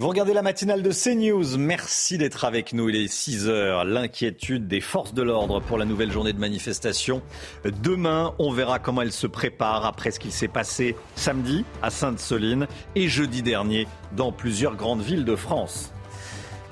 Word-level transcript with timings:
Vous 0.00 0.08
regardez 0.08 0.32
la 0.32 0.40
matinale 0.40 0.82
de 0.82 0.92
CNews. 0.92 1.58
Merci 1.58 2.16
d'être 2.16 2.46
avec 2.46 2.72
nous. 2.72 2.88
Il 2.88 2.96
est 2.96 3.06
6 3.06 3.50
heures. 3.50 3.84
L'inquiétude 3.84 4.66
des 4.66 4.80
forces 4.80 5.12
de 5.12 5.20
l'ordre 5.20 5.60
pour 5.60 5.76
la 5.76 5.84
nouvelle 5.84 6.10
journée 6.10 6.32
de 6.32 6.38
manifestation. 6.38 7.20
Demain, 7.82 8.32
on 8.38 8.50
verra 8.50 8.78
comment 8.78 9.02
elle 9.02 9.12
se 9.12 9.26
prépare 9.26 9.84
après 9.84 10.10
ce 10.10 10.18
qu'il 10.18 10.32
s'est 10.32 10.48
passé 10.48 10.96
samedi 11.16 11.66
à 11.82 11.90
Sainte-Soline 11.90 12.66
et 12.94 13.08
jeudi 13.08 13.42
dernier 13.42 13.86
dans 14.16 14.32
plusieurs 14.32 14.74
grandes 14.74 15.02
villes 15.02 15.26
de 15.26 15.36
France. 15.36 15.92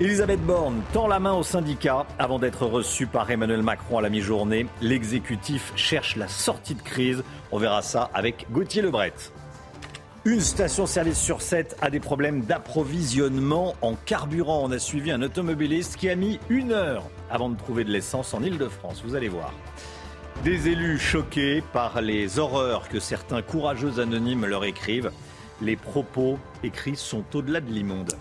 Elisabeth 0.00 0.40
Borne 0.40 0.80
tend 0.94 1.06
la 1.06 1.20
main 1.20 1.34
au 1.34 1.42
syndicat 1.42 2.06
avant 2.18 2.38
d'être 2.38 2.64
reçue 2.64 3.06
par 3.06 3.30
Emmanuel 3.30 3.60
Macron 3.60 3.98
à 3.98 4.00
la 4.00 4.08
mi-journée. 4.08 4.66
L'exécutif 4.80 5.74
cherche 5.76 6.16
la 6.16 6.28
sortie 6.28 6.76
de 6.76 6.82
crise. 6.82 7.22
On 7.52 7.58
verra 7.58 7.82
ça 7.82 8.08
avec 8.14 8.46
Gauthier 8.50 8.80
Lebret. 8.80 9.12
Une 10.24 10.40
station-service 10.40 11.18
sur 11.18 11.40
sept 11.40 11.76
a 11.80 11.90
des 11.90 12.00
problèmes 12.00 12.40
d'approvisionnement 12.40 13.76
en 13.82 13.94
carburant. 13.94 14.62
On 14.64 14.72
a 14.72 14.80
suivi 14.80 15.12
un 15.12 15.22
automobiliste 15.22 15.96
qui 15.96 16.08
a 16.08 16.16
mis 16.16 16.40
une 16.48 16.72
heure 16.72 17.04
avant 17.30 17.48
de 17.48 17.56
trouver 17.56 17.84
de 17.84 17.90
l'essence 17.90 18.34
en 18.34 18.42
Ile-de-France. 18.42 19.02
Vous 19.04 19.14
allez 19.14 19.28
voir. 19.28 19.52
Des 20.42 20.68
élus 20.68 20.98
choqués 20.98 21.62
par 21.72 22.00
les 22.02 22.40
horreurs 22.40 22.88
que 22.88 22.98
certains 22.98 23.42
courageux 23.42 24.00
anonymes 24.00 24.44
leur 24.44 24.64
écrivent. 24.64 25.12
Les 25.62 25.76
propos 25.76 26.38
écrits 26.64 26.96
sont 26.96 27.24
au-delà 27.34 27.60
de 27.60 27.70
l'immonde. 27.70 28.14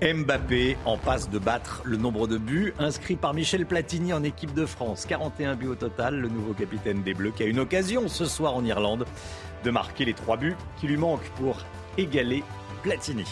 Mbappé 0.00 0.76
en 0.84 0.96
passe 0.96 1.28
de 1.28 1.38
battre 1.38 1.82
le 1.84 1.96
nombre 1.96 2.28
de 2.28 2.38
buts 2.38 2.72
inscrits 2.78 3.16
par 3.16 3.34
Michel 3.34 3.66
Platini 3.66 4.12
en 4.12 4.22
équipe 4.22 4.54
de 4.54 4.64
France. 4.64 5.04
41 5.06 5.56
buts 5.56 5.66
au 5.66 5.74
total, 5.74 6.20
le 6.20 6.28
nouveau 6.28 6.54
capitaine 6.54 7.02
des 7.02 7.14
Bleus 7.14 7.32
qui 7.32 7.42
a 7.42 7.46
une 7.46 7.58
occasion 7.58 8.06
ce 8.06 8.24
soir 8.24 8.54
en 8.54 8.64
Irlande 8.64 9.04
de 9.64 9.70
marquer 9.70 10.04
les 10.04 10.14
trois 10.14 10.36
buts 10.36 10.56
qui 10.80 10.86
lui 10.86 10.96
manquent 10.96 11.28
pour 11.36 11.58
égaler 11.96 12.42
Platini. 12.82 13.24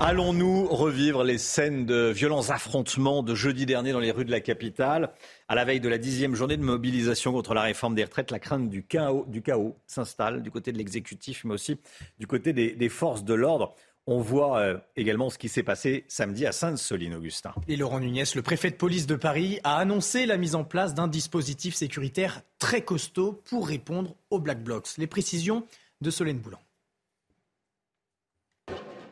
Allons-nous 0.00 0.68
revivre 0.68 1.24
les 1.24 1.38
scènes 1.38 1.84
de 1.84 2.10
violents 2.10 2.50
affrontements 2.50 3.24
de 3.24 3.34
jeudi 3.34 3.66
dernier 3.66 3.90
dans 3.90 3.98
les 3.98 4.12
rues 4.12 4.24
de 4.24 4.30
la 4.30 4.38
capitale? 4.38 5.10
À 5.48 5.56
la 5.56 5.64
veille 5.64 5.80
de 5.80 5.88
la 5.88 5.98
dixième 5.98 6.36
journée 6.36 6.56
de 6.56 6.62
mobilisation 6.62 7.32
contre 7.32 7.52
la 7.52 7.62
réforme 7.62 7.96
des 7.96 8.04
retraites, 8.04 8.30
la 8.30 8.38
crainte 8.38 8.70
du 8.70 8.84
chaos, 8.84 9.24
du 9.26 9.42
chaos 9.42 9.76
s'installe 9.88 10.42
du 10.42 10.52
côté 10.52 10.70
de 10.70 10.78
l'exécutif, 10.78 11.44
mais 11.44 11.54
aussi 11.54 11.80
du 12.20 12.28
côté 12.28 12.52
des, 12.52 12.74
des 12.74 12.88
forces 12.88 13.24
de 13.24 13.34
l'ordre. 13.34 13.74
On 14.10 14.22
voit 14.22 14.60
euh, 14.60 14.78
également 14.96 15.28
ce 15.28 15.36
qui 15.36 15.50
s'est 15.50 15.62
passé 15.62 16.06
samedi 16.08 16.46
à 16.46 16.52
Sainte-Soline, 16.52 17.14
Augustin. 17.14 17.52
Et 17.68 17.76
Laurent 17.76 18.00
Nunez, 18.00 18.24
le 18.34 18.40
préfet 18.40 18.70
de 18.70 18.76
police 18.76 19.06
de 19.06 19.16
Paris, 19.16 19.60
a 19.64 19.76
annoncé 19.76 20.24
la 20.24 20.38
mise 20.38 20.54
en 20.54 20.64
place 20.64 20.94
d'un 20.94 21.08
dispositif 21.08 21.74
sécuritaire 21.74 22.40
très 22.58 22.80
costaud 22.80 23.42
pour 23.50 23.68
répondre 23.68 24.14
aux 24.30 24.38
Black 24.38 24.64
Blocs. 24.64 24.96
Les 24.96 25.06
précisions 25.06 25.66
de 26.00 26.08
Solène 26.08 26.38
Boulan. 26.38 26.58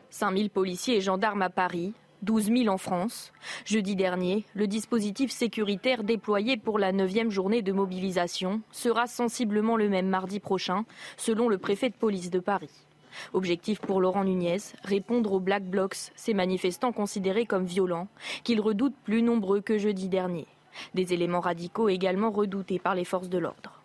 5000 0.09 0.49
policiers 0.49 0.97
et 0.97 1.01
gendarmes 1.01 1.43
à 1.43 1.51
Paris, 1.51 1.93
12 2.23 2.45
000 2.45 2.67
en 2.67 2.79
France. 2.79 3.33
Jeudi 3.65 3.95
dernier, 3.95 4.45
le 4.55 4.65
dispositif 4.65 5.29
sécuritaire 5.29 6.03
déployé 6.03 6.57
pour 6.57 6.79
la 6.79 6.91
9e 6.91 7.29
journée 7.29 7.61
de 7.61 7.71
mobilisation 7.71 8.61
sera 8.71 9.05
sensiblement 9.05 9.77
le 9.77 9.89
même 9.89 10.07
mardi 10.07 10.39
prochain, 10.39 10.85
selon 11.17 11.49
le 11.49 11.59
préfet 11.59 11.91
de 11.91 11.95
police 11.95 12.31
de 12.31 12.39
Paris. 12.39 12.86
Objectif 13.33 13.79
pour 13.79 14.01
Laurent 14.01 14.23
Nunez, 14.23 14.57
répondre 14.83 15.33
aux 15.33 15.39
Black 15.39 15.63
Blocs, 15.63 16.11
ces 16.15 16.33
manifestants 16.33 16.91
considérés 16.91 17.45
comme 17.45 17.65
violents, 17.65 18.07
qu'ils 18.43 18.61
redoutent 18.61 18.97
plus 19.03 19.21
nombreux 19.21 19.61
que 19.61 19.77
jeudi 19.77 20.09
dernier. 20.09 20.47
Des 20.93 21.13
éléments 21.13 21.39
radicaux 21.39 21.89
également 21.89 22.31
redoutés 22.31 22.79
par 22.79 22.95
les 22.95 23.05
forces 23.05 23.29
de 23.29 23.37
l'ordre. 23.37 23.81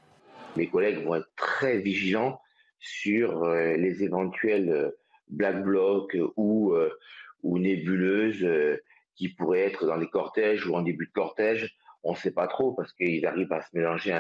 Mes 0.57 0.69
collègues 0.69 1.05
vont 1.05 1.15
être 1.15 1.31
très 1.37 1.79
vigilants 1.79 2.41
sur 2.79 3.45
euh, 3.45 3.77
les 3.77 4.03
éventuels 4.03 4.69
euh, 4.69 4.91
Black 5.29 5.63
Blocs 5.63 6.17
ou, 6.37 6.73
euh, 6.75 6.91
ou 7.43 7.59
nébuleuses 7.59 8.47
qui 9.15 9.29
pourraient 9.31 9.61
être 9.61 9.87
dans 9.87 9.97
les 9.97 10.09
cortèges 10.09 10.67
ou 10.67 10.75
en 10.75 10.83
début 10.83 11.07
de 11.07 11.13
cortège. 11.13 11.75
On 12.03 12.13
ne 12.13 12.17
sait 12.17 12.33
pas 12.33 12.49
trop 12.49 12.73
parce 12.73 12.93
qu'ils 12.93 13.25
arrivent 13.25 13.53
à 13.53 13.63
se 13.63 13.69
mélanger 13.73 14.13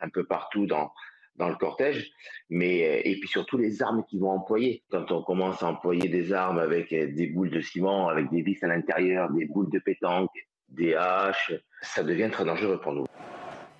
un 0.00 0.08
peu 0.08 0.24
partout 0.24 0.66
dans, 0.66 0.92
dans 1.36 1.48
le 1.48 1.56
cortège, 1.56 2.10
mais 2.48 2.84
euh, 2.84 3.00
et 3.04 3.18
puis 3.18 3.28
surtout 3.28 3.56
les 3.56 3.82
armes 3.82 4.04
qu'ils 4.08 4.20
vont 4.20 4.30
employer. 4.30 4.82
Quand 4.90 5.10
on 5.10 5.22
commence 5.22 5.62
à 5.62 5.68
employer 5.68 6.08
des 6.08 6.32
armes 6.32 6.58
avec 6.58 6.92
euh, 6.92 7.12
des 7.12 7.26
boules 7.26 7.50
de 7.50 7.60
ciment, 7.60 8.08
avec 8.08 8.30
des 8.30 8.42
vis 8.42 8.62
à 8.62 8.68
l'intérieur, 8.68 9.30
des 9.30 9.46
boules 9.46 9.70
de 9.70 9.78
pétanque, 9.78 10.30
des 10.68 10.94
haches, 10.94 11.52
ça 11.82 12.02
devient 12.02 12.28
très 12.30 12.44
dangereux 12.44 12.80
pour 12.80 12.92
nous. 12.92 13.06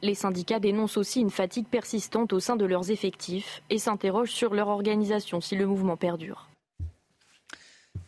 Les 0.03 0.15
syndicats 0.15 0.61
dénoncent 0.61 0.97
aussi 0.97 1.21
une 1.21 1.31
fatigue 1.31 1.67
persistante 1.67 2.33
au 2.33 2.41
sein 2.41 2.57
de 2.57 2.65
leurs 2.65 2.91
effectifs 2.91 3.63
et 3.69 3.79
s'interrogent 3.79 4.31
sur 4.31 4.55
leur 4.55 4.69
organisation 4.69 5.43
si 5.43 5.57
le 5.57 5.67
mouvement 5.67 5.99
perdure. 5.99 6.49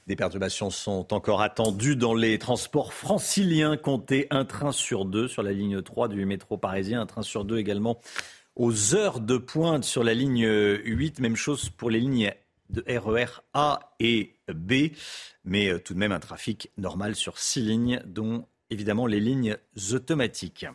Des 0.06 0.16
perturbations 0.16 0.70
sont 0.70 1.12
encore 1.12 1.42
attendues 1.42 1.94
dans 1.94 2.14
les 2.14 2.38
transports 2.38 2.92
franciliens. 2.92 3.76
Comptez 3.76 4.26
un 4.30 4.44
train 4.44 4.72
sur 4.72 5.04
deux 5.04 5.28
sur 5.28 5.42
la 5.42 5.52
ligne 5.52 5.80
3 5.80 6.08
du 6.08 6.24
métro 6.24 6.56
parisien, 6.56 7.00
un 7.00 7.06
train 7.06 7.22
sur 7.22 7.44
deux 7.44 7.58
également 7.58 8.00
aux 8.56 8.94
heures 8.94 9.20
de 9.20 9.36
pointe 9.36 9.84
sur 9.84 10.04
la 10.04 10.14
ligne 10.14 10.46
8. 10.46 11.20
Même 11.20 11.36
chose 11.36 11.70
pour 11.70 11.90
les 11.90 12.00
lignes 12.00 12.32
de 12.70 12.84
RER 12.88 13.24
e 13.24 13.42
A 13.54 13.94
et 14.00 14.36
B, 14.52 14.92
mais 15.44 15.68
euh, 15.68 15.78
tout 15.78 15.94
de 15.94 15.98
même 15.98 16.12
un 16.12 16.20
trafic 16.20 16.70
normal 16.78 17.14
sur 17.14 17.38
six 17.38 17.60
lignes, 17.60 18.02
dont 18.06 18.46
évidemment 18.70 19.06
les 19.06 19.20
lignes 19.20 19.56
automatiques. 19.92 20.66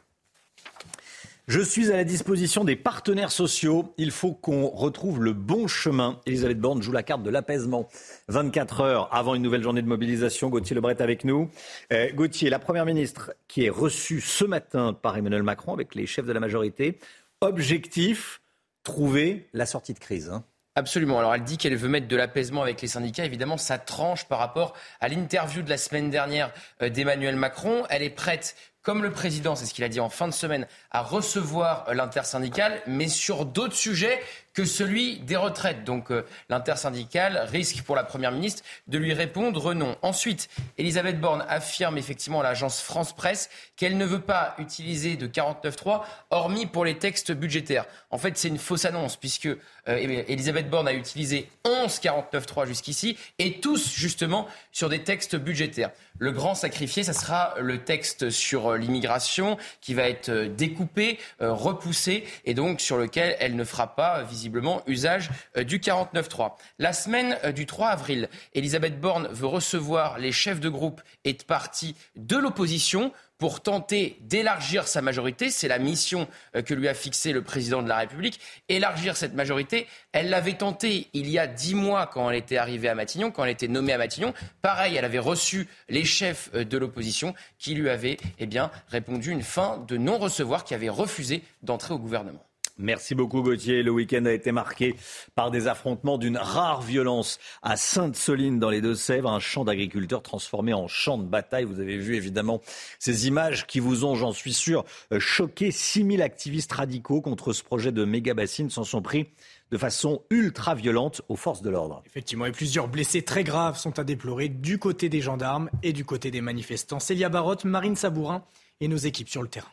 Je 1.47 1.61
suis 1.61 1.93
à 1.93 1.95
la 1.95 2.03
disposition 2.03 2.65
des 2.65 2.75
partenaires 2.75 3.31
sociaux. 3.31 3.93
Il 3.97 4.11
faut 4.11 4.33
qu'on 4.33 4.67
retrouve 4.67 5.23
le 5.23 5.31
bon 5.31 5.67
chemin. 5.67 6.19
Elisabeth 6.25 6.59
Borne 6.59 6.81
joue 6.81 6.91
la 6.91 7.03
carte 7.03 7.23
de 7.23 7.29
l'apaisement. 7.29 7.87
24 8.27 8.81
heures 8.81 9.15
avant 9.15 9.33
une 9.33 9.43
nouvelle 9.43 9.63
journée 9.63 9.81
de 9.81 9.87
mobilisation. 9.87 10.49
Gauthier 10.49 10.75
Lebret 10.75 11.01
avec 11.01 11.23
nous. 11.23 11.49
Euh, 11.93 12.11
Gauthier, 12.11 12.49
la 12.49 12.59
Première 12.59 12.85
ministre 12.85 13.33
qui 13.47 13.63
est 13.63 13.69
reçue 13.69 14.19
ce 14.19 14.43
matin 14.43 14.91
par 14.91 15.15
Emmanuel 15.15 15.43
Macron 15.43 15.73
avec 15.73 15.95
les 15.95 16.05
chefs 16.05 16.25
de 16.25 16.33
la 16.33 16.41
majorité 16.41 16.99
objectif, 17.41 18.41
trouver 18.83 19.47
la 19.53 19.65
sortie 19.65 19.93
de 19.93 19.99
crise. 19.99 20.29
Hein. 20.29 20.43
Absolument. 20.75 21.17
Alors 21.17 21.33
elle 21.33 21.43
dit 21.43 21.57
qu'elle 21.57 21.75
veut 21.75 21.89
mettre 21.89 22.07
de 22.07 22.15
l'apaisement 22.15 22.61
avec 22.61 22.81
les 22.81 22.87
syndicats. 22.87 23.25
Évidemment, 23.25 23.57
ça 23.57 23.79
tranche 23.79 24.25
par 24.25 24.37
rapport 24.37 24.73
à 24.99 25.07
l'interview 25.07 25.63
de 25.63 25.69
la 25.69 25.77
semaine 25.77 26.11
dernière 26.11 26.53
euh, 26.83 26.89
d'Emmanuel 26.89 27.35
Macron. 27.35 27.83
Elle 27.89 28.03
est 28.03 28.11
prête 28.11 28.55
comme 28.87 29.03
le 29.03 29.11
président, 29.11 29.57
c'est 29.57 29.65
ce 29.65 29.73
qu'il 29.73 29.83
a 29.83 29.89
dit 29.89 29.99
en 29.99 30.07
fin 30.07 30.29
de 30.29 30.33
semaine, 30.33 30.65
à 30.91 31.01
recevoir 31.01 31.93
l'intersyndicale, 31.93 32.81
mais 32.87 33.09
sur 33.09 33.45
d'autres 33.45 33.75
sujets 33.75 34.17
que 34.57 34.65
celui 34.65 35.19
des 35.19 35.35
retraites. 35.35 35.83
Donc 35.83 36.09
euh, 36.09 36.25
l'intersyndicale 36.49 37.45
risque 37.47 37.83
pour 37.83 37.95
la 37.95 38.03
Première 38.03 38.31
ministre 38.31 38.63
de 38.87 38.97
lui 38.97 39.13
répondre 39.13 39.75
non. 39.75 39.95
Ensuite, 40.01 40.49
Elisabeth 40.79 41.19
Borne 41.19 41.45
affirme 41.47 41.99
effectivement 41.99 42.39
à 42.39 42.43
l'agence 42.43 42.81
France 42.81 43.15
Presse 43.15 43.51
qu'elle 43.75 43.97
ne 43.97 44.05
veut 44.05 44.21
pas 44.21 44.55
utiliser 44.57 45.15
de 45.15 45.27
49.3 45.27 46.01
hormis 46.31 46.65
pour 46.65 46.85
les 46.85 46.97
textes 46.97 47.31
budgétaires. 47.31 47.85
En 48.09 48.17
fait, 48.17 48.35
c'est 48.35 48.47
une 48.47 48.57
fausse 48.57 48.85
annonce 48.85 49.15
puisque 49.15 49.45
euh, 49.45 50.23
Elisabeth 50.27 50.71
Borne 50.71 50.87
a 50.87 50.93
utilisé 50.93 51.51
11 51.63 51.99
49.3 51.99 52.65
jusqu'ici 52.65 53.15
et 53.37 53.59
tous 53.59 53.93
justement 53.93 54.47
sur 54.71 54.89
des 54.89 55.03
textes 55.03 55.35
budgétaires. 55.35 55.91
Le 56.17 56.31
grand 56.31 56.55
sacrifié, 56.55 57.03
ça 57.03 57.13
sera 57.13 57.53
le 57.59 57.83
texte 57.83 58.31
sur 58.31 58.71
euh, 58.71 58.77
l'immigration 58.77 59.55
qui 59.81 59.93
va 59.93 60.09
être 60.09 60.31
découpé, 60.31 61.19
repoussé 61.39 62.23
et 62.45 62.55
donc 62.55 62.81
sur 62.81 62.97
lequel 62.97 63.35
elle 63.39 63.55
ne 63.55 63.63
fera 63.63 63.95
pas 63.95 64.23
visiblement 64.23 64.46
visiblement 64.47 64.81
usage 64.87 65.29
euh, 65.57 65.65
du 65.65 65.79
49.3. 65.79 66.53
La 66.79 66.93
semaine 66.93 67.37
euh, 67.43 67.51
du 67.51 67.65
3 67.65 67.89
avril, 67.89 68.29
Elisabeth 68.53 68.99
Borne 68.99 69.27
veut 69.29 69.45
recevoir 69.45 70.19
les 70.19 70.31
chefs 70.31 70.61
de 70.61 70.69
groupe 70.69 71.01
et 71.25 71.33
de 71.33 71.43
partis 71.43 71.95
de 72.15 72.37
l'opposition 72.37 73.11
pour 73.37 73.61
tenter 73.61 74.17
d'élargir 74.21 74.87
sa 74.87 75.01
majorité. 75.01 75.51
C'est 75.51 75.67
la 75.67 75.79
mission 75.79 76.29
euh, 76.55 76.61
que 76.61 76.73
lui 76.73 76.87
a 76.87 76.93
fixée 76.93 77.33
le 77.33 77.41
président 77.41 77.83
de 77.83 77.89
la 77.89 77.97
République. 77.97 78.39
Élargir 78.69 79.17
cette 79.17 79.33
majorité, 79.33 79.85
elle 80.13 80.29
l'avait 80.29 80.53
tenté 80.53 81.09
il 81.13 81.29
y 81.29 81.37
a 81.37 81.45
dix 81.45 81.75
mois 81.75 82.07
quand 82.07 82.29
elle 82.29 82.37
était 82.37 82.57
arrivée 82.57 82.87
à 82.87 82.95
Matignon, 82.95 83.31
quand 83.31 83.43
elle 83.43 83.51
était 83.51 83.67
nommée 83.67 83.91
à 83.91 83.97
Matignon. 83.97 84.33
Pareil, 84.61 84.95
elle 84.95 85.05
avait 85.05 85.19
reçu 85.19 85.67
les 85.89 86.05
chefs 86.05 86.53
de 86.53 86.77
l'opposition 86.77 87.35
qui 87.59 87.75
lui 87.75 87.89
avaient 87.89 88.17
eh 88.39 88.45
bien, 88.45 88.71
répondu 88.87 89.31
une 89.31 89.43
fin 89.43 89.83
de 89.89 89.97
non-recevoir, 89.97 90.63
qui 90.63 90.73
avait 90.73 90.87
refusé 90.87 91.43
d'entrer 91.63 91.93
au 91.93 91.99
gouvernement. 91.99 92.46
Merci 92.79 93.15
beaucoup 93.15 93.41
Gauthier. 93.41 93.81
Le 93.81 93.89
week-end 93.89 94.25
a 94.25 94.31
été 94.31 94.51
marqué 94.51 94.95
par 95.33 95.49
des 95.49 95.67
affrontements 95.67 96.17
d'une 96.17 96.37
rare 96.37 96.81
violence 96.81 97.39
à 97.63 97.75
Sainte-Soline 97.75 98.59
dans 98.59 98.69
les 98.69 98.81
Deux-Sèvres, 98.81 99.31
un 99.31 99.39
champ 99.39 99.65
d'agriculteurs 99.65 100.21
transformé 100.21 100.73
en 100.73 100.87
champ 100.87 101.17
de 101.17 101.25
bataille. 101.25 101.63
Vous 101.63 101.79
avez 101.79 101.97
vu 101.97 102.15
évidemment 102.15 102.61
ces 102.99 103.27
images 103.27 103.65
qui 103.65 103.79
vous 103.79 104.05
ont, 104.05 104.15
j'en 104.15 104.31
suis 104.31 104.53
sûr, 104.53 104.85
choqué. 105.17 105.71
6000 105.71 106.21
activistes 106.21 106.71
radicaux 106.71 107.21
contre 107.21 107.51
ce 107.51 107.63
projet 107.63 107.91
de 107.91 108.05
méga 108.05 108.35
bassine 108.35 108.69
s'en 108.69 108.83
sont 108.83 109.01
pris 109.01 109.27
de 109.71 109.77
façon 109.77 110.21
ultra 110.29 110.75
violente 110.75 111.21
aux 111.29 111.35
forces 111.35 111.61
de 111.61 111.69
l'ordre. 111.69 112.03
Effectivement, 112.05 112.45
et 112.45 112.51
plusieurs 112.51 112.87
blessés 112.87 113.23
très 113.23 113.43
graves 113.43 113.77
sont 113.77 113.99
à 113.99 114.03
déplorer 114.03 114.49
du 114.49 114.77
côté 114.77 115.09
des 115.09 115.21
gendarmes 115.21 115.69
et 115.83 115.93
du 115.93 116.05
côté 116.05 116.31
des 116.31 116.41
manifestants. 116.41 116.99
Célia 116.99 117.29
Barotte, 117.29 117.65
Marine 117.65 117.95
Sabourin 117.95 118.43
et 118.79 118.87
nos 118.87 118.97
équipes 118.97 119.29
sur 119.29 119.41
le 119.41 119.47
terrain. 119.47 119.67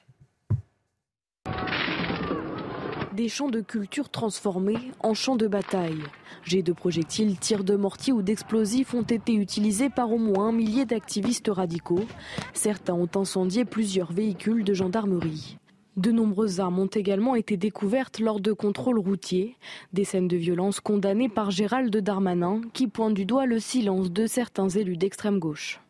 Des 3.15 3.29
champs 3.29 3.49
de 3.49 3.61
culture 3.61 4.09
transformés 4.09 4.91
en 4.99 5.15
champs 5.15 5.37
de 5.37 5.47
bataille. 5.47 6.03
Jets 6.43 6.65
de 6.65 6.73
projectiles, 6.73 7.39
tirs 7.39 7.63
de 7.63 7.77
mortier 7.77 8.13
ou 8.13 8.23
d'explosifs 8.23 8.93
ont 8.93 9.03
été 9.03 9.35
utilisés 9.35 9.89
par 9.89 10.13
au 10.13 10.19
moins 10.19 10.49
un 10.49 10.53
millier 10.53 10.85
d'activistes 10.85 11.47
radicaux. 11.49 12.07
Certains 12.55 12.95
ont 12.95 13.09
incendié 13.15 13.65
plusieurs 13.65 14.13
véhicules 14.13 14.65
de 14.65 14.75
gendarmerie. 14.75 15.59
De 15.97 16.11
nombreuses 16.11 16.59
armes 16.59 16.81
ont 16.81 16.87
également 16.87 17.37
été 17.37 17.57
découvertes 17.57 18.19
lors 18.19 18.41
de 18.41 18.53
contrôles 18.53 18.99
routiers, 18.99 19.55
des 19.93 20.03
scènes 20.03 20.27
de 20.27 20.37
violence 20.37 20.81
condamnées 20.81 21.29
par 21.29 21.53
Gérald 21.53 21.97
Darmanin 21.97 22.63
qui 22.73 22.89
pointe 22.89 23.15
du 23.15 23.27
doigt 23.27 23.47
le 23.47 23.61
silence 23.61 24.11
de 24.11 24.27
certains 24.27 24.71
élus 24.71 24.97
d'extrême 24.97 25.39
gauche. 25.39 25.81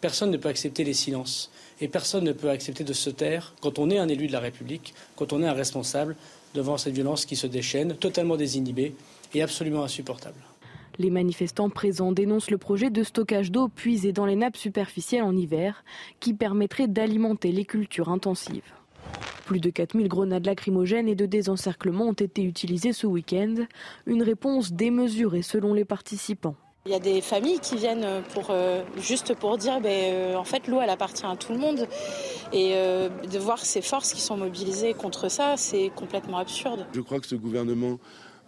Personne 0.00 0.30
ne 0.30 0.36
peut 0.36 0.48
accepter 0.48 0.82
les 0.82 0.94
silences 0.94 1.52
et 1.80 1.86
personne 1.86 2.24
ne 2.24 2.32
peut 2.32 2.50
accepter 2.50 2.84
de 2.84 2.92
se 2.94 3.10
taire 3.10 3.54
quand 3.60 3.78
on 3.78 3.90
est 3.90 3.98
un 3.98 4.08
élu 4.08 4.26
de 4.26 4.32
la 4.32 4.40
République, 4.40 4.94
quand 5.14 5.32
on 5.32 5.42
est 5.42 5.46
un 5.46 5.52
responsable 5.52 6.16
devant 6.54 6.76
cette 6.76 6.94
violence 6.94 7.24
qui 7.24 7.36
se 7.36 7.46
déchaîne, 7.46 7.94
totalement 7.94 8.36
désinhibée 8.36 8.94
et 9.34 9.42
absolument 9.42 9.84
insupportable. 9.84 10.40
Les 10.98 11.10
manifestants 11.10 11.70
présents 11.70 12.12
dénoncent 12.12 12.50
le 12.50 12.58
projet 12.58 12.90
de 12.90 13.02
stockage 13.02 13.50
d'eau 13.50 13.68
puisée 13.68 14.12
dans 14.12 14.26
les 14.26 14.36
nappes 14.36 14.56
superficielles 14.56 15.22
en 15.22 15.34
hiver 15.34 15.84
qui 16.18 16.34
permettrait 16.34 16.88
d'alimenter 16.88 17.52
les 17.52 17.64
cultures 17.64 18.10
intensives. 18.10 18.74
Plus 19.46 19.60
de 19.60 19.70
4000 19.70 20.08
grenades 20.08 20.46
lacrymogènes 20.46 21.08
et 21.08 21.14
de 21.14 21.26
désencerclement 21.26 22.08
ont 22.08 22.12
été 22.12 22.42
utilisées 22.42 22.92
ce 22.92 23.06
week-end. 23.06 23.54
Une 24.06 24.22
réponse 24.22 24.72
démesurée 24.72 25.42
selon 25.42 25.74
les 25.74 25.84
participants. 25.84 26.56
Il 26.86 26.92
y 26.92 26.94
a 26.94 26.98
des 26.98 27.20
familles 27.20 27.60
qui 27.60 27.76
viennent 27.76 28.22
pour, 28.32 28.46
euh, 28.50 28.82
juste 28.96 29.34
pour 29.34 29.58
dire 29.58 29.82
ben, 29.82 30.14
euh, 30.14 30.34
en 30.34 30.44
fait 30.44 30.66
l'eau 30.66 30.80
elle 30.80 30.88
appartient 30.88 31.26
à 31.26 31.36
tout 31.36 31.52
le 31.52 31.58
monde 31.58 31.86
et 32.54 32.72
euh, 32.74 33.10
de 33.30 33.38
voir 33.38 33.58
ces 33.58 33.82
forces 33.82 34.14
qui 34.14 34.22
sont 34.22 34.38
mobilisées 34.38 34.94
contre 34.94 35.28
ça 35.28 35.58
c'est 35.58 35.90
complètement 35.94 36.38
absurde. 36.38 36.86
Je 36.94 37.02
crois 37.02 37.20
que 37.20 37.26
ce 37.26 37.34
gouvernement 37.34 37.98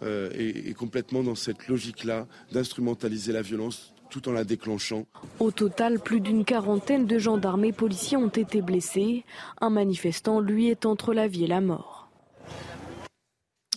est, 0.01 0.69
est 0.69 0.73
complètement 0.73 1.23
dans 1.23 1.35
cette 1.35 1.67
logique-là 1.67 2.25
d'instrumentaliser 2.51 3.31
la 3.31 3.43
violence 3.43 3.93
tout 4.09 4.27
en 4.27 4.31
la 4.31 4.43
déclenchant. 4.43 5.05
Au 5.39 5.49
total, 5.51 5.99
plus 5.99 6.19
d'une 6.19 6.43
quarantaine 6.43 7.05
de 7.05 7.17
gendarmes 7.17 7.65
et 7.65 7.71
policiers 7.71 8.17
ont 8.17 8.27
été 8.27 8.61
blessés. 8.61 9.23
Un 9.59 9.71
manifestant, 9.71 10.39
lui, 10.39 10.69
est 10.69 10.85
entre 10.85 11.13
la 11.13 11.27
vie 11.27 11.45
et 11.45 11.47
la 11.47 11.61
mort. 11.61 12.02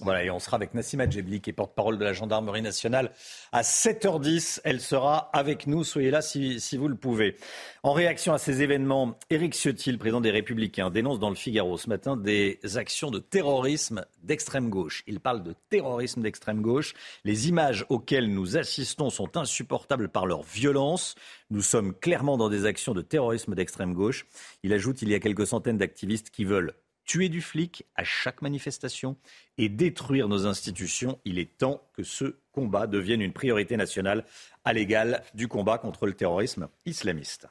Voilà, 0.02 0.24
et 0.24 0.30
on 0.30 0.38
sera 0.38 0.56
avec 0.56 0.74
Nassima 0.74 1.08
Djebli, 1.08 1.40
qui 1.40 1.48
est 1.48 1.52
porte-parole 1.54 1.96
de 1.96 2.04
la 2.04 2.12
gendarmerie 2.12 2.60
nationale, 2.60 3.12
à 3.50 3.62
7h10. 3.62 4.60
Elle 4.62 4.82
sera 4.82 5.30
avec 5.32 5.66
nous. 5.66 5.84
Soyez 5.84 6.10
là 6.10 6.20
si, 6.20 6.60
vous 6.76 6.88
le 6.88 6.96
pouvez. 6.96 7.36
En 7.82 7.92
réaction 7.92 8.34
à 8.34 8.38
ces 8.38 8.60
événements, 8.60 9.18
Éric 9.30 9.54
Ciotti, 9.54 9.96
président 9.96 10.20
des 10.20 10.30
Républicains, 10.30 10.90
dénonce 10.90 11.18
dans 11.18 11.30
le 11.30 11.34
Figaro 11.34 11.78
ce 11.78 11.88
matin 11.88 12.18
des 12.18 12.60
actions 12.74 13.10
de 13.10 13.18
terrorisme 13.18 14.04
d'extrême 14.22 14.68
gauche. 14.68 15.02
Il 15.06 15.18
parle 15.18 15.42
de 15.42 15.54
terrorisme 15.70 16.20
d'extrême 16.20 16.60
gauche. 16.60 16.92
Les 17.24 17.48
images 17.48 17.86
auxquelles 17.88 18.30
nous 18.30 18.58
assistons 18.58 19.08
sont 19.08 19.38
insupportables 19.38 20.10
par 20.10 20.26
leur 20.26 20.42
violence. 20.42 21.14
Nous 21.48 21.62
sommes 21.62 21.94
clairement 21.94 22.36
dans 22.36 22.50
des 22.50 22.66
actions 22.66 22.92
de 22.92 23.02
terrorisme 23.02 23.54
d'extrême 23.54 23.94
gauche. 23.94 24.26
Il 24.62 24.74
ajoute 24.74 25.00
il 25.00 25.08
y 25.08 25.14
a 25.14 25.20
quelques 25.20 25.46
centaines 25.46 25.78
d'activistes 25.78 26.28
qui 26.28 26.44
veulent 26.44 26.74
tuer 27.06 27.28
du 27.28 27.40
flic 27.40 27.84
à 27.94 28.04
chaque 28.04 28.42
manifestation 28.42 29.16
et 29.58 29.68
détruire 29.68 30.28
nos 30.28 30.46
institutions. 30.46 31.18
Il 31.24 31.38
est 31.38 31.56
temps 31.56 31.82
que 31.94 32.02
ce 32.02 32.36
combat 32.52 32.86
devienne 32.86 33.22
une 33.22 33.32
priorité 33.32 33.76
nationale 33.76 34.24
à 34.64 34.72
l'égal 34.72 35.22
du 35.34 35.48
combat 35.48 35.78
contre 35.78 36.06
le 36.06 36.12
terrorisme 36.12 36.68
islamiste. 36.84 37.48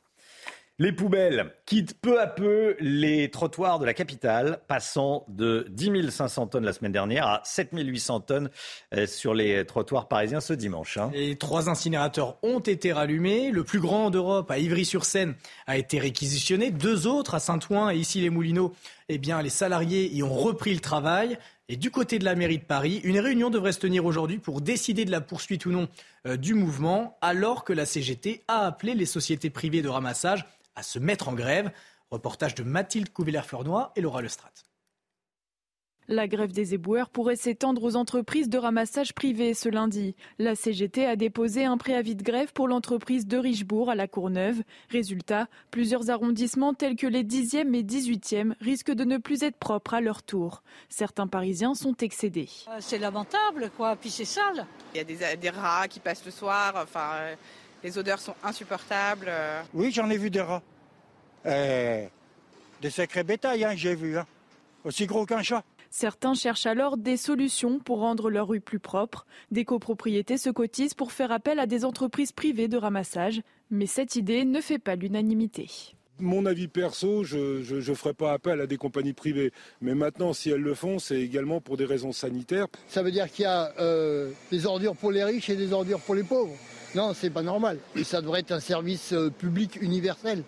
Les 0.77 0.91
poubelles 0.91 1.53
quittent 1.65 1.97
peu 2.01 2.19
à 2.19 2.27
peu 2.27 2.75
les 2.81 3.31
trottoirs 3.31 3.79
de 3.79 3.85
la 3.85 3.93
capitale, 3.93 4.59
passant 4.67 5.25
de 5.29 5.65
10 5.69 6.11
500 6.11 6.47
tonnes 6.47 6.65
la 6.65 6.73
semaine 6.73 6.91
dernière 6.91 7.27
à 7.27 7.41
7 7.45 7.69
800 7.71 8.19
tonnes 8.19 8.49
euh, 8.93 9.07
sur 9.07 9.33
les 9.33 9.65
trottoirs 9.65 10.09
parisiens 10.09 10.41
ce 10.41 10.51
dimanche. 10.51 10.97
Hein. 10.97 11.11
Trois 11.39 11.69
incinérateurs 11.69 12.37
ont 12.43 12.59
été 12.59 12.91
rallumés. 12.91 13.51
Le 13.51 13.63
plus 13.63 13.79
grand 13.79 14.09
d'Europe, 14.09 14.51
à 14.51 14.59
Ivry-sur-Seine, 14.59 15.35
a 15.65 15.77
été 15.77 15.97
réquisitionné. 15.97 16.71
Deux 16.71 17.07
autres, 17.07 17.35
à 17.35 17.39
Saint-Ouen 17.39 17.89
et 17.89 17.95
ici 17.95 18.19
les 18.19 18.29
Moulineaux, 18.29 18.73
eh 19.07 19.17
bien, 19.17 19.41
les 19.41 19.49
salariés 19.49 20.13
y 20.13 20.23
ont 20.23 20.33
repris 20.33 20.73
le 20.73 20.81
travail. 20.81 21.37
Et 21.69 21.77
du 21.77 21.89
côté 21.89 22.19
de 22.19 22.25
la 22.25 22.35
mairie 22.35 22.59
de 22.59 22.63
Paris, 22.65 22.99
une 23.05 23.19
réunion 23.19 23.49
devrait 23.49 23.71
se 23.71 23.79
tenir 23.79 24.05
aujourd'hui 24.05 24.39
pour 24.39 24.59
décider 24.59 25.05
de 25.05 25.09
la 25.11 25.21
poursuite 25.21 25.65
ou 25.65 25.71
non 25.71 25.87
euh, 26.27 26.35
du 26.35 26.53
mouvement, 26.53 27.17
alors 27.21 27.63
que 27.63 27.73
la 27.73 27.85
CGT 27.85 28.43
a 28.49 28.67
appelé 28.67 28.93
les 28.93 29.05
sociétés 29.05 29.49
privées 29.49 29.81
de 29.81 29.89
ramassage 29.89 30.45
à 30.75 30.83
se 30.83 30.99
mettre 30.99 31.27
en 31.27 31.33
grève. 31.33 31.71
Reportage 32.11 32.55
de 32.55 32.63
Mathilde 32.63 33.11
Couvillère-Fleurnoy 33.11 33.91
et 33.95 34.01
Laura 34.01 34.21
Lestrade. 34.21 34.53
La 36.07 36.27
grève 36.27 36.51
des 36.51 36.75
éboueurs 36.75 37.09
pourrait 37.09 37.35
s'étendre 37.35 37.81
aux 37.83 37.95
entreprises 37.95 38.47
de 38.47 38.59
ramassage 38.59 39.13
privées 39.13 39.55
ce 39.55 39.69
lundi. 39.69 40.15
La 40.37 40.53
CGT 40.53 41.03
a 41.03 41.15
déposé 41.15 41.65
un 41.65 41.79
préavis 41.79 42.15
de 42.15 42.21
grève 42.21 42.53
pour 42.53 42.67
l'entreprise 42.67 43.25
de 43.25 43.37
Richebourg 43.37 43.89
à 43.89 43.95
la 43.95 44.07
Courneuve. 44.07 44.61
Résultat, 44.91 45.47
plusieurs 45.71 46.11
arrondissements 46.11 46.75
tels 46.75 46.95
que 46.95 47.07
les 47.07 47.23
10e 47.23 47.73
et 47.73 47.81
18e 47.81 48.53
risquent 48.61 48.93
de 48.93 49.03
ne 49.03 49.17
plus 49.17 49.41
être 49.41 49.57
propres 49.57 49.95
à 49.95 50.01
leur 50.01 50.21
tour. 50.21 50.61
Certains 50.89 51.25
Parisiens 51.25 51.73
sont 51.73 51.95
excédés. 51.97 52.49
Euh, 52.67 52.77
c'est 52.81 52.99
lamentable, 52.99 53.71
quoi, 53.75 53.95
puis 53.95 54.11
c'est 54.11 54.25
sale. 54.25 54.67
Il 54.93 54.97
y 54.97 54.99
a 54.99 55.35
des, 55.35 55.49
rats 55.49 55.87
qui 55.87 55.99
passent 55.99 56.25
le 56.25 56.31
soir, 56.31 56.75
enfin... 56.83 57.35
Euh, 57.83 57.87
les 57.87 57.97
odeurs 57.97 58.19
sont 58.19 58.35
insupportables. 58.43 59.31
Oui, 59.73 59.91
j'en 59.91 60.09
ai 60.09 60.17
vu 60.17 60.29
des 60.29 60.41
rats. 60.41 60.61
Euh, 61.45 62.05
des 62.81 62.89
sacrés 62.89 63.23
bétails, 63.23 63.63
hein, 63.63 63.73
j'ai 63.75 63.95
vu. 63.95 64.17
Hein. 64.17 64.25
Aussi 64.83 65.05
gros 65.05 65.25
qu'un 65.25 65.43
chat. 65.43 65.63
Certains 65.89 66.33
cherchent 66.33 66.65
alors 66.65 66.97
des 66.97 67.15
solutions 67.15 67.79
pour 67.79 67.99
rendre 67.99 68.29
leur 68.29 68.49
rue 68.49 68.59
plus 68.59 68.79
propre. 68.79 69.25
Des 69.51 69.63
copropriétés 69.63 70.37
se 70.37 70.49
cotisent 70.49 70.93
pour 70.93 71.11
faire 71.11 71.31
appel 71.31 71.59
à 71.59 71.67
des 71.67 71.85
entreprises 71.85 72.31
privées 72.31 72.67
de 72.67 72.77
ramassage. 72.77 73.41
Mais 73.71 73.85
cette 73.85 74.15
idée 74.15 74.43
ne 74.43 74.59
fait 74.59 74.79
pas 74.79 74.95
l'unanimité. 74.95 75.69
Mon 76.19 76.45
avis 76.45 76.67
perso, 76.67 77.23
je 77.23 77.73
ne 77.75 77.95
ferai 77.95 78.13
pas 78.13 78.33
appel 78.33 78.61
à 78.61 78.67
des 78.67 78.77
compagnies 78.77 79.13
privées. 79.13 79.51
Mais 79.81 79.95
maintenant, 79.95 80.33
si 80.33 80.49
elles 80.49 80.61
le 80.61 80.73
font, 80.73 80.99
c'est 80.99 81.19
également 81.19 81.61
pour 81.61 81.77
des 81.77 81.85
raisons 81.85 82.11
sanitaires. 82.11 82.67
Ça 82.87 83.03
veut 83.03 83.11
dire 83.11 83.29
qu'il 83.31 83.43
y 83.43 83.47
a 83.47 83.73
euh, 83.79 84.31
des 84.51 84.65
ordures 84.65 84.95
pour 84.95 85.11
les 85.11 85.23
riches 85.23 85.49
et 85.49 85.55
des 85.55 85.73
ordures 85.73 85.99
pour 85.99 86.15
les 86.15 86.23
pauvres. 86.23 86.55
Non, 86.95 87.13
c'est 87.13 87.29
pas 87.29 87.41
normal. 87.41 87.77
Et 87.95 88.05
ça 88.05 88.21
devrait 88.21 88.39
être 88.39 88.53
un 88.53 88.61
service 88.61 89.11
euh, 89.11 89.29
public 89.29 89.77
universel. 89.81 90.43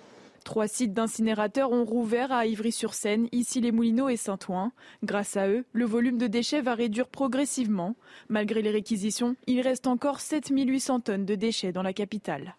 Trois 0.45 0.69
sites 0.69 0.93
d'incinérateurs 0.93 1.73
ont 1.73 1.83
rouvert 1.83 2.31
à 2.31 2.45
Ivry-sur-Seine, 2.45 3.27
ici 3.33 3.59
les 3.59 3.73
Moulineaux 3.73 4.07
et 4.07 4.15
Saint-Ouen. 4.15 4.71
Grâce 5.03 5.35
à 5.35 5.49
eux, 5.49 5.65
le 5.73 5.83
volume 5.83 6.17
de 6.17 6.27
déchets 6.27 6.61
va 6.61 6.73
réduire 6.73 7.09
progressivement. 7.09 7.97
Malgré 8.29 8.61
les 8.61 8.71
réquisitions, 8.71 9.35
il 9.45 9.59
reste 9.59 9.87
encore 9.87 10.21
7800 10.21 11.01
tonnes 11.01 11.25
de 11.25 11.35
déchets 11.35 11.73
dans 11.73 11.83
la 11.83 11.91
capitale. 11.91 12.55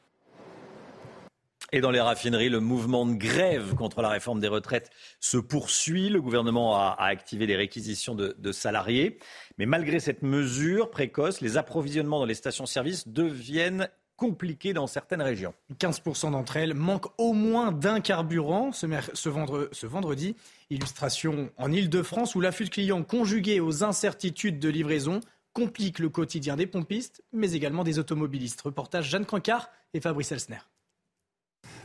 Et 1.71 1.83
dans 1.83 1.91
les 1.91 2.01
raffineries, 2.01 2.49
le 2.49 2.61
mouvement 2.61 3.05
de 3.05 3.15
grève 3.15 3.75
contre 3.75 4.01
la 4.01 4.09
réforme 4.09 4.41
des 4.41 4.49
retraites 4.49 4.91
se 5.21 5.37
poursuit. 5.37 6.09
Le 6.09 6.23
gouvernement 6.23 6.77
a, 6.77 6.97
activé 6.99 7.47
des 7.47 7.57
réquisitions 7.57 8.15
de, 8.15 8.53
salariés. 8.53 9.19
Mais 9.59 9.67
malgré 9.67 10.01
cette 10.01 10.23
mesure 10.23 10.91
précoce, 10.91 11.43
les 11.43 11.59
approvisionnements 11.59 12.21
dans 12.21 12.25
les 12.25 12.35
stations-service 12.35 13.09
deviennent 13.09 13.91
compliqués 14.17 14.73
dans 14.73 14.87
certaines 14.87 15.21
régions. 15.21 15.53
15% 15.79 16.33
d'entre 16.33 16.57
elles 16.57 16.75
manquent 16.75 17.13
au 17.19 17.35
moins 17.35 17.71
d'un 17.71 18.01
carburant 18.01 18.73
ce, 18.73 19.87
vendredi. 19.87 20.37
Illustration 20.71 21.51
en 21.59 21.71
Ile-de-France 21.71 22.35
où 22.35 22.41
l'affût 22.41 22.65
de 22.65 22.71
clients 22.71 23.03
conjugué 23.03 23.61
aux 23.61 23.85
incertitudes 23.85 24.59
de 24.59 24.71
livraison 24.71 25.21
complique 25.53 25.99
le 25.99 26.09
quotidien 26.09 26.57
des 26.57 26.67
pompistes, 26.67 27.23
mais 27.33 27.53
également 27.53 27.85
des 27.85 27.99
automobilistes. 27.99 28.63
Reportage 28.63 29.11
Jeanne 29.11 29.27
Cancard 29.27 29.69
et 29.93 30.01
Fabrice 30.01 30.33
Elsner. 30.33 30.59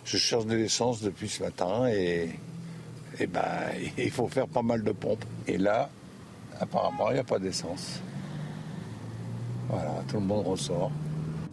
Je 0.05 0.17
cherche 0.17 0.45
de 0.45 0.55
l'essence 0.55 1.01
depuis 1.01 1.29
ce 1.29 1.43
matin 1.43 1.87
et, 1.87 2.29
et 3.19 3.27
ben, 3.27 3.43
il 3.97 4.11
faut 4.11 4.27
faire 4.27 4.47
pas 4.47 4.61
mal 4.61 4.83
de 4.83 4.91
pompes. 4.91 5.25
Et 5.47 5.57
là, 5.57 5.89
apparemment, 6.59 7.09
il 7.09 7.13
n'y 7.13 7.19
a 7.19 7.23
pas 7.23 7.39
d'essence. 7.39 7.99
Voilà, 9.69 10.03
tout 10.07 10.17
le 10.17 10.25
monde 10.25 10.45
ressort. 10.45 10.91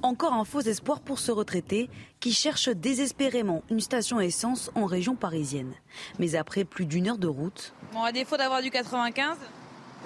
Encore 0.03 0.33
un 0.33 0.45
faux 0.45 0.61
espoir 0.61 1.01
pour 1.01 1.19
ce 1.19 1.31
retraité 1.31 1.91
qui 2.21 2.33
cherche 2.33 2.71
désespérément 2.71 3.63
une 3.71 3.81
station 3.81 4.19
essence 4.19 4.71
en 4.75 4.87
région 4.87 5.15
parisienne. 5.15 5.75
Mais 6.19 6.35
après 6.35 6.65
plus 6.65 6.87
d'une 6.87 7.09
heure 7.09 7.19
de 7.19 7.29
route. 7.29 7.75
Bon, 7.93 8.03
à 8.03 8.11
défaut 8.11 8.37
d'avoir 8.37 8.63
du 8.63 8.71
95 8.71 9.37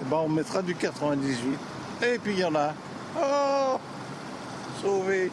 eh 0.01 0.05
ben, 0.05 0.17
On 0.17 0.29
mettra 0.29 0.63
du 0.63 0.75
98. 0.75 1.59
Et 2.03 2.19
puis 2.19 2.33
il 2.33 2.41
y 2.41 2.45
en 2.45 2.55
a. 2.57 2.75
Oh 3.17 3.79
Sauvé 4.83 5.31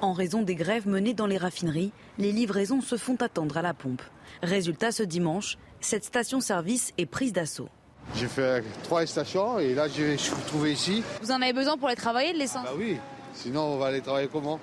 en 0.00 0.12
raison 0.12 0.42
des 0.42 0.54
grèves 0.54 0.86
menées 0.86 1.14
dans 1.14 1.26
les 1.26 1.38
raffineries, 1.38 1.92
les 2.18 2.32
livraisons 2.32 2.80
se 2.80 2.96
font 2.96 3.16
attendre 3.16 3.56
à 3.56 3.62
la 3.62 3.74
pompe. 3.74 4.02
Résultat, 4.42 4.92
ce 4.92 5.02
dimanche, 5.02 5.58
cette 5.80 6.04
station-service 6.04 6.92
est 6.98 7.06
prise 7.06 7.32
d'assaut. 7.32 7.68
J'ai 8.14 8.28
fait 8.28 8.62
trois 8.84 9.04
stations 9.06 9.58
et 9.58 9.74
là 9.74 9.88
je 9.88 10.16
suis 10.16 10.32
trouvé 10.46 10.72
ici. 10.72 11.02
Vous 11.22 11.32
en 11.32 11.42
avez 11.42 11.52
besoin 11.52 11.76
pour 11.76 11.88
aller 11.88 11.96
travailler 11.96 12.32
de 12.32 12.38
l'essence? 12.38 12.64
Bah 12.64 12.72
oui, 12.76 12.96
sinon 13.34 13.62
on 13.62 13.78
va 13.78 13.86
aller 13.86 14.00
travailler 14.00 14.28
comment? 14.30 14.60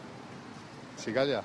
C'est 0.96 1.12
galère. 1.12 1.44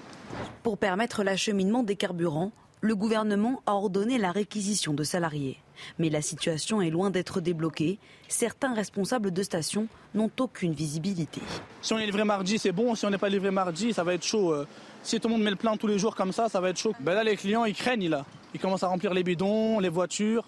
Pour 0.62 0.78
permettre 0.78 1.24
l'acheminement 1.24 1.82
des 1.82 1.96
carburants, 1.96 2.52
le 2.80 2.94
gouvernement 2.94 3.62
a 3.66 3.72
ordonné 3.72 4.18
la 4.18 4.32
réquisition 4.32 4.94
de 4.94 5.04
salariés. 5.04 5.58
Mais 5.98 6.10
la 6.10 6.22
situation 6.22 6.80
est 6.80 6.90
loin 6.90 7.10
d'être 7.10 7.40
débloquée. 7.40 7.98
Certains 8.28 8.74
responsables 8.74 9.30
de 9.30 9.42
stations 9.42 9.88
n'ont 10.14 10.30
aucune 10.40 10.72
visibilité. 10.72 11.40
Si 11.82 11.92
on 11.92 11.98
est 11.98 12.06
livré 12.06 12.24
mardi, 12.24 12.58
c'est 12.58 12.72
bon. 12.72 12.94
Si 12.94 13.06
on 13.06 13.10
n'est 13.10 13.18
pas 13.18 13.28
livré 13.28 13.50
mardi, 13.50 13.92
ça 13.92 14.04
va 14.04 14.14
être 14.14 14.24
chaud. 14.24 14.52
Euh. 14.52 14.66
Si 15.02 15.20
tout 15.20 15.28
le 15.28 15.34
monde 15.34 15.42
met 15.42 15.50
le 15.50 15.56
plein 15.56 15.76
tous 15.76 15.86
les 15.86 15.98
jours 15.98 16.14
comme 16.14 16.32
ça, 16.32 16.48
ça 16.48 16.60
va 16.60 16.70
être 16.70 16.78
chaud. 16.78 16.92
Ben 17.00 17.14
là, 17.14 17.22
les 17.22 17.36
clients, 17.36 17.64
ils 17.64 17.74
craignent 17.74 18.08
là. 18.08 18.24
Ils 18.54 18.60
commencent 18.60 18.82
à 18.82 18.88
remplir 18.88 19.14
les 19.14 19.22
bidons, 19.22 19.78
les 19.78 19.88
voitures, 19.88 20.44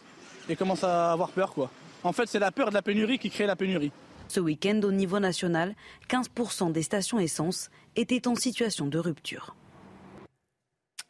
et 0.49 0.57
commencent 0.57 0.85
à 0.85 1.13
avoir 1.13 1.31
peur 1.31 1.53
quoi. 1.53 1.71
En 2.03 2.13
fait, 2.13 2.27
c'est 2.29 2.39
la 2.39 2.51
peur 2.51 2.71
de 2.71 2.75
la 2.75 2.83
pénurie 2.83 3.19
qui 3.19 3.31
crée 3.31 3.47
la 3.47 3.57
pénurie. 3.57 3.93
Ce 4.29 4.41
week-end, 4.41 4.81
au 4.85 4.93
niveau 4.93 5.19
national, 5.19 5.75
15% 6.09 6.73
des 6.73 6.83
stations 6.83 7.19
essence 7.19 7.69
étaient 7.97 8.27
en 8.27 8.37
situation 8.37 8.87
de 8.87 8.99
rupture. 8.99 9.55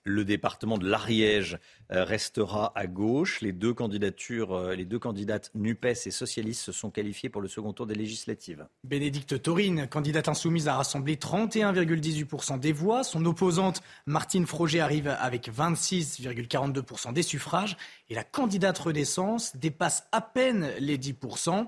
Le 0.04 0.24
département 0.24 0.78
de 0.78 0.88
l'Ariège 0.88 1.58
euh, 1.92 2.04
restera 2.04 2.72
à 2.74 2.86
gauche. 2.86 3.42
Les 3.42 3.52
deux 3.52 3.74
candidatures, 3.74 4.54
euh, 4.54 4.74
les 4.74 4.86
deux 4.86 4.98
candidates 4.98 5.50
NUPES 5.54 6.06
et 6.06 6.10
socialistes 6.10 6.62
se 6.62 6.72
sont 6.72 6.90
qualifiées 6.90 7.28
pour 7.28 7.42
le 7.42 7.48
second 7.48 7.74
tour 7.74 7.86
des 7.86 7.94
législatives. 7.94 8.66
Bénédicte 8.82 9.42
Taurine, 9.42 9.86
candidate 9.88 10.28
insoumise, 10.28 10.68
a 10.68 10.76
rassemblé 10.76 11.16
31,18% 11.16 12.58
des 12.58 12.72
voix. 12.72 13.04
Son 13.04 13.26
opposante, 13.26 13.82
Martine 14.06 14.46
Froger, 14.46 14.80
arrive 14.80 15.08
avec 15.08 15.50
26,42% 15.52 17.12
des 17.12 17.22
suffrages. 17.22 17.76
Et 18.08 18.14
la 18.14 18.24
candidate 18.24 18.78
Renaissance 18.78 19.54
dépasse 19.56 20.06
à 20.12 20.22
peine 20.22 20.70
les 20.78 20.96
10%. 20.96 21.66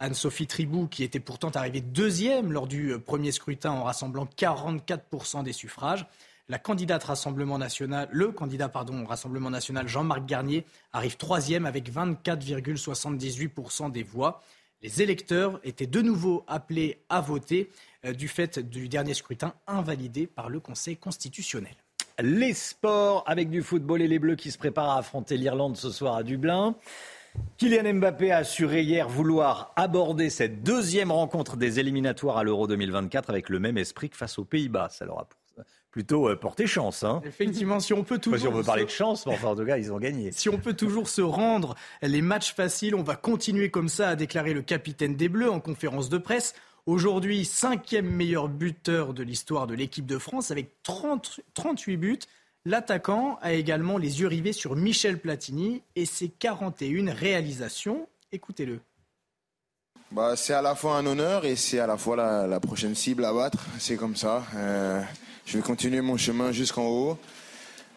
Anne-Sophie 0.00 0.46
Tribou, 0.46 0.88
qui 0.88 1.04
était 1.04 1.20
pourtant 1.20 1.50
arrivée 1.50 1.80
deuxième 1.82 2.50
lors 2.50 2.66
du 2.66 2.98
premier 2.98 3.30
scrutin 3.30 3.72
en 3.72 3.84
rassemblant 3.84 4.26
44% 4.38 5.42
des 5.42 5.52
suffrages. 5.52 6.06
La 6.50 6.58
candidate 6.58 7.02
Rassemblement 7.04 7.56
National, 7.56 8.06
le 8.12 8.30
candidat 8.30 8.68
pardon, 8.68 9.06
Rassemblement 9.06 9.48
National 9.48 9.88
Jean-Marc 9.88 10.26
Garnier 10.26 10.66
arrive 10.92 11.16
troisième 11.16 11.64
avec 11.64 11.90
24,78% 11.90 13.90
des 13.90 14.02
voix. 14.02 14.42
Les 14.82 15.00
électeurs 15.00 15.58
étaient 15.64 15.86
de 15.86 16.02
nouveau 16.02 16.44
appelés 16.46 16.98
à 17.08 17.22
voter 17.22 17.70
euh, 18.04 18.12
du 18.12 18.28
fait 18.28 18.58
du 18.58 18.90
dernier 18.90 19.14
scrutin 19.14 19.54
invalidé 19.66 20.26
par 20.26 20.50
le 20.50 20.60
Conseil 20.60 20.98
constitutionnel. 20.98 21.72
Les 22.20 22.52
sports 22.52 23.24
avec 23.26 23.48
du 23.48 23.62
football 23.62 24.02
et 24.02 24.08
les 24.08 24.18
Bleus 24.18 24.36
qui 24.36 24.50
se 24.50 24.58
préparent 24.58 24.90
à 24.90 24.98
affronter 24.98 25.38
l'Irlande 25.38 25.78
ce 25.78 25.90
soir 25.90 26.14
à 26.14 26.22
Dublin. 26.22 26.74
Kylian 27.56 27.94
Mbappé 27.94 28.32
a 28.32 28.38
assuré 28.38 28.82
hier 28.82 29.08
vouloir 29.08 29.72
aborder 29.76 30.28
cette 30.28 30.62
deuxième 30.62 31.10
rencontre 31.10 31.56
des 31.56 31.80
éliminatoires 31.80 32.36
à 32.36 32.44
l'Euro 32.44 32.66
2024 32.66 33.30
avec 33.30 33.48
le 33.48 33.60
même 33.60 33.78
esprit 33.78 34.10
que 34.10 34.16
face 34.16 34.38
aux 34.38 34.44
Pays-Bas. 34.44 34.90
Ça 34.90 35.06
leur 35.06 35.20
a 35.20 35.26
plutôt 35.94 36.28
euh, 36.28 36.34
porté 36.34 36.66
chance. 36.66 37.04
Hein. 37.04 37.22
Effectivement, 37.24 37.78
si 37.78 37.92
on 37.92 38.02
peut 38.02 38.18
toujours. 38.18 38.40
si 38.40 38.48
on 38.48 38.50
veut 38.50 38.64
parler 38.64 38.84
de 38.84 38.90
chance, 38.90 39.26
mais 39.26 39.34
enfin, 39.34 39.50
en 39.50 39.54
tout 39.54 39.64
cas, 39.64 39.78
ils 39.78 39.92
ont 39.92 39.98
gagné. 39.98 40.32
Si 40.32 40.48
on 40.48 40.58
peut 40.58 40.72
toujours 40.72 41.08
se 41.08 41.22
rendre 41.22 41.76
les 42.02 42.20
matchs 42.20 42.52
faciles, 42.52 42.96
on 42.96 43.04
va 43.04 43.14
continuer 43.14 43.70
comme 43.70 43.88
ça, 43.88 44.08
à 44.08 44.16
déclarer 44.16 44.54
le 44.54 44.62
capitaine 44.62 45.14
des 45.14 45.28
Bleus 45.28 45.48
en 45.48 45.60
conférence 45.60 46.08
de 46.08 46.18
presse. 46.18 46.56
Aujourd'hui, 46.86 47.44
cinquième 47.44 48.08
meilleur 48.10 48.48
buteur 48.48 49.14
de 49.14 49.22
l'histoire 49.22 49.68
de 49.68 49.74
l'équipe 49.74 50.04
de 50.04 50.18
France 50.18 50.50
avec 50.50 50.82
30, 50.82 51.38
38 51.54 51.96
buts. 51.96 52.18
L'attaquant 52.64 53.38
a 53.40 53.52
également 53.52 53.96
les 53.96 54.20
yeux 54.20 54.26
rivés 54.26 54.52
sur 54.52 54.74
Michel 54.74 55.20
Platini 55.20 55.80
et 55.94 56.06
ses 56.06 56.28
41 56.28 57.14
réalisations. 57.14 58.08
Écoutez-le. 58.32 58.80
Bah, 60.10 60.34
c'est 60.34 60.54
à 60.54 60.62
la 60.62 60.74
fois 60.74 60.96
un 60.96 61.06
honneur 61.06 61.44
et 61.44 61.54
c'est 61.54 61.78
à 61.78 61.86
la 61.86 61.96
fois 61.96 62.16
la, 62.16 62.58
prochaine 62.58 62.96
cible 62.96 63.24
à 63.24 63.32
battre. 63.32 63.64
C'est 63.78 63.96
comme 63.96 64.16
ça. 64.16 64.42
Euh, 64.56 65.00
je 65.46 65.58
vais 65.58 65.62
continuer 65.62 66.00
mon 66.00 66.16
chemin 66.16 66.52
jusqu'en 66.52 66.86
haut. 66.86 67.18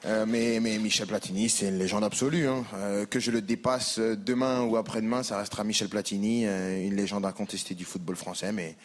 Euh, 0.06 0.25
mais, 0.27 0.60
Michel 0.60 1.08
Platini, 1.08 1.50
c'est 1.50 1.70
une 1.70 1.80
légende 1.80 2.04
absolue. 2.04 2.48
Hein. 2.48 2.66
Euh, 2.75 3.06
que 3.06 3.20
je 3.20 3.32
le 3.32 3.42
dépasse 3.42 4.00
demain 4.00 4.62
ou 4.63 4.77
après-demain, 4.77 5.24
ça 5.24 5.39
restera 5.39 5.63
Michel 5.63 5.89
Platini, 5.89 6.46
euh, 6.46 6.86
une 6.86 6.96
légende 6.96 7.25
incontestée 7.25 7.74
du 7.74 7.84
football 7.84 8.16
français. 8.16 8.51
Mais 8.51 8.75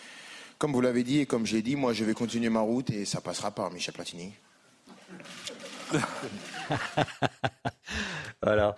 comme 0.58 0.72
vous 0.72 0.80
l'avez 0.80 1.02
dit 1.02 1.20
et 1.20 1.26
comme 1.26 1.44
je 1.46 1.54
l'ai 1.54 1.62
dit, 1.62 1.76
moi 1.76 1.92
je 1.92 2.04
vais 2.04 2.14
continuer 2.14 2.48
ma 2.48 2.60
route 2.60 2.90
et 2.90 3.04
ça 3.04 3.20
passera 3.20 3.50
par 3.50 3.70
Michel 3.70 3.94
Platini. 3.94 4.32
voilà. 8.42 8.74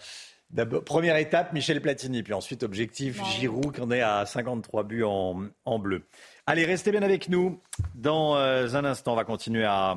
Première 0.85 1.17
étape, 1.17 1.53
Michel 1.53 1.81
Platini. 1.81 2.23
Puis 2.23 2.33
ensuite, 2.33 2.63
objectif, 2.63 3.23
Giroud, 3.25 3.75
qui 3.75 3.81
en 3.81 3.91
est 3.91 4.03
à 4.03 4.27
53 4.27 4.85
buts 4.85 5.05
en, 5.05 5.45
en 5.65 5.79
bleu. 5.79 6.03
Allez, 6.47 6.67
restez 6.67 6.91
bien 6.91 7.01
avec 7.01 7.31
nous. 7.31 7.59
Dans 7.95 8.37
euh, 8.37 8.75
un 8.75 8.85
instant, 8.85 9.15
on 9.15 9.17
va 9.17 9.25
continuer 9.25 9.65
à 9.65 9.97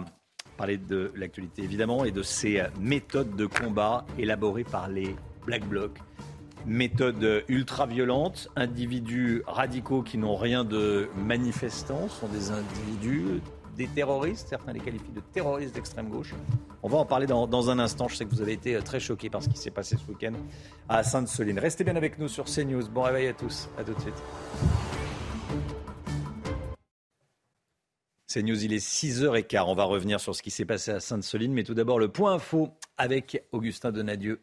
parler 0.55 0.77
de 0.77 1.11
l'actualité, 1.13 1.61
évidemment, 1.61 2.05
et 2.05 2.11
de 2.11 2.23
ces 2.23 2.63
méthodes 2.79 3.35
de 3.35 3.45
combat 3.45 4.05
élaborées 4.17 4.63
par 4.63 4.87
les 4.87 5.13
Black 5.45 5.65
Blocs. 5.65 5.99
Méthodes 6.65 7.43
ultra-violentes, 7.49 8.49
individus 8.55 9.43
radicaux 9.45 10.03
qui 10.03 10.17
n'ont 10.17 10.37
rien 10.37 10.63
de 10.63 11.09
manifestant, 11.17 12.07
sont 12.07 12.27
des 12.29 12.49
individus, 12.51 13.41
des 13.75 13.87
terroristes, 13.87 14.47
certains 14.47 14.71
les 14.71 14.79
qualifient 14.79 15.11
de 15.11 15.19
terroristes 15.19 15.75
d'extrême 15.75 16.07
gauche. 16.07 16.33
On 16.81 16.87
va 16.87 16.97
en 16.97 17.05
parler 17.05 17.27
dans, 17.27 17.45
dans, 17.45 17.69
un 17.69 17.77
instant. 17.77 18.07
Je 18.07 18.15
sais 18.15 18.25
que 18.25 18.31
vous 18.31 18.41
avez 18.41 18.53
été 18.53 18.79
très 18.79 19.01
choqués 19.01 19.29
par 19.29 19.43
ce 19.43 19.49
qui 19.49 19.57
s'est 19.57 19.69
passé 19.69 19.97
ce 19.97 20.09
week-end 20.09 20.33
à 20.87 21.03
Sainte-Soline. 21.03 21.59
Restez 21.59 21.83
bien 21.83 21.97
avec 21.97 22.17
nous 22.17 22.29
sur 22.29 22.45
CNews. 22.45 22.87
Bon 22.87 23.01
réveil 23.01 23.27
à 23.27 23.33
tous. 23.33 23.67
À 23.77 23.83
tout 23.83 23.93
de 23.93 23.99
suite. 23.99 24.15
C'est 28.29 28.43
News, 28.43 28.61
il 28.61 28.73
est 28.73 28.85
6h15. 28.85 29.63
On 29.67 29.73
va 29.73 29.85
revenir 29.85 30.19
sur 30.19 30.35
ce 30.35 30.43
qui 30.43 30.51
s'est 30.51 30.65
passé 30.65 30.91
à 30.91 30.99
Sainte-Soline. 30.99 31.53
Mais 31.53 31.63
tout 31.63 31.73
d'abord, 31.73 31.97
le 31.97 32.09
point 32.09 32.33
info 32.33 32.73
avec 32.97 33.41
Augustin 33.53 33.93
Donadieu. 33.93 34.41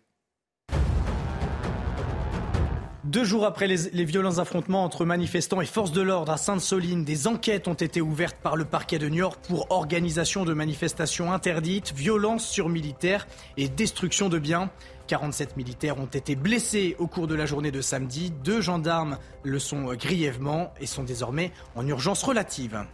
Deux 3.05 3.25
jours 3.25 3.45
après 3.45 3.67
les, 3.67 4.05
violents 4.07 4.39
affrontements 4.39 4.85
entre 4.85 5.05
manifestants 5.05 5.61
et 5.61 5.67
forces 5.67 5.93
de 5.93 6.01
l'ordre 6.01 6.33
à 6.33 6.39
Sainte-Soline, 6.39 7.05
des 7.05 7.27
enquêtes 7.27 7.69
ont 7.69 7.75
été 7.75 8.01
ouvertes 8.01 8.39
par 8.43 8.57
le 8.57 8.65
parquet 8.65 8.99
de 8.99 9.07
Niort 9.07 9.37
pour 9.37 9.71
organisation 9.71 10.47
de 10.47 10.55
manifestations 10.55 11.31
interdites, 11.31 11.93
violence 11.93 12.49
sur 12.49 12.71
militaires 12.71 13.29
et 13.59 13.69
destruction 13.69 14.31
de 14.31 14.39
biens. 14.39 14.71
47 15.09 15.59
militaires 15.59 16.01
ont 16.01 16.07
été 16.07 16.37
blessés 16.37 16.97
au 16.99 17.07
cours 17.07 17.27
de 17.27 17.35
la 17.35 17.45
journée 17.45 17.71
de 17.71 17.83
samedi. 17.83 18.33
Deux 18.43 18.63
gendarmes 18.63 19.19
le 19.43 19.59
sont 19.59 19.93
grièvement 19.93 20.73
et 20.81 20.87
sont 20.87 21.05
désormais 21.05 21.53
en 21.77 21.87
urgence 21.87 22.23
relative. 22.23 22.87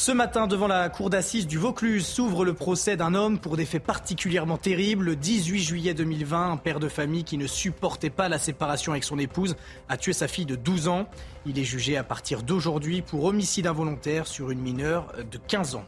Ce 0.00 0.12
matin, 0.12 0.46
devant 0.46 0.66
la 0.66 0.88
cour 0.88 1.10
d'assises 1.10 1.46
du 1.46 1.58
Vaucluse, 1.58 2.06
s'ouvre 2.06 2.46
le 2.46 2.54
procès 2.54 2.96
d'un 2.96 3.12
homme 3.14 3.38
pour 3.38 3.58
des 3.58 3.66
faits 3.66 3.84
particulièrement 3.84 4.56
terribles. 4.56 5.04
Le 5.04 5.14
18 5.14 5.58
juillet 5.60 5.92
2020, 5.92 6.52
un 6.52 6.56
père 6.56 6.80
de 6.80 6.88
famille 6.88 7.22
qui 7.22 7.36
ne 7.36 7.46
supportait 7.46 8.08
pas 8.08 8.30
la 8.30 8.38
séparation 8.38 8.92
avec 8.92 9.04
son 9.04 9.18
épouse 9.18 9.56
a 9.90 9.98
tué 9.98 10.14
sa 10.14 10.26
fille 10.26 10.46
de 10.46 10.56
12 10.56 10.88
ans. 10.88 11.06
Il 11.44 11.58
est 11.58 11.64
jugé 11.64 11.98
à 11.98 12.02
partir 12.02 12.42
d'aujourd'hui 12.42 13.02
pour 13.02 13.24
homicide 13.24 13.66
involontaire 13.66 14.26
sur 14.26 14.50
une 14.50 14.60
mineure 14.60 15.12
de 15.30 15.36
15 15.36 15.74
ans. 15.74 15.84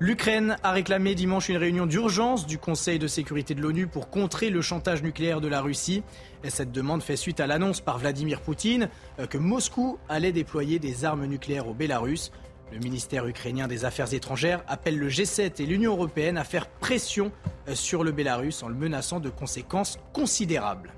L'Ukraine 0.00 0.58
a 0.62 0.70
réclamé 0.70 1.14
dimanche 1.14 1.48
une 1.48 1.56
réunion 1.56 1.86
d'urgence 1.86 2.46
du 2.46 2.58
Conseil 2.58 3.00
de 3.00 3.08
sécurité 3.08 3.54
de 3.54 3.62
l'ONU 3.62 3.88
pour 3.88 4.10
contrer 4.10 4.50
le 4.50 4.60
chantage 4.60 5.02
nucléaire 5.02 5.40
de 5.40 5.48
la 5.48 5.62
Russie. 5.62 6.04
Et 6.44 6.50
cette 6.50 6.70
demande 6.70 7.02
fait 7.02 7.16
suite 7.16 7.40
à 7.40 7.48
l'annonce 7.48 7.80
par 7.80 7.98
Vladimir 7.98 8.40
Poutine 8.42 8.90
euh, 9.18 9.26
que 9.26 9.38
Moscou 9.38 9.98
allait 10.08 10.30
déployer 10.30 10.78
des 10.78 11.04
armes 11.04 11.24
nucléaires 11.24 11.66
au 11.66 11.74
Bélarus. 11.74 12.30
Le 12.70 12.78
ministère 12.80 13.26
ukrainien 13.26 13.66
des 13.66 13.86
Affaires 13.86 14.12
étrangères 14.12 14.62
appelle 14.68 14.98
le 14.98 15.08
G7 15.08 15.62
et 15.62 15.66
l'Union 15.66 15.92
européenne 15.92 16.36
à 16.36 16.44
faire 16.44 16.68
pression 16.68 17.32
euh, 17.66 17.74
sur 17.74 18.04
le 18.04 18.12
Bélarus 18.12 18.62
en 18.62 18.68
le 18.68 18.74
menaçant 18.74 19.20
de 19.20 19.30
conséquences 19.30 19.98
considérables. 20.12 20.92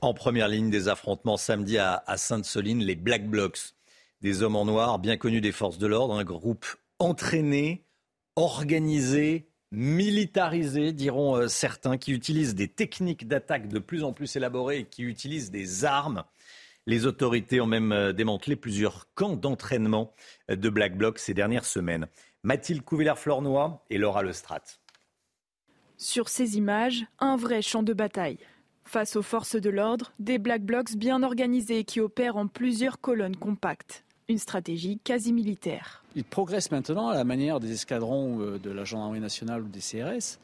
En 0.00 0.14
première 0.14 0.48
ligne 0.48 0.70
des 0.70 0.88
affrontements 0.88 1.36
samedi 1.36 1.78
à, 1.78 2.04
Sainte-Soline, 2.16 2.80
les 2.80 2.94
Black 2.94 3.26
Blocs, 3.26 3.74
des 4.20 4.42
hommes 4.42 4.54
en 4.54 4.64
noir 4.64 4.98
bien 5.00 5.16
connus 5.16 5.40
des 5.40 5.50
forces 5.50 5.78
de 5.78 5.86
l'ordre, 5.86 6.14
un 6.14 6.24
groupe 6.24 6.66
entraîné, 7.00 7.84
organisé, 8.36 9.48
militarisé, 9.72 10.92
diront 10.92 11.36
euh, 11.36 11.48
certains, 11.48 11.96
qui 11.96 12.12
utilisent 12.12 12.54
des 12.54 12.68
techniques 12.68 13.26
d'attaque 13.26 13.66
de 13.66 13.80
plus 13.80 14.04
en 14.04 14.12
plus 14.12 14.36
élaborées 14.36 14.80
et 14.80 14.84
qui 14.84 15.02
utilisent 15.02 15.50
des 15.50 15.84
armes 15.84 16.22
les 16.86 17.06
autorités 17.06 17.60
ont 17.60 17.66
même 17.66 17.92
euh, 17.92 18.12
démantelé 18.12 18.56
plusieurs 18.56 19.12
camps 19.14 19.36
d'entraînement 19.36 20.14
euh, 20.50 20.56
de 20.56 20.68
Black 20.68 20.96
Bloc 20.96 21.18
ces 21.18 21.34
dernières 21.34 21.64
semaines. 21.64 22.06
Mathilde 22.42 22.82
Couvillère-Flornois 22.82 23.84
et 23.90 23.98
Laura 23.98 24.22
Lestrat. 24.22 24.62
Sur 25.96 26.28
ces 26.28 26.56
images, 26.56 27.06
un 27.18 27.36
vrai 27.36 27.62
champ 27.62 27.82
de 27.82 27.92
bataille. 27.94 28.38
Face 28.84 29.16
aux 29.16 29.22
forces 29.22 29.56
de 29.56 29.70
l'ordre, 29.70 30.12
des 30.18 30.38
Black 30.38 30.62
Blocs 30.62 30.94
bien 30.96 31.22
organisés 31.22 31.84
qui 31.84 32.00
opèrent 32.00 32.36
en 32.36 32.48
plusieurs 32.48 33.00
colonnes 33.00 33.36
compactes. 33.36 34.04
Une 34.28 34.38
stratégie 34.38 34.98
quasi 34.98 35.32
militaire. 35.32 36.04
Ils 36.14 36.24
progressent 36.24 36.70
maintenant 36.70 37.08
à 37.08 37.14
la 37.14 37.24
manière 37.24 37.60
des 37.60 37.72
escadrons 37.72 38.40
euh, 38.40 38.58
de 38.58 38.70
la 38.70 38.84
gendarmerie 38.84 39.20
nationale 39.20 39.62
ou 39.62 39.68
des 39.68 39.80
CRS 39.80 40.38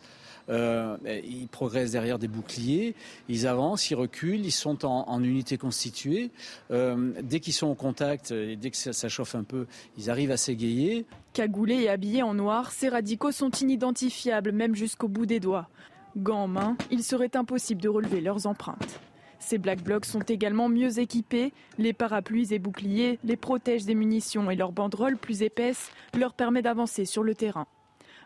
euh, 0.51 0.97
ils 1.25 1.49
progressent 1.49 1.93
derrière 1.93 2.19
des 2.19 2.29
boucliers, 2.29 2.95
ils 3.29 3.47
avancent, 3.47 3.91
ils 3.91 3.95
reculent, 3.95 4.45
ils 4.45 4.51
sont 4.51 4.85
en, 4.85 5.23
unité 5.23 5.57
constituée. 5.59 6.31
Euh, 6.71 7.13
dès 7.23 7.41
qu'ils 7.41 7.53
sont 7.53 7.69
en 7.69 7.75
contact 7.75 8.31
et 8.33 8.57
dès 8.57 8.71
que 8.71 8.77
ça, 8.77 9.09
chauffe 9.09 9.35
un 9.35 9.45
peu, 9.45 9.67
ils 9.97 10.11
arrivent 10.11 10.31
à 10.31 10.37
s'égayer. 10.37 11.07
Cagoulés 11.33 11.83
et 11.83 11.89
habillés 11.89 12.23
en 12.23 12.35
noir, 12.35 12.73
ces 12.73 12.89
radicaux 12.89 13.33
sont 13.33 13.51
inidentifiables, 13.51 14.53
même 14.53 14.75
jusqu'au 14.75 15.09
bout 15.09 15.27
des 15.27 15.41
doigts. 15.41 15.69
Gants 16.17 16.45
en 16.45 16.49
main, 16.49 16.77
il 16.91 17.05
serait 17.05 17.37
impossible 17.37 17.81
de 17.81 17.89
relever 17.89 18.21
leurs 18.21 18.47
empreintes. 18.47 19.01
Ces 19.39 19.59
Black 19.59 19.83
Blocs 19.83 20.05
sont 20.05 20.21
également 20.21 20.69
mieux 20.69 20.99
équipés. 20.99 21.53
Les 21.79 21.93
parapluies 21.93 22.53
et 22.53 22.59
boucliers 22.59 23.19
les 23.25 23.37
protègent 23.37 23.87
des 23.87 23.95
munitions 23.95 24.51
et 24.51 24.57
leur 24.57 24.73
banderole 24.73 25.17
plus 25.17 25.43
épaisse 25.43 25.91
leur 26.17 26.35
permet 26.35 26.63
d'avancer 26.63 27.05
sur 27.05 27.23
le 27.23 27.35
terrain. 27.35 27.67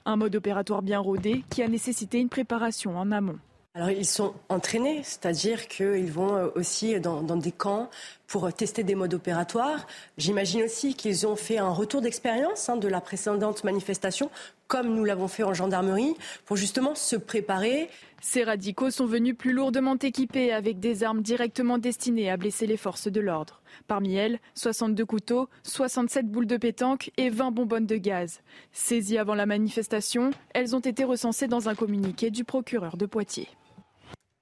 Un 0.07 0.17
mode 0.17 0.37
opératoire 0.37 0.83
bien 0.83 0.99
rodé 0.99 1.45
qui 1.51 1.63
a 1.63 1.69
nécessité 1.69 2.19
une 2.19 2.29
préparation 2.29 2.99
en 2.99 3.11
amont. 3.11 3.39
Alors 3.77 3.91
ils 3.91 4.07
sont 4.07 4.35
entraînés, 4.49 5.01
c'est-à-dire 5.03 5.67
qu'ils 5.67 6.13
vont 6.13 6.37
euh, 6.37 6.49
aussi 6.55 7.01
dans, 7.01 7.23
des 7.23 7.51
camps 7.51 7.91
pour 8.29 8.53
tester 8.53 8.85
des 8.85 8.95
modes 8.95 9.15
opératoires. 9.15 9.89
J'imagine 10.17 10.63
aussi 10.63 10.95
qu'ils 10.95 11.27
ont 11.27 11.35
fait 11.35 11.59
un 11.59 11.71
retour 11.71 12.01
d'expérience 12.01 12.69
hein, 12.69 12.77
de 12.77 12.87
la 12.87 13.01
précédente 13.01 13.65
manifestation, 13.65 14.31
comme 14.69 14.95
nous 14.95 15.03
l'avons 15.05 15.27
fait 15.27 15.43
en 15.43 15.55
gendarmerie, 15.55 16.15
pour 16.45 16.57
justement 16.57 16.95
se 16.95 17.17
préparer. 17.17 17.91
Ces 18.23 18.45
radicaux 18.45 18.91
sont 18.91 19.07
venus 19.07 19.37
plus 19.37 19.53
lourdement 19.53 19.97
équipés 19.97 20.53
avec 20.53 20.79
des 20.79 21.03
armes 21.03 21.23
directement 21.23 21.79
destinées 21.79 22.31
à 22.31 22.37
blesser 22.37 22.69
les 22.69 22.77
forces 22.77 23.09
de 23.09 23.21
l'ordre. 23.21 23.61
Parmi 23.87 24.15
elles, 24.15 24.39
62 24.55 25.05
couteaux, 25.05 25.49
67 25.63 26.31
boules 26.31 26.47
de 26.47 26.57
pétanque 26.57 27.11
et 27.17 27.31
20 27.31 27.51
bonbonnes 27.51 27.87
de 27.87 27.97
gaz. 27.97 28.41
Saisies 28.73 29.19
avant 29.19 29.35
la 29.35 29.47
manifestation, 29.47 30.31
elles 30.55 30.75
ont 30.75 30.81
été 30.81 31.05
recensées 31.05 31.49
dans 31.49 31.69
un 31.69 31.75
communiqué 31.75 32.31
du 32.31 32.45
procureur 32.45 32.97
de 32.97 33.07
Poitiers. 33.07 33.49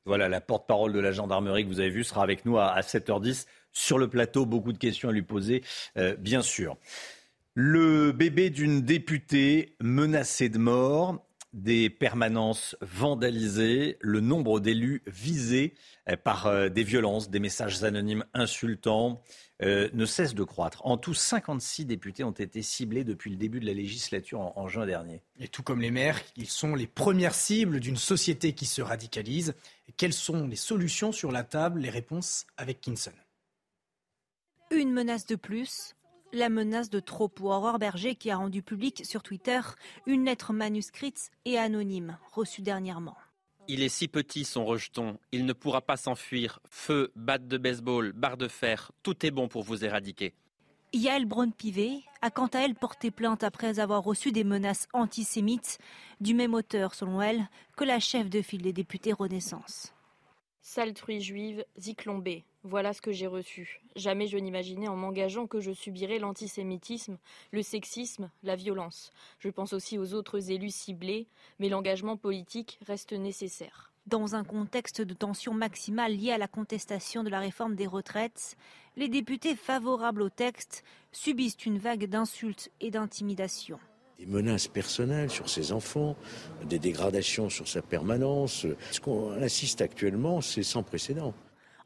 Voilà, 0.05 0.29
la 0.29 0.41
porte-parole 0.41 0.93
de 0.93 0.99
la 0.99 1.12
gendarmerie 1.12 1.65
que 1.65 1.69
vous 1.69 1.81
avez 1.81 1.91
vue 1.91 2.05
sera 2.05 2.23
avec 2.23 2.45
nous 2.45 2.59
à, 2.59 2.81
7h10 2.81 3.47
sur 3.73 3.99
le 3.99 4.09
plateau. 4.09 4.47
Beaucoup 4.47 4.73
de 4.73 4.79
questions 4.79 5.09
à 5.09 5.12
lui 5.12 5.23
poser, 5.23 5.62
euh, 5.97 6.17
bien 6.17 6.43
sûr. 6.43 6.77
Le 7.55 8.12
bébé 8.12 8.51
d'une 8.51 8.81
députée 8.81 9.77
menacée 9.81 10.49
de 10.49 10.59
mort, 10.59 11.25
des 11.53 11.91
permanences 11.91 12.77
vandalisées, 12.81 13.99
le 14.01 14.21
nombre 14.21 14.61
d'élus 14.61 15.03
visés 15.07 15.75
euh, 16.09 16.17
par 16.17 16.47
euh, 16.47 16.69
des 16.69 16.83
violences, 16.83 17.31
des 17.31 17.41
messages 17.41 17.85
anonymes 17.85 18.25
insultants, 18.33 19.23
euh, 19.63 19.89
ne 19.93 20.07
cesse 20.07 20.35
de 20.35 20.45
croître. 20.45 20.85
En 20.87 20.97
tout, 20.97 21.15
56 21.15 21.85
députés 21.85 22.25
ont 22.25 22.33
été 22.33 22.63
ciblés 22.63 23.05
depuis 23.05 23.31
le 23.31 23.37
début 23.37 23.61
de 23.61 23.67
la 23.67 23.75
législature 23.75 24.41
en, 24.41 24.69
juin 24.69 24.87
dernier. 24.87 25.23
Et 25.39 25.47
tout 25.47 25.63
comme 25.63 25.81
les 25.81 25.91
maires, 25.91 26.21
ils 26.37 26.49
sont 26.49 26.75
les 26.75 26.87
premières 26.87 27.35
cibles 27.35 27.79
d'une 27.79 27.97
société 27.97 28.55
qui 28.55 28.67
se 28.67 28.83
radicalise. 28.83 29.55
quelles 29.97 30.15
sont 30.15 30.47
les 30.47 30.57
solutions 30.57 31.13
sur 31.13 31.31
la 31.31 31.45
table? 31.45 31.81
Les 31.81 31.91
réponses 31.91 32.47
avec 32.57 32.81
Kinson. 32.81 33.13
Une 34.71 34.93
menace 34.93 35.27
de 35.27 35.37
plus, 35.37 35.95
la 36.33 36.49
menace 36.49 36.91
de 36.91 37.01
trop 37.01 37.29
pour 37.29 37.51
Aurore 37.51 37.79
Berger 37.79 38.15
qui 38.15 38.31
a 38.31 38.37
rendu 38.37 38.62
public 38.62 39.05
sur 39.05 39.23
Twitter 39.23 39.61
une 40.07 40.25
lettre 40.25 40.53
manuscrite 40.53 41.31
et 41.45 41.59
anonyme 41.59 42.19
reçue 42.33 42.62
dernièrement. 42.62 43.17
Il 43.69 43.83
est 43.83 43.89
si 43.89 44.09
petit 44.09 44.45
son 44.45 44.65
rejeton, 44.65 45.19
il 45.31 45.47
ne 45.47 45.53
pourra 45.53 45.83
pas 45.83 45.97
s'enfuir. 45.97 46.61
Feu, 46.69 47.12
batte 47.15 47.47
de 47.47 47.59
baseball, 47.59 48.12
barre 48.12 48.37
de 48.37 48.49
fer, 48.49 48.91
tout 49.03 49.25
est 49.25 49.31
bon 49.31 49.49
pour 49.49 49.62
vous 49.62 49.85
éradiquer. 49.85 50.35
Yael 50.93 51.25
Braun-Pivet 51.25 52.03
a 52.21 52.31
quant 52.31 52.49
à 52.49 52.59
elle 52.59 52.75
porté 52.75 53.11
plainte 53.11 53.45
après 53.45 53.79
avoir 53.79 54.03
reçu 54.03 54.31
des 54.31 54.45
menaces 54.45 54.89
antisémites 54.93 55.79
du 56.21 56.35
même 56.35 56.53
auteur, 56.55 56.95
selon 56.95 57.23
elle, 57.23 57.49
que 57.77 57.85
la 57.85 57.99
chef 57.99 58.29
de 58.29 58.43
file 58.43 58.62
des 58.62 58.75
députés 58.75 59.12
Renaissance. 59.12 59.95
Sale 60.61 60.93
truie 60.93 61.21
juive, 61.21 61.65
ziklombée. 61.79 62.45
Voilà 62.64 62.92
ce 62.92 63.02
que 63.02 63.11
j'ai 63.11 63.26
reçu. 63.26 63.81
Jamais 63.97 64.28
je 64.28 64.38
n'imaginais 64.38 64.87
en 64.87 64.95
m'engageant 64.95 65.49
que 65.49 65.61
je 65.61 65.73
subirais 65.73 66.21
l'antisémitisme, 66.21 67.19
le 67.50 67.61
sexisme, 67.61 68.31
la 68.45 68.54
violence. 68.54 69.11
Je 69.40 69.49
pense 69.49 69.73
aussi 69.73 69.99
aux 69.99 70.14
autres 70.14 70.52
élus 70.52 70.73
ciblés, 70.73 71.26
mais 71.59 71.69
l'engagement 71.69 72.16
politique 72.16 72.78
reste 72.87 73.12
nécessaire. 73.14 73.92
Dans 74.07 74.37
un 74.37 74.45
contexte 74.45 75.00
de 75.00 75.14
tension 75.14 75.54
maximale 75.54 76.16
liée 76.16 76.31
à 76.31 76.38
la 76.38 76.47
contestation 76.47 77.25
de 77.25 77.31
la 77.31 77.40
réforme 77.40 77.75
des 77.75 77.87
retraites, 77.88 78.57
les 78.97 79.09
députés 79.09 79.57
favorables 79.57 80.23
au 80.23 80.31
texte 80.31 80.85
subissent 81.11 81.66
une 81.66 81.78
vague 81.78 82.07
d'insultes 82.07 82.71
et 82.81 82.90
d'intimidations 82.90 83.81
des 84.18 84.27
menaces 84.27 84.68
personnelles 84.68 85.31
sur 85.31 85.48
ses 85.48 85.72
enfants, 85.72 86.14
des 86.68 86.79
dégradations 86.79 87.51
sur 87.51 87.66
sa 87.66 87.83
permanence. 87.83 88.66
Ce 88.92 89.01
qu'on 89.01 89.33
assiste 89.42 89.81
actuellement, 89.81 90.40
c'est 90.40 90.62
sans 90.62 90.85
précédent. 90.85 91.35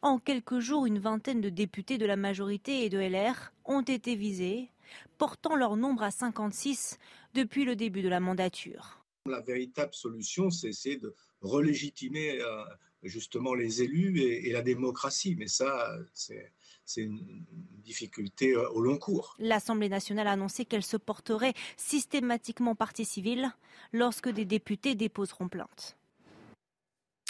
En 0.03 0.19
quelques 0.19 0.61
jours, 0.61 0.87
une 0.87 0.99
vingtaine 0.99 1.41
de 1.41 1.49
députés 1.49 1.99
de 1.99 2.07
la 2.07 2.17
majorité 2.17 2.85
et 2.85 2.91
de 2.91 2.99
LR 2.99 3.53
ont 3.65 3.83
été 3.83 4.15
visés, 4.15 4.71
portant 5.19 5.57
leur 5.57 5.77
nombre 5.77 6.03
à 6.03 6.11
56 6.11 6.99
depuis 7.35 7.65
le 7.65 7.77
début 7.77 8.03
de 8.03 8.09
la 8.09 8.21
mandature. 8.21 9.05
La 9.27 9.41
véritable 9.41 9.95
solution, 9.95 10.51
c'est 10.51 10.69
essayer 10.69 10.99
de 10.99 11.15
relégitimer 11.41 12.41
euh, 12.41 12.65
justement 13.03 13.55
les 13.55 13.83
élus 13.83 14.21
et, 14.21 14.53
la 14.53 14.63
démocratie. 14.63 15.35
Mais 15.37 15.49
ça, 15.49 15.91
c'est 16.13 17.03
une 17.03 17.45
difficulté 17.83 18.55
euh, 18.55 18.69
au 18.71 18.81
long 18.81 18.99
cours. 18.99 19.35
L'Assemblée 19.39 19.89
nationale 19.89 20.29
a 20.29 20.33
annoncé 20.33 20.65
qu'elle 20.65 20.85
se 20.85 20.97
porterait 20.97 21.55
systématiquement 21.77 22.75
partie 22.75 23.05
civile 23.05 23.51
lorsque 23.93 24.29
des 24.29 24.45
députés 24.45 24.95
déposeront 24.95 25.49
plainte. 25.49 25.97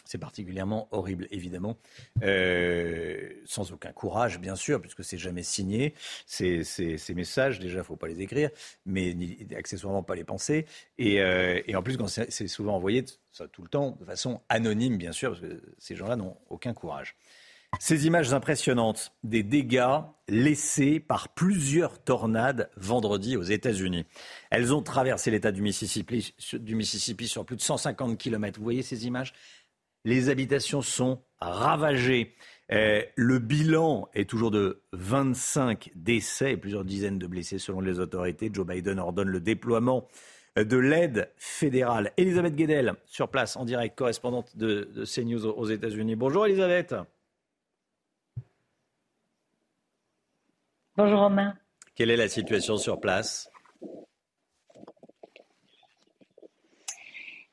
C'est 0.06 0.18
particulièrement 0.18 0.88
horrible, 0.92 1.26
évidemment, 1.30 1.76
euh, 2.22 3.28
sans 3.44 3.72
aucun 3.72 3.92
courage, 3.92 4.38
bien 4.38 4.56
sûr, 4.56 4.80
puisque 4.80 5.04
c'est 5.04 5.18
jamais 5.18 5.42
signé. 5.42 5.94
Ces, 6.26 6.64
messages, 7.14 7.58
déjà, 7.58 7.74
il 7.74 7.78
ne 7.78 7.82
faut 7.82 7.96
pas 7.96 8.08
les 8.08 8.22
écrire, 8.22 8.50
mais 8.86 9.16
accessoirement 9.56 10.02
pas 10.02 10.14
les 10.14 10.24
penser. 10.24 10.64
Et, 10.98 11.20
euh, 11.20 11.60
en 11.74 11.82
plus, 11.82 11.98
c'est 12.06 12.48
souvent 12.48 12.76
envoyé 12.76 13.04
ça, 13.32 13.48
tout 13.48 13.62
le 13.62 13.68
temps, 13.68 13.98
de 14.00 14.04
façon 14.04 14.40
anonyme, 14.48 14.96
bien 14.96 15.12
sûr, 15.12 15.30
parce 15.30 15.42
que 15.42 15.60
ces 15.78 15.96
gens-là 15.96 16.16
n'ont 16.16 16.36
aucun 16.48 16.72
courage. 16.72 17.16
Ces 17.78 18.06
images 18.06 18.32
impressionnantes 18.32 19.12
des 19.22 19.42
dégâts 19.42 20.00
laissés 20.28 20.98
par 20.98 21.28
plusieurs 21.28 22.02
tornades 22.02 22.70
vendredi 22.76 23.36
aux 23.36 23.42
États-Unis. 23.42 24.06
Elles 24.50 24.74
ont 24.74 24.82
traversé 24.82 25.30
l'État 25.30 25.52
du 25.52 25.62
Mississippi, 25.62 26.34
du 26.54 26.74
Mississippi 26.74 27.28
sur 27.28 27.44
plus 27.44 27.56
de 27.56 27.60
150 27.60 28.16
km. 28.16 28.58
Vous 28.58 28.64
voyez 28.64 28.82
ces 28.82 29.06
images? 29.06 29.34
Les 30.06 30.28
habitations 30.30 30.82
sont 30.82 31.20
ravagées. 31.40 32.34
Euh, 32.72 33.02
le 33.16 33.38
bilan 33.40 34.08
est 34.14 34.30
toujours 34.30 34.52
de 34.52 34.82
25 34.92 35.90
décès 35.96 36.52
et 36.52 36.56
plusieurs 36.56 36.84
dizaines 36.84 37.18
de 37.18 37.26
blessés 37.26 37.58
selon 37.58 37.80
les 37.80 37.98
autorités. 37.98 38.48
Joe 38.52 38.64
Biden 38.64 39.00
ordonne 39.00 39.28
le 39.28 39.40
déploiement 39.40 40.08
de 40.56 40.76
l'aide 40.76 41.30
fédérale. 41.36 42.12
Elisabeth 42.16 42.54
Guedel, 42.54 42.94
sur 43.04 43.28
place, 43.28 43.56
en 43.56 43.64
direct, 43.64 43.98
correspondante 43.98 44.56
de, 44.56 44.88
de 44.94 45.04
CNews 45.04 45.44
aux 45.44 45.66
États-Unis. 45.66 46.14
Bonjour 46.14 46.46
Elisabeth. 46.46 46.94
Bonjour 50.96 51.18
Romain. 51.18 51.58
Quelle 51.96 52.10
est 52.10 52.16
la 52.16 52.28
situation 52.28 52.78
sur 52.78 53.00
place? 53.00 53.50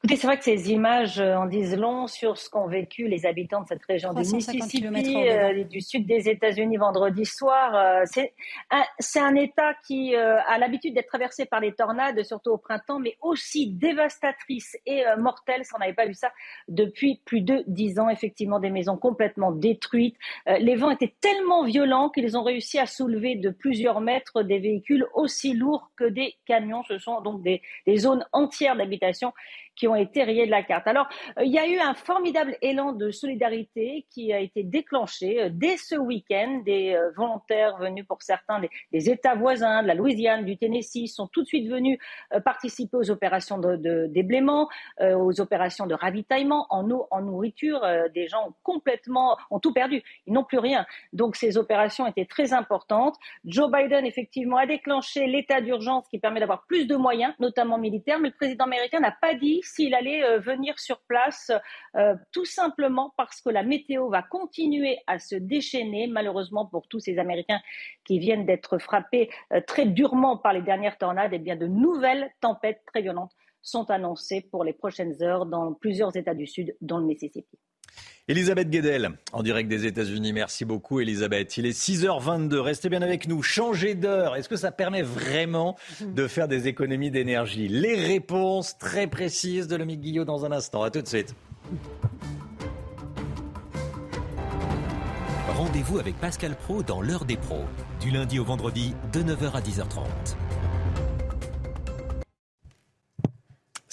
C'est 0.10 0.28
vrai 0.28 0.38
que 0.38 0.44
ces 0.44 0.70
images 0.70 1.18
euh, 1.20 1.36
en 1.36 1.46
disent 1.46 1.78
long 1.78 2.08
sur 2.08 2.38
ce 2.38 2.50
qu'ont 2.50 2.68
vécu 2.68 3.08
les 3.08 3.26
habitants 3.26 3.62
de 3.62 3.68
cette 3.68 3.86
région 3.86 4.14
du 4.14 4.20
Mississippi, 4.20 4.86
euh, 4.86 5.64
du 5.64 5.80
sud 5.80 6.06
des 6.06 6.28
États-Unis 6.28 6.76
vendredi 6.76 7.26
soir. 7.26 7.74
Euh, 7.74 8.04
c'est 8.06 8.34
un, 8.70 8.84
un, 9.22 9.36
État 9.36 9.74
qui 9.88 10.14
a 10.16 10.58
l'habitude 10.58 10.94
d'être 10.94 11.08
traversé 11.08 11.46
par 11.46 11.62
les 11.62 11.74
tornades, 11.74 12.22
surtout 12.24 12.52
au 12.52 12.58
printemps, 12.58 13.00
mais 13.00 13.18
aussi 13.22 13.72
dévastatrice 13.72 14.78
et 14.86 15.04
mortelle. 15.18 15.64
Ça, 15.64 15.76
on 15.78 15.80
n'avait 15.80 15.94
pas 15.94 16.06
vu 16.06 16.14
ça 16.14 16.32
depuis 16.68 17.22
plus 17.26 17.42
de 17.42 17.64
dix 17.68 18.00
ans. 18.00 18.10
Effectivement, 18.10 18.60
des 18.60 18.70
maisons 18.70 18.98
complètement 18.98 19.52
détruites. 19.52 20.18
les 20.46 20.76
vents 20.76 20.92
étaient 20.92 21.16
tellement 21.22 21.64
violents 21.64 22.10
qu'ils 22.10 22.38
ont 22.38 22.44
réussi 22.44 22.78
à 22.78 22.86
soulever 22.86 23.36
de 23.36 23.50
plusieurs 23.50 24.02
mètres 24.02 24.44
des 24.44 24.60
véhicules 24.60 25.06
aussi 25.14 25.54
lourds 25.54 25.90
que 25.96 26.06
des 26.06 26.36
camions. 26.46 26.84
Ce 26.88 26.98
sont 27.00 27.22
donc 27.22 27.42
des, 27.42 27.62
des 27.88 27.98
zones 27.98 28.26
entières 28.34 28.76
d'habitation 28.76 29.34
qui 29.76 29.88
ont 29.88 29.96
été 29.96 30.24
rayés 30.24 30.46
de 30.46 30.52
la 30.52 30.64
carte. 30.64 30.88
Alors, 30.88 31.08
euh, 31.38 31.44
il 31.44 31.52
y 31.52 31.60
a 31.60 31.68
eu 31.68 31.80
un 31.80 31.94
formidable 31.94 32.56
élan 32.62 32.94
de 32.94 33.12
solidarité 33.12 34.06
qui 34.10 34.34
a 34.34 34.40
été 34.40 34.64
déclenché 34.64 35.42
euh, 35.42 35.50
dès 35.52 35.78
ce 35.78 35.96
week-end. 35.96 36.62
Des 36.66 36.94
euh, 36.94 37.12
volontaires 37.16 37.78
venus 37.78 38.06
pour 38.08 38.22
certains 38.22 38.62
des, 38.92 39.10
États 39.10 39.36
voisins, 39.36 39.82
de 39.82 39.88
la 39.88 39.96
Louisiane, 39.96 40.46
du 40.46 40.58
Tennessee, 40.58 41.08
sont 41.08 41.28
tout 41.28 41.42
de 41.42 41.48
suite 41.48 41.70
venus 41.70 41.98
participer 42.46 42.98
aux 42.98 43.12
opérations 43.12 43.58
de, 43.58 44.08
déblaiement, 44.08 44.70
aux 45.02 45.42
opérations 45.42 45.86
de 45.86 45.94
ravitaillement 45.94 46.68
en 46.70 46.90
eau, 46.90 47.08
en 47.12 47.22
nourriture. 47.22 47.82
des 48.14 48.28
gens 48.28 48.48
ont 48.48 48.54
complètement, 48.64 49.38
ont 49.52 49.60
tout 49.60 49.74
perdu. 49.74 50.02
Ils 50.26 50.34
n'ont 50.34 50.44
plus 50.44 50.60
rien. 50.60 50.86
Donc, 51.12 51.36
ces 51.36 51.58
opérations 51.58 52.08
étaient 52.08 52.26
très 52.26 52.54
importantes. 52.54 53.16
Joe 53.46 53.70
Biden, 53.72 54.06
effectivement, 54.06 54.58
a 54.58 54.66
déclenché 54.66 55.28
l'état 55.28 55.60
d'urgence 55.60 56.08
qui 56.08 56.20
permet 56.20 56.40
d'avoir 56.40 56.64
plus 56.66 56.86
de 56.86 56.96
moyens, 56.96 57.34
notamment 57.40 57.78
militaires, 57.78 58.20
mais 58.20 58.30
le 58.30 58.36
président 58.36 58.66
américain 58.66 59.00
n'a 59.00 59.12
pas 59.12 59.34
dit 59.34 59.63
s'il 59.64 59.94
allait 59.96 60.24
euh, 60.24 60.40
venir 60.40 60.78
sur 60.80 61.02
place, 61.02 61.52
euh, 61.96 62.16
tout 62.32 62.46
simplement 62.46 63.14
parce 63.18 63.42
que 63.42 63.50
la 63.50 63.64
météo 63.64 64.10
va 64.10 64.22
continuer 64.22 65.00
à 65.08 65.20
se 65.20 65.36
déchaîner, 65.36 66.08
malheureusement 66.08 66.66
pour 66.66 66.88
tous 66.88 67.00
ces 67.00 67.18
Américains 67.20 67.62
qui 68.06 68.20
viennent 68.20 68.46
d'être 68.46 68.78
frappés 68.78 69.30
très 69.68 69.86
durement 69.86 70.38
par 70.38 70.54
les 70.54 70.62
dernières 70.62 70.98
tornades, 70.98 71.34
et 71.34 71.38
eh 71.38 71.40
bien 71.40 71.56
de 71.56 71.68
nouvelles 71.68 72.32
tempêtes 72.42 72.82
très 72.86 73.02
violentes 73.02 73.32
sont 73.62 73.90
annoncées 73.90 74.42
pour 74.42 74.64
les 74.64 74.74
prochaines 74.74 75.22
heures 75.24 75.46
dans 75.46 75.74
plusieurs 75.74 76.16
États 76.16 76.36
du 76.36 76.46
Sud, 76.46 76.76
dont 76.82 76.98
le 76.98 77.06
Mississippi. 77.06 77.58
Elisabeth 78.30 78.70
Guedel, 78.70 79.12
en 79.34 79.44
direct 79.44 79.68
des 79.68 79.86
États-Unis. 79.86 80.32
Merci 80.32 80.64
beaucoup, 80.64 81.02
Elisabeth. 81.02 81.58
Il 81.58 81.66
est 81.66 81.78
6h22. 81.78 82.56
Restez 82.58 82.88
bien 82.88 83.02
avec 83.02 83.28
nous. 83.28 83.44
Changer 83.44 83.96
d'heure, 83.96 84.38
est-ce 84.38 84.48
que 84.48 84.56
ça 84.56 84.72
permet 84.72 85.02
vraiment 85.02 85.76
de 86.02 86.28
faire 86.28 86.48
des 86.48 86.70
économies 86.70 87.12
d'énergie? 87.12 87.68
Les 87.68 87.96
réponses 87.96 88.78
très 88.78 89.08
précises 89.08 89.68
de 89.68 89.76
Lomique 89.76 90.00
Guillot 90.00 90.24
dans 90.24 90.46
un 90.46 90.54
instant. 90.54 90.84
À 90.84 90.90
tout 90.90 91.02
de 91.02 91.08
suite. 91.08 91.36
Rendez-vous 95.50 96.00
avec 96.00 96.18
Pascal 96.18 96.56
Pro 96.56 96.82
dans 96.82 97.02
l'heure 97.02 97.26
des 97.26 97.38
pros, 97.38 97.66
du 98.00 98.10
lundi 98.10 98.40
au 98.40 98.46
vendredi 98.46 98.96
de 99.12 99.22
9h 99.22 99.52
à 99.52 99.62
10h30. 99.62 100.04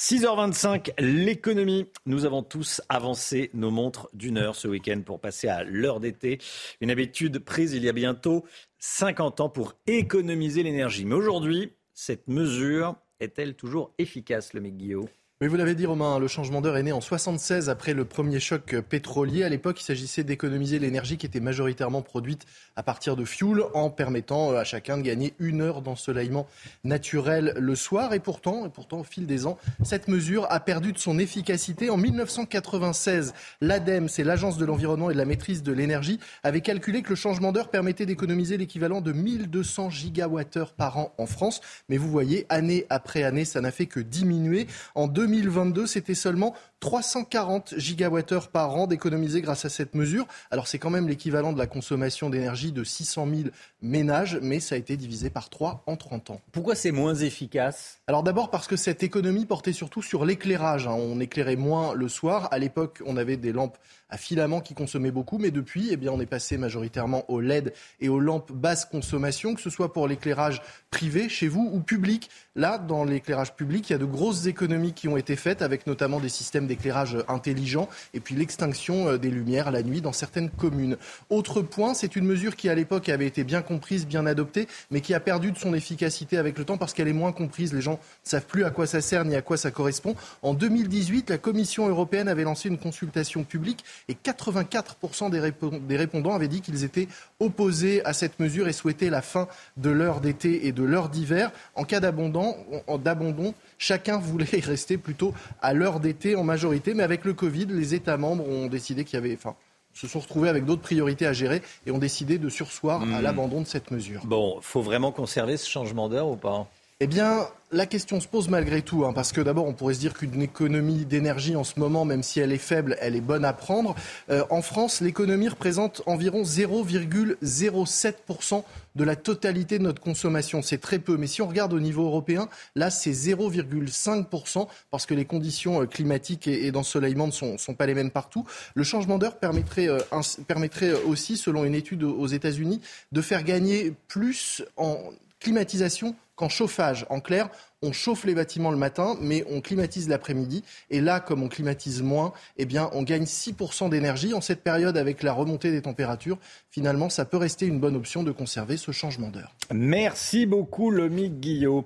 6h25, 0.00 0.94
l'économie. 0.98 1.84
Nous 2.06 2.24
avons 2.24 2.42
tous 2.42 2.80
avancé 2.88 3.50
nos 3.52 3.70
montres 3.70 4.08
d'une 4.14 4.38
heure 4.38 4.56
ce 4.56 4.66
week-end 4.66 5.02
pour 5.04 5.20
passer 5.20 5.46
à 5.46 5.62
l'heure 5.62 6.00
d'été. 6.00 6.38
Une 6.80 6.90
habitude 6.90 7.38
prise 7.40 7.74
il 7.74 7.84
y 7.84 7.88
a 7.90 7.92
bientôt 7.92 8.46
50 8.78 9.40
ans 9.40 9.50
pour 9.50 9.74
économiser 9.86 10.62
l'énergie. 10.62 11.04
Mais 11.04 11.16
aujourd'hui, 11.16 11.74
cette 11.92 12.28
mesure 12.28 12.96
est-elle 13.20 13.56
toujours 13.56 13.92
efficace, 13.98 14.54
le 14.54 14.62
Guillaume? 14.62 15.06
Oui, 15.42 15.48
vous 15.48 15.57
l'avez 15.57 15.74
dit 15.74 15.87
Romain, 15.87 16.18
le 16.18 16.29
changement 16.29 16.61
d'heure 16.61 16.76
est 16.76 16.83
né 16.83 16.92
en 16.92 17.00
76 17.00 17.70
après 17.70 17.94
le 17.94 18.05
premier 18.05 18.40
choc 18.40 18.79
pétrolier. 18.90 19.42
À 19.42 19.48
l'époque, 19.48 19.81
il 19.81 19.85
s'agissait 19.85 20.22
d'économiser 20.22 20.79
l'énergie 20.79 21.16
qui 21.16 21.24
était 21.24 21.40
majoritairement 21.40 22.03
produite 22.03 22.44
à 22.76 22.83
partir 22.83 23.16
de 23.16 23.24
fioul 23.24 23.64
en 23.72 23.88
permettant 23.88 24.50
à 24.50 24.64
chacun 24.64 24.98
de 24.98 25.03
gagner 25.03 25.33
une 25.38 25.62
heure 25.62 25.81
d'ensoleillement 25.81 26.46
naturel 26.85 27.55
le 27.57 27.74
soir. 27.74 28.12
Et 28.12 28.20
pourtant, 28.20 28.68
pourtant, 28.68 29.00
au 29.00 29.03
fil 29.03 29.24
des 29.24 29.46
ans, 29.46 29.57
cette 29.83 30.09
mesure 30.09 30.46
a 30.50 30.61
perdu 30.61 30.92
de 30.92 30.98
son 30.98 31.18
efficacité. 31.18 31.88
En 31.88 31.96
1996, 31.96 33.33
l'ADEME, 33.62 34.11
c'est 34.11 34.24
l'Agence 34.24 34.59
de 34.59 34.66
l'environnement 34.66 35.09
et 35.09 35.14
de 35.14 35.18
la 35.18 35.24
maîtrise 35.24 35.62
de 35.62 35.72
l'énergie, 35.72 36.20
avait 36.42 36.61
calculé 36.61 37.00
que 37.00 37.09
le 37.09 37.16
changement 37.16 37.50
d'heure 37.50 37.70
permettait 37.70 38.05
d'économiser 38.05 38.59
l'équivalent 38.59 39.00
de 39.00 39.12
1200 39.12 39.88
gigawattheures 39.88 40.74
par 40.74 40.98
an 40.98 41.14
en 41.16 41.24
France. 41.24 41.62
Mais 41.88 41.96
vous 41.96 42.11
voyez, 42.11 42.44
année 42.50 42.85
après 42.90 43.22
année, 43.22 43.46
ça 43.46 43.62
n'a 43.62 43.70
fait 43.70 43.87
que 43.87 44.00
diminuer. 44.00 44.66
En 44.94 45.09
2022, 45.30 45.86
c'était 45.86 46.14
seulement 46.14 46.54
340 46.80 47.74
gigawattheures 47.76 48.48
par 48.48 48.74
an 48.74 48.86
d'économiser 48.86 49.42
grâce 49.42 49.64
à 49.64 49.68
cette 49.68 49.94
mesure. 49.94 50.26
Alors 50.50 50.66
c'est 50.66 50.78
quand 50.78 50.90
même 50.90 51.08
l'équivalent 51.08 51.52
de 51.52 51.58
la 51.58 51.66
consommation 51.66 52.30
d'énergie 52.30 52.72
de 52.72 52.82
600 52.82 53.28
000 53.28 53.48
ménages, 53.82 54.38
mais 54.42 54.60
ça 54.60 54.74
a 54.74 54.78
été 54.78 54.96
divisé 54.96 55.30
par 55.30 55.50
3 55.50 55.84
en 55.86 55.96
30 55.96 56.30
ans. 56.30 56.40
Pourquoi 56.52 56.74
c'est 56.74 56.90
moins 56.90 57.14
efficace? 57.14 57.98
Alors 58.06 58.22
d'abord 58.22 58.50
parce 58.50 58.66
que 58.66 58.76
cette 58.76 59.02
économie 59.02 59.46
portait 59.46 59.72
surtout 59.72 60.02
sur 60.02 60.24
l'éclairage. 60.24 60.86
Hein. 60.86 60.94
On 60.94 61.20
éclairait 61.20 61.56
moins 61.56 61.94
le 61.94 62.08
soir. 62.08 62.48
À 62.50 62.58
l'époque, 62.58 63.02
on 63.06 63.16
avait 63.16 63.36
des 63.36 63.52
lampes 63.52 63.78
à 64.10 64.16
filament 64.16 64.60
qui 64.60 64.74
consommaient 64.74 65.10
beaucoup, 65.10 65.38
mais 65.38 65.50
depuis, 65.50 65.88
eh 65.92 65.96
bien, 65.96 66.10
on 66.12 66.20
est 66.20 66.26
passé 66.26 66.58
majoritairement 66.58 67.30
au 67.30 67.40
LED 67.40 67.72
et 68.00 68.08
aux 68.08 68.18
lampes 68.18 68.52
basse 68.52 68.84
consommation, 68.84 69.54
que 69.54 69.60
ce 69.60 69.70
soit 69.70 69.92
pour 69.92 70.08
l'éclairage 70.08 70.62
privé 70.90 71.28
chez 71.28 71.48
vous 71.48 71.70
ou 71.72 71.80
public. 71.80 72.28
Là, 72.56 72.78
dans 72.78 73.04
l'éclairage 73.04 73.54
public, 73.54 73.88
il 73.88 73.92
y 73.92 73.96
a 73.96 73.98
de 73.98 74.04
grosses 74.04 74.46
économies 74.46 74.92
qui 74.92 75.08
ont 75.08 75.16
été 75.16 75.36
faites, 75.36 75.62
avec 75.62 75.86
notamment 75.86 76.18
des 76.18 76.28
systèmes 76.28 76.66
d'éclairage 76.70 77.16
intelligent 77.28 77.88
et 78.14 78.20
puis 78.20 78.37
l'extinction 78.37 79.09
euh, 79.09 79.18
des 79.18 79.30
lumières 79.30 79.70
la 79.70 79.83
nuit 79.83 80.00
dans 80.00 80.12
certaines 80.12 80.50
communes. 80.50 80.96
Autre 81.28 81.62
point, 81.62 81.94
c'est 81.94 82.14
une 82.14 82.24
mesure 82.24 82.54
qui 82.54 82.68
à 82.68 82.74
l'époque 82.74 83.09
avait 83.09 83.26
été 83.26 83.42
bien 83.42 83.61
comprise, 83.61 84.06
bien 84.06 84.24
adoptée, 84.24 84.68
mais 84.90 85.00
qui 85.00 85.12
a 85.12 85.20
perdu 85.20 85.50
de 85.50 85.59
son 85.59 85.74
efficacité 85.74 86.38
avec 86.38 86.56
le 86.56 86.64
temps 86.64 86.78
parce 86.78 86.94
qu'elle 86.94 87.09
est 87.09 87.12
moins 87.12 87.33
comprise. 87.33 87.74
Les 87.74 87.80
gens 87.80 87.94
ne 87.94 88.28
savent 88.28 88.46
plus 88.46 88.64
à 88.64 88.70
quoi 88.70 88.87
ça 88.87 89.00
sert 89.00 89.24
ni 89.24 89.35
à 89.35 89.42
quoi 89.42 89.56
ça 89.56 89.70
correspond. 89.70 90.14
En 90.42 90.54
2018, 90.54 91.30
la 91.30 91.38
Commission 91.38 91.88
européenne 91.88 92.28
avait 92.28 92.44
lancé 92.44 92.68
une 92.68 92.78
consultation 92.78 93.42
publique 93.42 93.85
et 94.09 94.14
84% 94.14 95.30
des, 95.30 95.96
répondants 95.96 96.35
avaient 96.35 96.48
dit 96.48 96.61
qu'ils 96.61 96.85
étaient 96.85 97.09
opposés 97.40 98.05
à 98.05 98.12
cette 98.12 98.38
mesure 98.38 98.68
et 98.68 98.72
souhaitaient 98.72 99.11
la 99.11 99.22
fin 99.22 99.48
de 99.76 99.90
l'heure 99.90 100.20
d'été 100.20 100.66
et 100.66 100.72
de 100.72 100.83
l'heure 100.83 101.09
d'hiver. 101.09 101.50
En 101.74 101.85
cas 101.85 102.00
d'abandon, 102.00 103.55
chacun 103.79 104.18
voulait 104.18 104.61
rester 104.61 104.96
plutôt 104.96 105.35
à 105.61 105.72
l'heure 105.72 106.00
d'été 106.00 106.37
en 106.37 106.44
majorité, 106.44 106.94
mais 106.94 107.03
avec 107.03 107.24
le 107.24 107.35
Covid, 107.35 107.66
les 107.66 107.94
États 107.94 108.16
membres 108.16 108.46
ont 108.48 108.66
décidé 108.66 109.05
qu'il 109.05 109.14
y 109.14 109.22
avait, 109.22 109.35
enfin, 109.35 109.57
se 109.92 110.07
sont 110.07 110.20
retrouvés 110.20 110.48
avec 110.48 110.64
d'autres 110.64 110.83
priorités 110.83 111.26
à 111.26 111.33
gérer 111.33 111.62
et 111.87 111.90
ont 111.90 111.98
décidé 111.98 112.38
de 112.38 112.48
sursoir 112.48 113.03
à 113.03 113.07
hmm. 113.07 113.22
l'abandon 113.22 113.61
de 113.61 113.66
cette 113.66 113.90
mesure. 113.90 114.24
Bon, 114.24 114.59
faut 114.61 114.83
vraiment 114.83 115.12
conserver 115.12 115.57
ce 115.57 115.68
changement 115.68 116.09
d'heure 116.09 116.29
ou 116.29 116.37
pas? 116.37 116.68
Eh 117.02 117.06
bien, 117.06 117.48
la 117.72 117.86
question 117.86 118.20
se 118.20 118.28
pose 118.28 118.50
malgré 118.50 118.82
tout, 118.82 119.06
hein, 119.06 119.14
parce 119.14 119.32
que 119.32 119.40
d'abord, 119.40 119.66
on 119.66 119.72
pourrait 119.72 119.94
se 119.94 120.00
dire 120.00 120.12
qu'une 120.12 120.42
économie 120.42 121.06
d'énergie 121.06 121.56
en 121.56 121.64
ce 121.64 121.80
moment, 121.80 122.04
même 122.04 122.22
si 122.22 122.40
elle 122.40 122.52
est 122.52 122.58
faible, 122.58 122.98
elle 123.00 123.16
est 123.16 123.22
bonne 123.22 123.46
à 123.46 123.54
prendre. 123.54 123.94
Euh, 124.28 124.44
en 124.50 124.60
France, 124.60 125.00
l'économie 125.00 125.48
représente 125.48 126.02
environ 126.04 126.42
0,07% 126.42 128.64
de 128.96 129.04
la 129.04 129.16
totalité 129.16 129.78
de 129.78 129.84
notre 129.84 130.02
consommation. 130.02 130.60
C'est 130.60 130.76
très 130.76 130.98
peu. 130.98 131.16
Mais 131.16 131.26
si 131.26 131.40
on 131.40 131.46
regarde 131.46 131.72
au 131.72 131.80
niveau 131.80 132.04
européen, 132.04 132.50
là, 132.74 132.90
c'est 132.90 133.12
0,5%, 133.12 134.68
parce 134.90 135.06
que 135.06 135.14
les 135.14 135.24
conditions 135.24 135.80
euh, 135.80 135.86
climatiques 135.86 136.48
et, 136.48 136.70
d'ensoleillement 136.70 137.28
ne 137.28 137.32
sont, 137.32 137.56
pas 137.78 137.86
les 137.86 137.94
mêmes 137.94 138.10
partout. 138.10 138.44
Le 138.74 138.84
changement 138.84 139.16
d'heure 139.16 139.38
permettrait, 139.38 139.88
euh, 139.88 140.00
permettrait 140.46 140.92
aussi, 141.04 141.38
selon 141.38 141.64
une 141.64 141.74
étude 141.74 142.02
aux 142.02 142.26
États-Unis, 142.26 142.82
de 143.10 143.22
faire 143.22 143.42
gagner 143.42 143.94
plus 144.06 144.62
en 144.76 144.98
climatisation 145.40 146.14
qu'en 146.40 146.48
chauffage. 146.48 147.05
En 147.11 147.20
clair, 147.20 147.50
on 147.83 147.92
chauffe 147.92 148.24
les 148.24 148.35
bâtiments 148.35 148.70
le 148.70 148.79
matin, 148.79 149.14
mais 149.20 149.44
on 149.50 149.61
climatise 149.61 150.09
l'après-midi. 150.09 150.64
Et 150.88 151.03
là, 151.03 151.20
comme 151.20 151.42
on 151.42 151.48
climatise 151.48 152.00
moins, 152.00 152.33
eh 152.57 152.64
bien, 152.64 152.88
on 152.94 153.03
gagne 153.03 153.24
6% 153.24 153.90
d'énergie. 153.90 154.33
En 154.33 154.40
cette 154.40 154.62
période, 154.62 154.96
avec 154.96 155.22
la 155.22 155.35
remontée 155.35 155.70
des 155.70 155.83
températures, 155.83 156.38
finalement, 156.70 157.11
ça 157.11 157.26
peut 157.26 157.37
rester 157.37 157.66
une 157.66 157.79
bonne 157.79 157.94
option 157.94 158.22
de 158.22 158.33
conserver 158.33 158.79
ce 158.79 158.90
changement 158.90 159.29
d'heure. 159.29 159.55
Merci 159.70 160.46
beaucoup, 160.46 160.90
Lomique 160.90 161.40
Guillot. 161.40 161.85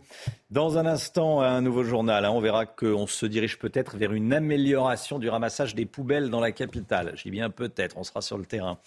Dans 0.50 0.78
un 0.78 0.86
instant, 0.86 1.40
un 1.40 1.60
nouveau 1.60 1.82
journal. 1.82 2.24
Hein, 2.24 2.30
on 2.30 2.40
verra 2.40 2.64
qu'on 2.64 3.08
se 3.08 3.26
dirige 3.26 3.58
peut-être 3.58 3.96
vers 3.96 4.12
une 4.12 4.32
amélioration 4.32 5.18
du 5.18 5.28
ramassage 5.28 5.74
des 5.74 5.84
poubelles 5.84 6.30
dans 6.30 6.40
la 6.40 6.52
capitale. 6.52 7.14
J'y 7.16 7.32
bien 7.32 7.50
peut-être, 7.50 7.98
on 7.98 8.04
sera 8.04 8.22
sur 8.22 8.38
le 8.38 8.44
terrain. 8.44 8.78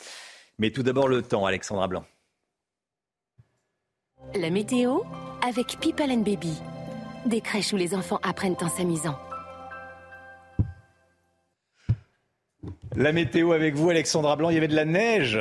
Mais 0.59 0.71
tout 0.71 0.81
d'abord, 0.81 1.09
le 1.09 1.21
temps, 1.21 1.45
Alexandra 1.45 1.89
Blanc. 1.89 2.05
La 4.35 4.49
météo 4.49 4.99
avec 5.47 5.77
People 5.79 6.11
and 6.11 6.17
Baby. 6.17 6.53
Des 7.25 7.39
crèches 7.39 7.73
où 7.73 7.77
les 7.77 7.95
enfants 7.95 8.19
apprennent 8.23 8.57
en 8.61 8.67
s'amusant. 8.67 9.17
La 12.95 13.11
météo 13.11 13.53
avec 13.53 13.75
vous, 13.75 13.89
Alexandra 13.89 14.35
Blanc. 14.35 14.49
Il 14.49 14.55
y 14.55 14.57
avait 14.57 14.67
de 14.67 14.75
la 14.75 14.85
neige 14.85 15.39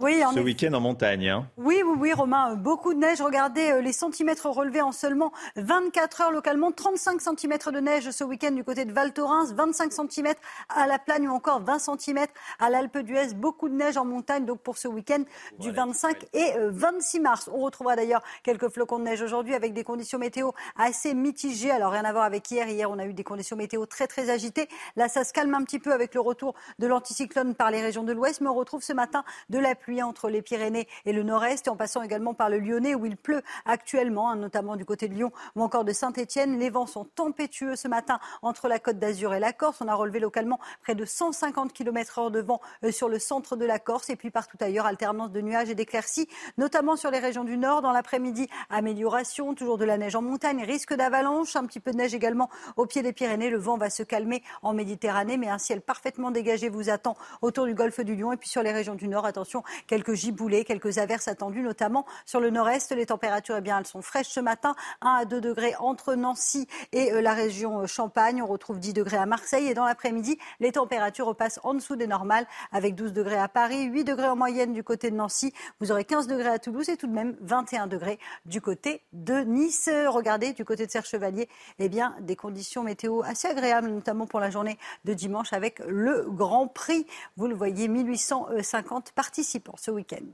oui, 0.00 0.22
ce 0.32 0.38
week-end 0.38 0.72
en 0.74 0.80
montagne. 0.80 1.28
Hein. 1.28 1.50
Oui, 1.56 1.82
oui, 1.84 1.96
oui, 1.98 2.12
Romain, 2.12 2.54
beaucoup 2.54 2.94
de 2.94 3.00
neige. 3.00 3.20
Regardez 3.20 3.72
euh, 3.72 3.80
les 3.80 3.92
centimètres 3.92 4.48
relevés 4.48 4.80
en 4.80 4.92
seulement 4.92 5.32
24 5.56 6.20
heures 6.20 6.30
localement. 6.30 6.70
35 6.70 7.20
centimètres 7.20 7.72
de 7.72 7.80
neige 7.80 8.08
ce 8.12 8.22
week-end 8.22 8.52
du 8.52 8.62
côté 8.62 8.84
de 8.84 8.92
Val 8.92 9.12
Thorens, 9.12 9.52
25 9.54 9.92
centimètres 9.92 10.40
à 10.68 10.86
La 10.86 11.00
Plagne 11.00 11.28
ou 11.28 11.32
encore 11.32 11.64
20 11.64 11.80
centimètres 11.80 12.32
à 12.60 12.70
l'Alpe 12.70 12.98
d'Huez. 12.98 13.34
Beaucoup 13.34 13.68
de 13.68 13.74
neige 13.74 13.96
en 13.96 14.04
montagne 14.04 14.44
donc 14.44 14.60
pour 14.60 14.78
ce 14.78 14.86
week-end 14.86 15.24
du 15.58 15.72
25 15.72 16.26
et 16.32 16.52
26 16.56 17.18
euh, 17.18 17.22
mars. 17.22 17.50
On 17.52 17.58
retrouvera 17.58 17.96
d'ailleurs 17.96 18.22
quelques 18.44 18.68
flocons 18.68 19.00
de 19.00 19.04
neige 19.04 19.20
aujourd'hui 19.20 19.56
avec 19.56 19.72
des 19.72 19.82
conditions 19.82 20.20
météo 20.20 20.52
assez 20.76 21.12
mitigées. 21.12 21.72
Alors 21.72 21.90
rien 21.90 22.04
à 22.04 22.12
voir 22.12 22.22
avec 22.22 22.48
hier. 22.48 22.68
Hier, 22.68 22.88
on 22.88 23.00
a 23.00 23.04
eu 23.04 23.14
des 23.14 23.24
conditions 23.24 23.56
météo 23.56 23.84
très 23.84 24.06
très 24.06 24.30
agitées. 24.30 24.68
Là, 24.94 25.08
ça 25.08 25.24
se 25.24 25.32
calme 25.32 25.54
un 25.54 25.64
petit 25.64 25.80
peu 25.80 25.92
avec 25.92 26.14
le 26.14 26.20
retour 26.20 26.54
de 26.78 26.86
l'anticyclone 26.86 27.56
par 27.56 27.72
les 27.72 27.82
régions 27.82 28.04
de 28.04 28.12
l'Ouest, 28.12 28.40
mais 28.42 28.48
on 28.48 28.54
retrouve 28.54 28.84
ce 28.84 28.92
matin 28.92 29.24
de 29.50 29.58
la 29.58 29.74
pluie 29.74 29.87
entre 30.02 30.28
les 30.28 30.42
Pyrénées 30.42 30.86
et 31.06 31.12
le 31.12 31.22
nord-est, 31.22 31.68
en 31.68 31.76
passant 31.76 32.02
également 32.02 32.34
par 32.34 32.50
le 32.50 32.58
Lyonnais 32.58 32.94
où 32.94 33.06
il 33.06 33.16
pleut 33.16 33.42
actuellement, 33.64 34.30
hein, 34.30 34.36
notamment 34.36 34.76
du 34.76 34.84
côté 34.84 35.08
de 35.08 35.14
Lyon 35.14 35.32
ou 35.56 35.62
encore 35.62 35.84
de 35.84 35.92
Saint-Etienne. 35.92 36.58
Les 36.58 36.70
vents 36.70 36.86
sont 36.86 37.04
tempétueux 37.04 37.74
ce 37.74 37.88
matin 37.88 38.20
entre 38.42 38.68
la 38.68 38.78
côte 38.78 38.98
d'Azur 38.98 39.34
et 39.34 39.40
la 39.40 39.52
Corse. 39.52 39.80
On 39.80 39.88
a 39.88 39.94
relevé 39.94 40.20
localement 40.20 40.60
près 40.82 40.94
de 40.94 41.04
150 41.04 41.72
km 41.72 42.18
heure 42.18 42.30
de 42.30 42.40
vent 42.40 42.60
euh, 42.84 42.92
sur 42.92 43.08
le 43.08 43.18
centre 43.18 43.56
de 43.56 43.64
la 43.64 43.78
Corse 43.78 44.10
et 44.10 44.16
puis 44.16 44.30
partout 44.30 44.58
ailleurs, 44.60 44.86
alternance 44.86 45.32
de 45.32 45.40
nuages 45.40 45.70
et 45.70 45.74
d'éclaircies, 45.74 46.28
notamment 46.58 46.96
sur 46.96 47.10
les 47.10 47.18
régions 47.18 47.44
du 47.44 47.56
nord. 47.56 47.82
Dans 47.82 47.92
l'après-midi, 47.92 48.48
amélioration, 48.70 49.54
toujours 49.54 49.78
de 49.78 49.84
la 49.84 49.96
neige 49.96 50.16
en 50.16 50.22
montagne, 50.22 50.62
risque 50.64 50.94
d'avalanche, 50.94 51.56
un 51.56 51.64
petit 51.64 51.80
peu 51.80 51.92
de 51.92 51.96
neige 51.96 52.14
également 52.14 52.50
au 52.76 52.86
pied 52.86 53.02
des 53.02 53.12
Pyrénées. 53.12 53.50
Le 53.50 53.58
vent 53.58 53.78
va 53.78 53.90
se 53.90 54.02
calmer 54.02 54.42
en 54.62 54.74
Méditerranée, 54.74 55.36
mais 55.36 55.48
un 55.48 55.58
ciel 55.58 55.80
parfaitement 55.80 56.30
dégagé 56.30 56.68
vous 56.68 56.90
attend 56.90 57.16
autour 57.42 57.66
du 57.66 57.74
golfe 57.74 58.00
du 58.00 58.16
Lion 58.16 58.32
et 58.32 58.36
puis 58.36 58.48
sur 58.48 58.62
les 58.62 58.72
régions 58.72 58.94
du 58.94 59.08
nord. 59.08 59.24
Attention, 59.24 59.62
quelques 59.86 60.14
giboulées, 60.14 60.64
quelques 60.64 60.98
averses 60.98 61.28
attendues, 61.28 61.62
notamment 61.62 62.06
sur 62.26 62.40
le 62.40 62.50
nord-est. 62.50 62.92
Les 62.92 63.06
températures, 63.06 63.56
eh 63.58 63.60
bien, 63.60 63.78
elles 63.78 63.86
sont 63.86 64.02
fraîches 64.02 64.28
ce 64.28 64.40
matin, 64.40 64.74
1 65.02 65.10
à 65.10 65.24
2 65.24 65.40
degrés 65.40 65.74
entre 65.78 66.14
Nancy 66.14 66.66
et 66.92 67.12
euh, 67.12 67.20
la 67.20 67.34
région 67.34 67.80
euh, 67.80 67.86
Champagne. 67.86 68.42
On 68.42 68.46
retrouve 68.46 68.78
10 68.78 68.92
degrés 68.92 69.16
à 69.16 69.26
Marseille 69.26 69.68
et 69.68 69.74
dans 69.74 69.84
l'après-midi, 69.84 70.38
les 70.60 70.72
températures 70.72 71.26
repassent 71.26 71.60
en 71.62 71.74
dessous 71.74 71.96
des 71.96 72.06
normales 72.06 72.46
avec 72.72 72.94
12 72.94 73.12
degrés 73.12 73.38
à 73.38 73.48
Paris, 73.48 73.84
8 73.84 74.04
degrés 74.04 74.28
en 74.28 74.36
moyenne 74.36 74.72
du 74.72 74.82
côté 74.82 75.10
de 75.10 75.16
Nancy. 75.16 75.52
Vous 75.80 75.92
aurez 75.92 76.04
15 76.04 76.26
degrés 76.26 76.48
à 76.48 76.58
Toulouse 76.58 76.88
et 76.88 76.96
tout 76.96 77.06
de 77.06 77.12
même 77.12 77.36
21 77.40 77.86
degrés 77.86 78.18
du 78.46 78.60
côté 78.60 79.02
de 79.12 79.40
Nice. 79.40 79.90
Regardez, 80.06 80.52
du 80.52 80.64
côté 80.64 80.86
de 80.86 80.90
Serre 80.90 81.06
Chevalier, 81.06 81.48
eh 81.78 81.88
bien, 81.88 82.14
des 82.20 82.36
conditions 82.36 82.82
météo 82.82 83.22
assez 83.22 83.48
agréables, 83.48 83.88
notamment 83.88 84.26
pour 84.26 84.40
la 84.40 84.50
journée 84.50 84.78
de 85.04 85.14
dimanche 85.14 85.52
avec 85.52 85.80
le 85.86 86.26
Grand 86.28 86.68
Prix. 86.68 87.06
Vous 87.36 87.46
le 87.46 87.54
voyez, 87.54 87.88
1850 87.88 89.12
participants 89.12 89.67
ce 89.76 89.90
week-end. 89.90 90.32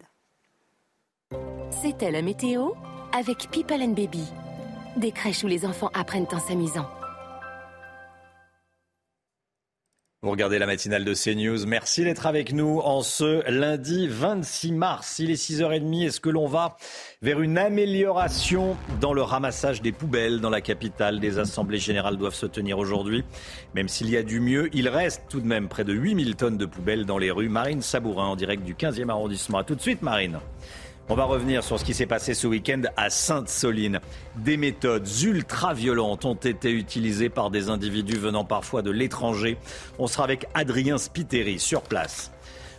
C'était 1.70 2.10
la 2.10 2.22
météo 2.22 2.70
avec 3.12 3.50
People 3.50 3.82
and 3.82 3.92
Baby. 3.92 4.24
Des 4.96 5.12
crèches 5.12 5.42
où 5.44 5.48
les 5.48 5.66
enfants 5.66 5.90
apprennent 5.94 6.26
en 6.32 6.38
s'amusant. 6.38 6.86
Vous 10.24 10.30
regardez 10.30 10.58
la 10.58 10.64
matinale 10.64 11.04
de 11.04 11.12
CNews. 11.12 11.66
Merci 11.66 12.02
d'être 12.02 12.24
avec 12.24 12.54
nous 12.54 12.80
en 12.82 13.02
ce 13.02 13.46
lundi 13.50 14.08
26 14.08 14.72
mars. 14.72 15.18
Il 15.18 15.30
est 15.30 15.34
6h30. 15.34 16.06
Est-ce 16.06 16.18
que 16.18 16.30
l'on 16.30 16.46
va 16.46 16.78
vers 17.20 17.42
une 17.42 17.58
amélioration 17.58 18.74
dans 19.02 19.12
le 19.12 19.20
ramassage 19.20 19.82
des 19.82 19.92
poubelles 19.92 20.40
dans 20.40 20.48
la 20.48 20.62
capitale? 20.62 21.20
Des 21.20 21.38
assemblées 21.38 21.76
générales 21.76 22.16
doivent 22.16 22.34
se 22.34 22.46
tenir 22.46 22.78
aujourd'hui. 22.78 23.22
Même 23.74 23.88
s'il 23.88 24.08
y 24.08 24.16
a 24.16 24.22
du 24.22 24.40
mieux, 24.40 24.70
il 24.72 24.88
reste 24.88 25.24
tout 25.28 25.42
de 25.42 25.46
même 25.46 25.68
près 25.68 25.84
de 25.84 25.92
8000 25.92 26.36
tonnes 26.36 26.56
de 26.56 26.64
poubelles 26.64 27.04
dans 27.04 27.18
les 27.18 27.30
rues. 27.30 27.50
Marine 27.50 27.82
Sabourin 27.82 28.28
en 28.28 28.36
direct 28.36 28.64
du 28.64 28.72
15e 28.72 29.10
arrondissement. 29.10 29.58
A 29.58 29.64
tout 29.64 29.74
de 29.74 29.82
suite, 29.82 30.00
Marine. 30.00 30.38
On 31.10 31.16
va 31.16 31.24
revenir 31.24 31.62
sur 31.62 31.78
ce 31.78 31.84
qui 31.84 31.92
s'est 31.92 32.06
passé 32.06 32.32
ce 32.32 32.46
week-end 32.46 32.80
à 32.96 33.10
Sainte-Soline. 33.10 34.00
Des 34.36 34.56
méthodes 34.56 35.06
ultra-violentes 35.22 36.24
ont 36.24 36.34
été 36.34 36.70
utilisées 36.70 37.28
par 37.28 37.50
des 37.50 37.68
individus 37.68 38.16
venant 38.16 38.46
parfois 38.46 38.80
de 38.80 38.90
l'étranger. 38.90 39.58
On 39.98 40.06
sera 40.06 40.24
avec 40.24 40.46
Adrien 40.54 40.96
Spiteri 40.96 41.58
sur 41.58 41.82
place. 41.82 42.32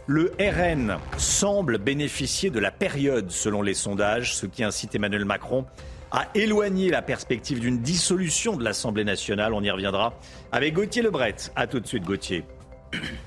Le 0.07 0.33
RN 0.39 0.97
semble 1.17 1.77
bénéficier 1.77 2.49
de 2.49 2.59
la 2.59 2.71
période 2.71 3.29
selon 3.29 3.61
les 3.61 3.75
sondages, 3.75 4.35
ce 4.35 4.47
qui 4.47 4.63
incite 4.63 4.95
Emmanuel 4.95 5.25
Macron 5.25 5.65
à 6.11 6.27
éloigner 6.33 6.89
la 6.89 7.03
perspective 7.03 7.59
d'une 7.59 7.81
dissolution 7.81 8.57
de 8.57 8.63
l'Assemblée 8.63 9.03
nationale. 9.03 9.53
On 9.53 9.61
y 9.61 9.69
reviendra 9.69 10.13
avec 10.51 10.73
Gauthier 10.73 11.03
Lebret. 11.03 11.35
A 11.55 11.67
tout 11.67 11.79
de 11.79 11.85
suite 11.85 12.03
Gauthier. 12.03 12.43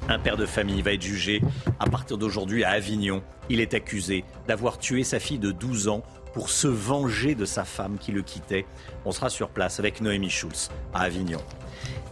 Un 0.08 0.18
père 0.18 0.36
de 0.36 0.46
famille 0.46 0.82
va 0.82 0.92
être 0.92 1.02
jugé 1.02 1.42
à 1.78 1.86
partir 1.86 2.16
d'aujourd'hui 2.18 2.64
à 2.64 2.70
Avignon. 2.70 3.22
Il 3.50 3.60
est 3.60 3.74
accusé 3.74 4.24
d'avoir 4.46 4.78
tué 4.78 5.04
sa 5.04 5.20
fille 5.20 5.38
de 5.38 5.52
12 5.52 5.88
ans 5.88 6.02
pour 6.32 6.50
se 6.50 6.68
venger 6.68 7.34
de 7.34 7.44
sa 7.44 7.64
femme 7.64 7.98
qui 7.98 8.12
le 8.12 8.22
quittait. 8.22 8.66
On 9.04 9.12
sera 9.12 9.28
sur 9.28 9.48
place 9.50 9.78
avec 9.78 10.00
Noémie 10.00 10.30
Schulz 10.30 10.70
à 10.94 11.02
Avignon. 11.02 11.40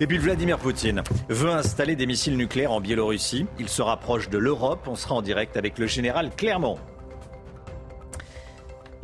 Et 0.01 0.07
puis 0.07 0.19
Vladimir 0.19 0.59
Poutine 0.59 1.03
veut 1.29 1.51
installer 1.51 1.97
des 1.97 2.07
missiles 2.07 2.37
nucléaires 2.37 2.73
en 2.73 2.81
Biélorussie. 2.81 3.47
Il 3.59 3.69
se 3.69 3.83
rapproche 3.83 4.29
de 4.29 4.39
l'Europe. 4.39 4.87
On 4.89 4.95
sera 4.95 5.15
en 5.15 5.23
direct 5.23 5.57
avec 5.57 5.79
le 5.79 5.87
général 5.87 6.31
Clermont. 6.37 6.79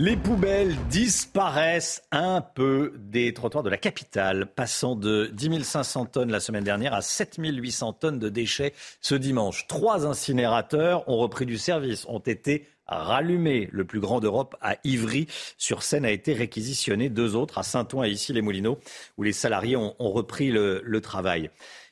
Les 0.03 0.17
poubelles 0.17 0.75
disparaissent 0.91 2.03
un 2.11 2.41
peu 2.41 2.93
des 2.99 3.33
trottoirs 3.33 3.63
de 3.63 3.71
la 3.71 3.77
capitale, 3.77 4.47
passant 4.53 4.97
de 4.97 5.31
10 5.33 5.63
500 5.63 6.07
tonnes 6.07 6.33
la 6.33 6.41
semaine 6.41 6.65
dernière 6.65 6.93
à 6.93 7.03
7 7.03 7.37
800 7.39 7.93
tonnes 7.93 8.19
de 8.19 8.29
déchets 8.29 8.73
ce 9.01 9.15
dimanche. 9.15 9.69
Trois 9.69 10.05
incinérateurs 10.05 11.09
ont 11.09 11.19
repris 11.19 11.47
du 11.47 11.57
service, 11.57 12.05
ont 12.09 12.19
été 12.19 12.67
rallumés. 12.89 13.69
Le 13.71 13.85
plus 13.85 14.01
grand 14.01 14.19
d'Europe 14.19 14.57
à 14.61 14.75
Ivry-sur-Seine 14.83 16.05
a 16.05 16.11
été 16.11 16.33
réquisitionné. 16.33 17.09
Deux 17.09 17.37
autres 17.37 17.59
à 17.59 17.63
Saint-Ouen 17.63 18.03
et 18.03 18.11
ici 18.11 18.33
les 18.33 18.43
Moulineaux, 18.43 18.81
où 19.19 19.23
les 19.23 19.33
salariés 19.33 19.77
ont, 19.77 19.95
repris 20.01 20.51
le 20.51 21.01
travail. 21.01 21.49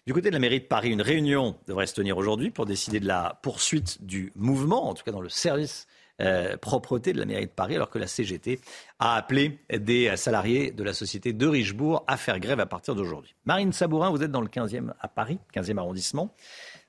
Du 0.09 0.15
côté 0.15 0.31
de 0.31 0.35
la 0.35 0.41
mairie 0.41 0.59
de 0.59 0.65
Paris, 0.65 0.91
une 0.91 1.03
réunion 1.03 1.55
devrait 1.69 1.87
se 1.87 1.95
tenir 1.95 2.19
aujourd'hui 2.19 2.51
pour 2.51 2.67
décider 2.67 2.99
de 2.99 3.07
la 3.07 3.39
poursuite 3.45 4.05
du 4.05 4.33
mouvement, 4.35 4.89
en 4.89 4.95
tout 4.95 5.05
cas 5.05 5.13
dans 5.13 5.21
le 5.21 5.29
service 5.29 5.87
euh, 6.21 6.57
propreté 6.57 7.13
de 7.13 7.19
la 7.19 7.27
mairie 7.27 7.47
de 7.47 7.51
Paris, 7.51 7.75
alors 7.77 7.91
que 7.91 7.99
la 7.99 8.07
CGT 8.07 8.61
a 8.99 9.17
appelé 9.17 9.59
des 9.73 10.17
salariés 10.17 10.71
de 10.71 10.85
la 10.85 10.93
société 10.93 11.33
de 11.33 11.47
Richebourg 11.47 12.05
à 12.07 12.17
faire 12.17 12.39
grève 12.41 12.61
à 12.61 12.67
partir 12.67 12.95
d'aujourd'hui. 12.95 13.35
Marine 13.45 13.73
Sabourin, 13.73 14.11
vous 14.11 14.23
êtes 14.23 14.31
dans 14.31 14.41
le 14.41 14.49
15e 14.49 14.93
à 15.01 15.09
Paris, 15.09 15.39
15e 15.55 15.79
arrondissement. 15.79 16.35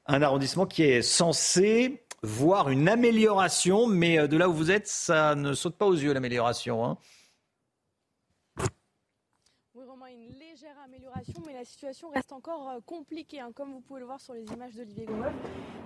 Un 0.07 0.21
arrondissement 0.21 0.65
qui 0.65 0.83
est 0.83 1.01
censé 1.01 2.03
voir 2.23 2.69
une 2.69 2.87
amélioration, 2.87 3.87
mais 3.87 4.19
euh, 4.19 4.27
de 4.27 4.37
là 4.37 4.49
où 4.49 4.53
vous 4.53 4.71
êtes, 4.71 4.87
ça 4.87 5.35
ne 5.35 5.53
saute 5.53 5.75
pas 5.75 5.85
aux 5.85 5.95
yeux 5.95 6.13
l'amélioration. 6.13 6.85
Hein. 6.85 6.97
Mais 11.45 11.53
la 11.53 11.65
situation 11.65 12.09
reste 12.09 12.31
encore 12.31 12.69
euh, 12.69 12.79
compliquée. 12.85 13.39
Hein. 13.39 13.51
Comme 13.55 13.71
vous 13.71 13.79
pouvez 13.79 13.99
le 13.99 14.05
voir 14.05 14.19
sur 14.19 14.33
les 14.33 14.43
images 14.45 14.73
d'Olivier 14.75 15.05
Gomeuf, 15.05 15.33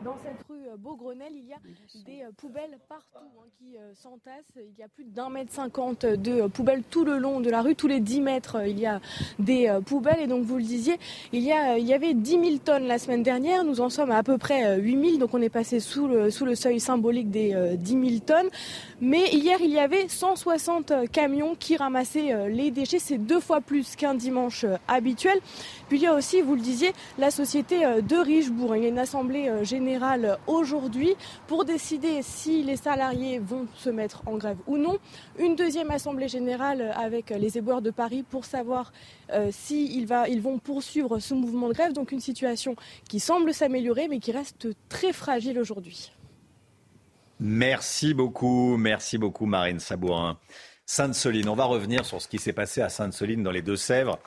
dans 0.04 0.18
cette 0.18 0.42
rue 0.50 0.68
euh, 0.68 0.78
Beaugrenelle, 0.78 1.34
il 1.36 1.46
y 1.46 1.54
a 1.54 1.58
des 2.06 2.24
euh, 2.24 2.32
poubelles 2.36 2.78
partout 2.90 3.18
hein, 3.18 3.48
qui 3.58 3.76
s'entassent. 3.94 4.44
Il 4.58 4.80
y 4.80 4.84
a 4.84 4.88
plus 4.88 5.06
d'un 5.06 5.30
mètre 5.30 5.52
cinquante 5.52 6.06
de 6.06 6.48
poubelles 6.48 6.84
tout 6.90 7.06
le 7.06 7.18
long 7.18 7.40
de 7.40 7.50
la 7.50 7.62
rue. 7.62 7.76
Tous 7.76 7.88
les 7.88 8.00
dix 8.00 8.22
mètres, 8.22 8.66
il 8.66 8.80
y 8.80 8.86
a 8.86 9.00
des 9.40 9.80
poubelles. 9.86 10.22
Et 10.22 10.28
donc, 10.28 10.44
vous 10.44 10.58
le 10.58 10.64
disiez, 10.64 10.98
il 11.34 11.42
y, 11.42 11.52
a, 11.52 11.78
il 11.78 11.86
y 11.86 11.94
avait 11.94 12.14
10 12.14 12.32
000 12.32 12.58
tonnes 12.64 12.86
la 12.86 12.98
semaine 12.98 13.24
dernière. 13.24 13.64
Nous 13.64 13.82
en 13.82 13.90
sommes 13.90 14.12
à 14.12 14.18
à 14.18 14.24
peu 14.24 14.38
près 14.38 14.80
8 14.80 15.10
000. 15.10 15.18
Donc, 15.18 15.34
on 15.34 15.42
est 15.42 15.50
passé 15.50 15.80
sous 15.80 16.08
le, 16.08 16.32
sous 16.32 16.46
le 16.46 16.56
seuil 16.56 16.80
symbolique 16.80 17.30
des 17.30 17.76
10 17.78 17.92
000 17.92 18.20
tonnes. 18.26 18.50
Mais 19.02 19.30
hier, 19.30 19.58
il 19.62 19.72
y 19.72 19.80
avait 19.80 20.08
160 20.08 21.12
camions 21.12 21.56
qui 21.56 21.78
ramassaient 21.78 22.50
les 22.50 22.72
déchets. 22.72 23.00
C'est 23.00 23.18
deux 23.18 23.40
fois 23.40 23.62
plus 23.62 23.96
qu'un 23.96 24.16
dimanche 24.16 24.66
habituel. 24.96 25.40
Puis 25.88 26.00
il 26.00 26.04
y 26.04 26.08
a 26.08 26.14
aussi, 26.14 26.42
vous 26.42 26.56
le 26.56 26.62
disiez, 26.62 26.92
la 27.18 27.32
société 27.32 27.86
euh, 27.86 28.02
de 28.02 28.16
Richebourg. 28.16 28.76
Il 28.76 28.84
y 28.84 28.86
a 28.86 28.90
une 28.90 29.00
assemblée 29.00 29.50
euh, 29.50 29.64
générale 29.64 30.38
aujourd'hui 30.48 31.16
pour 31.48 31.66
décider 31.66 32.22
si 32.22 32.64
les 32.64 32.78
salariés 32.78 33.40
vont 33.40 33.68
se 33.76 33.90
mettre 33.90 34.24
en 34.26 34.38
grève 34.38 34.58
ou 34.68 34.78
non. 34.78 34.98
Une 35.38 35.56
deuxième 35.56 35.92
assemblée 35.92 36.28
générale 36.28 36.94
avec 36.96 37.30
les 37.30 37.58
éboueurs 37.58 37.82
de 37.82 37.92
Paris 37.92 38.24
pour 38.28 38.46
savoir 38.46 38.92
euh, 39.32 39.50
s'ils 39.52 40.08
ils 40.28 40.42
vont 40.42 40.60
poursuivre 40.60 41.20
ce 41.20 41.34
mouvement 41.34 41.68
de 41.68 41.74
grève. 41.74 41.94
Donc 41.94 42.12
une 42.12 42.20
situation 42.20 42.76
qui 43.10 43.20
semble 43.20 43.54
s'améliorer 43.54 44.08
mais 44.08 44.20
qui 44.20 44.32
reste 44.32 44.68
très 44.90 45.14
fragile 45.14 45.60
aujourd'hui. 45.60 46.12
Merci 47.40 48.14
beaucoup, 48.14 48.78
merci 48.78 49.18
beaucoup 49.18 49.46
Marine 49.46 49.80
Sabourin. 49.80 50.38
Sainte-Soline, 50.86 51.50
on 51.50 51.56
va 51.56 51.66
revenir 51.66 52.06
sur 52.06 52.22
ce 52.22 52.28
qui 52.28 52.38
s'est 52.38 52.54
passé 52.54 52.82
à 52.82 52.90
Sainte-Soline 52.90 53.42
dans 53.42 53.52
les 53.52 53.64
Deux-Sèvres. 53.64 54.20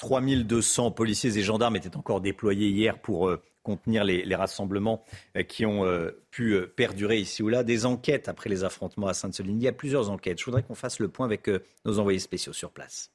3200 0.00 0.92
policiers 0.92 1.36
et 1.36 1.42
gendarmes 1.42 1.76
étaient 1.76 1.94
encore 1.94 2.22
déployés 2.22 2.68
hier 2.68 2.98
pour 2.98 3.28
euh, 3.28 3.42
contenir 3.62 4.02
les, 4.02 4.34
rassemblements 4.34 5.04
euh, 5.36 5.42
qui 5.42 5.66
ont 5.66 5.84
euh, 5.84 6.10
pu 6.30 6.58
perdurer 6.74 7.18
ici 7.18 7.42
ou 7.42 7.48
là. 7.48 7.62
Des 7.62 7.84
enquêtes 7.84 8.26
après 8.28 8.48
les 8.48 8.64
affrontements 8.64 9.08
à 9.08 9.14
Sainte-Soline. 9.14 9.60
Il 9.60 9.64
y 9.64 9.68
a 9.68 9.72
plusieurs 9.72 10.08
enquêtes. 10.08 10.40
Je 10.40 10.46
voudrais 10.46 10.62
qu'on 10.62 10.74
fasse 10.74 11.00
le 11.00 11.08
point 11.08 11.26
avec 11.26 11.50
nos 11.84 11.98
envoyés 11.98 12.18
spéciaux 12.18 12.54
sur 12.54 12.70
place. 12.70 13.10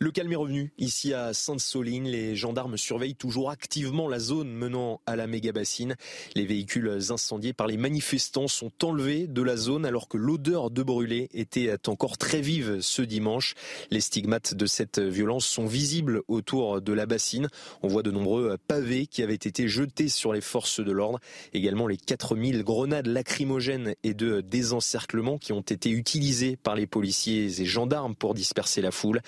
Le 0.00 0.10
calme 0.10 0.32
est 0.32 0.36
revenu. 0.36 0.72
Ici 0.76 1.14
à 1.14 1.32
Sainte-Soline, 1.32 2.08
les 2.08 2.34
gendarmes 2.34 2.76
surveillent 2.76 3.14
toujours 3.14 3.50
activement 3.50 4.08
la 4.08 4.18
zone 4.18 4.52
menant 4.52 5.00
à 5.06 5.14
la 5.14 5.28
méga-bassine. 5.28 5.94
Les 6.34 6.46
véhicules 6.46 6.98
incendiés 7.10 7.52
par 7.52 7.68
les 7.68 7.76
manifestants 7.76 8.48
sont 8.48 8.72
enlevés 8.82 9.28
de 9.28 9.40
la 9.40 9.56
zone 9.56 9.86
alors 9.86 10.08
que 10.08 10.16
l'odeur 10.16 10.72
de 10.72 10.82
brûlé 10.82 11.28
était 11.32 11.72
encore 11.86 12.18
très 12.18 12.40
vive 12.40 12.80
ce 12.80 13.02
dimanche. 13.02 13.54
Les 13.92 14.00
stigmates 14.00 14.54
de 14.54 14.66
cette 14.66 14.98
violence 14.98 15.46
sont 15.46 15.66
visibles 15.66 16.22
autour 16.26 16.82
de 16.82 16.92
la 16.92 17.06
bassine. 17.06 17.48
On 17.82 17.88
voit 17.88 18.02
de 18.02 18.10
nombreux 18.10 18.58
pavés 18.66 19.06
qui 19.06 19.22
avaient 19.22 19.34
été 19.34 19.68
jetés 19.68 20.08
sur 20.08 20.32
les 20.32 20.40
forces 20.40 20.80
de 20.80 20.90
l'ordre. 20.90 21.20
Également 21.52 21.86
les 21.86 21.98
4000 21.98 22.64
grenades 22.64 23.06
lacrymogènes 23.06 23.94
et 24.02 24.14
de 24.14 24.40
désencerclement 24.40 25.38
qui 25.38 25.52
ont 25.52 25.60
été 25.60 25.90
utilisées 25.90 26.56
par 26.56 26.74
les 26.74 26.88
policiers 26.88 27.60
et 27.60 27.64
gendarmes 27.64 28.16
pour 28.16 28.34
disperser 28.34 28.82
la 28.82 28.90
foule. 28.90 29.20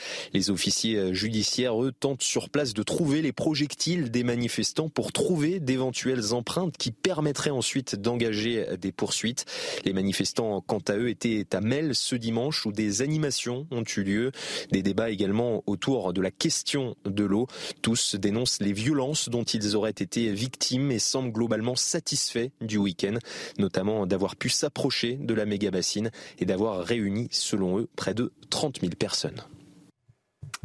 Officiers 0.56 0.96
euh, 0.96 1.12
judiciaires, 1.12 1.82
eux, 1.82 1.92
tentent 1.92 2.22
sur 2.22 2.48
place 2.48 2.72
de 2.72 2.82
trouver 2.82 3.20
les 3.20 3.32
projectiles 3.32 4.10
des 4.10 4.24
manifestants 4.24 4.88
pour 4.88 5.12
trouver 5.12 5.60
d'éventuelles 5.60 6.32
empreintes 6.32 6.78
qui 6.78 6.92
permettraient 6.92 7.50
ensuite 7.50 7.94
d'engager 7.94 8.66
des 8.80 8.90
poursuites. 8.90 9.44
Les 9.84 9.92
manifestants, 9.92 10.62
quant 10.62 10.82
à 10.88 10.96
eux, 10.96 11.10
étaient 11.10 11.46
à 11.52 11.60
Mel 11.60 11.94
ce 11.94 12.16
dimanche 12.16 12.64
où 12.64 12.72
des 12.72 13.02
animations 13.02 13.66
ont 13.70 13.84
eu 13.96 14.02
lieu, 14.02 14.32
des 14.72 14.82
débats 14.82 15.10
également 15.10 15.62
autour 15.66 16.14
de 16.14 16.22
la 16.22 16.30
question 16.30 16.96
de 17.04 17.24
l'eau. 17.24 17.46
Tous 17.82 18.14
dénoncent 18.16 18.60
les 18.60 18.72
violences 18.72 19.28
dont 19.28 19.44
ils 19.44 19.76
auraient 19.76 19.90
été 19.90 20.32
victimes 20.32 20.90
et 20.90 20.98
semblent 20.98 21.32
globalement 21.32 21.76
satisfaits 21.76 22.48
du 22.60 22.78
week-end, 22.78 23.18
notamment 23.58 24.06
d'avoir 24.06 24.36
pu 24.36 24.48
s'approcher 24.48 25.18
de 25.20 25.34
la 25.34 25.44
méga 25.44 25.70
bassine 25.70 26.10
et 26.38 26.46
d'avoir 26.46 26.84
réuni, 26.84 27.28
selon 27.30 27.78
eux, 27.78 27.88
près 27.96 28.14
de 28.14 28.32
30 28.50 28.80
000 28.80 28.92
personnes. 28.98 29.42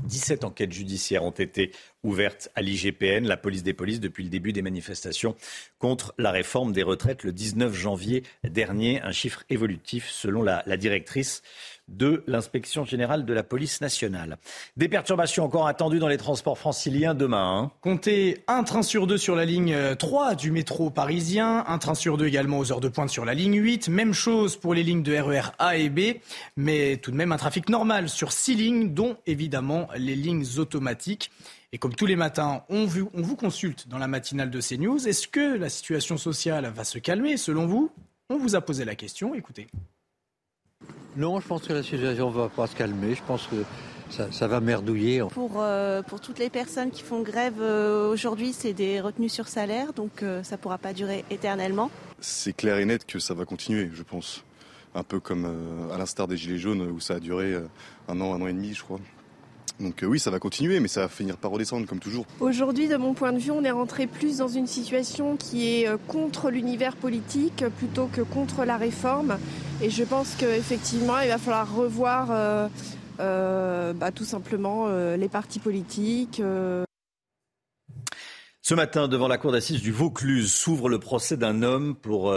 17 0.03 0.43
enquêtes 0.43 0.71
judiciaires 0.71 1.23
ont 1.23 1.31
été 1.31 1.71
ouverte 2.03 2.49
à 2.55 2.61
l'IGPN, 2.61 3.27
la 3.27 3.37
police 3.37 3.63
des 3.63 3.73
polices, 3.73 3.99
depuis 3.99 4.23
le 4.23 4.29
début 4.29 4.53
des 4.53 4.61
manifestations 4.61 5.35
contre 5.79 6.13
la 6.17 6.31
réforme 6.31 6.73
des 6.73 6.83
retraites 6.83 7.23
le 7.23 7.31
19 7.31 7.73
janvier 7.73 8.23
dernier. 8.43 9.01
Un 9.01 9.11
chiffre 9.11 9.43
évolutif 9.49 10.09
selon 10.09 10.41
la, 10.41 10.63
la 10.65 10.77
directrice 10.77 11.43
de 11.91 12.23
l'inspection 12.27 12.85
générale 12.85 13.25
de 13.25 13.33
la 13.33 13.43
police 13.43 13.81
nationale. 13.81 14.37
Des 14.77 14.87
perturbations 14.87 15.43
encore 15.43 15.67
attendues 15.67 15.99
dans 15.99 16.07
les 16.07 16.17
transports 16.17 16.57
franciliens 16.57 17.13
demain. 17.13 17.59
Hein. 17.59 17.71
Comptez 17.81 18.43
un 18.47 18.63
train 18.63 18.81
sur 18.81 19.07
deux 19.07 19.17
sur 19.17 19.35
la 19.35 19.45
ligne 19.45 19.95
3 19.97 20.35
du 20.35 20.51
métro 20.51 20.89
parisien, 20.89 21.63
un 21.67 21.77
train 21.77 21.95
sur 21.95 22.17
deux 22.17 22.27
également 22.27 22.59
aux 22.59 22.71
heures 22.71 22.81
de 22.81 22.89
pointe 22.89 23.09
sur 23.09 23.25
la 23.25 23.33
ligne 23.33 23.55
8. 23.55 23.89
Même 23.89 24.13
chose 24.13 24.55
pour 24.55 24.73
les 24.73 24.83
lignes 24.83 25.03
de 25.03 25.15
RER 25.15 25.39
e 25.39 25.51
A 25.59 25.77
et 25.77 25.89
B, 25.89 26.17
mais 26.55 26.97
tout 26.97 27.11
de 27.11 27.17
même 27.17 27.31
un 27.31 27.37
trafic 27.37 27.69
normal 27.69 28.09
sur 28.09 28.31
six 28.31 28.55
lignes, 28.55 28.93
dont 28.93 29.17
évidemment 29.25 29.87
les 29.95 30.15
lignes 30.15 30.45
automatiques. 30.57 31.31
Et 31.73 31.77
comme 31.77 31.95
tous 31.95 32.05
les 32.05 32.17
matins, 32.17 32.63
on 32.69 32.85
vous, 32.85 33.09
on 33.13 33.21
vous 33.21 33.37
consulte 33.37 33.87
dans 33.87 33.97
la 33.97 34.07
matinale 34.07 34.49
de 34.49 34.59
CNews. 34.59 35.07
Est-ce 35.07 35.27
que 35.27 35.57
la 35.57 35.69
situation 35.69 36.17
sociale 36.17 36.71
va 36.75 36.83
se 36.83 36.99
calmer 36.99 37.37
selon 37.37 37.65
vous? 37.65 37.91
On 38.29 38.37
vous 38.37 38.55
a 38.55 38.61
posé 38.61 38.83
la 38.83 38.95
question. 38.95 39.35
Écoutez. 39.35 39.67
Non, 41.15 41.39
je 41.39 41.47
pense 41.47 41.63
que 41.63 41.73
la 41.73 41.83
situation 41.83 42.29
ne 42.29 42.35
va 42.35 42.49
pas 42.49 42.67
se 42.67 42.75
calmer. 42.75 43.15
Je 43.15 43.23
pense 43.23 43.47
que 43.47 43.57
ça, 44.31 44.47
va 44.47 44.59
merdouiller. 44.59 45.23
Pour, 45.31 45.61
euh, 45.61 46.01
pour 46.01 46.19
toutes 46.19 46.39
les 46.39 46.49
personnes 46.49 46.91
qui 46.91 47.01
font 47.01 47.21
grève 47.21 47.61
euh, 47.61 48.11
aujourd'hui, 48.11 48.53
c'est 48.53 48.73
des 48.73 48.99
retenues 48.99 49.29
sur 49.29 49.47
salaire, 49.47 49.93
donc 49.93 50.23
euh, 50.23 50.43
ça 50.43 50.55
ne 50.55 50.61
pourra 50.61 50.77
pas 50.77 50.93
durer 50.93 51.23
éternellement. 51.29 51.89
C'est 52.19 52.53
clair 52.53 52.77
et 52.77 52.85
net 52.85 53.05
que 53.05 53.19
ça 53.19 53.33
va 53.33 53.45
continuer, 53.45 53.89
je 53.93 54.03
pense. 54.03 54.43
Un 54.93 55.03
peu 55.03 55.21
comme 55.21 55.89
à 55.93 55.97
l'instar 55.97 56.27
des 56.27 56.35
Gilets 56.35 56.57
jaunes 56.57 56.81
où 56.81 56.99
ça 56.99 57.15
a 57.15 57.19
duré 57.19 57.55
un 58.09 58.19
an, 58.19 58.33
un 58.33 58.41
an 58.41 58.47
et 58.47 58.53
demi, 58.53 58.73
je 58.73 58.83
crois. 58.83 58.99
Donc 59.79 60.03
oui, 60.03 60.19
ça 60.19 60.29
va 60.29 60.39
continuer, 60.39 60.79
mais 60.79 60.87
ça 60.87 61.01
va 61.01 61.07
finir 61.07 61.37
par 61.37 61.51
redescendre 61.51 61.87
comme 61.87 61.99
toujours. 61.99 62.25
Aujourd'hui, 62.39 62.87
de 62.87 62.97
mon 62.97 63.13
point 63.13 63.33
de 63.33 63.39
vue, 63.39 63.51
on 63.51 63.63
est 63.63 63.71
rentré 63.71 64.05
plus 64.05 64.37
dans 64.37 64.47
une 64.47 64.67
situation 64.67 65.37
qui 65.37 65.67
est 65.67 65.89
contre 66.07 66.51
l'univers 66.51 66.95
politique 66.95 67.65
plutôt 67.77 68.07
que 68.07 68.21
contre 68.21 68.63
la 68.65 68.77
réforme. 68.77 69.37
Et 69.81 69.89
je 69.89 70.03
pense 70.03 70.35
qu'effectivement, 70.35 71.19
il 71.19 71.29
va 71.29 71.39
falloir 71.39 71.75
revoir 71.75 72.27
euh, 72.29 72.67
euh, 73.19 73.93
bah, 73.93 74.11
tout 74.11 74.25
simplement 74.25 74.85
euh, 74.87 75.17
les 75.17 75.27
partis 75.27 75.59
politiques. 75.59 76.41
Ce 78.61 78.75
matin, 78.75 79.07
devant 79.07 79.27
la 79.27 79.39
cour 79.39 79.51
d'assises 79.51 79.81
du 79.81 79.91
Vaucluse, 79.91 80.53
s'ouvre 80.53 80.87
le 80.87 80.99
procès 80.99 81.35
d'un 81.35 81.63
homme 81.63 81.95
pour 81.95 82.33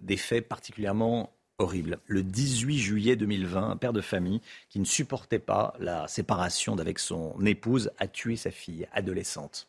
des 0.00 0.16
faits 0.16 0.48
particulièrement 0.48 1.35
horribles. 1.58 1.98
Le 2.06 2.22
18 2.22 2.78
juillet 2.78 3.16
2020, 3.16 3.70
un 3.70 3.76
père 3.76 3.92
de 3.92 4.00
famille 4.00 4.40
qui 4.68 4.78
ne 4.80 4.84
supportait 4.84 5.38
pas 5.38 5.74
la 5.78 6.06
séparation 6.08 6.76
d'avec 6.76 6.98
son 6.98 7.34
épouse 7.44 7.90
a 7.98 8.06
tué 8.06 8.36
sa 8.36 8.50
fille 8.50 8.86
adolescente. 8.92 9.66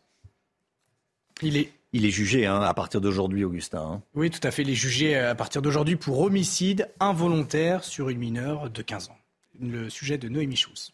Il 1.42 1.58
est 1.58 1.72
il 1.94 2.06
est 2.06 2.12
jugé 2.12 2.46
hein, 2.46 2.62
à 2.62 2.74
partir 2.74 3.00
d'aujourd'hui, 3.00 3.46
Augustin. 3.46 3.80
Hein. 3.80 4.02
Oui, 4.14 4.30
tout 4.30 4.46
à 4.46 4.52
fait. 4.52 4.62
Il 4.62 4.70
est 4.70 4.76
jugé 4.76 5.16
à 5.16 5.34
partir 5.36 5.62
d'aujourd'hui 5.62 5.96
pour 5.96 6.20
homicide 6.20 6.90
involontaire 7.00 7.84
sur 7.86 8.10
une 8.10 8.20
mineure 8.20 8.70
de 8.70 8.82
15 8.82 9.10
ans. 9.10 9.18
Le 9.62 9.90
sujet 9.90 10.18
de 10.18 10.28
Noémie 10.28 10.58
Schulz. 10.58 10.92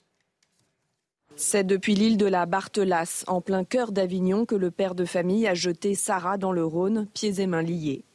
C'est 1.35 1.63
depuis 1.63 1.95
l'île 1.95 2.17
de 2.17 2.27
la 2.27 2.45
Barthelasse, 2.45 3.25
en 3.27 3.41
plein 3.41 3.63
cœur 3.63 3.91
d'Avignon, 3.91 4.45
que 4.45 4.53
le 4.53 4.69
père 4.69 4.93
de 4.93 5.03
famille 5.03 5.47
a 5.47 5.55
jeté 5.55 5.95
Sarah 5.95 6.37
dans 6.37 6.51
le 6.51 6.63
Rhône, 6.63 7.07
pieds 7.13 7.41
et 7.41 7.47
mains 7.47 7.63
liés. 7.63 8.05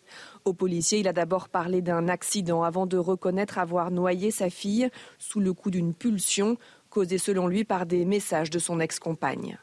Au 0.48 0.54
policier, 0.54 1.00
il 1.00 1.08
a 1.08 1.12
d'abord 1.12 1.50
parlé 1.50 1.82
d'un 1.82 2.08
accident 2.08 2.62
avant 2.62 2.86
de 2.86 2.96
reconnaître 2.96 3.58
avoir 3.58 3.90
noyé 3.90 4.30
sa 4.30 4.48
fille 4.48 4.88
sous 5.18 5.40
le 5.40 5.52
coup 5.52 5.70
d'une 5.70 5.92
pulsion 5.92 6.56
causée 6.88 7.18
selon 7.18 7.48
lui 7.48 7.64
par 7.64 7.84
des 7.84 8.06
messages 8.06 8.48
de 8.48 8.58
son 8.58 8.80
ex-compagne. 8.80 9.58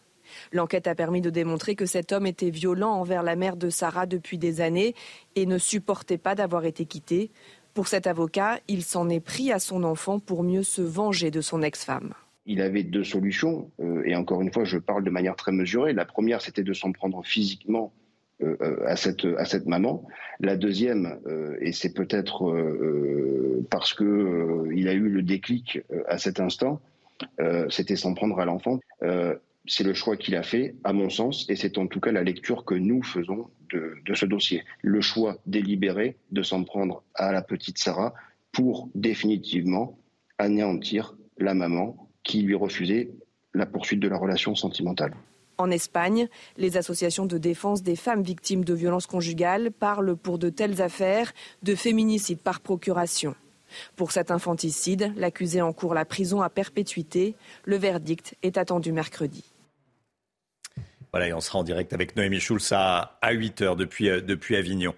L'enquête 0.51 0.85
a 0.85 0.93
permis 0.93 1.21
de 1.21 1.31
démontrer 1.31 1.73
que 1.73 1.87
cet 1.87 2.11
homme 2.11 2.27
était 2.27 2.51
violent 2.51 2.91
envers 2.91 3.23
la 3.23 3.35
mère 3.35 3.55
de 3.55 3.71
Sarah 3.71 4.05
depuis 4.05 4.37
des 4.37 4.61
années 4.61 4.93
et 5.35 5.47
ne 5.47 5.57
supportait 5.57 6.19
pas 6.19 6.35
d'avoir 6.35 6.65
été 6.65 6.85
quitté. 6.85 7.31
Pour 7.73 7.87
cet 7.87 8.05
avocat, 8.05 8.59
il 8.67 8.83
s'en 8.83 9.09
est 9.09 9.19
pris 9.19 9.51
à 9.51 9.57
son 9.57 9.83
enfant 9.83 10.19
pour 10.19 10.43
mieux 10.43 10.61
se 10.61 10.83
venger 10.83 11.31
de 11.31 11.41
son 11.41 11.63
ex-femme. 11.63 12.13
Il 12.45 12.61
avait 12.61 12.83
deux 12.83 13.03
solutions, 13.03 13.71
euh, 13.79 14.03
et 14.05 14.15
encore 14.15 14.43
une 14.43 14.53
fois, 14.53 14.65
je 14.65 14.77
parle 14.77 15.03
de 15.03 15.09
manière 15.09 15.35
très 15.35 15.51
mesurée. 15.51 15.93
La 15.93 16.05
première, 16.05 16.43
c'était 16.43 16.61
de 16.61 16.73
s'en 16.73 16.91
prendre 16.91 17.25
physiquement 17.25 17.91
à, 18.85 18.95
cette, 18.95 19.25
à 19.37 19.45
cette 19.45 19.65
maman. 19.65 20.05
La 20.39 20.57
deuxième, 20.57 21.19
et 21.61 21.71
c'est 21.71 21.93
peut-être 21.93 22.53
parce 23.69 23.93
qu'il 23.93 24.87
a 24.87 24.93
eu 24.93 25.09
le 25.09 25.21
déclic 25.21 25.81
à 26.07 26.17
cet 26.17 26.39
instant, 26.39 26.81
c'était 27.69 27.95
s'en 27.95 28.13
prendre 28.13 28.39
à 28.39 28.45
l'enfant 28.45 28.79
c'est 29.67 29.83
le 29.83 29.93
choix 29.93 30.17
qu'il 30.17 30.35
a 30.35 30.43
fait, 30.43 30.75
à 30.83 30.93
mon 30.93 31.09
sens, 31.09 31.45
et 31.49 31.55
c'est 31.55 31.77
en 31.77 31.87
tout 31.87 31.99
cas 31.99 32.11
la 32.11 32.23
lecture 32.23 32.65
que 32.65 32.75
nous 32.75 33.01
faisons 33.03 33.49
de, 33.71 34.13
ce 34.13 34.25
dossier. 34.25 34.63
Le 34.81 35.01
choix 35.01 35.37
délibéré 35.45 36.17
de 36.31 36.43
s'en 36.43 36.63
prendre 36.63 37.03
à 37.13 37.31
la 37.31 37.41
petite 37.41 37.77
Sarah 37.77 38.13
pour 38.51 38.89
définitivement 38.95 39.97
anéantir 40.37 41.15
la 41.37 41.53
maman 41.53 42.09
qui 42.23 42.41
lui 42.41 42.55
refusait 42.55 43.09
la 43.53 43.65
poursuite 43.65 43.99
de 43.99 44.07
la 44.07 44.17
relation 44.17 44.55
sentimentale. 44.55 45.13
En 45.57 45.71
Espagne, 45.71 46.27
les 46.57 46.77
associations 46.77 47.25
de 47.25 47.37
défense 47.37 47.81
des 47.81 47.95
femmes 47.95 48.23
victimes 48.23 48.65
de 48.65 48.73
violences 48.73 49.07
conjugales 49.07 49.71
parlent 49.71 50.15
pour 50.15 50.37
de 50.37 50.49
telles 50.49 50.81
affaires 50.81 51.33
de 51.63 51.75
féminicide 51.75 52.39
par 52.39 52.59
procuration. 52.59 53.35
Pour 53.95 54.11
cet 54.11 54.31
infanticide, 54.31 55.13
l'accusé 55.15 55.61
encourt 55.61 55.93
la 55.93 56.05
prison 56.05 56.41
à 56.41 56.49
perpétuité. 56.49 57.35
Le 57.63 57.77
verdict 57.77 58.35
est 58.43 58.57
attendu 58.57 58.91
mercredi. 58.91 59.43
Voilà, 61.11 61.29
et 61.29 61.33
on 61.33 61.39
sera 61.39 61.59
en 61.59 61.63
direct 61.63 61.93
avec 61.93 62.15
Noémie 62.17 62.41
Schulz 62.41 62.73
à, 62.73 63.17
8 63.31 63.61
heures 63.61 63.75
depuis, 63.77 64.09
euh, 64.09 64.19
depuis 64.19 64.57
Avignon. 64.57 64.93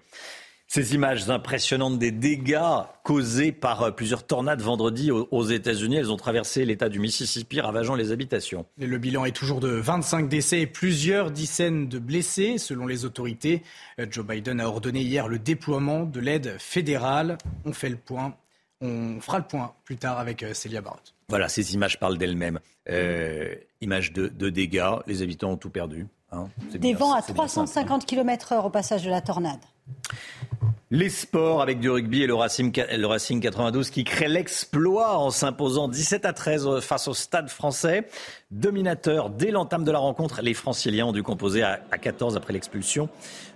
Ces 0.70 0.94
images 0.94 1.30
impressionnantes 1.30 1.98
des 1.98 2.10
dégâts 2.10 2.82
causés 3.02 3.52
par 3.52 3.82
euh, 3.82 3.90
plusieurs 3.90 4.26
tornades 4.26 4.60
vendredi 4.60 5.10
aux 5.10 5.44
États-Unis, 5.44 5.96
elles 5.96 6.12
ont 6.12 6.18
traversé 6.18 6.66
l'État 6.66 6.90
du 6.90 7.00
Mississippi, 7.00 7.58
ravageant 7.58 7.94
les 7.94 8.12
habitations. 8.12 8.66
le 8.76 8.98
bilan 8.98 9.24
est 9.24 9.34
toujours 9.34 9.60
de 9.60 9.70
25 9.70 10.28
décès 10.28 10.60
et 10.60 10.66
plusieurs 10.66 11.30
dizaines 11.30 11.88
de 11.88 11.98
blessés, 11.98 12.58
selon 12.58 12.86
les 12.86 13.06
autorités. 13.06 13.62
Euh, 13.98 14.06
Joe 14.10 14.26
Biden 14.26 14.60
a 14.60 14.68
ordonné 14.68 15.00
hier 15.00 15.26
le 15.26 15.38
déploiement 15.38 16.04
de 16.04 16.20
l'aide 16.20 16.56
fédérale. 16.58 17.38
On 17.64 17.72
fait 17.72 17.88
le 17.88 17.96
point. 17.96 18.36
On 18.82 19.20
fera 19.22 19.38
le 19.38 19.46
point 19.46 19.72
plus 19.86 19.96
tard 19.96 20.18
avec 20.18 20.44
Célia 20.52 20.82
Barotte. 20.82 21.14
Voilà, 21.30 21.48
ces 21.48 21.74
images 21.74 21.98
parlent 21.98 22.18
d'elles-mêmes. 22.18 22.60
Euh, 22.90 23.54
images 23.80 24.12
de, 24.12 24.50
dégâts, 24.50 24.98
les 25.06 25.22
habitants 25.22 25.52
ont 25.52 25.56
tout 25.56 25.70
perdu. 25.70 26.06
Hein. 26.30 26.48
Des 26.74 26.92
vents 26.92 27.14
à 27.14 27.22
350 27.22 28.04
km/h 28.04 28.66
au 28.66 28.70
passage 28.70 29.02
de 29.02 29.10
la 29.10 29.22
tornade. 29.22 29.60
Les 30.90 31.10
sports 31.10 31.60
avec 31.60 31.80
du 31.80 31.90
rugby 31.90 32.22
et 32.22 32.26
le 32.26 32.34
Racing, 32.34 32.72
le 32.96 33.06
Racing 33.06 33.40
92 33.40 33.90
qui 33.90 34.04
crée 34.04 34.26
l'exploit 34.26 35.18
en 35.18 35.30
s'imposant 35.30 35.86
17 35.86 36.24
à 36.24 36.32
13 36.32 36.80
face 36.80 37.08
au 37.08 37.12
Stade 37.12 37.50
français. 37.50 38.08
Dominateur 38.50 39.28
dès 39.28 39.50
l'entame 39.50 39.84
de 39.84 39.90
la 39.90 39.98
rencontre, 39.98 40.40
les 40.40 40.54
franciliens 40.54 41.04
ont 41.04 41.12
dû 41.12 41.22
composer 41.22 41.62
à, 41.62 41.76
14 41.76 42.38
après 42.38 42.54
l'expulsion 42.54 43.10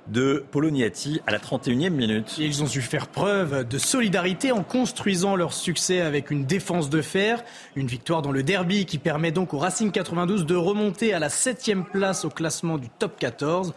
de 0.09 0.45
Poloniati 0.51 1.23
à 1.27 1.31
la 1.31 1.39
31e 1.39 1.89
minute. 1.89 2.37
ils 2.37 2.63
ont 2.63 2.67
su 2.67 2.83
faire 2.83 3.07
preuve 3.07 3.67
de 3.67 3.79
solidarité 3.79 4.53
en 4.53 4.63
construisant 4.63 5.35
leur 5.35 5.55
succès 5.55 6.03
avec 6.03 6.31
une 6.31 6.45
défense 6.45 6.91
de 6.91 7.01
fer, 7.01 7.43
une 7.77 7.87
victoire 7.87 8.21
dans 8.21 8.33
le 8.33 8.43
derby 8.43 8.85
qui 8.85 8.99
permet 8.99 9.33
donc 9.33 9.55
au 9.55 9.59
Racing 9.59 9.91
92 9.91 10.45
de 10.45 10.55
remonter 10.55 11.15
à 11.15 11.19
la 11.19 11.29
7e 11.29 11.85
place 11.85 12.27
au 12.27 12.29
classement 12.29 12.77
du 12.77 12.91
top 12.91 13.19
14. 13.19 13.73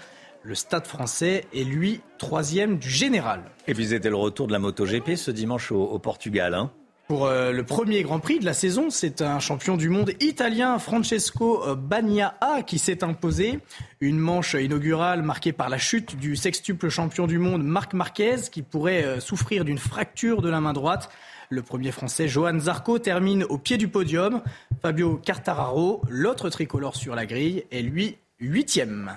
Le 0.47 0.53
Stade 0.53 0.85
français 0.85 1.45
est 1.55 1.63
lui 1.63 2.01
troisième 2.19 2.77
du 2.77 2.87
général. 2.87 3.41
Et 3.67 3.73
puis 3.73 3.87
c'était 3.87 4.11
le 4.11 4.15
retour 4.15 4.45
de 4.45 4.51
la 4.51 4.59
MotoGP 4.59 5.15
ce 5.15 5.31
dimanche 5.31 5.71
au, 5.71 5.97
Portugal. 5.97 6.53
Hein. 6.53 6.69
Pour 7.07 7.25
euh, 7.25 7.51
le 7.51 7.63
premier 7.63 8.03
Grand 8.03 8.19
Prix 8.19 8.37
de 8.37 8.45
la 8.45 8.53
saison, 8.53 8.91
c'est 8.91 9.23
un 9.23 9.39
champion 9.39 9.75
du 9.75 9.89
monde 9.89 10.11
italien, 10.19 10.77
Francesco 10.77 11.63
Bagnaia, 11.75 12.35
qui 12.67 12.77
s'est 12.77 13.03
imposé. 13.03 13.57
Une 14.01 14.19
manche 14.19 14.53
inaugurale 14.53 15.23
marquée 15.23 15.51
par 15.51 15.69
la 15.69 15.79
chute 15.79 16.15
du 16.15 16.35
sextuple 16.35 16.89
champion 16.89 17.25
du 17.25 17.39
monde, 17.39 17.63
Marc 17.63 17.95
Marquez, 17.95 18.41
qui 18.51 18.61
pourrait 18.61 19.03
euh, 19.03 19.19
souffrir 19.19 19.65
d'une 19.65 19.79
fracture 19.79 20.43
de 20.43 20.49
la 20.49 20.61
main 20.61 20.73
droite. 20.73 21.09
Le 21.49 21.63
premier 21.63 21.91
français, 21.91 22.27
Johan 22.27 22.59
Zarco, 22.59 22.99
termine 22.99 23.45
au 23.45 23.57
pied 23.57 23.77
du 23.77 23.87
podium. 23.87 24.43
Fabio 24.83 25.17
Cartararo, 25.17 26.03
l'autre 26.07 26.51
tricolore 26.51 26.95
sur 26.95 27.15
la 27.15 27.25
grille, 27.25 27.63
est 27.71 27.81
lui 27.81 28.19
huitième. 28.39 29.11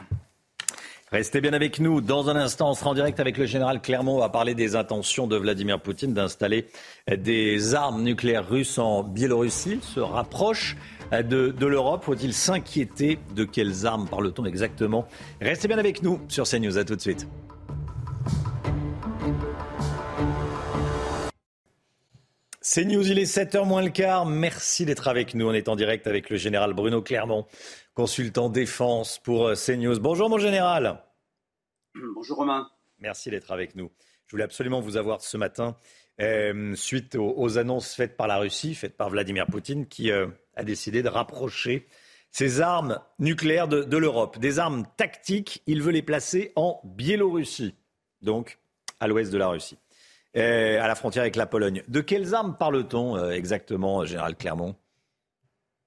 Restez 1.11 1.41
bien 1.41 1.55
avec 1.55 1.81
nous. 1.81 2.03
Dans 2.03 2.29
un 2.29 2.37
instant, 2.37 2.71
on 2.71 2.75
sera 2.75 2.91
en 2.91 2.95
direct 2.95 3.19
avec 3.19 3.39
le 3.39 3.47
général 3.47 3.81
Clermont. 3.81 4.17
On 4.17 4.21
va 4.21 4.29
parler 4.29 4.55
des 4.55 4.77
intentions 4.77 5.27
de 5.27 5.37
Vladimir 5.37 5.81
Poutine 5.81 6.13
d'installer 6.13 6.67
des 7.11 7.75
armes 7.75 8.03
nucléaires 8.03 8.47
russes 8.47 8.77
en 8.79 9.03
Biélorussie. 9.03 9.81
Se 9.81 10.01
rapproche 10.01 10.77
de, 11.13 11.49
de 11.49 11.67
l'Europe. 11.67 12.05
Faut-il 12.05 12.35
s'inquiéter 12.35 13.19
de 13.35 13.45
quelles 13.45 13.87
armes 13.87 14.07
parle-t-on 14.07 14.45
exactement? 14.45 15.09
Restez 15.41 15.67
bien 15.67 15.79
avec 15.79 16.03
nous 16.03 16.21
sur 16.29 16.45
CNews. 16.45 16.77
À 16.77 16.85
tout 16.85 16.97
de 16.97 17.01
suite. 17.01 17.27
C'est 22.71 22.85
News, 22.85 23.11
il 23.11 23.19
est 23.19 23.25
7h 23.25 23.65
moins 23.65 23.81
le 23.81 23.89
quart. 23.89 24.27
Merci 24.27 24.85
d'être 24.85 25.09
avec 25.09 25.35
nous. 25.35 25.49
On 25.49 25.55
est 25.55 25.71
en 25.71 25.75
direct 25.75 26.07
avec 26.07 26.29
le 26.29 26.37
général 26.37 26.75
Bruno 26.75 27.01
Clermont, 27.01 27.47
consultant 27.99 28.49
défense 28.49 29.19
pour 29.19 29.49
euh, 29.49 29.55
CNews. 29.57 29.99
Bonjour 29.99 30.31
mon 30.31 30.39
général. 30.39 31.03
Bonjour 32.15 32.37
Romain. 32.37 32.71
Merci 33.01 33.29
d'être 33.29 33.51
avec 33.51 33.75
nous. 33.75 33.91
Je 34.27 34.31
voulais 34.31 34.45
absolument 34.45 34.81
vous 34.81 34.97
avoir 34.97 35.21
ce 35.21 35.37
matin 35.37 35.75
euh, 36.21 36.77
suite 36.77 37.17
aux, 37.17 37.59
annonces 37.59 37.95
faites 37.95 38.17
par 38.17 38.29
la 38.29 38.37
Russie, 38.37 38.77
faites 38.77 38.97
par 38.97 39.11
Vladimir 39.11 39.47
Poutine, 39.49 39.85
qui 39.85 40.13
euh, 40.13 40.29
a 40.55 40.63
décidé 40.63 41.03
de 41.03 41.09
rapprocher 41.09 41.89
ses 42.31 42.61
armes 42.61 43.01
nucléaires 43.19 43.67
de, 43.67 43.83
de 43.83 43.97
l'Europe. 43.97 44.39
Des 44.39 44.61
armes 44.61 44.87
tactiques, 44.97 45.65
il 45.67 45.83
veut 45.83 45.91
les 45.91 46.03
placer 46.03 46.53
en 46.55 46.81
Biélorussie, 46.85 47.75
donc 48.23 48.61
à 49.01 49.09
l'ouest 49.09 49.33
de 49.33 49.39
la 49.39 49.49
Russie. 49.49 49.77
Euh, 50.37 50.81
à 50.81 50.87
la 50.87 50.95
frontière 50.95 51.23
avec 51.23 51.35
la 51.35 51.47
Pologne. 51.47 51.83
De 51.89 52.01
quelles 52.01 52.33
armes 52.33 52.57
parle-t-on 52.57 53.29
exactement, 53.31 54.05
Général 54.05 54.37
Clermont? 54.37 54.77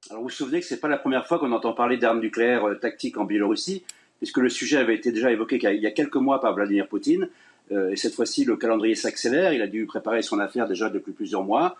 Alors 0.09 0.23
vous 0.23 0.29
vous 0.29 0.33
souvenez 0.33 0.59
que 0.59 0.65
ce 0.65 0.73
n'est 0.73 0.79
pas 0.79 0.87
la 0.87 0.97
première 0.97 1.27
fois 1.27 1.37
qu'on 1.39 1.51
entend 1.51 1.73
parler 1.73 1.97
d'armes 1.97 2.19
nucléaires 2.19 2.67
euh, 2.67 2.75
tactiques 2.75 3.17
en 3.17 3.25
Biélorussie, 3.25 3.83
puisque 4.17 4.37
le 4.37 4.49
sujet 4.49 4.77
avait 4.77 4.95
été 4.95 5.11
déjà 5.11 5.31
évoqué 5.31 5.59
il 5.61 5.81
y 5.81 5.87
a 5.87 5.91
quelques 5.91 6.15
mois 6.15 6.41
par 6.41 6.53
Vladimir 6.55 6.87
Poutine. 6.87 7.27
et 7.71 7.95
cette 7.95 8.13
fois-ci, 8.13 8.45
le 8.45 8.55
calendrier 8.57 8.95
s'accélère. 8.95 9.53
Il 9.53 9.61
a 9.61 9.67
dû 9.67 9.85
préparer 9.85 10.21
son 10.21 10.39
affaire 10.39 10.67
déjà 10.67 10.89
depuis 10.89 11.11
plusieurs 11.11 11.43
mois. 11.43 11.77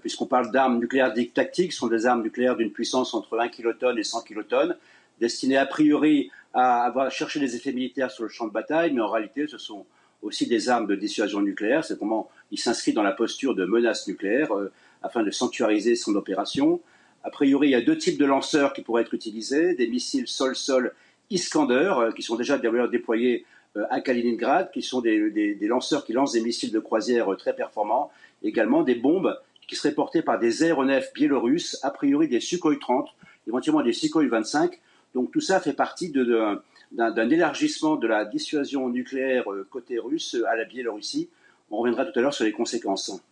puisqu'on 0.00 0.26
parle 0.26 0.50
d'armes 0.50 0.78
nucléaires 0.78 1.12
dites 1.12 1.34
tactiques, 1.34 1.72
ce 1.72 1.78
sont 1.78 1.86
des 1.86 2.06
armes 2.06 2.22
nucléaires 2.22 2.56
d'une 2.56 2.72
puissance 2.72 3.14
entre 3.14 3.38
1 3.38 3.48
kilotonne 3.48 3.96
et 3.96 4.02
100 4.02 4.22
kilotonnes, 4.22 4.76
destinées 5.20 5.56
a 5.56 5.66
priori 5.66 6.30
à 6.54 6.82
avoir, 6.84 7.10
chercher 7.10 7.38
des 7.38 7.54
effets 7.54 7.72
militaires 7.72 8.10
sur 8.10 8.24
le 8.24 8.28
champ 8.28 8.46
de 8.46 8.52
bataille, 8.52 8.92
mais 8.92 9.00
en 9.00 9.10
réalité, 9.10 9.46
ce 9.46 9.58
sont 9.58 9.86
aussi 10.22 10.46
des 10.46 10.68
armes 10.68 10.86
de 10.86 10.96
dissuasion 10.96 11.40
nucléaire. 11.40 11.84
C'est 11.84 11.98
comment 11.98 12.30
il 12.50 12.58
s'inscrit 12.58 12.92
dans 12.92 13.02
la 13.02 13.12
posture 13.12 13.54
de 13.54 13.64
menace 13.64 14.08
nucléaire 14.08 14.52
euh, 14.56 14.72
afin 15.02 15.22
de 15.22 15.30
sanctuariser 15.30 15.94
son 15.94 16.14
opération. 16.16 16.80
A 17.24 17.30
priori, 17.30 17.68
il 17.68 17.70
y 17.72 17.74
a 17.74 17.80
deux 17.80 17.98
types 17.98 18.18
de 18.18 18.24
lanceurs 18.24 18.72
qui 18.72 18.82
pourraient 18.82 19.02
être 19.02 19.14
utilisés 19.14 19.74
des 19.74 19.88
missiles 19.88 20.28
sol-sol 20.28 20.94
Iskander, 21.30 21.92
euh, 21.98 22.12
qui 22.12 22.22
sont 22.22 22.36
déjà 22.36 22.58
déployés 22.58 23.44
euh, 23.76 23.84
à 23.90 24.00
Kaliningrad, 24.00 24.70
qui 24.70 24.82
sont 24.82 25.00
des, 25.00 25.56
lanceurs 25.62 26.04
qui 26.04 26.12
lancent 26.12 26.32
des 26.32 26.40
missiles 26.40 26.72
de 26.72 26.78
croisière 26.78 27.28
très 27.36 27.54
performants. 27.54 28.10
Également 28.42 28.82
des 28.82 28.94
bombes 28.94 29.38
qui 29.66 29.76
seraient 29.76 29.94
portées 29.94 30.22
par 30.22 30.38
des 30.38 30.62
aéronefs 30.62 31.12
biélorusses, 31.12 31.78
a 31.82 31.90
priori 31.90 32.28
des 32.28 32.40
Sukhoi 32.40 32.76
30, 32.80 33.08
éventuellement 33.46 33.82
des 33.82 33.92
Sukhoi 33.92 34.26
25. 34.26 34.80
Donc 35.14 35.30
tout 35.30 35.40
ça 35.40 35.60
fait 35.60 35.74
partie 35.74 36.10
d'un 36.10 37.30
élargissement 37.30 37.96
de 37.96 38.06
la 38.06 38.24
dissuasion 38.24 38.88
nucléaire 38.88 39.52
euh, 39.52 39.66
côté 39.70 39.98
russe 39.98 40.36
à 40.48 40.56
la 40.56 40.64
Biélorussie. 40.64 41.28
On 41.70 41.78
reviendra 41.78 42.06
tout 42.06 42.18
à 42.18 42.22
l'heure 42.22 42.34
sur 42.34 42.44
les 42.44 42.52
conséquences. 42.52 43.22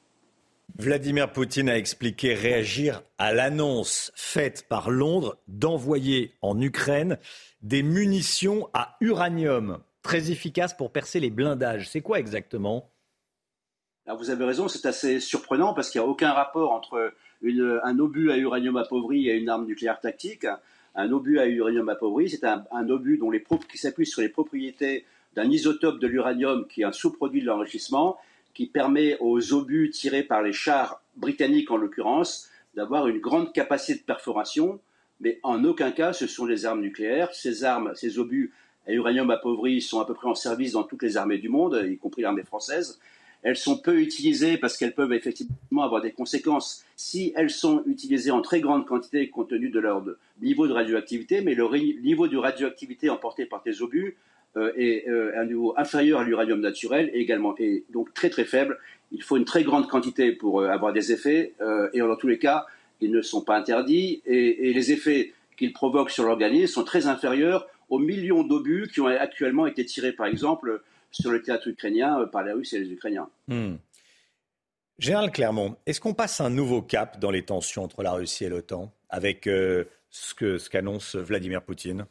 Vladimir 0.79 1.33
Poutine 1.33 1.69
a 1.69 1.79
expliqué 1.79 2.35
réagir 2.35 3.03
à 3.19 3.33
l'annonce 3.33 4.13
faite 4.15 4.67
par 4.69 4.91
Londres 4.91 5.39
d'envoyer 5.49 6.35
en 6.43 6.61
Ukraine 6.61 7.19
des 7.63 7.83
munitions 7.83 8.69
à 8.75 8.97
uranium 9.01 9.79
très 10.03 10.31
efficaces 10.31 10.75
pour 10.75 10.93
percer 10.93 11.19
les 11.19 11.31
blindages. 11.31 11.89
C'est 11.89 12.03
quoi 12.03 12.19
exactement? 12.19 12.91
Vous 14.19 14.31
avez 14.31 14.45
raison, 14.45 14.69
c'est 14.69 14.87
assez 14.87 15.19
surprenant 15.19 15.75
parce 15.75 15.91
qu'il 15.91 16.01
n'y 16.01 16.07
a 16.07 16.11
aucun 16.11 16.33
rapport 16.33 16.73
entre 16.73 17.13
un 17.43 17.99
obus 17.99 18.31
à 18.31 18.37
uranium 18.37 18.77
appauvri 18.77 19.29
et 19.29 19.37
une 19.37 19.49
arme 19.49 19.67
nucléaire 19.67 19.99
tactique 19.99 20.47
un 20.97 21.13
obus 21.13 21.39
à 21.39 21.47
uranium 21.47 21.89
appauvri, 21.89 22.31
c'est 22.31 22.45
un, 22.45 22.89
obus 22.89 23.19
dont 23.19 23.31
les 23.31 23.45
qui 23.71 23.79
s'appuie 23.79 24.07
sur 24.07 24.23
les 24.23 24.29
propriétés 24.29 25.05
d'un 25.35 25.51
isotope 25.51 26.01
de 26.01 26.07
l'uranium 26.07 26.67
qui 26.67 26.81
est 26.81 26.85
un 26.85 26.93
sous-produit 26.93 27.43
de 27.43 27.47
l'enrichissement, 27.47 28.17
qui 28.57 28.67
permet 28.67 29.19
aux 29.21 29.53
obus 29.53 29.91
tirés 29.91 30.23
par 30.23 30.41
les 30.41 30.55
chars 30.55 31.03
britanniques 31.15 31.71
en 31.71 31.77
l'occurrence 31.77 32.49
d'avoir 32.75 33.07
une 33.07 33.19
grande 33.19 33.53
capacité 33.53 33.99
de 33.99 34.05
perforation, 34.05 34.81
mais 35.21 35.39
en 35.43 35.63
aucun 35.65 35.91
cas 35.91 36.15
ce 36.15 36.27
sont 36.27 36.47
des 36.47 36.65
armes 36.65 36.81
nucléaires. 36.81 37.35
Ces 37.35 37.65
armes, 37.65 37.93
ces 37.95 38.19
obus 38.19 38.55
à 38.87 38.93
uranium 38.93 39.31
appauvri 39.31 39.83
sont 39.83 40.01
à 40.01 40.07
peu 40.07 40.15
près 40.15 40.29
en 40.29 40.35
service 40.35 40.73
dans 40.73 40.85
toutes 40.85 41.03
les 41.03 41.19
armées 41.19 41.37
du 41.37 41.51
monde, 41.51 41.85
y 41.87 41.99
compris 41.99 42.23
l'armée 42.23 42.45
française. 42.45 42.99
Elles 43.43 43.59
sont 43.59 43.77
peu 43.77 44.01
utilisées 44.01 44.57
parce 44.57 44.79
qu'elles 44.79 44.95
peuvent 44.95 45.13
effectivement 45.13 45.83
avoir 45.83 46.01
des 46.01 46.13
conséquences 46.13 46.83
si 46.97 47.35
elles 47.37 47.51
sont 47.51 47.83
utilisées 47.87 48.31
en 48.31 48.41
très 48.41 48.63
grande 48.63 48.87
quantité 48.87 49.29
compte 49.29 49.51
tenu 49.51 49.69
de 49.69 49.81
leur 49.81 50.03
niveau 50.41 50.67
de 50.67 50.73
radioactivité, 50.73 51.43
mais 51.43 51.55
le 51.55 51.69
niveau 52.01 52.27
de 52.27 52.39
radioactivité 52.39 53.11
emporté 53.11 53.45
par 53.45 53.63
ces 53.63 53.83
obus 53.83 54.17
est 54.77 55.09
euh, 55.09 55.39
un 55.39 55.45
niveau 55.45 55.75
inférieur 55.77 56.21
à 56.21 56.25
l'uranium 56.25 56.61
naturel 56.61 57.11
et 57.13 57.21
également 57.21 57.55
est 57.59 57.85
donc 57.93 58.13
très 58.15 58.31
très 58.31 58.45
faible. 58.45 58.79
Il 59.13 59.23
faut 59.23 59.37
une 59.37 59.45
très 59.45 59.63
grande 59.63 59.89
quantité 59.89 60.33
pour 60.33 60.61
euh, 60.61 60.69
avoir 60.69 60.93
des 60.93 61.13
effets 61.13 61.55
et 61.93 61.99
dans 61.99 62.17
tous 62.17 62.29
les 62.29 62.39
cas, 62.39 62.67
ils 63.01 63.11
ne 63.11 63.23
sont 63.23 63.43
pas 63.43 63.57
interdits 63.57 64.23
et, 64.27 64.73
les 64.73 64.93
effets 64.93 65.33
qu'ils 65.57 65.73
provoquent 65.73 66.11
sur 66.11 66.25
l'organisme 66.25 66.73
sont 66.73 66.85
très 66.85 67.07
inférieurs 67.07 67.69
aux 67.89 67.99
millions 67.99 68.43
d'obus 68.43 68.89
qui 68.93 69.01
ont 69.01 69.07
actuellement 69.07 69.67
été 69.67 69.85
tirés 69.85 70.13
par 70.13 70.27
exemple 70.27 70.83
sur 71.11 71.31
le 71.31 71.43
théâtre 71.43 71.69
ukrainien 71.69 72.21
euh, 72.21 72.27
par 72.27 72.43
les 72.43 72.53
Russes 72.53 72.73
et 72.73 72.81
les 72.81 72.91
Ukrainiens. 72.91 73.29
Hmm. 73.49 73.77
Général 74.99 75.31
Clermont, 75.31 75.77
est-ce 75.87 76.01
qu'on 76.01 76.15
passe 76.15 76.41
un 76.41 76.51
nouveau 76.51 76.83
cap 76.83 77.19
dans 77.21 77.31
les 77.31 77.45
tensions 77.45 77.85
entre 77.85 78.03
la 78.03 78.13
Russie 78.13 78.45
et 78.45 78.49
l'OTAN 78.49 78.93
avec 79.11 79.47
euh, 79.47 79.85
ce 80.11 80.69
qu'annonce 80.69 81.17
Vladimir 81.17 81.63
Poutine? 81.63 82.07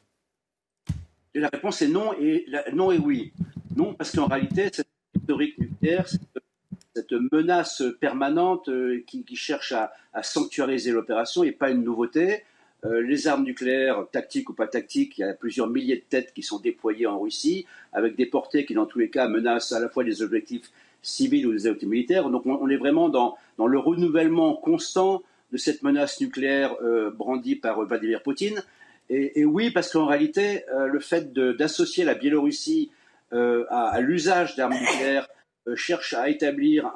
La 1.36 1.50
réponse 1.50 1.82
est 1.82 1.90
non 1.90 2.14
et, 2.14 2.46
non 2.74 2.92
et 2.94 2.98
oui. 2.98 3.34
Non, 3.76 3.94
parce 3.94 4.16
qu'en 4.16 4.28
réalité, 4.28 4.70
cette 4.72 4.88
historique 5.14 5.58
nucléaire, 5.60 6.08
cette, 6.08 7.12
menace 7.12 7.84
permanente 8.00 8.70
euh, 8.70 9.04
qui, 9.06 9.26
cherche 9.36 9.74
à, 9.74 9.92
sanctuariser 10.24 10.92
l'opération 10.92 11.44
n'est 11.44 11.52
pas 11.52 11.72
une 11.72 11.84
nouveauté. 11.84 12.44
Euh, 12.86 13.02
les 13.02 13.28
armes 13.28 13.44
nucléaires, 13.44 14.06
tactiques 14.14 14.50
ou 14.50 14.54
pas 14.54 14.68
tactiques, 14.68 15.18
il 15.18 15.22
y 15.22 15.24
a 15.26 15.34
plusieurs 15.34 15.68
milliers 15.68 15.98
de 15.98 16.04
têtes 16.08 16.32
qui 16.34 16.42
sont 16.42 16.60
déployées 16.60 17.06
en 17.06 17.20
Russie, 17.20 17.66
avec 17.92 18.16
des 18.16 18.28
portées 18.28 18.66
qui, 18.66 18.74
dans 18.74 18.86
tous 18.86 19.00
les 19.00 19.10
cas, 19.10 19.28
menacent 19.28 19.74
à 19.74 19.82
la 19.82 19.90
fois 19.90 20.06
des 20.06 20.22
objectifs 20.22 20.72
civils 21.02 21.46
ou 21.48 21.52
des 21.52 21.68
objectifs 21.68 21.90
militaires. 21.90 22.30
Donc 22.30 22.46
on, 22.46 22.70
est 22.70 22.78
vraiment 22.78 23.10
dans, 23.10 23.36
le 23.58 23.78
renouvellement 23.78 24.56
constant 24.56 25.22
de 25.52 25.58
cette 25.58 25.84
menace 25.84 26.22
nucléaire 26.22 26.76
euh, 26.82 27.12
brandie 27.12 27.56
par 27.56 27.84
Vladimir 27.86 28.24
Poutine. 28.24 28.64
Et, 29.10 29.46
oui, 29.46 29.70
parce 29.70 29.92
qu'en 29.92 30.08
réalité, 30.08 30.64
le 30.74 31.00
fait 31.00 31.32
d'associer 31.32 32.04
la 32.04 32.16
Biélorussie 32.16 32.90
à, 33.32 34.00
l'usage 34.02 34.56
d'armes 34.56 34.74
nucléaires 34.74 35.28
cherche 35.76 36.14
à 36.14 36.30
établir 36.30 36.92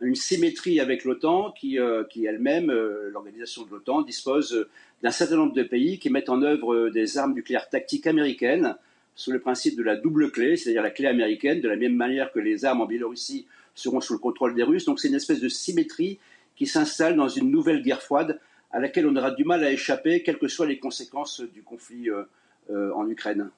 une 0.00 0.14
symétrie 0.14 0.80
avec 0.80 1.04
l'OTAN 1.04 1.52
qui, 1.52 1.78
qui 2.08 2.24
elle-même, 2.24 2.72
l'organisation 3.12 3.64
de 3.66 3.70
l'OTAN, 3.70 4.00
dispose 4.02 4.66
d'un 5.02 5.10
certain 5.10 5.36
nombre 5.36 5.54
de 5.54 5.62
pays 5.62 5.98
qui 5.98 6.10
mettent 6.10 6.28
en 6.28 6.42
œuvre 6.42 6.74
euh, 6.74 6.90
des 6.90 7.18
armes 7.18 7.34
nucléaires 7.34 7.68
tactiques 7.68 8.06
américaines 8.06 8.76
sous 9.14 9.32
le 9.32 9.40
principe 9.40 9.76
de 9.76 9.82
la 9.82 9.96
double 9.96 10.30
clé, 10.30 10.56
c'est-à-dire 10.56 10.82
la 10.82 10.90
clé 10.90 11.06
américaine, 11.06 11.60
de 11.60 11.68
la 11.68 11.76
même 11.76 11.94
manière 11.94 12.32
que 12.32 12.38
les 12.38 12.64
armes 12.64 12.80
en 12.80 12.86
Biélorussie 12.86 13.46
seront 13.74 14.00
sous 14.00 14.12
le 14.12 14.18
contrôle 14.18 14.54
des 14.54 14.62
Russes. 14.62 14.84
Donc 14.84 15.00
c'est 15.00 15.08
une 15.08 15.14
espèce 15.14 15.40
de 15.40 15.48
symétrie 15.48 16.18
qui 16.56 16.66
s'installe 16.66 17.16
dans 17.16 17.28
une 17.28 17.50
nouvelle 17.50 17.82
guerre 17.82 18.02
froide 18.02 18.40
à 18.70 18.80
laquelle 18.80 19.06
on 19.06 19.16
aura 19.16 19.30
du 19.30 19.44
mal 19.44 19.64
à 19.64 19.70
échapper, 19.70 20.22
quelles 20.22 20.38
que 20.38 20.48
soient 20.48 20.66
les 20.66 20.78
conséquences 20.78 21.40
du 21.40 21.62
conflit 21.62 22.10
euh, 22.10 22.24
euh, 22.70 22.92
en 22.94 23.08
Ukraine. 23.08 23.50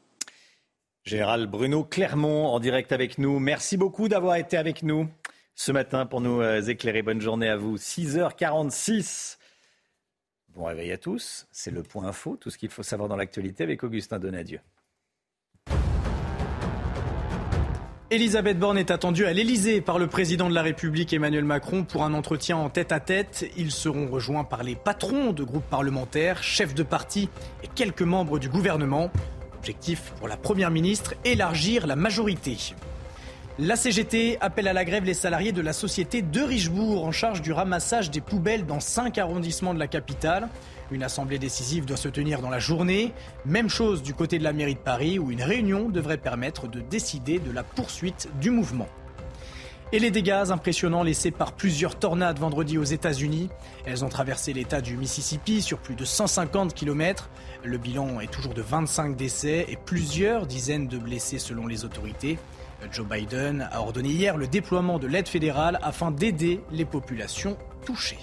Général 1.05 1.47
Bruno 1.47 1.85
Clermont 1.85 2.47
en 2.47 2.61
direct 2.61 2.93
avec 2.93 3.19
nous. 3.19 3.39
Merci 3.39 3.77
beaucoup 3.77 4.09
d'avoir 4.09 4.37
été 4.37 4.57
avec 4.57 4.83
nous 4.83 5.09
ce 5.55 5.73
matin 5.73 6.07
pour 6.07 6.21
nous 6.21 6.43
éclairer. 6.43 7.03
Bonne 7.03 7.21
journée 7.21 7.49
à 7.49 7.57
vous. 7.57 7.77
6h46. 7.77 9.39
Bon 10.55 10.65
réveil 10.65 10.91
à 10.93 10.99
tous, 10.99 11.47
c'est 11.53 11.71
le 11.71 11.83
point 11.83 12.05
info, 12.07 12.37
tout 12.37 12.51
ce 12.51 12.59
qu'il 12.59 12.71
faut 12.71 12.83
savoir 12.83 13.09
dans 13.09 13.17
l'actualité 13.17 13.63
avec 13.63 13.85
Augustin 13.85 14.19
Donadieu. 14.19 14.61
Elisabeth 18.13 18.59
Borne 18.59 18.77
est 18.77 18.91
attendue 18.91 19.27
à 19.27 19.33
l'Elysée 19.33 19.81
par 19.81 20.01
le 20.01 20.09
président 20.09 20.49
de 20.49 20.55
la 20.55 20.63
République 20.63 21.13
Emmanuel 21.13 21.45
Macron 21.45 21.85
pour 21.85 22.03
un 22.03 22.13
entretien 22.13 22.57
en 22.57 22.69
tête 22.69 22.91
à 22.91 22.99
tête. 22.99 23.49
Ils 23.57 23.71
seront 23.71 24.09
rejoints 24.09 24.43
par 24.43 24.65
les 24.65 24.75
patrons 24.75 25.33
de 25.33 25.45
groupes 25.45 25.71
parlementaires, 25.71 26.43
chefs 26.43 26.75
de 26.75 26.83
parti 26.83 27.29
et 27.63 27.69
quelques 27.69 28.03
membres 28.03 28.41
du 28.41 28.49
gouvernement. 28.49 29.13
Objectif 29.59 30.13
pour 30.19 30.27
la 30.27 30.37
Première 30.37 30.73
ministre, 30.73 31.15
élargir 31.25 31.87
la 31.87 31.95
majorité. 31.95 32.57
La 33.61 33.77
CGT 33.77 34.39
appelle 34.41 34.67
à 34.67 34.73
la 34.73 34.85
grève 34.85 35.05
les 35.05 35.15
salariés 35.15 35.53
de 35.53 35.61
la 35.61 35.73
société 35.73 36.21
de 36.21 36.41
Richebourg 36.41 37.05
en 37.05 37.13
charge 37.13 37.43
du 37.43 37.53
ramassage 37.53 38.11
des 38.11 38.21
poubelles 38.21 38.67
dans 38.67 38.81
cinq 38.81 39.19
arrondissements 39.19 39.75
de 39.75 39.79
la 39.79 39.87
capitale. 39.87 40.49
Une 40.91 41.03
assemblée 41.05 41.39
décisive 41.39 41.85
doit 41.85 41.97
se 41.97 42.09
tenir 42.09 42.41
dans 42.41 42.51
la 42.51 42.59
journée. 42.59 43.13
Même 43.45 43.69
chose 43.69 44.03
du 44.03 44.13
côté 44.13 44.39
de 44.39 44.45
la 44.45 44.53
mairie 44.53 44.75
de 44.75 44.81
Paris 44.81 45.19
où 45.19 45.31
une 45.31 45.43
réunion 45.43 45.89
devrait 45.89 46.19
permettre 46.19 46.67
de 46.67 46.81
décider 46.81 47.39
de 47.39 47.53
la 47.53 47.63
poursuite 47.63 48.29
du 48.41 48.51
mouvement. 48.51 48.89
Et 49.93 49.99
les 49.99 50.13
dégâts 50.13 50.51
impressionnants 50.51 51.03
laissés 51.03 51.33
par 51.33 51.53
plusieurs 51.53 51.99
tornades 51.99 52.39
vendredi 52.39 52.79
aux 52.79 52.85
États-Unis. 52.85 53.51
Elles 53.85 54.05
ont 54.05 54.09
traversé 54.09 54.53
l'État 54.53 54.81
du 54.81 54.97
Mississippi 54.97 55.63
sur 55.63 55.79
plus 55.79 55.97
de 55.97 56.05
150 56.05 56.75
km. 56.75 57.29
Le 57.65 57.77
bilan 57.77 58.21
est 58.21 58.31
toujours 58.31 58.55
de 58.55 58.63
25 58.63 59.17
décès 59.17 59.67
et 59.69 59.77
plusieurs 59.77 60.47
dizaines 60.47 60.87
de 60.87 60.97
blessés 60.99 61.41
selon 61.41 61.67
les 61.67 61.85
autorités. 61.85 62.39
Joe 62.93 63.07
Biden 63.07 63.69
a 63.73 63.81
ordonné 63.81 64.09
hier 64.09 64.37
le 64.37 64.47
déploiement 64.47 64.99
de 64.99 65.07
l'aide 65.07 65.29
fédérale 65.29 65.79
afin 65.83 66.11
d'aider 66.11 66.61
les 66.71 66.85
populations 66.85 67.57
touchées. 67.85 68.19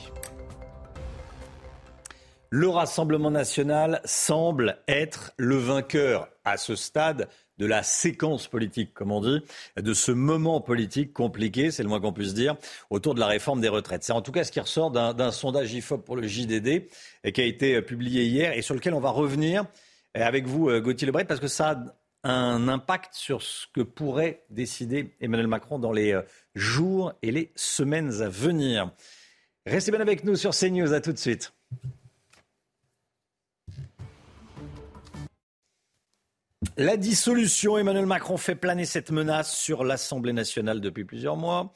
Le 2.50 2.70
Rassemblement 2.70 3.30
national 3.30 4.02
semble 4.06 4.78
être 4.88 5.34
le 5.38 5.58
vainqueur 5.58 6.30
à 6.46 6.56
ce 6.56 6.76
stade 6.76 7.28
de 7.58 7.66
la 7.66 7.84
séquence 7.84 8.48
politique, 8.48 8.94
comme 8.94 9.12
on 9.12 9.20
dit, 9.20 9.42
de 9.76 9.94
ce 9.94 10.12
moment 10.14 10.62
politique 10.62 11.12
compliqué, 11.12 11.72
c'est 11.72 11.84
le 11.84 11.90
moins 11.90 12.00
qu'on 12.00 12.14
puisse 12.14 12.34
dire, 12.34 12.56
autour 12.90 13.16
de 13.16 13.20
la 13.20 13.28
réforme 13.28 13.60
des 13.60 13.68
retraites. 13.68 14.04
C'est 14.04 14.14
en 14.14 14.22
tout 14.22 14.32
cas 14.32 14.46
ce 14.46 14.52
qui 14.52 14.60
ressort 14.60 14.92
d'un 14.92 15.32
sondage 15.32 15.74
IFOP 15.74 16.06
pour 16.06 16.16
le 16.16 16.28
JDD 16.28 16.88
et 17.24 17.32
qui 17.34 17.42
a 17.42 17.46
été 17.46 17.82
publié 17.82 18.26
hier 18.26 18.54
et 18.54 18.62
sur 18.62 18.76
lequel 18.76 18.94
on 18.94 19.02
va 19.02 19.10
revenir 19.10 19.66
avec 20.14 20.46
vous, 20.46 20.70
euh, 20.70 20.80
Gauthier 20.80 21.06
Lebret, 21.06 21.26
parce 21.26 21.40
que 21.40 21.48
ça 21.48 21.84
a 22.24 22.32
un 22.32 22.68
impact 22.68 23.14
sur 23.14 23.42
ce 23.42 23.68
que 23.74 23.82
pourrait 23.82 24.44
décider 24.50 25.16
Emmanuel 25.22 25.48
Macron 25.48 25.80
dans 25.80 25.92
les 25.92 26.14
euh, 26.14 26.22
jours 26.56 27.14
et 27.22 27.32
les 27.32 27.52
semaines 27.56 28.22
à 28.22 28.30
venir. 28.30 28.92
Restez 29.66 29.92
bien 29.92 30.00
avec 30.00 30.24
nous 30.24 30.36
sur 30.36 30.52
CNews, 30.52 30.94
à 30.94 31.02
tout 31.02 31.12
de 31.12 31.18
suite. 31.18 31.54
La 36.76 36.98
dissolution, 36.98 37.78
Emmanuel 37.78 38.08
Macron 38.08 38.36
fait 38.38 38.56
planer 38.56 38.86
cette 38.86 39.12
menace 39.12 39.56
sur 39.56 39.84
l'Assemblée 39.84 40.34
nationale 40.34 40.82
depuis 40.82 41.06
plusieurs 41.06 41.38
mois. 41.38 41.72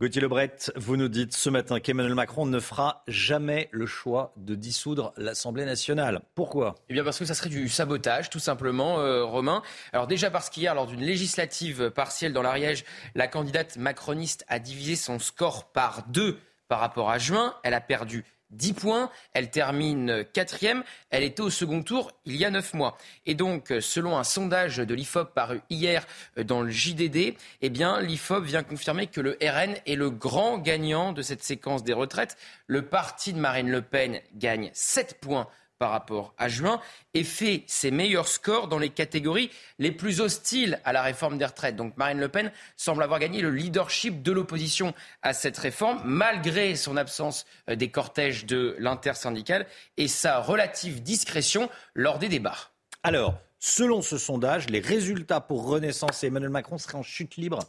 Gauthier 0.00 0.22
Lebret, 0.22 0.56
vous 0.76 0.96
nous 0.96 1.08
dites 1.08 1.36
ce 1.36 1.50
matin 1.50 1.78
qu'Emmanuel 1.78 2.14
Macron 2.14 2.46
ne 2.46 2.58
fera 2.58 3.04
jamais 3.06 3.68
le 3.70 3.84
choix 3.84 4.32
de 4.36 4.54
dissoudre 4.54 5.12
l'Assemblée 5.18 5.66
nationale. 5.66 6.22
Pourquoi? 6.34 6.74
Eh 6.88 6.94
bien 6.94 7.04
parce 7.04 7.18
que 7.18 7.26
ça 7.26 7.34
serait 7.34 7.50
du 7.50 7.68
sabotage, 7.68 8.30
tout 8.30 8.38
simplement, 8.38 8.98
euh, 8.98 9.24
Romain. 9.24 9.62
Alors 9.92 10.06
déjà 10.06 10.30
parce 10.30 10.48
qu'hier, 10.48 10.74
lors 10.74 10.86
d'une 10.86 11.02
législative 11.02 11.90
partielle 11.90 12.32
dans 12.32 12.42
l'Ariège, 12.42 12.84
la 13.14 13.28
candidate 13.28 13.76
macroniste 13.76 14.44
a 14.48 14.58
divisé 14.58 14.96
son 14.96 15.18
score 15.18 15.70
par 15.70 16.06
deux 16.08 16.38
par 16.68 16.80
rapport 16.80 17.10
à 17.10 17.18
juin. 17.18 17.54
Elle 17.62 17.74
a 17.74 17.80
perdu 17.80 18.24
10 18.54 18.72
points. 18.72 19.10
Elle 19.32 19.50
termine 19.50 20.24
quatrième. 20.32 20.82
Elle 21.10 21.22
était 21.22 21.42
au 21.42 21.50
second 21.50 21.82
tour 21.82 22.12
il 22.24 22.36
y 22.36 22.44
a 22.44 22.50
9 22.50 22.74
mois. 22.74 22.96
Et 23.26 23.34
donc, 23.34 23.72
selon 23.80 24.16
un 24.16 24.24
sondage 24.24 24.78
de 24.78 24.94
l'IFOP 24.94 25.34
paru 25.34 25.60
hier 25.70 26.06
dans 26.36 26.62
le 26.62 26.70
JDD, 26.70 27.34
eh 27.60 27.70
bien, 27.70 28.00
l'IFOP 28.00 28.44
vient 28.44 28.62
confirmer 28.62 29.06
que 29.06 29.20
le 29.20 29.38
RN 29.42 29.74
est 29.86 29.96
le 29.96 30.10
grand 30.10 30.58
gagnant 30.58 31.12
de 31.12 31.22
cette 31.22 31.42
séquence 31.42 31.84
des 31.84 31.92
retraites. 31.92 32.36
Le 32.66 32.82
parti 32.82 33.32
de 33.32 33.38
Marine 33.38 33.70
Le 33.70 33.82
Pen 33.82 34.20
gagne 34.34 34.70
7 34.72 35.18
points 35.20 35.48
par 35.78 35.90
rapport 35.90 36.34
à 36.38 36.48
juin 36.48 36.80
et 37.14 37.24
fait 37.24 37.64
ses 37.66 37.90
meilleurs 37.90 38.28
scores 38.28 38.68
dans 38.68 38.78
les 38.78 38.90
catégories 38.90 39.50
les 39.78 39.92
plus 39.92 40.20
hostiles 40.20 40.80
à 40.84 40.92
la 40.92 41.02
réforme 41.02 41.38
des 41.38 41.44
retraites. 41.44 41.76
Donc 41.76 41.96
Marine 41.96 42.20
Le 42.20 42.28
Pen 42.28 42.52
semble 42.76 43.02
avoir 43.02 43.20
gagné 43.20 43.40
le 43.40 43.50
leadership 43.50 44.22
de 44.22 44.32
l'opposition 44.32 44.94
à 45.22 45.32
cette 45.32 45.58
réforme, 45.58 46.00
malgré 46.04 46.76
son 46.76 46.96
absence 46.96 47.46
euh, 47.68 47.76
des 47.76 47.90
cortèges 47.90 48.46
de 48.46 48.76
l'intersyndicale 48.78 49.66
et 49.96 50.08
sa 50.08 50.40
relative 50.40 51.02
discrétion 51.02 51.68
lors 51.94 52.18
des 52.18 52.28
débats. 52.28 52.70
Alors, 53.02 53.34
selon 53.64 54.02
ce 54.02 54.18
sondage, 54.18 54.68
les 54.68 54.80
résultats 54.80 55.40
pour 55.40 55.66
Renaissance 55.66 56.22
et 56.22 56.26
Emmanuel 56.26 56.50
Macron 56.50 56.76
seraient 56.76 56.98
en 56.98 57.02
chute 57.02 57.36
libre 57.36 57.60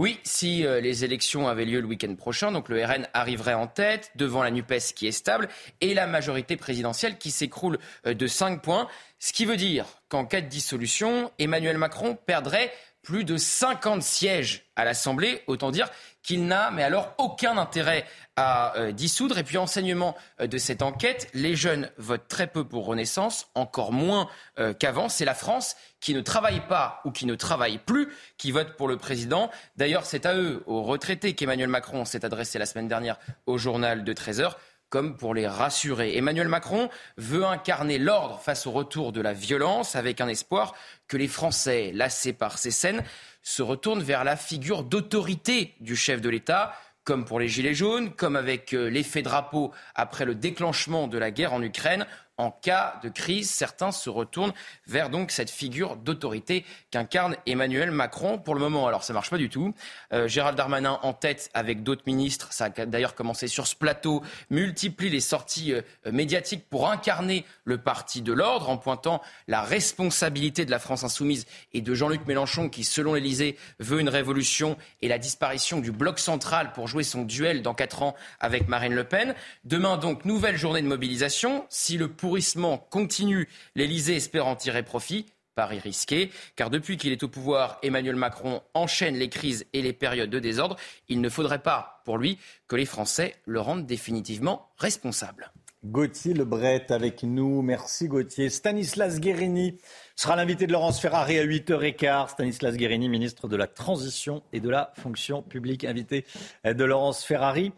oui, 0.00 0.18
si 0.24 0.64
euh, 0.64 0.80
les 0.80 1.04
élections 1.04 1.46
avaient 1.46 1.66
lieu 1.66 1.80
le 1.80 1.86
week-end 1.86 2.14
prochain, 2.14 2.52
donc 2.52 2.70
le 2.70 2.82
RN 2.82 3.06
arriverait 3.12 3.54
en 3.54 3.66
tête 3.66 4.10
devant 4.16 4.42
la 4.42 4.50
NUPES 4.50 4.94
qui 4.96 5.06
est 5.06 5.12
stable 5.12 5.48
et 5.80 5.92
la 5.94 6.06
majorité 6.06 6.56
présidentielle 6.56 7.18
qui 7.18 7.30
s'écroule 7.30 7.78
euh, 8.06 8.14
de 8.14 8.26
5 8.26 8.62
points. 8.62 8.88
Ce 9.18 9.32
qui 9.32 9.44
veut 9.44 9.58
dire 9.58 9.84
qu'en 10.08 10.24
cas 10.24 10.40
de 10.40 10.48
dissolution, 10.48 11.30
Emmanuel 11.38 11.76
Macron 11.76 12.16
perdrait 12.16 12.72
plus 13.02 13.24
de 13.24 13.36
50 13.36 14.02
sièges 14.02 14.64
à 14.76 14.84
l'Assemblée. 14.84 15.42
Autant 15.46 15.70
dire 15.70 15.88
qu'il 16.22 16.46
n'a, 16.46 16.70
mais 16.70 16.82
alors, 16.82 17.14
aucun 17.18 17.56
intérêt 17.56 18.04
à 18.36 18.76
euh, 18.76 18.92
dissoudre. 18.92 19.38
Et 19.38 19.44
puis, 19.44 19.58
enseignement 19.58 20.16
euh, 20.40 20.46
de 20.46 20.58
cette 20.58 20.82
enquête, 20.82 21.28
les 21.34 21.56
jeunes 21.56 21.90
votent 21.96 22.28
très 22.28 22.46
peu 22.46 22.64
pour 22.64 22.86
Renaissance, 22.86 23.48
encore 23.54 23.92
moins 23.92 24.28
euh, 24.58 24.74
qu'avant. 24.74 25.08
C'est 25.08 25.24
la 25.24 25.34
France 25.34 25.76
qui 26.00 26.14
ne 26.14 26.20
travaille 26.20 26.60
pas 26.68 27.00
ou 27.04 27.10
qui 27.10 27.26
ne 27.26 27.34
travaille 27.34 27.78
plus 27.78 28.08
qui 28.36 28.50
vote 28.50 28.76
pour 28.76 28.88
le 28.88 28.96
président. 28.96 29.50
D'ailleurs, 29.76 30.04
c'est 30.04 30.26
à 30.26 30.34
eux, 30.34 30.62
aux 30.66 30.82
retraités, 30.82 31.34
qu'Emmanuel 31.34 31.68
Macron 31.68 32.04
s'est 32.04 32.24
adressé 32.24 32.58
la 32.58 32.66
semaine 32.66 32.88
dernière 32.88 33.18
au 33.46 33.58
journal 33.58 34.04
de 34.04 34.12
13 34.12 34.40
heures 34.40 34.58
comme 34.90 35.16
pour 35.16 35.34
les 35.34 35.46
rassurer. 35.46 36.16
Emmanuel 36.16 36.48
Macron 36.48 36.90
veut 37.16 37.44
incarner 37.44 37.98
l'ordre 37.98 38.40
face 38.40 38.66
au 38.66 38.72
retour 38.72 39.12
de 39.12 39.20
la 39.20 39.32
violence 39.32 39.96
avec 39.96 40.20
un 40.20 40.28
espoir 40.28 40.74
que 41.08 41.16
les 41.16 41.28
Français, 41.28 41.92
lassés 41.94 42.32
par 42.32 42.58
ces 42.58 42.72
scènes, 42.72 43.02
se 43.42 43.62
retournent 43.62 44.02
vers 44.02 44.24
la 44.24 44.36
figure 44.36 44.82
d'autorité 44.82 45.74
du 45.80 45.96
chef 45.96 46.20
de 46.20 46.28
l'État 46.28 46.74
comme 47.04 47.24
pour 47.24 47.40
les 47.40 47.48
Gilets 47.48 47.74
jaunes, 47.74 48.12
comme 48.12 48.36
avec 48.36 48.74
euh, 48.74 48.88
l'effet 48.88 49.22
drapeau 49.22 49.72
après 49.94 50.24
le 50.24 50.34
déclenchement 50.34 51.08
de 51.08 51.18
la 51.18 51.30
guerre 51.30 51.54
en 51.54 51.62
Ukraine, 51.62 52.06
en 52.40 52.50
cas 52.50 52.98
de 53.02 53.10
crise, 53.10 53.50
certains 53.50 53.92
se 53.92 54.08
retournent 54.08 54.54
vers 54.86 55.10
donc 55.10 55.30
cette 55.30 55.50
figure 55.50 55.96
d'autorité 55.96 56.64
qu'incarne 56.90 57.36
Emmanuel 57.44 57.90
Macron 57.90 58.38
pour 58.38 58.54
le 58.54 58.60
moment. 58.60 58.86
Alors 58.86 59.04
ça 59.04 59.12
marche 59.12 59.28
pas 59.28 59.36
du 59.36 59.50
tout. 59.50 59.74
Euh, 60.14 60.26
Gérald 60.26 60.56
Darmanin 60.56 60.98
en 61.02 61.12
tête 61.12 61.50
avec 61.52 61.82
d'autres 61.82 62.04
ministres, 62.06 62.48
ça 62.50 62.64
a 62.64 62.86
d'ailleurs 62.86 63.14
commencé 63.14 63.46
sur 63.46 63.66
ce 63.66 63.76
plateau, 63.76 64.22
multiplie 64.48 65.10
les 65.10 65.20
sorties 65.20 65.74
euh, 65.74 65.82
médiatiques 66.10 66.64
pour 66.70 66.90
incarner 66.90 67.44
le 67.64 67.76
parti 67.76 68.22
de 68.22 68.32
l'ordre 68.32 68.70
en 68.70 68.78
pointant 68.78 69.20
la 69.46 69.60
responsabilité 69.60 70.64
de 70.64 70.70
la 70.70 70.78
France 70.78 71.04
insoumise 71.04 71.46
et 71.74 71.82
de 71.82 71.94
Jean-Luc 71.94 72.26
Mélenchon 72.26 72.70
qui, 72.70 72.84
selon 72.84 73.12
l'Élysée, 73.12 73.58
veut 73.80 74.00
une 74.00 74.08
révolution 74.08 74.78
et 75.02 75.08
la 75.08 75.18
disparition 75.18 75.80
du 75.80 75.92
bloc 75.92 76.18
central 76.18 76.72
pour 76.72 76.88
jouer 76.88 77.04
son 77.04 77.22
duel 77.22 77.60
dans 77.60 77.74
quatre 77.74 78.02
ans 78.02 78.14
avec 78.40 78.66
Marine 78.66 78.94
Le 78.94 79.04
Pen. 79.04 79.34
Demain 79.64 79.98
donc 79.98 80.24
nouvelle 80.24 80.56
journée 80.56 80.80
de 80.80 80.88
mobilisation. 80.88 81.66
Si 81.68 81.98
le 81.98 82.08
pour 82.08 82.29
pourrissement 82.30 82.78
continue. 82.78 83.48
L'Elysée 83.74 84.14
espère 84.14 84.46
en 84.46 84.54
tirer 84.54 84.84
profit. 84.84 85.26
Paris 85.56 85.80
risqué, 85.80 86.30
car 86.54 86.70
depuis 86.70 86.96
qu'il 86.96 87.10
est 87.10 87.24
au 87.24 87.28
pouvoir, 87.28 87.80
Emmanuel 87.82 88.14
Macron 88.14 88.62
enchaîne 88.72 89.16
les 89.16 89.28
crises 89.28 89.66
et 89.72 89.82
les 89.82 89.92
périodes 89.92 90.30
de 90.30 90.38
désordre. 90.38 90.76
Il 91.08 91.20
ne 91.20 91.28
faudrait 91.28 91.58
pas, 91.58 92.02
pour 92.04 92.18
lui, 92.18 92.38
que 92.68 92.76
les 92.76 92.84
Français 92.84 93.34
le 93.46 93.58
rendent 93.58 93.84
définitivement 93.84 94.70
responsable. 94.78 95.50
Gauthier 95.84 96.32
Lebret 96.32 96.86
avec 96.90 97.24
nous. 97.24 97.62
Merci 97.62 98.06
Gauthier. 98.06 98.48
Stanislas 98.48 99.18
Guérini 99.18 99.76
sera 100.14 100.36
l'invité 100.36 100.68
de 100.68 100.72
Laurence 100.72 101.00
Ferrari 101.00 101.36
à 101.36 101.44
8h15. 101.44 102.28
Stanislas 102.28 102.76
Guérini, 102.76 103.08
ministre 103.08 103.48
de 103.48 103.56
la 103.56 103.66
Transition 103.66 104.44
et 104.52 104.60
de 104.60 104.70
la 104.70 104.92
Fonction 105.02 105.42
publique, 105.42 105.82
invité 105.82 106.24
de 106.64 106.84
Laurence 106.84 107.24
Ferrari 107.24 107.72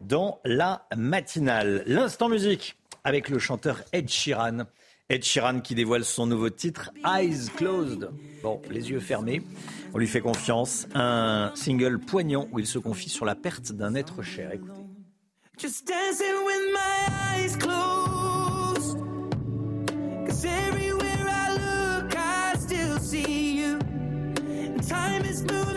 dans 0.00 0.38
la 0.44 0.86
matinale. 0.96 1.82
L'instant 1.86 2.28
musique 2.28 2.77
avec 3.04 3.28
le 3.28 3.38
chanteur 3.38 3.82
Ed 3.92 4.08
Sheeran. 4.08 4.64
Ed 5.08 5.24
Sheeran 5.24 5.60
qui 5.60 5.74
dévoile 5.74 6.04
son 6.04 6.26
nouveau 6.26 6.50
titre 6.50 6.90
Eyes 7.06 7.48
Closed. 7.56 8.10
Bon, 8.42 8.60
les 8.70 8.90
yeux 8.90 9.00
fermés. 9.00 9.42
On 9.94 9.98
lui 9.98 10.06
fait 10.06 10.20
confiance. 10.20 10.86
Un 10.94 11.50
single 11.54 11.98
poignant 11.98 12.46
où 12.52 12.58
il 12.58 12.66
se 12.66 12.78
confie 12.78 13.08
sur 13.08 13.24
la 13.24 13.34
perte 13.34 13.72
d'un 13.72 13.94
être 13.94 14.22
cher. 14.22 14.52
Écoutez. 14.52 14.72
Just 15.58 15.88
dancing 15.88 16.44
with 16.44 16.72
my 16.72 17.42
eyes 17.42 17.56
closed. 17.56 18.98
Cause 20.26 20.44
everywhere 20.44 21.26
I 21.26 21.54
look, 21.54 22.14
I 22.14 22.56
still 22.58 22.98
see 23.00 23.60
you. 23.60 23.78
time 24.88 25.24
is 25.24 25.42
moving 25.42 25.67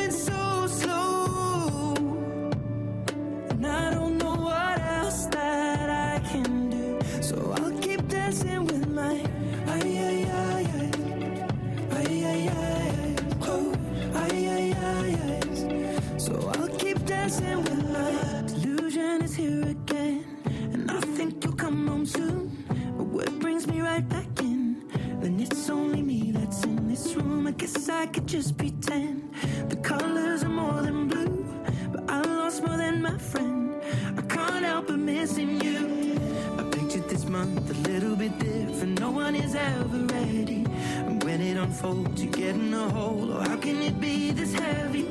delusion 17.40 19.22
is 19.22 19.36
here 19.36 19.62
again, 19.62 20.26
and 20.74 20.92
I 20.92 21.00
think 21.00 21.44
you'll 21.44 21.54
come 21.54 21.88
home 21.88 22.06
soon. 22.06 22.66
But 22.98 23.06
what 23.06 23.40
brings 23.40 23.68
me 23.68 23.80
right 23.82 24.08
back 24.08 24.28
in? 24.42 24.84
Then 25.22 25.40
it's 25.40 25.70
only 25.70 26.02
me 26.02 26.32
that's 26.32 26.64
in 26.66 26.90
this 26.90 27.16
room. 27.16 27.48
I 27.48 27.52
guess 27.52 27.88
I 27.88 28.08
could 28.08 28.28
just 28.28 28.58
pretend 28.58 29.34
the 29.70 29.78
colors 29.78 30.44
are 30.44 30.50
more 30.50 30.82
than 30.82 31.08
blue, 31.08 31.46
but 31.92 32.10
I 32.10 32.22
lost 32.22 32.64
more 32.66 32.76
than 32.76 33.02
my 33.02 33.18
friend. 33.18 33.82
I 34.18 34.22
can't 34.24 34.66
help 34.66 34.88
but 34.88 35.00
missing 35.00 35.62
you 35.62 36.20
I 36.60 36.64
pictured 36.64 37.08
this 37.08 37.26
month 37.26 37.70
a 37.70 37.90
little 37.90 38.16
bit 38.16 38.38
different. 38.40 39.00
No 39.00 39.12
one 39.12 39.36
is 39.36 39.56
ever 39.56 40.00
ready. 40.16 40.66
And 41.08 41.24
when 41.24 41.42
it 41.42 41.56
unfolds, 41.56 42.22
you 42.22 42.30
get 42.30 42.56
in 42.56 42.74
a 42.74 42.90
hole. 42.90 43.32
Oh, 43.32 43.40
how 43.40 43.58
can 43.58 43.82
it 43.82 44.02
be 44.02 44.32
this 44.32 44.54
heavy? 44.54 45.08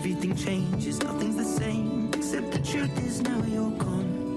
everything 0.00 0.34
changes, 0.34 0.98
nothing's 1.02 1.36
the 1.36 1.44
same. 1.44 2.08
Except 2.14 2.50
the 2.52 2.58
truth 2.60 3.06
is 3.06 3.20
now 3.20 3.42
you're 3.44 3.70
gone. 3.72 4.34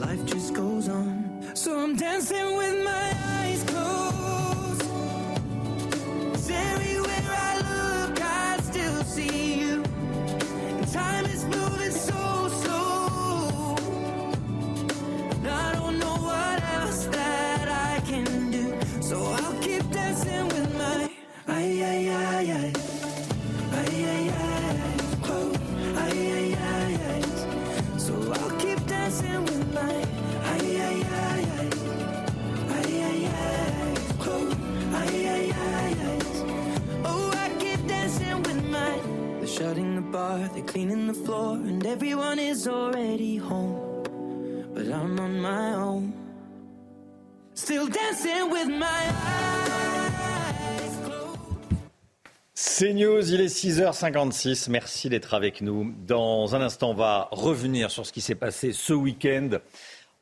Life 0.00 0.24
just 0.26 0.54
goes 0.54 0.88
on. 0.88 1.40
So 1.54 1.78
I'm 1.78 1.94
dancing 1.94 2.56
with 2.56 2.82
my 2.82 3.08
eyes 3.38 3.62
closed. 3.62 4.82
Everywhere 6.50 7.28
I 7.50 7.52
look, 7.70 8.20
I 8.22 8.58
still 8.70 9.04
see 9.04 9.60
you. 9.60 9.84
And 10.66 10.88
time 10.92 11.26
the 40.72 41.14
floor 41.24 41.56
and 41.56 41.84
everyone 41.86 42.38
is 42.38 42.66
already 42.66 43.36
home. 43.36 43.76
But 44.74 44.86
I'm 44.86 45.18
on 45.20 45.38
my 45.40 45.74
own. 45.74 46.12
Still 47.54 47.88
dancing 47.88 48.50
with 48.50 48.68
my 48.68 48.86
eyes 49.26 50.96
closed. 51.04 51.38
C'est 52.54 52.94
News, 52.94 53.30
il 53.32 53.42
est 53.42 53.54
6h56. 53.54 54.70
Merci 54.70 55.10
d'être 55.10 55.34
avec 55.34 55.60
nous. 55.60 55.92
Dans 56.06 56.54
un 56.54 56.62
instant, 56.62 56.90
on 56.90 56.94
va 56.94 57.28
revenir 57.32 57.90
sur 57.90 58.06
ce 58.06 58.12
qui 58.12 58.22
s'est 58.22 58.34
passé 58.34 58.72
ce 58.72 58.94
week-end 58.94 59.50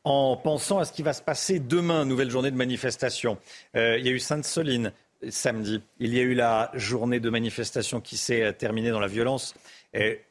en 0.03 0.35
pensant 0.35 0.79
à 0.79 0.85
ce 0.85 0.91
qui 0.91 1.03
va 1.03 1.13
se 1.13 1.21
passer 1.21 1.59
demain, 1.59 2.03
nouvelle 2.03 2.29
journée 2.29 2.51
de 2.51 2.57
manifestation. 2.57 3.37
Euh, 3.77 3.97
il 3.99 4.05
y 4.05 4.09
a 4.09 4.11
eu 4.11 4.19
Sainte-Soline 4.19 4.91
samedi. 5.29 5.81
Il 5.99 6.13
y 6.13 6.19
a 6.19 6.23
eu 6.23 6.33
la 6.33 6.71
journée 6.73 7.19
de 7.19 7.29
manifestation 7.29 8.01
qui 8.01 8.17
s'est 8.17 8.51
terminée 8.53 8.89
dans 8.89 8.99
la 8.99 9.07
violence 9.07 9.53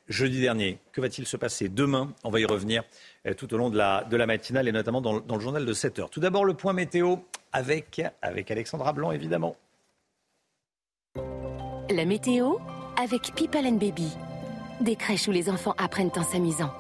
jeudi 0.08 0.40
dernier. 0.40 0.78
Que 0.92 1.00
va-t-il 1.00 1.26
se 1.26 1.36
passer 1.36 1.68
demain? 1.68 2.12
On 2.24 2.30
va 2.30 2.40
y 2.40 2.44
revenir 2.44 2.82
euh, 3.26 3.34
tout 3.34 3.52
au 3.52 3.56
long 3.56 3.70
de 3.70 3.76
la, 3.76 4.04
de 4.04 4.16
la 4.16 4.26
matinale 4.26 4.68
et 4.68 4.72
notamment 4.72 5.00
dans, 5.00 5.20
dans 5.20 5.36
le 5.36 5.40
journal 5.40 5.66
de 5.66 5.72
7 5.72 5.98
heures. 5.98 6.10
Tout 6.10 6.20
d'abord, 6.20 6.44
le 6.44 6.54
point 6.54 6.72
météo 6.72 7.16
avec, 7.52 8.00
avec 8.22 8.50
Alexandra 8.50 8.92
Blanc, 8.92 9.12
évidemment. 9.12 9.56
La 11.90 12.04
météo 12.04 12.56
avec 12.96 13.34
People 13.34 13.66
and 13.66 13.76
Baby. 13.76 14.08
Des 14.80 14.96
crèches 14.96 15.28
où 15.28 15.32
les 15.32 15.50
enfants 15.50 15.74
apprennent 15.76 16.12
en 16.16 16.22
s'amusant. 16.22 16.72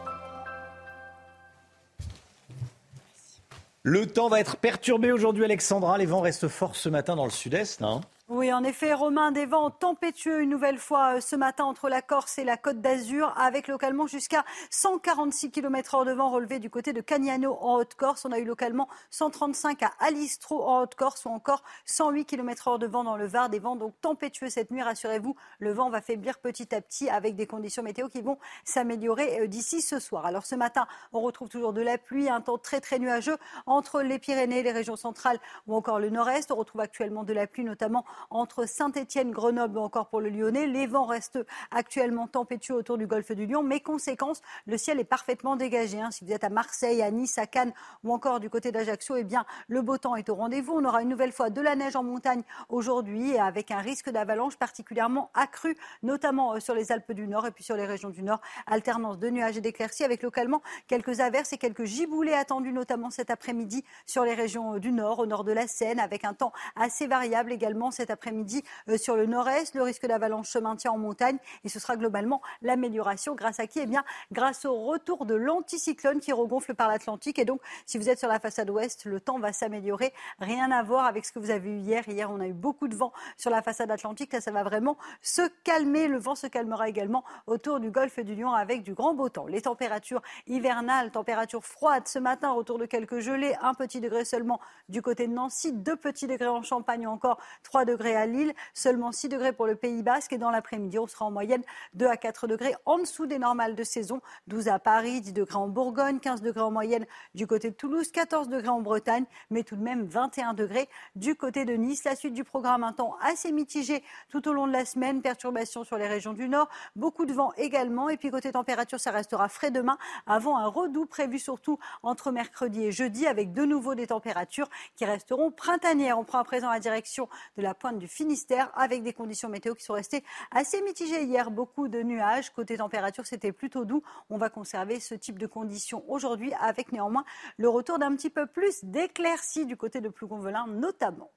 Le 3.82 4.06
temps 4.06 4.28
va 4.28 4.40
être 4.40 4.56
perturbé 4.56 5.10
aujourd'hui, 5.10 5.44
Alexandra. 5.44 5.96
Les 5.96 6.06
vents 6.06 6.20
restent 6.20 6.48
forts 6.48 6.76
ce 6.76 6.88
matin 6.88 7.16
dans 7.16 7.24
le 7.24 7.30
sud-est. 7.30 7.82
Hein 7.82 8.02
Oui, 8.32 8.52
en 8.52 8.62
effet, 8.62 8.94
Romain, 8.94 9.32
des 9.32 9.44
vents 9.44 9.70
tempétueux 9.70 10.40
une 10.40 10.50
nouvelle 10.50 10.78
fois 10.78 11.16
euh, 11.16 11.20
ce 11.20 11.34
matin 11.34 11.64
entre 11.64 11.88
la 11.88 12.00
Corse 12.00 12.38
et 12.38 12.44
la 12.44 12.56
Côte 12.56 12.80
d'Azur, 12.80 13.34
avec 13.36 13.66
localement 13.66 14.06
jusqu'à 14.06 14.44
146 14.70 15.50
km 15.50 15.96
h 15.96 16.06
de 16.06 16.12
vent 16.12 16.30
relevé 16.30 16.60
du 16.60 16.70
côté 16.70 16.92
de 16.92 17.00
Cagnano 17.00 17.58
en 17.60 17.74
Haute-Corse. 17.74 18.24
On 18.24 18.30
a 18.30 18.38
eu 18.38 18.44
localement 18.44 18.88
135 19.10 19.82
à 19.82 19.90
Alistro 19.98 20.62
en 20.62 20.82
Haute-Corse 20.82 21.24
ou 21.24 21.30
encore 21.30 21.64
108 21.86 22.24
km 22.24 22.68
h 22.68 22.78
de 22.78 22.86
vent 22.86 23.02
dans 23.02 23.16
le 23.16 23.26
Var. 23.26 23.48
Des 23.48 23.58
vents 23.58 23.74
donc 23.74 24.00
tempétueux 24.00 24.48
cette 24.48 24.70
nuit, 24.70 24.82
rassurez-vous, 24.82 25.34
le 25.58 25.72
vent 25.72 25.90
va 25.90 26.00
faiblir 26.00 26.38
petit 26.38 26.72
à 26.72 26.80
petit 26.80 27.10
avec 27.10 27.34
des 27.34 27.48
conditions 27.48 27.82
météo 27.82 28.08
qui 28.08 28.22
vont 28.22 28.38
s'améliorer 28.62 29.40
euh, 29.40 29.46
d'ici 29.48 29.82
ce 29.82 29.98
soir. 29.98 30.24
Alors 30.24 30.46
ce 30.46 30.54
matin, 30.54 30.86
on 31.12 31.20
retrouve 31.20 31.48
toujours 31.48 31.72
de 31.72 31.82
la 31.82 31.98
pluie, 31.98 32.28
un 32.28 32.42
temps 32.42 32.58
très 32.58 32.80
très 32.80 33.00
nuageux 33.00 33.38
entre 33.66 34.02
les 34.02 34.20
Pyrénées, 34.20 34.62
les 34.62 34.70
régions 34.70 34.94
centrales 34.94 35.40
ou 35.66 35.74
encore 35.74 35.98
le 35.98 36.10
nord-est. 36.10 36.52
On 36.52 36.56
retrouve 36.56 36.80
actuellement 36.80 37.24
de 37.24 37.32
la 37.32 37.48
pluie, 37.48 37.64
notamment 37.64 38.04
entre 38.28 38.66
Saint-Étienne, 38.66 39.30
Grenoble 39.30 39.78
ou 39.78 39.80
encore 39.80 40.08
pour 40.08 40.20
le 40.20 40.28
Lyonnais. 40.28 40.66
Les 40.66 40.86
vents 40.86 41.06
restent 41.06 41.44
actuellement 41.70 42.26
tempétueux 42.26 42.74
autour 42.74 42.98
du 42.98 43.06
golfe 43.06 43.32
du 43.32 43.46
Lion, 43.46 43.62
mais 43.62 43.80
conséquence, 43.80 44.42
le 44.66 44.76
ciel 44.76 45.00
est 45.00 45.04
parfaitement 45.04 45.56
dégagé. 45.56 46.00
hein. 46.00 46.10
Si 46.10 46.24
vous 46.24 46.32
êtes 46.32 46.44
à 46.44 46.50
Marseille, 46.50 47.02
à 47.02 47.10
Nice, 47.10 47.38
à 47.38 47.46
Cannes 47.46 47.72
ou 48.04 48.12
encore 48.12 48.40
du 48.40 48.50
côté 48.50 48.72
d'Ajaccio, 48.72 49.16
eh 49.16 49.24
bien, 49.24 49.44
le 49.68 49.82
beau 49.82 49.98
temps 49.98 50.16
est 50.16 50.28
au 50.28 50.34
rendez-vous. 50.34 50.74
On 50.74 50.84
aura 50.84 51.02
une 51.02 51.08
nouvelle 51.08 51.32
fois 51.32 51.50
de 51.50 51.60
la 51.60 51.76
neige 51.76 51.96
en 51.96 52.02
montagne 52.02 52.42
aujourd'hui, 52.68 53.38
avec 53.38 53.70
un 53.70 53.78
risque 53.78 54.10
d'avalanche 54.10 54.56
particulièrement 54.56 55.30
accru, 55.34 55.76
notamment 56.02 56.54
euh, 56.54 56.60
sur 56.60 56.74
les 56.74 56.92
Alpes 56.92 57.12
du 57.12 57.26
Nord 57.26 57.46
et 57.46 57.50
puis 57.50 57.64
sur 57.64 57.76
les 57.76 57.86
régions 57.86 58.10
du 58.10 58.22
Nord. 58.22 58.40
Alternance 58.66 59.18
de 59.18 59.30
nuages 59.30 59.56
et 59.56 59.60
d'éclaircies, 59.60 60.04
avec 60.04 60.22
localement 60.22 60.62
quelques 60.86 61.20
averses 61.20 61.52
et 61.52 61.58
quelques 61.58 61.84
giboulées 61.84 62.34
attendus, 62.34 62.72
notamment 62.72 63.10
cet 63.10 63.30
après-midi 63.30 63.84
sur 64.06 64.24
les 64.24 64.34
régions 64.34 64.74
euh, 64.74 64.78
du 64.78 64.92
Nord, 64.92 65.18
au 65.20 65.26
nord 65.26 65.44
de 65.44 65.52
la 65.52 65.66
Seine, 65.66 66.00
avec 66.00 66.24
un 66.24 66.34
temps 66.34 66.52
assez 66.76 67.06
variable 67.06 67.52
également 67.52 67.90
après-midi 68.10 68.62
euh, 68.88 68.96
sur 68.96 69.16
le 69.16 69.26
nord-est. 69.26 69.74
Le 69.74 69.82
risque 69.82 70.06
d'avalanche 70.06 70.48
se 70.48 70.58
maintient 70.58 70.92
en 70.92 70.98
montagne 70.98 71.38
et 71.64 71.68
ce 71.68 71.78
sera 71.78 71.96
globalement 71.96 72.42
l'amélioration 72.62 73.34
grâce 73.34 73.60
à 73.60 73.66
qui? 73.66 73.80
Eh 73.80 73.86
bien, 73.86 74.04
grâce 74.32 74.64
au 74.64 74.86
retour 74.86 75.26
de 75.26 75.34
l'anticyclone 75.34 76.20
qui 76.20 76.32
regonfle 76.32 76.74
par 76.74 76.88
l'Atlantique. 76.88 77.38
Et 77.38 77.44
donc, 77.44 77.60
si 77.86 77.98
vous 77.98 78.08
êtes 78.08 78.18
sur 78.18 78.28
la 78.28 78.40
façade 78.40 78.70
ouest, 78.70 79.04
le 79.04 79.20
temps 79.20 79.38
va 79.38 79.52
s'améliorer. 79.52 80.12
Rien 80.38 80.70
à 80.70 80.82
voir 80.82 81.06
avec 81.06 81.24
ce 81.24 81.32
que 81.32 81.38
vous 81.38 81.50
avez 81.50 81.70
eu 81.70 81.76
hier. 81.78 82.08
Hier, 82.08 82.30
on 82.30 82.40
a 82.40 82.46
eu 82.46 82.52
beaucoup 82.52 82.88
de 82.88 82.96
vent 82.96 83.12
sur 83.36 83.50
la 83.50 83.62
façade 83.62 83.90
atlantique. 83.90 84.32
Là, 84.32 84.40
ça 84.40 84.50
va 84.50 84.62
vraiment 84.62 84.96
se 85.22 85.42
calmer. 85.64 86.08
Le 86.08 86.18
vent 86.18 86.34
se 86.34 86.46
calmera 86.46 86.88
également 86.88 87.24
autour 87.46 87.80
du 87.80 87.90
golfe 87.90 88.18
du 88.20 88.34
Lion 88.34 88.52
avec 88.52 88.82
du 88.82 88.94
grand 88.94 89.14
beau 89.14 89.28
temps. 89.28 89.46
Les 89.46 89.62
températures 89.62 90.22
hivernales, 90.46 91.10
températures 91.10 91.64
froides 91.64 92.08
ce 92.08 92.18
matin, 92.18 92.52
retour 92.52 92.78
de 92.78 92.86
quelques 92.86 93.20
gelées, 93.20 93.54
un 93.60 93.74
petit 93.74 94.00
degré 94.00 94.24
seulement 94.24 94.60
du 94.88 95.02
côté 95.02 95.26
de 95.26 95.32
Nancy, 95.32 95.72
deux 95.72 95.96
petits 95.96 96.26
degrés 96.26 96.48
en 96.48 96.62
Champagne 96.62 97.06
encore 97.06 97.38
3 97.62 97.84
degrés 97.84 97.99
à 98.08 98.26
Lille, 98.26 98.54
seulement 98.74 99.12
6 99.12 99.28
degrés 99.28 99.52
pour 99.52 99.66
le 99.66 99.76
Pays 99.76 100.02
Basque 100.02 100.32
et 100.32 100.38
dans 100.38 100.50
l'après-midi, 100.50 100.98
on 100.98 101.06
sera 101.06 101.26
en 101.26 101.30
moyenne 101.30 101.62
2 101.94 102.06
à 102.06 102.16
4 102.16 102.46
degrés 102.46 102.74
en 102.86 102.98
dessous 102.98 103.26
des 103.26 103.38
normales 103.38 103.74
de 103.74 103.84
saison, 103.84 104.20
12 104.46 104.68
à 104.68 104.78
Paris, 104.78 105.20
10 105.20 105.32
degrés 105.32 105.56
en 105.56 105.68
Bourgogne, 105.68 106.18
15 106.18 106.42
degrés 106.42 106.62
en 106.62 106.70
moyenne 106.70 107.06
du 107.34 107.46
côté 107.46 107.70
de 107.70 107.74
Toulouse, 107.74 108.10
14 108.10 108.48
degrés 108.48 108.68
en 108.68 108.80
Bretagne, 108.80 109.24
mais 109.50 109.62
tout 109.62 109.76
de 109.76 109.82
même 109.82 110.06
21 110.06 110.54
degrés 110.54 110.88
du 111.14 111.34
côté 111.34 111.64
de 111.64 111.74
Nice. 111.74 112.04
La 112.04 112.16
suite 112.16 112.34
du 112.34 112.44
programme, 112.44 112.82
un 112.82 112.92
temps 112.92 113.16
assez 113.20 113.52
mitigé 113.52 114.02
tout 114.30 114.48
au 114.48 114.52
long 114.52 114.66
de 114.66 114.72
la 114.72 114.84
semaine, 114.84 115.22
perturbations 115.22 115.84
sur 115.84 115.98
les 115.98 116.08
régions 116.08 116.32
du 116.32 116.48
Nord, 116.48 116.68
beaucoup 116.96 117.26
de 117.26 117.32
vent 117.32 117.52
également, 117.56 118.08
et 118.08 118.16
puis 118.16 118.30
côté 118.30 118.52
température, 118.52 118.98
ça 118.98 119.10
restera 119.10 119.48
frais 119.48 119.70
demain, 119.70 119.98
avant 120.26 120.56
un 120.56 120.66
redout 120.66 121.06
prévu 121.06 121.38
surtout 121.38 121.78
entre 122.02 122.30
mercredi 122.30 122.84
et 122.84 122.92
jeudi, 122.92 123.26
avec 123.26 123.52
de 123.52 123.64
nouveau 123.64 123.94
des 123.94 124.06
températures 124.08 124.68
qui 124.96 125.04
resteront 125.04 125.50
printanières. 125.50 126.18
On 126.18 126.24
prend 126.24 126.38
à 126.38 126.44
présent 126.44 126.70
la 126.70 126.80
direction 126.80 127.28
de 127.56 127.62
la 127.62 127.74
pointe 127.80 127.98
du 127.98 128.06
Finistère 128.06 128.70
avec 128.76 129.02
des 129.02 129.12
conditions 129.12 129.48
météo 129.48 129.74
qui 129.74 129.82
sont 129.82 129.94
restées 129.94 130.22
assez 130.52 130.80
mitigées 130.82 131.24
hier. 131.24 131.50
Beaucoup 131.50 131.88
de 131.88 132.02
nuages. 132.02 132.50
Côté 132.50 132.76
température, 132.76 133.26
c'était 133.26 133.50
plutôt 133.50 133.84
doux. 133.84 134.02
On 134.28 134.38
va 134.38 134.50
conserver 134.50 135.00
ce 135.00 135.14
type 135.14 135.38
de 135.38 135.48
conditions 135.48 136.04
aujourd'hui 136.08 136.52
avec 136.60 136.92
néanmoins 136.92 137.24
le 137.56 137.68
retour 137.68 137.98
d'un 137.98 138.14
petit 138.14 138.30
peu 138.30 138.46
plus 138.46 138.84
d'éclaircies 138.84 139.66
du 139.66 139.76
côté 139.76 140.00
de 140.00 140.08
Plougonvelin 140.08 140.66
notamment. 140.68 141.32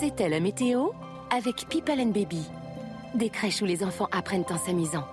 C'était 0.00 0.28
la 0.28 0.40
météo 0.40 0.88
avec 1.30 1.68
People 1.68 1.96
Baby. 2.12 2.42
Des 3.14 3.28
crèches 3.28 3.60
où 3.60 3.64
les 3.66 3.84
enfants 3.84 4.08
apprennent 4.12 4.46
en 4.48 4.56
s'amusant. 4.56 5.04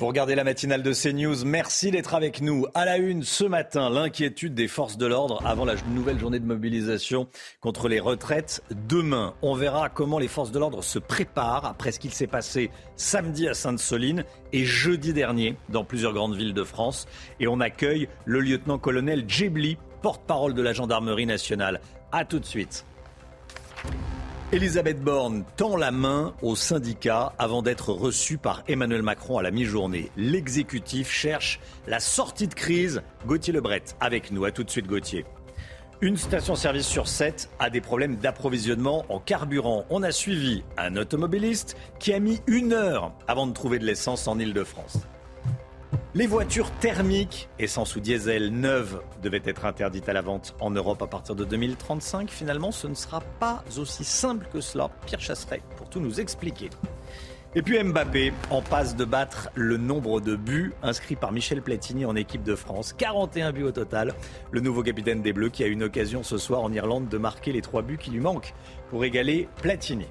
Vous 0.00 0.06
regardez 0.06 0.34
la 0.34 0.44
matinale 0.44 0.82
de 0.82 0.94
CNews. 0.94 1.44
Merci 1.44 1.90
d'être 1.90 2.14
avec 2.14 2.40
nous. 2.40 2.64
À 2.72 2.86
la 2.86 2.96
une 2.96 3.22
ce 3.22 3.44
matin, 3.44 3.90
l'inquiétude 3.90 4.54
des 4.54 4.66
forces 4.66 4.96
de 4.96 5.04
l'ordre 5.04 5.42
avant 5.44 5.66
la 5.66 5.74
nouvelle 5.90 6.18
journée 6.18 6.40
de 6.40 6.46
mobilisation 6.46 7.28
contre 7.60 7.86
les 7.86 8.00
retraites. 8.00 8.62
Demain, 8.88 9.34
on 9.42 9.52
verra 9.52 9.90
comment 9.90 10.18
les 10.18 10.26
forces 10.26 10.52
de 10.52 10.58
l'ordre 10.58 10.82
se 10.82 10.98
préparent 10.98 11.66
après 11.66 11.92
ce 11.92 12.00
qu'il 12.00 12.14
s'est 12.14 12.26
passé 12.26 12.70
samedi 12.96 13.46
à 13.46 13.52
Sainte-Soline 13.52 14.24
et 14.54 14.64
jeudi 14.64 15.12
dernier 15.12 15.56
dans 15.68 15.84
plusieurs 15.84 16.14
grandes 16.14 16.34
villes 16.34 16.54
de 16.54 16.64
France. 16.64 17.06
Et 17.38 17.46
on 17.46 17.60
accueille 17.60 18.08
le 18.24 18.40
lieutenant-colonel 18.40 19.24
Djebli, 19.28 19.76
porte-parole 20.00 20.54
de 20.54 20.62
la 20.62 20.72
gendarmerie 20.72 21.26
nationale. 21.26 21.82
A 22.10 22.24
tout 22.24 22.38
de 22.38 22.46
suite. 22.46 22.86
Elisabeth 24.52 25.00
Borne 25.00 25.44
tend 25.56 25.76
la 25.76 25.92
main 25.92 26.34
aux 26.42 26.56
syndicats 26.56 27.32
avant 27.38 27.62
d'être 27.62 27.92
reçue 27.92 28.36
par 28.36 28.64
Emmanuel 28.66 29.00
Macron 29.00 29.38
à 29.38 29.44
la 29.44 29.52
mi-journée. 29.52 30.10
L'exécutif 30.16 31.08
cherche 31.08 31.60
la 31.86 32.00
sortie 32.00 32.48
de 32.48 32.54
crise. 32.54 33.00
Gauthier 33.28 33.52
Lebret 33.52 33.84
avec 34.00 34.32
nous. 34.32 34.44
À 34.44 34.50
tout 34.50 34.64
de 34.64 34.70
suite, 34.70 34.88
Gauthier. 34.88 35.24
Une 36.00 36.16
station-service 36.16 36.88
sur 36.88 37.06
sept 37.06 37.48
a 37.60 37.70
des 37.70 37.80
problèmes 37.80 38.16
d'approvisionnement 38.16 39.04
en 39.08 39.20
carburant. 39.20 39.84
On 39.88 40.02
a 40.02 40.10
suivi 40.10 40.64
un 40.76 40.96
automobiliste 40.96 41.76
qui 42.00 42.12
a 42.12 42.18
mis 42.18 42.40
une 42.48 42.72
heure 42.72 43.12
avant 43.28 43.46
de 43.46 43.52
trouver 43.52 43.78
de 43.78 43.84
l'essence 43.84 44.26
en 44.26 44.36
Ile-de-France. 44.36 44.98
Les 46.14 46.26
voitures 46.26 46.70
thermiques, 46.80 47.48
essence 47.58 47.94
ou 47.94 48.00
diesel 48.00 48.50
neuves, 48.50 49.00
devaient 49.22 49.42
être 49.44 49.64
interdites 49.64 50.08
à 50.08 50.12
la 50.12 50.22
vente 50.22 50.56
en 50.60 50.70
Europe 50.70 51.00
à 51.02 51.06
partir 51.06 51.36
de 51.36 51.44
2035. 51.44 52.30
Finalement, 52.30 52.72
ce 52.72 52.88
ne 52.88 52.94
sera 52.94 53.20
pas 53.38 53.62
aussi 53.78 54.04
simple 54.04 54.48
que 54.52 54.60
cela. 54.60 54.90
Pierre 55.06 55.20
Chasseret 55.20 55.62
pour 55.76 55.88
tout 55.88 56.00
nous 56.00 56.20
expliquer. 56.20 56.70
Et 57.56 57.62
puis 57.62 57.82
Mbappé 57.82 58.32
en 58.50 58.62
passe 58.62 58.94
de 58.94 59.04
battre 59.04 59.50
le 59.56 59.76
nombre 59.76 60.20
de 60.20 60.36
buts 60.36 60.72
inscrits 60.84 61.16
par 61.16 61.32
Michel 61.32 61.62
Platini 61.62 62.04
en 62.04 62.14
équipe 62.14 62.44
de 62.44 62.54
France. 62.54 62.92
41 62.92 63.52
buts 63.52 63.64
au 63.64 63.72
total. 63.72 64.14
Le 64.52 64.60
nouveau 64.60 64.84
capitaine 64.84 65.20
des 65.20 65.32
Bleus 65.32 65.48
qui 65.48 65.64
a 65.64 65.66
une 65.66 65.82
occasion 65.82 66.22
ce 66.22 66.38
soir 66.38 66.62
en 66.62 66.72
Irlande 66.72 67.08
de 67.08 67.18
marquer 67.18 67.50
les 67.50 67.60
trois 67.60 67.82
buts 67.82 67.98
qui 67.98 68.10
lui 68.10 68.20
manquent 68.20 68.54
pour 68.88 69.04
égaler 69.04 69.48
Platini. 69.62 70.06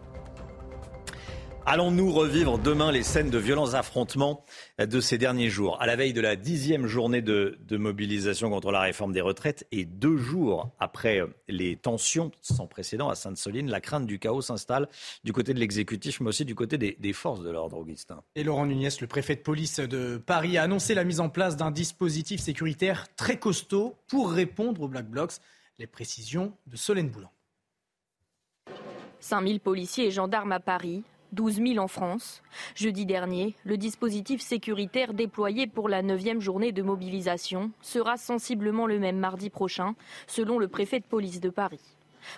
Allons-nous 1.71 2.11
revivre 2.11 2.57
demain 2.57 2.91
les 2.91 3.03
scènes 3.03 3.29
de 3.29 3.37
violents 3.37 3.75
affrontements 3.75 4.43
de 4.79 4.99
ces 4.99 5.19
derniers 5.19 5.51
jours? 5.51 5.79
À 5.79 5.85
la 5.85 5.95
veille 5.95 6.13
de 6.13 6.19
la 6.19 6.35
dixième 6.35 6.87
journée 6.87 7.21
de, 7.21 7.59
de, 7.59 7.77
mobilisation 7.77 8.49
contre 8.49 8.71
la 8.71 8.79
réforme 8.79 9.13
des 9.13 9.21
retraites 9.21 9.67
et 9.71 9.85
deux 9.85 10.17
jours 10.17 10.71
après 10.79 11.21
les 11.47 11.75
tensions 11.75 12.31
sans 12.41 12.65
précédent 12.65 13.09
à 13.09 13.13
Sainte-Soline, 13.13 13.69
la 13.69 13.81
crainte 13.81 14.07
du 14.07 14.17
chaos 14.17 14.41
s'installe 14.41 14.89
du 15.23 15.31
côté 15.31 15.53
de 15.53 15.59
l'exécutif, 15.59 16.21
mais 16.21 16.29
aussi 16.29 16.43
du 16.43 16.55
côté 16.55 16.79
des, 16.79 16.97
des 16.99 17.13
forces 17.13 17.41
de 17.41 17.51
l'ordre, 17.51 17.77
Augustin. 17.77 18.23
Et 18.33 18.43
Laurent 18.43 18.65
Nunez, 18.65 18.89
le 18.99 19.05
préfet 19.05 19.35
de 19.35 19.41
police 19.41 19.79
de 19.79 20.17
Paris, 20.17 20.57
a 20.57 20.63
annoncé 20.63 20.95
la 20.95 21.03
mise 21.03 21.19
en 21.19 21.29
place 21.29 21.55
d'un 21.55 21.69
dispositif 21.69 22.41
sécuritaire 22.41 23.05
très 23.15 23.37
costaud 23.37 23.95
pour 24.07 24.31
répondre 24.31 24.81
aux 24.81 24.87
Black 24.87 25.07
Blocs. 25.07 25.33
Les 25.77 25.85
précisions 25.85 26.51
de 26.65 26.75
Solène 26.75 27.11
Boulan. 27.11 27.29
5000 29.19 29.59
policiers 29.59 30.07
et 30.07 30.11
gendarmes 30.11 30.51
à 30.51 30.59
Paris 30.59 31.03
12 31.33 31.55
000 31.55 31.77
en 31.77 31.87
France. 31.87 32.41
Jeudi 32.75 33.05
dernier, 33.05 33.55
le 33.63 33.77
dispositif 33.77 34.41
sécuritaire 34.41 35.13
déployé 35.13 35.67
pour 35.67 35.89
la 35.89 36.01
9e 36.01 36.39
journée 36.39 36.71
de 36.71 36.81
mobilisation 36.81 37.71
sera 37.81 38.17
sensiblement 38.17 38.87
le 38.87 38.99
même 38.99 39.17
mardi 39.17 39.49
prochain, 39.49 39.95
selon 40.27 40.59
le 40.59 40.67
préfet 40.67 40.99
de 40.99 41.05
police 41.05 41.39
de 41.39 41.49
Paris. 41.49 41.81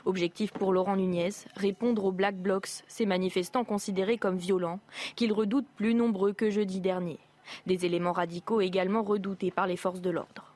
Objectif 0.06 0.52
pour 0.52 0.74
Laurent 0.74 0.96
Nunez, 0.96 1.30
répondre 1.56 2.06
aux 2.06 2.12
Black 2.12 2.36
Blocs, 2.36 2.84
ces 2.88 3.06
manifestants 3.06 3.64
considérés 3.64 4.18
comme 4.18 4.38
violents, 4.38 4.80
qu'ils 5.16 5.34
redoutent 5.34 5.70
plus 5.76 5.96
nombreux 5.96 6.34
que 6.34 6.50
jeudi 6.50 6.82
dernier. 6.82 7.20
Des 7.66 7.86
éléments 7.86 8.12
radicaux 8.12 8.62
également 8.62 9.04
redoutés 9.04 9.52
par 9.52 9.68
les 9.68 9.78
forces 9.78 10.02
de 10.02 10.10
l'ordre. 10.10 10.54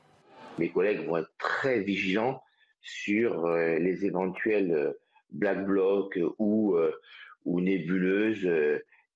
Mes 0.58 0.70
collègues 0.70 1.06
vont 1.06 1.18
être 1.18 1.32
très 1.38 1.80
vigilants 1.80 2.42
sur 2.80 3.46
euh, 3.46 3.78
les 3.78 4.06
éventuels 4.06 4.72
euh, 4.72 4.92
Black 5.32 5.66
Blocs 5.66 6.18
ou, 6.38 6.76
euh, 6.76 6.92
ou 7.46 7.60
nébuleuses 7.62 8.46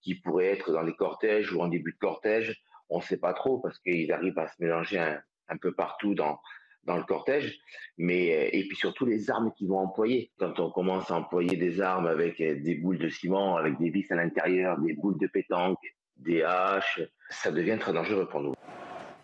qui 0.01 0.14
pourraient 0.14 0.47
être 0.47 0.72
dans 0.72 0.83
les 0.83 0.95
cortèges 0.95 1.53
ou 1.53 1.61
en 1.61 1.68
début 1.68 1.93
de 1.93 1.99
cortège. 1.99 2.62
On 2.89 2.99
ne 2.99 3.03
sait 3.03 3.18
pas 3.18 3.35
trop 3.35 3.59
parce 3.59 3.78
qu'ils 3.78 4.11
arrivent 4.12 4.39
à 4.39 4.49
se 4.49 4.55
mélanger 4.59 4.99
un 4.99 5.57
peu 5.59 5.72
partout 5.72 6.14
dans, 6.14 6.41
dans 6.85 6.97
le 6.97 7.05
cortège, 7.05 7.59
mais 7.99 8.35
euh, 8.35 8.51
et 8.53 8.66
puis 8.66 8.76
surtout 8.76 9.05
les 9.05 9.31
armes 9.31 9.53
qu'ils 9.57 9.68
vont 9.68 9.78
employer. 9.78 10.31
Quand 10.39 10.59
on 10.61 10.70
commence 10.70 11.11
à 11.11 11.16
employer 11.16 11.57
des 11.57 11.81
armes 11.81 12.07
avec 12.07 12.41
euh, 12.41 12.59
des 12.61 12.74
boules 12.74 12.99
de 12.99 13.09
ciment, 13.09 13.57
avec 13.57 13.78
des 13.78 13.91
vis 13.91 14.11
à 14.11 14.16
l'intérieur, 14.16 14.78
des 14.81 14.95
boules 14.95 15.18
de 15.18 15.26
pétanque, 15.26 15.78
des 16.16 16.43
haches, 16.43 17.01
ça 17.28 17.51
devient 17.51 17.78
très 17.78 17.93
dangereux 17.93 18.28
pour 18.28 18.41
nous. 18.41 18.55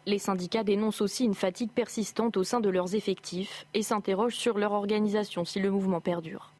Les 0.06 0.18
syndicats 0.18 0.62
dénoncent 0.62 1.00
aussi 1.00 1.24
une 1.24 1.34
fatigue 1.34 1.72
persistante 1.72 2.36
au 2.36 2.44
sein 2.44 2.60
de 2.60 2.68
leurs 2.68 2.94
effectifs 2.94 3.66
et 3.74 3.82
s'interrogent 3.82 4.36
sur 4.36 4.56
leur 4.56 4.72
organisation 4.72 5.44
si 5.44 5.58
le 5.58 5.70
mouvement 5.70 6.00
perdure. 6.00 6.55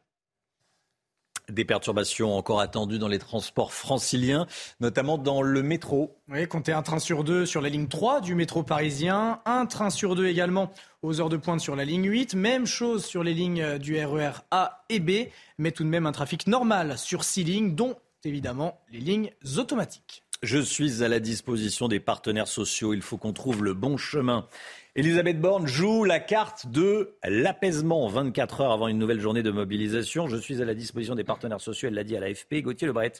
Des 1.49 1.63
perturbations 1.63 2.35
encore 2.35 2.59
attendues 2.59 2.99
dans 2.99 3.07
les 3.07 3.19
transports 3.19 3.71
franciliens, 3.71 4.47
notamment 4.81 5.17
dans 5.17 5.41
le 5.41 5.63
métro. 5.63 6.19
Oui, 6.27 6.45
comptez 6.45 6.73
un 6.73 6.81
train 6.81 6.99
sur 6.99 7.23
deux 7.23 7.45
sur 7.45 7.61
la 7.61 7.69
ligne 7.69 7.87
3 7.87 8.19
du 8.19 8.35
métro 8.35 8.63
parisien, 8.63 9.39
un 9.45 9.65
train 9.65 9.89
sur 9.89 10.15
deux 10.15 10.27
également 10.27 10.71
aux 11.03 11.21
heures 11.21 11.29
de 11.29 11.37
pointe 11.37 11.61
sur 11.61 11.77
la 11.77 11.85
ligne 11.85 12.09
8, 12.09 12.35
même 12.35 12.65
chose 12.65 13.05
sur 13.05 13.23
les 13.23 13.33
lignes 13.33 13.77
du 13.77 13.95
RER 13.95 14.27
e 14.27 14.31
A 14.51 14.83
et 14.89 14.99
B, 14.99 15.29
mais 15.57 15.71
tout 15.71 15.85
de 15.85 15.89
même 15.89 16.05
un 16.05 16.11
trafic 16.11 16.47
normal 16.47 16.97
sur 16.97 17.23
six 17.23 17.45
lignes, 17.45 17.75
dont 17.75 17.95
évidemment 18.25 18.81
les 18.91 18.99
lignes 18.99 19.31
automatiques. 19.57 20.23
Je 20.43 20.59
suis 20.59 21.01
à 21.01 21.07
la 21.07 21.19
disposition 21.19 21.87
des 21.87 21.99
partenaires 21.99 22.47
sociaux, 22.47 22.93
il 22.93 23.01
faut 23.01 23.17
qu'on 23.17 23.33
trouve 23.33 23.63
le 23.63 23.73
bon 23.73 23.97
chemin. 23.97 24.47
Elisabeth 24.97 25.39
Borne 25.39 25.67
joue 25.67 26.05
la 26.05 26.19
carte 26.19 26.65
de 26.71 27.15
l'apaisement 27.23 28.07
24 28.07 28.61
heures 28.61 28.71
avant 28.71 28.87
une 28.87 28.97
nouvelle 28.97 29.19
journée 29.19 29.43
de 29.43 29.51
mobilisation. 29.51 30.27
Je 30.27 30.37
suis 30.37 30.59
à 30.59 30.65
la 30.65 30.73
disposition 30.73 31.13
des 31.13 31.23
partenaires 31.23 31.61
sociaux, 31.61 31.89
elle 31.89 31.93
l'a 31.93 32.03
dit 32.03 32.17
à 32.17 32.19
l'AFP. 32.19 32.63
Gauthier 32.63 32.87
Lebret, 32.87 33.13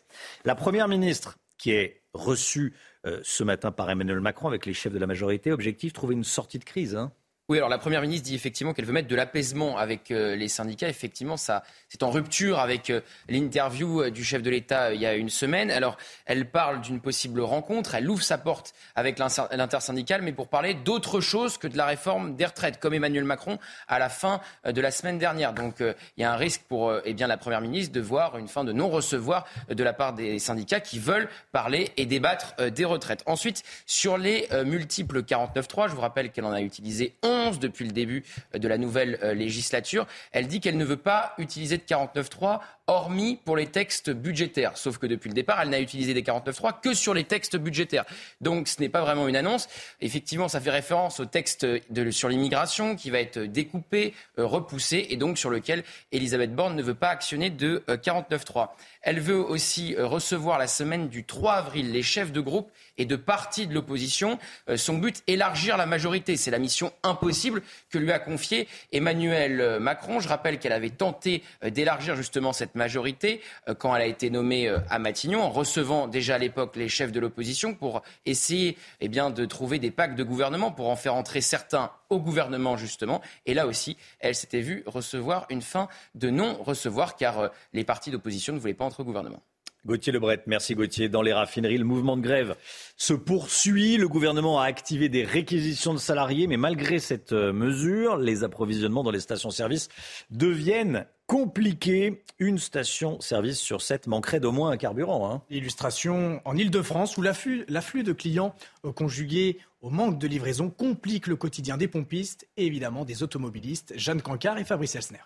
la 0.43 0.55
Première 0.55 0.87
ministre 0.87 1.37
qui 1.59 1.69
est 1.73 2.01
reçue 2.15 2.73
euh, 3.05 3.19
ce 3.21 3.43
matin 3.43 3.71
par 3.71 3.91
Emmanuel 3.91 4.21
Macron 4.21 4.47
avec 4.47 4.65
les 4.65 4.73
chefs 4.73 4.91
de 4.91 4.97
la 4.97 5.05
majorité, 5.05 5.51
objectif, 5.51 5.93
trouver 5.93 6.15
une 6.15 6.23
sortie 6.23 6.57
de 6.57 6.63
crise. 6.63 6.95
Hein. 6.95 7.11
Oui, 7.49 7.59
alors 7.59 7.69
la 7.69 7.77
Première 7.77 8.01
ministre 8.01 8.27
dit 8.27 8.35
effectivement 8.35 8.73
qu'elle 8.73 8.83
veut 8.83 8.91
mettre 8.91 9.07
de 9.07 9.15
l'apaisement 9.15 9.77
avec 9.77 10.11
euh, 10.11 10.35
les 10.35 10.49
syndicats. 10.49 10.89
Effectivement, 10.89 11.37
ça, 11.37 11.63
c'est 11.87 12.03
en 12.03 12.11
rupture 12.11 12.59
avec 12.59 12.89
euh, 12.89 12.99
l'interview 13.29 14.01
euh, 14.01 14.11
du 14.11 14.25
chef 14.25 14.41
de 14.41 14.49
l'État 14.49 14.93
il 14.93 14.99
y 14.99 15.05
a 15.05 15.13
une 15.13 15.29
semaine. 15.29 15.71
Alors, 15.71 15.95
elle 16.25 16.49
parle 16.49 16.81
d'une 16.81 16.99
possible 16.99 17.39
rencontre, 17.39 17.95
elle 17.95 18.09
ouvre 18.09 18.21
sa 18.21 18.37
porte 18.37 18.73
avec 18.95 19.17
l'intersyndicale, 19.17 20.23
mais 20.23 20.33
pour 20.33 20.49
parler 20.49 20.73
d'autre 20.73 21.21
chose 21.21 21.57
que 21.57 21.67
de 21.67 21.77
la 21.77 21.85
réforme 21.85 22.35
des 22.35 22.43
retraites, 22.43 22.81
comme 22.81 22.93
Emmanuel 22.93 23.23
Macron 23.23 23.59
à 23.87 23.97
la 23.97 24.09
fin 24.09 24.41
de 24.65 24.81
la 24.81 24.91
semaine 24.91 25.17
dernière. 25.17 25.53
Donc, 25.53 25.75
il 25.79 26.21
y 26.21 26.25
a 26.25 26.33
un 26.33 26.35
risque 26.35 26.63
pour 26.67 26.93
eh 27.05 27.13
bien, 27.13 27.27
la 27.27 27.37
Première 27.37 27.61
ministre 27.61 27.93
de 27.93 28.01
voir 28.01 28.37
une 28.37 28.49
fin 28.49 28.65
de 28.65 28.73
non-recevoir 28.73 29.45
de 29.69 29.83
la 29.85 29.93
part 29.93 30.11
des 30.11 30.37
syndicats 30.39 30.81
qui 30.81 30.99
veulent 30.99 31.29
parler 31.53 31.91
et 31.95 32.05
débattre 32.05 32.55
des 32.71 32.83
retraites. 32.83 33.23
Ensuite, 33.25 33.63
sur 33.85 34.17
les 34.17 34.49
multiples 34.65 35.21
49.3, 35.21 35.87
je 35.87 35.95
vous 35.95 36.01
rappelle 36.01 36.31
qu'elle 36.31 36.45
en 36.45 36.51
a 36.51 36.61
utilisé 36.61 37.15
11 37.23 37.36
depuis 37.59 37.85
le 37.85 37.91
début 37.91 38.23
de 38.53 38.67
la 38.67 38.77
nouvelle 38.77 39.19
euh, 39.23 39.33
législature. 39.33 40.07
Elle 40.31 40.47
dit 40.47 40.59
qu'elle 40.59 40.77
ne 40.77 40.85
veut 40.85 40.97
pas 40.97 41.33
utiliser 41.37 41.77
de 41.77 41.83
49.3 41.83 42.59
hormis 42.87 43.39
pour 43.43 43.57
les 43.57 43.67
textes 43.67 44.09
budgétaires. 44.09 44.77
Sauf 44.77 44.97
que 44.97 45.07
depuis 45.07 45.29
le 45.29 45.33
départ, 45.33 45.61
elle 45.61 45.69
n'a 45.69 45.79
utilisé 45.79 46.13
des 46.13 46.23
49.3 46.23 46.81
que 46.81 46.93
sur 46.93 47.13
les 47.13 47.25
textes 47.25 47.57
budgétaires. 47.57 48.05
Donc 48.41 48.67
ce 48.67 48.79
n'est 48.79 48.89
pas 48.89 49.01
vraiment 49.01 49.27
une 49.27 49.35
annonce. 49.35 49.67
Effectivement, 50.01 50.47
ça 50.47 50.61
fait 50.61 50.71
référence 50.71 51.19
au 51.19 51.25
texte 51.25 51.67
sur 52.11 52.29
l'immigration 52.29 52.95
qui 52.95 53.09
va 53.09 53.19
être 53.19 53.39
découpé, 53.39 54.13
euh, 54.39 54.45
repoussé 54.45 55.07
et 55.09 55.17
donc 55.17 55.37
sur 55.37 55.49
lequel 55.49 55.83
Elisabeth 56.11 56.55
Borne 56.55 56.75
ne 56.75 56.83
veut 56.83 56.95
pas 56.95 57.09
actionner 57.09 57.49
de 57.49 57.83
49.3. 57.87 58.61
Euh, 58.61 58.65
elle 59.01 59.19
veut 59.19 59.37
aussi 59.37 59.95
recevoir 59.97 60.57
la 60.57 60.67
semaine 60.67 61.09
du 61.09 61.25
3 61.25 61.53
avril 61.53 61.91
les 61.91 62.03
chefs 62.03 62.31
de 62.31 62.41
groupe 62.41 62.71
et 62.97 63.05
de 63.05 63.15
partis 63.15 63.67
de 63.67 63.73
l'opposition. 63.73 64.39
Euh, 64.69 64.77
son 64.77 64.97
but, 64.97 65.23
élargir 65.27 65.77
la 65.77 65.85
majorité. 65.85 66.37
C'est 66.37 66.51
la 66.51 66.59
mission 66.59 66.91
impossible 67.03 67.61
que 67.89 67.97
lui 67.97 68.11
a 68.11 68.19
confiée 68.19 68.67
Emmanuel 68.91 69.61
euh, 69.61 69.79
Macron. 69.79 70.19
Je 70.19 70.27
rappelle 70.27 70.59
qu'elle 70.59 70.73
avait 70.73 70.89
tenté 70.89 71.43
euh, 71.63 71.69
d'élargir 71.69 72.15
justement 72.15 72.53
cette 72.53 72.75
majorité 72.75 73.41
quand 73.79 73.95
elle 73.95 74.01
a 74.01 74.05
été 74.05 74.29
nommée 74.29 74.69
à 74.89 74.99
Matignon, 74.99 75.41
en 75.41 75.49
recevant 75.49 76.07
déjà 76.07 76.35
à 76.35 76.37
l'époque 76.37 76.75
les 76.75 76.89
chefs 76.89 77.11
de 77.11 77.19
l'opposition 77.19 77.73
pour 77.73 78.01
essayer 78.25 78.77
eh 79.01 79.07
de 79.07 79.45
trouver 79.45 79.79
des 79.79 79.91
pactes 79.91 80.15
de 80.15 80.23
gouvernement 80.23 80.71
pour 80.71 80.89
en 80.89 80.95
faire 80.95 81.15
entrer 81.15 81.41
certains 81.41 81.91
au 82.09 82.19
gouvernement 82.19 82.77
justement. 82.77 83.21
Et 83.45 83.53
là 83.53 83.67
aussi, 83.67 83.97
elle 84.19 84.35
s'était 84.35 84.61
vue 84.61 84.83
recevoir 84.85 85.45
une 85.49 85.61
fin 85.61 85.87
de 86.15 86.29
non-recevoir 86.29 87.15
car 87.15 87.51
les 87.73 87.83
partis 87.83 88.11
d'opposition 88.11 88.53
ne 88.53 88.59
voulaient 88.59 88.73
pas 88.73 88.85
entrer 88.85 89.03
au 89.03 89.05
gouvernement. 89.05 89.41
Gauthier 89.87 90.11
Lebret, 90.11 90.43
merci 90.47 90.75
Gauthier. 90.75 91.07
Dans 91.07 91.21
les 91.21 91.31
raffineries, 91.31 91.77
le 91.77 91.85
mouvement 91.85 92.17
de 92.17 92.21
grève 92.21 92.57
se 92.97 93.13
poursuit. 93.13 93.95
Le 93.95 94.09
gouvernement 94.09 94.59
a 94.59 94.65
activé 94.65 95.07
des 95.07 95.23
réquisitions 95.23 95.93
de 95.93 95.97
salariés, 95.97 96.45
mais 96.45 96.57
malgré 96.57 96.99
cette 96.99 97.31
euh, 97.31 97.53
mesure, 97.53 98.17
les 98.17 98.43
approvisionnements 98.43 99.03
dans 99.03 99.11
les 99.11 99.21
stations-service 99.21 99.87
deviennent 100.29 101.05
compliqués. 101.25 102.21
Une 102.37 102.57
station-service 102.57 103.59
sur 103.59 103.81
sept 103.81 104.07
manquerait 104.07 104.41
d'au 104.41 104.51
moins 104.51 104.71
un 104.71 104.77
carburant. 104.77 105.31
Hein. 105.31 105.41
Illustration 105.49 106.41
en 106.43 106.57
Ile-de-France, 106.57 107.15
où 107.15 107.21
l'afflux 107.21 108.03
de 108.03 108.11
clients 108.11 108.53
euh, 108.83 108.91
conjugué 108.91 109.57
au 109.79 109.89
manque 109.89 110.19
de 110.19 110.27
livraison 110.27 110.69
complique 110.69 111.27
le 111.27 111.37
quotidien 111.37 111.77
des 111.77 111.87
pompistes 111.87 112.45
et 112.57 112.65
évidemment 112.65 113.05
des 113.05 113.23
automobilistes. 113.23 113.93
Jeanne 113.95 114.21
Cancard 114.21 114.57
et 114.57 114.65
Fabrice 114.65 114.95
Elsner. 114.97 115.23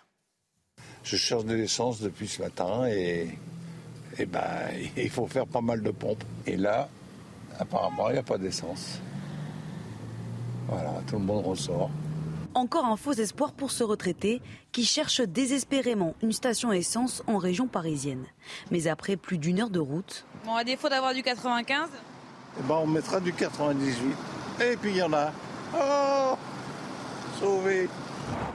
Je 1.02 1.16
cherche 1.16 1.44
de 1.46 1.54
l'essence 1.54 2.00
depuis 2.00 2.28
ce 2.28 2.42
matin 2.42 2.86
et 2.86 3.26
eh 4.18 4.26
ben, 4.26 4.70
il 4.96 5.10
faut 5.10 5.26
faire 5.26 5.46
pas 5.46 5.60
mal 5.60 5.82
de 5.82 5.90
pompes. 5.90 6.24
Et 6.46 6.56
là, 6.56 6.88
apparemment, 7.58 8.08
il 8.08 8.14
n'y 8.14 8.18
a 8.18 8.22
pas 8.22 8.38
d'essence. 8.38 8.98
Voilà, 10.68 10.92
tout 11.06 11.16
le 11.16 11.24
monde 11.24 11.44
ressort. 11.44 11.90
Encore 12.54 12.84
un 12.84 12.96
faux 12.96 13.12
espoir 13.12 13.52
pour 13.52 13.70
ce 13.70 13.82
retraité 13.82 14.42
qui 14.72 14.84
cherche 14.84 15.22
désespérément 15.22 16.14
une 16.22 16.32
station 16.32 16.70
essence 16.70 17.22
en 17.26 17.38
région 17.38 17.66
parisienne. 17.66 18.24
Mais 18.70 18.88
après 18.88 19.16
plus 19.16 19.38
d'une 19.38 19.60
heure 19.60 19.70
de 19.70 19.80
route. 19.80 20.26
Bon, 20.44 20.54
à 20.54 20.62
défaut 20.62 20.90
d'avoir 20.90 21.14
du 21.14 21.22
95 21.22 21.88
eh 22.58 22.62
ben, 22.62 22.74
On 22.82 22.86
mettra 22.86 23.20
du 23.20 23.32
98. 23.32 24.14
Et 24.60 24.76
puis 24.76 24.90
il 24.90 24.96
y 24.98 25.02
en 25.02 25.12
a. 25.14 25.32
Oh 25.74 26.36
Sauvé 27.40 27.88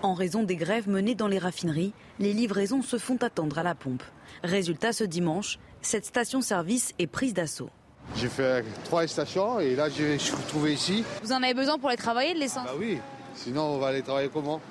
En 0.04 0.14
raison 0.14 0.44
des 0.44 0.56
grèves 0.56 0.88
menées 0.88 1.16
dans 1.16 1.28
les 1.28 1.40
raffineries, 1.40 1.94
les 2.20 2.34
livraisons 2.34 2.82
se 2.82 2.98
font 2.98 3.18
attendre 3.18 3.58
à 3.58 3.64
la 3.64 3.74
pompe. 3.76 4.04
Résultat, 4.44 4.94
ce 4.94 5.04
dimanche, 5.04 5.58
cette 5.82 6.06
station-service 6.06 6.94
est 7.00 7.08
prise 7.08 7.34
d'assaut. 7.34 7.70
J'ai 8.16 8.30
fait 8.30 8.64
trois 8.86 9.06
stations 9.08 9.60
et 9.60 9.76
là 9.76 9.90
je 9.90 10.18
suis 10.18 10.36
retrouvé 10.36 10.74
ici. 10.74 11.04
Vous 11.24 11.34
en 11.34 11.44
avez 11.44 11.54
besoin 11.54 11.78
pour 11.78 11.90
aller 11.90 11.98
travailler 11.98 12.34
de 12.34 12.40
l'essence 12.40 12.66
Bah 12.66 12.74
oui, 12.80 13.00
sinon 13.34 13.64
on 13.64 13.80
va 13.80 13.88
aller 13.88 14.02
travailler 14.02 14.30
comment? 14.32 14.62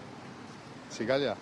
C'est 0.89 1.05
galère. 1.05 1.37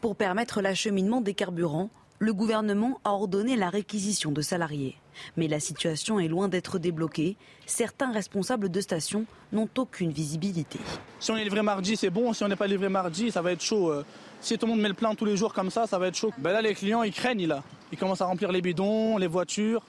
Pour 0.00 0.16
permettre 0.16 0.62
l'acheminement 0.62 1.20
des 1.20 1.34
carburants, 1.34 1.90
le 2.18 2.32
gouvernement 2.32 3.00
a 3.04 3.10
ordonné 3.10 3.56
la 3.56 3.70
réquisition 3.70 4.32
de 4.32 4.42
salariés. 4.42 4.96
Mais 5.36 5.48
la 5.48 5.60
situation 5.60 6.18
est 6.18 6.28
loin 6.28 6.48
d'être 6.48 6.78
débloquée. 6.78 7.36
Certains 7.66 8.12
responsables 8.12 8.70
de 8.70 8.80
stations 8.80 9.26
n'ont 9.52 9.68
aucune 9.76 10.10
visibilité. 10.10 10.78
Si 11.20 11.30
on 11.30 11.36
est 11.36 11.44
livré 11.44 11.62
mardi, 11.62 11.96
c'est 11.96 12.10
bon. 12.10 12.32
Si 12.32 12.44
on 12.44 12.48
n'est 12.48 12.56
pas 12.56 12.66
livré 12.66 12.88
mardi, 12.88 13.30
ça 13.30 13.42
va 13.42 13.52
être 13.52 13.62
chaud. 13.62 13.90
Euh. 13.90 14.04
Si 14.40 14.58
tout 14.58 14.66
le 14.66 14.72
monde 14.72 14.80
met 14.80 14.88
le 14.88 14.94
plein 14.94 15.14
tous 15.14 15.24
les 15.24 15.36
jours 15.36 15.52
comme 15.52 15.70
ça, 15.70 15.86
ça 15.86 15.98
va 15.98 16.08
être 16.08 16.16
chaud. 16.16 16.32
Ben 16.38 16.52
là, 16.52 16.60
les 16.60 16.74
clients, 16.74 17.02
ils 17.02 17.12
craignent, 17.12 17.46
là. 17.46 17.62
Ils 17.92 17.98
commencent 17.98 18.20
à 18.20 18.26
remplir 18.26 18.52
les 18.52 18.60
bidons, 18.60 19.16
les 19.16 19.26
voitures, 19.26 19.82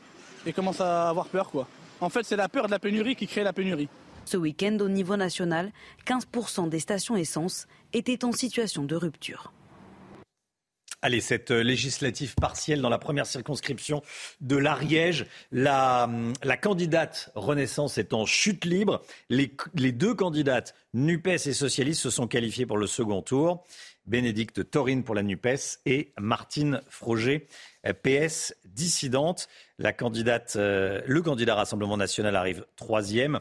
et 0.46 0.54
commencent 0.54 0.82
à 0.82 1.10
avoir 1.10 1.28
peur, 1.28 1.50
quoi. 1.50 1.68
En 2.00 2.10
fait, 2.10 2.24
c'est 2.24 2.36
la 2.36 2.48
peur 2.48 2.68
de 2.68 2.72
la 2.72 2.80
pénurie 2.80 3.16
qui 3.16 3.28
crée 3.28 3.44
la 3.44 3.54
pénurie. 3.54 3.90
Ce 4.26 4.38
week-end, 4.38 4.78
au 4.82 4.90
niveau 4.90 5.16
national, 5.16 5.72
15% 6.06 6.70
des 6.70 6.80
stations 6.80 7.16
essence 7.16 7.66
étaient 7.94 8.24
en 8.26 8.32
situation 8.32 8.84
de 8.84 8.96
rupture. 8.96 9.52
Allez, 11.04 11.22
cette 11.22 11.52
euh, 11.52 11.62
législative 11.62 12.34
partielle 12.34 12.82
dans 12.82 12.90
la 12.90 12.98
première 12.98 13.28
circonscription 13.28 14.02
de 14.42 14.56
l'Ariège, 14.56 15.28
la, 15.52 16.10
candidate 16.60 17.30
Renaissance 17.36 18.00
est 18.00 18.14
en 18.14 18.26
chute 18.26 18.66
libre. 18.66 19.04
Les, 19.30 19.52
deux 19.92 20.16
candidates, 20.16 20.74
NUPES 20.96 21.46
et 21.46 21.54
Socialistes, 21.54 22.02
se 22.02 22.10
sont 22.10 22.26
qualifiées 22.26 22.66
pour 22.66 22.78
le 22.78 22.88
second 22.88 23.22
tour. 23.22 23.64
Bénédicte 24.08 24.72
Taurine 24.72 25.04
pour 25.04 25.14
la 25.14 25.22
NUPES 25.22 25.82
et 25.86 26.14
Martine 26.20 26.82
Froger, 26.90 27.48
euh, 27.86 27.94
PS 27.94 28.56
dissidente. 28.66 29.50
La 29.78 29.94
candidate, 29.94 30.56
euh, 30.56 31.02
le 31.06 31.22
candidat 31.22 31.54
Rassemblement 31.54 31.98
national 31.98 32.36
arrive 32.36 32.66
troisième. 32.76 33.40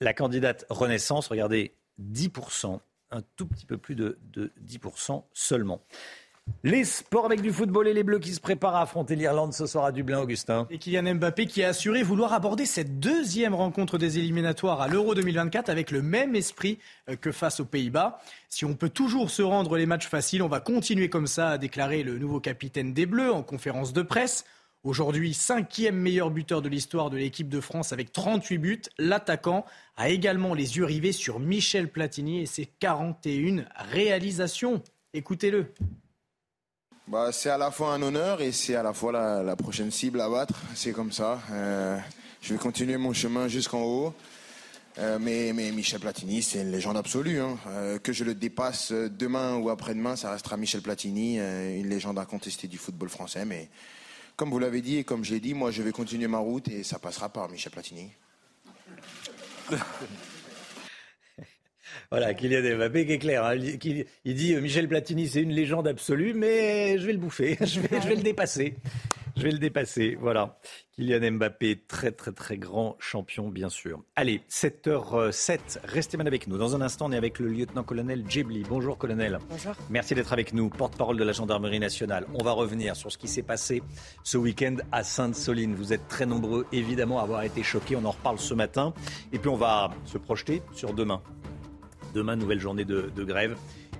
La 0.00 0.14
candidate 0.14 0.64
Renaissance, 0.70 1.26
regardez, 1.26 1.74
10%, 2.00 2.78
un 3.10 3.22
tout 3.34 3.48
petit 3.48 3.66
peu 3.66 3.78
plus 3.78 3.96
de 3.96 4.16
10% 4.62 5.24
seulement. 5.32 5.82
Les 6.64 6.84
sports 6.84 7.26
avec 7.26 7.40
du 7.40 7.52
football 7.52 7.86
et 7.88 7.94
les 7.94 8.02
Bleus 8.02 8.18
qui 8.18 8.34
se 8.34 8.40
préparent 8.40 8.76
à 8.76 8.82
affronter 8.82 9.14
l'Irlande 9.16 9.52
ce 9.52 9.66
soir 9.66 9.84
à 9.84 9.92
Dublin, 9.92 10.20
Augustin. 10.20 10.66
Et 10.70 10.78
Kylian 10.78 11.14
Mbappé 11.14 11.46
qui 11.46 11.62
a 11.62 11.68
assuré 11.68 12.02
vouloir 12.02 12.32
aborder 12.32 12.66
cette 12.66 12.98
deuxième 12.98 13.54
rencontre 13.54 13.96
des 13.96 14.18
éliminatoires 14.18 14.80
à 14.80 14.88
l'Euro 14.88 15.14
2024 15.14 15.68
avec 15.68 15.90
le 15.90 16.02
même 16.02 16.34
esprit 16.34 16.78
euh, 17.08 17.16
que 17.16 17.30
face 17.32 17.60
aux 17.60 17.64
Pays-Bas. 17.64 18.18
Si 18.48 18.64
on 18.64 18.74
peut 18.74 18.88
toujours 18.88 19.30
se 19.30 19.42
rendre 19.42 19.76
les 19.76 19.86
matchs 19.86 20.08
faciles, 20.08 20.42
on 20.42 20.48
va 20.48 20.60
continuer 20.60 21.08
comme 21.08 21.26
ça, 21.26 21.50
a 21.50 21.58
déclaré 21.58 22.02
le 22.02 22.18
nouveau 22.18 22.40
capitaine 22.40 22.92
des 22.92 23.06
Bleus 23.06 23.32
en 23.32 23.42
conférence 23.42 23.92
de 23.92 24.02
presse. 24.02 24.44
Aujourd'hui, 24.84 25.34
cinquième 25.34 25.96
meilleur 25.96 26.30
buteur 26.30 26.62
de 26.62 26.68
l'histoire 26.68 27.10
de 27.10 27.16
l'équipe 27.16 27.48
de 27.48 27.60
France 27.60 27.92
avec 27.92 28.12
38 28.12 28.58
buts, 28.58 28.82
l'attaquant 28.98 29.64
a 29.96 30.08
également 30.08 30.54
les 30.54 30.76
yeux 30.76 30.84
rivés 30.84 31.12
sur 31.12 31.40
Michel 31.40 31.88
Platini 31.88 32.40
et 32.40 32.46
ses 32.46 32.66
41 32.66 33.64
réalisations. 33.90 34.82
Écoutez-le. 35.14 35.72
Bah, 37.10 37.30
c'est 37.32 37.48
à 37.48 37.56
la 37.56 37.70
fois 37.70 37.94
un 37.94 38.02
honneur 38.02 38.42
et 38.42 38.52
c'est 38.52 38.74
à 38.74 38.82
la 38.82 38.92
fois 38.92 39.12
la, 39.42 39.56
prochaine 39.56 39.90
cible 39.90 40.20
à 40.20 40.28
battre. 40.28 40.60
C'est 40.74 40.92
comme 40.92 41.10
ça. 41.10 41.40
Euh, 41.50 41.98
je 42.42 42.52
vais 42.52 42.58
continuer 42.58 42.98
mon 42.98 43.14
chemin 43.14 43.48
jusqu'en 43.48 43.82
haut. 43.82 44.14
Euh, 44.98 45.18
mais, 45.18 45.54
Michel 45.72 46.00
Platini, 46.00 46.42
c'est 46.42 46.60
une 46.60 46.70
légende 46.70 46.98
absolue. 46.98 47.40
Hein. 47.40 47.56
Euh, 47.68 47.98
que 47.98 48.12
je 48.12 48.24
le 48.24 48.34
dépasse 48.34 48.92
demain 48.92 49.56
ou 49.56 49.70
après-demain, 49.70 50.16
ça 50.16 50.30
restera 50.32 50.58
Michel 50.58 50.82
Platini, 50.82 51.38
une 51.38 51.88
légende 51.88 52.18
incontestée 52.18 52.68
du 52.68 52.76
football 52.76 53.08
français. 53.08 53.46
Mais 53.46 53.70
comme 54.36 54.50
vous 54.50 54.58
l'avez 54.58 54.82
dit 54.82 54.98
et 54.98 55.04
comme 55.04 55.24
je 55.24 55.32
l'ai 55.32 55.40
dit, 55.40 55.54
moi 55.54 55.70
je 55.70 55.82
vais 55.82 55.92
continuer 55.92 56.26
ma 56.26 56.38
route 56.38 56.68
et 56.68 56.84
ça 56.84 56.98
passera 56.98 57.30
par 57.30 57.48
Michel 57.48 57.72
Platini. 57.72 58.10
Voilà, 62.10 62.32
Kylian 62.32 62.76
Mbappé 62.78 63.04
qui 63.06 63.12
est 63.12 63.18
clair. 63.18 63.44
hein. 63.44 63.54
Il, 63.56 64.06
il 64.24 64.34
dit 64.34 64.54
euh, 64.54 64.60
Michel 64.62 64.88
Platini, 64.88 65.28
c'est 65.28 65.42
une 65.42 65.52
légende 65.52 65.86
absolue, 65.86 66.32
mais 66.34 66.98
je 66.98 67.06
vais 67.06 67.12
le 67.12 67.18
bouffer, 67.18 67.58
je 67.64 67.80
vais, 67.80 68.00
je 68.00 68.08
vais 68.08 68.16
le 68.16 68.22
dépasser. 68.22 68.76
Je 69.36 69.42
vais 69.42 69.50
le 69.52 69.58
dépasser. 69.58 70.16
Voilà. 70.20 70.58
Kylian 70.96 71.32
Mbappé, 71.32 71.82
très 71.86 72.10
très 72.10 72.32
très 72.32 72.56
grand 72.56 72.96
champion, 72.98 73.50
bien 73.50 73.68
sûr. 73.68 74.02
Allez, 74.16 74.40
7h07, 74.50 75.58
restez 75.84 76.16
bien 76.16 76.26
avec 76.26 76.48
nous. 76.48 76.56
Dans 76.58 76.74
un 76.74 76.80
instant, 76.80 77.06
on 77.06 77.12
est 77.12 77.16
avec 77.16 77.38
le 77.38 77.48
lieutenant-colonel 77.48 78.24
Djebli. 78.28 78.64
Bonjour, 78.68 78.96
colonel. 78.98 79.38
Bonjour. 79.48 79.74
Merci 79.90 80.14
d'être 80.14 80.32
avec 80.32 80.54
nous, 80.54 80.70
porte-parole 80.70 81.18
de 81.18 81.24
la 81.24 81.32
gendarmerie 81.32 81.78
nationale. 81.78 82.26
On 82.34 82.42
va 82.42 82.52
revenir 82.52 82.96
sur 82.96 83.12
ce 83.12 83.18
qui 83.18 83.28
s'est 83.28 83.42
passé 83.42 83.82
ce 84.24 84.38
week-end 84.38 84.76
à 84.92 85.04
Sainte-Soline. 85.04 85.74
Vous 85.74 85.92
êtes 85.92 86.08
très 86.08 86.26
nombreux, 86.26 86.66
évidemment, 86.72 87.20
à 87.20 87.22
avoir 87.22 87.42
été 87.42 87.62
choqués. 87.62 87.94
On 87.96 88.04
en 88.06 88.12
reparle 88.12 88.38
ce 88.38 88.54
matin. 88.54 88.92
Et 89.32 89.38
puis, 89.38 89.50
on 89.50 89.56
va 89.56 89.90
se 90.06 90.18
projeter 90.18 90.62
sur 90.72 90.94
demain. 90.94 91.22
Demain, 92.14 92.36
nouvelle 92.36 92.60
journée 92.60 92.84
de, 92.84 93.10
grève. 93.24 93.56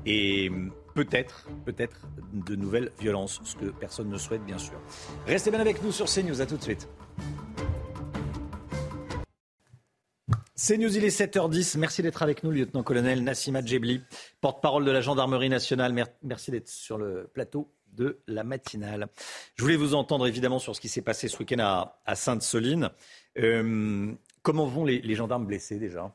Et 0.07 0.51
peut-être, 0.95 1.47
peut-être 1.65 2.07
de 2.33 2.55
nouvelles 2.57 2.91
violences, 3.01 3.41
ce 3.45 3.57
que 3.57 3.67
personne 3.67 4.09
ne 4.09 4.19
souhaite, 4.19 4.45
bien 4.45 4.59
sûr. 4.59 4.81
Restez 5.27 5.51
bien 5.51 5.61
avec 5.61 5.83
nous 5.83 5.93
sur 5.93 6.07
CNews. 6.07 6.41
À 6.41 6.47
tout 6.47 6.57
de 6.57 6.63
suite. 6.63 6.89
CNews, 10.57 10.97
il 10.97 11.05
est 11.05 11.17
7h10. 11.17 11.79
Merci 11.79 12.03
d'être 12.03 12.23
avec 12.23 12.43
nous, 12.43 12.51
lieutenant-colonel 12.51 13.23
Nassima 13.23 13.65
Djebli, 13.65 14.03
porte-parole 14.41 14.85
de 14.85 14.91
la 14.91 15.01
gendarmerie 15.01 15.49
nationale. 15.49 15.93
Mer- 15.93 16.09
Merci 16.23 16.51
d'être 16.51 16.69
sur 16.69 16.99
le 16.99 17.31
plateau 17.33 17.73
de 17.93 18.21
la 18.27 18.43
matinale. 18.45 19.09
Je 19.55 19.63
voulais 19.63 19.77
vous 19.77 19.95
entendre 19.95 20.27
évidemment 20.27 20.59
sur 20.59 20.75
ce 20.75 20.81
qui 20.81 20.89
s'est 20.89 21.03
passé 21.03 21.29
ce 21.29 21.39
week-end 21.39 21.59
à, 22.05 22.15
Sainte-Soline. 22.15 22.91
Euh, 23.39 24.13
comment 24.43 24.67
vont 24.67 24.85
les 24.85 25.15
gendarmes 25.15 25.47
blessés 25.47 25.79
déjà? 25.79 26.13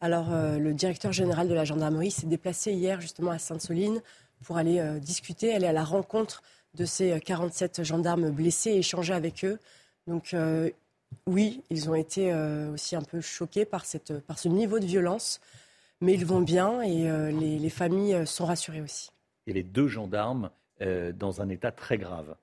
Alors, 0.00 0.32
euh, 0.32 0.58
le 0.58 0.74
directeur 0.74 1.12
général 1.12 1.48
de 1.48 1.54
la 1.54 1.64
gendarmerie 1.64 2.10
s'est 2.10 2.26
déplacé 2.26 2.72
hier 2.72 3.00
justement 3.00 3.30
à 3.30 3.38
Sainte-Soline 3.38 4.02
pour 4.44 4.58
aller 4.58 4.78
euh, 4.78 4.98
discuter, 4.98 5.54
aller 5.54 5.66
à 5.66 5.72
la 5.72 5.84
rencontre 5.84 6.42
de 6.74 6.84
ces 6.84 7.12
euh, 7.12 7.18
47 7.18 7.82
gendarmes 7.82 8.30
blessés 8.30 8.70
et 8.70 8.78
échanger 8.78 9.14
avec 9.14 9.44
eux. 9.44 9.58
Donc, 10.06 10.34
euh, 10.34 10.70
oui, 11.26 11.62
ils 11.70 11.90
ont 11.90 11.94
été 11.94 12.32
euh, 12.32 12.72
aussi 12.72 12.96
un 12.96 13.02
peu 13.02 13.20
choqués 13.20 13.64
par, 13.64 13.84
cette, 13.84 14.20
par 14.20 14.38
ce 14.38 14.48
niveau 14.48 14.78
de 14.78 14.84
violence, 14.84 15.40
mais 16.00 16.14
ils 16.14 16.26
vont 16.26 16.40
bien 16.40 16.82
et 16.82 17.08
euh, 17.08 17.30
les, 17.30 17.58
les 17.58 17.70
familles 17.70 18.14
euh, 18.14 18.26
sont 18.26 18.46
rassurées 18.46 18.82
aussi. 18.82 19.10
Y 19.46 19.50
avait 19.52 19.62
deux 19.62 19.88
gendarmes 19.88 20.50
euh, 20.82 21.12
dans 21.12 21.40
un 21.40 21.48
état 21.48 21.72
très 21.72 21.98
grave, 21.98 22.36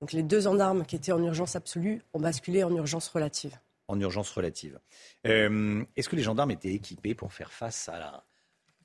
Donc, 0.00 0.12
les 0.12 0.22
deux 0.22 0.40
gendarmes 0.40 0.84
qui 0.84 0.96
étaient 0.96 1.12
en 1.12 1.22
urgence 1.22 1.56
absolue 1.56 2.02
ont 2.14 2.20
basculé 2.20 2.64
en 2.64 2.74
urgence 2.74 3.08
relative. 3.08 3.56
En 3.88 4.00
urgence 4.00 4.30
relative. 4.30 4.78
Euh, 5.26 5.84
Est-ce 5.96 6.08
que 6.08 6.16
les 6.16 6.22
gendarmes 6.22 6.50
étaient 6.50 6.72
équipés 6.72 7.14
pour 7.14 7.32
faire 7.32 7.52
face 7.52 7.88
à 7.88 7.98
la, 7.98 8.24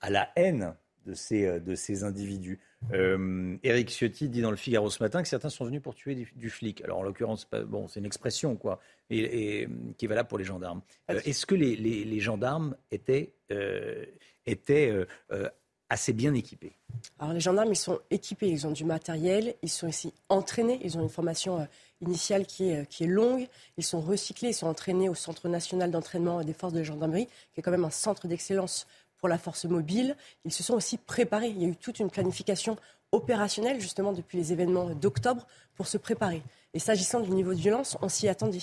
à 0.02 0.10
la 0.10 0.30
haine 0.36 0.76
de 1.06 1.14
ces, 1.14 1.46
euh, 1.46 1.60
de 1.60 1.76
ces 1.76 2.04
individus? 2.04 2.60
Euh, 2.94 3.58
Éric 3.64 3.90
Ciotti 3.90 4.30
dit 4.30 4.42
dans 4.42 4.52
le 4.52 4.58
Figaro 4.58 4.90
ce 4.90 5.02
matin 5.04 5.22
que 5.22 5.28
certains 5.28 5.50
sont 5.50 5.66
venus 5.66 5.82
pour 5.82 5.96
tuer 5.96 6.16
du, 6.16 6.32
du 6.36 6.50
flic. 6.50 6.82
Alors 6.84 7.00
en 7.00 7.04
l'occurrence, 7.04 7.48
bon, 7.68 7.88
c'est 7.88 8.00
une 8.00 8.06
expression 8.06 8.56
quoi, 8.56 8.80
et, 9.10 9.62
et, 9.62 9.68
qui 9.98 10.06
est 10.06 10.08
valable 10.08 10.30
pour 10.30 10.38
les 10.38 10.44
gendarmes. 10.46 10.82
Euh, 11.10 11.20
Est-ce 11.26 11.46
que 11.46 11.56
les, 11.56 11.76
les- 11.76 12.04
les 12.06 12.20
gendarmes 12.20 12.76
étaient, 12.92 13.34
euh, 13.52 14.06
étaient 14.46 14.90
euh, 14.92 15.06
euh, 15.32 15.50
assez 15.90 16.14
bien 16.14 16.34
équipés? 16.34 16.74
Alors 17.20 17.34
les 17.34 17.40
gendarmes, 17.40 17.72
ils 17.72 17.76
sont 17.76 18.00
équipés, 18.10 18.50
ils 18.50 18.66
ont 18.66 18.72
du 18.72 18.86
matériel, 18.86 19.56
ils 19.62 19.70
sont 19.70 19.88
ici 19.88 20.14
entraînés, 20.30 20.80
ils 20.84 20.98
ont 20.98 21.02
une 21.04 21.10
formation 21.10 21.60
euh, 21.60 21.66
initiale 22.02 22.46
qui 22.46 22.70
est, 22.70 22.88
qui 22.90 23.04
est 23.04 23.08
longue, 23.08 23.48
ils 23.78 23.84
sont 23.84 24.02
recyclés, 24.02 24.50
ils 24.50 24.54
sont 24.54 24.68
entraînés 24.68 25.10
au 25.10 25.16
Centre 25.16 25.48
national 25.48 25.92
d'entraînement 25.92 26.44
des 26.44 26.54
forces 26.54 26.74
de 26.74 26.84
gendarmerie, 26.84 27.28
qui 27.54 27.60
est 27.60 27.64
quand 27.64 27.72
même 27.72 27.86
un 27.86 27.92
centre 27.92 28.28
d'excellence 28.28 28.88
pour 29.18 29.30
la 29.30 29.38
force 29.38 29.66
mobile. 29.66 30.16
Ils 30.46 30.52
se 30.52 30.64
sont 30.64 30.74
aussi 30.74 30.98
préparés, 30.98 31.50
il 31.50 31.62
y 31.62 31.66
a 31.66 31.68
eu 31.68 31.76
toute 31.76 32.00
une 32.00 32.10
planification 32.10 32.78
opérationnelle 33.12 33.80
justement 33.80 34.14
depuis 34.14 34.38
les 34.38 34.52
événements 34.52 34.90
d'octobre 34.90 35.46
pour 35.76 35.88
se 35.88 35.98
préparer. 35.98 36.42
Et 36.74 36.80
s'agissant 36.80 37.20
du 37.20 37.32
niveau 37.32 37.54
de 37.54 37.60
violence, 37.60 37.98
on 38.02 38.10
s'y 38.10 38.28
attendait. 38.28 38.60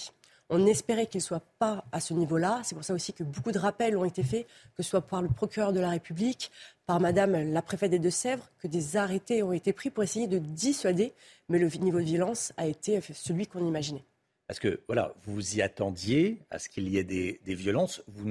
On 0.51 0.67
espérait 0.67 1.07
qu'il 1.07 1.19
ne 1.19 1.25
soit 1.25 1.43
pas 1.59 1.85
à 1.93 2.01
ce 2.01 2.15
niveau-là. 2.15 2.61
C'est 2.65 2.75
pour 2.75 2.85
ça 2.85 2.95
aussi 2.95 3.13
que 3.13 3.23
beaucoup 3.23 3.53
de 3.53 3.59
rappels 3.59 3.97
ont 3.97 4.05
été 4.05 4.23
faits, 4.23 4.47
que 4.77 4.83
ce 4.83 4.89
soit 4.91 5.03
par 5.03 5.21
le 5.21 5.29
procureur 5.29 5.73
de 5.75 5.81
la 5.81 5.91
République, 5.91 6.51
par 6.87 7.01
Madame 7.01 7.53
la 7.53 7.61
préfète 7.61 7.91
des 7.91 7.99
Deux-Sèvres, 7.99 8.49
que 8.59 8.67
des 8.67 8.97
arrêtés 8.97 9.43
ont 9.43 9.53
été 9.53 9.73
pris 9.75 9.91
pour 9.91 10.03
essayer 10.03 10.27
de 10.27 10.39
dissuader. 10.39 11.13
Mais 11.51 11.59
le 11.59 11.69
niveau 11.79 11.99
de 11.99 12.05
violence 12.05 12.53
a 12.57 12.67
été 12.67 13.01
celui 13.13 13.47
qu'on 13.47 13.67
imaginait. 13.67 14.05
Parce 14.47 14.59
que 14.61 14.81
voilà, 14.87 15.13
vous 15.25 15.35
vous 15.35 15.57
y 15.57 15.61
attendiez 15.63 16.41
à 16.51 16.59
ce 16.59 16.71
qu'il 16.71 16.89
y 16.89 16.97
ait 16.97 17.05
des, 17.05 17.39
des 17.45 17.55
violences. 17.55 18.03
Vous, 18.09 18.23
vous, 18.25 18.29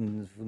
ne- 0.00 0.24
vous 0.36 0.44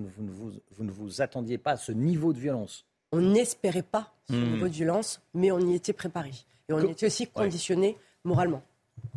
ne- 0.85 0.91
vous 0.91 1.05
ne 1.09 1.21
attendiez 1.23 1.59
pas 1.59 1.73
à 1.73 1.77
ce 1.77 1.93
niveau 1.93 2.33
de 2.33 2.39
violence. 2.39 2.87
On 3.13 3.21
n'espérait 3.21 3.83
pas 3.83 4.15
ce 4.31 4.33
Hmm. 4.35 4.53
niveau 4.55 4.69
de 4.69 4.73
violence, 4.73 5.21
mais 5.35 5.51
on 5.53 5.59
y 5.59 5.75
était 5.75 5.93
préparé. 5.93 6.31
Et 6.71 6.73
on 6.73 6.81
Co- 6.81 6.89
y 6.89 6.91
était 6.93 7.05
aussi 7.05 7.27
conditionné 7.27 7.99
moralement. 8.25 8.63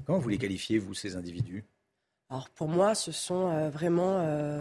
Comment 0.06 0.20
vous 0.20 0.28
les 0.28 0.38
qualifiez, 0.38 0.78
vous, 0.80 0.94
ces 0.94 1.16
individus? 1.16 1.64
Alors 2.30 2.50
pour 2.50 2.68
moi, 2.68 2.96
ce 2.96 3.12
sont 3.12 3.50
euh, 3.50 3.70
vraiment 3.70 4.20
euh, 4.20 4.60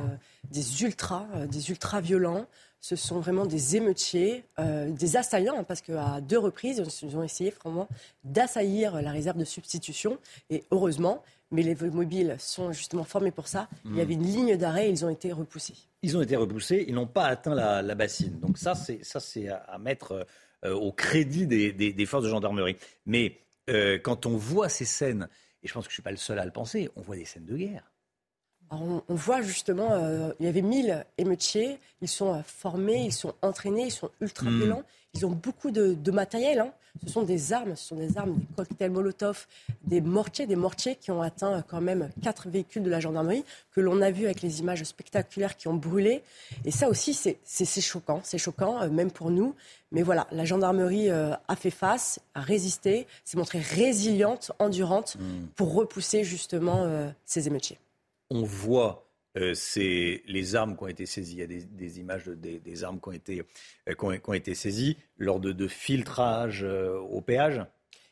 des 0.51 0.83
ultras, 0.83 1.27
euh, 1.35 1.47
des 1.47 1.71
ultras 1.71 2.01
violents. 2.01 2.47
Ce 2.81 2.97
sont 2.97 3.19
vraiment 3.19 3.47
des 3.47 3.77
émeutiers, 3.77 4.45
des 4.59 5.17
assaillants, 5.17 5.57
hein, 5.59 5.65
parce 5.65 5.81
qu'à 5.81 6.21
deux 6.21 6.39
reprises, 6.39 6.83
ils 7.03 7.17
ont 7.17 7.23
essayé 7.23 7.49
vraiment 7.49 7.89
d'assaillir 8.25 9.01
la 9.01 9.11
réserve 9.11 9.39
de 9.39 9.47
substitution. 9.47 10.19
Et 10.51 10.65
heureusement, 10.71 11.23
mais 11.51 11.63
les 11.63 11.75
mobiles 11.77 12.37
sont 12.39 12.73
justement 12.73 13.05
formés 13.05 13.31
pour 13.31 13.49
ça. 13.49 13.71
Il 13.87 13.97
y 13.97 14.03
avait 14.03 14.13
une 14.13 14.27
ligne 14.27 14.59
d'arrêt 14.59 14.91
ils 14.91 15.03
ont 15.03 15.09
été 15.09 15.33
repoussés. 15.33 15.73
Ils 16.03 16.15
ont 16.19 16.21
été 16.21 16.37
repoussés, 16.37 16.85
ils 16.87 16.95
n'ont 16.95 17.07
pas 17.07 17.25
atteint 17.25 17.55
la, 17.55 17.95
bassine. 17.95 18.39
Donc 18.39 18.59
ça, 18.59 18.75
c'est 18.75 19.03
ça, 19.03 19.19
c'est 19.19 19.49
à, 19.49 19.79
mettre 19.79 20.27
au 20.63 20.93
crédit 20.93 21.47
des, 21.47 22.05
forces 22.07 22.25
de 22.25 22.29
gendarmerie. 22.29 22.77
Mais 23.07 23.41
quand 24.03 24.27
on 24.27 24.37
voit 24.37 24.69
ces 24.69 24.85
scènes, 24.85 25.27
et 25.65 25.69
je 25.69 25.73
pense 25.73 25.85
que 25.87 25.91
je 25.91 25.95
ne 25.95 25.97
suis 25.97 26.03
pas 26.03 26.11
le 26.11 26.17
seul 26.17 26.39
à 26.39 26.45
le 26.45 26.51
penser, 26.53 26.91
on 26.95 27.01
voit 27.01 27.17
des 27.17 27.25
scènes 27.25 27.47
de 27.47 27.57
guerre. 27.57 27.91
On, 28.71 29.03
on 29.09 29.15
voit 29.15 29.43
justement, 29.43 29.93
euh, 29.93 30.33
il 30.41 30.47
y 30.47 30.49
avait 30.49 30.63
1000 30.63 31.05
émeutiers, 31.19 31.79
ils 32.01 32.09
sont 32.09 32.35
euh, 32.35 32.43
formés, 32.43 33.05
ils 33.05 33.13
sont 33.13 33.35
entraînés, 33.43 33.87
ils 33.87 33.91
sont 33.93 34.11
ultra 34.21 34.51
Mm. 34.51 34.57
violents, 34.59 34.83
ils 35.15 35.25
ont 35.27 35.31
beaucoup 35.31 35.71
de, 35.71 35.95
de 35.95 36.11
matériel. 36.11 36.61
hein. 36.61 36.73
Ce 37.07 37.13
sont 37.13 37.23
des 37.23 37.53
armes, 37.53 37.75
ce 37.75 37.89
sont 37.89 37.97
des 37.97 38.17
armes, 38.17 38.35
des 38.37 38.47
cocktails 38.57 38.91
Molotov, 38.91 39.47
des 39.83 40.01
mortiers, 40.01 40.47
des 40.47 40.55
mortiers 40.55 40.95
qui 40.95 41.11
ont 41.11 41.23
atteint 41.23 41.55
euh, 41.59 41.63
quand 41.67 41.81
même 41.81 42.09
quatre 42.23 42.49
véhicules 42.49 42.85
de 42.85 42.89
la 42.91 43.01
gendarmerie, 43.01 43.45
que 43.73 43.81
l'on 43.81 44.01
a 44.01 44.13
vu 44.13 44.27
avec 44.27 44.43
les 44.43 44.61
images 44.61 44.85
spectaculaires 44.85 45.57
qui 45.57 45.67
ont 45.67 45.75
brûlé. 45.75 46.23
Et 46.65 46.71
ça 46.71 46.89
aussi, 46.89 47.13
c'est 47.13 47.81
choquant, 47.81 48.21
c'est 48.23 48.39
choquant, 48.39 48.81
euh, 48.81 48.89
même 48.91 49.11
pour 49.11 49.31
nous. 49.31 49.55
Mais 49.91 50.03
voilà, 50.03 50.29
la 50.31 50.45
gendarmerie 50.45 51.11
euh, 51.11 51.35
a 51.49 51.57
fait 51.57 51.71
face, 51.73 52.21
a 52.35 52.41
résisté, 52.41 53.09
s'est 53.25 53.37
montrée 53.39 53.61
résiliente, 53.61 54.53
endurante, 54.61 55.17
Mm. 55.19 55.47
pour 55.57 55.75
repousser 55.75 56.23
justement 56.25 56.87
ces 57.25 57.47
émeutiers. 57.47 57.79
On 58.31 58.43
voit 58.43 59.05
euh, 59.37 59.55
c'est 59.55 60.23
les 60.27 60.55
armes 60.55 60.77
qui 60.77 60.83
ont 60.85 60.89
été 60.89 61.07
saisies. 61.07 61.35
Il 61.35 61.39
y 61.39 61.43
a 61.43 61.47
des, 61.47 62.01
images 62.01 62.27
des, 62.27 62.85
armes 62.85 63.01
qui 63.01 63.09
ont 63.09 63.13
été, 63.13 63.43
euh, 63.89 63.95
qui 63.95 64.29
ont, 64.29 64.35
été 64.35 64.55
saisies 64.55 64.97
lors 65.19 65.41
de, 65.41 65.53
de 65.53 65.67
filtrage 65.67 66.63
euh, 66.63 66.99
au 66.99 67.21
péage 67.21 67.61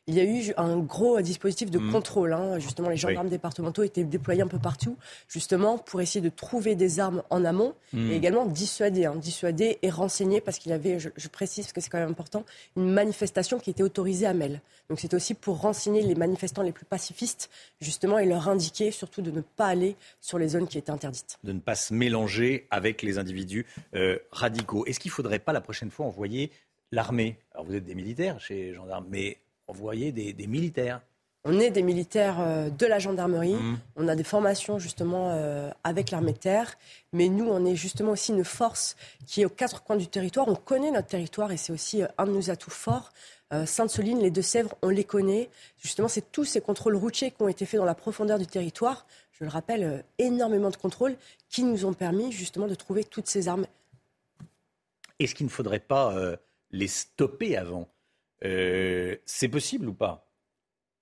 il 0.08 0.14
y 0.14 0.20
a 0.20 0.24
eu 0.24 0.52
un 0.56 0.78
gros 0.78 1.20
dispositif 1.20 1.70
de 1.70 1.78
mm. 1.78 1.92
contrôle. 1.92 2.32
Hein. 2.32 2.58
Justement, 2.58 2.88
les 2.88 2.96
gendarmes 2.96 3.28
départementaux 3.28 3.84
étaient 3.84 4.04
déployés 4.04 4.42
un 4.42 4.48
peu 4.48 4.58
partout, 4.58 4.96
justement, 5.28 5.78
pour 5.78 6.00
essayer 6.00 6.20
de 6.20 6.28
trouver 6.28 6.74
des 6.74 6.98
armes 6.98 7.22
en 7.30 7.44
amont 7.44 7.74
mm. 7.92 8.10
et 8.10 8.16
également 8.16 8.46
dissuader, 8.46 9.04
hein. 9.04 9.14
dissuader 9.14 9.78
et 9.82 9.90
renseigner, 9.90 10.40
parce 10.40 10.58
qu'il 10.58 10.70
y 10.70 10.74
avait, 10.74 10.98
je, 10.98 11.28
précise 11.28 11.64
parce 11.66 11.72
que 11.72 11.80
c'est 11.80 11.90
quand 11.90 12.00
même 12.00 12.10
important, 12.10 12.44
une 12.76 12.90
manifestation 12.90 13.58
qui 13.58 13.70
était 13.70 13.84
autorisée 13.84 14.26
à 14.26 14.34
Mel. 14.34 14.60
Donc 14.88 14.98
c'était 14.98 15.14
aussi 15.14 15.34
pour 15.34 15.60
renseigner 15.60 16.02
les 16.02 16.16
manifestants 16.16 16.62
les 16.62 16.72
plus 16.72 16.84
pacifistes, 16.84 17.48
justement, 17.80 18.18
et 18.18 18.26
leur 18.26 18.48
indiquer 18.48 18.90
surtout 18.90 19.22
de 19.22 19.30
ne 19.30 19.40
pas 19.40 19.66
aller 19.66 19.96
sur 20.20 20.38
les 20.38 20.48
zones 20.48 20.66
qui 20.66 20.78
étaient 20.78 20.90
interdites. 20.90 21.38
De 21.44 21.52
ne 21.52 21.60
pas 21.60 21.76
se 21.76 21.94
mélanger 21.94 22.66
avec 22.70 23.02
les 23.02 23.18
individus 23.18 23.66
euh, 23.94 24.18
radicaux. 24.32 24.84
Est-ce 24.86 24.98
qu'il 24.98 25.10
ne 25.10 25.14
faudrait 25.14 25.38
pas 25.38 25.52
la 25.52 25.60
prochaine 25.60 25.90
fois 25.90 26.06
envoyer 26.06 26.50
l'armée? 26.90 27.38
Alors 27.52 27.64
vous 27.66 27.74
êtes 27.74 27.84
des 27.84 27.94
militaires 27.94 28.40
chez 28.40 28.74
gendarmes, 28.74 29.06
mais 29.08 29.38
envoyer 29.66 30.12
des, 30.12 30.32
des 30.32 30.46
militaires. 30.46 31.00
On 31.44 31.58
est 31.58 31.70
des 31.70 31.82
militaires 31.82 32.40
euh, 32.40 32.70
de 32.70 32.86
la 32.86 33.00
gendarmerie. 33.00 33.54
Mmh. 33.54 33.78
On 33.96 34.06
a 34.06 34.14
des 34.14 34.22
formations 34.22 34.78
justement 34.78 35.30
euh, 35.32 35.70
avec 35.82 36.12
l'armée 36.12 36.32
de 36.32 36.38
terre. 36.38 36.78
Mais 37.12 37.28
nous, 37.28 37.48
on 37.48 37.64
est 37.66 37.74
justement 37.74 38.12
aussi 38.12 38.32
une 38.32 38.44
force 38.44 38.96
qui 39.26 39.42
est 39.42 39.44
aux 39.44 39.50
quatre 39.50 39.82
coins 39.82 39.96
du 39.96 40.06
territoire. 40.06 40.46
On 40.46 40.54
connaît 40.54 40.92
notre 40.92 41.08
territoire 41.08 41.50
et 41.50 41.56
c'est 41.56 41.72
aussi 41.72 42.02
euh, 42.02 42.06
un 42.16 42.26
de 42.26 42.32
nos 42.32 42.50
atouts 42.50 42.70
forts. 42.70 43.12
Sainte-Soline, 43.66 44.20
les 44.20 44.30
Deux-Sèvres, 44.30 44.74
on 44.80 44.88
les 44.88 45.04
connaît. 45.04 45.50
Justement, 45.76 46.08
c'est 46.08 46.32
tous 46.32 46.46
ces 46.46 46.62
contrôles 46.62 46.96
routiers 46.96 47.32
qui 47.32 47.42
ont 47.42 47.48
été 47.48 47.66
faits 47.66 47.78
dans 47.78 47.84
la 47.84 47.94
profondeur 47.94 48.38
du 48.38 48.46
territoire. 48.46 49.04
Je 49.32 49.44
le 49.44 49.50
rappelle, 49.50 50.06
énormément 50.16 50.70
de 50.70 50.76
contrôles 50.76 51.16
qui 51.50 51.62
nous 51.62 51.84
ont 51.84 51.92
permis 51.92 52.32
justement 52.32 52.66
de 52.66 52.74
trouver 52.74 53.04
toutes 53.04 53.28
ces 53.28 53.48
armes. 53.48 53.66
Est-ce 55.18 55.34
qu'il 55.34 55.44
ne 55.44 55.50
faudrait 55.50 55.80
pas 55.80 56.16
les 56.70 56.88
stopper 56.88 57.58
avant? 57.58 57.88
Euh, 58.44 59.16
c'est 59.24 59.48
possible 59.48 59.88
ou 59.88 59.94
pas? 59.94 60.28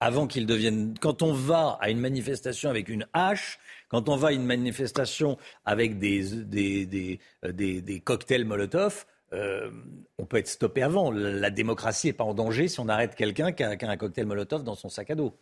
Avant 0.01 0.27
qu'ils 0.27 0.47
deviennent. 0.47 0.95
Quand 0.99 1.23
on 1.23 1.33
va 1.33 1.79
à 1.81 1.91
une 1.91 2.01
manifestation 2.01 2.71
avec 2.71 2.89
une 2.89 3.07
hache, 3.13 3.59
quand 3.89 4.09
on 4.09 4.17
va 4.17 4.29
à 4.29 4.33
une 4.33 4.47
manifestation 4.47 5.37
avec 5.65 5.99
des, 5.99 6.23
des, 6.45 7.21
euh, 7.45 7.99
cocktails 8.03 8.47
Molotov, 8.47 9.05
euh, 9.33 9.71
on 10.19 10.25
peut 10.25 10.39
être 10.39 10.49
stoppé 10.49 10.83
avant. 10.83 11.11
La, 11.11 11.51
démocratie 11.51 12.09
n'est 12.09 12.13
pas 12.15 12.25
en 12.25 12.35
danger 12.35 12.69
si 12.69 12.81
on 12.81 12.89
arrête 12.89 13.15
quelqu'un 13.15 13.53
qui, 13.53 13.63
a, 13.63 13.71
un 13.71 13.97
cocktail 13.97 14.25
Molotov 14.25 14.65
dans 14.65 14.75
son 14.75 14.89
sac 14.89 15.11
à 15.11 15.15
dos. 15.15 15.35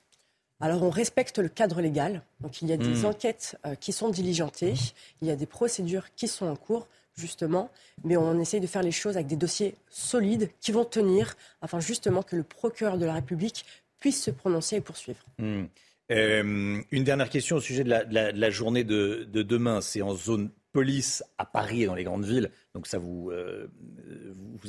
Alors 0.61 0.83
on 0.83 0.91
respecte 0.91 1.39
le 1.39 1.49
cadre 1.49 1.81
légal. 1.81 2.23
Donc 2.41 2.61
il 2.61 2.69
y 2.69 2.73
a 2.73 2.77
des 2.77 3.03
hmm. 3.03 3.07
enquêtes 3.07 3.57
qui 3.79 3.93
sont 3.93 4.09
diligentées, 4.09 4.75
il 5.23 5.29
y 5.29 5.31
a 5.31 5.37
des 5.37 5.47
procédures 5.47 6.13
qui 6.17 6.27
sont 6.27 6.47
en 6.47 6.57
cours 6.57 6.89
justement, 7.19 7.71
mais 8.05 8.17
on 8.17 8.39
essaye 8.41 8.61
de 8.61 8.67
faire 8.67 8.83
les 8.83 8.93
choses 8.93 9.17
avec 9.17 9.27
des 9.27 9.37
dossiers 9.37 9.75
solides 9.91 10.51
qui 10.61 10.73
vont 10.73 10.85
tenir, 10.85 11.37
afin 11.61 11.81
justement 11.81 12.23
que 12.23 12.37
le 12.37 12.43
procureur 12.43 12.99
de 12.99 13.05
la 13.05 13.15
République 13.15 13.65
puisse 14.01 14.23
se 14.23 14.31
prononcer 14.31 14.77
et 14.77 14.81
poursuivre. 14.81 15.25
Hmm. 15.39 15.65
Euh, 16.11 16.81
une 16.91 17.05
dernière 17.05 17.29
question 17.29 17.57
au 17.57 17.61
sujet 17.61 17.85
de 17.85 17.91
la, 17.91 18.51
journée 18.51 18.85
de, 18.85 19.25
demain. 19.33 19.81
C'est 19.81 20.03
en 20.03 20.15
zone 20.15 20.51
police 20.73 21.25
à 21.39 21.45
Paris 21.45 21.83
et 21.83 21.87
dans 21.87 21.95
les 21.95 22.05
grandes 22.05 22.25
villes. 22.25 22.51
Donc 22.75 22.87
ça 22.87 22.99
vous, 22.99 23.31
euh, 23.31 23.69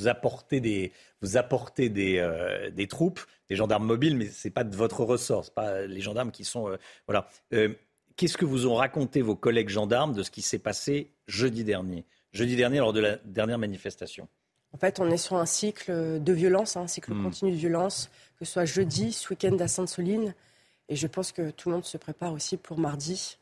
apportez 0.06 0.60
des, 0.60 0.92
vous 1.22 1.36
apportez 1.36 1.90
euh, 2.18 2.70
des 2.70 2.86
troupes, 2.86 3.20
des 3.48 3.56
gendarmes 3.56 3.86
mobiles, 3.86 4.16
mais 4.16 4.26
ce 4.26 4.48
n'est 4.48 4.52
pas 4.52 4.64
de 4.64 4.76
votre 4.76 5.02
ressort. 5.04 5.44
Ce 5.44 5.50
pas 5.50 5.86
les 5.86 6.00
gendarmes 6.00 6.30
qui 6.30 6.44
sont... 6.44 6.76
voilà. 7.06 7.28
Qu'est-ce 8.16 8.36
que 8.36 8.44
vous 8.44 8.66
ont 8.66 8.74
raconté 8.74 9.22
vos 9.22 9.36
collègues 9.36 9.70
gendarmes 9.70 10.12
de 10.12 10.22
ce 10.22 10.30
qui 10.30 10.42
s'est 10.42 10.58
passé 10.58 11.10
jeudi 11.26 11.64
dernier? 11.64 12.04
Jeudi 12.32 12.56
dernier 12.56 12.78
lors 12.78 12.92
de 12.92 13.00
la 13.00 13.16
dernière 13.24 13.58
manifestation 13.58 14.28
En 14.72 14.78
fait, 14.78 15.00
on 15.00 15.10
est 15.10 15.16
sur 15.16 15.36
un 15.36 15.46
cycle 15.46 16.22
de 16.22 16.32
violence, 16.32 16.76
hein, 16.76 16.82
un 16.82 16.86
cycle 16.86 17.12
hmm. 17.12 17.22
continu 17.22 17.52
de 17.52 17.56
violence, 17.56 18.10
que 18.38 18.44
ce 18.44 18.52
soit 18.52 18.64
jeudi, 18.64 19.12
ce 19.12 19.30
week-end 19.30 19.56
à 19.58 19.68
Sainte-Soline. 19.68 20.34
Et 20.88 20.96
je 20.96 21.06
pense 21.06 21.32
que 21.32 21.50
tout 21.50 21.68
le 21.68 21.76
monde 21.76 21.84
se 21.84 21.96
prépare 21.96 22.32
aussi 22.32 22.56
pour 22.56 22.78
mardi. 22.78 23.38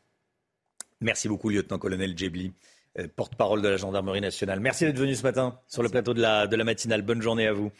Merci 1.01 1.27
beaucoup, 1.27 1.49
lieutenant-colonel 1.49 2.17
Djebli, 2.17 2.53
euh, 2.99 3.07
porte-parole 3.15 3.61
de 3.61 3.69
la 3.69 3.77
gendarmerie 3.77 4.21
nationale. 4.21 4.59
Merci 4.59 4.85
d'être 4.85 4.99
venu 4.99 5.15
ce 5.15 5.23
matin 5.23 5.59
sur 5.67 5.81
le 5.81 5.89
plateau 5.89 6.13
de 6.13 6.21
la, 6.21 6.45
de 6.45 6.55
la 6.55 6.63
matinale. 6.63 7.01
Bonne 7.01 7.21
journée 7.21 7.47
à 7.47 7.53
vous. 7.53 7.71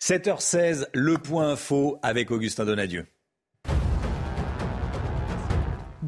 7h16, 0.00 0.86
le 0.92 1.18
point 1.18 1.50
info 1.50 1.98
avec 2.02 2.30
Augustin 2.30 2.64
Donadieu. 2.64 3.06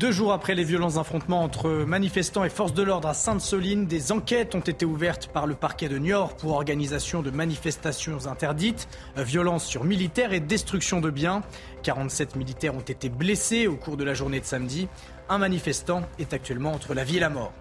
Deux 0.01 0.13
jours 0.13 0.33
après 0.33 0.55
les 0.55 0.65
violents 0.65 0.97
affrontements 0.97 1.43
entre 1.43 1.69
manifestants 1.69 2.43
et 2.43 2.49
forces 2.49 2.73
de 2.73 2.83
l'ordre 2.83 3.07
à 3.07 3.13
Sainte-Soline, 3.13 3.85
des 3.85 4.13
enquêtes 4.13 4.55
ont 4.55 4.61
été 4.61 4.87
ouvertes 4.87 5.27
par 5.27 5.47
le 5.47 5.55
parquet 5.55 5.91
de 5.91 5.99
Niort 5.99 6.39
pour 6.39 6.53
organisation 6.53 7.21
de 7.21 7.31
manifestations 7.31 8.27
interdites, 8.27 8.89
violence 9.19 9.67
sur 9.67 9.85
militaires 9.85 10.33
et 10.33 10.41
destruction 10.41 11.03
de 11.03 11.11
biens. 11.11 11.43
47 11.83 12.37
militaires 12.37 12.75
ont 12.75 12.81
été 12.81 13.11
blessés 13.11 13.67
au 13.67 13.77
cours 13.77 13.99
de 13.99 14.05
la 14.05 14.15
journée 14.15 14.41
de 14.41 14.47
samedi. 14.47 14.89
Un 15.29 15.37
manifestant 15.37 16.01
est 16.19 16.33
actuellement 16.33 16.73
entre 16.73 16.95
la 16.95 17.05
vie 17.05 17.19
et 17.19 17.21
la 17.21 17.29
mort. 17.29 17.53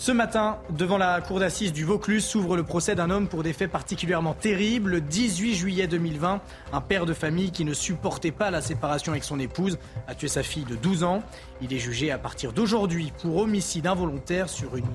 Ce 0.00 0.12
matin, 0.12 0.56
devant 0.70 0.96
la 0.96 1.20
cour 1.20 1.40
d'assises 1.40 1.74
du 1.74 1.84
Vaucluse, 1.84 2.24
s'ouvre 2.24 2.56
le 2.56 2.62
procès 2.62 2.94
d'un 2.94 3.10
homme 3.10 3.28
pour 3.28 3.42
des 3.42 3.52
faits 3.52 3.70
particulièrement 3.70 4.32
terribles. 4.32 4.92
Le 4.92 5.00
18 5.02 5.54
juillet 5.54 5.86
2020, 5.88 6.40
un 6.72 6.80
père 6.80 7.04
de 7.04 7.12
famille 7.12 7.50
qui 7.50 7.66
ne 7.66 7.74
supportait 7.74 8.30
pas 8.30 8.50
la 8.50 8.62
séparation 8.62 9.12
avec 9.12 9.24
son 9.24 9.38
épouse 9.38 9.78
a 10.08 10.14
tué 10.14 10.28
sa 10.28 10.42
fille 10.42 10.64
de 10.64 10.74
12 10.74 11.04
ans. 11.04 11.22
Il 11.60 11.74
est 11.74 11.78
jugé 11.78 12.10
à 12.10 12.16
partir 12.16 12.54
d'aujourd'hui 12.54 13.12
pour 13.20 13.36
homicide 13.36 13.86
involontaire 13.86 14.48
sur 14.48 14.74
une, 14.74 14.86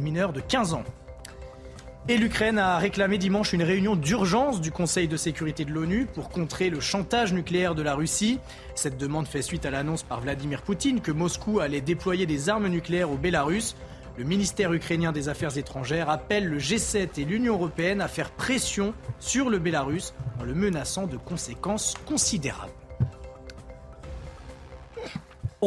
mineure 0.00 0.32
de 0.32 0.40
15 0.40 0.72
ans. 0.72 0.84
Et 2.08 2.16
l'Ukraine 2.16 2.58
a 2.58 2.78
réclamé 2.78 3.18
dimanche 3.18 3.52
une 3.52 3.62
réunion 3.62 3.96
d'urgence 3.96 4.62
du 4.62 4.70
Conseil 4.70 5.08
de 5.08 5.18
sécurité 5.18 5.66
de 5.66 5.72
l'ONU 5.72 6.06
pour 6.06 6.30
contrer 6.30 6.70
le 6.70 6.80
chantage 6.80 7.34
nucléaire 7.34 7.74
de 7.74 7.82
la 7.82 7.94
Russie. 7.94 8.38
Cette 8.74 8.96
demande 8.96 9.26
fait 9.26 9.42
suite 9.42 9.66
à 9.66 9.70
l'annonce 9.70 10.04
par 10.04 10.22
Vladimir 10.22 10.62
Poutine 10.62 11.02
que 11.02 11.12
Moscou 11.12 11.60
allait 11.60 11.82
déployer 11.82 12.24
des 12.24 12.48
armes 12.48 12.68
nucléaires 12.68 13.10
au 13.10 13.16
Bélarus. 13.16 13.76
Le 14.16 14.22
ministère 14.22 14.72
ukrainien 14.72 15.10
des 15.10 15.28
Affaires 15.28 15.58
étrangères 15.58 16.08
appelle 16.08 16.48
le 16.48 16.58
G7 16.58 17.20
et 17.20 17.24
l'Union 17.24 17.54
européenne 17.54 18.00
à 18.00 18.06
faire 18.06 18.30
pression 18.30 18.94
sur 19.18 19.50
le 19.50 19.58
Bélarus 19.58 20.14
en 20.38 20.44
le 20.44 20.54
menaçant 20.54 21.08
de 21.08 21.16
conséquences 21.16 21.94
considérables. 22.06 22.83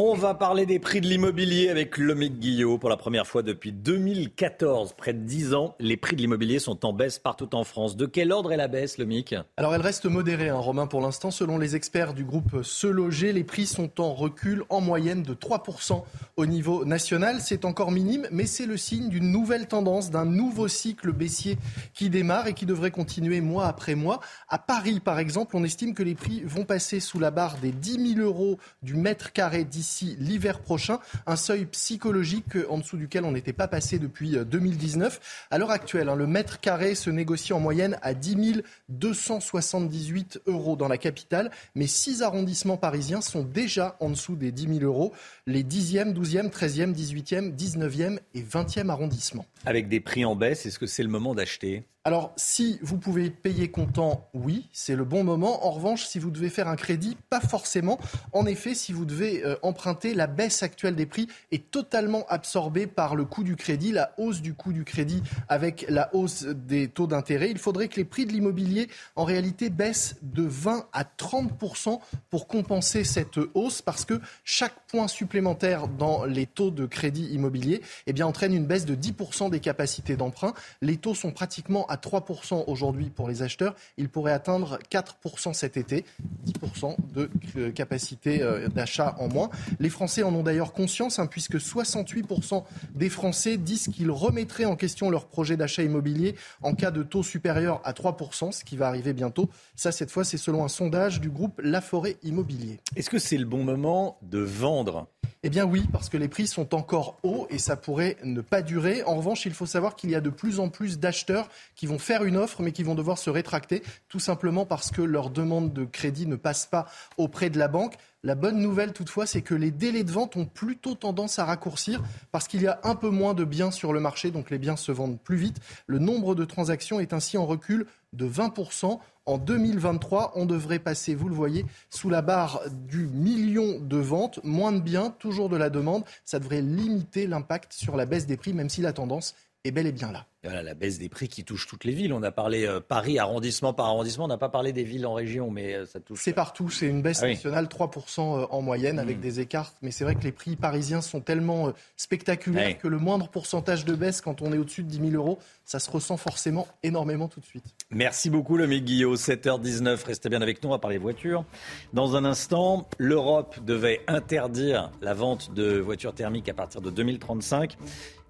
On 0.00 0.14
va 0.14 0.32
parler 0.32 0.64
des 0.64 0.78
prix 0.78 1.00
de 1.00 1.08
l'immobilier 1.08 1.70
avec 1.70 1.98
Lomic 1.98 2.38
Guillot 2.38 2.78
pour 2.78 2.88
la 2.88 2.96
première 2.96 3.26
fois 3.26 3.42
depuis 3.42 3.72
2014. 3.72 4.92
Près 4.92 5.12
de 5.12 5.18
10 5.18 5.54
ans, 5.54 5.74
les 5.80 5.96
prix 5.96 6.14
de 6.14 6.20
l'immobilier 6.20 6.60
sont 6.60 6.86
en 6.86 6.92
baisse 6.92 7.18
partout 7.18 7.52
en 7.56 7.64
France. 7.64 7.96
De 7.96 8.06
quel 8.06 8.30
ordre 8.30 8.52
est 8.52 8.56
la 8.56 8.68
baisse, 8.68 8.98
Lomic 8.98 9.34
Alors 9.56 9.74
elle 9.74 9.80
reste 9.80 10.06
modérée, 10.06 10.50
hein, 10.50 10.54
Romain, 10.58 10.86
pour 10.86 11.00
l'instant. 11.00 11.32
Selon 11.32 11.58
les 11.58 11.74
experts 11.74 12.14
du 12.14 12.22
groupe 12.22 12.62
Se 12.62 12.86
Loger, 12.86 13.32
les 13.32 13.42
prix 13.42 13.66
sont 13.66 14.00
en 14.00 14.14
recul 14.14 14.62
en 14.68 14.80
moyenne 14.80 15.24
de 15.24 15.34
3% 15.34 16.04
au 16.36 16.46
niveau 16.46 16.84
national. 16.84 17.40
C'est 17.40 17.64
encore 17.64 17.90
minime, 17.90 18.28
mais 18.30 18.46
c'est 18.46 18.66
le 18.66 18.76
signe 18.76 19.08
d'une 19.08 19.32
nouvelle 19.32 19.66
tendance, 19.66 20.12
d'un 20.12 20.26
nouveau 20.26 20.68
cycle 20.68 21.10
baissier 21.10 21.58
qui 21.92 22.08
démarre 22.08 22.46
et 22.46 22.54
qui 22.54 22.66
devrait 22.66 22.92
continuer 22.92 23.40
mois 23.40 23.66
après 23.66 23.96
mois. 23.96 24.20
À 24.48 24.58
Paris, 24.58 25.00
par 25.00 25.18
exemple, 25.18 25.56
on 25.56 25.64
estime 25.64 25.92
que 25.92 26.04
les 26.04 26.14
prix 26.14 26.44
vont 26.44 26.64
passer 26.64 27.00
sous 27.00 27.18
la 27.18 27.32
barre 27.32 27.56
des 27.56 27.72
10 27.72 28.14
000 28.14 28.24
euros 28.24 28.58
du 28.84 28.94
mètre 28.94 29.32
carré 29.32 29.64
d'ici 29.64 29.87
d'ici 29.88 30.16
l'hiver 30.20 30.60
prochain, 30.60 30.98
un 31.26 31.36
seuil 31.36 31.64
psychologique 31.64 32.56
en 32.68 32.78
dessous 32.78 32.98
duquel 32.98 33.24
on 33.24 33.32
n'était 33.32 33.54
pas 33.54 33.68
passé 33.68 33.98
depuis 33.98 34.36
2019. 34.36 35.16
Euh, 35.16 35.54
à 35.54 35.58
l'heure 35.58 35.70
actuelle, 35.70 36.10
hein, 36.10 36.14
le 36.14 36.26
mètre 36.26 36.60
carré 36.60 36.94
se 36.94 37.08
négocie 37.08 37.54
en 37.54 37.60
moyenne 37.60 37.98
à 38.02 38.12
10 38.12 38.62
278 38.90 40.42
euros 40.46 40.76
dans 40.76 40.88
la 40.88 40.98
capitale, 40.98 41.50
mais 41.74 41.86
six 41.86 42.22
arrondissements 42.22 42.76
parisiens 42.76 43.22
sont 43.22 43.42
déjà 43.42 43.96
en 44.00 44.10
dessous 44.10 44.36
des 44.36 44.52
10 44.52 44.80
000 44.80 44.84
euros, 44.84 45.12
les 45.46 45.64
10e, 45.64 46.12
12e, 46.12 46.50
13e, 46.50 46.94
18e, 46.94 47.56
19e 47.56 48.18
et 48.34 48.42
20e 48.42 48.90
arrondissements. 48.90 49.46
Avec 49.64 49.88
des 49.88 50.00
prix 50.00 50.24
en 50.24 50.36
baisse, 50.36 50.66
est-ce 50.66 50.78
que 50.78 50.86
c'est 50.86 51.02
le 51.02 51.08
moment 51.08 51.34
d'acheter? 51.34 51.84
Alors, 52.04 52.32
si 52.36 52.78
vous 52.80 52.96
pouvez 52.96 53.28
payer 53.28 53.70
comptant, 53.70 54.30
oui, 54.32 54.70
c'est 54.72 54.96
le 54.96 55.04
bon 55.04 55.24
moment. 55.24 55.66
En 55.66 55.72
revanche, 55.72 56.06
si 56.06 56.18
vous 56.18 56.30
devez 56.30 56.48
faire 56.48 56.66
un 56.66 56.76
crédit, 56.76 57.18
pas 57.28 57.40
forcément. 57.40 57.98
En 58.32 58.46
effet, 58.46 58.74
si 58.74 58.94
vous 58.94 59.04
devez 59.04 59.44
euh, 59.44 59.56
emprunter, 59.60 60.14
la 60.14 60.26
baisse 60.26 60.62
actuelle 60.62 60.96
des 60.96 61.04
prix 61.04 61.28
est 61.52 61.70
totalement 61.70 62.24
absorbée 62.28 62.86
par 62.86 63.14
le 63.14 63.26
coût 63.26 63.44
du 63.44 63.56
crédit, 63.56 63.92
la 63.92 64.14
hausse 64.16 64.40
du 64.40 64.54
coût 64.54 64.72
du 64.72 64.84
crédit 64.84 65.22
avec 65.50 65.84
la 65.90 66.08
hausse 66.14 66.44
des 66.44 66.88
taux 66.88 67.08
d'intérêt. 67.08 67.50
Il 67.50 67.58
faudrait 67.58 67.88
que 67.88 67.96
les 67.96 68.06
prix 68.06 68.24
de 68.24 68.32
l'immobilier, 68.32 68.88
en 69.14 69.24
réalité, 69.24 69.68
baissent 69.68 70.16
de 70.22 70.44
20 70.44 70.86
à 70.94 71.04
30% 71.04 71.98
pour 72.30 72.46
compenser 72.46 73.04
cette 73.04 73.38
hausse, 73.52 73.82
parce 73.82 74.06
que 74.06 74.18
chaque 74.44 74.86
point 74.86 75.08
supplémentaire 75.08 75.88
dans 75.88 76.24
les 76.24 76.46
taux 76.46 76.70
de 76.70 76.86
crédit 76.86 77.26
immobilier 77.26 77.82
eh 78.06 78.14
bien, 78.14 78.26
entraîne 78.26 78.54
une 78.54 78.66
baisse 78.66 78.86
de 78.86 78.94
10 78.94 79.50
des 79.50 79.60
capacités 79.60 80.16
d'emprunt. 80.16 80.54
Les 80.80 80.96
taux 80.96 81.14
sont 81.14 81.32
pratiquement 81.32 81.84
à 81.88 81.97
3% 82.02 82.64
aujourd'hui 82.66 83.10
pour 83.10 83.28
les 83.28 83.42
acheteurs. 83.42 83.74
Il 83.96 84.08
pourrait 84.08 84.32
atteindre 84.32 84.78
4% 84.90 85.52
cet 85.52 85.76
été, 85.76 86.04
10% 86.46 86.96
de 87.14 87.30
euh, 87.56 87.70
capacité 87.70 88.42
euh, 88.42 88.68
d'achat 88.68 89.16
en 89.18 89.28
moins. 89.28 89.50
Les 89.78 89.90
Français 89.90 90.22
en 90.22 90.34
ont 90.34 90.42
d'ailleurs 90.42 90.72
conscience, 90.72 91.18
hein, 91.18 91.26
puisque 91.26 91.56
68% 91.56 92.64
des 92.94 93.08
Français 93.08 93.56
disent 93.56 93.88
qu'ils 93.88 94.10
remettraient 94.10 94.64
en 94.64 94.76
question 94.76 95.10
leur 95.10 95.26
projet 95.26 95.56
d'achat 95.56 95.82
immobilier 95.82 96.34
en 96.62 96.74
cas 96.74 96.90
de 96.90 97.02
taux 97.02 97.22
supérieur 97.22 97.80
à 97.84 97.92
3%, 97.92 98.52
ce 98.52 98.64
qui 98.64 98.76
va 98.76 98.88
arriver 98.88 99.12
bientôt. 99.12 99.48
Ça, 99.76 99.92
cette 99.92 100.10
fois, 100.10 100.24
c'est 100.24 100.36
selon 100.38 100.64
un 100.64 100.68
sondage 100.68 101.20
du 101.20 101.30
groupe 101.30 101.60
La 101.62 101.80
Forêt 101.80 102.16
Immobilier. 102.22 102.80
Est-ce 102.96 103.10
que 103.10 103.18
c'est 103.18 103.38
le 103.38 103.44
bon 103.44 103.64
moment 103.64 104.18
de 104.22 104.38
vendre 104.38 105.08
eh 105.42 105.50
bien 105.50 105.64
oui, 105.64 105.86
parce 105.92 106.08
que 106.08 106.16
les 106.16 106.28
prix 106.28 106.46
sont 106.46 106.74
encore 106.74 107.18
hauts 107.22 107.46
et 107.50 107.58
ça 107.58 107.76
pourrait 107.76 108.16
ne 108.24 108.40
pas 108.40 108.60
durer. 108.60 109.04
En 109.04 109.16
revanche, 109.16 109.46
il 109.46 109.54
faut 109.54 109.66
savoir 109.66 109.94
qu'il 109.94 110.10
y 110.10 110.16
a 110.16 110.20
de 110.20 110.30
plus 110.30 110.58
en 110.58 110.68
plus 110.68 110.98
d'acheteurs 110.98 111.48
qui 111.76 111.86
vont 111.86 111.98
faire 111.98 112.24
une 112.24 112.36
offre 112.36 112.60
mais 112.60 112.72
qui 112.72 112.82
vont 112.82 112.96
devoir 112.96 113.18
se 113.18 113.30
rétracter, 113.30 113.82
tout 114.08 114.18
simplement 114.18 114.66
parce 114.66 114.90
que 114.90 115.02
leur 115.02 115.30
demande 115.30 115.72
de 115.72 115.84
crédit 115.84 116.26
ne 116.26 116.36
passe 116.36 116.66
pas 116.66 116.86
auprès 117.16 117.50
de 117.50 117.58
la 117.58 117.68
banque. 117.68 117.94
La 118.24 118.34
bonne 118.34 118.58
nouvelle 118.58 118.92
toutefois, 118.92 119.26
c'est 119.26 119.42
que 119.42 119.54
les 119.54 119.70
délais 119.70 120.02
de 120.02 120.10
vente 120.10 120.34
ont 120.36 120.44
plutôt 120.44 120.96
tendance 120.96 121.38
à 121.38 121.44
raccourcir 121.44 122.02
parce 122.32 122.48
qu'il 122.48 122.62
y 122.62 122.66
a 122.66 122.80
un 122.82 122.96
peu 122.96 123.10
moins 123.10 123.32
de 123.32 123.44
biens 123.44 123.70
sur 123.70 123.92
le 123.92 124.00
marché, 124.00 124.32
donc 124.32 124.50
les 124.50 124.58
biens 124.58 124.76
se 124.76 124.90
vendent 124.90 125.20
plus 125.20 125.36
vite. 125.36 125.58
Le 125.86 126.00
nombre 126.00 126.34
de 126.34 126.44
transactions 126.44 126.98
est 126.98 127.12
ainsi 127.12 127.38
en 127.38 127.46
recul 127.46 127.86
de 128.12 128.28
20%. 128.28 128.98
En 129.26 129.36
2023, 129.38 130.32
on 130.36 130.46
devrait 130.46 130.78
passer, 130.78 131.14
vous 131.14 131.28
le 131.28 131.34
voyez, 131.34 131.66
sous 131.90 132.08
la 132.08 132.22
barre 132.22 132.62
du 132.70 133.06
million 133.06 133.78
de 133.78 133.98
ventes. 133.98 134.40
Moins 134.42 134.72
de 134.72 134.80
biens, 134.80 135.14
toujours 135.18 135.48
de 135.48 135.56
la 135.56 135.68
demande. 135.68 136.04
Ça 136.24 136.38
devrait 136.38 136.62
limiter 136.62 137.26
l'impact 137.26 137.72
sur 137.72 137.96
la 137.96 138.06
baisse 138.06 138.26
des 138.26 138.36
prix, 138.36 138.54
même 138.54 138.70
si 138.70 138.80
la 138.80 138.92
tendance 138.92 139.34
est 139.64 139.70
bel 139.70 139.86
et 139.86 139.92
bien 139.92 140.12
là. 140.12 140.26
Voilà, 140.44 140.62
la 140.62 140.74
baisse 140.74 140.98
des 141.00 141.08
prix 141.08 141.26
qui 141.26 141.42
touche 141.44 141.66
toutes 141.66 141.82
les 141.84 141.92
villes. 141.92 142.12
On 142.12 142.22
a 142.22 142.30
parlé 142.30 142.64
euh, 142.64 142.78
Paris 142.78 143.18
arrondissement 143.18 143.72
par 143.72 143.86
arrondissement. 143.86 144.26
On 144.26 144.28
n'a 144.28 144.38
pas 144.38 144.48
parlé 144.48 144.72
des 144.72 144.84
villes 144.84 145.04
en 145.04 145.12
région, 145.12 145.50
mais 145.50 145.74
euh, 145.74 145.84
ça 145.84 145.98
touche. 145.98 146.20
C'est 146.22 146.32
partout. 146.32 146.70
C'est 146.70 146.86
une 146.86 147.02
baisse 147.02 147.18
Ah 147.22 147.26
oui. 147.26 147.32
nationale, 147.34 147.66
3% 147.66 148.20
euh, 148.42 148.46
en 148.50 148.62
moyenne, 148.62 149.00
avec 149.00 149.18
Mm. 149.18 149.20
des 149.20 149.40
écarts. 149.40 149.72
Mais 149.82 149.90
c'est 149.90 150.04
vrai 150.04 150.14
que 150.14 150.22
les 150.22 150.30
prix 150.30 150.54
parisiens 150.54 151.00
sont 151.00 151.20
tellement 151.20 151.68
euh, 151.68 151.72
spectaculaires 151.96 152.78
que 152.78 152.86
le 152.86 152.98
moindre 152.98 153.28
pourcentage 153.28 153.84
de 153.84 153.94
baisse, 153.96 154.20
quand 154.20 154.40
on 154.40 154.52
est 154.52 154.58
au-dessus 154.58 154.84
de 154.84 154.88
10 154.88 155.10
000 155.10 155.22
euros, 155.22 155.40
ça 155.64 155.80
se 155.80 155.90
ressent 155.90 156.16
forcément 156.16 156.68
énormément 156.84 157.26
tout 157.26 157.40
de 157.40 157.44
suite. 157.44 157.64
Merci 157.90 158.30
beaucoup, 158.30 158.56
le 158.56 158.66
Guillot. 158.68 159.16
7h19. 159.16 160.04
Restez 160.04 160.28
bien 160.28 160.40
avec 160.40 160.62
nous. 160.62 160.68
On 160.68 160.72
va 160.72 160.78
parler 160.78 160.98
voitures. 160.98 161.44
Dans 161.92 162.14
un 162.14 162.24
instant, 162.24 162.88
l'Europe 162.98 163.56
devait 163.64 164.00
interdire 164.06 164.92
la 165.02 165.14
vente 165.14 165.52
de 165.52 165.78
voitures 165.78 166.14
thermiques 166.14 166.48
à 166.48 166.54
partir 166.54 166.80
de 166.80 166.90
2035. 166.90 167.76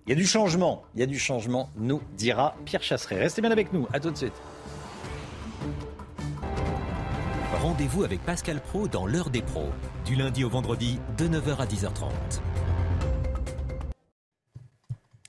Il 0.09 0.13
y 0.13 0.15
a 0.15 0.17
du 0.17 0.27
changement. 0.27 0.85
Il 0.95 1.01
y 1.01 1.03
a 1.03 1.07
du 1.07 1.19
changement, 1.19 1.69
nous 1.77 2.01
dira 2.17 2.57
Pierre 2.65 2.83
Chasseret. 2.83 3.19
Restez 3.19 3.43
bien 3.43 3.51
avec 3.51 3.75
nous. 3.75 3.87
À 3.93 4.01
tout 4.01 4.11
de 4.11 4.17
suite. 4.17 4.33
Rendez-vous 7.53 8.05
avec 8.05 8.25
Pascal 8.25 8.63
Pro 8.63 8.89
dans 8.89 9.05
l'heure 9.05 9.29
des 9.29 9.43
pros, 9.43 9.69
du 10.07 10.15
lundi 10.15 10.45
au 10.45 10.49
vendredi 10.49 10.99
de 11.19 11.29
9h 11.29 11.59
à 11.59 11.67
10h30. 11.67 12.09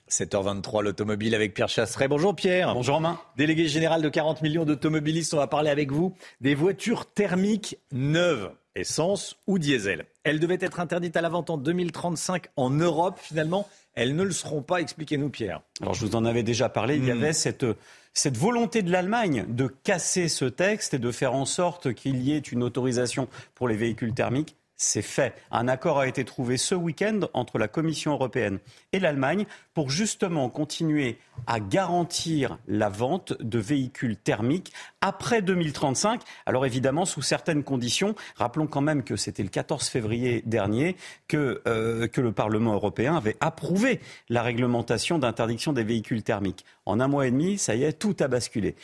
7h23, 0.09 0.81
l'automobile 0.81 1.35
avec 1.35 1.53
Pierre 1.53 1.67
Chasseret. 1.67 2.07
Bonjour 2.07 2.33
Pierre. 2.33 2.73
Bonjour 2.73 2.95
Romain. 2.95 3.19
Délégué 3.35 3.67
général 3.67 4.01
de 4.01 4.07
40 4.07 4.41
millions 4.41 4.63
d'automobilistes, 4.63 5.33
on 5.33 5.37
va 5.37 5.47
parler 5.47 5.71
avec 5.71 5.91
vous 5.91 6.15
des 6.39 6.55
voitures 6.55 7.05
thermiques 7.05 7.77
neuves, 7.91 8.51
essence 8.75 9.35
ou 9.45 9.59
diesel. 9.59 10.05
Elles 10.23 10.39
devaient 10.39 10.57
être 10.61 10.79
interdites 10.79 11.17
à 11.17 11.21
la 11.21 11.27
vente 11.27 11.49
en 11.49 11.57
2035 11.57 12.45
en 12.55 12.69
Europe. 12.69 13.19
Finalement, 13.21 13.67
elles 14.01 14.15
ne 14.15 14.23
le 14.23 14.31
seront 14.31 14.61
pas. 14.61 14.81
Expliquez-nous 14.81 15.29
Pierre. 15.29 15.61
Alors 15.81 15.93
je 15.93 16.05
vous 16.05 16.15
en 16.15 16.25
avais 16.25 16.43
déjà 16.43 16.69
parlé, 16.69 16.95
il 16.95 17.05
y 17.05 17.09
Hmm. 17.11 17.17
avait 17.17 17.33
cette, 17.33 17.65
cette 18.13 18.37
volonté 18.37 18.81
de 18.81 18.91
l'Allemagne 18.91 19.45
de 19.49 19.67
casser 19.83 20.27
ce 20.27 20.45
texte 20.45 20.93
et 20.93 20.99
de 20.99 21.11
faire 21.11 21.33
en 21.33 21.45
sorte 21.45 21.93
qu'il 21.93 22.21
y 22.21 22.33
ait 22.33 22.37
une 22.39 22.63
autorisation 22.63 23.27
pour 23.55 23.67
les 23.67 23.75
véhicules 23.75 24.13
thermiques. 24.13 24.55
C'est 24.81 25.01
fait. 25.01 25.35
Un 25.51 25.67
accord 25.67 25.99
a 25.99 26.07
été 26.07 26.23
trouvé 26.23 26.55
ce 26.55 26.73
week-end 26.73 27.19
entre 27.33 27.57
la 27.57 27.67
Commission 27.67 28.13
européenne 28.13 28.59
et 28.93 29.01
l'Allemagne 29.01 29.45
pour 29.73 29.89
justement 29.89 30.49
continuer 30.49 31.17
à 31.47 31.59
garantir 31.59 32.57
la 32.65 32.87
vente 32.87 33.33
de 33.41 33.59
véhicules 33.59 34.15
thermiques 34.15 34.71
après 35.01 35.41
2035. 35.41 36.21
Alors 36.45 36.65
évidemment, 36.65 37.03
sous 37.03 37.21
certaines 37.21 37.65
conditions. 37.65 38.15
Rappelons 38.37 38.67
quand 38.67 38.79
même 38.79 39.03
que 39.03 39.17
c'était 39.17 39.43
le 39.43 39.49
14 39.49 39.85
février 39.89 40.43
dernier 40.45 40.95
que, 41.27 41.61
euh, 41.67 42.07
que 42.07 42.21
le 42.21 42.31
Parlement 42.31 42.73
européen 42.73 43.17
avait 43.17 43.35
approuvé 43.41 43.99
la 44.29 44.43
réglementation 44.43 45.19
d'interdiction 45.19 45.73
des 45.73 45.83
véhicules 45.83 46.23
thermiques. 46.23 46.63
En 46.85 47.01
un 47.01 47.09
mois 47.09 47.27
et 47.27 47.31
demi, 47.31 47.57
ça 47.57 47.75
y 47.75 47.83
est, 47.83 47.99
tout 47.99 48.15
a 48.21 48.29
basculé. 48.29 48.75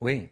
Oui. 0.00 0.28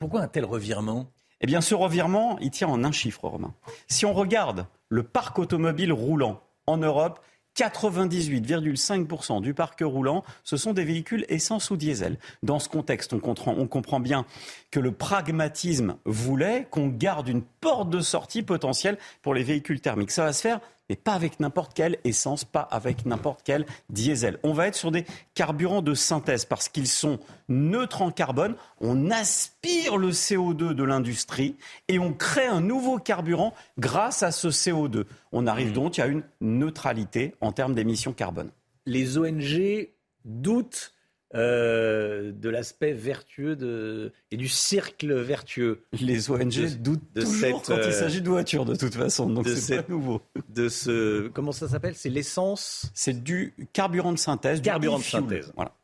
Pourquoi 0.00 0.22
un 0.22 0.28
tel 0.28 0.46
revirement? 0.46 1.06
Eh 1.42 1.46
bien, 1.46 1.60
ce 1.60 1.74
revirement, 1.74 2.38
il 2.40 2.50
tient 2.50 2.68
en 2.68 2.84
un 2.84 2.92
chiffre, 2.92 3.26
Romain. 3.26 3.52
Si 3.88 4.06
on 4.06 4.12
regarde 4.12 4.66
le 4.88 5.02
parc 5.02 5.38
automobile 5.40 5.92
roulant 5.92 6.40
en 6.68 6.76
Europe, 6.76 7.20
98,5% 7.56 9.42
du 9.42 9.52
parc 9.52 9.80
roulant, 9.82 10.24
ce 10.44 10.56
sont 10.56 10.72
des 10.72 10.84
véhicules 10.84 11.26
essence 11.28 11.70
ou 11.70 11.76
diesel. 11.76 12.16
Dans 12.42 12.58
ce 12.58 12.68
contexte, 12.68 13.12
on 13.12 13.18
comprend, 13.18 14.00
bien 14.00 14.24
que 14.70 14.80
le 14.80 14.92
pragmatisme 14.92 15.96
voulait 16.06 16.66
qu'on 16.70 16.86
garde 16.86 17.28
une 17.28 17.42
porte 17.42 17.90
de 17.90 18.00
sortie 18.00 18.42
potentielle 18.42 18.96
pour 19.20 19.34
les 19.34 19.42
véhicules 19.42 19.80
thermiques. 19.80 20.12
Ça 20.12 20.24
va 20.24 20.32
se 20.32 20.40
faire 20.40 20.60
mais 20.92 20.96
pas 20.96 21.14
avec 21.14 21.40
n'importe 21.40 21.72
quelle 21.72 21.96
essence, 22.04 22.44
pas 22.44 22.68
avec 22.70 23.06
n'importe 23.06 23.40
quel 23.44 23.64
diesel. 23.88 24.38
On 24.42 24.52
va 24.52 24.66
être 24.66 24.74
sur 24.74 24.90
des 24.90 25.06
carburants 25.32 25.80
de 25.80 25.94
synthèse 25.94 26.44
parce 26.44 26.68
qu'ils 26.68 26.86
sont 26.86 27.18
neutres 27.48 28.02
en 28.02 28.10
carbone. 28.10 28.56
On 28.82 29.10
aspire 29.10 29.96
le 29.96 30.10
CO2 30.10 30.74
de 30.74 30.84
l'industrie 30.84 31.56
et 31.88 31.98
on 31.98 32.12
crée 32.12 32.44
un 32.44 32.60
nouveau 32.60 32.98
carburant 32.98 33.54
grâce 33.78 34.22
à 34.22 34.32
ce 34.32 34.48
CO2. 34.48 35.06
On 35.32 35.46
arrive 35.46 35.72
donc 35.72 35.98
à 35.98 36.04
une 36.04 36.24
neutralité 36.42 37.36
en 37.40 37.52
termes 37.52 37.74
d'émissions 37.74 38.12
carbone. 38.12 38.50
Les 38.84 39.16
ONG 39.16 39.88
doutent 40.26 40.92
euh, 41.34 42.32
de 42.32 42.48
l'aspect 42.48 42.92
vertueux 42.92 43.56
de, 43.56 44.12
et 44.30 44.36
du 44.36 44.48
cercle 44.48 45.12
vertueux. 45.14 45.82
Les 45.92 46.30
ONG 46.30 46.48
de, 46.50 46.74
doutent 46.76 47.14
toujours 47.14 47.62
quand 47.62 47.76
il 47.84 47.92
s'agit 47.92 48.20
de 48.22 48.28
voitures, 48.28 48.64
de 48.64 48.74
toute 48.76 48.94
façon, 48.94 49.28
donc 49.30 49.46
de 49.46 49.54
c'est 49.54 49.76
pas 49.76 49.80
cette- 49.82 49.88
nouveau. 49.88 50.20
De 50.48 50.68
ce, 50.68 51.28
comment 51.28 51.52
ça 51.52 51.68
s'appelle? 51.68 51.94
C'est 51.94 52.10
l'essence? 52.10 52.90
C'est 52.94 53.22
du 53.22 53.54
carburant 53.72 54.12
de 54.12 54.18
synthèse, 54.18 54.60
du 54.60 54.66
Carburant 54.68 54.98
de 54.98 55.04
synthèse. 55.04 55.52
Voilà. 55.56 55.74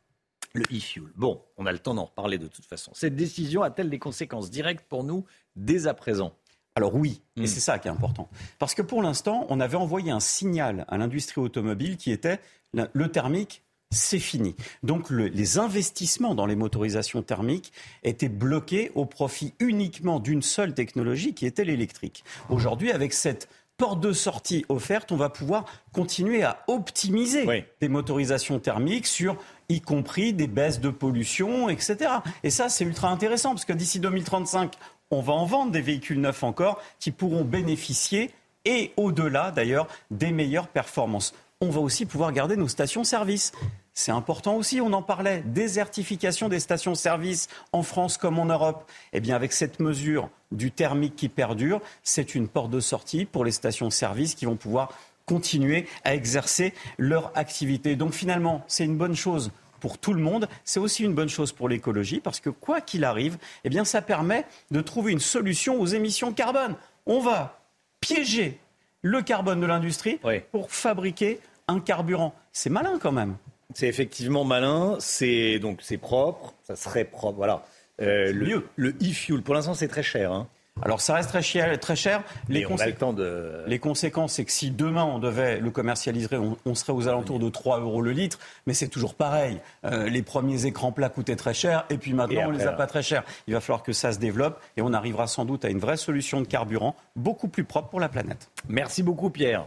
Le 0.53 0.63
e-fuel. 0.75 1.03
Bon, 1.15 1.41
on 1.57 1.65
a 1.67 1.71
le 1.71 1.77
temps 1.79 1.93
d'en 1.93 2.05
reparler 2.05 2.37
de 2.39 2.47
toute 2.47 2.65
façon. 2.65 2.91
Cette 2.95 3.15
décision 3.15 3.61
a-t-elle 3.61 3.89
des 3.89 3.99
conséquences 3.99 4.49
directes 4.49 4.85
pour 4.89 5.03
nous 5.03 5.25
dès 5.55 5.85
à 5.87 5.93
présent? 5.93 6.33
Alors 6.75 6.95
oui, 6.95 7.21
Hmm. 7.35 7.43
et 7.43 7.47
c'est 7.47 7.59
ça 7.59 7.77
qui 7.77 7.87
est 7.87 7.91
important. 7.91 8.29
Parce 8.57 8.73
que 8.73 8.81
pour 8.81 9.01
l'instant, 9.03 9.45
on 9.49 9.59
avait 9.59 9.75
envoyé 9.77 10.11
un 10.11 10.19
signal 10.19 10.85
à 10.87 10.97
l'industrie 10.97 11.41
automobile 11.41 11.97
qui 11.97 12.11
était 12.11 12.39
le 12.73 13.07
thermique, 13.09 13.63
c'est 13.91 14.19
fini. 14.19 14.55
Donc 14.83 15.09
le- 15.09 15.27
les 15.27 15.57
investissements 15.57 16.35
dans 16.35 16.45
les 16.45 16.55
motorisations 16.55 17.23
thermiques 17.23 17.73
étaient 18.03 18.29
bloqués 18.29 18.91
au 18.95 19.05
profit 19.05 19.53
uniquement 19.59 20.19
d'une 20.19 20.41
seule 20.43 20.73
technologie 20.73 21.33
qui 21.33 21.45
était 21.45 21.63
l'électrique. 21.65 22.23
Aujourd'hui, 22.49 22.91
avec 22.91 23.13
cette 23.13 23.49
porte 23.77 23.99
de 24.01 24.11
sortie 24.13 24.65
offerte, 24.69 25.11
on 25.11 25.15
va 25.17 25.29
pouvoir 25.29 25.65
continuer 25.93 26.43
à 26.43 26.63
optimiser 26.67 27.45
des 27.81 27.87
motorisations 27.89 28.59
thermiques 28.59 29.07
sur 29.07 29.37
y 29.69 29.79
compris 29.81 30.33
des 30.33 30.47
baisses 30.47 30.81
de 30.81 30.89
pollution, 30.89 31.69
etc. 31.69 32.11
Et 32.43 32.49
ça, 32.49 32.69
c'est 32.69 32.83
ultra 32.83 33.09
intéressant 33.09 33.51
parce 33.51 33.65
que 33.65 33.73
d'ici 33.73 33.99
2035, 33.99 34.73
on 35.11 35.21
va 35.21 35.33
en 35.33 35.45
vendre 35.45 35.71
des 35.71 35.81
véhicules 35.81 36.19
neufs 36.19 36.43
encore 36.43 36.79
qui 36.99 37.11
pourront 37.11 37.43
bénéficier 37.45 38.31
et 38.65 38.91
au-delà 38.97 39.49
d'ailleurs 39.51 39.87
des 40.11 40.31
meilleures 40.31 40.67
performances. 40.67 41.33
On 41.61 41.69
va 41.69 41.79
aussi 41.81 42.05
pouvoir 42.05 42.31
garder 42.31 42.55
nos 42.57 42.67
stations-service. 42.67 43.51
C'est 43.99 44.13
important 44.13 44.55
aussi, 44.55 44.79
on 44.79 44.93
en 44.93 45.01
parlait, 45.01 45.43
désertification 45.45 46.47
des 46.47 46.61
stations-service 46.61 47.49
en 47.73 47.83
France 47.83 48.17
comme 48.17 48.39
en 48.39 48.45
Europe. 48.45 48.89
Eh 49.11 49.19
bien, 49.19 49.35
avec 49.35 49.51
cette 49.51 49.81
mesure 49.81 50.29
du 50.53 50.71
thermique 50.71 51.17
qui 51.17 51.27
perdure, 51.27 51.81
c'est 52.01 52.33
une 52.33 52.47
porte 52.47 52.71
de 52.71 52.79
sortie 52.79 53.25
pour 53.25 53.43
les 53.43 53.51
stations-service 53.51 54.35
qui 54.35 54.45
vont 54.45 54.55
pouvoir 54.55 54.97
continuer 55.25 55.85
à 56.05 56.15
exercer 56.15 56.73
leur 56.97 57.37
activité. 57.37 57.97
Donc 57.97 58.13
finalement, 58.13 58.63
c'est 58.69 58.85
une 58.85 58.95
bonne 58.95 59.17
chose 59.17 59.51
pour 59.81 59.97
tout 59.97 60.13
le 60.13 60.21
monde. 60.21 60.47
C'est 60.63 60.79
aussi 60.79 61.03
une 61.03 61.13
bonne 61.13 61.27
chose 61.27 61.51
pour 61.51 61.67
l'écologie 61.67 62.21
parce 62.21 62.39
que 62.39 62.49
quoi 62.49 62.79
qu'il 62.79 63.03
arrive, 63.03 63.37
eh 63.65 63.69
bien, 63.69 63.83
ça 63.83 64.01
permet 64.01 64.45
de 64.71 64.79
trouver 64.79 65.11
une 65.11 65.19
solution 65.19 65.77
aux 65.77 65.87
émissions 65.87 66.31
carbone. 66.31 66.77
On 67.05 67.19
va 67.19 67.59
piéger 67.99 68.61
le 69.01 69.21
carbone 69.21 69.59
de 69.59 69.65
l'industrie 69.65 70.21
pour 70.53 70.71
fabriquer 70.71 71.41
un 71.67 71.81
carburant. 71.81 72.33
C'est 72.53 72.69
malin 72.69 72.97
quand 72.97 73.11
même. 73.11 73.35
C'est 73.73 73.87
effectivement 73.87 74.43
malin, 74.43 74.95
c'est 74.99 75.59
donc 75.59 75.79
c'est 75.81 75.97
propre, 75.97 76.53
ça 76.63 76.75
serait 76.75 77.05
propre, 77.05 77.37
voilà. 77.37 77.63
Euh, 78.01 78.31
le, 78.33 78.67
le 78.75 78.89
e-fuel, 79.01 79.41
pour 79.41 79.53
l'instant 79.53 79.73
c'est 79.73 79.87
très 79.87 80.03
cher. 80.03 80.31
hein. 80.31 80.47
Alors 80.81 81.01
ça 81.01 81.13
reste 81.15 81.29
très 81.29 81.41
cher. 81.41 81.77
Très 81.79 81.95
cher. 81.95 82.23
Les, 82.47 82.65
on 82.65 82.77
a 82.77 82.85
le 82.85 82.93
temps 82.93 83.13
de... 83.13 83.63
les 83.67 83.79
conséquences, 83.79 84.33
c'est 84.33 84.45
que 84.45 84.51
si 84.51 84.71
demain 84.71 85.03
on 85.03 85.19
devait 85.19 85.59
le 85.59 85.71
commercialiser, 85.71 86.29
on, 86.65 86.75
serait 86.75 86.93
aux 86.93 87.07
alentours 87.07 87.39
de 87.39 87.49
3 87.49 87.81
euros 87.81 88.01
le 88.01 88.11
litre, 88.11 88.39
mais 88.65 88.73
c'est 88.73 88.87
toujours 88.87 89.15
pareil. 89.15 89.59
Euh, 89.85 90.09
les 90.09 90.21
premiers 90.21 90.65
écrans 90.65 90.91
plats 90.91 91.09
coûtaient 91.09 91.35
très 91.35 91.53
cher, 91.53 91.85
et 91.89 91.97
puis 91.97 92.13
maintenant 92.13 92.43
on 92.47 92.51
ne 92.51 92.57
les 92.57 92.67
a 92.67 92.71
pas 92.71 92.87
très 92.87 93.03
chers. 93.03 93.23
Il 93.47 93.53
va 93.53 93.61
falloir 93.61 93.83
que 93.83 93.91
ça 93.93 94.13
se 94.13 94.19
développe, 94.19 94.61
et 94.77 94.81
on 94.81 94.93
arrivera 94.93 95.27
sans 95.27 95.45
doute 95.45 95.65
à 95.65 95.69
une 95.69 95.79
vraie 95.79 95.97
solution 95.97 96.41
de 96.41 96.47
carburant 96.47 96.95
beaucoup 97.15 97.49
plus 97.49 97.63
propre 97.65 97.89
pour 97.89 97.99
la 97.99 98.09
planète. 98.09 98.49
Merci 98.67 99.03
beaucoup 99.03 99.29
Pierre. 99.29 99.65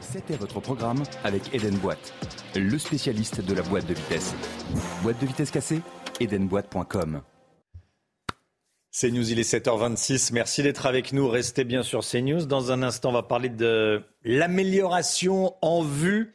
C'était 0.00 0.36
votre 0.36 0.60
programme 0.60 1.02
avec 1.24 1.54
Eden 1.54 1.76
Boîte, 1.76 2.14
le 2.56 2.78
spécialiste 2.78 3.44
de 3.44 3.54
la 3.54 3.62
boîte 3.62 3.86
de 3.86 3.94
vitesse. 3.94 4.34
Boîte 5.02 5.20
de 5.20 5.26
vitesse 5.26 5.50
cassée 5.50 5.82
Edenboîte.com. 6.20 7.22
CNews, 8.92 9.30
il 9.30 9.38
est 9.38 9.50
7h26. 9.50 10.32
Merci 10.32 10.62
d'être 10.62 10.86
avec 10.86 11.12
nous. 11.12 11.28
Restez 11.28 11.64
bien 11.64 11.82
sur 11.82 12.00
CNews. 12.00 12.46
Dans 12.46 12.72
un 12.72 12.82
instant, 12.82 13.10
on 13.10 13.12
va 13.12 13.22
parler 13.22 13.48
de 13.48 14.02
l'amélioration 14.24 15.54
en 15.62 15.82
vue 15.82 16.34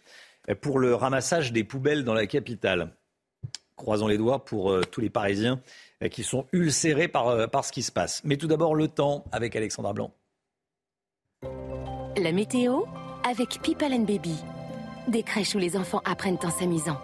pour 0.61 0.79
le 0.79 0.95
ramassage 0.95 1.51
des 1.51 1.63
poubelles 1.63 2.03
dans 2.03 2.13
la 2.13 2.27
capitale. 2.27 2.91
Croisons 3.75 4.07
les 4.07 4.17
doigts 4.17 4.45
pour 4.45 4.71
euh, 4.71 4.81
tous 4.89 5.01
les 5.01 5.09
Parisiens 5.09 5.59
euh, 6.01 6.07
qui 6.07 6.23
sont 6.23 6.47
ulcérés 6.53 7.09
par, 7.09 7.27
euh, 7.27 7.47
par 7.47 7.65
ce 7.65 7.73
qui 7.73 7.83
se 7.83 7.91
passe. 7.91 8.21
Mais 8.23 8.37
tout 8.37 8.47
d'abord, 8.47 8.73
le 8.73 8.87
temps 8.87 9.25
avec 9.33 9.55
Alexandra 9.55 9.91
Blanc. 9.91 10.13
La 12.17 12.31
météo 12.31 12.83
avec 13.27 13.59
People 13.63 13.91
and 13.91 14.03
Baby. 14.03 14.35
Des 15.07 15.23
crèches 15.23 15.55
où 15.55 15.57
les 15.57 15.75
enfants 15.75 16.01
apprennent 16.05 16.37
en 16.43 16.51
s'amusant. 16.51 17.01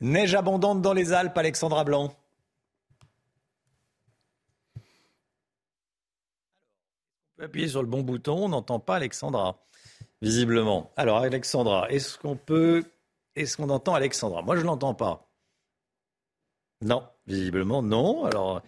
Neige 0.00 0.34
abondante 0.34 0.80
dans 0.80 0.94
les 0.94 1.12
Alpes, 1.12 1.36
Alexandra 1.36 1.84
Blanc. 1.84 2.14
Appuyer 7.40 7.68
sur 7.68 7.82
le 7.82 7.88
bon 7.88 8.02
bouton, 8.02 8.44
on 8.44 8.48
n'entend 8.48 8.78
pas 8.80 8.96
Alexandra, 8.96 9.58
visiblement. 10.22 10.92
Alors 10.96 11.18
Alexandra, 11.18 11.90
est-ce 11.90 12.16
qu'on 12.18 12.36
peut... 12.36 12.84
Est-ce 13.34 13.56
qu'on 13.56 13.70
entend 13.70 13.94
Alexandra? 13.94 14.42
Moi, 14.42 14.56
je 14.56 14.60
ne 14.60 14.66
l'entends 14.66 14.94
pas. 14.94 15.28
Non, 16.82 17.08
visiblement, 17.26 17.82
non. 17.82 18.26
Alors, 18.26 18.62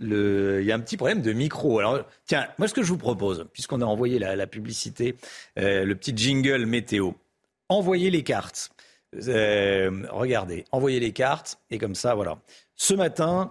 il 0.00 0.64
y 0.64 0.72
a 0.72 0.74
un 0.74 0.80
petit 0.80 0.96
problème 0.96 1.22
de 1.22 1.32
micro. 1.32 1.78
Alors, 1.78 2.04
tiens, 2.26 2.46
moi, 2.58 2.68
ce 2.68 2.74
que 2.74 2.82
je 2.82 2.88
vous 2.88 2.98
propose, 2.98 3.46
puisqu'on 3.52 3.80
a 3.80 3.84
envoyé 3.84 4.18
la, 4.18 4.46
publicité, 4.46 5.16
euh, 5.58 5.84
le 5.84 5.94
petit 5.94 6.16
jingle 6.16 6.66
météo, 6.66 7.12
envoyez 7.68 8.10
les 8.10 8.22
cartes. 8.22 8.70
Euh, 9.14 10.06
regardez, 10.10 10.64
envoyez 10.70 11.00
les 11.00 11.12
cartes 11.12 11.58
et 11.70 11.78
comme 11.78 11.94
ça, 11.94 12.14
voilà. 12.14 12.38
Ce 12.76 12.94
matin, 12.94 13.50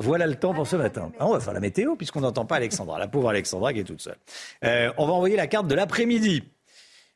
voilà 0.00 0.26
le 0.26 0.34
temps 0.34 0.52
pour 0.52 0.66
ce 0.66 0.76
matin. 0.76 1.12
Ah, 1.18 1.26
on 1.26 1.32
va 1.32 1.40
faire 1.40 1.54
la 1.54 1.60
météo 1.60 1.96
puisqu'on 1.96 2.20
n'entend 2.20 2.44
pas 2.44 2.56
Alexandra, 2.56 2.98
la 2.98 3.08
pauvre 3.08 3.28
Alexandra 3.28 3.72
qui 3.72 3.80
est 3.80 3.84
toute 3.84 4.00
seule. 4.00 4.18
Euh, 4.64 4.92
on 4.98 5.06
va 5.06 5.12
envoyer 5.12 5.36
la 5.36 5.46
carte 5.46 5.68
de 5.68 5.74
l'après-midi. 5.74 6.42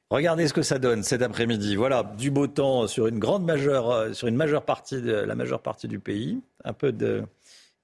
Regardez 0.09 0.46
ce 0.46 0.52
que 0.52 0.62
ça 0.62 0.78
donne 0.78 1.02
cet 1.02 1.22
après-midi. 1.22 1.74
Voilà, 1.74 2.02
du 2.02 2.30
beau 2.30 2.46
temps 2.46 2.86
sur 2.86 3.06
une 3.06 3.18
grande 3.18 3.44
majeure, 3.44 4.14
sur 4.14 4.28
une 4.28 4.36
majeure 4.36 4.64
partie 4.64 5.00
de 5.00 5.12
la 5.12 5.34
majeure 5.34 5.62
partie 5.62 5.88
du 5.88 5.98
pays. 5.98 6.40
Un 6.64 6.74
peu 6.74 6.92
de 6.92 7.24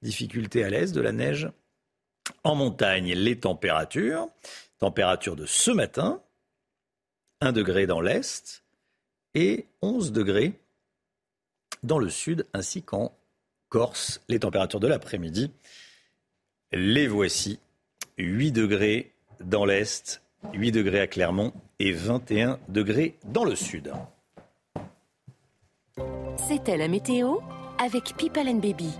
difficulté 0.02 0.64
à 0.64 0.70
l'est, 0.70 0.94
de 0.94 1.00
la 1.00 1.12
neige. 1.12 1.50
En 2.44 2.54
montagne, 2.54 3.12
les 3.14 3.38
températures. 3.38 4.28
Température 4.78 5.34
de 5.34 5.46
ce 5.46 5.70
matin, 5.72 6.22
1 7.40 7.52
degré 7.52 7.86
dans 7.86 8.00
l'est, 8.00 8.62
et 9.34 9.66
11 9.82 10.12
degrés 10.12 10.52
dans 11.82 11.98
le 11.98 12.10
sud 12.10 12.46
ainsi 12.52 12.82
qu'en 12.82 13.12
Corse. 13.68 14.20
Les 14.28 14.40
températures 14.40 14.80
de 14.80 14.86
l'après-midi, 14.86 15.50
les 16.72 17.06
voici. 17.06 17.58
8 18.18 18.52
degrés 18.52 19.12
dans 19.40 19.64
l'est, 19.64 20.22
8 20.54 20.72
degrés 20.72 21.00
à 21.00 21.06
Clermont 21.06 21.52
et 21.78 21.92
21 21.92 22.58
degrés 22.68 23.16
dans 23.24 23.44
le 23.44 23.54
sud. 23.54 23.92
C'était 26.48 26.76
la 26.76 26.88
météo 26.88 27.38
avec 27.78 28.16
People 28.16 28.60
Baby. 28.60 28.90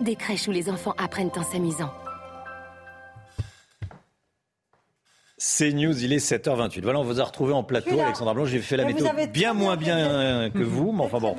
Des 0.00 0.16
crèches 0.16 0.48
où 0.48 0.52
les 0.52 0.68
enfants 0.68 0.94
apprennent 0.98 1.30
en 1.36 1.42
s'amusant. 1.42 1.92
C'est 5.38 5.72
News, 5.72 6.02
il 6.02 6.12
est 6.12 6.24
7h28. 6.24 6.82
Voilà, 6.82 6.98
on 6.98 7.04
vous 7.04 7.20
a 7.20 7.24
retrouvé 7.24 7.52
en 7.52 7.62
plateau, 7.62 8.00
Alexandra 8.00 8.32
Blanc. 8.34 8.46
J'ai 8.46 8.60
fait 8.60 8.76
la 8.76 8.84
météo 8.84 9.06
bien 9.32 9.52
moins 9.52 9.76
bien, 9.76 10.50
que 10.50 10.62
vous, 10.62 10.92
mais 10.92 11.02
enfin 11.02 11.18
bon. 11.18 11.36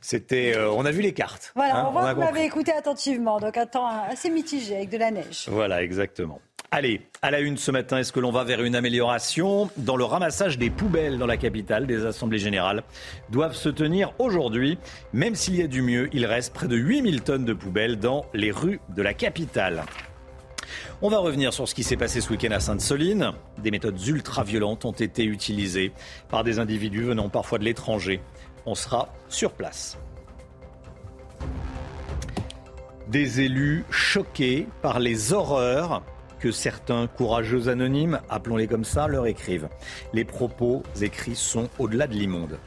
C'était, 0.00 0.56
euh, 0.56 0.72
on 0.72 0.84
a 0.84 0.90
vu 0.90 1.00
les 1.00 1.12
cartes. 1.12 1.52
Voilà, 1.54 1.76
hein, 1.76 1.84
on 1.88 1.92
voit 1.92 2.10
que 2.10 2.16
vous 2.16 2.22
m'avez 2.22 2.44
écouté 2.44 2.72
attentivement, 2.72 3.38
donc 3.38 3.56
un 3.56 3.66
temps 3.66 3.86
assez 3.86 4.30
mitigé 4.30 4.74
avec 4.74 4.90
de 4.90 4.98
la 4.98 5.12
neige. 5.12 5.46
Voilà, 5.48 5.82
exactement. 5.82 6.40
Allez, 6.74 7.02
à 7.20 7.30
la 7.30 7.40
une 7.40 7.58
ce 7.58 7.70
matin, 7.70 7.98
est-ce 7.98 8.12
que 8.12 8.18
l'on 8.18 8.32
va 8.32 8.44
vers 8.44 8.62
une 8.62 8.74
amélioration 8.74 9.68
Dans 9.76 9.98
le 9.98 10.04
ramassage 10.04 10.56
des 10.56 10.70
poubelles 10.70 11.18
dans 11.18 11.26
la 11.26 11.36
capitale, 11.36 11.86
des 11.86 12.06
assemblées 12.06 12.38
générales 12.38 12.82
doivent 13.28 13.54
se 13.54 13.68
tenir 13.68 14.14
aujourd'hui. 14.18 14.78
Même 15.12 15.34
s'il 15.34 15.54
y 15.54 15.60
a 15.60 15.66
du 15.66 15.82
mieux, 15.82 16.08
il 16.14 16.24
reste 16.24 16.54
près 16.54 16.68
de 16.68 16.76
8000 16.76 17.20
tonnes 17.20 17.44
de 17.44 17.52
poubelles 17.52 17.98
dans 17.98 18.24
les 18.32 18.50
rues 18.50 18.80
de 18.96 19.02
la 19.02 19.12
capitale. 19.12 19.84
On 21.02 21.10
va 21.10 21.18
revenir 21.18 21.52
sur 21.52 21.68
ce 21.68 21.74
qui 21.74 21.82
s'est 21.82 21.98
passé 21.98 22.22
ce 22.22 22.30
week-end 22.30 22.52
à 22.52 22.60
Sainte-Soline. 22.60 23.32
Des 23.58 23.70
méthodes 23.70 24.00
ultra-violentes 24.06 24.86
ont 24.86 24.92
été 24.92 25.24
utilisées 25.24 25.92
par 26.30 26.42
des 26.42 26.58
individus 26.58 27.02
venant 27.02 27.28
parfois 27.28 27.58
de 27.58 27.64
l'étranger. 27.64 28.22
On 28.64 28.74
sera 28.74 29.12
sur 29.28 29.52
place. 29.52 29.98
Des 33.08 33.42
élus 33.42 33.84
choqués 33.90 34.68
par 34.80 35.00
les 35.00 35.34
horreurs 35.34 36.02
que 36.42 36.50
certains 36.50 37.06
courageux 37.06 37.68
anonymes, 37.68 38.20
appelons-les 38.28 38.66
comme 38.66 38.84
ça, 38.84 39.06
leur 39.06 39.26
écrivent. 39.26 39.68
Les 40.12 40.24
propos 40.24 40.82
écrits 41.00 41.36
sont 41.36 41.68
au-delà 41.78 42.08
de 42.08 42.14
l'immonde. 42.14 42.58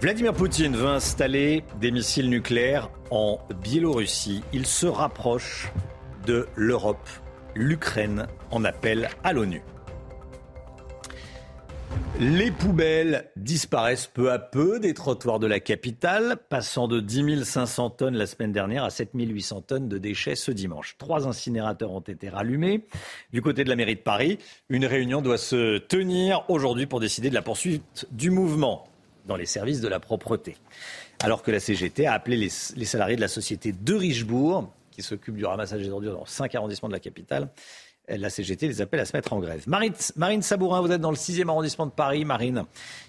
Vladimir 0.00 0.32
Poutine 0.32 0.74
veut 0.74 0.88
installer 0.88 1.64
des 1.80 1.90
missiles 1.90 2.30
nucléaires 2.30 2.88
en 3.10 3.38
Biélorussie. 3.62 4.42
Il 4.54 4.66
se 4.66 4.86
rapproche 4.86 5.70
de 6.26 6.48
l'Europe. 6.56 7.08
L'Ukraine 7.54 8.26
en 8.50 8.64
appelle 8.64 9.10
à 9.22 9.34
l'ONU. 9.34 9.62
Les 12.20 12.50
poubelles 12.50 13.30
disparaissent 13.36 14.06
peu 14.06 14.30
à 14.30 14.38
peu 14.38 14.78
des 14.78 14.94
trottoirs 14.94 15.38
de 15.38 15.46
la 15.46 15.60
capitale, 15.60 16.36
passant 16.48 16.86
de 16.86 17.00
10 17.00 17.42
500 17.44 17.90
tonnes 17.90 18.16
la 18.16 18.26
semaine 18.26 18.52
dernière 18.52 18.84
à 18.84 18.90
7 18.90 19.10
800 19.14 19.62
tonnes 19.62 19.88
de 19.88 19.98
déchets 19.98 20.36
ce 20.36 20.52
dimanche. 20.52 20.96
Trois 20.98 21.26
incinérateurs 21.26 21.90
ont 21.90 22.00
été 22.00 22.28
rallumés. 22.28 22.84
Du 23.32 23.42
côté 23.42 23.64
de 23.64 23.68
la 23.68 23.76
mairie 23.76 23.96
de 23.96 24.00
Paris, 24.00 24.38
une 24.68 24.86
réunion 24.86 25.20
doit 25.22 25.38
se 25.38 25.78
tenir 25.78 26.44
aujourd'hui 26.48 26.86
pour 26.86 27.00
décider 27.00 27.28
de 27.28 27.34
la 27.34 27.42
poursuite 27.42 28.06
du 28.12 28.30
mouvement 28.30 28.86
dans 29.26 29.36
les 29.36 29.46
services 29.46 29.80
de 29.80 29.88
la 29.88 30.00
propreté. 30.00 30.56
Alors 31.22 31.42
que 31.42 31.50
la 31.50 31.60
CGT 31.60 32.06
a 32.06 32.12
appelé 32.12 32.36
les, 32.36 32.84
salariés 32.84 33.16
de 33.16 33.20
la 33.20 33.28
société 33.28 33.72
de 33.72 33.94
Richebourg 33.94 34.70
qui 34.90 35.02
s'occupe 35.02 35.36
du 35.36 35.44
ramassage 35.44 35.82
des 35.82 35.90
ordures 35.90 36.12
dans 36.12 36.26
cinq 36.26 36.54
arrondissements 36.54 36.88
de 36.88 36.94
la 36.94 37.00
capitale. 37.00 37.48
La 38.08 38.30
CGT 38.30 38.66
les 38.66 38.80
appelle 38.80 39.00
à 39.00 39.04
se 39.04 39.16
mettre 39.16 39.32
en 39.32 39.38
grève. 39.38 39.64
Marine, 39.66 40.42
Sabourin, 40.42 40.80
vous 40.80 40.90
êtes 40.90 41.00
dans 41.00 41.10
le 41.10 41.16
6e 41.16 41.48
arrondissement 41.48 41.86
de 41.86 41.92
Paris. 41.92 42.24
Marine, 42.24 42.64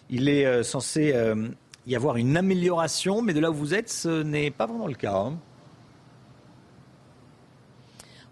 il 0.10 0.30
est 0.30 0.45
euh, 0.45 0.61
censé 0.61 1.14
euh, 1.14 1.49
y 1.88 1.95
avoir 1.95 2.18
une 2.18 2.38
amélioration, 2.38 3.22
mais 3.22 3.34
de 3.34 3.40
là 3.40 3.49
où 3.49 3.56
vous 3.56 3.74
êtes, 3.74 3.90
ce 3.90 4.22
n'est 4.22 4.52
pas 4.52 4.68
vraiment 4.68 4.88
le 4.88 4.94
cas. 4.94 5.15
Hein. 5.15 5.40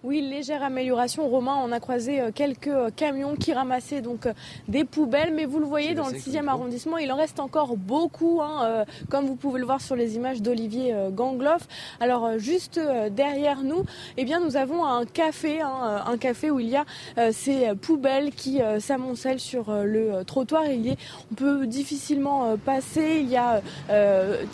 Oui, 0.04 0.20
légère 0.20 0.64
amélioration. 0.64 1.28
Romain, 1.30 1.58
on 1.64 1.72
a 1.72 1.80
croisé 1.80 2.20
euh, 2.20 2.32
quelques 2.34 2.68
euh, 2.70 2.90
camions 2.90 3.36
qui 3.36 3.54
ramassaient 3.54 4.02
donc 4.02 4.26
euh, 4.26 4.34
des 4.68 4.84
poubelles, 4.84 5.32
mais 5.32 5.46
vous 5.46 5.60
le 5.60 5.66
voyez 5.68 5.94
dans 5.94 6.08
le 6.08 6.16
6e 6.16 6.48
arrondissement, 6.48 6.98
il 6.98 7.12
en 7.12 7.18
reste 7.18 7.40
encore 7.40 7.78
beaucoup, 7.78 8.42
hein, 8.42 8.86
comme 9.10 9.28
vous 9.28 9.36
pouvez 9.36 9.60
le 9.60 9.66
voir 9.66 9.80
sur 9.80 9.96
les 9.96 10.16
images 10.16 10.42
d'Olivier 10.42 10.96
Gangloff. 11.12 11.68
Alors 12.00 12.40
juste 12.40 12.80
derrière 13.12 13.62
nous, 13.64 13.86
eh 14.18 14.26
bien 14.26 14.40
nous 14.40 14.58
avons 14.58 14.86
un 14.86 15.06
café, 15.06 15.62
hein, 15.62 16.04
un 16.08 16.18
café 16.18 16.50
où 16.50 16.60
il 16.60 16.70
y 16.70 16.76
a 16.76 16.86
ces 17.32 17.74
poubelles 17.76 18.32
qui 18.32 18.60
s'amoncellent 18.80 19.40
sur 19.40 19.72
le 19.72 20.24
trottoir. 20.26 20.66
Il 20.66 20.88
y 20.88 20.98
on 21.32 21.36
peut 21.36 21.68
difficilement 21.68 22.56
passer. 22.58 23.20
Il 23.22 23.30
y 23.30 23.38
a, 23.38 23.62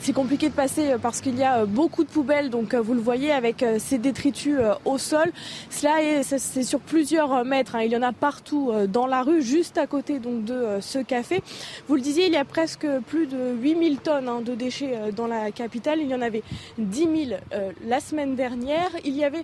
c'est 0.01 0.13
compliqué 0.13 0.49
de 0.49 0.55
passer 0.55 0.95
parce 1.01 1.21
qu'il 1.21 1.37
y 1.37 1.43
a 1.43 1.65
beaucoup 1.65 2.03
de 2.03 2.09
poubelles. 2.09 2.49
Donc 2.49 2.73
vous 2.75 2.93
le 2.93 3.01
voyez 3.01 3.31
avec 3.31 3.63
ces 3.79 3.97
détritus 3.97 4.59
au 4.85 4.97
sol. 4.97 5.31
Cela 5.69 6.01
est, 6.01 6.23
c'est 6.23 6.63
sur 6.63 6.79
plusieurs 6.79 7.45
mètres. 7.45 7.75
Hein. 7.75 7.83
Il 7.83 7.91
y 7.91 7.97
en 7.97 8.01
a 8.01 8.13
partout 8.13 8.71
euh, 8.71 8.87
dans 8.87 9.07
la 9.07 9.23
rue, 9.23 9.41
juste 9.41 9.77
à 9.77 9.87
côté 9.87 10.19
de 10.19 10.53
euh, 10.53 10.81
ce 10.81 10.99
café. 10.99 11.41
Vous 11.87 11.95
le 11.95 12.01
disiez, 12.01 12.27
il 12.27 12.33
y 12.33 12.37
a 12.37 12.45
presque 12.45 12.87
plus 13.07 13.27
de 13.27 13.53
8000 13.53 13.99
tonnes 13.99 14.27
hein, 14.27 14.41
de 14.41 14.55
déchets 14.55 14.95
euh, 14.95 15.11
dans 15.11 15.27
la 15.27 15.51
capitale. 15.51 15.99
Il 16.01 16.07
y 16.07 16.15
en 16.15 16.21
avait 16.21 16.43
10 16.77 16.99
000 17.27 17.39
la 17.85 17.99
semaine 17.99 18.35
dernière. 18.35 18.89
Il 19.03 19.15
y 19.15 19.23
avait 19.23 19.43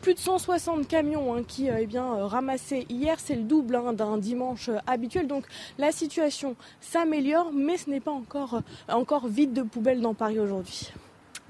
plus 0.00 0.14
de 0.14 0.18
160 0.18 0.88
camions 0.88 1.34
hein, 1.34 1.42
qui 1.46 1.68
eh 1.68 1.86
bien 1.86 2.04
ramassaient 2.26 2.86
hier. 2.88 3.16
C'est 3.18 3.34
le 3.34 3.42
double 3.42 3.80
d'un 3.94 4.18
dimanche 4.18 4.70
habituel. 4.86 5.26
Donc 5.26 5.44
la 5.78 5.92
situation 5.92 6.56
s'améliore, 6.80 7.50
mais 7.52 7.76
ce 7.76 7.90
n'est 7.90 8.00
pas 8.00 8.10
encore 8.10 8.60
encore 8.88 9.26
vide 9.26 9.52
de 9.52 9.62
poubelles 9.62 10.00
dans 10.00 10.14
Paris 10.14 10.38
aujourd'hui. 10.38 10.92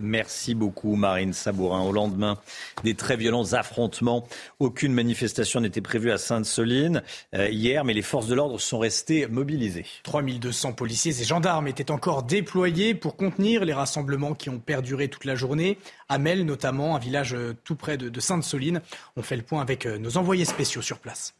Merci 0.02 0.54
beaucoup, 0.54 0.96
Marine 0.96 1.32
Sabourin. 1.32 1.82
Au 1.82 1.92
lendemain 1.92 2.38
des 2.82 2.94
très 2.94 3.16
violents 3.16 3.52
affrontements, 3.52 4.26
aucune 4.58 4.92
manifestation 4.92 5.60
n'était 5.60 5.80
prévue 5.80 6.10
à 6.10 6.18
Sainte-Soline 6.18 7.02
euh, 7.34 7.48
hier, 7.48 7.84
mais 7.84 7.94
les 7.94 8.02
forces 8.02 8.26
de 8.26 8.34
l'ordre 8.34 8.58
sont 8.58 8.80
restées 8.80 9.28
mobilisées. 9.28 9.86
3200 10.02 10.72
policiers 10.72 11.20
et 11.20 11.24
gendarmes 11.24 11.68
étaient 11.68 11.92
encore 11.92 12.24
déployés 12.24 12.94
pour 12.94 13.16
contenir 13.16 13.64
les 13.64 13.72
rassemblements 13.72 14.34
qui 14.34 14.50
ont 14.50 14.58
perduré 14.58 15.08
toute 15.08 15.24
la 15.24 15.36
journée. 15.36 15.78
À 16.08 16.18
Mel, 16.18 16.44
notamment, 16.44 16.96
un 16.96 16.98
village 16.98 17.34
euh, 17.34 17.54
tout 17.64 17.76
près 17.76 17.96
de 17.96 18.20
Sainte-Soline. 18.20 18.80
On 19.16 19.22
fait 19.22 19.36
le 19.36 19.42
point 19.42 19.60
avec 19.60 19.86
euh, 19.86 19.98
nos 19.98 20.16
envoyés 20.16 20.44
spéciaux 20.44 20.82
sur 20.82 20.98
place. 20.98 21.34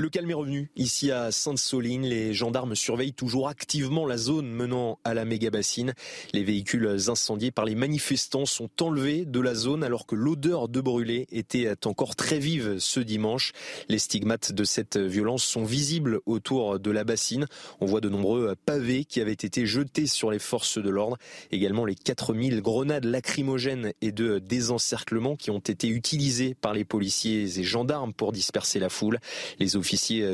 Le 0.00 0.10
calme 0.10 0.30
est 0.30 0.34
revenu. 0.34 0.70
Ici 0.76 1.10
à 1.10 1.32
Sainte-Soline, 1.32 2.06
les 2.06 2.32
gendarmes 2.32 2.76
surveillent 2.76 3.12
toujours 3.12 3.48
activement 3.48 4.06
la 4.06 4.16
zone 4.16 4.48
menant 4.48 5.00
à 5.02 5.12
la 5.12 5.24
méga-bassine. 5.24 5.92
Les 6.32 6.44
véhicules 6.44 6.86
incendiés 7.08 7.50
par 7.50 7.64
les 7.64 7.74
manifestants 7.74 8.46
sont 8.46 8.70
enlevés 8.80 9.24
de 9.24 9.40
la 9.40 9.56
zone 9.56 9.82
alors 9.82 10.06
que 10.06 10.14
l'odeur 10.14 10.68
de 10.68 10.80
brûlé 10.80 11.26
était 11.32 11.84
encore 11.84 12.14
très 12.14 12.38
vive 12.38 12.78
ce 12.78 13.00
dimanche. 13.00 13.50
Les 13.88 13.98
stigmates 13.98 14.52
de 14.52 14.62
cette 14.62 14.96
violence 14.96 15.42
sont 15.42 15.64
visibles 15.64 16.20
autour 16.26 16.78
de 16.78 16.92
la 16.92 17.02
bassine. 17.02 17.48
On 17.80 17.86
voit 17.86 18.00
de 18.00 18.08
nombreux 18.08 18.54
pavés 18.54 19.04
qui 19.04 19.20
avaient 19.20 19.32
été 19.32 19.66
jetés 19.66 20.06
sur 20.06 20.30
les 20.30 20.38
forces 20.38 20.78
de 20.78 20.90
l'ordre. 20.90 21.18
Également 21.50 21.84
les 21.84 21.96
4000 21.96 22.62
grenades 22.62 23.04
lacrymogènes 23.04 23.92
et 24.00 24.12
de 24.12 24.38
désencerclement 24.38 25.34
qui 25.34 25.50
ont 25.50 25.58
été 25.58 25.88
utilisées 25.88 26.54
par 26.54 26.72
les 26.72 26.84
policiers 26.84 27.58
et 27.58 27.64
gendarmes 27.64 28.12
pour 28.12 28.30
disperser 28.30 28.78
la 28.78 28.90
foule. 28.90 29.18
Les 29.58 29.74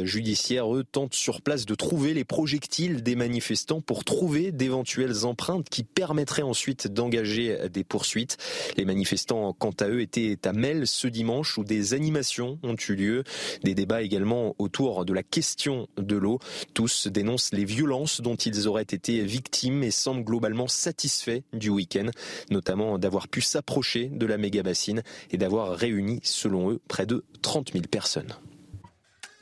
judiciaires, 0.05 0.75
eux, 0.75 0.85
tentent 0.85 1.15
sur 1.15 1.43
place 1.43 1.67
de 1.67 1.75
trouver 1.75 2.15
les 2.15 2.25
projectiles 2.25 3.03
des 3.03 3.17
manifestants 3.17 3.81
pour 3.81 4.05
trouver 4.05 4.53
d'éventuelles 4.53 5.25
empreintes 5.25 5.69
qui 5.69 5.85
permettraient 5.85 6.43
ensuite 6.43 6.89
d'engager 6.89 7.69
des 7.69 7.85
poursuites. 7.85 8.37
Les 8.77 8.85
manifestants, 8.85 9.53
quant 9.53 9.75
à 9.81 9.89
eux, 9.89 10.01
étaient 10.01 10.39
à 10.45 10.53
Mel 10.53 10.87
ce 10.87 11.07
dimanche 11.09 11.59
où 11.59 11.65
des 11.65 11.95
animations 11.95 12.59
ont 12.63 12.77
eu 12.89 12.95
lieu. 12.95 13.25
Des 13.63 13.75
débats 13.75 14.03
également 14.03 14.55
autour 14.59 15.05
de 15.05 15.13
la 15.13 15.23
question 15.23 15.89
de 15.97 16.17
l'eau. 16.17 16.39
Tous 16.75 17.09
dénoncent 17.09 17.53
les 17.53 17.65
violences 17.65 18.21
dont 18.21 18.37
ils 18.37 18.67
auraient 18.69 18.83
été 18.83 19.23
victimes 19.25 19.83
et 19.83 19.91
semblent 19.91 20.25
globalement 20.25 20.69
satisfaits 20.69 21.41
du 21.53 21.71
week-end, 21.71 22.11
notamment 22.51 22.99
d'avoir 22.99 23.29
pu 23.29 23.41
s'approcher 23.41 24.07
de 24.07 24.27
la 24.27 24.39
méga 24.39 24.63
bassine 24.63 25.03
et 25.31 25.37
d'avoir 25.37 25.77
réuni, 25.77 26.21
selon 26.23 26.71
eux, 26.71 26.81
près 26.89 27.07
de 27.07 27.25
30 27.43 27.73
000 27.73 27.85
personnes. 27.91 28.35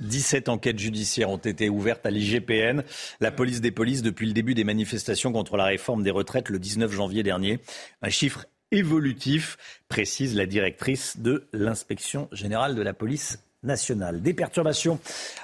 17 0.03 0.49
enquêtes 0.49 0.79
judiciaires 0.79 1.31
ont 1.31 1.39
été 1.39 1.69
ouvertes 1.69 2.05
à 2.05 2.11
l'IGPN, 2.11 2.83
la 3.21 3.31
police 3.31 3.61
des 3.61 3.71
polices, 3.71 4.03
depuis 4.03 4.27
le 4.27 4.33
début 4.33 4.55
des 4.55 4.65
manifestations 4.65 5.33
contre 5.33 5.57
la 5.57 5.65
réforme 5.65 6.03
des 6.03 6.11
retraites 6.11 6.49
le 6.49 6.59
19 6.59 6.93
janvier 6.93 7.23
dernier. 7.23 7.61
Un 8.03 8.11
chiffre 8.11 8.47
évolutif, 8.73 9.59
précise 9.89 10.35
la 10.35 10.47
directrice 10.47 11.19
de 11.19 11.47
l'inspection 11.53 12.29
générale 12.33 12.75
de 12.75 12.83
la 12.83 12.95
police 12.95 13.39
nationale. 13.63 14.23
Des 14.23 14.35
perturbations 14.35 14.99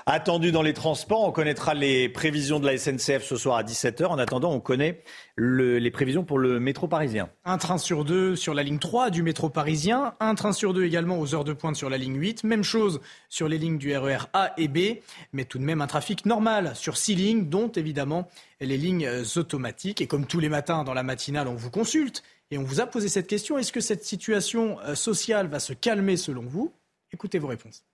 attendues 0.06 0.52
dans 0.52 0.62
les 0.62 0.72
transports. 0.72 1.24
On 1.24 1.32
connaîtra 1.32 1.74
les 1.74 2.08
prévisions 2.08 2.60
de 2.60 2.66
la 2.66 2.76
SNCF 2.76 3.22
ce 3.22 3.36
soir 3.36 3.56
à 3.56 3.62
17h. 3.62 4.06
En 4.06 4.18
attendant, 4.18 4.52
on 4.52 4.60
connaît 4.60 5.02
les 5.36 5.90
prévisions 5.90 6.24
pour 6.24 6.38
le 6.38 6.58
métro 6.60 6.88
parisien. 6.88 7.28
Un 7.44 7.58
train 7.58 7.78
sur 7.78 8.04
deux 8.04 8.36
sur 8.36 8.54
la 8.54 8.62
ligne 8.62 8.78
3 8.78 9.10
du 9.10 9.22
métro 9.22 9.48
parisien, 9.48 10.14
un 10.20 10.34
train 10.34 10.52
sur 10.52 10.74
deux 10.74 10.84
également 10.84 11.20
aux 11.20 11.34
heures 11.34 11.44
de 11.44 11.52
pointe 11.52 11.76
sur 11.76 11.90
la 11.90 11.98
ligne 11.98 12.16
8, 12.16 12.44
même 12.44 12.64
chose 12.64 13.00
sur 13.28 13.48
les 13.48 13.58
lignes 13.58 13.78
du 13.78 13.96
RER 13.96 14.16
e 14.16 14.26
A 14.32 14.52
et 14.56 14.68
B, 14.68 15.00
mais 15.32 15.44
tout 15.44 15.58
de 15.58 15.64
même 15.64 15.80
un 15.80 15.86
trafic 15.86 16.26
normal 16.26 16.72
sur 16.74 16.96
six 16.96 17.14
lignes, 17.14 17.48
dont 17.48 17.68
évidemment 17.68 18.28
les 18.60 18.76
lignes 18.76 19.08
automatiques. 19.36 20.00
Et 20.00 20.06
comme 20.06 20.26
tous 20.26 20.40
les 20.40 20.48
matins 20.48 20.82
dans 20.82 20.94
la 20.94 21.04
matinale, 21.04 21.46
on 21.46 21.54
vous 21.54 21.70
consulte 21.70 22.22
et 22.50 22.58
on 22.58 22.64
vous 22.64 22.80
a 22.80 22.86
posé 22.86 23.08
cette 23.08 23.26
question, 23.26 23.58
est-ce 23.58 23.72
que 23.72 23.80
cette 23.80 24.04
situation 24.04 24.80
euh, 24.80 24.94
sociale 24.94 25.48
va 25.48 25.60
se 25.60 25.74
calmer 25.74 26.16
selon 26.16 26.42
vous? 26.42 26.72
Écoutez 27.12 27.38
vos 27.38 27.48
réponses. 27.48 27.84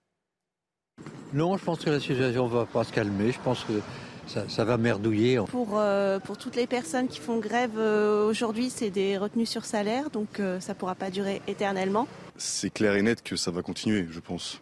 Non, 1.35 1.57
je 1.57 1.65
pense 1.65 1.81
que 1.81 1.91
la 1.91 1.99
situation 1.99 2.47
ne 2.47 2.53
va 2.53 2.65
pas 2.65 2.85
se 2.85 2.93
calmer. 2.93 3.33
Je 3.33 3.41
pense 3.41 3.65
que 3.65 3.73
ça, 4.29 4.65
va 4.65 4.77
merdouiller. 4.77 5.41
Pour, 5.49 5.71
euh, 5.75 6.21
pour 6.21 6.39
toutes 6.39 6.55
les 6.55 6.69
personnes 6.69 7.09
qui 7.09 7.19
font 7.19 7.39
grève 7.39 7.77
euh, 7.77 8.29
aujourd'hui, 8.29 8.71
c'est 8.71 8.91
des 8.91 9.19
retenues 9.19 9.45
sur 9.45 9.65
salaire, 9.65 10.11
donc 10.11 10.39
euh, 10.39 10.61
ça 10.61 10.75
ne 10.75 10.79
pourra 10.79 10.95
pas 10.95 11.11
durer 11.11 11.43
éternellement. 11.49 12.07
C'est 12.37 12.71
clair 12.71 12.95
et 12.95 13.03
net 13.03 13.21
que 13.21 13.35
ça 13.35 13.51
va 13.51 13.62
continuer, 13.62 14.07
je 14.12 14.21
pense. 14.21 14.61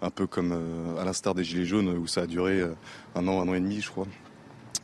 Un 0.00 0.08
peu 0.10 0.26
comme 0.26 0.96
à 0.98 1.04
l'instar 1.04 1.34
des 1.34 1.44
Gilets 1.44 1.66
jaunes, 1.66 1.88
où 1.88 2.06
ça 2.06 2.22
a 2.22 2.26
duré 2.26 2.62
un 3.14 3.28
an, 3.28 3.40
un 3.42 3.48
an 3.48 3.54
et 3.54 3.60
demi, 3.60 3.80
je 3.80 3.90
crois. 3.90 4.06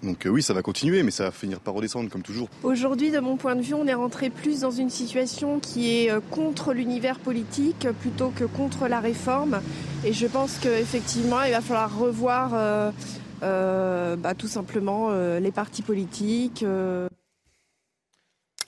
Donc 0.02 0.26
oui, 0.30 0.42
ça 0.42 0.54
va 0.54 0.62
continuer, 0.62 1.02
mais 1.02 1.10
ça 1.10 1.24
va 1.24 1.30
finir 1.30 1.60
par 1.60 1.74
redescendre 1.74 2.08
comme 2.08 2.22
toujours. 2.22 2.48
Aujourd'hui, 2.62 3.10
de 3.10 3.18
mon 3.18 3.36
point 3.36 3.54
de 3.54 3.60
vue, 3.60 3.74
on 3.74 3.86
est 3.86 3.94
rentré 3.94 4.30
plus 4.30 4.60
dans 4.60 4.70
une 4.70 4.90
situation 4.90 5.60
qui 5.60 5.90
est 5.90 6.10
contre 6.30 6.72
l'univers 6.72 7.18
politique 7.18 7.86
plutôt 8.00 8.30
que 8.30 8.44
contre 8.44 8.88
la 8.88 9.00
réforme. 9.00 9.60
Et 10.04 10.12
je 10.12 10.26
pense 10.26 10.58
qu'effectivement, 10.58 11.42
il 11.42 11.52
va 11.52 11.60
falloir 11.60 11.98
revoir 11.98 12.92
euh, 13.42 14.16
bah, 14.16 14.34
tout 14.34 14.48
simplement 14.48 15.10
euh, 15.10 15.40
les 15.40 15.52
partis 15.52 15.82
politiques. 15.82 16.62
Euh. 16.62 17.08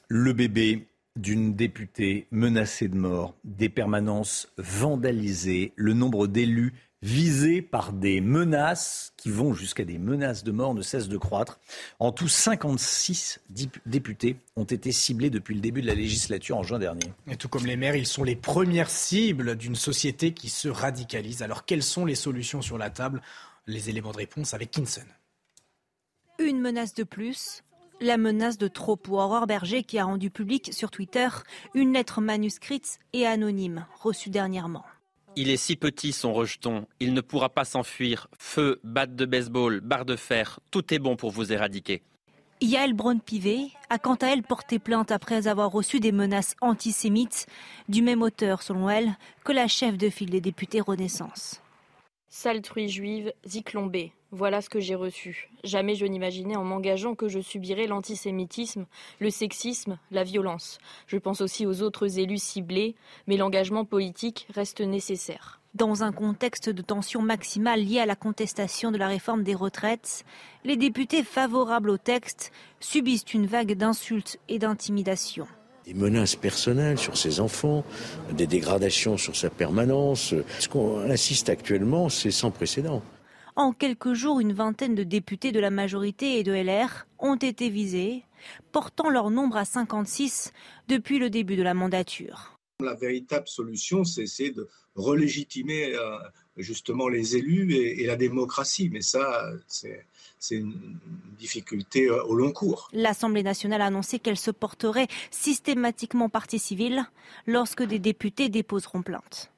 Le 0.08 0.32
bébé 0.32 0.88
d'une 1.16 1.54
députée 1.54 2.26
menacée 2.30 2.88
de 2.88 2.96
mort, 2.96 3.34
des 3.44 3.68
permanences 3.68 4.50
vandalisées, 4.56 5.72
le 5.76 5.92
nombre 5.92 6.26
d'élus 6.26 6.72
visés 7.02 7.62
par 7.62 7.92
des 7.92 8.20
menaces 8.20 9.12
qui 9.16 9.30
vont 9.30 9.52
jusqu'à 9.52 9.84
des 9.84 9.98
menaces 9.98 10.44
de 10.44 10.52
mort 10.52 10.74
ne 10.74 10.82
cesse 10.82 11.08
de 11.08 11.16
croître. 11.16 11.58
En 11.98 12.12
tout, 12.12 12.28
56 12.28 13.40
députés 13.86 14.36
ont 14.56 14.64
été 14.64 14.92
ciblés 14.92 15.30
depuis 15.30 15.54
le 15.54 15.60
début 15.60 15.82
de 15.82 15.86
la 15.88 15.94
législature 15.94 16.56
en 16.56 16.62
juin 16.62 16.78
dernier. 16.78 17.12
Et 17.28 17.36
tout 17.36 17.48
comme 17.48 17.66
les 17.66 17.76
maires, 17.76 17.96
ils 17.96 18.06
sont 18.06 18.24
les 18.24 18.36
premières 18.36 18.90
cibles 18.90 19.56
d'une 19.56 19.74
société 19.74 20.32
qui 20.32 20.48
se 20.48 20.68
radicalise. 20.68 21.42
Alors 21.42 21.64
quelles 21.64 21.82
sont 21.82 22.04
les 22.04 22.14
solutions 22.14 22.62
sur 22.62 22.78
la 22.78 22.90
table? 22.90 23.20
Les 23.66 23.90
éléments 23.90 24.12
de 24.12 24.18
réponse 24.18 24.54
avec 24.54 24.70
Kinson. 24.70 25.02
Une 26.38 26.60
menace 26.60 26.94
de 26.94 27.04
plus, 27.04 27.62
la 28.00 28.16
menace 28.16 28.58
de 28.58 28.66
trop 28.66 28.96
pour 28.96 29.18
Aurore 29.18 29.46
Berger 29.46 29.84
qui 29.84 29.98
a 29.98 30.04
rendu 30.04 30.30
public 30.30 30.72
sur 30.72 30.90
Twitter 30.90 31.28
une 31.74 31.92
lettre 31.92 32.20
manuscrite 32.20 32.98
et 33.12 33.26
anonyme 33.26 33.86
reçue 34.00 34.30
dernièrement. 34.30 34.84
Il 35.34 35.48
est 35.48 35.56
si 35.56 35.76
petit 35.76 36.12
son 36.12 36.34
rejeton, 36.34 36.86
il 37.00 37.14
ne 37.14 37.22
pourra 37.22 37.48
pas 37.48 37.64
s'enfuir. 37.64 38.28
Feu, 38.38 38.80
batte 38.84 39.16
de 39.16 39.24
baseball, 39.24 39.80
barre 39.80 40.04
de 40.04 40.16
fer, 40.16 40.60
tout 40.70 40.92
est 40.92 40.98
bon 40.98 41.16
pour 41.16 41.30
vous 41.30 41.52
éradiquer. 41.52 42.02
Yael 42.60 42.92
Braun-Pivet 42.92 43.70
a 43.88 43.98
quant 43.98 44.14
à 44.16 44.26
elle 44.26 44.42
porté 44.42 44.78
plainte 44.78 45.10
après 45.10 45.48
avoir 45.48 45.72
reçu 45.72 46.00
des 46.00 46.12
menaces 46.12 46.54
antisémites 46.60 47.46
du 47.88 48.02
même 48.02 48.22
auteur, 48.22 48.62
selon 48.62 48.90
elle, 48.90 49.16
que 49.42 49.52
la 49.52 49.68
chef 49.68 49.96
de 49.96 50.10
file 50.10 50.30
des 50.30 50.42
députés 50.42 50.80
Renaissance. 50.80 51.60
Sale 52.28 52.60
truie 52.60 52.88
juive, 52.88 53.32
ziklombée. 53.46 54.12
Voilà 54.34 54.62
ce 54.62 54.70
que 54.70 54.80
j'ai 54.80 54.94
reçu. 54.94 55.50
Jamais 55.62 55.94
je 55.94 56.06
n'imaginais 56.06 56.56
en 56.56 56.64
m'engageant 56.64 57.14
que 57.14 57.28
je 57.28 57.38
subirais 57.38 57.86
l'antisémitisme, 57.86 58.86
le 59.20 59.28
sexisme, 59.28 59.98
la 60.10 60.24
violence. 60.24 60.78
Je 61.06 61.18
pense 61.18 61.42
aussi 61.42 61.66
aux 61.66 61.82
autres 61.82 62.18
élus 62.18 62.38
ciblés, 62.38 62.94
mais 63.26 63.36
l'engagement 63.36 63.84
politique 63.84 64.46
reste 64.54 64.80
nécessaire. 64.80 65.60
Dans 65.74 66.02
un 66.02 66.12
contexte 66.12 66.70
de 66.70 66.80
tension 66.80 67.20
maximale 67.20 67.84
liée 67.84 67.98
à 67.98 68.06
la 68.06 68.16
contestation 68.16 68.90
de 68.90 68.96
la 68.96 69.06
réforme 69.06 69.42
des 69.42 69.54
retraites, 69.54 70.24
les 70.64 70.78
députés 70.78 71.24
favorables 71.24 71.90
au 71.90 71.98
texte 71.98 72.52
subissent 72.80 73.34
une 73.34 73.46
vague 73.46 73.74
d'insultes 73.74 74.38
et 74.48 74.58
d'intimidations 74.58 75.46
des 75.84 75.94
menaces 75.94 76.36
personnelles 76.36 76.96
sur 76.96 77.16
ses 77.16 77.40
enfants, 77.40 77.84
des 78.30 78.46
dégradations 78.46 79.16
sur 79.16 79.34
sa 79.34 79.50
permanence. 79.50 80.32
Ce 80.60 80.68
qu'on 80.68 81.10
assiste 81.10 81.48
actuellement, 81.48 82.08
c'est 82.08 82.30
sans 82.30 82.52
précédent. 82.52 83.02
En 83.54 83.72
quelques 83.72 84.14
jours, 84.14 84.40
une 84.40 84.52
vingtaine 84.52 84.94
de 84.94 85.02
députés 85.02 85.52
de 85.52 85.60
la 85.60 85.70
majorité 85.70 86.38
et 86.38 86.42
de 86.42 86.52
LR 86.52 87.06
ont 87.18 87.36
été 87.36 87.68
visés, 87.68 88.24
portant 88.72 89.10
leur 89.10 89.30
nombre 89.30 89.56
à 89.56 89.64
56 89.64 90.52
depuis 90.88 91.18
le 91.18 91.30
début 91.30 91.56
de 91.56 91.62
la 91.62 91.74
mandature. 91.74 92.58
La 92.80 92.94
véritable 92.94 93.46
solution, 93.46 94.04
c'est 94.04 94.22
essayer 94.22 94.50
de 94.50 94.68
relégitimer 94.94 95.94
euh, 95.94 96.18
justement 96.56 97.08
les 97.08 97.36
élus 97.36 97.74
et, 97.74 98.02
et 98.02 98.06
la 98.06 98.16
démocratie. 98.16 98.88
Mais 98.90 99.02
ça, 99.02 99.52
c'est 99.68 100.06
c'est 100.42 100.56
une 100.56 100.98
difficulté 101.38 102.08
euh, 102.08 102.22
au 102.24 102.34
long 102.34 102.50
cours. 102.50 102.88
L'Assemblée 102.92 103.44
nationale 103.44 103.80
a 103.80 103.86
annoncé 103.86 104.18
qu'elle 104.18 104.36
se 104.36 104.50
porterait 104.50 105.06
systématiquement 105.30 106.28
partie 106.28 106.58
civile 106.58 107.04
lorsque 107.46 107.84
des 107.84 108.00
députés 108.00 108.48
déposeront 108.48 109.02
plainte. 109.02 109.51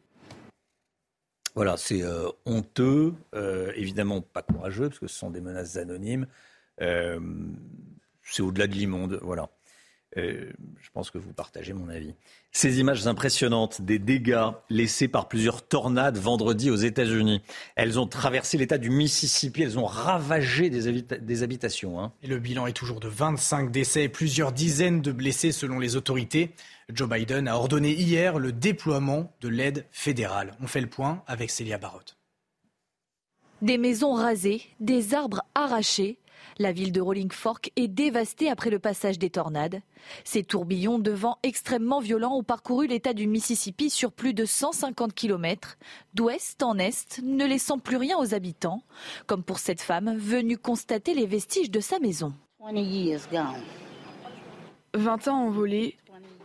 Voilà, 1.55 1.77
c'est 1.77 2.03
euh, 2.03 2.29
honteux, 2.47 3.15
euh, 3.35 3.73
évidemment 3.77 4.21
pas 4.21 4.43
courageux, 4.43 4.89
parce 4.89 4.99
que 4.99 5.07
ce 5.07 5.17
sont 5.17 5.31
des 5.31 5.41
menaces 5.41 5.77
anonymes. 5.77 6.27
c'est 6.79 8.43
au-delà 8.43 8.67
de 8.67 8.73
l'immonde, 8.73 9.21
voilà. 9.23 9.49
Euh, 10.17 10.53
je 10.81 10.91
pense 10.93 11.11
que 11.11 11.19
vous 11.19 11.33
partagez 11.33 11.73
mon 11.73 11.89
avis. 11.89 12.15
Ces 12.53 12.79
images 12.79 13.07
impressionnantes 13.07 13.83
des 13.83 13.99
dégâts 13.99 14.51
laissés 14.71 15.09
par 15.09 15.29
plusieurs 15.29 15.67
tornades 15.67 16.19
vendredi 16.19 16.71
aux 16.71 16.77
États-Unis. 16.77 17.43
Elles 17.75 17.99
ont 17.99 18.07
traversé 18.07 18.57
l'État 18.57 18.79
du 18.79 18.91
Mississippi, 18.91 19.63
elles 19.63 19.79
ont 19.79 19.87
ravagé 19.87 20.71
des, 20.71 21.43
habitations. 21.43 22.01
Hein. 22.01 22.13
Et 22.23 22.29
le 22.29 22.39
bilan 22.39 22.67
est 22.67 22.73
toujours 22.73 23.01
de 23.01 23.09
25 23.09 23.73
décès 23.73 24.05
et 24.05 24.09
plusieurs 24.09 24.53
dizaines 24.53 25.03
de 25.03 25.11
blessés 25.11 25.51
selon 25.51 25.81
les 25.81 25.97
autorités. 25.97 26.51
Joe 26.93 27.09
Biden 27.09 27.49
a 27.49 27.57
ordonné 27.57 27.93
hier 27.93 28.39
le 28.39 28.53
déploiement 28.53 29.33
de 29.41 29.49
l'aide 29.49 29.87
fédérale. 29.91 30.55
On 30.61 30.67
fait 30.67 30.81
le 30.81 30.87
point 30.87 31.23
avec 31.27 31.51
Célia 31.51 31.79
Barotte. 31.79 32.17
Des 33.63 33.79
maisons 33.79 34.13
rasées, 34.13 34.63
des 34.81 35.15
arbres 35.15 35.43
arrachés, 35.55 36.19
la 36.59 36.73
ville 36.73 36.93
de 36.93 37.01
Rolling 37.01 37.31
Fork 37.31 37.71
est 37.77 37.89
dévastée 37.89 38.49
après 38.49 38.71
le 38.71 38.79
passage 38.79 39.19
des 39.19 39.31
tornades. 39.31 39.81
Ces 40.25 40.45
tourbillons 40.45 40.99
de 40.99 41.11
vent 41.11 41.39
extrêmement 41.43 42.01
violents 42.01 42.37
ont 42.37 42.43
parcouru 42.43 42.87
l'État 42.87 43.13
du 43.13 43.27
Mississippi 43.27 43.91
sur 43.91 44.13
plus 44.13 44.35
de 44.35 44.45
150 44.45 45.15
km, 45.15 45.77
d'ouest 46.15 46.63
en 46.63 46.79
est, 46.79 47.21
ne 47.23 47.47
laissant 47.47 47.79
plus 47.79 47.97
rien 47.97 48.19
aux 48.19 48.35
habitants, 48.35 48.83
comme 49.27 49.43
pour 49.43 49.59
cette 49.59 49.81
femme 49.81 50.17
venue 50.17 50.59
constater 50.59 51.15
les 51.15 51.27
vestiges 51.27 51.71
de 51.71 51.81
sa 51.81 51.99
maison. 51.99 52.33
20 54.95 55.29
ans 55.29 55.47
ont 55.47 55.51
volé, 55.51 55.97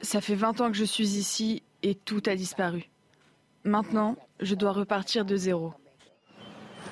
ça 0.02 0.22
fait 0.22 0.36
20 0.36 0.62
ans 0.62 0.72
que 0.72 0.78
je 0.78 0.86
suis 0.86 1.18
ici 1.18 1.64
et 1.84 1.96
tout 1.96 2.22
a 2.26 2.36
disparu. 2.36 2.90
Maintenant, 3.64 4.16
je 4.40 4.56
dois 4.56 4.72
repartir 4.72 5.26
de 5.26 5.36
zéro. 5.36 5.74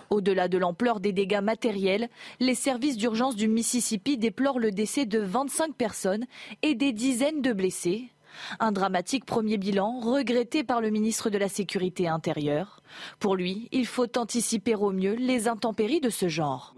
Au-delà 0.10 0.48
de 0.48 0.58
l'ampleur 0.58 1.00
des 1.00 1.12
dégâts 1.12 1.42
matériels, 1.42 2.10
les 2.40 2.56
services 2.56 2.98
d'urgence 2.98 3.36
du 3.36 3.48
Mississippi 3.48 4.18
déplorent 4.18 4.60
le 4.60 4.72
décès 4.72 5.06
de 5.06 5.20
25 5.20 5.76
personnes 5.76 6.26
et 6.62 6.76
des 6.76 6.94
dizaines 6.94 7.42
de 7.42 7.54
blessés. 7.54 8.10
Un 8.60 8.72
dramatique 8.72 9.26
premier 9.26 9.58
bilan 9.58 10.00
regretté 10.00 10.64
par 10.64 10.82
le 10.82 10.90
ministre 10.90 11.30
de 11.30 11.38
la 11.38 11.50
Sécurité 11.50 12.08
intérieure. 12.08 12.82
Pour 13.20 13.36
lui, 13.36 13.68
il 13.72 13.86
faut 13.86 14.18
anticiper 14.18 14.76
au 14.76 14.92
mieux 14.92 15.16
les 15.16 15.48
intempéries 15.48 16.02
de 16.02 16.10
ce 16.10 16.28
genre. 16.28 16.76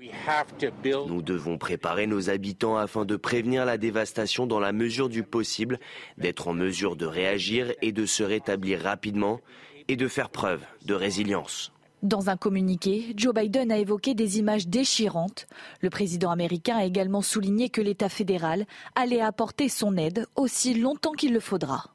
Nous 1.07 1.22
devons 1.22 1.57
préparer 1.57 2.07
nos 2.07 2.30
habitants 2.30 2.77
afin 2.77 3.06
de 3.06 3.15
prévenir 3.15 3.65
la 3.65 3.77
dévastation 3.77 4.47
dans 4.47 4.60
la 4.60 4.72
mesure 4.72 5.10
du 5.10 5.23
possible, 5.23 5.80
d'être 6.18 6.47
en 6.47 6.53
mesure 6.53 6.95
de 6.95 7.06
réagir 7.06 7.73
et 7.81 7.91
de 7.91 8.06
se 8.06 8.23
rétablir 8.23 8.81
rapidement 8.81 9.41
et 9.88 9.95
de 9.95 10.07
faire 10.07 10.30
preuve 10.30 10.64
de 10.85 10.93
résilience. 10.93 11.72
Dans 12.01 12.30
un 12.30 12.38
communiqué, 12.38 13.13
Joe 13.17 13.34
Biden 13.34 13.73
a 13.73 13.77
évoqué 13.77 14.13
des 14.13 14.39
images 14.39 14.67
déchirantes. 14.67 15.47
Le 15.81 15.89
président 15.89 16.31
américain 16.31 16.77
a 16.77 16.85
également 16.85 17.21
souligné 17.21 17.69
que 17.69 17.81
l'État 17.81 18.07
fédéral 18.07 18.65
allait 18.95 19.19
apporter 19.19 19.67
son 19.67 19.97
aide 19.97 20.26
aussi 20.35 20.73
longtemps 20.73 21.11
qu'il 21.11 21.34
le 21.34 21.41
faudra. 21.41 21.93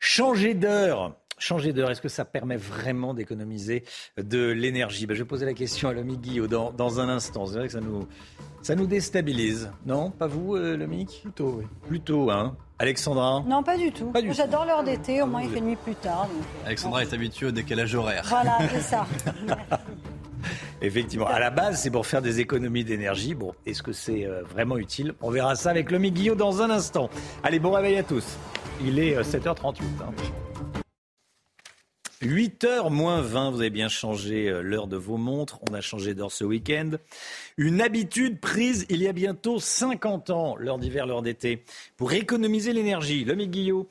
Changer 0.00 0.54
d'heure. 0.54 1.14
Changer 1.38 1.72
d'heure, 1.72 1.90
est-ce 1.90 2.00
que 2.00 2.08
ça 2.08 2.24
permet 2.24 2.56
vraiment 2.56 3.14
d'économiser 3.14 3.84
de 4.16 4.48
l'énergie? 4.48 5.06
Ben, 5.06 5.14
Je 5.14 5.22
vais 5.22 5.28
poser 5.28 5.44
la 5.44 5.54
question 5.54 5.88
à 5.88 5.92
l'ami 5.92 6.16
Guillaume 6.16 6.48
dans, 6.48 6.72
dans, 6.72 7.00
un 7.00 7.08
instant. 7.08 7.46
C'est 7.46 7.58
vrai 7.58 7.66
que 7.66 7.72
ça 7.72 7.80
nous, 7.80 8.06
ça 8.62 8.74
nous 8.74 8.86
déstabilise. 8.86 9.70
Non? 9.84 10.10
Pas 10.10 10.26
vous, 10.26 10.56
euh, 10.56 10.76
Plutôt, 11.22 11.56
oui. 11.58 11.64
Plutôt, 11.86 12.30
hein 12.30 12.56
Alexandra? 12.78 13.42
Non, 13.46 13.62
pas 13.62 13.76
du 13.76 13.90
tout. 13.92 14.12
J'adore 14.32 14.66
l'heure 14.66 14.84
d'été, 14.84 15.22
au 15.22 15.26
moins 15.26 15.42
il 15.42 15.50
fait 15.50 15.60
nuit 15.60 15.76
plus 15.76 15.94
tard. 15.94 16.28
Euh, 16.30 16.66
Alexandra 16.66 17.02
est 17.02 17.12
habituée 17.12 17.46
au 17.46 17.50
décalage 17.50 17.94
horaire. 17.94 18.24
Voilà, 18.28 18.58
c'est 18.70 18.80
ça. 18.80 19.06
Effectivement. 20.82 21.26
À 21.26 21.38
la 21.38 21.50
base, 21.50 21.80
c'est 21.80 21.90
pour 21.90 22.06
faire 22.06 22.22
des 22.22 22.40
économies 22.40 22.84
d'énergie. 22.84 23.34
Bon, 23.34 23.54
est-ce 23.64 23.82
que 23.82 23.92
c'est 23.92 24.26
euh, 24.26 24.42
vraiment 24.42 24.76
utile? 24.76 25.14
On 25.22 25.30
verra 25.30 25.54
ça 25.54 25.70
avec 25.70 25.90
le 25.90 25.98
Guillaume 25.98 26.38
dans 26.38 26.62
un 26.62 26.70
instant. 26.70 27.10
Allez, 27.42 27.58
bon 27.58 27.72
réveil 27.72 27.96
à 27.96 28.02
tous. 28.02 28.36
Il 28.84 28.98
est 28.98 29.18
7h38. 29.20 29.80
Euh, 29.80 30.04
8h 32.22 32.66
hein. 32.66 32.90
moins 32.90 33.20
20, 33.20 33.50
vous 33.50 33.60
avez 33.60 33.70
bien 33.70 33.88
changé 33.88 34.50
l'heure 34.62 34.86
de 34.86 34.96
vos 34.96 35.16
montres. 35.16 35.60
On 35.70 35.74
a 35.74 35.80
changé 35.80 36.14
d'heure 36.14 36.32
ce 36.32 36.44
week-end. 36.44 36.92
Une 37.56 37.80
habitude 37.80 38.40
prise 38.40 38.86
il 38.88 39.02
y 39.02 39.08
a 39.08 39.12
bientôt 39.12 39.58
50 39.58 40.30
ans, 40.30 40.56
l'heure 40.56 40.78
d'hiver, 40.78 41.06
l'heure 41.06 41.22
d'été, 41.22 41.62
pour 41.96 42.12
économiser 42.12 42.72
l'énergie. 42.72 43.24
Le 43.24 43.34
Guillot, 43.34 43.88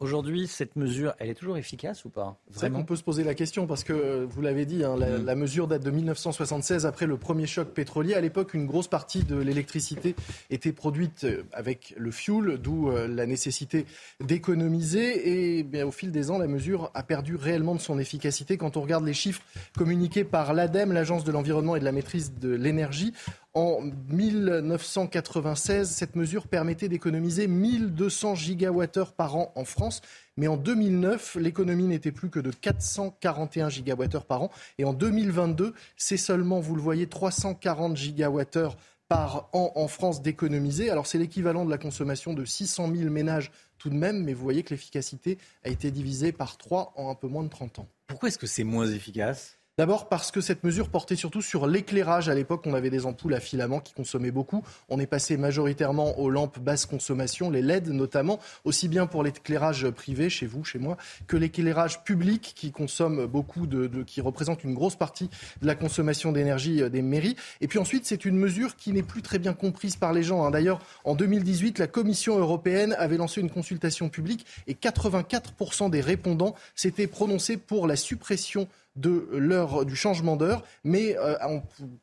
Aujourd'hui, 0.00 0.48
cette 0.48 0.74
mesure, 0.74 1.14
elle 1.18 1.30
est 1.30 1.34
toujours 1.34 1.56
efficace 1.56 2.04
ou 2.04 2.10
pas? 2.10 2.36
Vraiment 2.50 2.80
On 2.80 2.84
peut 2.84 2.96
se 2.96 3.04
poser 3.04 3.22
la 3.22 3.34
question 3.34 3.68
parce 3.68 3.84
que, 3.84 4.24
vous 4.28 4.42
l'avez 4.42 4.66
dit, 4.66 4.82
hein, 4.82 4.96
mm. 4.96 5.24
la, 5.24 5.34
mesure 5.36 5.68
date 5.68 5.84
de 5.84 5.90
1976 5.90 6.84
après 6.84 7.06
le 7.06 7.16
premier 7.16 7.46
choc 7.46 7.68
pétrolier. 7.68 8.14
À 8.14 8.20
l'époque, 8.20 8.54
une 8.54 8.66
grosse 8.66 8.88
partie 8.88 9.22
de 9.22 9.36
l'électricité 9.36 10.16
était 10.50 10.72
produite 10.72 11.24
euh, 11.24 11.44
avec 11.52 11.94
le 11.96 12.10
fuel, 12.10 12.58
d'où 12.58 12.90
euh, 12.90 13.06
la 13.06 13.24
nécessité 13.24 13.86
d'économiser. 14.20 15.58
Et 15.58 15.62
bien, 15.62 15.86
au 15.86 15.92
fil 15.92 16.10
des 16.10 16.30
ans, 16.32 16.38
la 16.38 16.48
mesure 16.48 16.90
a 16.94 17.04
perdu 17.04 17.36
réellement 17.36 17.76
de 17.76 17.80
son 17.80 18.00
efficacité. 18.00 18.56
Quand 18.56 18.76
on 18.76 18.82
regarde 18.82 19.04
les 19.04 19.14
chiffres 19.14 19.42
communiqués 19.78 20.24
par 20.24 20.54
l'ADEME, 20.54 20.92
l'Agence 20.92 21.22
de 21.22 21.30
l'environnement 21.30 21.76
et 21.76 21.80
de 21.80 21.84
la 21.84 21.92
maîtrise 21.92 22.34
de 22.40 22.52
l'énergie, 22.52 23.14
en 23.54 23.82
1996, 24.10 25.88
cette 25.88 26.16
mesure 26.16 26.48
permettait 26.48 26.88
d'économiser 26.88 27.46
1200 27.46 28.34
gigawattheures 28.34 29.12
par 29.12 29.36
an 29.36 29.52
en 29.54 29.64
France. 29.64 30.00
Mais 30.36 30.48
en 30.48 30.56
2009, 30.56 31.36
l'économie 31.36 31.84
n'était 31.84 32.10
plus 32.10 32.30
que 32.30 32.40
de 32.40 32.50
441 32.50 33.68
gigawattheures 33.68 34.26
par 34.26 34.42
an. 34.42 34.50
Et 34.78 34.84
en 34.84 34.92
2022, 34.92 35.72
c'est 35.96 36.16
seulement, 36.16 36.58
vous 36.58 36.74
le 36.74 36.82
voyez, 36.82 37.06
340 37.06 37.96
gigawattheures 37.96 38.76
par 39.08 39.48
an 39.52 39.70
en 39.76 39.86
France 39.86 40.22
d'économiser. 40.22 40.90
Alors 40.90 41.06
c'est 41.06 41.18
l'équivalent 41.18 41.64
de 41.64 41.70
la 41.70 41.78
consommation 41.78 42.32
de 42.32 42.44
600 42.44 42.90
000 42.94 43.10
ménages 43.10 43.52
tout 43.78 43.90
de 43.90 43.94
même, 43.94 44.24
mais 44.24 44.32
vous 44.32 44.42
voyez 44.42 44.62
que 44.62 44.70
l'efficacité 44.70 45.38
a 45.62 45.68
été 45.68 45.90
divisée 45.90 46.32
par 46.32 46.56
3 46.56 46.94
en 46.96 47.10
un 47.10 47.14
peu 47.14 47.28
moins 47.28 47.44
de 47.44 47.50
30 47.50 47.80
ans. 47.80 47.88
Pourquoi 48.06 48.28
est-ce 48.28 48.38
que 48.38 48.46
c'est 48.46 48.64
moins 48.64 48.88
efficace? 48.88 49.58
D'abord 49.76 50.08
parce 50.08 50.30
que 50.30 50.40
cette 50.40 50.62
mesure 50.62 50.88
portait 50.88 51.16
surtout 51.16 51.42
sur 51.42 51.66
l'éclairage. 51.66 52.28
À 52.28 52.34
l'époque, 52.36 52.62
on 52.64 52.74
avait 52.74 52.90
des 52.90 53.06
ampoules 53.06 53.34
à 53.34 53.40
filament 53.40 53.80
qui 53.80 53.92
consommaient 53.92 54.30
beaucoup. 54.30 54.62
On 54.88 55.00
est 55.00 55.06
passé 55.06 55.36
majoritairement 55.36 56.16
aux 56.20 56.30
lampes 56.30 56.60
basse 56.60 56.86
consommation, 56.86 57.50
les 57.50 57.60
LED 57.60 57.88
notamment, 57.88 58.38
aussi 58.62 58.86
bien 58.86 59.08
pour 59.08 59.24
l'éclairage 59.24 59.90
privé, 59.90 60.30
chez 60.30 60.46
vous, 60.46 60.62
chez 60.62 60.78
moi, 60.78 60.96
que 61.26 61.36
l'éclairage 61.36 62.04
public 62.04 62.52
qui 62.54 62.70
consomme 62.70 63.26
beaucoup 63.26 63.66
de, 63.66 64.04
qui 64.04 64.20
représente 64.20 64.62
une 64.62 64.74
grosse 64.74 64.94
partie 64.94 65.28
de 65.60 65.66
la 65.66 65.74
consommation 65.74 66.30
d'énergie 66.30 66.80
euh, 66.80 66.88
des 66.88 67.02
mairies. 67.02 67.34
Et 67.60 67.66
puis 67.66 67.80
ensuite, 67.80 68.06
c'est 68.06 68.24
une 68.24 68.36
mesure 68.36 68.76
qui 68.76 68.92
n'est 68.92 69.02
plus 69.02 69.22
très 69.22 69.40
bien 69.40 69.54
comprise 69.54 69.96
par 69.96 70.12
les 70.12 70.22
gens. 70.22 70.44
Hein. 70.44 70.52
D'ailleurs, 70.52 70.78
en 71.02 71.16
2018, 71.16 71.80
la 71.80 71.88
Commission 71.88 72.38
européenne 72.38 72.94
avait 72.96 73.16
lancé 73.16 73.40
une 73.40 73.50
consultation 73.50 74.08
publique 74.08 74.46
et 74.68 74.74
84% 74.74 75.90
des 75.90 76.00
répondants 76.00 76.54
s'étaient 76.76 77.08
prononcés 77.08 77.56
pour 77.56 77.88
la 77.88 77.96
suppression 77.96 78.68
de 78.96 79.28
l'heure 79.32 79.84
du 79.84 79.96
changement 79.96 80.36
d'heure, 80.36 80.62
mais 80.84 81.16
euh, 81.18 81.36
en 81.42 81.62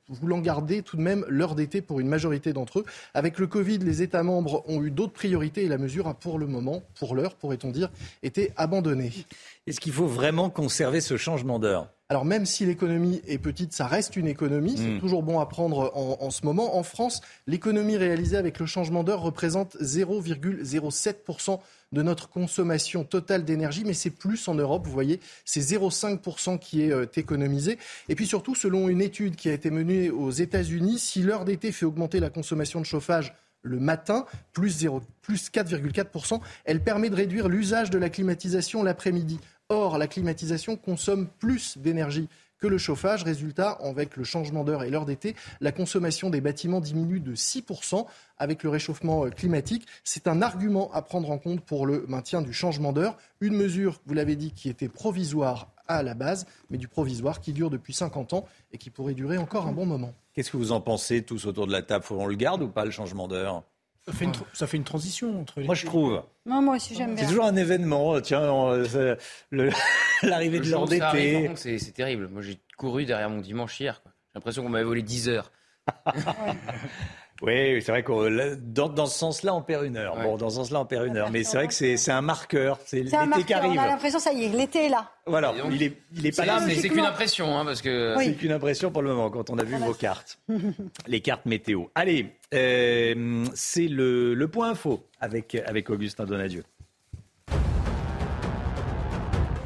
voulant 0.09 0.39
garder 0.39 0.81
tout 0.81 0.97
de 0.97 1.01
même 1.01 1.25
l'heure 1.27 1.55
d'été 1.55 1.81
pour 1.81 1.99
une 1.99 2.07
majorité 2.07 2.53
d'entre 2.53 2.79
eux. 2.79 2.85
Avec 3.13 3.39
le 3.39 3.47
Covid, 3.47 3.77
les 3.79 4.01
États 4.01 4.23
membres 4.23 4.63
ont 4.67 4.83
eu 4.83 4.91
d'autres 4.91 5.13
priorités 5.13 5.63
et 5.63 5.67
la 5.67 5.77
mesure 5.77 6.07
a 6.07 6.13
pour 6.13 6.37
le 6.37 6.47
moment, 6.47 6.83
pour 6.99 7.15
l'heure, 7.15 7.35
pourrait-on 7.35 7.71
dire, 7.71 7.89
été 8.23 8.51
abandonnée. 8.57 9.11
Est-ce 9.67 9.79
qu'il 9.79 9.93
faut 9.93 10.07
vraiment 10.07 10.49
conserver 10.49 11.01
ce 11.01 11.17
changement 11.17 11.59
d'heure? 11.59 11.87
Alors 12.11 12.25
même 12.25 12.45
si 12.45 12.65
l'économie 12.65 13.21
est 13.25 13.37
petite, 13.37 13.71
ça 13.71 13.87
reste 13.87 14.17
une 14.17 14.27
économie. 14.27 14.75
C'est 14.75 14.83
hmm. 14.83 14.99
toujours 14.99 15.23
bon 15.23 15.39
à 15.39 15.45
prendre 15.45 15.93
en, 15.95 16.17
en 16.19 16.29
ce 16.29 16.45
moment. 16.45 16.75
En 16.75 16.83
France, 16.83 17.21
l'économie 17.47 17.95
réalisée 17.95 18.35
avec 18.35 18.59
le 18.59 18.65
changement 18.65 19.05
d'heure 19.05 19.21
représente 19.21 19.77
0,07% 19.77 21.59
de 21.93 22.01
notre 22.01 22.27
consommation 22.27 23.05
totale 23.05 23.45
d'énergie, 23.45 23.83
mais 23.85 23.93
c'est 23.93 24.09
plus 24.09 24.45
en 24.49 24.55
Europe. 24.55 24.85
Vous 24.85 24.91
voyez, 24.91 25.21
c'est 25.45 25.61
0,5% 25.61 26.59
qui 26.59 26.81
est 26.81 26.91
euh, 26.91 27.05
économisé. 27.15 27.77
Et 28.09 28.15
puis 28.15 28.27
surtout, 28.27 28.55
selon 28.55 28.89
une 28.89 29.01
étude 29.01 29.37
qui 29.37 29.47
a 29.47 29.53
été 29.53 29.71
menée 29.71 30.09
aux 30.09 30.31
États-Unis, 30.31 30.99
si 30.99 31.21
l'heure 31.21 31.45
d'été 31.45 31.71
fait 31.71 31.85
augmenter 31.85 32.19
la 32.19 32.29
consommation 32.29 32.81
de 32.81 32.85
chauffage 32.85 33.33
le 33.61 33.79
matin, 33.79 34.25
plus, 34.51 34.85
plus 35.21 35.49
4,4%, 35.49 36.41
elle 36.65 36.81
permet 36.81 37.09
de 37.09 37.15
réduire 37.15 37.47
l'usage 37.47 37.89
de 37.89 37.99
la 37.99 38.09
climatisation 38.09 38.83
l'après-midi. 38.83 39.39
Or, 39.71 39.97
la 39.97 40.07
climatisation 40.07 40.75
consomme 40.75 41.29
plus 41.39 41.77
d'énergie 41.77 42.27
que 42.59 42.67
le 42.67 42.77
chauffage. 42.77 43.23
Résultat, 43.23 43.69
avec 43.81 44.17
le 44.17 44.25
changement 44.25 44.65
d'heure 44.65 44.83
et 44.83 44.89
l'heure 44.89 45.05
d'été, 45.05 45.33
la 45.61 45.71
consommation 45.71 46.29
des 46.29 46.41
bâtiments 46.41 46.81
diminue 46.81 47.21
de 47.21 47.35
6% 47.35 48.05
avec 48.37 48.63
le 48.63 48.69
réchauffement 48.69 49.25
euh, 49.25 49.29
climatique. 49.29 49.87
C'est 50.03 50.27
un 50.27 50.41
argument 50.41 50.91
à 50.91 51.01
prendre 51.01 51.31
en 51.31 51.37
compte 51.37 51.61
pour 51.61 51.85
le 51.85 52.05
maintien 52.09 52.41
du 52.41 52.51
changement 52.51 52.91
d'heure. 52.91 53.15
Une 53.39 53.55
mesure, 53.55 54.01
vous 54.05 54.13
l'avez 54.13 54.35
dit, 54.35 54.51
qui 54.51 54.67
était 54.67 54.89
provisoire 54.89 55.71
à 55.87 56.03
la 56.03 56.15
base, 56.15 56.47
mais 56.69 56.77
du 56.77 56.89
provisoire 56.89 57.39
qui 57.39 57.53
dure 57.53 57.69
depuis 57.69 57.93
50 57.93 58.33
ans 58.33 58.45
et 58.73 58.77
qui 58.77 58.89
pourrait 58.89 59.13
durer 59.13 59.37
encore 59.37 59.67
un 59.67 59.71
bon 59.71 59.85
moment. 59.85 60.13
Qu'est-ce 60.33 60.51
que 60.51 60.57
vous 60.57 60.73
en 60.73 60.81
pensez 60.81 61.21
tous 61.21 61.45
autour 61.45 61.65
de 61.65 61.71
la 61.71 61.81
table? 61.81 62.03
Faut 62.03 62.19
on 62.19 62.27
le 62.27 62.35
garde 62.35 62.61
ou 62.61 62.67
pas 62.67 62.83
le 62.83 62.91
changement 62.91 63.29
d'heure? 63.29 63.63
Ça 64.53 64.67
fait, 64.67 64.77
une 64.77 64.83
transition 64.83 65.41
entre 65.41 65.59
les 65.59 65.65
Moi, 65.65 65.75
je 65.75 65.85
trouve. 65.85 66.23
Non, 66.45 66.61
moi 66.61 66.75
aussi, 66.75 66.95
j'aime 66.95 67.15
bien. 67.15 67.23
C'est 67.23 67.29
toujours 67.29 67.45
un 67.45 67.55
événement. 67.55 68.19
Tiens, 68.21 68.41
l'arrivée 70.23 70.59
de 70.59 70.69
l'heure 70.69 70.87
d'été. 70.87 71.51
C'est 71.55 71.93
terrible. 71.93 72.27
Moi, 72.27 72.41
j'ai 72.41 72.59
couru 72.77 73.05
derrière 73.05 73.29
mon 73.29 73.41
dimanche 73.41 73.79
hier. 73.79 74.01
J'ai 74.05 74.11
l'impression 74.35 74.63
qu'on 74.63 74.69
m'avait 74.69 74.83
volé 74.83 75.01
10 75.01 75.29
heures. 75.29 75.51
Oui, 77.41 77.81
c'est 77.81 77.91
vrai 77.91 78.03
que 78.03 78.55
dans, 78.55 78.87
dans, 78.87 79.07
ce 79.07 79.17
sens-là, 79.17 79.55
on 79.55 79.61
perd 79.63 79.85
une 79.85 79.97
heure. 79.97 80.15
Bon, 80.15 80.37
dans 80.37 80.49
ce 80.49 80.57
sens-là, 80.57 80.81
on 80.81 80.85
perd 80.85 81.07
une 81.07 81.17
heure. 81.17 81.31
Mais 81.31 81.43
c'est 81.43 81.57
vrai 81.57 81.67
que 81.67 81.73
c'est 81.73 82.11
un 82.11 82.21
marqueur. 82.21 82.79
C'est 82.85 83.01
l'été 83.01 83.43
qui 83.45 83.53
arrive. 83.53 83.71
On 83.71 83.81
a 83.81 83.87
l'impression, 83.87 84.19
ça 84.19 84.31
y 84.31 84.45
est, 84.45 84.49
l'été 84.49 84.85
est 84.85 84.89
là. 84.89 85.09
Voilà, 85.25 85.53
il 85.71 85.83
est, 85.83 85.97
il 86.15 86.25
est 86.25 86.35
pas 86.35 86.45
là, 86.45 86.59
mais 86.65 86.75
c'est 86.75 86.89
qu'une 86.89 87.05
impression, 87.05 87.57
hein, 87.57 87.65
parce 87.65 87.81
que 87.81 88.15
c'est 88.19 88.33
qu'une 88.33 88.51
impression 88.51 88.91
pour 88.91 89.01
le 89.01 89.09
moment 89.09 89.29
quand 89.29 89.49
on 89.49 89.57
a 89.57 89.63
vu 89.63 89.75
vos 89.75 89.93
cartes, 89.93 90.39
les 91.07 91.21
cartes 91.21 91.45
météo. 91.45 91.85
Allez, 91.93 92.33
euh, 92.53 93.45
c'est 93.53 93.87
le, 93.87 94.33
le, 94.33 94.47
point 94.47 94.71
info 94.71 95.05
avec 95.19 95.55
avec 95.55 95.89
Augustin 95.89 96.25
Donadieu. 96.25 96.63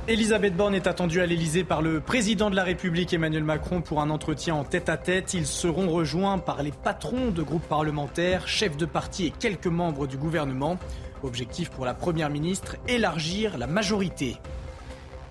Elisabeth 0.08 0.56
Borne 0.56 0.76
est 0.76 0.86
attendue 0.86 1.20
à 1.20 1.26
l'Elysée 1.26 1.64
par 1.64 1.82
le 1.82 2.00
président 2.00 2.52
de 2.52 2.56
la 2.56 2.64
République 2.64 3.12
Emmanuel 3.12 3.44
Macron 3.44 3.82
pour 3.82 4.02
un 4.02 4.12
entretien 4.12 4.54
en 4.54 4.64
tête-à-tête. 4.64 5.34
Ils 5.34 5.48
seront 5.48 5.90
rejoints 5.90 6.38
par 6.38 6.62
les 6.62 6.72
patrons 6.72 7.32
de 7.32 7.42
groupes 7.42 7.68
parlementaires, 7.68 8.48
chefs 8.48 8.78
de 8.78 8.86
parti 8.86 9.26
et 9.26 9.32
quelques 9.32 9.66
membres 9.66 10.06
du 10.06 10.18
gouvernement. 10.18 10.78
Objectif 11.24 11.72
pour 11.72 11.86
la 11.86 11.96
Première 11.96 12.30
ministre, 12.30 12.76
élargir 12.88 13.58
la 13.58 13.66
majorité. 13.66 14.38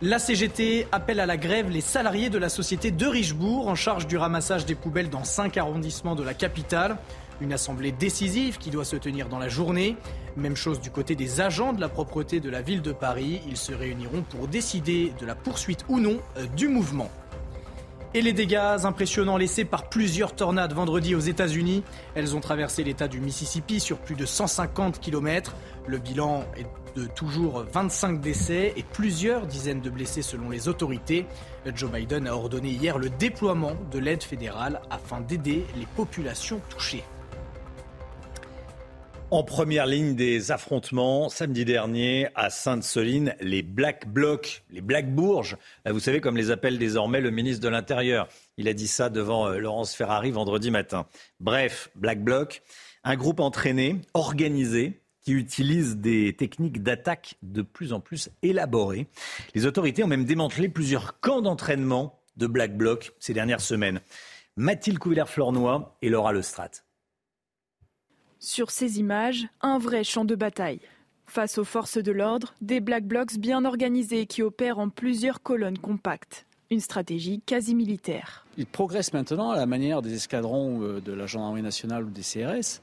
La 0.03 0.19
CGT 0.19 0.89
appelle 0.91 1.21
à 1.21 1.27
la 1.27 1.37
grève 1.37 1.71
les 1.71 1.81
salariés 1.81 2.29
de 2.29 2.39
la 2.39 2.49
société 2.49 2.91
de 2.91 3.07
Richebourg 3.07 3.69
en 3.69 3.77
charge 3.77 4.09
du 4.09 4.17
ramassage 4.17 4.67
des 4.67 4.75
poubelles 4.75 5.09
dans 5.09 5.23
cinq 5.23 5.57
arrondissements 5.57 6.17
de 6.17 6.25
la 6.25 6.35
capitale. 6.35 6.97
Une 7.41 7.53
assemblée 7.53 7.93
décisive 7.93 8.59
qui 8.59 8.71
doit 8.71 8.85
se 8.85 8.97
tenir 8.97 9.29
dans 9.29 9.39
la 9.39 9.49
journée. 9.49 9.97
Même 10.37 10.57
chose 10.57 10.81
du 10.81 10.91
côté 10.91 11.15
des 11.15 11.41
agents 11.41 11.73
de 11.73 11.81
la 11.81 11.89
propreté 11.89 12.41
de 12.41 12.51
la 12.51 12.63
ville 12.63 12.83
de 12.83 12.93
Paris. 12.93 13.41
Ils 13.49 13.57
se 13.57 13.73
réuniront 13.73 14.23
pour 14.23 14.49
décider 14.49 15.13
de 15.21 15.27
la 15.27 15.35
poursuite 15.35 15.85
ou 15.89 16.01
non 16.01 16.19
euh, 16.37 16.47
du 16.47 16.69
mouvement. 16.69 17.11
Et 18.17 18.23
les 18.23 18.33
dégâts 18.33 18.85
impressionnants 18.85 19.37
laissés 19.37 19.65
par 19.65 19.89
plusieurs 19.89 20.37
tornades 20.37 20.73
vendredi 20.73 21.17
aux 21.17 21.21
États-Unis. 21.21 21.83
Elles 22.15 22.37
ont 22.37 22.41
traversé 22.41 22.85
l'État 22.85 23.09
du 23.09 23.19
Mississippi 23.19 23.81
sur 23.81 23.99
plus 23.99 24.15
de 24.15 24.25
150 24.25 25.01
km. 25.01 25.57
Le 25.89 25.99
bilan 25.99 26.45
est 26.57 26.67
de 26.95 27.07
toujours 27.07 27.65
25 27.73 28.21
décès 28.21 28.73
et 28.77 28.85
plusieurs 28.85 29.49
dizaines 29.49 29.81
de 29.81 29.91
blessés 29.91 30.23
selon 30.23 30.49
les 30.49 30.69
autorités. 30.69 31.27
Joe 31.75 31.91
Biden 31.91 32.29
a 32.29 32.37
ordonné 32.37 32.69
hier 32.69 32.99
le 32.99 33.11
déploiement 33.11 33.73
de 33.91 33.99
l'aide 33.99 34.23
fédérale 34.23 34.81
afin 34.91 35.21
d'aider 35.21 35.67
les 35.77 35.87
populations 35.97 36.61
touchées. 36.69 37.03
En 39.35 39.43
première 39.43 39.87
ligne 39.87 40.15
des 40.15 40.53
affrontements, 40.53 41.29
samedi 41.29 41.65
dernier, 41.65 42.29
à 42.37 42.51
Sainte-Soline, 42.51 43.35
les 43.41 43.63
Black 43.63 44.07
Blocs, 44.07 44.63
les 44.71 44.81
Black 44.81 45.13
Bourges, 45.13 45.57
vous 45.85 45.99
savez 45.99 46.21
comme 46.21 46.37
les 46.37 46.53
appelle 46.53 46.79
désormais 46.79 47.21
le 47.21 47.33
ministre 47.33 47.61
de 47.61 47.69
l'Intérieur. 47.69 48.29
Il 48.59 48.69
a 48.69 48.75
dit 48.75 48.87
ça 48.87 49.09
devant 49.11 49.49
euh, 49.49 49.59
Laurence 49.59 49.93
Ferrari 49.93 50.31
vendredi 50.31 50.71
matin. 50.71 51.09
Bref, 51.41 51.91
Black 51.97 52.23
Bloc, 52.23 52.63
un 53.03 53.17
groupe 53.17 53.41
entraîné, 53.41 53.97
organisé, 54.15 55.01
qui 55.23 55.33
utilise 55.33 55.97
des 55.97 56.37
techniques 56.37 56.85
d'attaque 56.85 57.35
de 57.43 57.63
plus 57.63 57.93
en 57.93 57.99
plus 57.99 58.31
élaborées. 58.43 59.09
Les 59.57 59.67
autorités 59.67 60.05
ont 60.05 60.07
même 60.07 60.27
démantelé 60.27 60.69
plusieurs 60.69 61.19
camps 61.19 61.43
d'entraînement 61.43 62.21
de 62.37 62.47
Black 62.47 62.77
Bloc 62.77 63.13
ces 63.19 63.35
dernières 63.35 63.63
semaines. 63.63 64.01
Mathilde 64.55 65.01
Couvillère-Flornois 65.01 65.99
et 66.03 66.09
Laura 66.09 66.33
Lestrade. 66.33 66.84
Sur 68.45 68.71
ces 68.71 68.99
images, 69.01 69.49
un 69.63 69.79
vrai 69.79 70.05
champ 70.05 70.27
de 70.27 70.35
bataille. 70.35 70.81
Face 71.27 71.57
aux 71.57 71.65
forces 71.65 71.97
de 71.97 72.13
l'ordre, 72.13 72.53
des 72.61 72.81
Black 72.81 73.07
Blocs 73.07 73.39
bien 73.39 73.65
organisés 73.65 74.27
qui 74.27 74.43
opèrent 74.43 74.79
en 74.79 74.91
plusieurs 74.91 75.43
colonnes 75.43 75.79
compactes. 75.79 76.45
Une 76.71 76.81
stratégie 76.81 77.41
quasi 77.47 77.75
militaire. 77.75 78.45
Ils 78.59 78.67
progressent 78.67 79.15
maintenant 79.15 79.51
à 79.51 79.57
la 79.57 79.65
manière 79.65 80.03
des 80.03 80.13
escadrons 80.13 80.83
euh, 80.83 81.01
de 81.01 81.15
la 81.15 81.25
gendarmerie 81.25 81.63
nationale 81.63 82.05
ou 82.05 82.11
des 82.11 82.21
CRS. 82.21 82.83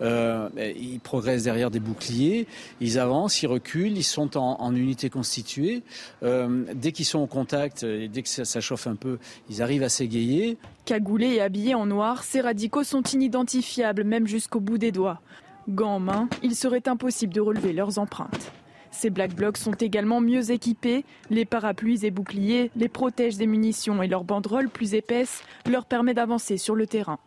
Euh, 0.00 0.48
ils 0.56 1.00
progressent 1.00 1.44
derrière 1.44 1.70
des 1.70 1.80
boucliers, 1.80 2.46
ils 2.80 2.98
avancent, 2.98 3.42
ils 3.42 3.46
reculent, 3.46 3.96
ils 3.96 4.04
sont 4.04 4.36
en, 4.36 4.74
unité 4.74 5.10
constituée. 5.10 5.82
Euh, 6.22 6.64
dès 6.74 6.92
qu'ils 6.92 7.04
sont 7.04 7.18
au 7.18 7.26
contact 7.26 7.82
et 7.82 8.08
dès 8.08 8.22
que 8.22 8.28
ça, 8.28 8.60
chauffe 8.60 8.86
un 8.86 8.94
peu, 8.94 9.18
ils 9.48 9.62
arrivent 9.62 9.82
à 9.82 9.88
s'égayer. 9.88 10.56
Cagoulés 10.84 11.34
et 11.34 11.40
habillés 11.40 11.74
en 11.74 11.86
noir, 11.86 12.22
ces 12.22 12.40
radicaux 12.40 12.84
sont 12.84 13.02
inidentifiables 13.02 14.04
même 14.04 14.26
jusqu'au 14.26 14.60
bout 14.60 14.78
des 14.78 14.92
doigts. 14.92 15.20
Gants 15.68 15.96
en 15.96 16.00
main, 16.00 16.28
il 16.42 16.54
serait 16.54 16.88
impossible 16.88 17.34
de 17.34 17.40
relever 17.40 17.72
leurs 17.72 17.98
empreintes. 17.98 18.52
Ces 18.90 19.10
Black 19.10 19.34
Blocs 19.34 19.56
sont 19.56 19.72
également 19.72 20.20
mieux 20.20 20.50
équipés. 20.50 21.04
Les 21.30 21.44
parapluies 21.44 22.04
et 22.04 22.10
boucliers 22.10 22.70
les 22.74 22.88
protègent 22.88 23.36
des 23.36 23.46
munitions 23.46 24.02
et 24.02 24.08
leur 24.08 24.24
banderole 24.24 24.68
plus 24.68 24.94
épaisse 24.94 25.42
leur 25.68 25.84
permet 25.84 26.14
d'avancer 26.14 26.56
sur 26.56 26.74
le 26.74 26.86
terrain. 26.86 27.18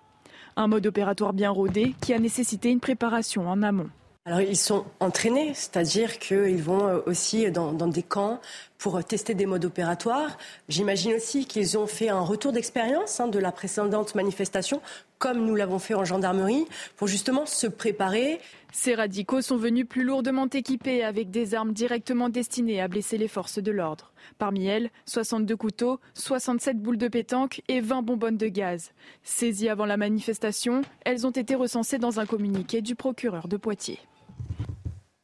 Un 0.55 0.67
mode 0.67 0.85
opératoire 0.85 1.33
bien 1.33 1.49
rodé 1.49 1.95
qui 2.01 2.13
a 2.13 2.19
nécessité 2.19 2.69
une 2.69 2.79
préparation 2.79 3.49
en 3.49 3.63
amont. 3.63 3.89
Alors 4.25 4.39
ils 4.39 4.55
sont 4.55 4.85
entraînés, 5.01 5.53
c'est-à-dire 5.53 6.17
qu'ils 6.17 6.63
vont 6.63 6.87
euh, 6.87 6.99
aussi 7.07 7.51
dans, 7.51 7.73
des 7.73 8.03
camps 8.03 8.39
pour 8.77 9.03
tester 9.03 9.33
des 9.33 9.45
modes 9.45 9.65
opératoires. 9.65 10.37
J'imagine 10.69 11.15
aussi 11.15 11.45
qu'ils 11.45 11.77
ont 11.77 11.87
fait 11.87 12.07
un 12.07 12.21
retour 12.21 12.53
d'expérience 12.53 13.19
hein, 13.19 13.27
de 13.27 13.37
la 13.37 13.51
précédente 13.51 14.15
manifestation, 14.15 14.81
comme 15.17 15.45
nous 15.45 15.55
l'avons 15.55 15.77
fait 15.77 15.93
en 15.93 16.05
gendarmerie, 16.05 16.65
pour 16.95 17.09
justement 17.09 17.45
se 17.45 17.67
préparer. 17.67 18.39
Ces 18.71 18.95
radicaux 18.95 19.41
sont 19.41 19.57
venus 19.57 19.85
plus 19.85 20.05
lourdement 20.05 20.47
équipés 20.47 21.03
avec 21.03 21.29
des 21.29 21.53
armes 21.53 21.73
directement 21.73 22.29
destinées 22.29 22.79
à 22.79 22.87
blesser 22.87 23.17
les 23.17 23.27
forces 23.27 23.59
de 23.59 23.71
l'ordre. 23.71 24.12
Parmi 24.37 24.65
elles, 24.65 24.89
62 25.05 25.55
couteaux, 25.55 25.99
67 26.13 26.81
boules 26.81 26.97
de 26.97 27.07
pétanque 27.07 27.61
et 27.67 27.81
20 27.81 28.01
bonbonnes 28.01 28.37
de 28.37 28.47
gaz. 28.47 28.91
Saisies 29.23 29.69
avant 29.69 29.85
la 29.85 29.97
manifestation, 29.97 30.81
elles 31.05 31.25
ont 31.25 31.31
été 31.31 31.55
recensées 31.55 31.97
dans 31.97 32.19
un 32.19 32.25
communiqué 32.25 32.81
du 32.81 32.95
procureur 32.95 33.47
de 33.47 33.57
Poitiers. 33.57 33.99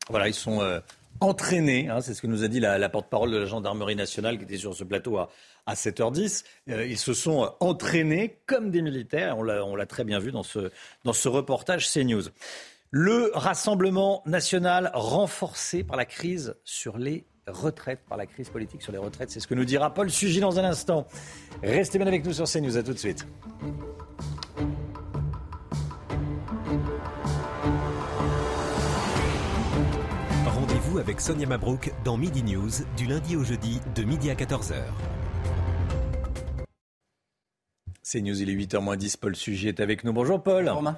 Voilà, 0.09 0.27
ils 0.27 0.33
sont 0.33 0.61
euh, 0.61 0.79
entraînés, 1.19 1.89
hein, 1.89 2.01
c'est 2.01 2.13
ce 2.13 2.21
que 2.21 2.27
nous 2.27 2.43
a 2.43 2.47
dit 2.47 2.59
la, 2.59 2.89
porte-parole 2.89 3.31
de 3.31 3.37
la 3.37 3.45
gendarmerie 3.45 3.95
nationale 3.95 4.37
qui 4.37 4.43
était 4.43 4.57
sur 4.57 4.75
ce 4.75 4.83
plateau 4.83 5.17
à, 5.17 5.29
7h10. 5.67 6.45
Euh, 6.69 6.85
ils 6.85 6.97
se 6.97 7.13
sont 7.13 7.43
euh, 7.43 7.47
entraînés 7.59 8.39
comme 8.47 8.71
des 8.71 8.81
militaires, 8.81 9.37
on 9.37 9.43
l'a 9.43 9.85
très 9.85 10.03
bien 10.03 10.19
vu 10.19 10.31
dans 10.31 10.43
ce, 10.43 10.71
dans 11.03 11.13
ce 11.13 11.27
reportage 11.27 11.91
CNews. 11.91 12.23
Le 12.91 13.31
Rassemblement 13.35 14.23
national 14.25 14.89
renforcé 14.95 15.83
par 15.83 15.95
la 15.95 16.05
crise 16.05 16.55
sur 16.63 16.97
les 16.97 17.25
retraites, 17.49 17.99
par 18.07 18.17
la 18.17 18.25
crise 18.25 18.49
politique 18.49 18.81
sur 18.81 18.91
les 18.91 18.97
retraites. 18.97 19.31
C'est 19.31 19.39
ce 19.39 19.47
que 19.47 19.55
nous 19.55 19.65
dira 19.65 19.93
Paul 19.93 20.09
Sugy 20.09 20.39
dans 20.39 20.59
un 20.59 20.63
instant. 20.63 21.07
Restez 21.63 21.97
bien 21.97 22.07
avec 22.07 22.25
nous 22.25 22.33
sur 22.33 22.45
CNews. 22.45 22.77
À 22.77 22.83
tout 22.83 22.93
de 22.93 22.97
suite. 22.97 23.27
Rendez-vous 30.45 30.99
avec 30.99 31.21
Sonia 31.21 31.47
Mabrouk 31.47 31.91
dans 32.03 32.17
Midi 32.17 32.43
News 32.43 32.71
du 32.97 33.05
lundi 33.05 33.35
au 33.35 33.43
jeudi 33.43 33.79
de 33.95 34.03
midi 34.03 34.29
à 34.29 34.35
14h. 34.35 34.75
C'est 38.11 38.21
News, 38.21 38.41
il 38.41 38.49
est 38.49 38.55
8h10. 38.55 39.17
Paul 39.17 39.35
Sujet 39.35 39.69
est 39.69 39.79
avec 39.79 40.03
nous. 40.03 40.11
Bonjour 40.13 40.41
Paul. 40.41 40.67
Romain. 40.67 40.97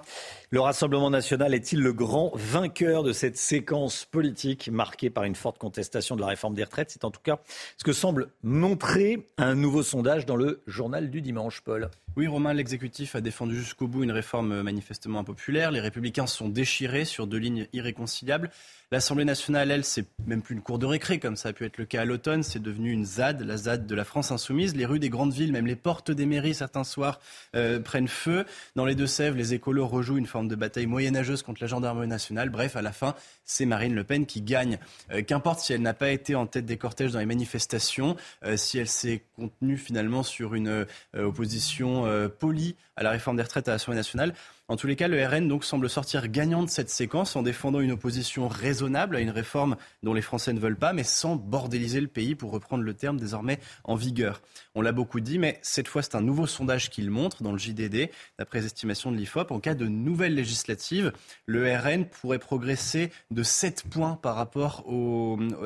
Le 0.54 0.60
Rassemblement 0.60 1.10
national 1.10 1.54
est-il 1.54 1.80
le 1.80 1.94
grand 1.94 2.34
vainqueur 2.36 3.04
de 3.04 3.14
cette 3.14 3.38
séquence 3.38 4.04
politique 4.04 4.70
marquée 4.70 5.10
par 5.10 5.24
une 5.24 5.34
forte 5.34 5.58
contestation 5.58 6.18
de 6.18 6.22
la 6.22 6.28
réforme 6.28 6.56
des 6.56 6.66
retraites? 6.66 6.92
C'est 6.92 7.06
en 7.06 7.10
tout 7.10 7.22
cas 7.24 7.40
ce 7.78 7.86
que 7.86 7.94
semble 7.94 8.28
montrer 8.44 9.30
un 9.38 9.56
nouveau 9.56 9.82
sondage 9.82 10.26
dans 10.26 10.36
le 10.36 10.62
journal 10.68 11.10
du 11.10 11.22
dimanche, 11.22 11.62
Paul. 11.62 11.90
Oui, 12.18 12.28
Romain, 12.28 12.54
l'exécutif 12.54 13.16
a 13.16 13.22
défendu 13.22 13.56
jusqu'au 13.56 13.88
bout 13.88 14.04
une 14.04 14.12
réforme 14.12 14.64
manifestement 14.64 15.20
impopulaire. 15.20 15.72
Les 15.72 15.80
républicains 15.80 16.28
sont 16.28 16.50
déchirés 16.50 17.06
sur 17.06 17.26
deux 17.26 17.38
lignes 17.38 17.68
irréconciliables. 17.72 18.52
L'Assemblée 18.92 19.24
nationale, 19.24 19.72
elle, 19.72 19.86
c'est 19.86 20.06
même 20.28 20.42
plus 20.42 20.54
une 20.54 20.62
cour 20.62 20.78
de 20.78 20.86
récré 20.86 21.20
comme 21.20 21.38
ça 21.38 21.50
a 21.50 21.54
pu 21.54 21.64
être 21.64 21.78
le 21.78 21.86
cas 21.86 22.02
à 22.02 22.06
l'automne. 22.06 22.44
C'est 22.44 22.62
devenu 22.62 22.92
une 22.92 23.06
ZAD, 23.06 23.44
la 23.44 23.56
ZAD 23.56 23.88
de 23.88 23.96
la 23.96 24.04
France 24.04 24.34
insoumise. 24.34 24.76
Les 24.76 24.86
rues 24.86 25.00
des 25.00 25.08
grandes 25.08 25.32
villes, 25.32 25.54
même 25.54 25.68
les 25.68 25.78
portes 25.78 26.12
des 26.12 26.26
mairies, 26.26 26.54
certains 26.54 26.84
soirs, 26.84 27.22
euh, 27.56 27.80
prennent 27.80 28.10
feu. 28.10 28.44
Dans 28.76 28.84
les 28.84 28.96
Deux-Sèvres, 28.96 29.38
les 29.38 29.54
écolos 29.54 29.88
rejouent 29.88 30.18
une 30.18 30.26
forme 30.26 30.41
de 30.50 30.56
bataille 30.56 30.88
moyenâgeuse 30.88 31.44
contre 31.44 31.62
la 31.62 31.68
gendarmerie 31.68 32.08
nationale. 32.08 32.50
Bref, 32.50 32.76
à 32.76 32.82
la 32.82 32.92
fin, 32.92 33.16
c'est 33.46 33.66
Marine 33.66 33.96
Le 33.96 34.04
Pen 34.04 34.26
qui 34.26 34.42
gagne. 34.42 34.80
Euh, 35.12 35.22
qu'importe 35.22 35.60
si 35.60 35.74
elle 35.74 35.82
n'a 35.82 35.94
pas 35.94 36.12
été 36.12 36.36
en 36.36 36.48
tête 36.48 36.66
des 36.66 36.78
cortèges 36.78 37.12
dans 37.12 37.20
les 37.20 37.26
manifestations, 37.26 38.16
euh, 38.44 38.58
si 38.58 38.78
elle 38.78 38.88
s'est 38.88 39.24
contenue 39.36 39.78
finalement 39.78 40.24
sur 40.24 40.56
une 40.56 40.86
opposition 41.18 42.06
polie 42.40 42.76
à 43.02 43.04
la 43.04 43.12
réforme 43.12 43.38
des 43.38 43.44
retraites 43.44 43.68
à 43.68 43.72
l'Assemblée 43.72 43.98
nationale. 43.98 44.34
En 44.68 44.78
tous 44.78 44.88
les 44.88 44.96
cas, 44.96 45.10
le 45.10 45.26
RN 45.26 45.50
donc 45.50 45.66
semble 45.66 45.90
sortir 45.90 46.30
gagnant 46.30 46.64
de 46.64 46.70
cette 46.70 46.90
séquence 46.90 47.36
en 47.36 47.44
défendant 47.44 47.82
une 47.82 47.92
opposition 47.92 48.48
raisonnable 48.48 49.18
à 49.18 49.20
une 49.20 49.30
réforme 49.30 49.76
dont 50.02 50.14
les 50.14 50.22
Français 50.22 50.54
ne 50.54 50.60
veulent 50.60 50.78
pas, 50.78 50.94
mais 50.94 51.04
sans 51.04 51.36
bordéliser 51.36 52.00
le 52.00 52.08
pays, 52.08 52.36
pour 52.36 52.52
reprendre 52.52 52.84
le 52.84 52.94
terme 52.94 53.20
désormais 53.20 53.60
en 53.84 53.96
vigueur. 53.96 54.42
On 54.74 54.82
l'a 54.82 54.94
beaucoup 54.94 55.20
dit, 55.20 55.40
mais 55.40 55.60
cette 55.62 55.90
fois, 55.90 56.04
c'est 56.04 56.16
un 56.16 56.22
nouveau 56.22 56.48
sondage 56.48 56.62
sondage 56.62 56.92
qui 56.92 57.02
le 57.02 57.10
montre 57.10 57.42
dans 57.42 57.52
le 57.54 57.58
JDD. 57.58 58.12
D'après 58.38 58.60
les 58.60 58.68
estimations 58.68 59.12
de 59.12 59.18
l'IFOP, 59.18 59.52
en 59.52 59.60
cas 59.60 59.74
de 59.74 59.88
nouvelle 59.88 60.36
législative, 60.36 61.12
le 61.48 61.76
RN 61.76 62.06
pourrait 62.06 62.38
progresser 62.38 63.12
de 63.32 63.42
7 63.42 63.86
points 63.90 64.16
par 64.22 64.36
rapport 64.36 64.86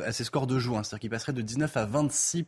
à 0.05 0.13
ses 0.13 0.23
scores 0.23 0.47
de 0.47 0.57
juin. 0.57 0.83
C'est-à-dire 0.83 1.01
qu'il 1.01 1.09
passerait 1.09 1.33
de 1.33 1.41
19 1.41 1.75
à 1.75 1.85
26 1.85 2.45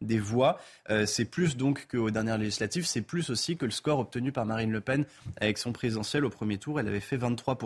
des 0.00 0.18
voix. 0.18 0.58
Euh, 0.90 1.06
c'est 1.06 1.26
plus 1.26 1.56
donc 1.56 1.86
qu'aux 1.86 2.10
dernières 2.10 2.38
législatives. 2.38 2.86
C'est 2.86 3.02
plus 3.02 3.30
aussi 3.30 3.56
que 3.56 3.64
le 3.64 3.70
score 3.70 4.00
obtenu 4.00 4.15
par 4.32 4.46
Marine 4.46 4.72
Le 4.72 4.80
Pen 4.80 5.04
avec 5.40 5.58
son 5.58 5.72
présidentiel 5.72 6.24
au 6.24 6.30
premier 6.30 6.58
tour. 6.58 6.80
Elle 6.80 6.88
avait 6.88 7.00
fait 7.00 7.16
23 7.16 7.58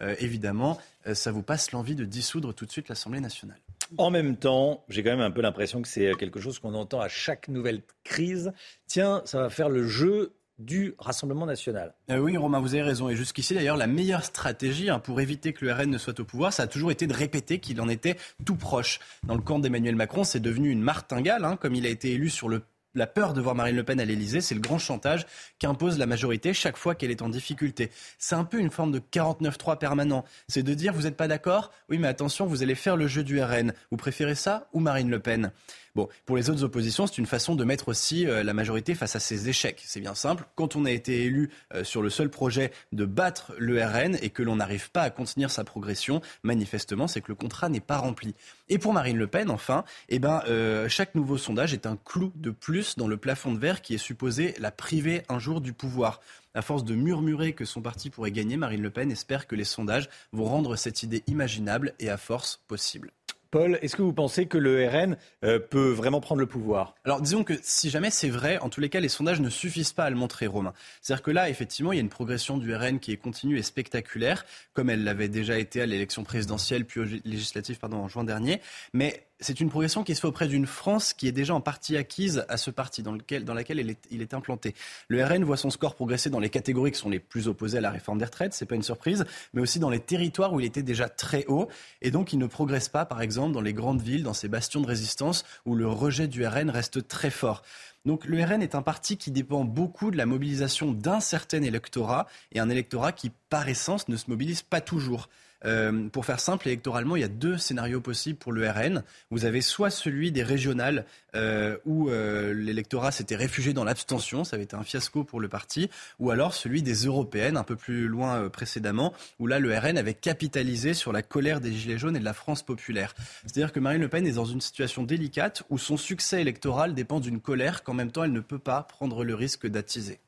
euh, 0.00 0.14
Évidemment, 0.18 0.78
euh, 1.06 1.14
ça 1.14 1.32
vous 1.32 1.42
passe 1.42 1.72
l'envie 1.72 1.94
de 1.94 2.04
dissoudre 2.04 2.54
tout 2.54 2.66
de 2.66 2.70
suite 2.70 2.88
l'Assemblée 2.88 3.20
nationale. 3.20 3.58
En 3.98 4.10
même 4.10 4.36
temps, 4.36 4.84
j'ai 4.88 5.02
quand 5.02 5.10
même 5.10 5.20
un 5.20 5.30
peu 5.30 5.40
l'impression 5.40 5.82
que 5.82 5.88
c'est 5.88 6.14
quelque 6.16 6.40
chose 6.40 6.58
qu'on 6.58 6.74
entend 6.74 7.00
à 7.00 7.08
chaque 7.08 7.48
nouvelle 7.48 7.82
crise. 8.04 8.52
Tiens, 8.86 9.22
ça 9.24 9.40
va 9.40 9.50
faire 9.50 9.68
le 9.68 9.86
jeu 9.86 10.32
du 10.60 10.94
Rassemblement 10.98 11.46
national. 11.46 11.94
Euh, 12.10 12.18
oui, 12.18 12.36
Romain, 12.36 12.60
vous 12.60 12.74
avez 12.74 12.82
raison. 12.82 13.08
Et 13.08 13.16
jusqu'ici, 13.16 13.54
d'ailleurs, 13.54 13.76
la 13.76 13.86
meilleure 13.86 14.24
stratégie 14.24 14.90
hein, 14.90 14.98
pour 14.98 15.20
éviter 15.20 15.52
que 15.52 15.64
le 15.64 15.72
RN 15.72 15.90
ne 15.90 15.98
soit 15.98 16.20
au 16.20 16.24
pouvoir, 16.24 16.52
ça 16.52 16.64
a 16.64 16.66
toujours 16.66 16.90
été 16.90 17.06
de 17.06 17.14
répéter 17.14 17.58
qu'il 17.58 17.80
en 17.80 17.88
était 17.88 18.16
tout 18.44 18.56
proche. 18.56 19.00
Dans 19.24 19.34
le 19.34 19.40
camp 19.40 19.58
d'Emmanuel 19.58 19.96
Macron, 19.96 20.22
c'est 20.22 20.40
devenu 20.40 20.70
une 20.70 20.82
martingale, 20.82 21.44
hein, 21.44 21.56
comme 21.56 21.74
il 21.74 21.86
a 21.86 21.88
été 21.88 22.12
élu 22.12 22.28
sur 22.28 22.48
le 22.48 22.62
la 22.94 23.06
peur 23.06 23.32
de 23.32 23.40
voir 23.40 23.54
Marine 23.54 23.76
Le 23.76 23.84
Pen 23.84 24.00
à 24.00 24.04
l'Elysée, 24.04 24.40
c'est 24.40 24.54
le 24.54 24.60
grand 24.60 24.78
chantage 24.78 25.26
qu'impose 25.58 25.98
la 25.98 26.06
majorité 26.06 26.52
chaque 26.52 26.76
fois 26.76 26.94
qu'elle 26.94 27.10
est 27.10 27.22
en 27.22 27.28
difficulté. 27.28 27.90
C'est 28.18 28.34
un 28.34 28.44
peu 28.44 28.58
une 28.58 28.70
forme 28.70 28.92
de 28.92 28.98
49-3 28.98 29.78
permanent. 29.78 30.24
C'est 30.48 30.62
de 30.62 30.74
dire, 30.74 30.92
vous 30.92 31.02
n'êtes 31.02 31.16
pas 31.16 31.28
d'accord? 31.28 31.70
Oui, 31.88 31.98
mais 31.98 32.08
attention, 32.08 32.46
vous 32.46 32.62
allez 32.62 32.74
faire 32.74 32.96
le 32.96 33.06
jeu 33.06 33.22
du 33.22 33.40
RN. 33.42 33.72
Vous 33.90 33.96
préférez 33.96 34.34
ça 34.34 34.68
ou 34.72 34.80
Marine 34.80 35.10
Le 35.10 35.20
Pen? 35.20 35.52
Bon, 35.96 36.08
pour 36.24 36.36
les 36.36 36.50
autres 36.50 36.62
oppositions, 36.62 37.06
c'est 37.06 37.18
une 37.18 37.26
façon 37.26 37.56
de 37.56 37.64
mettre 37.64 37.88
aussi 37.88 38.26
euh, 38.26 38.44
la 38.44 38.54
majorité 38.54 38.94
face 38.94 39.16
à 39.16 39.20
ses 39.20 39.48
échecs. 39.48 39.82
C'est 39.84 40.00
bien 40.00 40.14
simple. 40.14 40.44
Quand 40.54 40.76
on 40.76 40.84
a 40.84 40.90
été 40.90 41.24
élu 41.24 41.50
euh, 41.74 41.82
sur 41.82 42.00
le 42.00 42.10
seul 42.10 42.30
projet 42.30 42.70
de 42.92 43.04
battre 43.04 43.52
le 43.58 43.84
RN 43.84 44.16
et 44.22 44.30
que 44.30 44.42
l'on 44.42 44.56
n'arrive 44.56 44.90
pas 44.92 45.02
à 45.02 45.10
contenir 45.10 45.50
sa 45.50 45.64
progression, 45.64 46.20
manifestement, 46.44 47.08
c'est 47.08 47.20
que 47.20 47.28
le 47.28 47.34
contrat 47.34 47.68
n'est 47.68 47.80
pas 47.80 47.98
rempli. 47.98 48.34
Et 48.68 48.78
pour 48.78 48.92
Marine 48.92 49.16
Le 49.16 49.26
Pen, 49.26 49.50
enfin, 49.50 49.84
eh 50.08 50.20
ben, 50.20 50.42
euh, 50.48 50.88
chaque 50.88 51.16
nouveau 51.16 51.38
sondage 51.38 51.74
est 51.74 51.86
un 51.86 51.96
clou 51.96 52.32
de 52.36 52.50
plus 52.50 52.96
dans 52.96 53.08
le 53.08 53.16
plafond 53.16 53.52
de 53.52 53.58
verre 53.58 53.82
qui 53.82 53.94
est 53.94 53.98
supposé 53.98 54.54
la 54.58 54.70
priver 54.70 55.22
un 55.28 55.40
jour 55.40 55.60
du 55.60 55.72
pouvoir. 55.72 56.20
À 56.54 56.62
force 56.62 56.84
de 56.84 56.94
murmurer 56.94 57.52
que 57.52 57.64
son 57.64 57.80
parti 57.80 58.10
pourrait 58.10 58.32
gagner, 58.32 58.56
Marine 58.56 58.82
Le 58.82 58.90
Pen 58.90 59.10
espère 59.10 59.46
que 59.46 59.54
les 59.54 59.64
sondages 59.64 60.08
vont 60.32 60.44
rendre 60.44 60.76
cette 60.76 61.02
idée 61.02 61.22
imaginable 61.26 61.94
et 62.00 62.10
à 62.10 62.16
force 62.16 62.60
possible. 62.68 63.12
Paul, 63.50 63.78
est-ce 63.82 63.96
que 63.96 64.02
vous 64.02 64.12
pensez 64.12 64.46
que 64.46 64.58
le 64.58 64.86
RN 64.86 65.16
euh, 65.44 65.58
peut 65.58 65.90
vraiment 65.90 66.20
prendre 66.20 66.40
le 66.40 66.46
pouvoir? 66.46 66.94
Alors 67.04 67.20
disons 67.20 67.42
que 67.42 67.54
si 67.62 67.90
jamais 67.90 68.10
c'est 68.10 68.28
vrai, 68.28 68.58
en 68.58 68.68
tous 68.68 68.80
les 68.80 68.88
cas, 68.88 69.00
les 69.00 69.08
sondages 69.08 69.40
ne 69.40 69.50
suffisent 69.50 69.92
pas 69.92 70.04
à 70.04 70.10
le 70.10 70.16
montrer, 70.16 70.46
Romain. 70.46 70.72
C'est-à-dire 71.02 71.22
que 71.22 71.32
là, 71.32 71.48
effectivement, 71.48 71.92
il 71.92 71.96
y 71.96 71.98
a 71.98 72.02
une 72.02 72.10
progression 72.10 72.58
du 72.58 72.72
RN 72.74 73.00
qui 73.00 73.10
est 73.12 73.16
continue 73.16 73.58
et 73.58 73.62
spectaculaire, 73.62 74.44
comme 74.72 74.88
elle 74.88 75.02
l'avait 75.02 75.28
déjà 75.28 75.58
été 75.58 75.82
à 75.82 75.86
l'élection 75.86 76.22
présidentielle 76.22 76.84
puis 76.84 77.22
législative 77.24 77.78
pardon, 77.78 77.96
en 77.96 78.08
juin 78.08 78.22
dernier. 78.22 78.60
Mais 78.92 79.26
c'est 79.40 79.60
une 79.60 79.70
progression 79.70 80.04
qui 80.04 80.14
se 80.14 80.20
fait 80.20 80.26
auprès 80.26 80.48
d'une 80.48 80.66
France 80.66 81.12
qui 81.12 81.26
est 81.28 81.32
déjà 81.32 81.54
en 81.54 81.60
partie 81.60 81.96
acquise 81.96 82.44
à 82.48 82.56
ce 82.56 82.70
parti 82.70 83.02
dans, 83.02 83.12
lequel, 83.12 83.44
dans 83.44 83.54
laquelle 83.54 83.80
il 83.80 83.90
est, 83.90 84.06
il 84.10 84.22
est, 84.22 84.34
implanté. 84.34 84.74
Le 85.08 85.24
RN 85.24 85.44
voit 85.44 85.56
son 85.56 85.70
score 85.70 85.94
progresser 85.94 86.30
dans 86.30 86.40
les 86.40 86.50
catégories 86.50 86.92
qui 86.92 86.98
sont 86.98 87.10
les 87.10 87.18
plus 87.18 87.48
opposées 87.48 87.78
à 87.78 87.80
la 87.80 87.90
réforme 87.90 88.18
des 88.18 88.24
retraites, 88.24 88.54
c'est 88.54 88.66
pas 88.66 88.74
une 88.74 88.82
surprise, 88.82 89.24
mais 89.54 89.60
aussi 89.60 89.78
dans 89.78 89.90
les 89.90 90.00
territoires 90.00 90.52
où 90.52 90.60
il 90.60 90.66
était 90.66 90.82
déjà 90.82 91.08
très 91.08 91.44
haut, 91.46 91.68
et 92.02 92.10
donc 92.10 92.32
il 92.32 92.38
ne 92.38 92.46
progresse 92.46 92.88
pas, 92.88 93.04
par 93.04 93.22
exemple, 93.22 93.52
dans 93.52 93.60
les 93.60 93.72
grandes 93.72 94.02
villes, 94.02 94.22
dans 94.22 94.34
ces 94.34 94.48
bastions 94.48 94.80
de 94.80 94.86
résistance 94.86 95.44
où 95.64 95.74
le 95.74 95.88
rejet 95.88 96.28
du 96.28 96.46
RN 96.46 96.70
reste 96.70 97.08
très 97.08 97.30
fort. 97.30 97.62
Donc 98.06 98.24
le 98.24 98.42
RN 98.42 98.62
est 98.62 98.74
un 98.74 98.82
parti 98.82 99.16
qui 99.16 99.30
dépend 99.30 99.64
beaucoup 99.64 100.10
de 100.10 100.16
la 100.16 100.26
mobilisation 100.26 100.92
d'un 100.92 101.20
certain 101.20 101.62
électorat, 101.62 102.26
et 102.52 102.60
un 102.60 102.70
électorat 102.70 103.12
qui, 103.12 103.30
par 103.50 103.68
essence, 103.68 104.08
ne 104.08 104.16
se 104.16 104.30
mobilise 104.30 104.62
pas 104.62 104.80
toujours. 104.80 105.28
Euh, 105.64 106.08
pour 106.08 106.24
faire 106.24 106.40
simple, 106.40 106.68
électoralement, 106.68 107.16
il 107.16 107.20
y 107.20 107.24
a 107.24 107.28
deux 107.28 107.58
scénarios 107.58 108.00
possibles 108.00 108.38
pour 108.38 108.52
le 108.52 108.68
RN. 108.68 109.02
Vous 109.30 109.44
avez 109.44 109.60
soit 109.60 109.90
celui 109.90 110.32
des 110.32 110.42
régionales 110.42 111.04
euh, 111.34 111.76
où 111.84 112.08
euh, 112.08 112.54
l'électorat 112.54 113.12
s'était 113.12 113.36
réfugié 113.36 113.72
dans 113.72 113.84
l'abstention, 113.84 114.44
ça 114.44 114.56
avait 114.56 114.64
été 114.64 114.76
un 114.76 114.82
fiasco 114.82 115.24
pour 115.24 115.40
le 115.40 115.48
parti, 115.48 115.90
ou 116.18 116.30
alors 116.30 116.54
celui 116.54 116.82
des 116.82 117.04
européennes, 117.04 117.56
un 117.56 117.64
peu 117.64 117.76
plus 117.76 118.08
loin 118.08 118.48
précédemment, 118.48 119.12
où 119.38 119.46
là 119.46 119.58
le 119.58 119.76
RN 119.76 119.98
avait 119.98 120.14
capitalisé 120.14 120.94
sur 120.94 121.12
la 121.12 121.22
colère 121.22 121.60
des 121.60 121.72
Gilets 121.72 121.98
jaunes 121.98 122.16
et 122.16 122.20
de 122.20 122.24
la 122.24 122.32
France 122.32 122.62
populaire. 122.62 123.14
C'est-à-dire 123.42 123.72
que 123.72 123.80
Marine 123.80 124.00
Le 124.00 124.08
Pen 124.08 124.26
est 124.26 124.32
dans 124.32 124.44
une 124.44 124.60
situation 124.60 125.02
délicate 125.02 125.62
où 125.70 125.78
son 125.78 125.96
succès 125.96 126.40
électoral 126.40 126.94
dépend 126.94 127.20
d'une 127.20 127.40
colère 127.40 127.82
qu'en 127.82 127.94
même 127.94 128.10
temps 128.10 128.24
elle 128.24 128.32
ne 128.32 128.40
peut 128.40 128.58
pas 128.58 128.82
prendre 128.82 129.24
le 129.24 129.34
risque 129.34 129.66
d'attiser. 129.66 130.18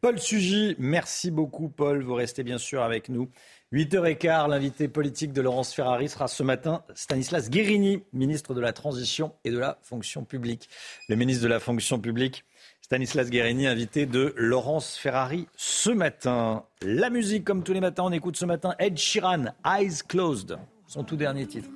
Paul 0.00 0.18
Sugy, 0.20 0.76
merci 0.78 1.32
beaucoup 1.32 1.68
Paul, 1.68 2.02
vous 2.04 2.14
restez 2.14 2.44
bien 2.44 2.58
sûr 2.58 2.82
avec 2.82 3.08
nous. 3.08 3.28
8h15, 3.70 4.48
l'invité 4.48 4.88
politique 4.88 5.34
de 5.34 5.42
Laurence 5.42 5.74
Ferrari 5.74 6.08
sera 6.08 6.26
ce 6.26 6.42
matin 6.42 6.82
Stanislas 6.94 7.50
Guérini, 7.50 8.02
ministre 8.14 8.54
de 8.54 8.62
la 8.62 8.72
Transition 8.72 9.34
et 9.44 9.50
de 9.50 9.58
la 9.58 9.78
Fonction 9.82 10.24
publique. 10.24 10.70
Le 11.10 11.16
ministre 11.16 11.42
de 11.42 11.48
la 11.48 11.60
Fonction 11.60 12.00
publique, 12.00 12.46
Stanislas 12.80 13.28
Guérini, 13.28 13.66
invité 13.66 14.06
de 14.06 14.32
Laurence 14.38 14.96
Ferrari 14.96 15.48
ce 15.54 15.90
matin. 15.90 16.64
La 16.80 17.10
musique, 17.10 17.44
comme 17.44 17.62
tous 17.62 17.74
les 17.74 17.80
matins, 17.80 18.04
on 18.06 18.12
écoute 18.12 18.38
ce 18.38 18.46
matin 18.46 18.74
Ed 18.78 18.96
Sheeran, 18.96 19.52
Eyes 19.66 19.98
Closed, 20.08 20.56
son 20.86 21.04
tout 21.04 21.16
dernier 21.16 21.46
titre. 21.46 21.68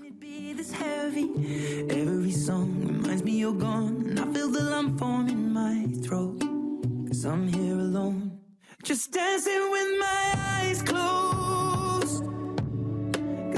Just 8.84 9.12
dancing 9.12 9.70
with 9.70 9.98
my 10.00 10.32
eyes 10.34 10.82
closed. 10.82 11.41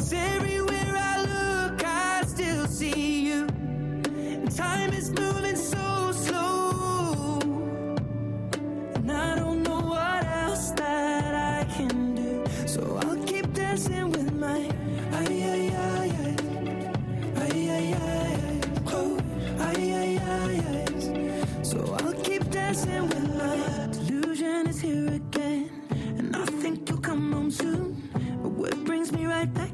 Cause 0.04 0.12
everywhere 0.12 0.94
I 0.98 1.22
look, 1.22 1.82
I 1.82 2.24
still 2.26 2.66
see 2.66 3.22
you. 3.26 3.46
And 4.04 4.54
time 4.54 4.92
is 4.92 5.10
moving 5.10 5.56
so 5.56 6.12
slow. 6.12 7.38
And 8.96 9.10
I 9.10 9.34
don't 9.36 9.62
know 9.62 9.80
what 9.80 10.26
else 10.26 10.72
that 10.72 11.34
I 11.34 11.64
can 11.72 12.14
do. 12.14 12.44
So 12.66 13.00
I'll 13.02 13.16
keep 13.24 13.50
dancing 13.54 14.10
with 14.10 14.30
my 14.34 14.68
ay, 15.20 15.42
ay, 15.54 15.72
ay, 15.72 16.10
ay. 16.26 16.36
Ay, 17.40 17.70
ay, 17.70 17.94
ay, 17.96 18.40
ay. 18.50 18.60
Oh, 18.88 19.18
ay, 19.58 19.82
ay, 20.02 20.20
ay, 20.22 20.54
ay. 20.68 21.62
So 21.62 21.78
I'll 22.00 22.20
keep 22.22 22.50
dancing 22.50 23.08
with 23.08 23.26
my 23.38 23.88
delusion 23.90 24.66
is 24.66 24.82
here 24.82 25.14
again. 25.14 25.70
And 26.18 26.36
I 26.36 26.44
think 26.60 26.90
you'll 26.90 26.98
come 26.98 27.32
home 27.32 27.50
soon. 27.50 28.02
But 28.42 28.50
what 28.50 28.84
brings 28.84 29.10
me 29.10 29.24
right 29.24 29.52
back? 29.54 29.73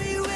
'Cause 0.00 0.29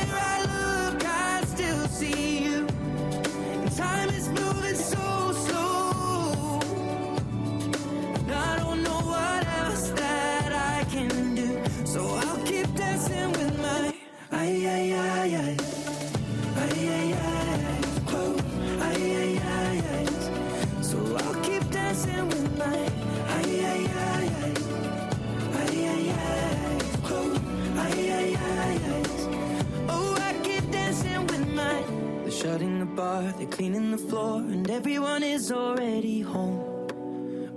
shutting 32.45 32.79
the 32.79 32.85
bar, 32.85 33.23
they're 33.39 33.47
cleaning 33.47 33.91
the 33.91 33.97
floor, 33.97 34.37
and 34.37 34.71
everyone 34.71 35.23
is 35.23 35.51
already 35.51 36.21
home. 36.21 36.61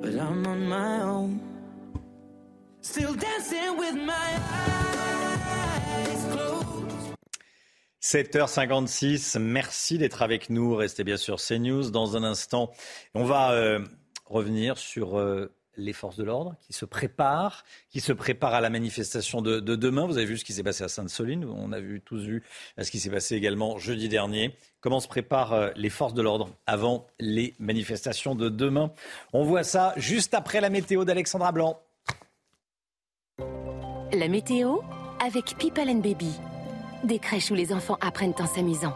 But 0.02 0.14
I'm 0.16 0.48
on 0.48 0.70
my 0.70 1.02
own. 1.02 1.42
Still 2.82 3.14
dancing 3.14 3.78
with 3.78 3.96
my 3.96 4.30
eyes 5.84 6.26
closed. 6.32 6.66
7h56, 8.02 9.38
merci 9.40 9.98
d'être 9.98 10.22
avec 10.22 10.50
nous. 10.50 10.74
Restez 10.74 11.04
bien 11.04 11.18
sûr 11.18 11.36
CNews 11.36 11.92
dans 11.92 12.16
un 12.16 12.24
instant. 12.24 12.72
On 13.14 13.26
va 13.26 13.52
euh, 13.52 13.80
revenir 14.26 14.78
sur 14.78 15.20
euh, 15.20 15.52
les 15.78 15.94
forces 15.94 16.18
de 16.18 16.24
l'ordre 16.24 16.56
qui 16.60 16.74
se 16.74 16.86
préparent, 16.86 17.64
qui 17.90 18.02
se 18.02 18.12
préparent 18.12 18.56
à 18.56 18.62
la 18.62 18.70
manifestation 18.70 19.42
de, 19.42 19.60
demain. 19.60 20.06
Vous 20.06 20.18
avez 20.18 20.26
vu 20.26 20.38
ce 20.38 20.46
qui 20.46 20.54
s'est 20.54 20.64
passé 20.64 20.84
à 20.84 20.88
Sainte-Soline. 20.88 21.46
On 21.46 21.72
a 21.72 21.80
tous 22.04 22.24
vu 22.24 22.44
ce 22.80 22.92
qui 22.92 23.00
s'est 23.00 23.10
passé 23.10 23.36
également 23.36 23.78
jeudi 23.78 24.10
dernier. 24.10 24.56
Comment 24.82 25.00
se 25.00 25.08
préparent 25.08 25.54
euh, 25.54 25.70
les 25.76 25.90
forces 25.90 26.14
de 26.14 26.22
l'ordre 26.22 26.50
avant 26.66 27.08
les 27.20 27.56
manifestations 27.60 28.36
de 28.36 28.50
demain? 28.50 28.92
On 29.34 29.44
voit 29.44 29.64
ça 29.64 29.94
juste 29.98 30.34
après 30.34 30.62
la 30.62 30.70
météo 30.70 31.06
d'Alexandra 31.06 31.52
Blanc. 31.52 31.80
La 34.14 34.28
météo 34.28 34.78
avec 35.24 35.58
People 35.58 35.90
and 35.90 36.00
Baby. 36.00 36.32
Des 37.04 37.20
crèches 37.20 37.52
où 37.52 37.56
les 37.56 37.74
enfants 37.74 37.98
apprennent 38.02 38.34
en 38.40 38.48
s'amusant. 38.48 38.96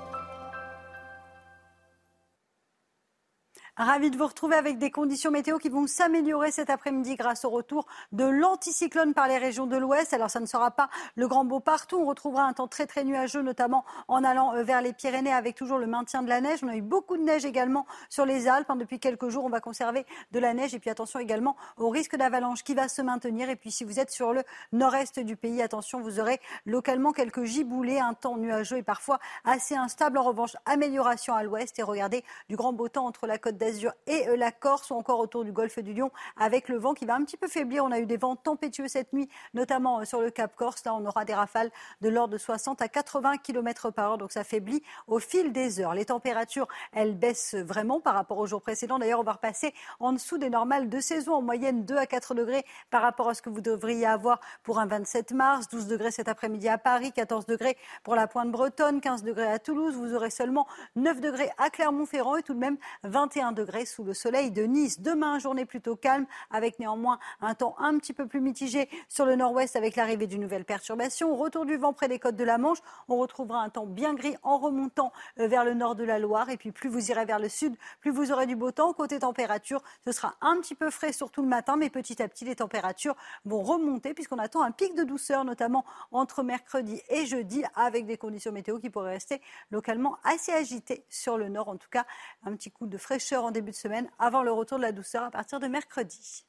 Ravi 3.77 4.11
de 4.11 4.17
vous 4.17 4.27
retrouver 4.27 4.57
avec 4.57 4.79
des 4.79 4.91
conditions 4.91 5.31
météo 5.31 5.57
qui 5.57 5.69
vont 5.69 5.87
s'améliorer 5.87 6.51
cet 6.51 6.69
après-midi 6.69 7.15
grâce 7.15 7.45
au 7.45 7.49
retour 7.49 7.87
de 8.11 8.25
l'anticyclone 8.25 9.13
par 9.13 9.29
les 9.29 9.37
régions 9.39 9.65
de 9.65 9.75
l'ouest. 9.75 10.13
Alors 10.13 10.29
ça 10.29 10.39
ne 10.39 10.45
sera 10.45 10.71
pas 10.71 10.89
le 11.15 11.25
grand 11.25 11.45
beau 11.45 11.59
partout. 11.61 11.97
On 11.97 12.05
retrouvera 12.05 12.43
un 12.43 12.51
temps 12.51 12.67
très 12.67 12.85
très 12.85 13.05
nuageux, 13.05 13.41
notamment 13.41 13.83
en 14.09 14.23
allant 14.23 14.53
euh, 14.55 14.63
vers 14.63 14.81
les 14.81 14.91
Pyrénées 14.91 15.33
avec 15.33 15.55
toujours 15.55 15.79
le 15.79 15.87
maintien 15.87 16.21
de 16.21 16.29
la 16.29 16.41
neige. 16.41 16.59
On 16.63 16.67
a 16.67 16.75
eu 16.75 16.81
beaucoup 16.81 17.15
de 17.15 17.23
neige 17.23 17.45
également 17.45 17.87
sur 18.09 18.25
les 18.25 18.49
Alpes. 18.49 18.69
Hein. 18.69 18.75
Depuis 18.75 18.99
quelques 18.99 19.29
jours, 19.29 19.45
on 19.45 19.49
va 19.49 19.61
conserver 19.61 20.05
de 20.31 20.39
la 20.39 20.53
neige. 20.53 20.75
Et 20.75 20.79
puis 20.79 20.89
attention 20.89 21.19
également 21.19 21.55
au 21.77 21.89
risque 21.89 22.17
d'avalanche 22.17 22.63
qui 22.63 22.75
va 22.75 22.87
se 22.87 23.01
maintenir. 23.01 23.49
Et 23.49 23.55
puis 23.55 23.71
si 23.71 23.83
vous 23.83 23.99
êtes 23.99 24.11
sur 24.11 24.33
le 24.33 24.43
nord-est 24.73 25.19
du 25.19 25.37
pays, 25.37 25.61
attention, 25.61 26.01
vous 26.01 26.19
aurez 26.19 26.39
localement 26.65 27.13
quelques 27.13 27.45
giboulées, 27.45 27.99
un 27.99 28.13
temps 28.15 28.35
nuageux 28.35 28.77
et 28.77 28.83
parfois 28.83 29.19
assez 29.43 29.75
instable. 29.75 30.19
En 30.19 30.23
revanche, 30.23 30.55
amélioration 30.65 31.33
à 31.33 31.41
l'ouest. 31.41 31.79
Et 31.79 31.83
regardez 31.83 32.23
du 32.47 32.55
grand 32.55 32.73
beau 32.73 32.89
temps 32.89 33.07
entre 33.07 33.25
la 33.25 33.39
côte 33.39 33.57
d'Azur 33.57 33.70
et 34.07 34.27
euh, 34.27 34.35
la 34.35 34.51
Corse 34.51 34.89
ou 34.91 34.95
encore 34.95 35.19
autour 35.19 35.43
du 35.43 35.51
golfe 35.51 35.79
du 35.79 35.93
Lion 35.93 36.11
avec 36.37 36.69
le 36.69 36.77
vent 36.77 36.93
qui 36.93 37.05
va 37.05 37.15
un 37.15 37.23
petit 37.23 37.37
peu 37.37 37.47
faiblir. 37.47 37.83
On 37.85 37.91
a 37.91 37.99
eu 37.99 38.05
des 38.05 38.17
vents 38.17 38.35
tempétueux 38.35 38.87
cette 38.87 39.13
nuit, 39.13 39.29
notamment 39.53 39.99
euh, 39.99 40.05
sur 40.05 40.21
le 40.21 40.31
Cap 40.31 40.55
Corse. 40.55 40.83
Là, 40.85 40.93
on 40.93 41.05
aura 41.05 41.25
des 41.25 41.33
rafales 41.33 41.71
de 42.01 42.09
l'ordre 42.09 42.33
de 42.33 42.37
60 42.37 42.81
à 42.81 42.87
80 42.87 43.37
km 43.37 43.91
par 43.91 44.11
heure, 44.11 44.17
donc 44.17 44.31
ça 44.31 44.43
faiblit 44.43 44.83
au 45.07 45.19
fil 45.19 45.51
des 45.51 45.79
heures. 45.79 45.93
Les 45.93 46.05
températures, 46.05 46.67
elles 46.93 47.17
baissent 47.17 47.55
vraiment 47.55 47.99
par 47.99 48.13
rapport 48.13 48.37
aux 48.37 48.47
jours 48.47 48.61
précédents. 48.61 48.99
D'ailleurs, 48.99 49.19
on 49.19 49.23
va 49.23 49.33
repasser 49.33 49.73
en 49.99 50.13
dessous 50.13 50.37
des 50.37 50.49
normales 50.49 50.89
de 50.89 50.99
saison, 50.99 51.35
en 51.35 51.41
moyenne 51.41 51.85
2 51.85 51.97
à 51.97 52.05
4 52.05 52.35
degrés 52.35 52.65
par 52.89 53.01
rapport 53.01 53.29
à 53.29 53.33
ce 53.33 53.41
que 53.41 53.49
vous 53.49 53.61
devriez 53.61 54.05
avoir 54.05 54.39
pour 54.63 54.79
un 54.79 54.85
27 54.85 55.31
mars, 55.31 55.67
12 55.69 55.87
degrés 55.87 56.11
cet 56.11 56.27
après-midi 56.27 56.69
à 56.69 56.77
Paris, 56.77 57.11
14 57.11 57.45
degrés 57.45 57.77
pour 58.03 58.15
la 58.15 58.27
pointe 58.27 58.51
bretonne, 58.51 59.01
15 59.01 59.23
degrés 59.23 59.47
à 59.47 59.59
Toulouse. 59.59 59.95
Vous 59.95 60.13
aurez 60.15 60.29
seulement 60.29 60.67
9 60.95 61.21
degrés 61.21 61.49
à 61.57 61.69
Clermont-Ferrand 61.69 62.37
et 62.37 62.43
tout 62.43 62.53
de 62.53 62.59
même 62.59 62.77
21 63.03 63.50
degrés 63.51 63.85
sous 63.85 64.03
le 64.03 64.13
soleil 64.13 64.51
de 64.51 64.63
Nice. 64.63 65.01
Demain, 65.01 65.39
journée 65.39 65.65
plutôt 65.65 65.95
calme, 65.95 66.25
avec 66.49 66.79
néanmoins 66.79 67.19
un 67.41 67.55
temps 67.55 67.75
un 67.79 67.97
petit 67.97 68.13
peu 68.13 68.27
plus 68.27 68.41
mitigé 68.41 68.89
sur 69.09 69.25
le 69.25 69.35
nord-ouest 69.35 69.75
avec 69.75 69.95
l'arrivée 69.95 70.27
d'une 70.27 70.41
nouvelle 70.41 70.65
perturbation. 70.65 71.35
Retour 71.35 71.65
du 71.65 71.77
vent 71.77 71.93
près 71.93 72.07
des 72.07 72.19
côtes 72.19 72.35
de 72.35 72.43
la 72.43 72.57
Manche. 72.57 72.79
On 73.07 73.17
retrouvera 73.17 73.61
un 73.61 73.69
temps 73.69 73.85
bien 73.85 74.13
gris 74.13 74.35
en 74.43 74.57
remontant 74.57 75.11
euh, 75.39 75.47
vers 75.47 75.65
le 75.65 75.73
nord 75.73 75.95
de 75.95 76.03
la 76.03 76.19
Loire. 76.19 76.49
Et 76.49 76.57
puis 76.57 76.71
plus 76.71 76.89
vous 76.89 77.11
irez 77.11 77.25
vers 77.25 77.39
le 77.39 77.49
sud, 77.49 77.75
plus 77.99 78.11
vous 78.11 78.31
aurez 78.31 78.45
du 78.45 78.55
beau 78.55 78.71
temps. 78.71 78.93
Côté 78.93 79.19
température, 79.19 79.81
ce 80.05 80.11
sera 80.11 80.35
un 80.41 80.59
petit 80.61 80.75
peu 80.75 80.89
frais 80.89 81.13
surtout 81.13 81.41
le 81.41 81.47
matin, 81.47 81.75
mais 81.75 81.89
petit 81.89 82.21
à 82.21 82.27
petit, 82.27 82.45
les 82.45 82.55
températures 82.55 83.15
vont 83.45 83.61
remonter 83.61 84.13
puisqu'on 84.13 84.39
attend 84.39 84.61
un 84.61 84.71
pic 84.71 84.95
de 84.95 85.03
douceur, 85.03 85.45
notamment 85.45 85.85
entre 86.11 86.43
mercredi 86.43 87.01
et 87.09 87.25
jeudi, 87.25 87.63
avec 87.75 88.05
des 88.05 88.17
conditions 88.17 88.51
météo 88.51 88.79
qui 88.79 88.89
pourraient 88.89 89.13
rester 89.13 89.41
localement 89.71 90.17
assez 90.23 90.51
agitées 90.51 91.03
sur 91.09 91.37
le 91.37 91.49
nord. 91.49 91.69
En 91.69 91.77
tout 91.77 91.89
cas, 91.89 92.05
un 92.45 92.55
petit 92.55 92.71
coup 92.71 92.87
de 92.87 92.97
fraîcheur 92.97 93.40
en 93.45 93.51
début 93.51 93.71
de 93.71 93.75
semaine 93.75 94.09
avant 94.19 94.43
le 94.43 94.51
retour 94.51 94.77
de 94.77 94.83
la 94.83 94.91
douceur 94.91 95.23
à 95.23 95.31
partir 95.31 95.59
de 95.59 95.67
mercredi. 95.67 96.45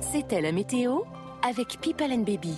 C'était 0.00 0.40
la 0.40 0.52
météo 0.52 1.00
avec 1.42 1.80
People 1.80 2.12
and 2.12 2.24
Baby. 2.24 2.54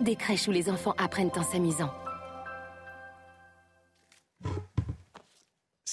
Des 0.00 0.16
crèches 0.16 0.48
où 0.48 0.52
les 0.52 0.70
enfants 0.70 0.94
apprennent 0.98 1.30
en 1.36 1.42
s'amusant. 1.42 1.90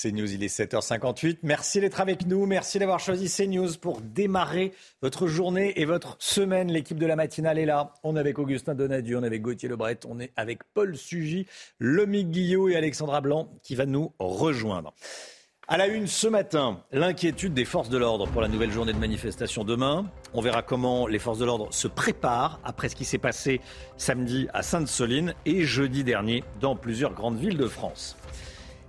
CNews, 0.05 0.33
il 0.33 0.43
est 0.43 0.55
7h58. 0.55 1.39
Merci 1.43 1.79
d'être 1.79 2.01
avec 2.01 2.27
nous. 2.27 2.45
Merci 2.45 2.79
d'avoir 2.79 2.99
choisi 2.99 3.29
CNews 3.29 3.77
pour 3.79 4.01
démarrer 4.01 4.73
votre 5.01 5.25
journée 5.27 5.79
et 5.79 5.85
votre 5.85 6.17
semaine. 6.19 6.71
L'équipe 6.71 6.99
de 6.99 7.05
la 7.05 7.15
matinale 7.15 7.57
est 7.57 7.65
là. 7.65 7.93
On 8.03 8.15
est 8.15 8.19
avec 8.19 8.37
Augustin 8.37 8.75
Donadieu, 8.75 9.17
on 9.17 9.23
est 9.23 9.27
avec 9.27 9.41
Gauthier 9.41 9.69
Lebret, 9.69 9.99
on 10.07 10.19
est 10.19 10.31
avec 10.35 10.59
Paul 10.73 10.95
Sugy, 10.95 11.47
Lomique 11.79 12.29
Guillot 12.29 12.69
et 12.69 12.75
Alexandra 12.75 13.21
Blanc 13.21 13.49
qui 13.63 13.75
va 13.75 13.85
nous 13.85 14.13
rejoindre. 14.19 14.93
À 15.67 15.77
la 15.77 15.87
une 15.87 16.05
ce 16.05 16.27
matin, 16.27 16.79
l'inquiétude 16.91 17.55
des 17.55 17.65
forces 17.65 17.89
de 17.89 17.97
l'ordre 17.97 18.27
pour 18.27 18.39
la 18.39 18.47
nouvelle 18.47 18.69
journée 18.69 18.93
de 18.93 18.99
manifestation 18.99 19.63
demain. 19.63 20.05
On 20.35 20.41
verra 20.41 20.61
comment 20.61 21.07
les 21.07 21.17
forces 21.17 21.39
de 21.39 21.45
l'ordre 21.45 21.69
se 21.71 21.87
préparent 21.87 22.59
après 22.63 22.87
ce 22.87 22.95
qui 22.95 23.03
s'est 23.03 23.17
passé 23.17 23.61
samedi 23.97 24.47
à 24.53 24.61
Sainte-Soline 24.61 25.33
et 25.47 25.63
jeudi 25.63 26.03
dernier 26.03 26.43
dans 26.61 26.75
plusieurs 26.75 27.15
grandes 27.15 27.39
villes 27.39 27.57
de 27.57 27.65
France. 27.65 28.15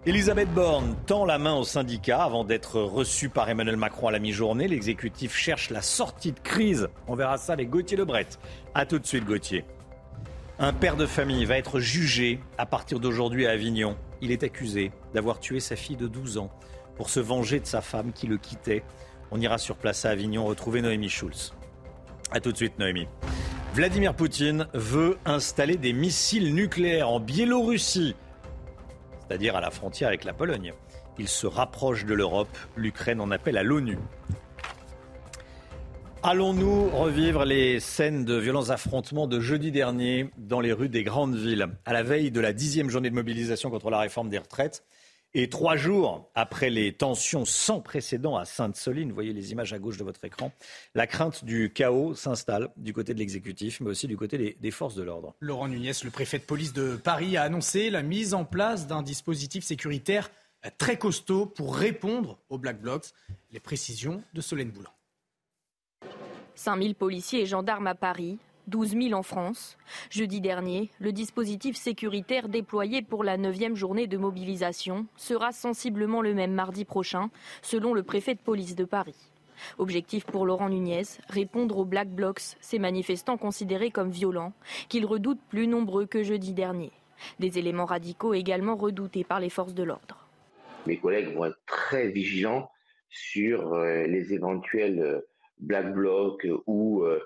Elisabeth 0.05 0.53
Borne 0.53 0.95
tend 1.07 1.25
la 1.25 1.39
main 1.39 1.55
aux 1.55 1.65
syndicats 1.65 2.23
avant 2.23 2.45
d'être 2.45 2.79
reçue 2.79 3.31
par 3.31 3.49
Emmanuel 3.49 3.79
Macron 3.79 4.09
à 4.09 4.13
la 4.13 4.19
mi-journée. 4.19 4.69
L'exécutif 4.69 5.35
cherche 5.35 5.71
la 5.71 5.81
sortie 5.81 6.33
de 6.33 6.41
crise. 6.41 6.91
On 7.09 7.15
verra 7.15 7.39
ça 7.39 7.55
avec 7.55 7.71
Gauthier 7.71 7.97
Lebret. 7.97 8.27
A 8.75 8.85
tout 8.85 8.99
de 8.99 9.07
suite, 9.07 9.25
Gauthier. 9.25 9.65
Un 10.59 10.73
père 10.73 10.97
de 10.97 11.05
famille 11.05 11.45
va 11.45 11.59
être 11.59 11.81
jugé 11.81 12.41
à 12.57 12.65
partir 12.65 12.99
d'aujourd'hui 12.99 13.47
à 13.47 13.51
Avignon. 13.51 13.95
Il 14.23 14.33
est 14.33 14.43
accusé 14.43 14.91
d'avoir 15.13 15.39
tué 15.39 15.61
sa 15.61 15.77
fille 15.77 15.97
de 15.97 16.09
12 16.09 16.39
ans 16.39 16.51
pour 16.97 17.11
se 17.11 17.21
venger 17.21 17.61
de 17.61 17.67
sa 17.67 17.83
femme 17.83 18.11
qui 18.15 18.27
le 18.27 18.39
quittait. 18.39 18.83
On 19.31 19.39
ira 19.39 19.59
sur 19.59 19.77
place 19.77 20.07
à 20.07 20.11
Avignon 20.11 20.47
retrouver 20.47 20.81
Noémie 20.81 21.11
Schulz. 21.11 21.53
A 22.31 22.41
tout 22.41 22.53
de 22.53 22.57
suite, 22.57 22.79
Noémie. 22.79 23.07
Vladimir 23.75 24.15
Poutine 24.15 24.67
veut 24.73 25.19
installer 25.27 25.77
des 25.77 25.93
missiles 25.93 26.55
nucléaires 26.55 27.11
en 27.11 27.21
Biélorussie, 27.21 28.17
c'est-à-dire 29.29 29.57
à 29.57 29.61
la 29.61 29.71
frontière 29.71 30.09
avec 30.09 30.25
la 30.25 30.33
Pologne. 30.33 30.73
Il 31.19 31.29
se 31.29 31.47
rapproche 31.47 32.07
de 32.07 32.15
l'Europe. 32.15 32.57
L'Ukraine 32.77 33.21
en 33.21 33.31
appelle 33.31 33.59
à 33.59 33.63
l'ONU. 33.63 33.99
Allons-nous 36.29 36.89
revivre 36.89 37.45
les 37.45 37.79
scènes 37.79 38.25
de 38.25 38.35
violents 38.35 38.71
affrontements 38.71 39.29
de 39.29 39.39
jeudi 39.39 39.71
dernier 39.71 40.29
dans 40.37 40.59
les 40.59 40.73
rues 40.73 40.89
des 40.89 41.05
grandes 41.05 41.37
villes, 41.37 41.69
à 41.85 41.93
la 41.93 42.03
veille 42.03 42.33
de 42.33 42.41
la 42.41 42.53
dixième 42.53 42.91
journée 42.91 43.11
de 43.11 43.15
mobilisation 43.15 43.71
contre 43.71 43.91
la 43.91 44.01
réforme 44.01 44.29
des 44.29 44.39
retraites 44.39 44.83
et 45.35 45.49
trois 45.49 45.77
jours 45.77 46.29
après 46.35 46.69
les 46.69 46.93
tensions 46.93 47.45
sans 47.45 47.81
précédent 47.81 48.35
à 48.35 48.45
Sainte-Soline, 48.45 49.13
voyez 49.13 49.33
les 49.33 49.53
images 49.53 49.73
à 49.73 49.79
gauche 49.79 49.99
de 49.99 50.03
votre 50.03 50.25
écran, 50.25 50.51
la 50.97 51.07
crainte 51.07 51.45
du 51.45 51.73
chaos 51.73 52.17
s'installe 52.17 52.71
du 52.77 52.93
côté 52.93 53.15
de 53.15 53.21
l'exécutif, 53.21 53.79
mais 53.81 53.91
aussi 53.91 54.09
du 54.09 54.17
côté 54.17 54.57
des, 54.61 54.71
forces 54.73 54.97
de 54.97 55.05
l'ordre. 55.05 55.33
Laurent 55.39 55.69
Nunez, 55.69 55.93
le 56.03 56.11
préfet 56.11 56.41
de 56.41 56.45
police 56.45 56.73
de 56.73 56.97
Paris, 56.97 57.37
a 57.37 57.45
annoncé 57.45 57.89
la 57.89 58.03
mise 58.03 58.35
en 58.35 58.45
place 58.45 58.89
d'un 58.89 59.03
dispositif 59.03 59.63
sécuritaire 59.63 60.33
très 60.77 60.99
costaud 60.99 61.47
pour 61.47 61.77
répondre 61.77 62.41
aux 62.49 62.59
Black 62.59 62.81
Blocs. 62.81 63.13
Les 63.53 63.61
précisions 63.61 64.25
de 64.35 64.41
Solène 64.41 64.71
Boulan. 64.71 64.91
5000 66.57 66.95
policiers 66.95 67.43
et 67.43 67.47
gendarmes 67.47 67.87
à 67.87 67.95
Paris, 67.95 68.39
12 68.67 68.97
000 69.01 69.13
en 69.13 69.23
France. 69.23 69.77
Jeudi 70.11 70.41
dernier, 70.41 70.91
le 70.99 71.13
dispositif 71.13 71.77
sécuritaire 71.77 72.49
déployé 72.49 73.03
pour 73.03 73.23
la 73.23 73.39
9e 73.39 73.75
journée 73.75 74.07
de 74.07 74.17
mobilisation 74.17 75.07
sera 75.17 75.53
sensiblement 75.53 76.23
le 76.23 76.35
même 76.35 76.53
mardi 76.53 76.85
prochain, 76.85 77.31
selon 77.63 77.95
le 77.95 78.03
préfet 78.03 78.35
de 78.35 78.41
police 78.41 78.75
de 78.75 78.85
Paris. 78.85 79.31
Objectif 79.79 80.25
pour 80.25 80.45
Laurent 80.45 80.69
Nunez, 80.69 81.05
répondre 81.29 81.79
aux 81.79 81.85
Black 81.85 82.09
Blocs, 82.09 82.57
ces 82.61 82.79
manifestants 82.79 83.39
considérés 83.39 83.91
comme 83.91 84.11
violents, 84.11 84.53
qu'ils 84.89 85.07
redoutent 85.07 85.45
plus 85.49 85.67
nombreux 85.67 86.07
que 86.07 86.23
jeudi 86.23 86.53
dernier. 86.53 86.91
Des 87.39 87.59
éléments 87.59 87.87
radicaux 87.87 88.35
également 88.35 88.77
redoutés 88.77 89.25
par 89.25 89.41
les 89.41 89.49
forces 89.49 89.75
de 89.75 89.83
l'ordre. 89.83 90.27
Mes 90.87 90.99
collègues 90.99 91.35
vont 91.35 91.47
être 91.47 91.61
très 91.67 92.09
vigilants 92.09 92.71
sur 93.09 93.73
euh, 93.73 94.07
les 94.07 94.35
éventuels 94.35 95.01
euh, 95.01 95.21
Black 95.59 95.93
Blocs 95.93 96.47
ou 96.67 97.03
euh, 97.03 97.21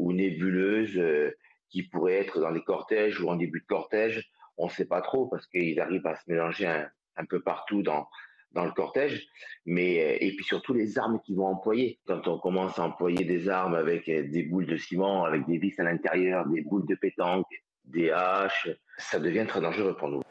ou 0.00 0.12
nébuleuses 0.12 0.98
euh, 0.98 1.36
qui 1.68 1.84
pourraient 1.84 2.18
être 2.18 2.40
dans 2.40 2.50
les 2.50 2.62
cortèges 2.62 3.20
ou 3.20 3.28
en 3.28 3.36
début 3.36 3.60
de 3.60 3.66
cortège. 3.66 4.30
On 4.56 4.66
ne 4.66 4.70
sait 4.70 4.86
pas 4.86 5.00
trop 5.00 5.26
parce 5.26 5.46
qu'ils 5.46 5.80
arrivent 5.80 6.06
à 6.06 6.16
se 6.16 6.22
mélanger 6.26 6.66
un, 6.66 7.24
peu 7.26 7.40
partout 7.40 7.82
dans, 7.82 8.08
dans 8.52 8.64
le 8.64 8.72
cortège, 8.72 9.26
mais 9.66 10.00
euh, 10.00 10.18
et 10.20 10.34
puis 10.34 10.44
surtout 10.44 10.74
les 10.74 10.98
armes 10.98 11.20
qu'ils 11.24 11.36
vont 11.36 11.46
employer. 11.46 12.00
Quand 12.06 12.26
on 12.28 12.38
commence 12.38 12.78
à 12.78 12.84
employer 12.84 13.24
des 13.24 13.48
armes 13.48 13.74
avec 13.74 14.08
euh, 14.08 14.28
des 14.28 14.42
boules 14.42 14.66
de 14.66 14.76
ciment, 14.76 15.24
avec 15.24 15.46
des 15.46 15.58
vis 15.58 15.78
à 15.78 15.84
l'intérieur, 15.84 16.46
des 16.48 16.62
boules 16.62 16.86
de 16.86 16.94
pétanque, 16.94 17.46
des 17.84 18.10
haches, 18.10 18.68
ça 18.98 19.18
devient 19.18 19.46
très 19.46 19.60
dangereux 19.60 19.96
pour 19.96 20.08
nous. 20.08 20.22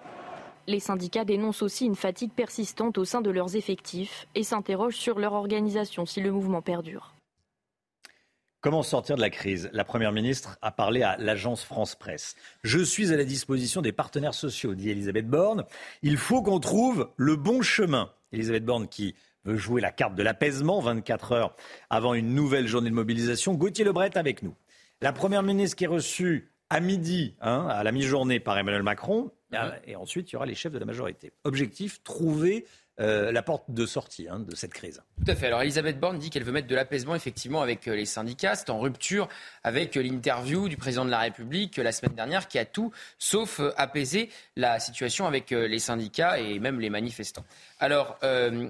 Les 0.68 0.80
syndicats 0.80 1.26
dénoncent 1.26 1.64
aussi 1.64 1.86
une 1.86 1.96
fatigue 1.96 2.32
persistante 2.32 3.00
au 3.00 3.06
sein 3.06 3.22
de 3.22 3.32
leurs 3.32 3.56
effectifs 3.56 4.28
et 4.36 4.44
s'interrogent 4.44 4.98
sur 4.98 5.18
leur 5.18 5.34
organisation 5.34 6.06
si 6.06 6.22
le 6.22 6.32
mouvement 6.32 6.62
perdure. 6.62 7.16
Comment 8.62 8.84
sortir 8.84 9.16
de 9.16 9.22
la 9.22 9.30
crise? 9.30 9.70
La 9.72 9.86
Première 9.86 10.12
ministre 10.12 10.58
a 10.62 10.72
parlé 10.72 11.02
à 11.02 11.16
l'agence 11.16 11.64
France 11.64 11.96
Presse. 11.96 12.36
Je 12.62 12.80
suis 12.80 13.14
à 13.14 13.16
la 13.16 13.24
disposition 13.24 13.82
des 13.82 13.94
partenaires 13.94 14.34
sociaux, 14.34 14.76
dit 14.76 14.90
Elisabeth 14.90 15.30
Borne. 15.30 15.64
Il 16.02 16.18
faut 16.18 16.44
qu'on 16.44 16.60
trouve 16.60 17.10
le 17.16 17.38
bon 17.38 17.62
chemin. 17.62 18.12
Elisabeth 18.34 18.66
Borne 18.66 18.90
qui 18.90 19.16
veut 19.46 19.56
jouer 19.56 19.80
la 19.80 19.94
carte 19.94 20.16
de 20.16 20.24
l'apaisement 20.24 20.82
24 20.82 21.32
heures 21.32 21.56
avant 21.90 22.14
une 22.14 22.36
nouvelle 22.36 22.68
journée 22.68 22.90
de 22.90 22.96
mobilisation. 22.96 23.54
Gauthier 23.54 23.86
Lebret 23.86 24.18
avec 24.18 24.44
nous. 24.44 24.56
La 25.00 25.14
Première 25.14 25.44
ministre 25.44 25.78
qui 25.78 25.86
est 25.86 25.88
reçue 25.88 26.52
à 26.70 26.82
midi, 26.82 27.36
hein, 27.40 27.66
à 27.70 27.86
la 27.86 27.94
mi-journée 27.94 28.42
par 28.42 28.58
Emmanuel 28.58 28.84
Macron. 28.84 29.32
Et 29.86 29.96
ensuite, 29.96 30.32
il 30.32 30.34
y 30.34 30.36
aura 30.36 30.46
les 30.46 30.56
chefs 30.56 30.72
de 30.72 30.80
la 30.80 30.86
majorité. 30.86 31.32
Objectif, 31.44 32.04
trouver 32.04 32.66
euh, 33.02 33.32
la 33.32 33.42
porte 33.42 33.64
de 33.70 33.86
sortie 33.86 34.28
hein, 34.30 34.40
de 34.40 34.54
cette 34.58 34.74
crise. 34.74 35.02
Tout 35.24 35.32
à 35.32 35.36
fait. 35.36 35.48
Alors 35.48 35.62
Elisabeth 35.62 36.02
Borne 36.02 36.20
dit 36.20 36.30
qu'elle 36.30 36.44
veut 36.44 36.52
mettre 36.52 36.68
de 36.68 36.76
l'apaisement 36.76 37.16
effectivement 37.16 37.62
avec 37.62 37.88
euh, 37.88 37.96
les 37.96 38.06
syndicats. 38.06 38.56
C'est 38.56 38.70
en 38.70 38.80
rupture 38.80 39.30
avec 39.64 39.96
euh, 39.96 40.02
l'interview 40.02 40.68
du 40.68 40.76
président 40.76 41.06
de 41.06 41.10
la 41.10 41.20
République 41.20 41.78
la 41.78 41.94
semaine 41.94 42.14
dernière 42.14 42.50
qui 42.50 42.60
a 42.60 42.66
tout 42.66 42.92
sauf 43.18 43.62
apaiser 43.78 44.30
la 44.58 44.82
situation 44.82 45.28
avec 45.28 45.52
les 45.52 45.80
syndicats 45.80 46.40
et 46.40 46.60
même 46.60 46.82
les 46.82 46.90
manifestants. 46.90 47.46
Alors, 47.80 48.20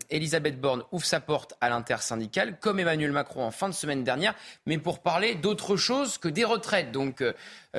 Elisabeth 0.10 0.60
Borne 0.62 0.84
ouvre 0.92 1.06
sa 1.06 1.20
porte 1.20 1.56
à 1.62 1.70
l'intersyndicale, 1.70 2.60
comme 2.60 2.80
Emmanuel 2.80 3.12
Macron 3.12 3.44
en 3.44 3.52
fin 3.52 3.68
de 3.68 3.74
semaine 3.74 4.04
dernière, 4.04 4.36
mais 4.68 4.78
pour 4.78 5.00
parler 5.00 5.34
d'autre 5.34 5.78
chose 5.78 6.20
que 6.20 6.28
des 6.28 6.44
retraites. 6.44 6.92
Donc, 6.92 7.24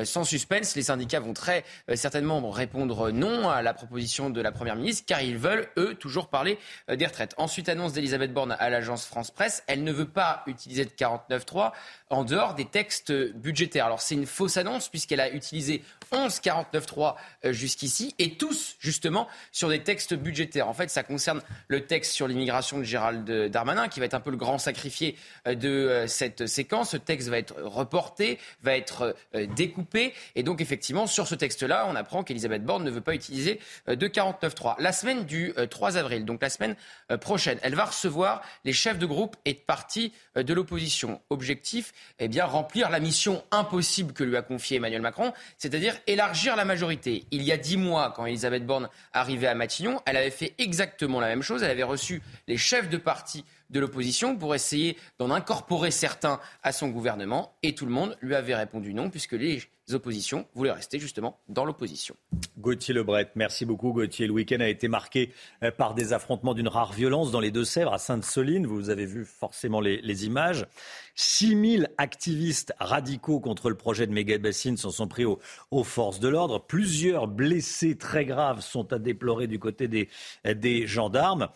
sans 0.02 0.24
suspense, 0.24 0.74
les 0.74 0.82
syndicats 0.82 1.20
vont 1.20 1.34
très 1.34 1.64
certainement 1.94 2.50
répondre 2.50 2.89
non 3.12 3.48
à 3.48 3.62
la 3.62 3.74
proposition 3.74 4.30
de 4.30 4.40
la 4.40 4.52
Première 4.52 4.76
ministre, 4.76 5.04
car 5.06 5.22
ils 5.22 5.38
veulent, 5.38 5.68
eux, 5.76 5.94
toujours 5.94 6.28
parler 6.28 6.58
des 6.88 7.06
retraites. 7.06 7.34
Ensuite, 7.36 7.68
annonce 7.68 7.92
d'Elisabeth 7.92 8.32
Borne 8.32 8.56
à 8.58 8.70
l'agence 8.70 9.06
France 9.06 9.30
Presse, 9.30 9.62
elle 9.66 9.84
ne 9.84 9.92
veut 9.92 10.08
pas 10.08 10.42
utiliser 10.46 10.84
de 10.84 10.90
49.3 10.90 11.72
en 12.10 12.24
dehors 12.24 12.54
des 12.54 12.64
textes 12.64 13.12
budgétaires. 13.12 13.86
Alors, 13.86 14.00
c'est 14.00 14.14
une 14.14 14.26
fausse 14.26 14.56
annonce, 14.56 14.88
puisqu'elle 14.88 15.20
a 15.20 15.30
utilisé 15.30 15.82
11 16.12 16.40
49.3 16.40 17.14
jusqu'ici, 17.52 18.14
et 18.18 18.34
tous, 18.34 18.76
justement, 18.80 19.28
sur 19.52 19.68
des 19.68 19.82
textes 19.82 20.14
budgétaires. 20.14 20.68
En 20.68 20.74
fait, 20.74 20.90
ça 20.90 21.02
concerne 21.02 21.40
le 21.68 21.86
texte 21.86 22.12
sur 22.12 22.26
l'immigration 22.28 22.78
de 22.78 22.82
Gérald 22.82 23.30
Darmanin, 23.50 23.88
qui 23.88 24.00
va 24.00 24.06
être 24.06 24.14
un 24.14 24.20
peu 24.20 24.30
le 24.30 24.36
grand 24.36 24.58
sacrifié 24.58 25.16
euh, 25.46 25.54
de 25.54 25.68
euh, 25.68 26.06
cette 26.06 26.46
séquence. 26.46 26.90
Ce 26.90 26.96
texte 26.96 27.28
va 27.28 27.38
être 27.38 27.54
reporté, 27.62 28.38
va 28.62 28.76
être 28.76 29.14
euh, 29.34 29.46
découpé. 29.46 30.14
Et 30.34 30.42
donc, 30.42 30.60
effectivement, 30.60 31.06
sur 31.06 31.26
ce 31.26 31.34
texte-là, 31.34 31.86
on 31.88 31.96
apprend 31.96 32.22
qu'Elisabeth 32.24 32.64
Borne 32.64 32.79
ne 32.84 32.90
veut 32.90 33.00
pas 33.00 33.14
utiliser 33.14 33.60
de 33.86 34.08
49.3. 34.08 34.76
La 34.78 34.92
semaine 34.92 35.24
du 35.24 35.52
3 35.70 35.96
avril, 35.96 36.24
donc 36.24 36.42
la 36.42 36.50
semaine 36.50 36.76
prochaine, 37.20 37.58
elle 37.62 37.74
va 37.74 37.84
recevoir 37.84 38.42
les 38.64 38.72
chefs 38.72 38.98
de 38.98 39.06
groupe 39.06 39.36
et 39.44 39.54
de 39.54 39.58
partis 39.58 40.12
de 40.34 40.54
l'opposition. 40.54 41.20
Objectif, 41.30 41.92
eh 42.18 42.28
bien, 42.28 42.44
remplir 42.44 42.90
la 42.90 43.00
mission 43.00 43.42
impossible 43.50 44.12
que 44.12 44.24
lui 44.24 44.36
a 44.36 44.42
confiée 44.42 44.78
Emmanuel 44.78 45.02
Macron, 45.02 45.32
c'est-à-dire 45.58 45.94
élargir 46.06 46.56
la 46.56 46.64
majorité. 46.64 47.24
Il 47.30 47.42
y 47.42 47.52
a 47.52 47.56
dix 47.56 47.76
mois, 47.76 48.12
quand 48.14 48.26
Elisabeth 48.26 48.66
Borne 48.66 48.88
arrivait 49.12 49.46
à 49.46 49.54
Matignon, 49.54 50.00
elle 50.06 50.16
avait 50.16 50.30
fait 50.30 50.54
exactement 50.58 51.20
la 51.20 51.28
même 51.28 51.42
chose. 51.42 51.62
Elle 51.62 51.70
avait 51.70 51.82
reçu 51.82 52.22
les 52.46 52.56
chefs 52.56 52.88
de 52.88 52.96
parti 52.96 53.44
de 53.70 53.80
l'opposition 53.80 54.36
pour 54.36 54.54
essayer 54.54 54.96
d'en 55.18 55.30
incorporer 55.30 55.90
certains 55.90 56.40
à 56.62 56.72
son 56.72 56.88
gouvernement. 56.88 57.54
Et 57.62 57.74
tout 57.74 57.86
le 57.86 57.92
monde 57.92 58.16
lui 58.20 58.34
avait 58.34 58.54
répondu 58.54 58.94
non, 58.94 59.10
puisque 59.10 59.32
les 59.32 59.60
oppositions 59.94 60.46
voulaient 60.54 60.72
rester 60.72 60.98
justement 60.98 61.40
dans 61.48 61.64
l'opposition. 61.64 62.14
Gauthier 62.58 62.94
Lebret, 62.94 63.30
merci 63.34 63.64
beaucoup 63.64 63.92
Gauthier. 63.92 64.26
Le 64.26 64.32
week-end 64.32 64.60
a 64.60 64.68
été 64.68 64.88
marqué 64.88 65.32
euh, 65.62 65.70
par 65.70 65.94
des 65.94 66.12
affrontements 66.12 66.54
d'une 66.54 66.68
rare 66.68 66.92
violence 66.92 67.30
dans 67.30 67.40
les 67.40 67.50
Deux-Sèvres, 67.50 67.92
à 67.92 67.98
Sainte-Soline. 67.98 68.66
Vous 68.66 68.90
avez 68.90 69.06
vu 69.06 69.24
forcément 69.24 69.80
les, 69.80 70.00
les 70.02 70.26
images. 70.26 70.66
6000 71.14 71.88
activistes 71.98 72.72
radicaux 72.78 73.40
contre 73.40 73.68
le 73.68 73.76
projet 73.76 74.06
de 74.06 74.12
méga 74.12 74.38
bassine 74.38 74.76
s'en 74.76 74.90
sont 74.90 75.08
pris 75.08 75.24
aux, 75.24 75.84
forces 75.84 76.20
de 76.20 76.28
l'ordre. 76.28 76.64
Plusieurs 76.64 77.26
blessés 77.26 77.96
très 77.96 78.24
graves 78.24 78.60
sont 78.60 78.92
à 78.92 78.98
déplorer 78.98 79.46
du 79.46 79.58
côté 79.58 79.88
des 79.88 80.86
gendarmes. 80.86 81.48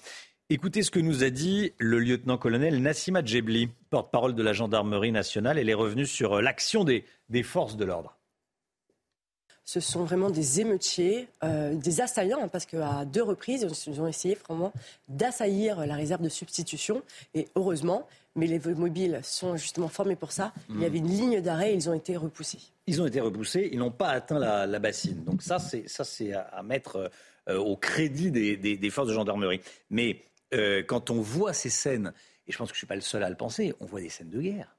Écoutez 0.55 0.85
ce 0.85 0.93
que 0.93 1.01
nous 1.01 1.24
a 1.24 1.31
dit 1.31 1.72
le 1.78 1.98
lieutenant-colonel 1.98 2.81
Nassima 2.81 3.24
Djebli, 3.24 3.70
porte-parole 3.90 4.36
de 4.36 4.43
la 4.44 4.52
gendarmerie 4.52 5.10
nationale. 5.10 5.59
Elle 5.59 5.68
est 5.68 5.74
revenue 5.74 6.06
sur 6.06 6.40
l'action 6.40 6.85
des, 6.85 7.05
des 7.28 7.43
forces 7.43 7.76
de 7.76 7.85
l'ordre 7.85 8.16
ce 9.66 9.81
sont 9.81 10.05
vraiment 10.05 10.28
des 10.28 10.60
émeutiers, 10.60 11.26
euh, 11.43 11.74
des 11.74 12.02
assaillants, 12.02 12.43
hein, 12.43 12.48
parce 12.48 12.66
qu'à 12.66 13.06
deux 13.06 13.22
reprises, 13.22 13.66
ils 13.86 14.01
ont 14.01 14.06
essayé 14.06 14.35
vraiment 14.35 14.74
d'assaillir 15.09 15.86
la 15.86 15.94
réserve 15.94 16.20
de 16.20 16.28
substitution. 16.28 17.02
Et 17.32 17.48
heureusement, 17.56 18.06
mais 18.36 18.47
les 18.47 18.59
mobiles 18.59 19.20
sont 19.22 19.56
justement 19.56 19.89
formés 19.89 20.16
pour 20.16 20.32
ça. 20.32 20.52
Il 20.68 20.76
y 20.76 20.78
hmm. 20.81 20.85
avait 20.85 20.98
une 20.98 21.09
ligne 21.09 21.40
d'arrêt 21.40 21.72
et 21.72 21.74
ils 21.76 21.89
ont 21.89 21.94
été 21.94 22.14
repoussés. 22.14 22.59
Ils 22.86 23.01
ont 23.01 23.06
été 23.06 23.20
repoussés, 23.20 23.70
ils 23.72 23.78
n'ont 23.78 23.90
pas 23.90 24.10
atteint 24.10 24.39
la, 24.39 24.78
bassine. 24.78 25.24
Donc 25.24 25.40
ça, 25.40 25.59
c'est 25.59 26.32
à, 26.35 26.62
mettre 26.62 27.10
euh, 27.48 27.56
au 27.56 27.78
crédit 27.78 28.31
des, 28.31 28.90
forces 28.90 29.09
de 29.09 29.14
gendarmerie. 29.14 29.62
Mais 29.89 30.20
euh, 30.55 30.82
quand 30.82 31.10
on 31.10 31.20
voit 31.20 31.52
ces 31.52 31.70
scènes, 31.70 32.12
et 32.47 32.52
je 32.52 32.59
pense 32.59 32.68
que 32.68 32.74
je 32.74 32.78
ne 32.78 32.81
suis 32.81 32.86
pas 32.86 32.94
le 32.94 33.01
seul 33.01 33.22
à 33.22 33.28
le 33.28 33.36
penser, 33.36 33.74
on 33.81 33.86
voit 33.86 34.01
des 34.01 34.09
scènes 34.09 34.31
de 34.31 34.40
guerre 34.40 34.76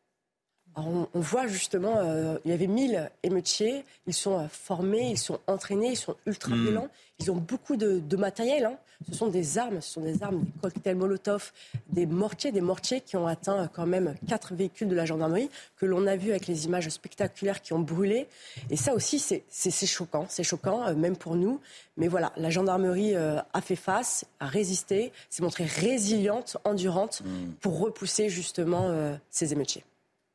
on, 0.77 1.07
voit 1.13 1.47
justement, 1.47 1.95
euh, 1.97 2.37
il 2.43 2.51
y 2.51 2.53
avait 2.53 2.67
1000 2.67 3.09
émeutiers, 3.23 3.85
ils 4.07 4.13
sont 4.13 4.39
euh, 4.39 4.47
formés, 4.49 5.11
ils 5.11 5.17
sont 5.17 5.39
entraînés, 5.47 5.91
ils 5.91 5.97
sont 5.97 6.15
ultra 6.25 6.55
hmm. 6.55 6.63
violents, 6.63 6.87
ils 7.19 7.31
ont 7.31 7.35
beaucoup 7.35 7.77
de, 7.77 8.15
matériel. 8.17 8.65
Hein. 8.65 8.77
Ce 9.09 9.17
sont 9.17 9.27
des 9.27 9.57
armes, 9.57 9.81
ce 9.81 9.93
sont 9.93 10.01
des 10.01 10.21
armes, 10.23 10.41
des 10.41 10.51
cocktails 10.61 10.95
Molotov, 10.95 11.51
des 11.89 12.05
mortiers, 12.05 12.51
des 12.51 12.61
mortiers 12.61 13.01
qui 13.01 13.15
ont 13.15 13.27
atteint 13.27 13.63
euh, 13.63 13.67
quand 13.71 13.85
même 13.85 14.15
quatre 14.27 14.53
véhicules 14.53 14.89
de 14.89 14.95
la 14.95 15.05
gendarmerie, 15.05 15.49
que 15.77 15.85
l'on 15.85 16.07
a 16.07 16.17
vu 16.17 16.31
avec 16.31 16.47
les 16.47 16.65
images 16.65 16.89
spectaculaires 16.89 17.61
qui 17.61 17.71
ont 17.71 17.79
brûlé. 17.79 18.27
Et 18.69 18.75
ça 18.75 18.93
aussi, 18.93 19.19
c'est 19.19 19.85
choquant, 19.85 20.25
c'est 20.29 20.43
choquant, 20.43 20.93
même 20.93 21.15
pour 21.15 21.35
nous. 21.35 21.61
Mais 21.97 22.09
voilà, 22.09 22.33
la 22.35 22.49
gendarmerie 22.49 23.15
a 23.15 23.61
fait 23.61 23.77
face, 23.77 24.25
a 24.41 24.47
résisté, 24.47 25.13
s'est 25.29 25.43
montrée 25.43 25.65
résiliente, 25.65 26.57
endurante, 26.65 27.21
hmm. 27.23 27.51
pour 27.61 27.79
repousser 27.79 28.27
justement 28.27 29.15
ces 29.29 29.53
émeutiers 29.53 29.83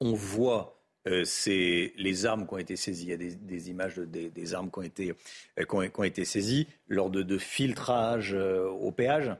on 0.00 0.14
voit 0.14 0.80
euh, 1.08 1.24
les 1.96 2.26
armes 2.26 2.46
qui 2.46 2.54
ont 2.54 2.58
été 2.58 2.76
saisies. 2.76 3.04
Il 3.04 3.10
y 3.10 3.12
a 3.12 3.16
des, 3.16 3.70
images 3.70 3.98
des, 3.98 4.54
armes 4.54 4.70
qui 4.70 4.78
ont 4.78 4.82
été, 4.82 5.14
euh, 5.58 6.24
saisies 6.24 6.66
lors 6.88 7.10
de, 7.10 7.38
filtrage 7.38 8.34
euh, 8.34 8.68
au 8.68 8.92
péage 8.92 9.32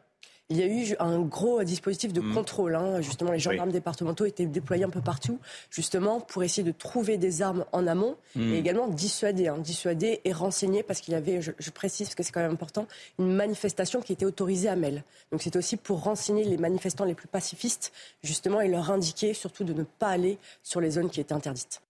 il 0.51 0.57
y 0.57 0.63
a 0.63 0.67
eu 0.67 0.97
un 0.99 1.21
gros 1.21 1.63
dispositif 1.63 2.13
de 2.13 2.21
mm. 2.21 2.35
contrôle. 2.35 2.75
Hein. 2.75 3.01
Justement, 3.01 3.31
les 3.31 3.39
gendarmes 3.39 3.71
départementaux 3.71 4.27
étaient 4.27 4.47
déployés 4.47 4.85
un 4.85 4.91
peu 4.91 5.01
partout, 5.01 5.39
justement, 5.71 6.21
pour 6.21 6.43
essayer 6.43 6.65
de 6.65 6.77
trouver 6.77 7.19
des 7.19 7.41
armes 7.41 7.65
en 7.73 7.87
amont 7.87 8.17
mm. 8.35 8.53
et 8.53 8.59
également 8.59 8.89
dissuader, 8.89 9.49
hein. 9.49 9.59
dissuader 9.59 10.21
et 10.25 10.33
renseigner, 10.33 10.83
parce 10.83 11.01
qu'il 11.01 11.15
y 11.15 11.17
avait, 11.17 11.41
je, 11.41 11.71
précise 11.71 12.09
parce 12.09 12.17
que 12.17 12.23
c'est 12.25 12.33
quand 12.33 12.41
même 12.41 12.53
important, 12.53 12.87
une 13.19 13.33
manifestation 13.33 14.01
qui 14.01 14.13
était 14.13 14.27
autorisée 14.27 14.69
à 14.69 14.77
Mel. 14.77 15.05
Donc 15.31 15.41
c'est 15.43 15.55
aussi 15.55 15.77
pour 15.77 16.03
renseigner 16.03 16.45
les 16.45 16.57
manifestants 16.57 17.05
les 17.05 17.15
plus 17.15 17.29
pacifistes, 17.29 17.93
justement, 18.25 18.61
et 18.61 18.69
leur 18.69 18.91
indiquer 18.91 19.35
surtout 19.35 19.63
de 19.65 19.73
ne 19.73 19.85
pas 19.85 20.09
aller 20.09 20.39
sur 20.63 20.81
les 20.81 20.91
zones 20.91 21.11
qui 21.11 21.21
étaient 21.21 21.33
interdites. 21.33 21.81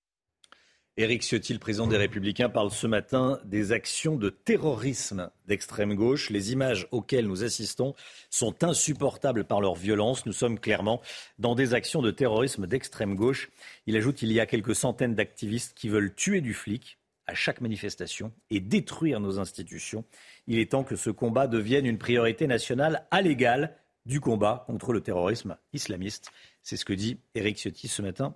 Éric 1.00 1.22
Ciotti, 1.22 1.54
le 1.54 1.58
président 1.58 1.86
des 1.86 1.96
Républicains, 1.96 2.50
parle 2.50 2.70
ce 2.70 2.86
matin 2.86 3.40
des 3.46 3.72
actions 3.72 4.16
de 4.16 4.28
terrorisme 4.28 5.30
d'extrême 5.46 5.94
gauche. 5.94 6.28
Les 6.28 6.52
images 6.52 6.88
auxquelles 6.90 7.26
nous 7.26 7.42
assistons 7.42 7.94
sont 8.28 8.62
insupportables 8.62 9.44
par 9.44 9.62
leur 9.62 9.74
violence. 9.74 10.26
Nous 10.26 10.34
sommes 10.34 10.60
clairement 10.60 11.00
dans 11.38 11.54
des 11.54 11.72
actions 11.72 12.02
de 12.02 12.10
terrorisme 12.10 12.66
d'extrême 12.66 13.14
gauche. 13.14 13.48
Il 13.86 13.96
ajoute 13.96 14.16
qu'il 14.16 14.30
y 14.30 14.40
a 14.40 14.44
quelques 14.44 14.74
centaines 14.74 15.14
d'activistes 15.14 15.72
qui 15.74 15.88
veulent 15.88 16.14
tuer 16.14 16.42
du 16.42 16.52
flic 16.52 16.98
à 17.26 17.32
chaque 17.32 17.62
manifestation 17.62 18.30
et 18.50 18.60
détruire 18.60 19.20
nos 19.20 19.38
institutions. 19.38 20.04
Il 20.48 20.58
est 20.58 20.72
temps 20.72 20.84
que 20.84 20.96
ce 20.96 21.08
combat 21.08 21.46
devienne 21.46 21.86
une 21.86 21.96
priorité 21.96 22.46
nationale 22.46 23.06
à 23.10 23.22
l'égal 23.22 23.74
du 24.04 24.20
combat 24.20 24.64
contre 24.66 24.92
le 24.92 25.00
terrorisme 25.00 25.56
islamiste. 25.72 26.30
C'est 26.62 26.76
ce 26.76 26.84
que 26.84 26.92
dit 26.92 27.20
Éric 27.34 27.56
Ciotti 27.56 27.88
ce 27.88 28.02
matin 28.02 28.34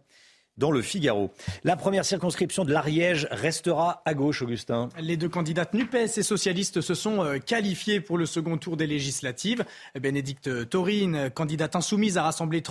dans 0.56 0.70
le 0.70 0.82
Figaro. 0.82 1.32
La 1.64 1.76
première 1.76 2.04
circonscription 2.04 2.64
de 2.64 2.72
l'Ariège 2.72 3.26
restera 3.30 4.02
à 4.04 4.14
gauche, 4.14 4.42
Augustin. 4.42 4.88
Les 4.98 5.16
deux 5.16 5.28
candidates 5.28 5.74
NUPES 5.74 6.18
et 6.18 6.22
socialistes 6.22 6.80
se 6.80 6.94
sont 6.94 7.24
euh, 7.24 7.38
qualifiés 7.38 8.00
pour 8.00 8.18
le 8.18 8.26
second 8.26 8.56
tour 8.56 8.76
des 8.76 8.86
législatives. 8.86 9.64
Bénédicte 10.00 10.68
Taurine, 10.68 11.30
candidate 11.30 11.76
insoumise, 11.76 12.18
a 12.18 12.22
rassemblé 12.22 12.62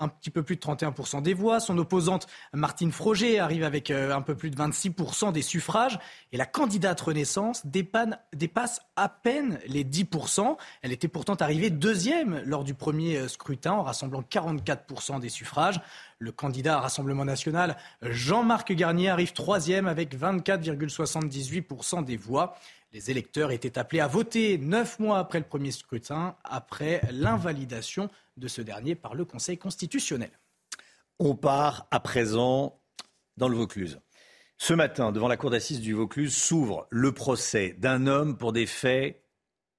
un 0.00 0.08
petit 0.08 0.30
peu 0.30 0.42
plus 0.42 0.56
de 0.56 0.60
31% 0.60 1.22
des 1.22 1.34
voix. 1.34 1.60
Son 1.60 1.76
opposante, 1.78 2.26
Martine 2.52 2.92
Froger, 2.92 3.38
arrive 3.38 3.64
avec 3.64 3.90
euh, 3.90 4.14
un 4.14 4.22
peu 4.22 4.34
plus 4.34 4.50
de 4.50 4.56
26% 4.56 5.32
des 5.32 5.42
suffrages. 5.42 5.98
Et 6.32 6.36
la 6.36 6.46
candidate 6.46 7.00
Renaissance 7.00 7.66
dépasse 7.66 8.80
à 8.96 9.08
peine 9.08 9.58
les 9.66 9.84
10%. 9.84 10.56
Elle 10.82 10.92
était 10.92 11.08
pourtant 11.08 11.34
arrivée 11.34 11.70
deuxième 11.70 12.42
lors 12.44 12.64
du 12.64 12.74
premier 12.74 13.16
euh, 13.16 13.28
scrutin 13.28 13.72
en 13.72 13.82
rassemblant 13.82 14.22
44% 14.22 15.20
des 15.20 15.28
suffrages. 15.28 15.80
Le 16.24 16.32
candidat 16.32 16.78
à 16.78 16.80
Rassemblement 16.80 17.26
national, 17.26 17.76
Jean-Marc 18.00 18.72
Garnier, 18.72 19.10
arrive 19.10 19.34
troisième 19.34 19.86
avec 19.86 20.18
24,78% 20.18 22.02
des 22.02 22.16
voix. 22.16 22.56
Les 22.92 23.10
électeurs 23.10 23.50
étaient 23.50 23.76
appelés 23.76 24.00
à 24.00 24.06
voter 24.06 24.56
neuf 24.56 24.98
mois 24.98 25.18
après 25.18 25.38
le 25.38 25.44
premier 25.44 25.70
scrutin, 25.70 26.34
après 26.42 27.02
l'invalidation 27.12 28.08
de 28.38 28.48
ce 28.48 28.62
dernier 28.62 28.94
par 28.94 29.14
le 29.14 29.26
Conseil 29.26 29.58
constitutionnel. 29.58 30.30
On 31.18 31.34
part 31.34 31.88
à 31.90 32.00
présent 32.00 32.80
dans 33.36 33.48
le 33.48 33.56
Vaucluse. 33.56 34.00
Ce 34.56 34.72
matin, 34.72 35.12
devant 35.12 35.28
la 35.28 35.36
cour 35.36 35.50
d'assises 35.50 35.82
du 35.82 35.92
Vaucluse, 35.92 36.34
s'ouvre 36.34 36.86
le 36.88 37.12
procès 37.12 37.76
d'un 37.76 38.06
homme 38.06 38.38
pour 38.38 38.54
des 38.54 38.64
faits 38.64 39.22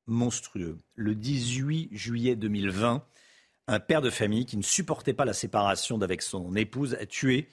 monstrueux. 0.05 0.77
Le 0.93 1.15
18 1.15 1.89
juillet 1.91 2.35
2020, 2.35 3.03
un 3.67 3.79
père 3.79 4.01
de 4.01 4.09
famille 4.09 4.45
qui 4.45 4.57
ne 4.57 4.63
supportait 4.63 5.13
pas 5.13 5.25
la 5.25 5.33
séparation 5.33 5.97
d'avec 5.97 6.21
son 6.21 6.55
épouse 6.55 6.95
a 6.99 7.05
tué 7.05 7.49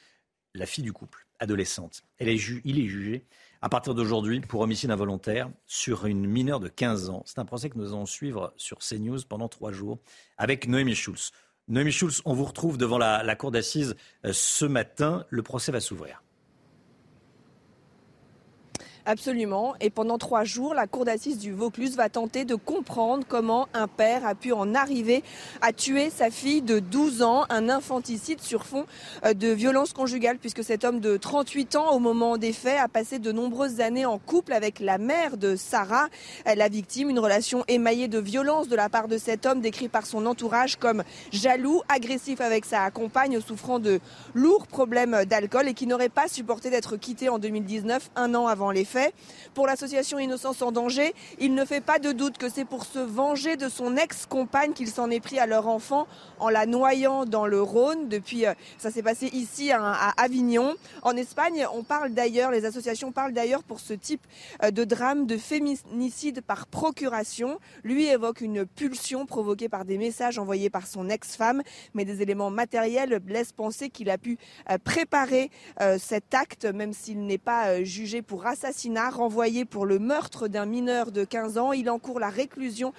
la 0.54 0.66
fille 0.66 0.84
du 0.84 0.92
couple, 0.92 1.26
adolescente. 1.38 2.02
Elle 2.18 2.28
est 2.28 2.40
il 2.64 2.78
est 2.78 2.86
jugé 2.86 3.24
à 3.62 3.68
partir 3.68 3.94
d'aujourd'hui 3.94 4.40
pour 4.40 4.60
homicide 4.60 4.90
involontaire 4.90 5.48
sur 5.66 6.06
une 6.06 6.26
mineure 6.26 6.60
de 6.60 6.68
15 6.68 7.10
ans. 7.10 7.22
C'est 7.26 7.38
un 7.38 7.44
procès 7.44 7.70
que 7.70 7.78
nous 7.78 7.92
allons 7.92 8.06
suivre 8.06 8.52
sur 8.56 8.78
CNews 8.78 9.20
pendant 9.28 9.48
trois 9.48 9.72
jours 9.72 9.98
avec 10.36 10.68
Noémie 10.68 10.96
Schulz. 10.96 11.30
Noémie 11.68 11.92
Schulz, 11.92 12.20
on 12.24 12.34
vous 12.34 12.44
retrouve 12.44 12.76
devant 12.76 12.98
la, 12.98 13.36
cour 13.36 13.52
d'assises 13.52 13.94
euh, 14.26 14.32
ce 14.32 14.64
matin. 14.64 15.24
Le 15.30 15.42
procès 15.42 15.72
va 15.72 15.80
s'ouvrir. 15.80 16.21
Absolument. 19.04 19.74
Et 19.80 19.90
pendant 19.90 20.16
trois 20.16 20.44
jours, 20.44 20.74
la 20.74 20.86
cour 20.86 21.04
d'assises 21.04 21.38
du 21.38 21.50
Vaucluse 21.52 21.96
va 21.96 22.08
tenter 22.08 22.44
de 22.44 22.54
comprendre 22.54 23.24
comment 23.28 23.66
un 23.74 23.88
père 23.88 24.24
a 24.24 24.36
pu 24.36 24.52
en 24.52 24.76
arriver 24.76 25.24
à 25.60 25.72
tuer 25.72 26.08
sa 26.08 26.30
fille 26.30 26.62
de 26.62 26.78
12 26.78 27.22
ans, 27.22 27.44
un 27.50 27.68
infanticide 27.68 28.40
sur 28.40 28.64
fond 28.64 28.86
euh, 29.24 29.34
de 29.34 29.48
violence 29.48 29.92
conjugale, 29.92 30.38
puisque 30.38 30.62
cet 30.62 30.84
homme 30.84 31.00
de 31.00 31.16
38 31.16 31.74
ans, 31.74 31.90
au 31.90 31.98
moment 31.98 32.36
des 32.36 32.52
faits, 32.52 32.78
a 32.78 32.86
passé 32.86 33.18
de 33.18 33.32
nombreuses 33.32 33.80
années 33.80 34.06
en 34.06 34.18
couple 34.18 34.52
avec 34.52 34.78
la 34.78 34.98
mère 34.98 35.36
de 35.36 35.56
Sarah, 35.56 36.06
euh, 36.46 36.54
la 36.54 36.68
victime, 36.68 37.10
une 37.10 37.18
relation 37.18 37.64
émaillée 37.66 38.06
de 38.06 38.20
violence 38.20 38.68
de 38.68 38.76
la 38.76 38.88
part 38.88 39.08
de 39.08 39.18
cet 39.18 39.46
homme, 39.46 39.60
décrit 39.60 39.88
par 39.88 40.06
son 40.06 40.26
entourage 40.26 40.76
comme 40.76 41.02
jaloux, 41.32 41.82
agressif 41.88 42.40
avec 42.40 42.64
sa 42.64 42.88
compagne, 42.92 43.40
souffrant 43.40 43.80
de 43.80 43.98
lourds 44.32 44.68
problèmes 44.68 45.24
d'alcool 45.24 45.66
et 45.66 45.74
qui 45.74 45.88
n'aurait 45.88 46.08
pas 46.08 46.28
supporté 46.28 46.70
d'être 46.70 46.96
quitté 46.96 47.28
en 47.28 47.40
2019, 47.40 48.10
un 48.14 48.36
an 48.36 48.46
avant 48.46 48.70
les 48.70 48.84
faits 48.84 48.91
Pour 49.54 49.66
l'association 49.66 50.18
Innocence 50.18 50.62
en 50.62 50.72
danger, 50.72 51.14
il 51.38 51.54
ne 51.54 51.64
fait 51.64 51.80
pas 51.80 51.98
de 51.98 52.12
doute 52.12 52.38
que 52.38 52.48
c'est 52.48 52.64
pour 52.64 52.84
se 52.84 52.98
venger 52.98 53.56
de 53.56 53.68
son 53.68 53.96
ex-compagne 53.96 54.72
qu'il 54.72 54.88
s'en 54.88 55.10
est 55.10 55.20
pris 55.20 55.38
à 55.38 55.46
leur 55.46 55.68
enfant 55.68 56.06
en 56.38 56.48
la 56.48 56.66
noyant 56.66 57.24
dans 57.24 57.46
le 57.46 57.60
Rhône. 57.60 58.08
Depuis, 58.08 58.46
euh, 58.46 58.54
ça 58.78 58.90
s'est 58.90 59.02
passé 59.02 59.28
ici 59.32 59.70
à, 59.72 60.12
Avignon. 60.16 60.74
En 61.02 61.16
Espagne, 61.16 61.66
on 61.74 61.82
parle 61.82 62.12
d'ailleurs, 62.12 62.50
les 62.50 62.64
associations 62.64 63.12
parlent 63.12 63.32
d'ailleurs 63.32 63.62
pour 63.62 63.80
ce 63.80 63.94
type 63.94 64.22
euh, 64.62 64.70
de 64.70 64.84
drame 64.84 65.26
de 65.26 65.36
féminicide 65.36 66.40
par 66.40 66.66
procuration. 66.66 67.58
Lui 67.84 68.06
évoque 68.06 68.40
une 68.40 68.66
pulsion 68.66 69.26
provoquée 69.26 69.68
par 69.68 69.84
des 69.84 69.98
messages 69.98 70.38
envoyés 70.38 70.70
par 70.70 70.86
son 70.86 71.08
ex-femme, 71.08 71.62
mais 71.94 72.04
des 72.04 72.22
éléments 72.22 72.50
matériels 72.50 73.20
laissent 73.26 73.52
penser 73.52 73.90
qu'il 73.90 74.10
a 74.10 74.18
pu 74.18 74.38
euh, 74.70 74.78
préparer 74.78 75.50
cet 75.98 76.34
acte, 76.34 76.64
même 76.64 76.92
s'il 76.92 77.24
n'est 77.26 77.38
pas 77.38 77.82
jugé 77.82 78.22
pour 78.22 78.46
assassinat 78.46 78.81
renvoyé 79.10 79.64
pour 79.64 79.86
le 79.86 79.98
meurtre 79.98 80.48
d'un 80.48 80.66
mineur 80.66 81.12
de 81.12 81.24
15 81.24 81.58
ans. 81.58 81.72
Il 81.72 81.90
encourt 81.90 82.20
la 82.20 82.30
réclusion 82.30 82.92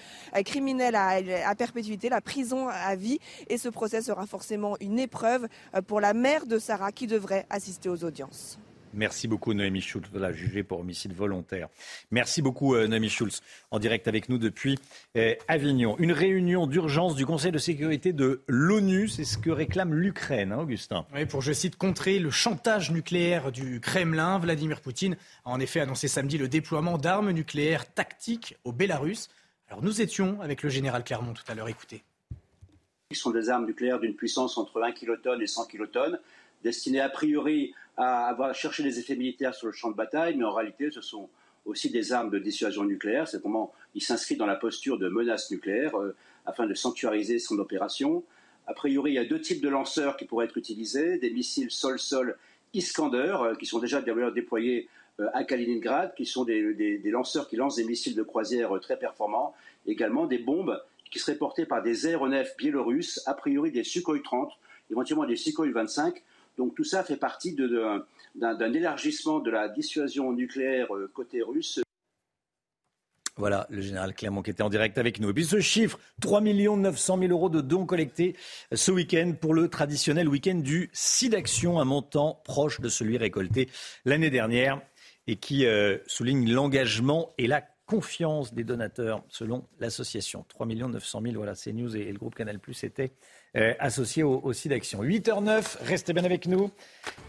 criminelle 0.45 0.95
à, 0.95 1.55
perpétuité, 1.55 2.09
la 2.09 2.21
prison 2.21 2.67
à 2.67 2.95
vie. 2.95 3.19
Et 3.47 3.57
ce 3.57 3.69
procès 3.69 4.01
sera 4.01 4.25
forcément 4.25 4.75
une 4.79 4.99
épreuve 4.99 5.47
pour 5.87 6.01
la 6.01 6.13
mère 6.13 6.45
de 6.45 6.59
Sarah 6.59 6.91
qui 6.91 7.07
devrait 7.07 7.45
assister 7.49 7.89
aux 7.89 8.03
audiences. 8.03 8.59
Merci 8.93 9.27
beaucoup 9.27 9.53
Noémie 9.53 9.81
Schulz, 9.81 10.07
la 10.13 10.31
jugée 10.31 10.63
pour 10.63 10.79
homicide 10.79 11.13
volontaire. 11.13 11.69
Merci 12.11 12.41
beaucoup 12.41 12.75
euh, 12.75 12.87
Noémie 12.87 13.09
Schulz, 13.09 13.41
en 13.71 13.79
direct 13.79 14.07
avec 14.07 14.29
nous 14.29 14.37
depuis 14.37 14.77
euh, 15.17 15.33
Avignon. 15.47 15.95
Une 15.97 16.11
réunion 16.11 16.67
d'urgence 16.67 17.15
du 17.15 17.25
Conseil 17.25 17.51
de 17.51 17.57
sécurité 17.57 18.13
de 18.13 18.41
l'ONU, 18.47 19.07
c'est 19.07 19.25
ce 19.25 19.37
que 19.37 19.49
réclame 19.49 19.93
l'Ukraine, 19.93 20.51
hein, 20.51 20.59
Augustin. 20.59 21.05
Oui, 21.13 21.25
pour, 21.25 21.41
je 21.41 21.53
cite, 21.53 21.75
contrer 21.75 22.19
le 22.19 22.29
chantage 22.29 22.91
nucléaire 22.91 23.51
du 23.51 23.79
Kremlin. 23.79 24.37
Vladimir 24.37 24.81
Poutine 24.81 25.17
a 25.45 25.49
en 25.49 25.59
effet 25.59 25.79
annoncé 25.79 26.07
samedi 26.07 26.37
le 26.37 26.47
déploiement 26.47 26.97
d'armes 26.97 27.31
nucléaires 27.31 27.91
tactiques 27.91 28.55
au 28.63 28.71
Bélarus. 28.71 29.29
Alors 29.69 29.83
nous 29.83 30.01
étions 30.01 30.39
avec 30.41 30.61
le 30.61 30.69
général 30.69 31.03
Clermont 31.03 31.33
tout 31.33 31.43
à 31.47 31.55
l'heure, 31.55 31.67
écoutez. 31.67 32.03
Ce 33.11 33.19
sont 33.19 33.31
des 33.31 33.49
armes 33.49 33.65
nucléaires 33.65 33.99
d'une 33.99 34.15
puissance 34.15 34.57
entre 34.57 34.81
1 34.81 34.91
kilotonne 34.91 35.41
et 35.41 35.47
100 35.47 35.67
kilotonnes, 35.67 36.19
destinées 36.63 37.01
a 37.01 37.09
priori 37.09 37.73
à 37.97 38.27
avoir 38.27 38.53
cherché 38.55 38.83
des 38.83 38.99
effets 38.99 39.15
militaires 39.15 39.53
sur 39.53 39.67
le 39.67 39.73
champ 39.73 39.91
de 39.91 39.95
bataille, 39.95 40.35
mais 40.35 40.43
en 40.43 40.53
réalité, 40.53 40.89
ce 40.91 41.01
sont 41.01 41.29
aussi 41.65 41.89
des 41.89 42.11
armes 42.11 42.29
de 42.29 42.39
dissuasion 42.39 42.83
nucléaire. 42.83 43.27
C'est 43.27 43.41
comment 43.41 43.73
il 43.95 44.01
s'inscrit 44.01 44.35
dans 44.35 44.45
la 44.45 44.55
posture 44.55 44.97
de 44.97 45.07
menace 45.09 45.51
nucléaire 45.51 45.95
euh, 45.95 46.15
afin 46.45 46.65
de 46.65 46.73
sanctuariser 46.73 47.39
son 47.39 47.59
opération. 47.59 48.23
A 48.67 48.73
priori, 48.73 49.11
il 49.11 49.15
y 49.15 49.19
a 49.19 49.25
deux 49.25 49.39
types 49.39 49.61
de 49.61 49.69
lanceurs 49.69 50.17
qui 50.17 50.25
pourraient 50.25 50.45
être 50.45 50.57
utilisés 50.57 51.17
des 51.17 51.29
missiles 51.29 51.71
sol-sol 51.71 52.37
Iskander, 52.73 53.37
euh, 53.41 53.55
qui 53.55 53.65
sont 53.65 53.79
déjà 53.79 54.01
déployés 54.01 54.89
euh, 55.19 55.29
à 55.33 55.43
Kaliningrad, 55.43 56.15
qui 56.15 56.25
sont 56.25 56.43
des, 56.43 56.73
des, 56.73 57.11
lanceurs 57.11 57.47
qui 57.47 57.55
lancent 57.55 57.75
des 57.75 57.85
missiles 57.85 58.15
de 58.15 58.23
croisière 58.23 58.71
très 58.81 58.97
performants. 58.97 59.53
Également 59.85 60.25
des 60.25 60.39
bombes 60.39 60.81
qui 61.11 61.19
seraient 61.19 61.37
portées 61.37 61.67
par 61.67 61.83
des 61.83 62.07
aéronefs 62.07 62.57
biélorusses, 62.57 63.21
a 63.27 63.35
priori 63.35 63.71
des 63.71 63.83
Sukhoi 63.83 64.19
30, 64.23 64.51
éventuellement 64.89 65.25
des 65.25 65.35
Sukhoi 65.35 65.69
25, 65.71 66.23
donc 66.57 66.75
tout 66.75 66.83
ça 66.83 67.03
fait 67.03 67.17
partie 67.17 67.55
d'un 67.55 68.73
élargissement 68.73 69.39
de 69.39 69.51
la 69.51 69.69
dissuasion 69.69 70.31
nucléaire 70.31 70.95
euh, 70.95 71.09
côté 71.13 71.41
russe. 71.41 71.79
Voilà, 73.35 73.65
le 73.71 73.81
général 73.81 74.13
Clermont 74.13 74.43
qui 74.43 74.51
était 74.51 74.61
en 74.61 74.69
direct 74.69 74.99
avec 74.99 75.19
nous. 75.19 75.31
Et 75.31 75.33
puis 75.33 75.45
ce 75.45 75.59
chiffre, 75.59 75.99
3 76.21 76.41
900 76.41 77.17
000 77.17 77.31
euros 77.31 77.49
de 77.49 77.61
dons 77.61 77.87
collectés 77.87 78.35
ce 78.71 78.91
week-end 78.91 79.33
pour 79.39 79.55
le 79.55 79.69
traditionnel 79.69 80.29
week-end 80.29 80.55
du 80.55 80.91
SIDAction, 80.93 81.79
un 81.79 81.85
montant 81.85 82.41
proche 82.45 82.79
de 82.79 82.89
celui 82.89 83.17
récolté 83.17 83.69
l'année 84.05 84.29
dernière 84.29 84.81
et 85.25 85.37
qui 85.37 85.65
euh, 85.65 85.97
souligne 86.05 86.51
l'engagement 86.51 87.33
et 87.39 87.47
la 87.47 87.63
confiance 87.87 88.53
des 88.53 88.63
donateurs 88.63 89.23
selon 89.29 89.67
l'association. 89.79 90.45
3 90.49 90.67
900 90.67 91.21
000, 91.23 91.35
voilà, 91.35 91.53
CNews 91.55 91.97
et, 91.97 92.01
et 92.01 92.11
le 92.11 92.19
groupe 92.19 92.35
Canal 92.35 92.59
Plus 92.59 92.83
étaient 92.83 93.13
associé 93.79 94.23
au, 94.23 94.41
au 94.43 94.53
d'action. 94.65 95.03
8h09, 95.03 95.77
restez 95.81 96.13
bien 96.13 96.23
avec 96.23 96.47
nous. 96.47 96.71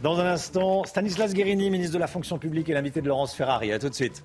Dans 0.03 0.19
un 0.21 0.27
instant, 0.27 0.85
Stanislas 0.85 1.35
Guérini, 1.35 1.71
ministre 1.71 1.95
de 1.95 1.99
la 1.99 2.07
fonction 2.07 2.39
publique, 2.39 2.69
et 2.69 2.73
l'invité 2.73 3.01
de 3.01 3.09
Laurence 3.09 3.35
Ferrari. 3.35 3.73
A 3.73 3.79
tout 3.79 3.89
de 3.89 3.95
suite. 3.95 4.25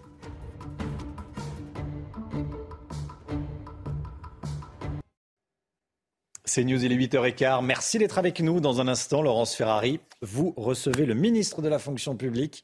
C'est 6.50 6.64
News, 6.64 6.84
il 6.84 6.92
est 6.92 6.98
8h15. 6.98 7.64
Merci 7.64 8.00
d'être 8.00 8.18
avec 8.18 8.40
nous. 8.40 8.60
Dans 8.60 8.82
un 8.82 8.88
instant, 8.88 9.22
Laurence 9.22 9.54
Ferrari, 9.54 10.00
vous 10.24 10.52
recevez 10.58 11.06
le 11.06 11.14
ministre 11.14 11.62
de 11.62 11.68
la 11.68 11.78
fonction 11.78 12.16
publique, 12.16 12.64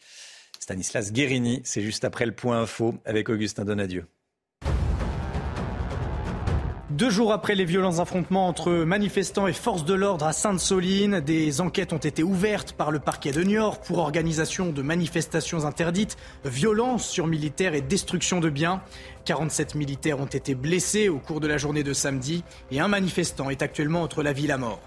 Stanislas 0.60 1.12
Guérini. 1.12 1.62
C'est 1.64 1.84
juste 1.84 2.03
après 2.03 2.26
le 2.26 2.32
point 2.32 2.60
info 2.60 2.95
avec 3.06 3.30
Augustin 3.30 3.64
Donadieu. 3.64 4.07
Deux 6.96 7.10
jours 7.10 7.34
après 7.34 7.56
les 7.56 7.66
violents 7.66 8.00
affrontements 8.00 8.48
entre 8.48 8.72
manifestants 8.72 9.48
et 9.48 9.54
forces 9.54 9.84
de 9.84 9.94
l'ordre 9.94 10.26
à 10.26 10.32
Sainte-Soline, 10.32 11.20
des 11.20 11.60
enquêtes 11.60 11.92
ont 11.92 11.98
été 11.98 12.24
ouvertes 12.24 12.72
par 12.72 12.90
le 12.90 13.00
parquet 13.00 13.34
de 13.34 13.44
Niort 13.44 13.82
pour 13.82 13.98
organisation 13.98 14.72
de 14.72 14.82
manifestations 14.82 15.66
interdites, 15.66 16.16
violence 16.46 17.06
sur 17.06 17.28
militaires 17.28 17.74
et 17.74 17.82
destruction 17.82 18.40
de 18.40 18.50
biens. 18.50 18.82
47 19.26 19.76
militaires 19.76 20.22
ont 20.22 20.26
été 20.26 20.56
blessés 20.56 21.10
au 21.10 21.20
cours 21.20 21.42
de 21.42 21.48
la 21.48 21.58
journée 21.58 21.84
de 21.84 21.92
samedi 21.92 22.46
et 22.72 22.80
un 22.80 22.88
manifestant 22.88 23.50
est 23.50 23.62
actuellement 23.62 24.02
entre 24.02 24.24
la 24.24 24.32
vie 24.32 24.46
et 24.46 24.48
la 24.48 24.58
mort. 24.58 24.80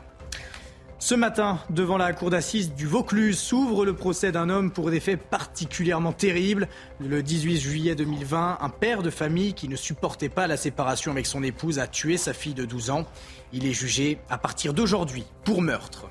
Ce 1.01 1.15
matin, 1.15 1.61
devant 1.71 1.97
la 1.97 2.13
cour 2.13 2.29
d'assises 2.29 2.75
du 2.75 2.85
Vaucluse, 2.89 3.39
s'ouvre 3.39 3.85
le 3.85 3.95
procès 3.95 4.33
d'un 4.33 4.51
homme 4.51 4.73
pour 4.73 4.91
des 4.91 4.99
faits 4.99 5.21
particulièrement 5.31 6.13
terribles. 6.13 6.67
Le 6.99 7.23
18 7.23 7.57
juillet 7.57 7.95
2020, 7.95 8.59
un 8.61 8.69
père 8.69 9.05
de 9.05 9.11
famille 9.11 9.55
qui 9.55 9.69
ne 9.69 9.77
supportait 9.77 10.29
pas 10.29 10.49
la 10.49 10.57
séparation 10.57 11.13
avec 11.13 11.27
son 11.27 11.45
épouse 11.45 11.79
a 11.79 11.87
tué 11.87 12.17
sa 12.17 12.33
fille 12.33 12.53
de 12.53 12.65
12 12.65 12.91
ans. 12.91 13.07
Il 13.53 13.65
est 13.65 13.73
jugé 13.73 14.19
à 14.29 14.39
partir 14.39 14.75
d'aujourd'hui 14.75 15.25
pour 15.45 15.63
meurtre. 15.63 16.09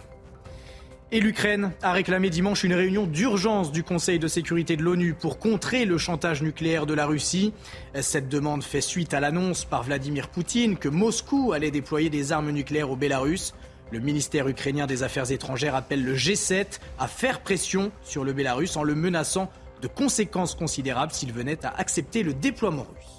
Et 1.12 1.20
l'Ukraine 1.20 1.74
a 1.82 1.92
réclamé 1.92 2.30
dimanche 2.30 2.64
une 2.64 2.74
réunion 2.74 3.08
d'urgence 3.08 3.74
du 3.74 3.84
Conseil 3.84 4.20
de 4.20 4.28
sécurité 4.30 4.78
de 4.78 4.84
l'ONU 4.84 5.14
pour 5.14 5.38
contrer 5.38 5.84
le 5.84 5.98
chantage 5.98 6.42
nucléaire 6.42 6.86
de 6.86 6.94
la 6.94 7.06
Russie. 7.06 7.54
Cette 8.00 8.30
demande 8.30 8.64
fait 8.64 8.82
suite 8.82 9.14
à 9.14 9.20
l'annonce 9.20 9.66
par 9.66 9.84
Vladimir 9.84 10.30
Poutine 10.30 10.78
que 10.78 10.88
Moscou 10.88 11.52
allait 11.52 11.72
déployer 11.72 12.10
des 12.10 12.32
armes 12.32 12.52
nucléaires 12.52 12.90
au 12.90 12.96
Bélarus. 12.96 13.54
Le 13.92 14.00
ministère 14.00 14.48
ukrainien 14.50 14.86
des 14.86 15.04
Affaires 15.04 15.32
étrangères 15.32 15.76
appelle 15.76 16.04
le 16.04 16.14
G7 16.14 16.80
à 17.00 17.08
faire 17.08 17.40
pression 17.40 17.92
sur 18.04 18.26
le 18.26 18.34
Bélarus 18.34 18.76
en 18.76 18.84
le 18.84 18.96
menaçant 18.96 19.50
de 19.82 19.88
conséquences 19.88 20.56
considérables 20.56 21.14
s'il 21.14 21.32
venait 21.32 21.66
à 21.66 21.70
accepter 21.70 22.24
le 22.24 22.34
déploiement 22.34 22.86
russe. 22.94 23.17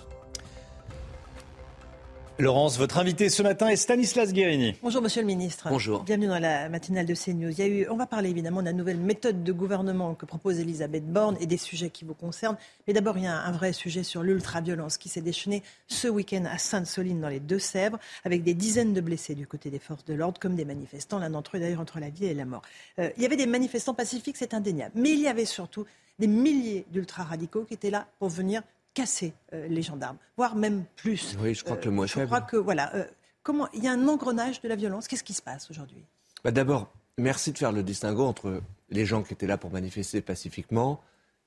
Laurence, 2.41 2.79
votre 2.79 2.99
invité 2.99 3.31
ce 3.31 3.43
matin 3.43 3.67
est 3.67 3.75
Stanislas 3.75 4.33
Guérini. 4.33 4.77
Bonjour 4.81 5.03
Monsieur 5.03 5.23
le 5.23 5.27
Ministre. 5.27 5.67
Bonjour. 5.71 6.05
Bienvenue 6.05 6.29
dans 6.29 6.39
la 6.39 6.69
matinale 6.69 7.05
de 7.05 7.13
CNews. 7.13 7.51
Il 7.51 7.59
y 7.59 7.63
a 7.63 7.67
eu, 7.67 7.89
on 7.91 7.97
va 7.97 8.07
parler 8.07 8.31
évidemment 8.31 8.61
de 8.61 8.67
la 8.67 8.73
nouvelle 8.73 8.99
méthode 8.99 9.43
de 9.43 9.53
gouvernement 9.53 10.15
que 10.15 10.25
propose 10.25 10.61
Elisabeth 10.61 11.05
Borne 11.05 11.37
et 11.41 11.47
des 11.47 11.57
sujets 11.57 11.91
qui 11.91 12.05
vous 12.05 12.15
concernent. 12.15 12.57
Mais 12.87 12.93
d'abord, 12.93 13.19
il 13.19 13.25
y 13.25 13.27
a 13.27 13.37
un 13.37 13.51
vrai 13.51 13.73
sujet 13.73 14.05
sur 14.05 14.23
l'ultra-violence 14.23 14.99
qui 14.99 15.09
s'est 15.09 15.21
déchaîné 15.21 15.65
ce 15.89 16.07
week-end 16.07 16.45
à 16.45 16.59
Sainte-Soline 16.59 17.21
dans 17.21 17.29
les 17.29 17.41
Deux-Sèvres 17.41 17.99
avec 18.25 18.45
des 18.45 18.55
dizaines 18.55 18.93
de 18.93 19.01
blessés 19.01 19.35
du 19.35 19.49
côté 19.49 19.69
des 19.69 19.81
forces 19.81 20.05
de 20.05 20.15
l'ordre 20.15 20.39
comme 20.39 20.55
des 20.55 20.65
manifestants, 20.65 21.19
l'un 21.19 21.31
d'entre 21.31 21.57
eux 21.57 21.61
d'ailleurs 21.61 21.81
entre 21.81 21.99
la 21.99 22.09
vie 22.09 22.27
et 22.27 22.35
la 22.35 22.45
mort. 22.45 22.63
Euh, 23.01 23.11
il 23.17 23.25
y 23.25 23.27
avait 23.27 23.35
des 23.35 23.47
manifestants 23.47 23.95
pacifiques, 23.95 24.37
c'est 24.37 24.55
indéniable. 24.55 24.93
Mais 24.95 25.11
il 25.11 25.21
y 25.21 25.27
avait 25.27 25.45
surtout 25.45 25.87
des 26.21 26.29
milliers 26.29 26.87
d'ultra-radicaux 26.93 27.65
qui 27.65 27.75
étaient 27.75 27.91
là 27.91 28.07
pour 28.21 28.29
venir 28.29 28.63
casser 29.01 29.33
euh, 29.53 29.67
les 29.69 29.83
gendarmes, 29.83 30.17
voire 30.37 30.55
même 30.57 30.85
plus. 30.97 31.37
Oui, 31.41 31.55
je 31.55 31.63
crois 31.65 31.77
que 31.77 31.85
le 31.87 31.91
mot 31.93 32.05
est 32.05 32.09
Je 32.09 32.15
faible. 32.15 32.27
crois 32.27 32.41
que 32.41 32.57
voilà, 32.57 32.95
euh, 32.95 33.05
comment 33.43 33.69
il 33.73 33.83
y 33.85 33.89
a 33.89 33.93
un 33.93 34.09
engrenage 34.09 34.61
de 34.61 34.69
la 34.69 34.77
violence. 34.77 35.07
Qu'est-ce 35.09 35.25
qui 35.25 35.35
se 35.35 35.43
passe 35.43 35.71
aujourd'hui? 35.71 36.05
Bah, 36.45 36.51
D'abord, 36.51 36.91
merci 37.17 37.53
de 37.53 37.59
faire 37.59 37.73
le 37.73 37.83
distinguo 37.83 38.25
entre 38.25 38.61
les 38.91 39.07
gens 39.07 39.23
qui 39.23 39.33
étaient 39.35 39.47
là 39.47 39.57
pour 39.59 39.71
manifester 39.71 40.21
pacifiquement 40.21 41.01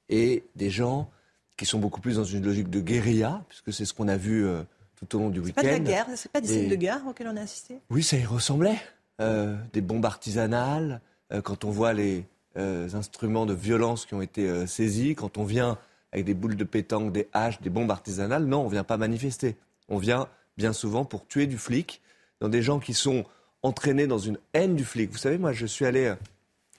et 0.09 0.43
des 0.55 0.69
gens 0.69 1.09
qui 1.57 1.65
sont 1.65 1.79
beaucoup 1.79 2.01
plus 2.01 2.15
dans 2.15 2.23
une 2.23 2.43
logique 2.45 2.69
de 2.69 2.79
guérilla, 2.79 3.43
puisque 3.49 3.71
c'est 3.73 3.85
ce 3.85 3.93
qu'on 3.93 4.07
a 4.07 4.17
vu 4.17 4.45
euh, 4.45 4.63
tout 4.95 5.15
au 5.15 5.19
long 5.19 5.29
du 5.29 5.39
C'est 5.39 5.45
week-end. 5.47 5.61
pas 5.61 5.67
de 5.67 5.73
la 5.73 5.79
guerre, 5.79 6.05
c'est 6.15 6.31
pas 6.31 6.41
des 6.41 6.47
scènes 6.47 6.69
de 6.69 6.75
guerre 6.75 7.01
auxquelles 7.07 7.27
on 7.27 7.37
a 7.37 7.41
assisté? 7.41 7.79
Oui, 7.89 8.03
ça 8.03 8.17
y 8.17 8.25
ressemblait. 8.25 8.79
Euh, 9.19 9.55
des 9.73 9.81
bombes 9.81 10.05
artisanales, 10.05 11.01
euh, 11.31 11.41
quand 11.41 11.63
on 11.63 11.69
voit 11.69 11.93
les 11.93 12.25
euh, 12.57 12.89
instruments 12.95 13.45
de 13.45 13.53
violence 13.53 14.05
qui 14.05 14.13
ont 14.15 14.21
été 14.21 14.47
euh, 14.49 14.65
saisis, 14.65 15.13
quand 15.15 15.37
on 15.37 15.43
vient 15.43 15.77
avec 16.11 16.25
des 16.25 16.33
boules 16.33 16.55
de 16.55 16.63
pétanque, 16.63 17.11
des 17.11 17.29
haches, 17.33 17.61
des 17.61 17.69
bombes 17.69 17.91
artisanales, 17.91 18.45
non, 18.45 18.65
on 18.65 18.67
vient 18.67 18.83
pas 18.83 18.97
manifester. 18.97 19.55
On 19.87 19.97
vient 19.97 20.27
bien 20.57 20.73
souvent 20.73 21.05
pour 21.05 21.25
tuer 21.27 21.47
du 21.47 21.57
flic, 21.57 22.01
dans 22.39 22.49
des 22.49 22.61
gens 22.61 22.79
qui 22.79 22.93
sont 22.93 23.25
entraînés 23.63 24.07
dans 24.07 24.17
une 24.17 24.37
haine 24.53 24.75
du 24.75 24.83
flic. 24.83 25.11
Vous 25.11 25.17
savez, 25.17 25.37
moi, 25.37 25.53
je 25.53 25.65
suis 25.65 25.85
allé 25.85 26.05
euh, 26.05 26.15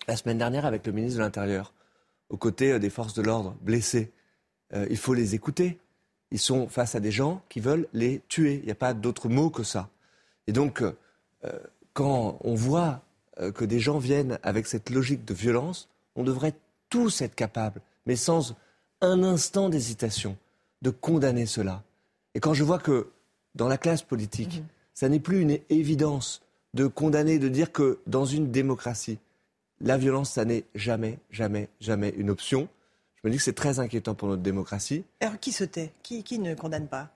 la 0.09 0.16
semaine 0.16 0.38
dernière 0.38 0.66
avec 0.66 0.86
le 0.86 0.92
ministre 0.92 1.18
de 1.18 1.22
l'Intérieur, 1.22 1.72
aux 2.28 2.36
côtés 2.36 2.72
euh, 2.72 2.78
des 2.78 2.90
forces 2.90 3.14
de 3.14 3.22
l'ordre 3.22 3.56
blessés. 3.62 4.10
Euh, 4.74 4.86
il 4.90 4.96
faut 4.96 5.14
les 5.14 5.34
écouter. 5.34 5.78
Ils 6.30 6.38
sont 6.38 6.68
face 6.68 6.94
à 6.94 7.00
des 7.00 7.10
gens 7.10 7.42
qui 7.48 7.60
veulent 7.60 7.86
les 7.92 8.22
tuer. 8.28 8.59
Il 8.62 8.66
n'y 8.66 8.72
a 8.72 8.76
pas 8.76 8.94
d'autre 8.94 9.28
mot 9.28 9.50
que 9.50 9.62
ça. 9.62 9.90
Et 10.46 10.52
donc, 10.52 10.82
quand 11.92 12.38
on 12.42 12.54
voit 12.54 13.02
que 13.54 13.66
des 13.66 13.80
gens 13.80 13.98
viennent 13.98 14.38
avec 14.42 14.66
cette 14.66 14.88
logique 14.88 15.26
de 15.26 15.34
violence, 15.34 15.90
on 16.16 16.24
devrait 16.24 16.54
tous 16.88 17.20
être 17.20 17.34
capables, 17.34 17.82
mais 18.06 18.16
sans 18.16 18.56
un 19.03 19.24
instant 19.24 19.69
d'hésitation, 19.69 20.39
de 20.81 20.91
condamner 20.91 21.45
cela. 21.45 21.83
Et 22.35 22.41
quand 22.41 22.55
je 22.55 22.65
vois 22.65 22.79
que 22.79 23.11
dans 23.55 23.69
la 23.69 23.77
classe 23.77 24.03
politique, 24.03 24.62
ça 24.95 25.09
n'est 25.09 25.20
plus 25.20 25.41
une 25.41 25.59
évidence 25.69 26.41
de 26.73 26.87
condamner, 26.87 27.39
de 27.39 27.49
dire 27.49 27.73
que 27.73 27.99
dans 28.07 28.24
une 28.24 28.51
démocratie, 28.51 29.19
la 29.81 29.99
violence, 29.99 30.31
ça 30.31 30.45
n'est 30.45 30.65
jamais, 30.74 31.19
jamais, 31.31 31.69
jamais 31.81 32.15
une 32.16 32.31
option. 32.31 32.69
Je 33.16 33.29
me 33.29 33.33
dis 33.33 33.39
que 33.39 33.43
c'est 33.45 33.53
très 33.53 33.81
inquiétant 33.81 34.15
pour 34.15 34.29
notre 34.29 34.43
démocratie. 34.43 35.05
Alors 35.20 35.39
qui 35.39 35.53
se 35.53 35.65
tait? 35.65 35.93
Qui, 36.03 36.23
qui 36.23 36.39
ne 36.39 36.55
condamne 36.55 36.87
pas? 36.87 37.11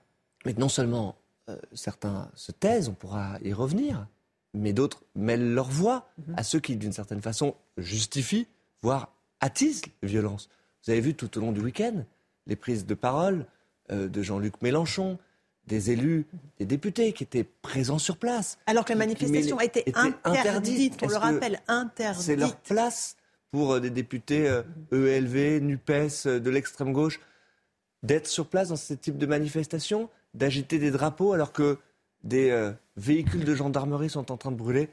Mais 0.45 0.53
non 0.53 0.69
seulement 0.69 1.15
euh, 1.49 1.57
certains 1.73 2.29
se 2.35 2.51
taisent, 2.51 2.89
on 2.89 2.93
pourra 2.93 3.37
y 3.41 3.53
revenir, 3.53 4.05
mais 4.53 4.73
d'autres 4.73 5.01
mêlent 5.15 5.53
leur 5.53 5.69
voix 5.69 6.09
à 6.35 6.43
ceux 6.43 6.59
qui, 6.59 6.75
d'une 6.75 6.91
certaine 6.91 7.21
façon, 7.21 7.55
justifient, 7.77 8.47
voire 8.81 9.13
attisent 9.39 9.83
les 10.01 10.09
violences. 10.09 10.49
Vous 10.87 10.91
avez 10.93 11.01
vu 11.01 11.15
tout 11.15 11.37
au 11.37 11.41
long 11.41 11.51
du 11.51 11.59
week-end 11.59 12.05
les 12.45 12.55
prises 12.55 12.85
de 12.85 12.93
parole 12.93 13.45
euh, 13.91 14.07
de 14.07 14.21
Jean-Luc 14.21 14.61
Mélenchon, 14.61 15.19
des 15.65 15.91
élus, 15.91 16.25
des 16.59 16.65
députés 16.65 17.11
qui 17.11 17.23
étaient 17.23 17.43
présents 17.43 17.99
sur 17.99 18.15
place. 18.15 18.57
Alors 18.67 18.85
que 18.85 18.93
la 18.93 18.99
manifestation 18.99 19.57
a 19.57 19.65
été 19.65 19.83
interdite, 19.93 20.97
on 21.03 21.09
le 21.09 21.17
rappelle, 21.17 21.59
interdite. 21.67 22.23
C'est 22.23 22.37
leur 22.37 22.55
place 22.55 23.17
pour 23.51 23.73
euh, 23.73 23.79
des 23.81 23.89
députés 23.89 24.47
euh, 24.47 24.63
ELV, 24.93 25.59
NUPES, 25.61 26.25
euh, 26.25 26.39
de 26.39 26.49
l'extrême 26.49 26.93
gauche, 26.93 27.19
d'être 28.01 28.27
sur 28.27 28.47
place 28.47 28.69
dans 28.69 28.77
ce 28.77 28.93
type 28.93 29.17
de 29.17 29.25
manifestation, 29.25 30.09
d'agiter 30.35 30.79
des 30.79 30.91
drapeaux 30.91 31.33
alors 31.33 31.51
que 31.51 31.79
des 32.23 32.49
euh, 32.51 32.71
véhicules 32.95 33.43
de 33.43 33.55
gendarmerie 33.55 34.09
sont 34.09 34.31
en 34.31 34.37
train 34.37 34.51
de 34.51 34.57
brûler? 34.57 34.87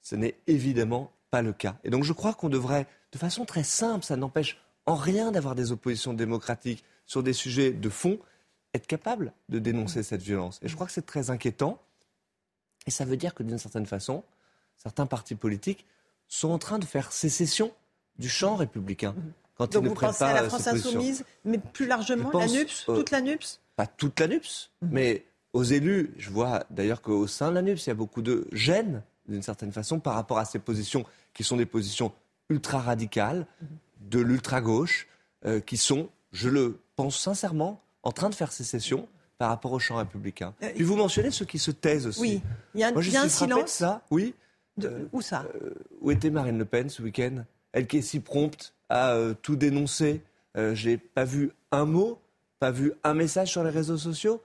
Ce 0.00 0.14
n'est 0.14 0.36
évidemment 0.46 1.10
pas 1.32 1.42
le 1.42 1.52
cas. 1.52 1.74
Et 1.82 1.90
donc 1.90 2.04
je 2.04 2.12
crois 2.12 2.34
qu'on 2.34 2.48
devrait, 2.48 2.86
de 3.10 3.18
façon 3.18 3.44
très 3.44 3.64
simple, 3.64 4.04
ça 4.04 4.14
n'empêche 4.14 4.60
en 4.90 4.96
rien 4.96 5.30
d'avoir 5.30 5.54
des 5.54 5.72
oppositions 5.72 6.12
démocratiques 6.12 6.84
sur 7.06 7.22
des 7.22 7.32
sujets 7.32 7.70
de 7.70 7.88
fond, 7.88 8.18
être 8.74 8.86
capable 8.86 9.32
de 9.48 9.58
dénoncer 9.58 10.02
cette 10.02 10.22
violence. 10.22 10.58
Et 10.62 10.68
je 10.68 10.74
crois 10.74 10.86
que 10.86 10.92
c'est 10.92 11.06
très 11.06 11.30
inquiétant. 11.30 11.80
Et 12.86 12.90
ça 12.90 13.04
veut 13.04 13.16
dire 13.16 13.34
que 13.34 13.42
d'une 13.42 13.58
certaine 13.58 13.86
façon, 13.86 14.24
certains 14.76 15.06
partis 15.06 15.34
politiques 15.34 15.86
sont 16.28 16.50
en 16.50 16.58
train 16.58 16.78
de 16.78 16.84
faire 16.84 17.12
sécession 17.12 17.72
du 18.18 18.28
champ 18.28 18.56
républicain. 18.56 19.14
Quand 19.56 19.72
Donc 19.72 19.82
ils 19.82 19.84
ne 19.84 19.88
vous 19.88 19.94
prennent 19.94 20.10
pensez 20.10 20.24
à 20.24 20.28
pas 20.28 20.34
la 20.34 20.42
euh, 20.44 20.48
France 20.48 20.66
insoumise, 20.66 21.24
mais 21.44 21.58
plus 21.58 21.86
largement 21.86 22.30
la 22.32 22.46
NUPS, 22.46 22.86
euh, 22.88 22.96
toute 22.96 23.10
la 23.10 23.20
NUPS? 23.20 23.60
Pas 23.76 23.86
toute 23.86 24.18
la 24.20 24.28
NUPS, 24.28 24.70
mais 24.82 25.24
aux 25.52 25.64
élus. 25.64 26.14
Je 26.16 26.30
vois 26.30 26.64
d'ailleurs 26.70 27.02
qu'au 27.02 27.26
sein 27.26 27.50
de 27.50 27.54
la 27.56 27.62
NUPS, 27.62 27.86
il 27.86 27.88
y 27.88 27.92
a 27.92 27.94
beaucoup 27.94 28.22
de 28.22 28.46
gêne, 28.52 29.02
d'une 29.28 29.42
certaine 29.42 29.72
façon, 29.72 30.00
par 30.00 30.14
rapport 30.14 30.38
à 30.38 30.44
ces 30.44 30.58
positions 30.58 31.04
qui 31.34 31.44
sont 31.44 31.56
des 31.56 31.66
positions 31.66 32.12
ultra-radicales, 32.48 33.46
de 34.00 34.18
l'ultra-gauche, 34.18 35.06
euh, 35.46 35.60
qui 35.60 35.76
sont, 35.76 36.08
je 36.32 36.48
le 36.48 36.80
pense 36.96 37.18
sincèrement, 37.18 37.80
en 38.02 38.12
train 38.12 38.30
de 38.30 38.34
faire 38.34 38.52
sécession 38.52 39.08
par 39.38 39.48
rapport 39.50 39.72
au 39.72 39.78
champ 39.78 39.96
républicain. 39.96 40.54
Euh, 40.62 40.70
Puis 40.74 40.84
vous 40.84 40.96
mentionnez 40.96 41.30
ceux 41.30 41.44
qui 41.46 41.58
se 41.58 41.70
taisent 41.70 42.06
aussi. 42.06 42.20
Oui, 42.20 42.42
il 42.74 42.80
y 42.80 42.84
a 42.84 42.88
un, 42.88 42.92
Moi, 42.92 43.02
je 43.02 43.08
il 43.10 43.14
y 43.14 43.16
a 43.16 43.22
un 43.22 43.28
frappé 43.28 43.50
de 43.52 43.54
silence. 43.56 43.70
ça, 43.72 44.02
oui. 44.10 44.34
De- 44.76 44.88
Euh, 44.88 45.04
où 45.12 45.20
ça 45.20 45.46
où 46.00 46.10
était 46.10 46.30
Marine 46.30 46.58
Le 46.58 46.64
Pen 46.64 46.88
ce 46.88 47.02
week-end? 47.02 47.44
Elle 47.72 47.86
qui 47.86 47.98
est 47.98 48.02
si 48.02 48.20
prompte 48.20 48.74
à 48.88 49.12
euh, 49.12 49.34
tout 49.42 49.56
dénoncer. 49.56 50.22
Euh, 50.56 50.74
J'ai 50.74 50.96
pas 50.98 51.24
vu 51.24 51.52
un 51.72 51.84
mot, 51.84 52.18
pas 52.58 52.70
vu 52.70 52.92
un 53.04 53.14
message 53.14 53.50
sur 53.50 53.62
les 53.64 53.70
réseaux 53.70 53.98
sociaux. 53.98 54.42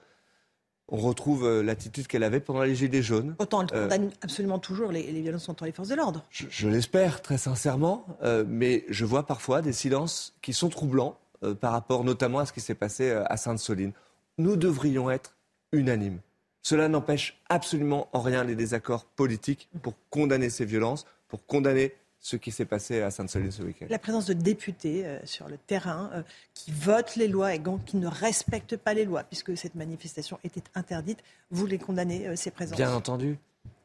On 0.88 0.98
retrouve 0.98 1.44
euh, 1.44 1.62
l'attitude 1.62 2.06
qu'elle 2.06 2.22
avait 2.22 2.38
pendant 2.40 2.62
les 2.62 2.74
Gilets 2.76 3.02
jaunes. 3.02 3.34
Autant 3.40 3.62
elle 3.62 3.76
Euh, 3.76 3.82
condamne 3.84 4.10
absolument 4.22 4.58
toujours 4.60 4.92
les, 4.92 5.10
les 5.10 5.20
violences 5.20 5.46
contre 5.46 5.64
les 5.64 5.72
forces 5.72 5.88
de 5.88 5.96
l'ordre. 5.96 6.24
je, 6.30 6.46
je 6.48 6.68
l'espère 6.68 7.22
très 7.22 7.38
sincèrement, 7.38 8.06
euh, 8.22 8.44
mais 8.46 8.84
je 8.88 9.04
vois 9.04 9.26
parfois 9.26 9.62
des 9.62 9.72
silences 9.72 10.34
qui 10.42 10.52
sont 10.52 10.68
troublants 10.68 11.18
euh, 11.42 11.54
par 11.54 11.72
rapport 11.72 12.04
notamment 12.04 12.38
à 12.38 12.46
ce 12.46 12.52
qui 12.52 12.60
s'est 12.60 12.74
passé 12.76 13.10
à 13.10 13.36
Sainte-Soline. 13.36 13.92
Nous 14.38 14.54
devrions 14.56 15.10
être 15.10 15.34
unanimes. 15.72 16.20
Cela 16.62 16.88
n'empêche 16.88 17.40
absolument 17.48 18.08
en 18.12 18.20
rien 18.20 18.44
les 18.44 18.54
désaccords 18.54 19.04
politiques 19.04 19.68
pour 19.82 19.94
condamner 20.10 20.50
ces 20.50 20.64
violences, 20.64 21.04
pour 21.28 21.46
condamner 21.46 21.94
ce 22.20 22.36
qui 22.36 22.50
s'est 22.50 22.64
passé 22.64 23.02
à 23.02 23.10
Sainte-Soline 23.10 23.50
ce 23.52 23.62
week-end. 23.62 23.86
La 23.88 23.98
présence 23.98 24.26
de 24.26 24.32
députés 24.32 25.06
euh, 25.06 25.18
sur 25.24 25.48
le 25.48 25.58
terrain 25.58 26.10
euh, 26.14 26.22
qui 26.54 26.72
votent 26.72 27.16
les 27.16 27.28
lois 27.28 27.54
et 27.54 27.58
donc 27.58 27.84
qui 27.84 27.96
ne 27.96 28.06
respectent 28.08 28.76
pas 28.76 28.94
les 28.94 29.04
lois, 29.04 29.22
puisque 29.22 29.56
cette 29.56 29.74
manifestation 29.74 30.38
était 30.42 30.62
interdite, 30.74 31.18
vous 31.50 31.66
les 31.66 31.78
condamnez, 31.78 32.26
euh, 32.26 32.36
ces 32.36 32.50
présences 32.50 32.76
Bien 32.76 32.92
entendu, 32.92 33.38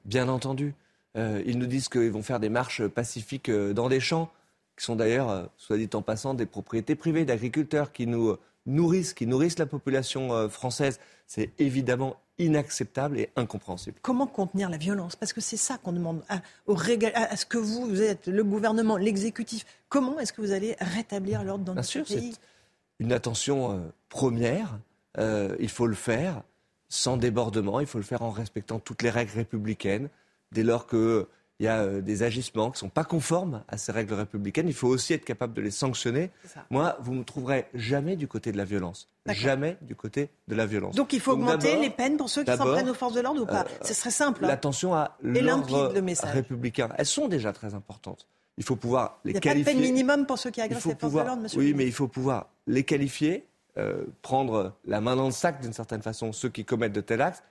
bien 0.05 0.27
entendu. 0.27 0.73
Euh, 1.17 1.43
ils 1.45 1.57
nous 1.57 1.65
disent 1.67 1.89
qu'ils 1.89 2.11
vont 2.11 2.23
faire 2.23 2.39
des 2.39 2.49
marches 2.49 2.87
pacifiques 2.87 3.49
euh, 3.49 3.73
dans 3.73 3.89
des 3.89 3.99
champs, 3.99 4.31
qui 4.77 4.85
sont 4.85 4.95
d'ailleurs, 4.95 5.29
euh, 5.29 5.45
soit 5.57 5.77
dit 5.77 5.89
en 5.93 6.01
passant, 6.01 6.33
des 6.33 6.45
propriétés 6.45 6.95
privées 6.95 7.25
d'agriculteurs 7.25 7.91
qui 7.91 8.07
nous 8.07 8.29
euh, 8.29 8.39
nourrissent, 8.65 9.13
qui 9.13 9.25
nourrissent 9.27 9.59
la 9.59 9.65
population 9.65 10.33
euh, 10.33 10.49
française. 10.49 10.99
C'est 11.27 11.51
évidemment 11.59 12.17
inacceptable 12.37 13.19
et 13.19 13.29
incompréhensible. 13.35 13.97
Comment 14.01 14.27
contenir 14.27 14.69
la 14.69 14.77
violence? 14.77 15.15
Parce 15.15 15.31
que 15.33 15.41
c'est 15.41 15.57
ça 15.57 15.77
qu'on 15.77 15.91
demande 15.93 16.23
à, 16.29 16.41
au 16.67 16.75
régal- 16.75 17.13
à- 17.13 17.31
à 17.31 17.35
ce 17.37 17.45
que 17.45 17.57
vous, 17.57 17.85
vous 17.87 18.01
êtes 18.01 18.27
le 18.27 18.43
gouvernement, 18.43 18.97
l'exécutif. 18.97 19.65
Comment 19.89 20.19
est-ce 20.19 20.33
que 20.33 20.41
vous 20.41 20.51
allez 20.51 20.75
rétablir 20.79 21.43
l'ordre 21.43 21.63
dans 21.65 21.73
Bien 21.73 21.81
notre 21.81 21.89
sûr, 21.89 22.05
pays? 22.05 22.33
c'est 22.33 22.39
une 23.05 23.13
attention 23.13 23.71
euh, 23.73 23.79
première. 24.09 24.79
Euh, 25.17 25.55
il 25.59 25.69
faut 25.69 25.87
le 25.87 25.95
faire 25.95 26.41
sans 26.89 27.15
débordement. 27.17 27.79
Il 27.79 27.87
faut 27.87 27.97
le 27.99 28.03
faire 28.03 28.21
en 28.23 28.31
respectant 28.31 28.79
toutes 28.79 29.01
les 29.01 29.09
règles 29.09 29.31
républicaines. 29.33 30.09
Dès 30.51 30.63
lors 30.63 30.87
qu'il 31.61 31.65
y 31.67 31.69
a 31.69 31.81
euh, 31.81 32.01
des 32.01 32.23
agissements 32.23 32.71
qui 32.71 32.77
ne 32.77 32.79
sont 32.79 32.89
pas 32.89 33.03
conformes 33.03 33.63
à 33.67 33.77
ces 33.77 33.91
règles 33.91 34.15
républicaines, 34.15 34.67
il 34.67 34.73
faut 34.73 34.87
aussi 34.87 35.13
être 35.13 35.23
capable 35.23 35.53
de 35.53 35.61
les 35.61 35.69
sanctionner. 35.69 36.31
Moi, 36.71 36.97
vous 37.01 37.13
ne 37.13 37.19
me 37.19 37.23
trouverez 37.23 37.67
jamais 37.75 38.15
du 38.15 38.27
côté 38.27 38.51
de 38.51 38.57
la 38.57 38.65
violence. 38.65 39.07
Jamais 39.27 39.77
du 39.81 39.95
côté 39.95 40.29
de 40.47 40.55
la 40.55 40.65
violence. 40.65 40.95
Donc 40.95 41.13
il 41.13 41.19
faut 41.19 41.33
augmenter 41.33 41.77
les 41.77 41.91
peines 41.91 42.17
pour 42.17 42.29
ceux 42.31 42.43
qui 42.43 42.51
s'en 42.51 42.65
prennent 42.65 42.89
aux 42.89 42.95
forces 42.95 43.13
de 43.13 43.21
l'ordre 43.21 43.43
ou 43.43 43.45
pas? 43.45 43.61
euh, 43.65 43.83
Ce 43.83 43.93
serait 43.93 44.09
simple. 44.09 44.43
hein. 44.43 44.47
L'attention 44.47 44.95
à 44.95 45.15
l'ordre 45.21 45.93
républicain. 46.23 46.89
Elles 46.97 47.05
sont 47.05 47.27
déjà 47.27 47.53
très 47.53 47.75
importantes. 47.75 48.25
Il 48.57 48.63
faut 48.63 48.75
pouvoir 48.75 49.19
les 49.23 49.31
Il 49.31 49.33
n'y 49.33 49.37
a 49.37 49.41
pas 49.41 49.49
de 49.49 49.53
qualifier. 49.53 49.73
peine 49.73 49.81
minimum 49.83 50.25
pour 50.25 50.39
ceux 50.39 50.49
qui 50.49 50.59
Il 50.61 50.63
agressent 50.63 50.85
les 50.85 50.95
forces 50.95 51.13
de 51.13 51.19
l'ordre, 51.19 51.41
monsieur 51.43 51.59
oui, 51.59 51.73
mais 51.75 51.85
il 51.85 51.93
faut 51.93 52.07
pouvoir 52.07 52.47
les 52.65 52.83
qualifier, 52.83 53.45
euh, 53.77 54.05
prendre 54.23 54.73
la 54.85 54.99
main 54.99 55.15
dans 55.15 55.25
le 55.27 55.31
sac 55.31 55.61
d'une 55.61 55.73
certaine 55.73 56.01
façon, 56.01 56.33
ceux 56.33 56.49
qui 56.49 56.65
commettent 56.65 56.91
de 56.93 57.01
tels 57.01 57.21
actes. 57.21 57.43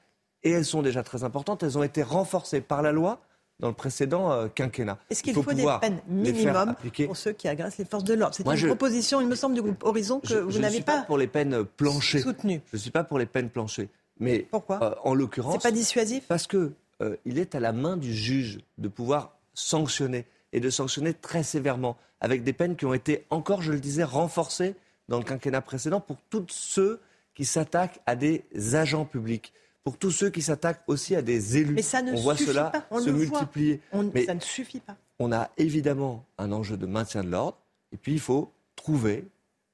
Et 0.43 0.51
elles 0.51 0.65
sont 0.65 0.82
déjà 0.82 1.03
très 1.05 1.23
importantes. 1.23 1.62
Elles 1.62 1.78
ont 1.78 1.82
été 1.85 2.03
renforcées 2.03 2.61
par 2.61 2.82
la 2.82 2.91
loi 2.91 3.20
dans 3.61 3.69
le 3.69 3.74
précédent 3.74 4.32
euh, 4.32 4.49
quinquennat. 4.49 4.99
Est-ce 5.11 5.23
qu'il 5.23 5.37
Il 5.37 5.43
faut, 5.43 5.53
des 5.53 5.65
peines 5.81 6.01
minimum 6.09 6.74
pour 7.07 7.16
ceux 7.16 7.32
qui 7.32 7.47
agressent 7.47 7.78
les 7.78 7.85
forces 7.85 8.05
de 8.05 8.15
l'ordre? 8.15 8.35
C'est 8.35 8.45
une 8.47 8.55
je- 8.57 8.66
proposition, 8.66 9.20
il 9.20 9.28
me 9.28 9.35
semble, 9.35 9.55
du 9.55 9.62
groupe 9.62 9.82
Horizon 9.85 10.20
que 10.20 10.28
Je- 10.28 10.39
vous 10.39 10.51
je 10.51 10.57
ne 10.57 10.62
n'avez 10.62 10.77
suis 10.77 10.85
pas 10.85 10.99
pas. 10.99 11.03
pour 11.05 11.19
les 11.19 11.27
peines 11.27 11.65
planchées. 11.65 12.20
soutenu. 12.20 12.61
Je 12.70 12.77
ne 12.77 12.81
suis 12.81 12.91
pas 12.91 13.05
pour 13.05 13.19
les 13.19 13.27
peines 13.27 13.51
planchées. 13.51 13.89
Mais 14.19 14.41
Pourquoi? 14.51 14.82
euh, 14.82 14.95
en 15.05 15.15
l'occurrence, 15.15 15.55
C'est 15.55 15.69
pas 15.69 15.70
dissuasif? 15.73 16.24
parce 16.27 16.47
que 16.47 16.73
euh, 17.03 17.16
il 17.24 17.39
est 17.39 17.55
à 17.55 17.61
la 17.61 17.73
main 17.73 17.97
du 17.97 18.12
juge 18.15 18.59
de 18.78 18.89
pouvoir 18.89 19.37
sanctionner 19.55 20.27
et 20.53 20.61
de 20.61 20.69
sanctionner 20.70 21.15
très 21.15 21.43
sévèrement 21.43 21.97
avec 22.20 22.43
des 22.43 22.53
peines 22.53 22.77
qui 22.77 22.85
ont 22.87 22.95
été 22.95 23.24
encore, 23.31 23.62
je 23.62 23.73
le 23.73 23.81
disais, 23.81 24.05
renforcées 24.05 24.74
dans 25.09 25.19
le 25.19 25.24
quinquennat 25.24 25.61
précédent 25.62 26.01
pour 26.01 26.16
tous 26.28 26.47
ceux 26.49 27.01
qui 27.35 27.45
s'attaquent 27.45 28.01
à 28.07 28.16
des 28.16 28.45
agents 28.74 29.05
publics, 29.05 29.53
pour 29.85 29.97
tous 29.97 30.11
ceux 30.11 30.31
qui 30.31 30.43
s'attaquent 30.43 30.82
aussi 30.86 31.16
à 31.16 31.23
des 31.23 31.57
élus. 31.57 31.74
Mais 31.74 31.82
ça 31.82 32.02
ne 32.02 32.12
on 32.12 32.16
voit 32.16 32.36
suffit 32.36 32.51
cela 32.51 32.65
pas. 32.70 32.86
On 32.90 33.01
se 33.01 33.11
multiplier. 33.11 33.81
On- 33.93 34.11
Mais 34.15 34.24
Ça 34.27 34.35
ne 34.35 34.40
suffit 34.40 34.81
pas. 34.81 34.97
on 35.19 35.32
a 35.32 35.51
évidemment 35.57 36.24
un 36.39 36.52
enjeu 36.52 36.77
de 36.77 36.86
maintien 36.86 37.24
de 37.24 37.31
l'ordre, 37.31 37.57
et 37.93 37.97
puis 37.97 38.12
il 38.12 38.20
faut 38.20 38.51
trouver 38.77 39.24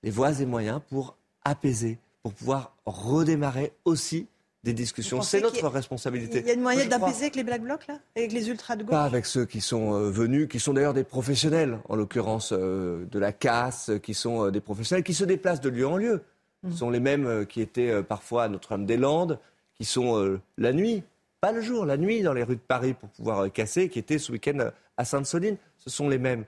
les 0.03 0.11
voies 0.11 0.41
et 0.41 0.47
moyens 0.47 0.81
pour 0.89 1.17
apaiser, 1.45 1.99
pour 2.23 2.33
pouvoir 2.33 2.75
redémarrer 2.87 3.73
aussi 3.85 4.27
des 4.65 4.73
discussions. 4.73 5.23
C'est 5.23 5.41
notre 5.41 5.65
a- 5.65 5.69
responsabilité. 5.69 6.41
Il 6.41 6.47
y 6.47 6.51
a 6.51 6.55
une 6.55 6.61
moyen 6.63 6.87
d'apaiser 6.87 7.23
avec 7.23 7.37
les 7.37 7.45
Black 7.45 7.63
Blocs, 7.63 7.87
là 7.87 7.99
Avec 8.17 8.33
les 8.33 8.49
ultras 8.49 8.75
de 8.75 8.83
gauche 8.83 8.91
pas 8.91 9.05
avec 9.05 9.25
ceux 9.27 9.45
qui 9.45 9.61
sont 9.61 9.95
euh, 9.95 10.11
venus, 10.11 10.49
qui 10.49 10.59
sont 10.59 10.73
d'ailleurs 10.73 10.95
des 10.95 11.05
professionnels, 11.05 11.79
en 11.89 11.95
l'occurrence 11.95 12.53
euh, 12.53 13.05
de 13.11 13.19
la 13.21 13.33
casse, 13.33 13.91
euh, 13.91 13.99
qui 13.99 14.13
sont 14.15 14.47
euh, 14.47 14.51
des 14.51 14.61
professionnels 14.61 15.05
qui 15.05 15.15
se 15.15 15.23
déplacent 15.25 15.61
de 15.61 15.69
lieu 15.69 15.87
en 15.87 15.97
lieu. 15.97 16.23
Mm. 16.65 16.73
Ce 16.73 16.79
sont 16.79 16.91
les 16.91 16.99
mêmes 17.01 17.47
qui 17.47 17.61
étaient 17.61 18.03
parfois 18.03 18.45
à 18.45 18.49
Notre-Dame-des-Landes, 18.49 19.39
qui 19.79 19.85
sont 19.85 20.19
euh, 20.19 20.41
la 20.59 20.73
nuit, 20.73 21.03
pas 21.41 21.53
le 21.53 21.61
jour, 21.61 21.85
la 21.85 21.97
nuit 21.97 22.23
dans 22.23 22.33
les 22.33 22.43
rues 22.43 22.57
de 22.57 22.61
Paris 22.61 22.95
pour 22.95 23.09
pouvoir 23.11 23.41
euh, 23.41 23.49
casser, 23.49 23.89
qui 23.89 23.99
étaient 23.99 24.19
ce 24.19 24.33
week-end 24.33 24.59
euh, 24.59 24.71
à 24.97 25.05
Sainte-Soline. 25.05 25.57
Ce 25.79 25.91
sont 25.91 26.09
les 26.09 26.19
mêmes. 26.19 26.45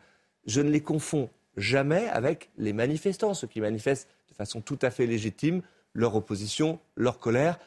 Je 0.47 0.61
ne 0.61 0.71
les 0.71 0.81
confonds 0.81 1.29
jamais 1.57 2.09
avec 2.09 2.51
les 2.57 2.73
manifestants, 2.73 3.35
ceux 3.35 3.47
qui 3.47 3.61
manifestent 3.61 4.09
de 4.31 4.35
façon 4.35 4.61
tout 4.61 4.79
à 4.83 4.91
fait 4.91 5.07
légitime 5.07 5.63
leur 5.95 6.15
opposition, 6.15 6.79
leur 6.97 7.19
colère. 7.19 7.59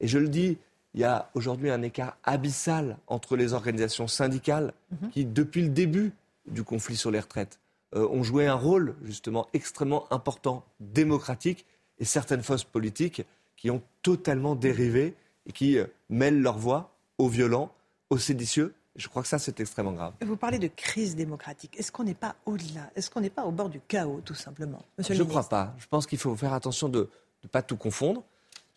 Et 0.00 0.08
je 0.08 0.18
le 0.18 0.28
dis, 0.28 0.58
il 0.94 1.00
y 1.00 1.04
a 1.04 1.30
aujourd'hui 1.34 1.70
un 1.70 1.82
écart 1.82 2.16
abyssal 2.24 2.98
entre 3.06 3.36
les 3.36 3.52
organisations 3.52 4.08
syndicales 4.08 4.72
Mhm. 4.90 5.10
qui, 5.10 5.24
depuis 5.24 5.62
le 5.62 5.68
début 5.68 6.12
du 6.46 6.62
conflit 6.64 6.96
sur 6.96 7.10
les 7.10 7.20
retraites, 7.20 7.58
euh, 7.94 8.06
ont 8.08 8.22
joué 8.22 8.46
un 8.46 8.54
rôle 8.54 8.94
justement 9.04 9.46
extrêmement 9.52 10.12
important, 10.12 10.64
démocratique, 10.80 11.64
et 11.98 12.04
certaines 12.04 12.42
fausses 12.42 12.64
politiques 12.64 13.22
qui 13.66 13.70
ont 13.72 13.82
totalement 14.02 14.54
dérivé 14.54 15.16
et 15.44 15.50
qui 15.50 15.76
euh, 15.76 15.86
mêlent 16.08 16.40
leur 16.40 16.56
voix 16.56 16.94
aux 17.18 17.26
violents, 17.28 17.72
aux 18.10 18.18
séditieux. 18.18 18.72
Je 18.94 19.08
crois 19.08 19.22
que 19.22 19.28
ça, 19.28 19.40
c'est 19.40 19.58
extrêmement 19.58 19.90
grave. 19.90 20.12
Vous 20.24 20.36
parlez 20.36 20.60
de 20.60 20.68
crise 20.68 21.16
démocratique. 21.16 21.76
Est-ce 21.76 21.90
qu'on 21.90 22.04
n'est 22.04 22.14
pas 22.14 22.36
au-delà? 22.46 22.88
Est-ce 22.94 23.10
qu'on 23.10 23.20
n'est 23.20 23.28
pas 23.28 23.44
au 23.44 23.50
bord 23.50 23.68
du 23.68 23.80
chaos, 23.80 24.20
tout 24.24 24.36
simplement? 24.36 24.80
Monsieur 24.96 25.16
je 25.16 25.22
ne 25.24 25.28
crois 25.28 25.48
pas. 25.48 25.74
Je 25.78 25.86
pense 25.88 26.06
qu'il 26.06 26.18
faut 26.18 26.36
faire 26.36 26.52
attention 26.52 26.88
de 26.88 27.10
ne 27.42 27.48
pas 27.48 27.60
tout 27.60 27.76
confondre. 27.76 28.22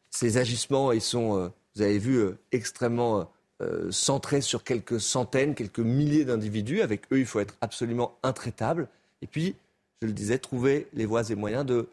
Ces 0.10 0.38
agissements, 0.38 0.92
ils 0.92 1.02
sont, 1.02 1.38
euh, 1.38 1.50
vous 1.76 1.84
avez 1.84 2.00
vu, 2.00 2.16
euh, 2.16 2.40
extrêmement 2.52 3.32
euh, 3.62 3.92
centrés 3.92 4.42
sur 4.42 4.64
quelques 4.64 5.00
centaines, 5.00 5.54
quelques 5.54 5.78
milliers 5.78 6.26
d'individus. 6.26 6.82
Avec 6.82 7.04
eux, 7.14 7.20
il 7.20 7.28
faut 7.28 7.42
être 7.42 7.58
absolument 7.62 8.18
intraitable. 8.24 8.88
Et 9.22 9.28
puis, 9.28 9.56
je 10.02 10.08
le 10.08 10.14
disais, 10.14 10.40
trouver 10.40 10.88
les 10.94 11.06
voies 11.06 11.30
et 11.30 11.36
moyens 11.36 11.64
de 11.64 11.90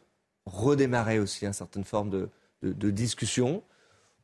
redémarrer 0.47 1.19
aussi 1.19 1.45
une 1.45 1.53
certaine 1.53 1.85
forme 1.85 2.09
de, 2.09 2.31
de- 2.67 2.73
de 2.73 2.91
discussion. 2.91 3.63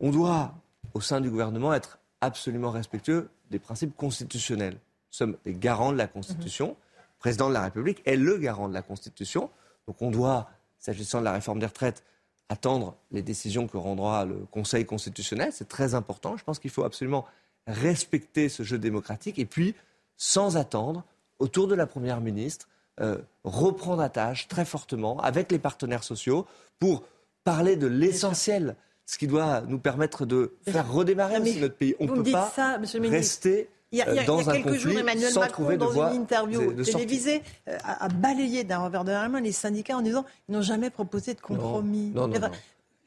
On 0.00 0.10
doit, 0.10 0.54
au 0.94 1.00
sein 1.00 1.20
du 1.20 1.30
gouvernement, 1.30 1.72
être 1.74 1.98
absolument 2.20 2.70
respectueux 2.70 3.28
des 3.50 3.58
principes 3.58 3.96
constitutionnels. 3.96 4.74
Nous 4.74 5.16
sommes 5.18 5.36
les 5.44 5.54
garants 5.54 5.92
de 5.92 5.98
la 5.98 6.06
Constitution. 6.06 6.76
Le 6.98 7.18
président 7.18 7.48
de 7.48 7.54
la 7.54 7.62
République 7.62 8.02
est 8.06 8.16
le 8.16 8.38
garant 8.38 8.68
de 8.68 8.74
la 8.74 8.82
Constitution. 8.82 9.50
Donc 9.86 10.00
on 10.00 10.10
doit, 10.10 10.50
s'agissant 10.78 11.20
de 11.20 11.24
la 11.24 11.32
réforme 11.32 11.58
des 11.58 11.66
retraites, 11.66 12.02
attendre 12.48 12.96
les 13.10 13.22
décisions 13.22 13.66
que 13.68 13.76
rendra 13.76 14.24
le 14.24 14.46
Conseil 14.50 14.84
constitutionnel. 14.84 15.52
C'est 15.52 15.68
très 15.68 15.94
important. 15.94 16.36
Je 16.36 16.44
pense 16.44 16.58
qu'il 16.58 16.70
faut 16.70 16.84
absolument 16.84 17.24
respecter 17.66 18.48
ce 18.48 18.62
jeu 18.62 18.78
démocratique 18.78 19.38
et 19.38 19.46
puis, 19.46 19.74
sans 20.16 20.56
attendre, 20.56 21.04
autour 21.38 21.66
de 21.68 21.74
la 21.74 21.86
Première 21.86 22.20
ministre, 22.20 22.68
euh, 23.00 23.18
reprendre 23.44 24.02
à 24.02 24.08
tâche 24.10 24.48
très 24.48 24.64
fortement 24.64 25.18
avec 25.20 25.50
les 25.50 25.58
partenaires 25.58 26.04
sociaux 26.04 26.46
pour 26.78 27.04
parler 27.44 27.76
de 27.76 27.86
l'essentiel, 27.86 28.76
ce 29.06 29.18
qui 29.18 29.26
doit 29.26 29.62
nous 29.66 29.78
permettre 29.78 30.26
de 30.26 30.54
faire 30.66 30.90
redémarrer 30.90 31.40
mais 31.40 31.50
aussi 31.50 31.60
notre 31.60 31.76
pays. 31.76 31.94
On 32.00 32.06
ne 32.06 32.22
peut 32.22 32.30
pas 32.30 32.52
ça, 32.54 32.78
rester 33.08 33.68
Il 33.90 33.98
y 33.98 34.02
a, 34.02 34.10
il 34.10 34.16
y 34.16 34.18
a- 34.20 34.24
dans 34.24 34.40
il 34.40 34.46
y 34.46 34.48
a 34.48 34.52
un 34.52 34.62
quelques 34.62 34.78
jours, 34.78 34.98
Emmanuel 34.98 35.32
Macron, 35.34 35.76
dans 35.76 35.90
voie 35.90 36.14
une 36.14 36.22
interview 36.22 36.72
de- 36.72 36.84
télévisée, 36.84 37.42
euh, 37.68 37.76
a, 37.84 38.04
a 38.04 38.08
balayé 38.08 38.64
d'un 38.64 38.78
revers 38.78 39.04
de 39.04 39.10
la 39.12 39.28
main 39.28 39.40
les 39.40 39.52
syndicats 39.52 39.96
en 39.96 40.02
disant 40.02 40.24
ils 40.48 40.52
n'ont 40.52 40.62
jamais 40.62 40.88
proposé 40.90 41.34
de 41.34 41.40
compromis. 41.40 42.10
Non, 42.14 42.26
non, 42.28 42.34
Eh 42.36 42.38
ben. 42.38 42.50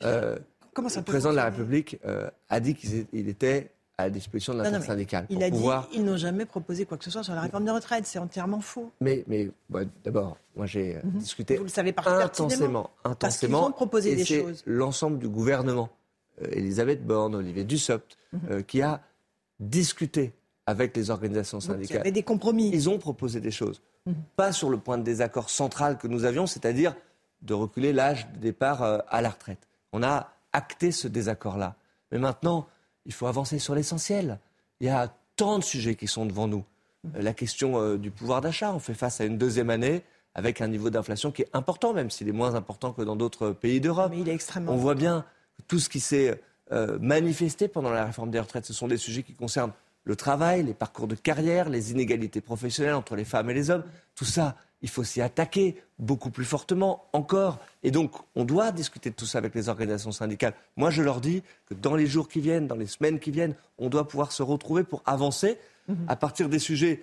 Euh, 0.03 0.37
Comment 0.73 0.89
ça 0.89 0.99
le 0.99 1.05
peut 1.05 1.13
président 1.13 1.31
de 1.31 1.37
la 1.37 1.45
République 1.45 1.97
euh, 2.05 2.29
a 2.49 2.59
dit 2.59 2.75
qu'il 2.75 3.29
était 3.29 3.71
à 3.97 4.03
la 4.05 4.09
disposition 4.09 4.53
de 4.53 4.61
l'intersyndicale. 4.61 5.25
Il 5.29 5.41
a 5.43 5.49
pouvoir... 5.49 5.87
dit 5.89 5.97
ils 5.97 6.03
n'ont 6.03 6.17
jamais 6.17 6.45
proposé 6.45 6.85
quoi 6.85 6.97
que 6.97 7.03
ce 7.05 7.11
soit 7.11 7.23
sur 7.23 7.33
la 7.33 7.41
réforme 7.41 7.63
des 7.65 7.71
retraites. 7.71 8.05
C'est 8.05 8.19
entièrement 8.19 8.59
faux. 8.59 8.91
Mais, 8.99 9.23
d'abord, 10.03 10.37
moi 10.55 10.65
j'ai 10.65 10.97
euh, 10.97 11.01
Mhm. 11.03 11.11
discuté 11.19 11.55
Vous 11.57 11.63
le 11.63 11.69
savez 11.69 11.93
par- 11.93 12.03
pertinemment. 12.03 12.49
intensément, 12.49 12.89
Parce 13.03 13.15
qu'ils 13.37 13.47
intensément. 13.47 13.67
ont 13.67 13.71
proposé 13.71 14.11
et 14.11 14.15
des 14.17 14.25
c'est 14.25 14.41
choses. 14.41 14.63
L'ensemble 14.65 15.17
du 15.19 15.29
gouvernement, 15.29 15.89
euh, 16.41 16.47
Elisabeth 16.51 17.05
Borne, 17.05 17.35
Olivier 17.35 17.63
Dussopt, 17.63 18.17
Mhm. 18.33 18.39
euh, 18.51 18.61
qui 18.63 18.81
a 18.81 19.01
discuté 19.59 20.33
avec 20.65 20.95
les 20.97 21.09
organisations 21.09 21.59
Donc, 21.59 21.65
il 21.67 21.69
y 21.69 21.73
syndicales. 21.75 22.01
avait 22.01 22.11
des 22.11 22.23
compromis. 22.23 22.69
Ils 22.73 22.89
ont 22.89 22.97
proposé 22.97 23.39
des 23.39 23.51
choses. 23.51 23.81
Mhm. 24.05 24.15
Pas 24.35 24.51
sur 24.51 24.69
le 24.69 24.77
point 24.77 24.97
de 24.97 25.03
désaccord 25.03 25.49
central 25.49 25.97
que 25.97 26.07
nous 26.07 26.25
avions, 26.25 26.47
c'est-à-dire 26.47 26.95
de 27.41 27.53
reculer 27.53 27.93
l'âge 27.93 28.27
de 28.33 28.39
départ 28.39 28.83
euh, 28.83 28.97
à 29.09 29.21
la 29.21 29.29
retraite. 29.29 29.67
On 29.93 30.03
a 30.03 30.31
acté 30.51 30.91
ce 30.91 31.07
désaccord-là. 31.07 31.75
Mais 32.11 32.17
maintenant, 32.19 32.67
il 33.05 33.13
faut 33.13 33.27
avancer 33.27 33.59
sur 33.59 33.75
l'essentiel. 33.75 34.39
Il 34.79 34.87
y 34.87 34.89
a 34.89 35.13
tant 35.35 35.59
de 35.59 35.63
sujets 35.63 35.95
qui 35.95 36.07
sont 36.07 36.25
devant 36.25 36.47
nous. 36.47 36.63
Euh, 37.15 37.21
La 37.21 37.33
question 37.33 37.79
euh, 37.79 37.97
du 37.97 38.11
pouvoir 38.11 38.41
d'achat, 38.41 38.73
on 38.73 38.79
fait 38.79 38.93
face 38.93 39.21
à 39.21 39.25
une 39.25 39.37
deuxième 39.37 39.69
année 39.69 40.03
avec 40.33 40.59
un 40.61 40.67
niveau 40.67 40.89
d'inflation 40.89 41.31
qui 41.31 41.43
est 41.43 41.49
important, 41.53 41.93
même 41.93 42.09
s'il 42.09 42.27
est 42.27 42.33
moins 42.33 42.55
important 42.55 42.91
que 42.91 43.01
dans 43.01 43.15
d'autres 43.15 43.51
pays 43.51 43.79
d'Europe. 43.79 44.11
Mais 44.11 44.21
il 44.21 44.29
est 44.29 44.33
extrêmement. 44.33 44.73
On 44.73 44.77
voit 44.77 44.95
bien 44.95 45.25
que 45.57 45.63
tout 45.67 45.79
ce 45.79 45.87
qui 45.87 46.01
s'est 46.01 46.41
euh, 46.71 46.97
manifesté 46.99 47.67
pendant 47.67 47.91
la 47.91 48.05
réforme 48.05 48.31
des 48.31 48.39
retraites, 48.39 48.65
ce 48.65 48.73
sont 48.73 48.87
des 48.87 48.97
sujets 48.97 49.23
qui 49.23 49.33
concernent 49.33 49.71
le 50.03 50.15
travail, 50.15 50.63
les 50.63 50.73
parcours 50.73 51.07
de 51.07 51.15
carrière, 51.15 51.69
les 51.69 51.91
inégalités 51.91 52.41
professionnelles 52.41 52.93
entre 52.93 53.15
les 53.15 53.25
femmes 53.25 53.49
et 53.49 53.53
les 53.53 53.69
hommes. 53.69 53.83
Tout 54.13 54.25
ça, 54.25 54.55
il 54.81 54.89
faut 54.89 55.03
s'y 55.03 55.21
attaquer 55.21 55.81
beaucoup 55.99 56.29
plus 56.29 56.45
fortement 56.45 57.07
encore. 57.13 57.59
Et 57.83 57.91
donc, 57.91 58.11
on 58.35 58.43
doit 58.43 58.71
discuter 58.71 59.09
de 59.09 59.15
tout 59.15 59.25
ça 59.25 59.37
avec 59.37 59.55
les 59.55 59.69
organisations 59.69 60.11
syndicales. 60.11 60.53
Moi, 60.75 60.89
je 60.89 61.01
leur 61.01 61.21
dis 61.21 61.43
que 61.67 61.73
dans 61.73 61.95
les 61.95 62.07
jours 62.07 62.27
qui 62.27 62.41
viennent, 62.41 62.67
dans 62.67 62.75
les 62.75 62.87
semaines 62.87 63.19
qui 63.19 63.31
viennent, 63.31 63.55
on 63.77 63.89
doit 63.89 64.07
pouvoir 64.07 64.31
se 64.31 64.43
retrouver 64.43 64.83
pour 64.83 65.01
avancer 65.05 65.57
à 66.07 66.15
partir 66.15 66.49
des 66.49 66.59
sujets 66.59 67.01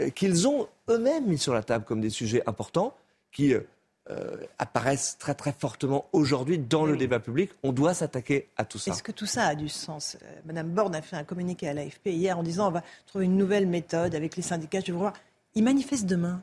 euh, 0.00 0.10
qu'ils 0.10 0.48
ont 0.48 0.66
eux-mêmes 0.90 1.26
mis 1.26 1.38
sur 1.38 1.54
la 1.54 1.62
table 1.62 1.84
comme 1.84 2.00
des 2.00 2.10
sujets 2.10 2.42
importants, 2.48 2.92
qui 3.30 3.54
euh, 3.54 3.60
euh, 4.08 4.36
apparaissent 4.60 5.16
très 5.18 5.34
très 5.34 5.52
fortement 5.52 6.06
aujourd'hui 6.12 6.58
dans 6.58 6.86
le 6.86 6.96
débat 6.96 7.18
public. 7.18 7.50
On 7.64 7.72
doit 7.72 7.92
s'attaquer 7.92 8.48
à 8.56 8.64
tout 8.64 8.78
ça. 8.78 8.92
Est-ce 8.92 9.02
que 9.02 9.10
tout 9.10 9.26
ça 9.26 9.46
a 9.46 9.56
du 9.56 9.68
sens? 9.68 10.16
Euh, 10.22 10.26
Madame 10.44 10.68
Borne 10.70 10.94
a 10.94 11.02
fait 11.02 11.16
un 11.16 11.24
communiqué 11.24 11.68
à 11.68 11.74
l'AFP 11.74 12.06
hier 12.06 12.38
en 12.38 12.44
disant 12.44 12.68
on 12.68 12.70
va 12.70 12.84
trouver 13.06 13.24
une 13.24 13.36
nouvelle 13.36 13.66
méthode 13.66 14.14
avec 14.14 14.36
les 14.36 14.42
syndicats. 14.42 14.78
Je 14.78 14.92
vais 14.92 14.98
voir. 14.98 15.12
Ils 15.56 15.64
manifestent 15.64 16.06
demain. 16.06 16.40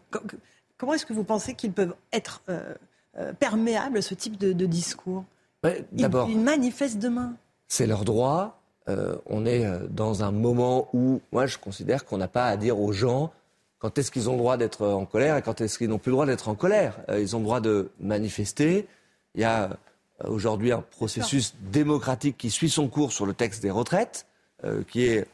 Co- 0.84 0.86
co- 0.86 0.92
Comment 0.92 0.94
est-ce 0.96 1.06
que 1.06 1.14
vous 1.14 1.24
pensez 1.24 1.54
qu'ils 1.54 1.72
peuvent 1.72 1.96
être 2.12 2.42
euh, 2.50 2.74
euh, 3.18 3.34
perméables 3.34 3.98
à 3.98 4.02
ce 4.02 4.14
type 4.14 4.38
de, 4.38 4.54
de 4.54 4.66
discours? 4.66 5.24
Ouais, 5.64 5.86
Ils- 5.94 6.02
D'abord, 6.02 6.30
ils, 6.30 6.40
manifestent 6.40 7.00
demain. 7.00 7.34
c'est 7.68 7.88
leur 7.88 8.04
droit. 8.06 8.60
Euh, 8.90 9.16
on 9.28 9.46
est 9.46 9.66
dans 9.90 10.24
un 10.24 10.32
moment 10.32 10.90
où, 10.94 11.22
moi, 11.32 11.46
je 11.46 11.58
considère 11.58 12.04
qu'on 12.06 12.18
n'a 12.18 12.28
pas 12.28 12.48
à 12.48 12.58
dire 12.58 12.80
aux 12.80 12.92
gens 12.92 13.32
quand 13.80 13.98
est-ce 13.98 14.12
qu'ils 14.12 14.30
ont 14.30 14.34
le 14.34 14.40
droit 14.40 14.58
d'être 14.58 14.86
en 14.88 15.06
colère 15.06 15.38
et 15.38 15.42
quand 15.42 15.62
est-ce 15.62 15.78
qu'ils 15.78 15.90
n'ont 15.90 16.00
plus 16.00 16.10
le 16.10 16.16
droit 16.16 16.26
d'être 16.26 16.48
en 16.50 16.56
colère. 16.56 16.98
Ils 17.18 17.36
ont 17.36 17.40
le 17.40 17.46
droit 17.46 17.62
de 17.62 17.90
manifester. 18.00 18.88
Il 19.36 19.42
y 19.42 19.46
a 19.46 19.78
aujourd'hui 20.26 20.72
un 20.72 20.82
processus 20.82 21.54
démocratique 21.72 22.38
qui 22.38 22.50
suit 22.50 22.70
son 22.70 22.88
cours 22.88 23.12
sur 23.12 23.26
le 23.26 23.34
texte 23.34 23.62
des 23.62 23.72
retraites, 23.72 24.26
qui 24.90 25.04
est 25.06 25.28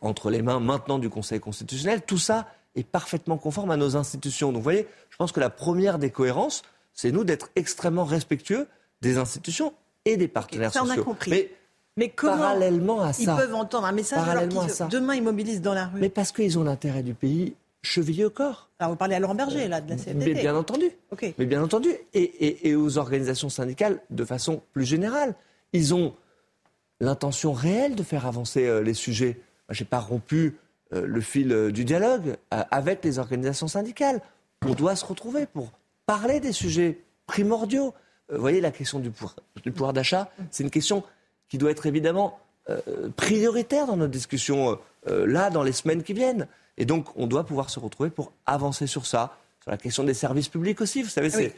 entre 0.00 0.30
les 0.30 0.42
mains 0.42 0.58
maintenant 0.60 0.98
du 0.98 1.08
Conseil 1.10 1.38
constitutionnel. 1.40 2.02
Tout 2.02 2.18
ça 2.18 2.46
est 2.78 2.84
parfaitement 2.86 3.36
conforme 3.38 3.70
à 3.70 3.76
nos 3.76 3.96
institutions. 3.96 4.48
Donc, 4.48 4.58
vous 4.58 4.62
voyez, 4.62 4.86
je 5.10 5.16
pense 5.16 5.32
que 5.32 5.40
la 5.40 5.50
première 5.50 5.98
des 5.98 6.10
cohérences, 6.10 6.62
c'est 6.94 7.12
nous 7.12 7.24
d'être 7.24 7.50
extrêmement 7.56 8.04
respectueux 8.04 8.66
des 9.02 9.18
institutions 9.18 9.72
et 10.04 10.16
des 10.16 10.28
partenaires 10.28 10.72
ça, 10.72 10.82
on 10.84 10.90
a 10.90 10.96
compris. 10.96 11.30
Mais 11.30 11.50
Mais 11.96 12.08
comment 12.10 12.36
parallèlement 12.38 13.02
à 13.02 13.10
ils 13.18 13.24
ça, 13.26 13.36
peuvent 13.36 13.54
entendre 13.54 13.86
un 13.86 13.92
message 13.92 14.18
alors 14.18 14.26
parallèlement 14.32 14.60
qu'ils 14.62 14.70
à 14.70 14.74
ça. 14.74 14.86
demain 14.86 15.14
ils 15.14 15.22
mobilisent 15.22 15.60
dans 15.62 15.74
la 15.74 15.86
rue 15.86 16.00
mais 16.00 16.08
parce 16.08 16.32
qu'ils 16.32 16.58
ont 16.58 16.64
l'intérêt 16.64 17.02
du 17.02 17.14
pays 17.14 17.54
chevillé 17.82 18.24
au 18.24 18.30
corps. 18.30 18.68
Alors 18.78 18.92
vous 18.92 18.96
parlez 18.96 19.14
à 19.14 19.20
Laurent 19.20 19.34
Berger 19.34 19.68
là 19.68 19.80
de 19.80 19.90
la 19.90 19.96
CFDT. 19.96 20.34
Mais 20.34 20.40
bien 20.40 20.56
entendu. 20.56 20.86
Ok. 21.12 21.32
Mais 21.38 21.46
bien 21.46 21.62
entendu. 21.62 21.90
Et, 22.14 22.22
et- 22.22 22.68
et 22.68 22.74
aux 22.76 22.98
organisations 22.98 23.48
syndicales 23.50 24.00
de 24.10 24.24
façon 24.24 24.62
plus 24.72 24.84
générale. 24.84 25.34
Ils 25.72 25.94
ont 25.94 26.14
l'intention 27.00 27.52
réelle 27.52 27.94
de 27.94 28.02
faire 28.02 28.26
avancer 28.26 28.66
euh, 28.66 28.82
les 28.82 28.94
sujets. 28.94 29.40
N'ai 29.78 29.84
pas 29.86 30.00
rompu 30.00 30.46
euh, 30.46 30.52
le 30.92 31.20
fil 31.20 31.52
euh, 31.52 31.70
du 31.70 31.84
dialogue 31.84 32.36
euh, 32.54 32.62
avec 32.70 33.04
les 33.04 33.18
organisations 33.18 33.68
syndicales. 33.68 34.20
On 34.66 34.72
doit 34.74 34.96
se 34.96 35.04
retrouver 35.04 35.46
pour 35.46 35.70
parler 36.06 36.40
des 36.40 36.52
sujets 36.52 36.98
primordiaux. 37.26 37.94
Euh, 38.30 38.36
Vous 38.36 38.40
voyez, 38.40 38.60
la 38.60 38.70
question 38.70 38.98
du 38.98 39.10
pouvoir, 39.10 39.36
du 39.62 39.70
pouvoir 39.72 39.92
d'achat, 39.92 40.30
c'est 40.50 40.62
une 40.64 40.70
question 40.70 41.04
qui 41.48 41.58
doit 41.58 41.70
être 41.70 41.86
évidemment 41.86 42.38
euh, 42.70 42.80
prioritaire 43.16 43.86
dans 43.86 43.96
notre 43.96 44.12
discussion 44.12 44.78
euh, 45.08 45.26
là, 45.26 45.50
dans 45.50 45.62
les 45.62 45.72
semaines 45.72 46.02
qui 46.02 46.12
viennent. 46.12 46.46
Et 46.76 46.84
donc, 46.84 47.06
on 47.16 47.26
doit 47.26 47.44
pouvoir 47.44 47.70
se 47.70 47.80
retrouver 47.80 48.10
pour 48.10 48.32
avancer 48.46 48.86
sur 48.86 49.06
ça, 49.06 49.36
sur 49.62 49.70
la 49.70 49.78
question 49.78 50.04
des 50.04 50.14
services 50.14 50.48
publics 50.48 50.80
aussi. 50.80 51.02
Vous 51.02 51.08
savez, 51.08 51.30
Ah 51.34 51.38
oui. 51.38 51.52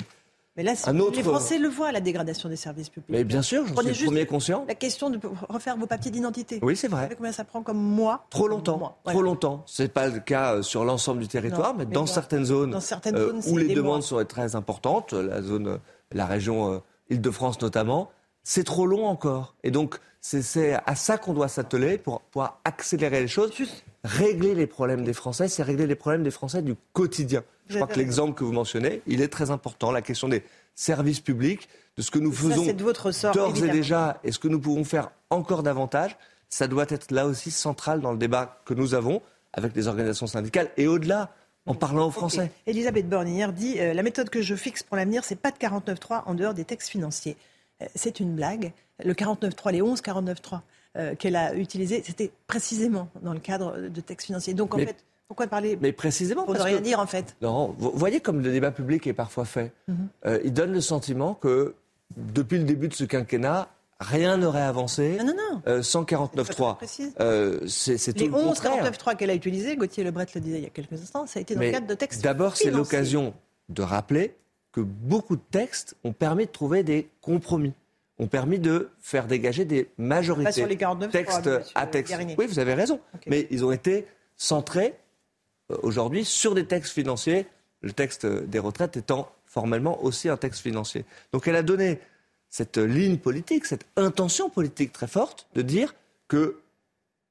Mais 0.56 0.64
là, 0.64 0.72
un 0.86 0.98
autre. 0.98 1.16
les 1.16 1.22
Français 1.22 1.58
le 1.58 1.68
voient, 1.68 1.92
la 1.92 2.00
dégradation 2.00 2.48
des 2.48 2.56
services 2.56 2.88
publics. 2.88 3.08
Mais 3.08 3.22
bien 3.24 3.40
sûr, 3.40 3.64
Prenez 3.72 3.94
suis 3.94 4.02
le 4.04 4.08
premier 4.08 4.26
conscient. 4.26 4.64
La 4.66 4.74
question 4.74 5.08
de 5.08 5.18
refaire 5.48 5.76
vos 5.76 5.86
papiers 5.86 6.10
d'identité. 6.10 6.58
Oui, 6.62 6.76
c'est 6.76 6.88
vrai. 6.88 7.02
Vous 7.02 7.06
savez 7.06 7.16
combien 7.16 7.32
ça 7.32 7.44
prend 7.44 7.62
comme 7.62 7.78
mois 7.78 8.26
Trop 8.30 8.48
longtemps. 8.48 8.78
Mois. 8.78 8.98
Trop 9.04 9.22
longtemps. 9.22 9.62
C'est 9.66 9.92
pas 9.92 10.08
le 10.08 10.18
cas 10.18 10.56
euh, 10.56 10.62
sur 10.62 10.84
l'ensemble 10.84 11.20
du 11.20 11.28
territoire, 11.28 11.72
Non, 11.72 11.78
mais 11.78 11.86
mais 11.86 11.92
dans 11.94 12.02
bien. 12.04 12.12
certaines 12.12 12.44
zones, 12.44 12.72
Dans 12.72 12.80
certaines 12.80 13.14
euh, 13.16 13.28
zones, 13.40 13.42
où 13.52 13.56
les 13.58 13.68
des 13.68 13.74
demandes 13.74 13.98
mois. 13.98 14.02
sont 14.02 14.24
très 14.24 14.56
importantes, 14.56 15.12
la 15.12 15.40
zone, 15.40 15.68
euh, 15.68 15.78
la 16.12 16.26
région 16.26 16.72
euh, 16.74 16.78
Île-de-France 17.10 17.60
notamment, 17.60 18.10
c'est 18.42 18.64
trop 18.64 18.86
long 18.86 19.06
encore. 19.06 19.54
Et 19.62 19.70
donc, 19.70 19.98
c'est- 20.20 20.42
c'est 20.42 20.74
à 20.84 20.94
ça 20.96 21.16
qu'on 21.16 21.32
doit 21.32 21.48
s'atteler 21.48 21.96
pour 21.96 22.20
pouvoir 22.22 22.60
accélérer 22.64 23.20
les 23.20 23.28
choses. 23.28 23.52
Régler 24.02 24.54
les 24.54 24.66
problèmes 24.66 25.04
des 25.04 25.12
Français, 25.12 25.46
c'est 25.48 25.62
régler 25.62 25.86
les 25.86 25.94
problèmes 25.94 26.22
des 26.22 26.30
Français 26.30 26.62
du 26.62 26.74
quotidien. 26.92 27.42
Je 27.70 27.76
crois 27.76 27.86
que 27.86 27.98
l'exemple 27.98 28.34
que 28.34 28.44
vous 28.44 28.52
mentionnez, 28.52 29.02
il 29.06 29.22
est 29.22 29.28
très 29.28 29.50
important. 29.50 29.90
La 29.90 30.02
question 30.02 30.28
des 30.28 30.42
services 30.74 31.20
publics, 31.20 31.68
de 31.96 32.02
ce 32.02 32.10
que 32.10 32.18
nous 32.18 32.32
faisons 32.32 32.66
de 32.66 32.82
votre 32.82 33.10
d'ores 33.32 33.64
et 33.64 33.68
déjà 33.68 34.20
et 34.24 34.32
ce 34.32 34.38
que 34.38 34.48
nous 34.48 34.60
pouvons 34.60 34.84
faire 34.84 35.10
encore 35.30 35.62
davantage, 35.62 36.16
ça 36.48 36.66
doit 36.66 36.86
être 36.88 37.10
là 37.12 37.26
aussi 37.26 37.50
central 37.50 38.00
dans 38.00 38.12
le 38.12 38.18
débat 38.18 38.60
que 38.64 38.74
nous 38.74 38.94
avons 38.94 39.22
avec 39.52 39.74
les 39.74 39.88
organisations 39.88 40.26
syndicales 40.26 40.70
et 40.76 40.86
au-delà, 40.86 41.30
en 41.66 41.74
parlant 41.74 42.06
aux 42.06 42.10
Français. 42.10 42.50
Elisabeth 42.66 43.08
Borne 43.08 43.28
hier 43.28 43.52
dit 43.52 43.78
euh, 43.78 43.92
la 43.92 44.02
méthode 44.02 44.30
que 44.30 44.42
je 44.42 44.54
fixe 44.54 44.82
pour 44.82 44.96
l'avenir, 44.96 45.24
c'est 45.24 45.36
pas 45.36 45.50
de 45.50 45.56
49.3 45.58 46.22
en 46.26 46.34
dehors 46.34 46.54
des 46.54 46.64
textes 46.64 46.88
financiers. 46.88 47.36
Euh, 47.82 47.86
c'est 47.94 48.20
une 48.20 48.34
blague. 48.34 48.72
Le 49.04 49.12
49.3, 49.12 49.72
les 49.72 49.82
11 49.82 50.00
49.3 50.00 50.60
euh, 50.96 51.14
qu'elle 51.14 51.36
a 51.36 51.54
utilisés, 51.54 52.02
c'était 52.04 52.32
précisément 52.46 53.08
dans 53.22 53.32
le 53.32 53.38
cadre 53.40 53.78
de 53.78 54.00
textes 54.00 54.26
financiers. 54.26 54.54
Donc 54.54 54.74
en 54.74 54.78
Mais- 54.78 54.86
fait, 54.86 55.04
pourquoi 55.30 55.46
parler 55.46 55.78
Mais 55.80 55.92
précisément 55.92 56.42
pour 56.44 56.54
ne 56.54 56.60
rien 56.60 56.78
que- 56.78 56.82
dire 56.82 56.98
en 56.98 57.06
fait? 57.06 57.36
Non, 57.40 57.72
vous 57.78 57.92
voyez 57.94 58.18
comme 58.18 58.40
le 58.42 58.50
débat 58.50 58.72
public 58.72 59.06
est 59.06 59.12
parfois 59.12 59.44
fait. 59.44 59.70
Mhm. 59.86 60.08
Euh, 60.26 60.40
il 60.42 60.52
donne 60.52 60.72
le 60.72 60.80
sentiment 60.80 61.34
que 61.34 61.76
depuis 62.16 62.58
le 62.58 62.64
début 62.64 62.88
de 62.88 62.94
ce 62.94 63.04
quinquennat, 63.04 63.68
rien 64.00 64.36
n'aurait 64.38 64.60
avancé 64.62 65.18
Non, 65.20 65.26
non, 65.26 65.34
non. 65.52 65.62
euh, 65.68 65.82
sans 65.84 66.02
49.3. 66.02 66.78
précise. 66.78 67.14
Euh, 67.20 67.60
c'est 67.68 67.96
tout 68.12 68.18
Les 68.18 68.26
le 68.26 68.34
11 68.34 68.58
contraire. 68.58 68.82
49.3 68.82 69.14
qu'elle 69.14 69.30
a 69.30 69.34
utilisés, 69.36 69.76
Gauthier 69.76 70.02
Lebret 70.02 70.26
le 70.34 70.40
disait 70.40 70.58
il 70.58 70.64
y 70.64 70.66
a 70.66 70.70
quelques 70.70 70.94
instants, 70.94 71.28
ça 71.28 71.38
a 71.38 71.42
été 71.42 71.54
dans 71.54 71.60
Mais 71.60 71.66
le 71.66 71.72
cadre 71.74 71.86
de 71.86 71.94
textes 71.94 72.24
D'abord, 72.24 72.56
c'est 72.56 72.72
l'occasion 72.72 73.32
de 73.68 73.82
rappeler 73.82 74.34
que 74.72 74.80
beaucoup 74.80 75.36
de 75.36 75.42
textes 75.52 75.94
ont 76.02 76.12
permis 76.12 76.46
de 76.46 76.50
trouver 76.50 76.82
des 76.82 77.08
compromis, 77.22 77.72
ont 78.18 78.26
permis 78.26 78.58
de 78.58 78.88
faire 79.00 79.28
dégager 79.28 79.64
des 79.64 79.90
majorités. 79.96 80.44
Pas 80.46 80.52
sur 80.52 80.66
les 80.66 80.76
49, 80.76 81.12
texte 81.12 81.48
à 81.76 81.86
texte. 81.86 82.16
Oui, 82.36 82.46
vous 82.48 82.58
avez 82.58 82.74
raison. 82.74 82.98
Mais 83.28 83.46
ils 83.52 83.64
ont 83.64 83.70
été 83.70 84.08
centrés 84.36 84.94
aujourd'hui 85.82 86.24
sur 86.24 86.54
des 86.54 86.66
textes 86.66 86.92
financiers, 86.92 87.46
le 87.82 87.92
texte 87.92 88.26
des 88.26 88.58
retraites 88.58 88.96
étant 88.96 89.32
formellement 89.46 90.02
aussi 90.04 90.28
un 90.28 90.36
texte 90.36 90.60
financier. 90.60 91.04
Donc 91.32 91.48
elle 91.48 91.56
a 91.56 91.62
donné 91.62 92.00
cette 92.48 92.78
ligne 92.78 93.18
politique, 93.18 93.64
cette 93.66 93.86
intention 93.96 94.50
politique 94.50 94.92
très 94.92 95.06
forte 95.06 95.46
de 95.54 95.62
dire 95.62 95.94
que 96.28 96.60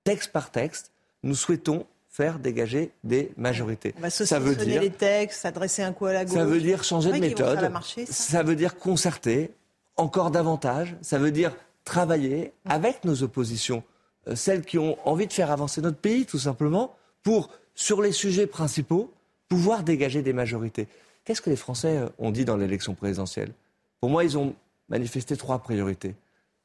texte 0.04 0.32
par 0.32 0.52
texte, 0.52 0.92
nous 1.24 1.36
souhaitons 1.36 1.86
faire 2.10 2.40
dégager 2.40 2.92
des 3.04 3.32
majorités. 3.38 3.94
On 3.98 4.02
va 4.02 4.10
Ça 4.10 4.40
veut 4.40 4.56
dire 4.56 4.82
les 4.82 4.90
textes, 4.90 5.42
s'adresser 5.42 5.84
un 5.84 5.94
coup 5.94 6.08
à 6.08 6.14
la 6.14 6.26
gauche. 6.26 6.34
ça 6.34 6.46
veut 6.46 6.60
dire 6.60 6.84
changer 6.84 7.12
de 7.12 7.20
méthode. 7.20 7.60
ça. 7.96 8.06
ça 8.06 8.44
veut 8.44 8.56
dire 8.56 8.78
concerter 8.78 9.52
encore 9.96 10.32
davantage. 10.32 10.96
Ça 11.02 11.18
veut 11.18 11.32
dire 11.32 11.56
travailler 11.84 12.54
avec 12.66 13.04
nos 13.06 13.24
oppositions, 13.24 13.84
euh, 14.28 14.36
celles 14.36 14.64
qui 14.64 14.78
ont 14.78 14.98
envie 15.08 15.28
de 15.28 15.34
faire 15.34 15.52
avancer 15.52 15.82
notre 15.82 15.98
pays, 15.98 16.26
tout 16.26 16.40
simplement, 16.40 16.96
pour, 17.24 17.50
sur 17.80 18.02
les 18.02 18.12
sujets 18.12 18.46
principaux, 18.46 19.10
pouvoir 19.48 19.84
dégager 19.84 20.22
des 20.22 20.34
majorités. 20.34 20.90
Qu'est-ce 21.24 21.42
que 21.42 21.50
les 21.50 21.56
Français 21.56 21.96
euh, 21.96 22.10
ont 22.18 22.30
dit 22.30 22.44
dans 22.44 22.58
l'élection 22.58 22.94
présidentielle? 22.94 23.54
Pour 24.02 24.10
moi, 24.10 24.26
ils 24.26 24.38
ont 24.38 24.54
manifesté 24.90 25.38
trois 25.38 25.60
priorités. 25.60 26.14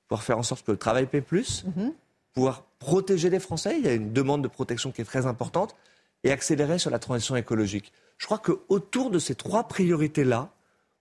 Pouvoir 0.09 0.25
faire 0.25 0.39
en 0.39 0.43
sorte 0.43 0.67
que 0.67 0.73
le 0.73 0.77
travail 0.77 1.07
paie 1.07 1.21
plus, 1.21 1.65
Mhm. 1.77 1.93
pouvoir 2.33 2.65
protéger 2.81 3.31
les 3.31 3.39
Français, 3.39 3.77
il 3.79 3.85
y 3.85 3.89
a 3.89 3.95
une 3.95 4.13
demande 4.13 4.43
de 4.43 4.49
protection 4.49 4.91
qui 4.91 5.03
est 5.03 5.05
très 5.05 5.25
importante, 5.27 5.77
et 6.25 6.33
accélérer 6.33 6.81
sur 6.81 6.91
la 6.91 6.99
transition 6.99 7.37
écologique. 7.37 7.93
Je 8.19 8.27
crois 8.27 8.39
qu'autour 8.39 9.11
de 9.11 9.21
ces 9.21 9.37
trois 9.37 9.69
priorités-là, 9.69 10.51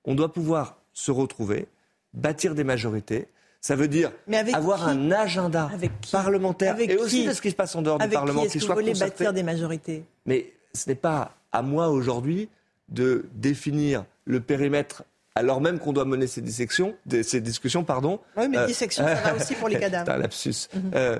on 0.06 0.14
doit 0.14 0.32
pouvoir 0.32 0.78
se 0.94 1.10
retrouver, 1.10 1.66
bâtir 2.14 2.54
des 2.54 2.64
majorités. 2.64 3.28
Ça 3.66 3.78
veut 3.78 3.88
dire 3.88 4.12
avec 4.32 4.54
avoir 4.54 4.84
qui 4.84 4.90
un 4.92 5.12
agenda 5.12 5.72
parlementaire 6.12 6.74
Avec 6.74 6.90
et 6.92 6.98
aussi 6.98 7.26
de 7.26 7.32
ce 7.34 7.42
qui 7.42 7.50
se 7.50 7.56
passe 7.56 7.74
en 7.76 7.82
dehors 7.82 7.96
Avec 8.00 8.10
du 8.10 8.16
Parlement 8.16 8.42
qui 8.42 8.48
est-ce 8.58 8.66
que 8.66 8.72
vous 8.72 8.74
voulez 8.80 8.94
bâtir 8.94 9.32
des 9.32 9.42
majorités? 9.42 10.04
Mais 10.26 10.52
ce 10.74 10.90
n'est 10.90 10.96
pas 10.96 11.32
à 11.54 11.62
moi 11.62 11.88
aujourd'hui 11.90 12.50
de 12.90 13.26
définir 13.36 14.04
le 14.26 14.42
périmètre 14.42 15.04
alors 15.36 15.62
même 15.62 15.80
qu'on 15.80 15.94
doit 15.94 16.06
mener 16.06 16.28
ces 16.28 16.42
discussions, 16.42 16.94
des- 17.08 17.24
ces 17.24 17.40
discussions 17.42 17.84
pardon. 17.84 18.20
Oui, 18.38 18.48
mais 18.50 18.58
Euh, 18.58 18.66
dissection, 18.68 19.04
ça 19.08 19.16
va 19.16 19.36
aussi 19.38 19.56
pour 19.56 19.68
les 19.70 19.80
cadavres. 19.80 20.06
C'est 20.06 20.12
un 20.14 20.18
lapsus. 20.18 20.68
Mhm. 20.76 20.92
Euh, 20.94 21.20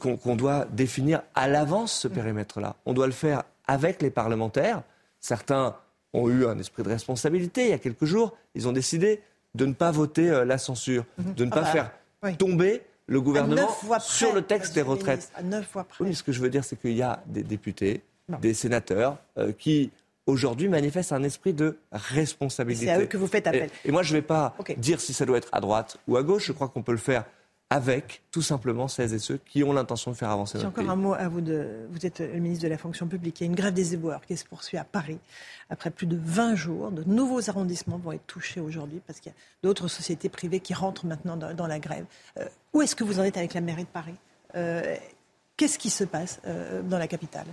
qu'on 0.00 0.16
qu'on 0.16 0.36
doit 0.36 0.66
définir 0.72 1.20
à 1.34 1.46
l'avance 1.48 1.92
ce 1.92 2.08
périmètre-là. 2.08 2.76
On 2.86 2.94
doit 2.94 3.06
le 3.06 3.12
faire 3.12 3.42
avec 3.66 4.00
les 4.00 4.08
parlementaires. 4.10 4.82
Certains 5.20 5.76
ont 6.14 6.30
eu 6.30 6.46
un 6.46 6.58
esprit 6.58 6.82
de 6.84 6.88
responsabilité 6.88 7.64
il 7.64 7.70
y 7.70 7.74
a 7.74 7.78
quelques 7.78 8.06
jours. 8.06 8.34
Ils 8.54 8.68
ont 8.68 8.72
décidé 8.72 9.20
de 9.56 9.66
ne 9.66 9.72
pas 9.72 9.90
voter 9.90 10.30
euh, 10.30 10.44
la 10.44 10.58
censure, 10.58 11.04
de 11.18 11.44
ne 11.44 11.50
Ah 11.52 11.54
pas 11.54 11.62
bah, 11.62 11.66
faire 11.72 11.90
oui. 12.22 12.36
tomber 12.36 12.82
le 13.06 13.20
gouvernement 13.20 13.66
près, 13.66 14.00
sur 14.00 14.34
le 14.34 14.42
texte 14.42 14.74
des 14.74 14.82
retraites. 14.82 15.30
ministre, 15.32 15.38
à 15.38 15.42
neuf 15.42 15.68
voix 15.72 15.84
près. 15.84 15.96
Oui, 16.04 16.08
mais 16.10 16.14
ce 16.14 16.22
que 16.22 16.32
je 16.32 16.40
veux 16.40 16.50
dire, 16.50 16.64
c'est 16.64 16.76
qu'il 16.80 16.96
y 16.96 17.02
a 17.02 17.22
des 17.26 17.42
députés, 17.42 18.02
des 18.40 18.54
sénateurs 18.54 19.18
euh, 19.38 19.52
qui 19.56 19.90
aujourd'hui 20.26 20.68
manifestent 20.68 21.12
un 21.12 21.22
esprit 21.22 21.52
de 21.52 21.78
responsabilité. 21.92 22.86
C'est 22.86 22.92
à 22.92 23.00
eux 23.00 23.06
que 23.06 23.16
vous 23.16 23.28
faites 23.28 23.46
appel. 23.46 23.70
Et, 23.84 23.88
et 23.88 23.92
moi, 23.92 24.02
je 24.02 24.12
ne 24.12 24.18
vais 24.18 24.22
pas 24.26 24.56
dire 24.76 25.00
si 25.00 25.12
ça 25.14 25.24
doit 25.24 25.38
être 25.38 25.48
à 25.52 25.60
droite 25.60 25.98
ou 26.08 26.16
à 26.16 26.22
gauche. 26.22 26.46
Je 26.46 26.52
crois 26.52 26.68
qu'on 26.68 26.82
peut 26.82 26.92
le 26.92 26.98
faire 26.98 27.24
avec 27.70 28.22
tout 28.30 28.42
simplement 28.42 28.86
celles 28.86 29.12
et 29.12 29.18
ceux 29.18 29.38
qui 29.38 29.64
ont 29.64 29.72
l'intention 29.72 30.12
de 30.12 30.16
faire 30.16 30.30
avancer 30.30 30.58
J'ai 30.58 30.64
notre 30.64 30.80
encore 30.80 30.84
pays. 30.84 30.92
un 30.92 30.96
mot 30.96 31.14
à 31.14 31.28
vous. 31.28 31.40
De... 31.40 31.86
Vous 31.90 32.06
êtes 32.06 32.20
le 32.20 32.38
ministre 32.38 32.64
de 32.64 32.68
la 32.68 32.78
fonction 32.78 33.06
publique. 33.08 33.40
Il 33.40 33.44
y 33.44 33.46
a 33.46 33.50
une 33.50 33.56
grève 33.56 33.74
des 33.74 33.94
éboueurs 33.94 34.24
qui 34.24 34.36
se 34.36 34.44
poursuit 34.44 34.78
à 34.78 34.84
Paris. 34.84 35.18
Après 35.68 35.90
plus 35.90 36.06
de 36.06 36.16
20 36.16 36.54
jours, 36.54 36.92
de 36.92 37.02
nouveaux 37.04 37.50
arrondissements 37.50 37.98
vont 37.98 38.12
être 38.12 38.26
touchés 38.26 38.60
aujourd'hui 38.60 39.00
parce 39.06 39.18
qu'il 39.18 39.32
y 39.32 39.34
a 39.34 39.38
d'autres 39.64 39.88
sociétés 39.88 40.28
privées 40.28 40.60
qui 40.60 40.74
rentrent 40.74 41.06
maintenant 41.06 41.36
dans, 41.36 41.54
dans 41.54 41.66
la 41.66 41.80
grève. 41.80 42.04
Euh, 42.38 42.46
où 42.72 42.82
est-ce 42.82 42.94
que 42.94 43.02
vous 43.02 43.18
en 43.18 43.24
êtes 43.24 43.36
avec 43.36 43.52
la 43.54 43.60
mairie 43.60 43.82
de 43.84 43.88
Paris? 43.88 44.14
Euh, 44.54 44.94
Qu'est-ce 45.56 45.78
qui 45.78 45.88
se 45.90 46.04
passe 46.04 46.40
euh, 46.46 46.82
dans 46.82 46.98
la 46.98 47.08
capitale? 47.08 47.46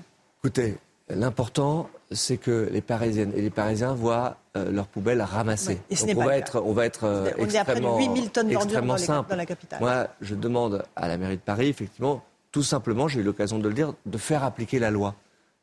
Écoutez, 0.43 0.77
l'important, 1.09 1.89
c'est 2.11 2.37
que 2.37 2.69
les 2.71 2.81
Parisiennes 2.81 3.33
et 3.35 3.41
les 3.41 3.49
Parisiens 3.49 3.93
voient 3.93 4.37
euh, 4.55 4.71
leurs 4.71 4.87
poubelles 4.87 5.21
ramassées. 5.21 5.81
Ce 5.91 6.05
Donc 6.05 6.17
on, 6.17 6.19
pas 6.19 6.25
va 6.25 6.37
être, 6.37 6.61
on 6.63 6.73
va 6.73 6.85
être 6.85 7.03
euh, 7.05 7.31
On 7.37 7.41
est 7.41 7.55
extrêmement, 7.55 7.97
8000 7.97 8.29
tonnes 8.29 8.51
extrêmement 8.51 8.93
dans, 8.93 8.99
simple. 8.99 9.29
dans 9.29 9.35
la 9.35 9.45
capitale. 9.45 9.79
Moi, 9.79 10.07
je 10.21 10.35
demande 10.35 10.83
à 10.95 11.07
la 11.07 11.17
mairie 11.17 11.37
de 11.37 11.41
Paris, 11.41 11.67
effectivement, 11.67 12.23
tout 12.51 12.63
simplement, 12.63 13.07
j'ai 13.07 13.21
eu 13.21 13.23
l'occasion 13.23 13.59
de 13.59 13.67
le 13.67 13.73
dire, 13.73 13.93
de 14.05 14.17
faire 14.17 14.43
appliquer 14.43 14.79
la 14.79 14.91
loi. 14.91 15.15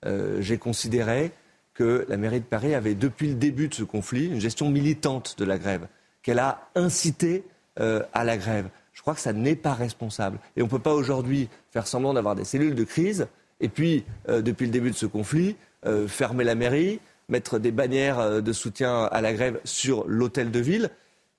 Euh, 0.04 0.38
j'ai 0.40 0.58
considéré 0.58 1.30
que 1.72 2.04
la 2.08 2.16
mairie 2.16 2.40
de 2.40 2.44
Paris 2.44 2.74
avait, 2.74 2.94
depuis 2.94 3.28
le 3.28 3.34
début 3.34 3.68
de 3.68 3.74
ce 3.74 3.84
conflit, 3.84 4.26
une 4.26 4.40
gestion 4.40 4.68
militante 4.68 5.36
de 5.38 5.44
la 5.44 5.56
grève, 5.56 5.86
qu'elle 6.22 6.40
a 6.40 6.68
incité 6.74 7.44
euh, 7.78 8.02
à 8.12 8.24
la 8.24 8.36
grève. 8.36 8.68
Je 8.92 9.02
crois 9.02 9.14
que 9.14 9.20
ça 9.20 9.32
n'est 9.32 9.56
pas 9.56 9.72
responsable. 9.72 10.38
Et 10.56 10.62
on 10.62 10.64
ne 10.66 10.70
peut 10.70 10.80
pas 10.80 10.92
aujourd'hui 10.92 11.48
faire 11.70 11.86
semblant 11.86 12.12
d'avoir 12.12 12.34
des 12.34 12.44
cellules 12.44 12.74
de 12.74 12.84
crise 12.84 13.28
et 13.60 13.68
puis, 13.68 14.04
euh, 14.28 14.42
depuis 14.42 14.66
le 14.66 14.72
début 14.72 14.90
de 14.90 14.96
ce 14.96 15.06
conflit, 15.06 15.56
euh, 15.86 16.08
fermer 16.08 16.44
la 16.44 16.54
mairie, 16.54 17.00
mettre 17.28 17.58
des 17.58 17.70
bannières 17.70 18.18
euh, 18.18 18.40
de 18.40 18.52
soutien 18.52 19.04
à 19.04 19.20
la 19.20 19.32
grève 19.32 19.60
sur 19.64 20.06
l'hôtel 20.06 20.50
de 20.50 20.58
ville 20.58 20.90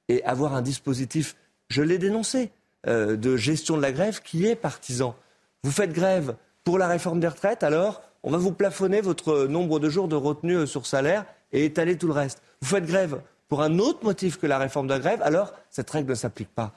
et 0.08 0.24
avoir 0.24 0.56
un 0.56 0.62
dispositif, 0.62 1.36
je 1.70 1.82
l'ai 1.82 1.98
dénoncé, 1.98 2.52
de 2.88 3.38
gestion 3.38 3.78
de 3.78 3.82
la 3.84 3.92
grève 3.92 4.22
qui 4.24 4.48
est 4.48 4.56
partisan. 4.56 5.16
Vous 5.64 5.70
faites 5.70 5.94
grève 5.94 6.36
pour 6.64 6.80
la 6.80 6.88
réforme 6.88 7.20
des 7.20 7.28
retraites, 7.28 7.62
alors 7.62 8.02
on 8.24 8.32
va 8.32 8.40
vous 8.40 8.52
plafonner 8.52 9.02
votre 9.02 9.46
nombre 9.46 9.80
de 9.80 9.88
jours 9.88 10.08
de 10.08 10.16
retenue 10.16 10.66
sur 10.66 10.88
salaire 10.88 11.26
et 11.52 11.64
étaler 11.64 11.96
tout 11.96 12.08
le 12.08 12.14
reste. 12.14 12.42
Vous 12.60 12.68
faites 12.68 12.86
grève 12.88 13.22
pour 13.48 13.62
un 13.62 13.78
autre 13.78 14.04
motif 14.04 14.40
que 14.40 14.48
la 14.48 14.58
réforme 14.58 14.88
de 14.88 14.94
la 14.94 15.00
grève, 15.00 15.22
alors 15.22 15.54
cette 15.70 15.92
règle 15.92 16.10
ne 16.10 16.16
s'applique 16.16 16.50
pas. 16.50 16.74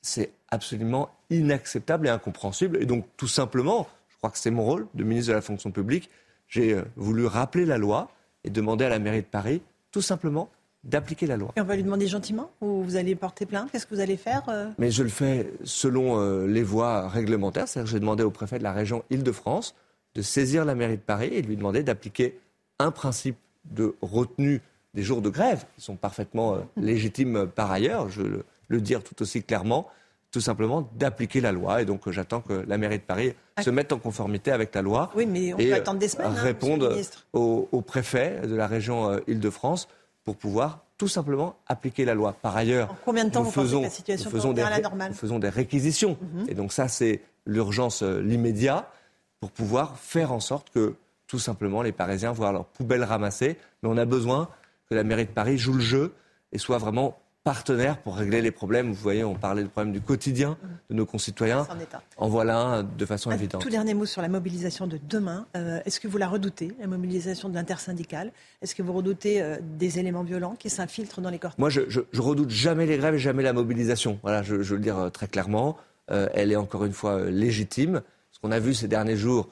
C'est 0.00 0.30
absolument 0.48 1.10
inacceptable 1.28 2.06
et 2.06 2.10
incompréhensible. 2.10 2.80
Et 2.80 2.86
donc, 2.86 3.04
tout 3.16 3.28
simplement, 3.28 3.88
crois 4.22 4.30
que 4.30 4.38
c'est 4.38 4.52
mon 4.52 4.62
rôle 4.62 4.86
de 4.94 5.02
ministre 5.02 5.30
de 5.30 5.34
la 5.34 5.40
fonction 5.40 5.72
publique, 5.72 6.08
j'ai 6.46 6.74
euh, 6.74 6.82
voulu 6.94 7.26
rappeler 7.26 7.66
la 7.66 7.76
loi 7.76 8.08
et 8.44 8.50
demander 8.50 8.84
à 8.84 8.88
la 8.88 9.00
mairie 9.00 9.22
de 9.22 9.26
Paris, 9.26 9.62
tout 9.90 10.00
simplement, 10.00 10.48
d'appliquer 10.84 11.26
la 11.26 11.36
loi. 11.36 11.52
Et 11.56 11.60
on 11.60 11.64
va 11.64 11.74
lui 11.74 11.82
demander 11.82 12.06
gentiment 12.06 12.50
ou 12.60 12.82
vous 12.84 12.94
allez 12.94 13.16
porter 13.16 13.46
plainte? 13.46 13.70
Qu'est-ce 13.72 13.84
que 13.84 13.94
vous 13.94 14.00
allez 14.00 14.16
faire 14.16 14.44
euh? 14.48 14.68
Mais 14.78 14.92
je 14.92 15.02
le 15.02 15.08
fais 15.08 15.52
selon 15.64 16.20
euh, 16.20 16.46
les 16.46 16.62
voies 16.62 17.08
réglementaires. 17.08 17.66
C'est-à-dire 17.66 17.88
que 17.88 17.92
j'ai 17.96 18.00
demandé 18.00 18.22
au 18.22 18.30
préfet 18.30 18.58
de 18.58 18.62
la 18.62 18.72
région 18.72 19.02
Île-de-France 19.10 19.74
de 20.14 20.22
saisir 20.22 20.64
la 20.64 20.76
mairie 20.76 20.98
de 20.98 21.02
Paris 21.02 21.30
et 21.32 21.42
de 21.42 21.48
lui 21.48 21.56
demander 21.56 21.82
d'appliquer 21.82 22.38
un 22.78 22.92
principe 22.92 23.36
de 23.64 23.96
retenue 24.02 24.60
des 24.94 25.02
jours 25.02 25.22
de 25.22 25.30
grève, 25.30 25.64
qui 25.74 25.82
sont 25.82 25.96
parfaitement 25.96 26.54
euh, 26.54 26.58
légitimes 26.76 27.48
par 27.52 27.72
ailleurs, 27.72 28.08
je 28.08 28.22
le, 28.22 28.44
le 28.68 28.80
dire 28.80 29.02
tout 29.02 29.20
aussi 29.20 29.42
clairement, 29.42 29.88
tout 30.32 30.40
simplement 30.40 30.88
d'appliquer 30.96 31.40
la 31.40 31.52
loi. 31.52 31.82
Et 31.82 31.84
donc 31.84 32.10
j'attends 32.10 32.40
que 32.40 32.64
la 32.66 32.78
mairie 32.78 32.98
de 32.98 33.04
Paris 33.04 33.34
se 33.62 33.70
mette 33.70 33.92
en 33.92 33.98
conformité 33.98 34.50
avec 34.50 34.74
la 34.74 34.82
loi. 34.82 35.10
Oui, 35.14 35.26
mais 35.26 35.52
on 35.52 35.58
peut 35.58 35.74
attendre 35.74 35.98
des 35.98 36.08
semaines. 36.08 36.28
Hein, 36.28 36.42
répondre 36.42 36.96
au, 37.34 37.68
au, 37.70 37.82
préfet 37.82 38.40
de 38.46 38.54
la 38.54 38.66
région 38.66 39.20
Île-de-France 39.28 39.88
pour 40.24 40.36
pouvoir 40.36 40.84
tout 40.96 41.08
simplement 41.08 41.56
appliquer 41.66 42.04
la 42.04 42.14
loi. 42.14 42.32
Par 42.32 42.56
ailleurs, 42.56 42.90
en 42.90 42.96
combien 43.04 43.24
de 43.24 43.30
temps 43.30 43.40
nous 43.40 43.46
vous 43.46 43.50
faisons, 43.50 43.80
que 43.80 43.84
la 43.84 43.90
situation 43.90 44.30
nous 44.30 44.36
faisons, 44.36 44.52
des, 44.52 44.62
à 44.62 44.70
la 44.70 44.80
normale 44.80 45.10
nous 45.10 45.16
faisons 45.16 45.38
des 45.38 45.48
réquisitions. 45.50 46.16
Mhm. 46.20 46.46
Et 46.48 46.54
donc 46.54 46.72
ça, 46.72 46.88
c'est 46.88 47.20
l'urgence, 47.44 48.02
l'immédiat, 48.02 48.88
pour 49.40 49.50
pouvoir 49.50 49.98
faire 49.98 50.32
en 50.32 50.40
sorte 50.40 50.70
que 50.70 50.94
tout 51.26 51.40
simplement 51.40 51.82
les 51.82 51.92
Parisiens 51.92 52.32
voient 52.32 52.52
leurs 52.52 52.66
poubelles 52.66 53.04
ramassées. 53.04 53.58
Mais 53.82 53.88
on 53.88 53.96
a 53.96 54.04
besoin 54.04 54.48
que 54.88 54.94
la 54.94 55.04
mairie 55.04 55.26
de 55.26 55.30
Paris 55.30 55.58
joue 55.58 55.74
le 55.74 55.80
jeu 55.80 56.14
et 56.52 56.58
soit 56.58 56.78
vraiment 56.78 57.18
partenaire 57.44 57.98
pour 57.98 58.16
régler 58.16 58.40
les 58.40 58.50
problèmes. 58.50 58.88
Vous 58.88 59.02
voyez, 59.02 59.24
on 59.24 59.34
parlait 59.34 59.62
du 59.62 59.68
problème 59.68 59.92
du 59.92 60.00
quotidien 60.00 60.56
de 60.90 60.94
nos 60.94 61.06
concitoyens. 61.06 61.66
En 62.16 62.28
voilà 62.28 62.58
un 62.58 62.82
de 62.84 63.06
façon 63.06 63.30
un 63.30 63.34
évidente. 63.34 63.62
Tout 63.62 63.70
dernier 63.70 63.94
mot 63.94 64.06
sur 64.06 64.22
la 64.22 64.28
mobilisation 64.28 64.86
de 64.86 64.98
demain. 65.08 65.46
Euh, 65.56 65.80
est-ce 65.84 65.98
que 65.98 66.06
vous 66.06 66.18
la 66.18 66.28
redoutez, 66.28 66.72
la 66.78 66.86
mobilisation 66.86 67.48
de 67.48 67.54
l'intersyndicale? 67.54 68.32
Est-ce 68.60 68.74
que 68.74 68.82
vous 68.82 68.92
redoutez 68.92 69.42
euh, 69.42 69.56
des 69.60 69.98
éléments 69.98 70.22
violents 70.22 70.54
qui 70.56 70.70
s'infiltrent 70.70 71.20
dans 71.20 71.30
les 71.30 71.38
cortèges? 71.38 71.58
Moi, 71.58 71.70
je, 71.70 71.82
je, 71.88 72.20
redoute 72.20 72.50
jamais 72.50 72.86
les 72.86 72.96
grèves 72.96 73.14
et 73.14 73.18
jamais 73.18 73.42
la 73.42 73.52
mobilisation. 73.52 74.20
Voilà, 74.22 74.42
je, 74.42 74.62
je 74.62 74.70
veux 74.70 74.76
le 74.76 74.82
dire 74.82 74.98
euh, 74.98 75.10
très 75.10 75.26
clairement. 75.26 75.76
elle 76.08 76.52
est 76.52 76.56
encore 76.56 76.84
une 76.84 76.92
fois 76.92 77.24
légitime. 77.24 78.02
Ce 78.30 78.38
qu'on 78.38 78.52
a 78.52 78.60
vu 78.60 78.74
ces 78.74 78.86
derniers 78.86 79.16
jours, 79.16 79.48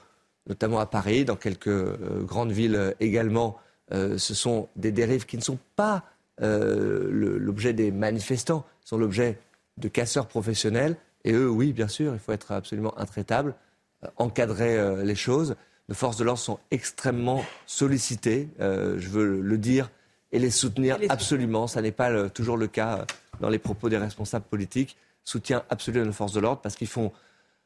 notamment 0.48 0.78
à 0.78 0.86
Paris, 0.86 1.24
dans 1.24 1.36
quelques 1.36 1.98
grandes 2.24 2.52
villes 2.52 2.94
également, 3.00 3.56
ce 3.90 4.34
sont 4.34 4.68
des 4.76 4.92
dérives 4.92 5.26
qui 5.26 5.36
ne 5.36 5.42
sont 5.42 5.58
pas 5.76 5.96
euh, 5.96 6.00
l'objet 6.40 7.72
des 7.72 7.90
manifestants, 7.90 8.64
sont 8.84 8.98
l'objet 8.98 9.38
de 9.76 9.88
casseurs 9.88 10.26
professionnels. 10.26 10.96
Et 11.24 11.32
eux, 11.32 11.48
oui, 11.48 11.72
bien 11.72 11.88
sûr, 11.88 12.12
il 12.14 12.18
faut 12.18 12.32
être 12.32 12.52
absolument 12.52 12.98
intraitable, 12.98 13.54
euh, 14.04 14.08
encadrer 14.16 14.78
euh, 14.78 15.04
les 15.04 15.14
choses. 15.14 15.54
Nos 15.88 15.94
forces 15.94 16.16
de 16.16 16.24
l'ordre 16.24 16.40
sont 16.40 16.58
extrêmement 16.70 17.44
sollicitées, 17.66 18.48
je 18.60 19.08
veux 19.08 19.40
le 19.40 19.58
dire, 19.58 19.90
et 20.30 20.38
les 20.38 20.52
soutenir 20.52 20.96
absolument. 21.08 21.66
Ça 21.66 21.82
n'est 21.82 21.90
pas 21.90 22.30
toujours 22.30 22.56
le 22.56 22.68
cas 22.68 23.06
dans 23.40 23.48
les 23.48 23.58
propos 23.58 23.88
des 23.88 23.96
responsables 23.96 24.44
politiques. 24.44 24.96
Soutien 25.24 25.64
absolu 25.68 26.00
à 26.00 26.04
nos 26.04 26.12
forces 26.12 26.32
de 26.32 26.38
l'ordre 26.38 26.60
parce 26.62 26.76
qu'ils 26.76 26.86
font 26.86 27.10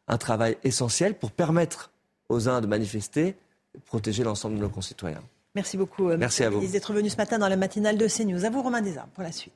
un 0.09 0.17
travail 0.17 0.57
essentiel 0.65 1.19
pour 1.19 1.33
permettre 1.33 1.91
aux 2.31 2.49
uns 2.49 2.63
de 2.63 2.67
manifester, 2.67 3.37
protéger 3.85 4.25
l'ensemble 4.25 4.57
de 4.57 4.61
nos 4.61 4.71
concitoyens. 4.71 5.23
Merci 5.55 5.77
beaucoup. 5.77 6.11
Euh, 6.11 6.17
Merci 6.19 6.43
à 6.43 6.51
vous. 6.51 6.67
d'être 6.67 6.93
venu 6.93 7.09
ce 7.09 7.17
matin 7.17 7.39
dans 7.39 7.49
la 7.49 7.57
matinale 7.57 7.97
de 7.97 8.09
CNews. 8.09 8.45
À 8.45 8.51
vous, 8.51 8.63
Romain 8.63 8.83
Desarmes, 8.83 9.11
pour 9.15 9.23
la 9.23 9.33
suite. 9.33 9.53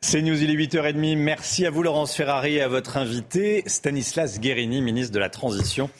CNews, 0.00 0.40
il 0.42 0.50
est 0.50 0.54
8h30. 0.54 1.16
Merci 1.16 1.66
à 1.66 1.70
vous, 1.70 1.82
Laurence 1.82 2.14
Ferrari, 2.14 2.54
et 2.54 2.62
à 2.62 2.68
votre 2.68 2.96
invité, 2.96 3.64
Stanislas 3.66 4.38
Guérini, 4.40 4.80
ministre 4.80 5.12
de 5.12 5.18
la 5.18 5.28
Transition 5.28 5.90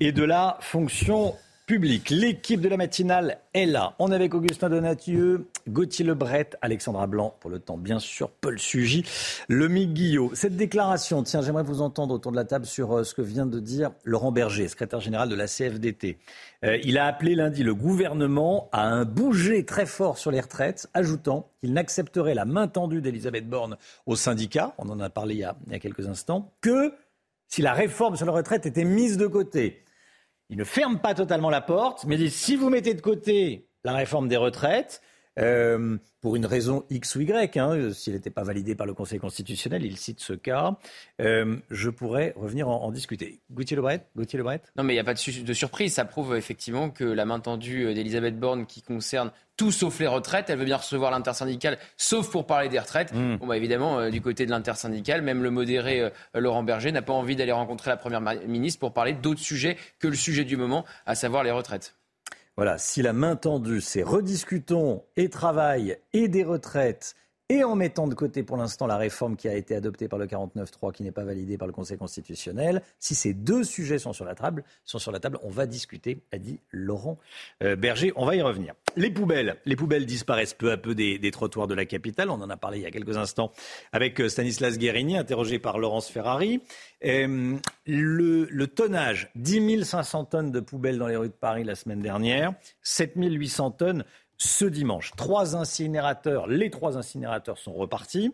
et 0.00 0.12
de 0.12 0.22
la 0.22 0.56
Fonction 0.60 1.34
public. 1.66 2.10
L'équipe 2.10 2.60
de 2.60 2.68
la 2.68 2.76
matinale 2.76 3.38
est 3.52 3.66
là. 3.66 3.96
On 3.98 4.12
est 4.12 4.14
avec 4.14 4.34
Augustin 4.34 4.70
Donatieu, 4.70 5.48
Gauthier 5.68 6.04
Lebret, 6.04 6.50
Alexandra 6.62 7.08
Blanc 7.08 7.34
pour 7.40 7.50
le 7.50 7.58
temps, 7.58 7.76
bien 7.76 7.98
sûr, 7.98 8.30
Paul 8.30 8.60
Sugy, 8.60 9.04
Lemic 9.48 9.92
Guillot. 9.92 10.30
Cette 10.34 10.56
déclaration, 10.56 11.24
tiens, 11.24 11.42
j'aimerais 11.42 11.64
vous 11.64 11.82
entendre 11.82 12.14
autour 12.14 12.30
de 12.30 12.36
la 12.36 12.44
table 12.44 12.66
sur 12.66 12.92
euh, 12.92 13.02
ce 13.02 13.14
que 13.14 13.22
vient 13.22 13.46
de 13.46 13.58
dire 13.58 13.90
Laurent 14.04 14.30
Berger, 14.30 14.68
secrétaire 14.68 15.00
général 15.00 15.28
de 15.28 15.34
la 15.34 15.48
CFDT. 15.48 16.18
Euh, 16.64 16.78
il 16.84 16.98
a 16.98 17.06
appelé 17.06 17.34
lundi 17.34 17.64
le 17.64 17.74
gouvernement 17.74 18.68
à 18.70 18.86
un 18.86 19.04
bouger 19.04 19.64
très 19.64 19.86
fort 19.86 20.18
sur 20.18 20.30
les 20.30 20.40
retraites, 20.40 20.88
ajoutant 20.94 21.50
qu'il 21.60 21.72
n'accepterait 21.72 22.34
la 22.34 22.44
main 22.44 22.68
tendue 22.68 23.00
d'Elisabeth 23.00 23.48
Borne 23.48 23.76
au 24.06 24.14
syndicat, 24.14 24.72
on 24.78 24.88
en 24.88 25.00
a 25.00 25.10
parlé 25.10 25.34
il 25.34 25.40
y 25.40 25.44
a, 25.44 25.56
il 25.66 25.72
y 25.72 25.74
a 25.74 25.80
quelques 25.80 26.06
instants, 26.06 26.52
que 26.60 26.92
si 27.48 27.60
la 27.60 27.72
réforme 27.72 28.16
sur 28.16 28.26
la 28.26 28.32
retraite 28.32 28.66
était 28.66 28.84
mise 28.84 29.16
de 29.16 29.26
côté. 29.26 29.82
Il 30.48 30.58
ne 30.58 30.64
ferme 30.64 31.00
pas 31.00 31.14
totalement 31.14 31.50
la 31.50 31.60
porte, 31.60 32.04
mais 32.04 32.16
dit 32.16 32.30
si 32.30 32.56
vous 32.56 32.70
mettez 32.70 32.94
de 32.94 33.00
côté 33.00 33.68
la 33.84 33.94
réforme 33.94 34.28
des 34.28 34.36
retraites, 34.36 35.02
euh, 35.38 35.98
pour 36.22 36.34
une 36.34 36.46
raison 36.46 36.84
X 36.88 37.14
ou 37.16 37.20
Y, 37.20 37.56
hein, 37.58 37.92
s'il 37.92 38.14
n'était 38.14 38.30
pas 38.30 38.42
validé 38.42 38.74
par 38.74 38.86
le 38.86 38.94
Conseil 38.94 39.18
constitutionnel, 39.18 39.84
il 39.84 39.98
cite 39.98 40.20
ce 40.20 40.32
cas, 40.32 40.78
euh, 41.20 41.56
je 41.70 41.90
pourrais 41.90 42.32
revenir 42.36 42.68
en, 42.68 42.90
discuter. 42.90 43.40
Gauthier 43.50 43.76
Lebret, 43.76 44.06
Gauthier 44.16 44.40
Non, 44.76 44.82
mais 44.82 44.94
il 44.94 44.96
n'y 44.96 45.00
a 45.00 45.04
pas 45.04 45.14
de, 45.14 45.42
de, 45.42 45.52
surprise. 45.52 45.92
Ça 45.94 46.04
prouve 46.04 46.36
effectivement 46.36 46.90
que 46.90 47.04
la 47.04 47.26
main 47.26 47.38
tendue 47.38 47.92
d'Elisabeth 47.92 48.38
Borne 48.38 48.66
qui 48.66 48.80
concerne 48.80 49.30
tout 49.56 49.72
sauf 49.72 49.98
les 49.98 50.06
retraites, 50.06 50.50
elle 50.50 50.58
veut 50.58 50.64
bien 50.64 50.76
recevoir 50.76 51.10
l'intersyndicale, 51.10 51.78
sauf 51.96 52.30
pour 52.30 52.46
parler 52.46 52.68
des 52.68 52.78
retraites. 52.78 53.12
Hmm. 53.12 53.36
Bon, 53.36 53.46
bah, 53.46 53.56
évidemment, 53.56 53.98
euh, 53.98 54.10
du 54.10 54.20
côté 54.20 54.46
de 54.46 54.50
l'intersyndicale, 54.50 55.22
même 55.22 55.42
le 55.42 55.50
modéré 55.50 56.10
Laurent 56.34 56.62
Berger 56.62 56.92
n'a 56.92 57.02
pas 57.02 57.12
envie 57.12 57.36
d'aller 57.36 57.52
rencontrer 57.52 57.90
la 57.90 57.96
Première 57.96 58.20
ministre 58.20 58.80
pour 58.80 58.92
parler 58.92 59.12
d'autres 59.12 59.40
sujets 59.40 59.76
que 59.98 60.08
le 60.08 60.14
sujet 60.14 60.44
du 60.44 60.56
moment, 60.56 60.84
à 61.06 61.14
savoir 61.14 61.42
les 61.42 61.50
retraites. 61.50 61.94
Voilà, 62.56 62.78
si 62.78 63.02
la 63.02 63.12
main 63.12 63.36
tendue, 63.36 63.82
c'est 63.82 64.02
rediscutons 64.02 65.04
et 65.16 65.28
travail 65.28 65.98
et 66.14 66.28
des 66.28 66.42
retraites 66.42 67.14
et 67.48 67.62
en 67.62 67.76
mettant 67.76 68.08
de 68.08 68.14
côté 68.14 68.42
pour 68.42 68.56
l'instant 68.56 68.86
la 68.86 68.96
réforme 68.96 69.36
qui 69.36 69.48
a 69.48 69.54
été 69.54 69.74
adoptée 69.74 70.08
par 70.08 70.18
le 70.18 70.26
49.3 70.26 70.92
qui 70.92 71.02
n'est 71.02 71.12
pas 71.12 71.24
validée 71.24 71.56
par 71.56 71.66
le 71.66 71.72
Conseil 71.72 71.96
constitutionnel, 71.96 72.82
si 72.98 73.14
ces 73.14 73.34
deux 73.34 73.62
sujets 73.62 73.98
sont 73.98 74.12
sur 74.12 74.24
la 74.24 74.34
table, 74.34 74.64
sont 74.84 74.98
sur 74.98 75.12
la 75.12 75.20
table, 75.20 75.38
on 75.42 75.50
va 75.50 75.66
discuter, 75.66 76.18
a 76.32 76.38
dit 76.38 76.58
Laurent 76.72 77.18
euh, 77.62 77.76
Berger. 77.76 78.12
On 78.16 78.26
va 78.26 78.34
y 78.34 78.42
revenir. 78.42 78.74
Les 78.96 79.10
poubelles, 79.10 79.56
les 79.64 79.76
poubelles 79.76 80.06
disparaissent 80.06 80.54
peu 80.54 80.72
à 80.72 80.76
peu 80.76 80.94
des, 80.94 81.30
trottoirs 81.30 81.66
de 81.66 81.74
la 81.74 81.84
capitale. 81.84 82.30
On 82.30 82.40
en 82.40 82.50
a 82.50 82.56
parlé 82.56 82.78
il 82.78 82.82
y 82.82 82.86
a 82.86 82.90
quelques 82.90 83.16
instants 83.16 83.52
avec 83.92 84.20
euh, 84.20 84.28
Stanislas 84.28 84.78
Guérini, 84.78 85.16
interrogé 85.16 85.58
par 85.58 85.78
Laurence 85.78 86.08
Ferrari. 86.08 86.60
Euh, 87.04 87.56
le, 87.86 88.44
le, 88.50 88.66
tonnage, 88.66 89.30
10 89.36 89.84
500 89.84 90.24
tonnes 90.24 90.50
de 90.50 90.60
poubelles 90.60 90.98
dans 90.98 91.06
les 91.06 91.16
rues 91.16 91.28
de 91.28 91.32
Paris 91.32 91.62
la 91.62 91.74
semaine 91.74 92.00
dernière, 92.00 92.54
7 92.82 93.12
800 93.16 93.70
tonnes 93.72 94.04
ce 94.38 94.64
dimanche. 94.64 95.12
Trois 95.16 95.56
incinérateurs, 95.56 96.46
les 96.46 96.70
trois 96.70 96.96
incinérateurs 96.96 97.58
sont 97.58 97.72
repartis. 97.72 98.32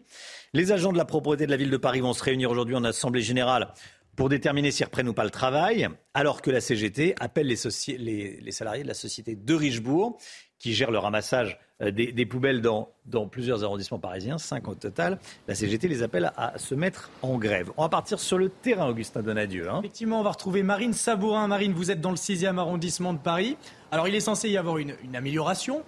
Les 0.53 0.73
agents 0.73 0.93
de 0.93 0.99
la 0.99 1.05
propreté 1.05 1.47
de 1.47 1.51
la 1.51 1.57
ville 1.57 1.71
de 1.71 1.77
Paris 1.77 2.01
vont 2.01 2.13
se 2.13 2.23
réunir 2.23 2.51
aujourd'hui 2.51 2.75
en 2.75 2.85
assemblée 2.85 3.23
générale 3.23 3.69
pour 4.17 4.29
déterminer 4.29 4.71
s'ils 4.71 4.85
reprennent 4.85 5.09
ou 5.09 5.15
pas 5.15 5.25
le 5.25 5.31
travail, 5.31 5.89
alors 6.15 6.43
que 6.43 6.51
la 6.51 6.61
CGT 6.61 7.15
appelle 7.19 7.47
les, 7.47 8.53
salariés 8.53 8.83
de 8.83 8.89
la 8.89 8.95
société 8.95 9.37
de 9.37 9.55
Richebourg 9.55 10.19
qui 10.59 10.75
gère 10.75 10.91
le 10.91 10.99
ramassage 10.99 11.59
euh, 11.81 11.91
des, 11.91 12.27
poubelles 12.27 12.61
dans, 12.61 12.91
dans, 13.07 13.27
plusieurs 13.27 13.65
arrondissements 13.65 13.99
parisiens, 13.99 14.39
cinq 14.39 14.69
au 14.69 14.75
total. 14.75 15.19
La 15.49 15.57
CGT 15.57 15.89
les 15.89 16.05
appelle 16.05 16.31
à, 16.37 16.57
se 16.57 16.75
mettre 16.75 17.11
en 17.23 17.37
grève. 17.37 17.73
On 17.77 17.83
va 17.83 17.89
partir 17.89 18.21
sur 18.21 18.39
le 18.39 18.49
terrain, 18.49 18.89
Augustin 18.89 19.23
Donadieu. 19.23 19.69
Hein. 19.69 19.81
Effectivement, 19.81 20.21
on 20.21 20.23
va 20.23 20.31
retrouver 20.31 20.63
Marine 20.63 20.93
Sabourin. 20.93 21.49
Marine, 21.49 21.73
vous 21.73 21.91
êtes 21.91 22.01
dans 22.01 22.11
le 22.11 22.17
6e 22.17 22.59
arrondissement 22.59 23.13
de 23.13 23.19
Paris. 23.19 23.57
Alors, 23.93 24.09
il 24.09 24.15
est 24.15 24.21
censé 24.21 24.49
y 24.49 24.57
avoir 24.57 24.79
une, 24.79 24.95
amélioration. 25.15 25.83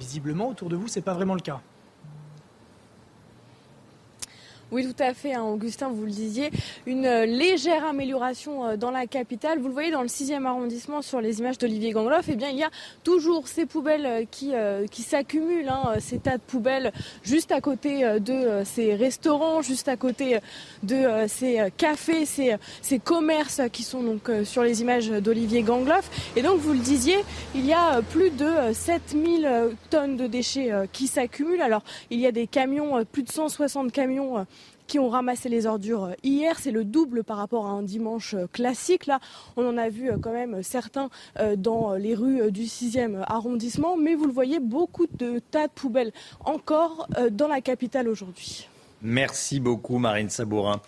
visiblement, 0.00 0.48
autour 0.48 0.70
de 0.70 0.76
vous, 0.76 0.88
ce 0.88 0.98
n'est 0.98 1.02
pas 1.02 1.12
vraiment 1.12 1.34
le 1.34 1.42
cas. 1.42 1.60
Oui, 4.72 4.86
tout 4.86 5.02
à 5.02 5.12
fait, 5.12 5.34
hein, 5.34 5.42
Augustin, 5.42 5.90
vous 5.90 6.06
le 6.06 6.10
disiez. 6.10 6.50
Une 6.86 7.04
euh, 7.04 7.26
légère 7.26 7.84
amélioration 7.84 8.64
euh, 8.64 8.76
dans 8.78 8.90
la 8.90 9.06
capitale. 9.06 9.58
Vous 9.58 9.66
le 9.66 9.74
voyez 9.74 9.90
dans 9.90 10.00
le 10.00 10.08
6e 10.08 10.46
arrondissement 10.46 11.02
sur 11.02 11.20
les 11.20 11.40
images 11.40 11.58
d'Olivier 11.58 11.90
Gangloff. 11.90 12.24
Eh 12.30 12.36
bien, 12.36 12.48
il 12.48 12.56
y 12.56 12.62
a 12.62 12.70
toujours 13.04 13.48
ces 13.48 13.66
poubelles 13.66 14.06
euh, 14.06 14.24
qui, 14.30 14.52
qui 14.90 15.02
s'accumulent, 15.02 15.68
hein, 15.68 15.96
ces 15.98 16.18
tas 16.18 16.38
de 16.38 16.42
poubelles 16.42 16.90
juste 17.22 17.52
à 17.52 17.60
côté 17.60 18.18
de 18.18 18.62
ces 18.64 18.94
restaurants, 18.94 19.60
juste 19.60 19.88
à 19.88 19.96
côté 19.96 20.38
de 20.82 21.26
ces 21.26 21.70
cafés, 21.76 22.24
ces, 22.24 22.56
ces 22.80 22.98
commerces 22.98 23.60
qui 23.72 23.82
sont 23.82 24.02
donc 24.02 24.30
sur 24.44 24.62
les 24.62 24.80
images 24.80 25.08
d'Olivier 25.08 25.62
Gangloff. 25.62 26.10
Et 26.36 26.42
donc, 26.42 26.58
vous 26.60 26.72
le 26.72 26.78
disiez, 26.78 27.18
il 27.54 27.66
y 27.66 27.74
a 27.74 28.00
plus 28.02 28.30
de 28.30 28.72
7000 28.72 29.48
tonnes 29.90 30.16
de 30.16 30.26
déchets 30.26 30.70
qui 30.92 31.08
s'accumulent. 31.08 31.62
Alors, 31.62 31.82
il 32.10 32.20
y 32.20 32.26
a 32.26 32.32
des 32.32 32.46
camions, 32.46 33.04
plus 33.04 33.22
de 33.22 33.30
160 33.30 33.92
camions 33.92 34.46
qui 34.92 34.98
ont 34.98 35.08
ramassé 35.08 35.48
les 35.48 35.64
ordures 35.64 36.04
euh, 36.04 36.12
hier. 36.22 36.58
C'est 36.58 36.70
le 36.70 36.84
double 36.84 37.24
par 37.24 37.38
rapport 37.38 37.66
à 37.66 37.70
un 37.70 37.82
dimanche 37.82 38.34
euh, 38.34 38.46
classique. 38.46 39.06
Là, 39.06 39.20
on 39.56 39.66
en 39.66 39.78
a 39.78 39.88
vu 39.88 40.10
euh, 40.10 40.18
quand 40.20 40.34
même 40.34 40.62
certains 40.62 41.08
dans 41.56 41.94
les 41.94 42.14
rues 42.14 42.52
du 42.52 42.64
6e 42.64 43.24
arrondissement. 43.26 43.96
Mais 43.96 44.14
vous 44.14 44.26
le 44.26 44.32
voyez, 44.32 44.60
beaucoup 44.60 45.06
de 45.06 45.38
tas 45.38 45.68
de 45.68 45.72
poubelles 45.72 46.12
encore 46.44 47.08
dans 47.30 47.48
la 47.48 47.62
capitale 47.62 48.06
aujourd'hui. 48.06 48.68
Merci 49.00 49.60
beaucoup, 49.60 49.96
Marine 49.96 50.28
Sabourin. 50.28 50.82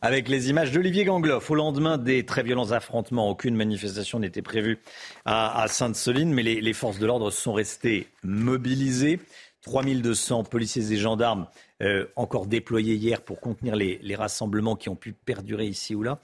Avec 0.00 0.28
les 0.28 0.48
images 0.48 0.72
d'Olivier 0.72 1.04
Gangloff, 1.04 1.50
au 1.50 1.54
lendemain 1.54 1.98
des 1.98 2.24
très 2.24 2.42
violents 2.42 2.72
affrontements, 2.72 3.28
aucune 3.28 3.56
manifestation 3.56 4.18
n'était 4.18 4.42
prévue 4.42 4.78
à, 5.26 5.66
Sainte-Soline, 5.68 6.32
mais 6.32 6.42
les, 6.42 6.60
les 6.60 6.72
forces 6.72 6.98
de 6.98 7.06
l'ordre 7.06 7.30
sont 7.30 7.52
restées 7.52 8.08
mobilisées. 8.22 9.20
3200 9.62 10.44
policiers 10.44 10.92
et 10.92 10.96
gendarmes 10.96 11.46
euh, 11.82 12.06
encore 12.16 12.46
déployés 12.46 12.94
hier 12.94 13.22
pour 13.22 13.40
contenir 13.40 13.76
les, 13.76 14.14
rassemblements 14.14 14.76
qui 14.76 14.88
ont 14.88 14.96
pu 14.96 15.12
perdurer 15.12 15.66
ici 15.66 15.94
ou 15.94 16.02
là. 16.02 16.18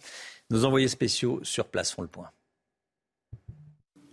Nos 0.50 0.64
envoyés 0.64 0.88
spéciaux 0.88 1.40
sur 1.42 1.66
place 1.66 1.92
font 1.92 2.02
le 2.02 2.08
point. 2.08 2.30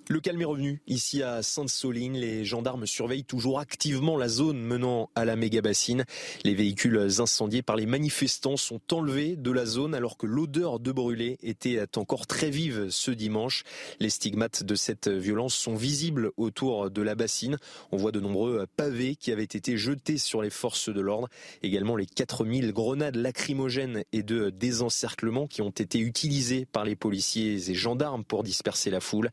Le 0.09 0.19
calme 0.19 0.41
est 0.41 0.45
revenu. 0.45 0.81
Ici 0.85 1.23
à 1.23 1.41
Sainte-Soline, 1.41 2.17
les 2.17 2.43
gendarmes 2.43 2.85
surveillent 2.85 3.23
toujours 3.23 3.59
activement 3.59 4.17
la 4.17 4.27
zone 4.27 4.59
menant 4.59 5.09
à 5.15 5.23
la 5.23 5.37
méga-bassine. 5.37 6.03
Les 6.43 6.53
véhicules 6.53 6.99
incendiés 7.19 7.61
par 7.61 7.77
les 7.77 7.85
manifestants 7.85 8.57
sont 8.57 8.81
enlevés 8.91 9.37
de 9.37 9.49
la 9.49 9.65
zone 9.65 9.95
alors 9.95 10.17
que 10.17 10.25
l'odeur 10.25 10.81
de 10.81 10.91
brûlé 10.91 11.37
était 11.41 11.79
encore 11.95 12.27
très 12.27 12.49
vive 12.49 12.89
ce 12.89 13.11
dimanche. 13.11 13.63
Les 14.01 14.09
stigmates 14.09 14.63
de 14.63 14.75
cette 14.75 15.07
violence 15.07 15.55
sont 15.55 15.75
visibles 15.75 16.31
autour 16.35 16.91
de 16.91 17.01
la 17.01 17.15
bassine. 17.15 17.57
On 17.93 17.97
voit 17.97 18.11
de 18.11 18.19
nombreux 18.19 18.67
pavés 18.75 19.15
qui 19.15 19.31
avaient 19.31 19.43
été 19.43 19.77
jetés 19.77 20.17
sur 20.17 20.41
les 20.41 20.49
forces 20.49 20.89
de 20.89 20.99
l'ordre. 20.99 21.29
Également 21.61 21.95
les 21.95 22.07
4000 22.07 22.73
grenades 22.73 23.15
lacrymogènes 23.15 24.03
et 24.11 24.21
de 24.21 24.49
désencerclement 24.49 25.47
qui 25.47 25.61
ont 25.61 25.69
été 25.69 25.99
utilisées 25.99 26.65
par 26.65 26.83
les 26.83 26.97
policiers 26.97 27.71
et 27.71 27.73
gendarmes 27.73 28.25
pour 28.25 28.43
disperser 28.43 28.89
la 28.89 28.99
foule. 28.99 29.29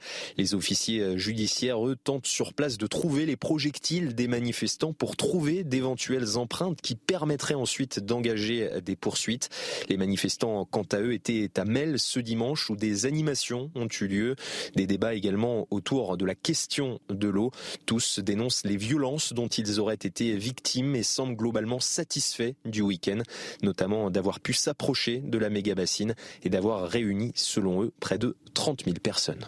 Officiers 0.61 1.01
euh, 1.01 1.17
judiciaires, 1.17 1.87
eux, 1.87 1.97
tentent 1.97 2.27
sur 2.27 2.53
place 2.53 2.77
de 2.77 2.87
trouver 2.87 3.25
les 3.25 3.37
projectiles 3.37 4.15
des 4.15 4.29
manifestants 4.29 4.93
pour 4.93 5.17
trouver 5.17 5.65
d'éventuelles 5.65 6.37
empreintes 6.37 6.83
qui 6.83 6.97
permettraient 6.97 7.55
ensuite 7.55 7.99
d'engager 7.99 8.71
euh, 8.71 8.81
des 8.83 8.95
poursuites. 8.95 9.49
Les 9.89 9.97
manifestants, 9.97 10.67
quant 10.67 10.87
à 10.93 11.01
eux, 11.01 11.15
étaient 11.15 11.51
à 11.57 11.65
Mel 11.65 11.99
ce 11.99 12.21
dimanche 12.21 12.69
où 12.69 12.77
des 12.77 13.07
animations 13.07 13.71
ont 13.75 13.89
eu 13.89 14.07
lieu. 14.07 14.37
Des 14.77 14.87
débats 14.87 15.15
également 15.15 15.67
autour 15.71 16.19
de 16.19 16.27
la 16.27 16.35
question 16.35 17.01
de 17.09 17.29
l'eau. 17.29 17.53
Tous 17.87 18.19
dénoncent 18.19 18.67
les 18.67 18.77
violences 18.77 19.33
dont 19.33 19.49
ils 19.49 19.81
auraient 19.81 19.95
été 19.95 20.37
victimes 20.37 20.95
et 20.95 21.03
semblent 21.03 21.37
globalement 21.37 21.81
satisfaits 21.81 22.53
du 22.67 22.83
week-end, 22.83 23.23
notamment 23.63 24.11
d'avoir 24.11 24.41
pu 24.41 24.53
s'approcher 24.53 25.23
de 25.25 25.39
la 25.39 25.49
méga 25.49 25.75
bassine 25.75 26.15
et 26.43 26.51
d'avoir 26.51 26.87
réuni, 26.87 27.33
selon 27.35 27.83
eux, 27.83 27.93
près 27.99 28.19
de 28.19 28.37
30 28.53 28.85
000 28.85 28.97
personnes. 29.03 29.47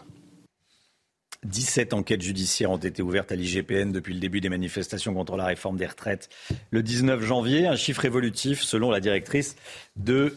17 1.45 1.93
enquêtes 1.93 2.23
judiciaires 2.23 2.71
ont 2.71 2.77
été 2.77 3.03
ouvertes 3.03 3.33
à 3.33 3.37
l'IGPN 3.37 3.91
depuis 3.91 4.15
le 4.15 4.21
début 4.21 4.41
des 4.41 4.49
manifestations 4.49 5.13
contre 5.15 5.37
la 5.37 5.47
réforme 5.47 5.77
des 5.77 5.87
retraites 5.87 6.29
le 6.71 6.83
19 6.83 7.23
janvier, 7.23 7.67
un 7.67 7.77
chiffre 7.77 8.05
évolutif 8.05 8.63
selon 8.63 8.91
la 8.91 9.01
directrice 9.01 9.57
de 9.97 10.37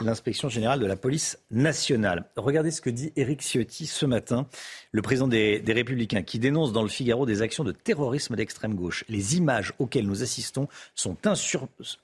l'inspection 0.00 0.48
générale 0.48 0.80
de 0.80 0.86
la 0.86 0.96
police 0.96 1.38
nationale. 1.50 2.26
Regardez 2.36 2.70
ce 2.70 2.82
que 2.82 2.90
dit 2.90 3.12
Éric 3.16 3.40
Ciotti 3.40 3.86
ce 3.86 4.04
matin, 4.04 4.46
le 4.92 5.00
président 5.00 5.28
des, 5.28 5.60
des, 5.60 5.72
Républicains, 5.72 6.22
qui 6.22 6.38
dénonce 6.38 6.72
dans 6.72 6.82
le 6.82 6.88
Figaro 6.88 7.24
des 7.24 7.40
actions 7.40 7.64
de 7.64 7.72
terrorisme 7.72 8.36
d'extrême 8.36 8.74
gauche. 8.74 9.04
Les 9.08 9.36
images 9.36 9.72
auxquelles 9.78 10.06
nous 10.06 10.22
assistons 10.22 10.68
sont 10.94 11.16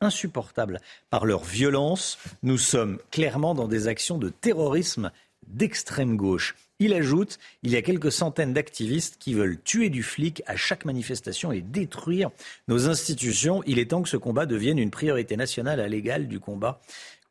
insupportables 0.01 0.81
par 1.11 1.27
leur 1.27 1.45
violence. 1.45 2.19
Nous 2.43 2.59
sommes 2.59 2.99
clairement 3.11 3.55
dans 3.55 3.69
des 3.69 3.89
actions 3.89 4.17
de 4.17 4.31
terrorisme 4.31 5.11
d'extrême 5.47 6.17
gauche. 6.17 6.55
Il 6.81 6.93
ajoute, 6.93 7.39
il 7.63 7.71
y 7.71 7.77
a 7.77 7.83
quelques 7.83 8.11
centaines 8.11 8.53
d'activistes 8.53 9.17
qui 9.19 9.35
veulent 9.35 9.61
tuer 9.63 9.91
du 9.91 10.03
flic 10.03 10.43
à 10.47 10.57
chaque 10.57 10.85
manifestation 10.85 11.53
et 11.53 11.61
détruire 11.61 12.31
nos 12.67 12.89
institutions. 12.89 13.63
Il 13.67 13.79
est 13.79 13.91
temps 13.91 14.03
que 14.03 14.09
ce 14.09 14.17
combat 14.17 14.47
devienne 14.47 14.79
une 14.79 14.91
priorité 14.91 15.37
nationale 15.37 15.79
à 15.81 15.87
l'égal 15.87 16.27
du 16.27 16.41
combat 16.41 16.81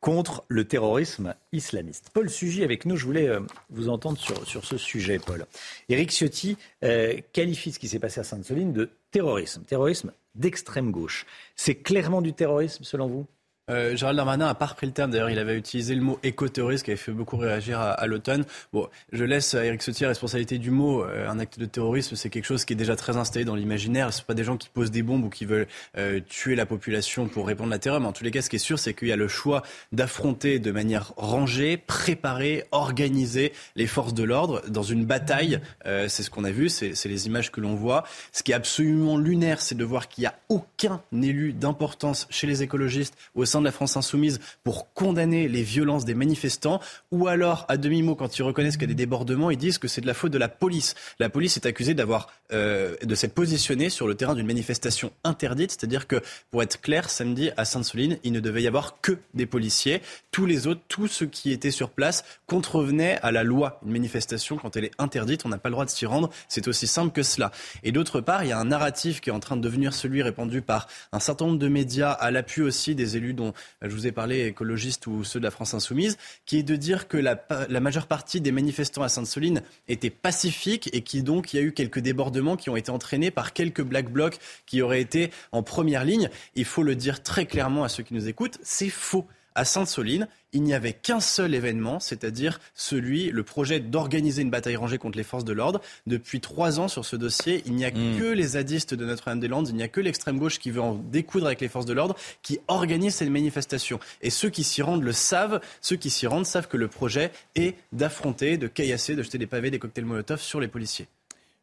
contre 0.00 0.44
le 0.48 0.66
terrorisme 0.66 1.34
islamiste. 1.52 2.10
Paul 2.12 2.28
Sugy 2.28 2.62
avec 2.62 2.84
nous, 2.84 2.94
je 2.94 3.06
voulais 3.06 3.26
euh, 3.26 3.40
vous 3.70 3.88
entendre 3.88 4.18
sur, 4.18 4.64
ce 4.64 4.76
sujet, 4.76 5.18
Paul. 5.18 5.46
Éric 5.88 6.10
Ciotti 6.10 6.58
euh, 6.84 7.16
qualifie 7.32 7.72
ce 7.72 7.78
qui 7.78 7.88
s'est 7.88 7.98
passé 7.98 8.20
à 8.20 8.24
Sainte-Soline 8.24 8.74
de 8.74 8.90
terrorisme, 9.10 9.62
terrorisme 9.64 10.12
d'extrême 10.34 10.90
gauche. 10.90 11.24
C'est 11.56 11.76
clairement 11.76 12.20
du 12.20 12.34
terrorisme 12.34 12.84
selon 12.84 13.06
vous? 13.06 13.26
Euh, 13.70 13.96
Gérald 13.96 14.16
Darmanin 14.16 14.46
a 14.46 14.54
pas 14.54 14.66
repris 14.66 14.86
le 14.86 14.92
terme. 14.92 15.10
D'ailleurs, 15.10 15.30
il 15.30 15.38
avait 15.38 15.56
utilisé 15.56 15.94
le 15.94 16.02
mot 16.02 16.18
éco-terroriste 16.22 16.84
qui 16.84 16.90
avait 16.90 16.98
fait 16.98 17.12
beaucoup 17.12 17.36
réagir 17.36 17.80
à, 17.80 18.06
l'automne. 18.06 18.44
Bon, 18.72 18.88
je 19.12 19.24
laisse 19.24 19.54
à 19.54 19.64
Eric 19.64 19.80
Ciotti 19.80 20.02
la 20.02 20.10
responsabilité 20.10 20.58
du 20.58 20.70
mot. 20.70 21.02
Euh, 21.02 21.28
un 21.28 21.38
acte 21.38 21.58
de 21.58 21.64
terrorisme, 21.64 22.16
c'est 22.16 22.28
quelque 22.28 22.44
chose 22.44 22.64
qui 22.64 22.74
est 22.74 22.76
déjà 22.76 22.96
très 22.96 23.16
installé 23.16 23.44
dans 23.44 23.54
l'imaginaire. 23.54 24.12
Ce 24.12 24.22
pas 24.22 24.34
des 24.34 24.44
gens 24.44 24.56
qui 24.56 24.68
posent 24.68 24.90
des 24.90 25.02
bombes 25.02 25.24
ou 25.24 25.30
qui 25.30 25.44
veulent 25.44 25.66
euh, 25.96 26.20
tuer 26.28 26.56
la 26.56 26.66
population 26.66 27.26
pour 27.26 27.46
répondre 27.46 27.70
à 27.70 27.76
la 27.76 27.78
terreur. 27.78 28.00
Mais 28.00 28.06
en 28.06 28.12
tous 28.12 28.24
les 28.24 28.30
cas, 28.30 28.42
ce 28.42 28.50
qui 28.50 28.56
est 28.56 28.58
sûr, 28.58 28.78
c'est 28.78 28.94
qu'il 28.94 29.08
y 29.08 29.12
a 29.12 29.16
le 29.16 29.28
choix 29.28 29.62
d'affronter 29.92 30.58
de 30.58 30.70
manière 30.70 31.12
rangée, 31.16 31.76
préparée, 31.76 32.64
organisée 32.70 33.52
les 33.76 33.86
forces 33.86 34.14
de 34.14 34.24
l'ordre 34.24 34.62
dans 34.68 34.82
une 34.82 35.04
bataille. 35.04 35.60
C'est 35.84 36.22
ce 36.22 36.30
qu'on 36.30 36.44
a 36.44 36.50
vu, 36.50 36.68
c'est 36.68 37.04
les 37.04 37.26
images 37.26 37.50
que 37.50 37.60
l'on 37.60 37.74
voit. 37.74 38.04
Ce 38.32 38.42
qui 38.42 38.52
est 38.52 38.54
absolument 38.54 39.16
lunaire, 39.16 39.60
c'est 39.60 39.74
de 39.74 39.84
voir 39.84 40.08
qu'il 40.08 40.22
n'y 40.22 40.26
a 40.26 40.34
aucun 40.48 41.00
élu 41.12 41.52
d'importance 41.52 42.26
chez 42.30 42.46
les 42.46 42.62
écologistes 42.62 43.16
au 43.34 43.44
de 43.60 43.64
la 43.64 43.72
France 43.72 43.96
insoumise 43.96 44.40
pour 44.62 44.92
condamner 44.92 45.48
les 45.48 45.62
violences 45.62 46.04
des 46.04 46.14
manifestants, 46.14 46.80
ou 47.10 47.28
alors, 47.28 47.64
à 47.68 47.76
demi-mot, 47.76 48.14
quand 48.14 48.38
ils 48.38 48.42
reconnaissent 48.42 48.76
qu'il 48.76 48.88
y 48.88 48.92
a 48.92 48.94
des 48.94 48.94
débordements, 48.94 49.50
ils 49.50 49.56
disent 49.56 49.78
que 49.78 49.88
c'est 49.88 50.00
de 50.00 50.06
la 50.06 50.14
faute 50.14 50.32
de 50.32 50.38
la 50.38 50.48
police. 50.48 50.94
La 51.18 51.28
police 51.28 51.56
est 51.56 51.66
accusée 51.66 51.94
d'avoir, 51.94 52.28
euh, 52.52 52.96
de 53.02 53.14
s'être 53.14 53.34
positionnée 53.34 53.90
sur 53.90 54.06
le 54.06 54.14
terrain 54.14 54.34
d'une 54.34 54.46
manifestation 54.46 55.12
interdite, 55.24 55.72
c'est-à-dire 55.72 56.06
que, 56.06 56.20
pour 56.50 56.62
être 56.62 56.80
clair, 56.80 57.10
samedi 57.10 57.50
à 57.56 57.64
Sainte-Soline, 57.64 58.18
il 58.24 58.32
ne 58.32 58.40
devait 58.40 58.62
y 58.62 58.66
avoir 58.66 59.00
que 59.00 59.18
des 59.34 59.46
policiers. 59.46 60.00
Tous 60.30 60.46
les 60.46 60.66
autres, 60.66 60.80
tous 60.88 61.06
ceux 61.06 61.26
qui 61.26 61.52
étaient 61.52 61.70
sur 61.70 61.90
place, 61.90 62.24
contrevenaient 62.46 63.18
à 63.22 63.32
la 63.32 63.42
loi. 63.42 63.80
Une 63.84 63.92
manifestation, 63.92 64.56
quand 64.56 64.76
elle 64.76 64.84
est 64.84 64.92
interdite, 64.98 65.44
on 65.44 65.48
n'a 65.48 65.58
pas 65.58 65.68
le 65.68 65.74
droit 65.74 65.84
de 65.84 65.90
s'y 65.90 66.06
rendre. 66.06 66.30
C'est 66.48 66.68
aussi 66.68 66.86
simple 66.86 67.12
que 67.12 67.22
cela. 67.22 67.50
Et 67.82 67.92
d'autre 67.92 68.20
part, 68.20 68.44
il 68.44 68.48
y 68.48 68.52
a 68.52 68.58
un 68.58 68.64
narratif 68.64 69.20
qui 69.20 69.30
est 69.30 69.32
en 69.32 69.40
train 69.40 69.56
de 69.56 69.62
devenir 69.62 69.92
celui 69.92 70.22
répandu 70.22 70.62
par 70.62 70.88
un 71.12 71.20
certain 71.20 71.46
nombre 71.46 71.58
de 71.58 71.68
médias, 71.68 72.12
à 72.12 72.30
l'appui 72.30 72.62
aussi 72.62 72.94
des 72.94 73.16
élus 73.16 73.34
dont 73.34 73.43
je 73.82 73.88
vous 73.88 74.06
ai 74.06 74.12
parlé, 74.12 74.46
écologistes 74.46 75.06
ou 75.06 75.24
ceux 75.24 75.38
de 75.38 75.44
la 75.44 75.50
France 75.50 75.74
insoumise, 75.74 76.16
qui 76.46 76.58
est 76.58 76.62
de 76.62 76.76
dire 76.76 77.08
que 77.08 77.16
la, 77.16 77.36
majeure 77.80 78.06
partie 78.06 78.40
des 78.40 78.52
manifestants 78.52 79.02
à 79.02 79.08
Sainte-Soline 79.08 79.62
étaient 79.88 80.10
pacifiques 80.10 80.90
et 80.92 81.02
qui 81.02 81.22
donc 81.22 81.52
y 81.52 81.58
a 81.58 81.60
eu 81.60 81.72
quelques 81.72 81.98
débordements 81.98 82.56
qui 82.56 82.70
ont 82.70 82.76
été 82.76 82.90
entraînés 82.90 83.30
par 83.30 83.52
quelques 83.52 83.82
black 83.82 84.10
blocs 84.10 84.38
qui 84.66 84.82
auraient 84.82 85.00
été 85.00 85.30
en 85.52 85.62
première 85.62 86.04
ligne. 86.04 86.30
Il 86.54 86.64
faut 86.64 86.82
le 86.82 86.94
dire 86.94 87.22
très 87.22 87.46
clairement 87.46 87.84
à 87.84 87.88
ceux 87.88 88.02
qui 88.02 88.14
nous 88.14 88.28
écoutent, 88.28 88.58
c'est 88.62 88.88
faux 88.88 89.26
à 89.54 89.64
Sainte-Soline, 89.64 90.28
il 90.52 90.62
n'y 90.62 90.74
avait 90.74 90.92
qu'un 90.92 91.20
seul 91.20 91.54
événement, 91.54 92.00
c'est-à-dire 92.00 92.60
celui, 92.74 93.30
le 93.30 93.42
projet 93.42 93.80
d'organiser 93.80 94.42
une 94.42 94.50
bataille 94.50 94.76
rangée 94.76 94.98
contre 94.98 95.18
les 95.18 95.24
forces 95.24 95.44
de 95.44 95.52
l'ordre. 95.52 95.80
Depuis 96.06 96.40
trois 96.40 96.80
ans 96.80 96.88
sur 96.88 97.04
ce 97.04 97.16
dossier, 97.16 97.62
il 97.66 97.74
n'y 97.74 97.84
a 97.84 97.90
hmm. 97.90 98.18
que 98.18 98.24
les 98.24 98.48
zadistes 98.48 98.94
de 98.94 99.04
Notre-Dame-des-Landes, 99.04 99.68
il 99.68 99.76
n'y 99.76 99.82
a 99.82 99.88
que 99.88 100.00
l'extrême 100.00 100.38
gauche 100.38 100.58
qui 100.58 100.70
veut 100.70 100.80
en 100.80 100.94
découdre 100.94 101.46
avec 101.46 101.60
les 101.60 101.68
forces 101.68 101.86
de 101.86 101.92
l'ordre, 101.92 102.16
qui 102.42 102.58
organise 102.68 103.16
cette 103.16 103.30
manifestation. 103.30 103.98
Et 104.22 104.30
ceux 104.30 104.50
qui 104.50 104.64
s'y 104.64 104.82
rendent 104.82 105.02
le 105.02 105.12
savent, 105.12 105.60
ceux 105.80 105.96
qui 105.96 106.10
s'y 106.10 106.26
rendent 106.26 106.46
savent 106.46 106.68
que 106.68 106.76
le 106.76 106.88
projet 106.88 107.32
est 107.54 107.76
d'affronter, 107.92 108.56
de 108.58 108.68
caillasser, 108.68 109.16
de 109.16 109.22
jeter 109.22 109.38
des 109.38 109.46
pavés, 109.46 109.70
des 109.70 109.78
cocktails 109.78 110.04
Molotov 110.04 110.40
sur 110.40 110.60
les 110.60 110.68
policiers. 110.68 111.06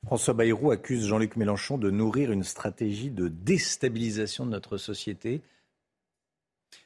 François 0.06 0.34
Bayrou 0.34 0.72
accuse 0.72 1.06
Jean-Luc 1.06 1.36
Mélenchon 1.36 1.78
de 1.78 1.92
nourrir 1.92 2.32
une 2.32 2.44
stratégie 2.44 3.12
de 3.12 3.28
déstabilisation 3.28 4.46
de 4.46 4.52
notre 4.52 4.78
société 4.78 5.42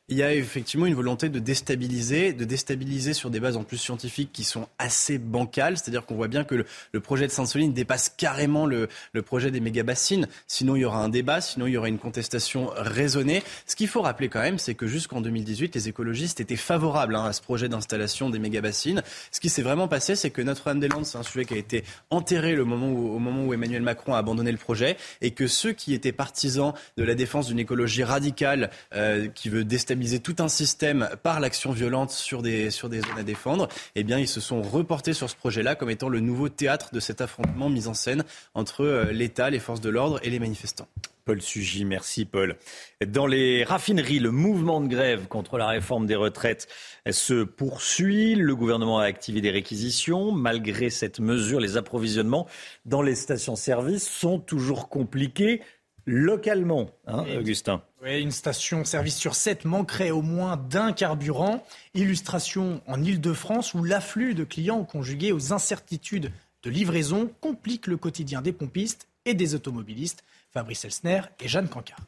il 0.07 0.17
y 0.17 0.23
a 0.23 0.31
effectivement 0.35 0.85
une 0.85 0.93
volonté 0.93 1.29
de 1.29 1.39
déstabiliser, 1.39 2.31
de 2.31 2.45
déstabiliser 2.45 3.13
sur 3.13 3.31
des 3.31 3.39
bases 3.39 3.57
en 3.57 3.63
plus 3.63 3.77
scientifiques 3.77 4.29
qui 4.31 4.43
sont 4.43 4.67
assez 4.77 5.17
bancales. 5.17 5.77
C'est-à-dire 5.77 6.05
qu'on 6.05 6.13
voit 6.13 6.27
bien 6.27 6.43
que 6.43 6.63
le, 6.91 6.99
projet 6.99 7.25
de 7.25 7.31
Sainte-Soline 7.31 7.73
dépasse 7.73 8.13
carrément 8.15 8.67
le, 8.67 8.87
projet 9.25 9.49
des 9.49 9.59
méga-bassines. 9.59 10.27
Sinon, 10.45 10.75
il 10.75 10.81
y 10.81 10.85
aura 10.85 10.99
un 10.99 11.09
débat, 11.09 11.41
sinon 11.41 11.65
il 11.65 11.73
y 11.73 11.77
aura 11.77 11.87
une 11.87 11.97
contestation 11.97 12.69
raisonnée. 12.75 13.41
Ce 13.65 13.75
qu'il 13.75 13.87
faut 13.87 14.03
rappeler 14.03 14.29
quand 14.29 14.41
même, 14.41 14.59
c'est 14.59 14.75
que 14.75 14.85
jusqu'en 14.85 15.21
2018, 15.21 15.73
les 15.73 15.89
écologistes 15.89 16.39
étaient 16.39 16.55
favorables 16.55 17.15
hein, 17.15 17.25
à 17.25 17.33
ce 17.33 17.41
projet 17.41 17.67
d'installation 17.67 18.29
des 18.29 18.37
méga-bassines. 18.37 19.01
Ce 19.31 19.39
qui 19.39 19.49
s'est 19.49 19.63
vraiment 19.63 19.87
passé, 19.87 20.15
c'est 20.15 20.29
que 20.29 20.43
Notre-Dame-des-Landes, 20.43 21.05
c'est 21.05 21.17
un 21.17 21.23
sujet 21.23 21.45
qui 21.45 21.55
a 21.55 21.57
été 21.57 21.83
enterré 22.11 22.59
au 22.59 22.65
moment 22.65 23.43
où 23.43 23.53
Emmanuel 23.55 23.81
Macron 23.81 24.13
a 24.13 24.19
abandonné 24.19 24.51
le 24.51 24.59
projet, 24.59 24.97
et 25.21 25.31
que 25.31 25.47
ceux 25.47 25.73
qui 25.73 25.95
étaient 25.95 26.11
partisans 26.11 26.73
de 26.95 27.03
la 27.03 27.15
défense 27.15 27.47
d'une 27.47 27.59
écologie 27.59 28.03
radicale 28.03 28.69
euh, 28.93 29.27
qui 29.29 29.49
veut 29.49 29.63
déstabiliser 29.63 29.94
tout 30.23 30.35
un 30.39 30.47
système 30.47 31.09
par 31.23 31.39
l'action 31.39 31.71
violente 31.71 32.11
sur 32.11 32.41
des, 32.41 32.71
sur 32.71 32.89
des 32.89 33.01
zones 33.01 33.17
à 33.17 33.23
défendre, 33.23 33.67
eh 33.95 34.03
bien, 34.03 34.19
ils 34.19 34.27
se 34.27 34.41
sont 34.41 34.61
reportés 34.61 35.13
sur 35.13 35.29
ce 35.29 35.35
projet-là 35.35 35.75
comme 35.75 35.89
étant 35.89 36.09
le 36.09 36.19
nouveau 36.19 36.49
théâtre 36.49 36.89
de 36.93 36.99
cet 36.99 37.21
affrontement 37.21 37.69
mis 37.69 37.87
en 37.87 37.93
scène 37.93 38.23
entre 38.53 38.81
euh, 38.81 39.11
l'État, 39.11 39.49
les 39.49 39.59
forces 39.59 39.81
de 39.81 39.89
l'ordre 39.89 40.19
et 40.23 40.29
les 40.29 40.39
manifestants. 40.39 40.87
Paul 41.25 41.41
Sugy, 41.41 41.85
merci 41.85 42.23
Paul. 42.23 42.55
Dans 43.03 43.25
les 43.25 43.63
raffineries, 43.63 44.19
le 44.19 44.29
mouvement 44.29 44.79
de 44.79 44.87
grève 44.87 45.25
contre 45.27 45.57
la 45.57 45.65
réforme 45.65 46.05
des 46.05 46.15
retraites 46.15 46.67
se 47.09 47.43
poursuit. 47.43 48.35
Le 48.35 48.55
gouvernement 48.55 48.99
a 48.99 49.05
activé 49.05 49.41
des 49.41 49.49
réquisitions. 49.49 50.31
Malgré 50.31 50.91
cette 50.91 51.19
mesure, 51.19 51.59
les 51.59 51.77
approvisionnements 51.77 52.45
dans 52.85 53.01
les 53.01 53.15
stations-service 53.15 54.07
sont 54.07 54.37
toujours 54.37 54.87
compliqués 54.87 55.61
localement, 56.05 56.89
hein, 57.07 57.25
Augustin. 57.37 57.81
Oui, 58.03 58.21
une 58.21 58.31
station-service 58.31 59.15
sur 59.15 59.35
sept 59.35 59.65
manquerait 59.65 60.11
au 60.11 60.21
moins 60.21 60.57
d'un 60.57 60.93
carburant. 60.93 61.65
Illustration 61.93 62.81
en 62.87 63.03
Ile-de-France 63.03 63.73
où 63.73 63.83
l'afflux 63.83 64.35
de 64.35 64.43
clients 64.43 64.83
conjugué 64.83 65.31
aux 65.31 65.53
incertitudes 65.53 66.31
de 66.63 66.69
livraison 66.69 67.29
complique 67.41 67.87
le 67.87 67.97
quotidien 67.97 68.41
des 68.41 68.51
pompistes 68.51 69.07
et 69.25 69.33
des 69.33 69.55
automobilistes. 69.55 70.23
Fabrice 70.51 70.85
Elsner 70.85 71.21
et 71.39 71.47
Jeanne 71.47 71.67
Cancard. 71.67 71.99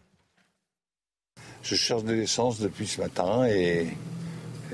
Je 1.64 1.76
cherche 1.76 2.04
de 2.04 2.14
l'essence 2.14 2.60
depuis 2.60 2.88
ce 2.88 3.02
matin 3.02 3.46
et, 3.48 3.88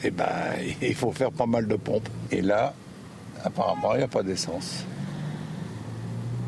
et 0.04 0.12
ben, 0.12 0.54
il 0.82 0.96
faut 0.96 1.12
faire 1.12 1.32
pas 1.32 1.46
mal 1.46 1.68
de 1.68 1.76
pompes. 1.76 2.10
Et 2.32 2.42
là, 2.42 2.74
apparemment, 3.44 3.94
il 3.96 4.00
n'y 4.00 4.04
a 4.04 4.08
pas 4.08 4.24
d'essence. 4.24 4.86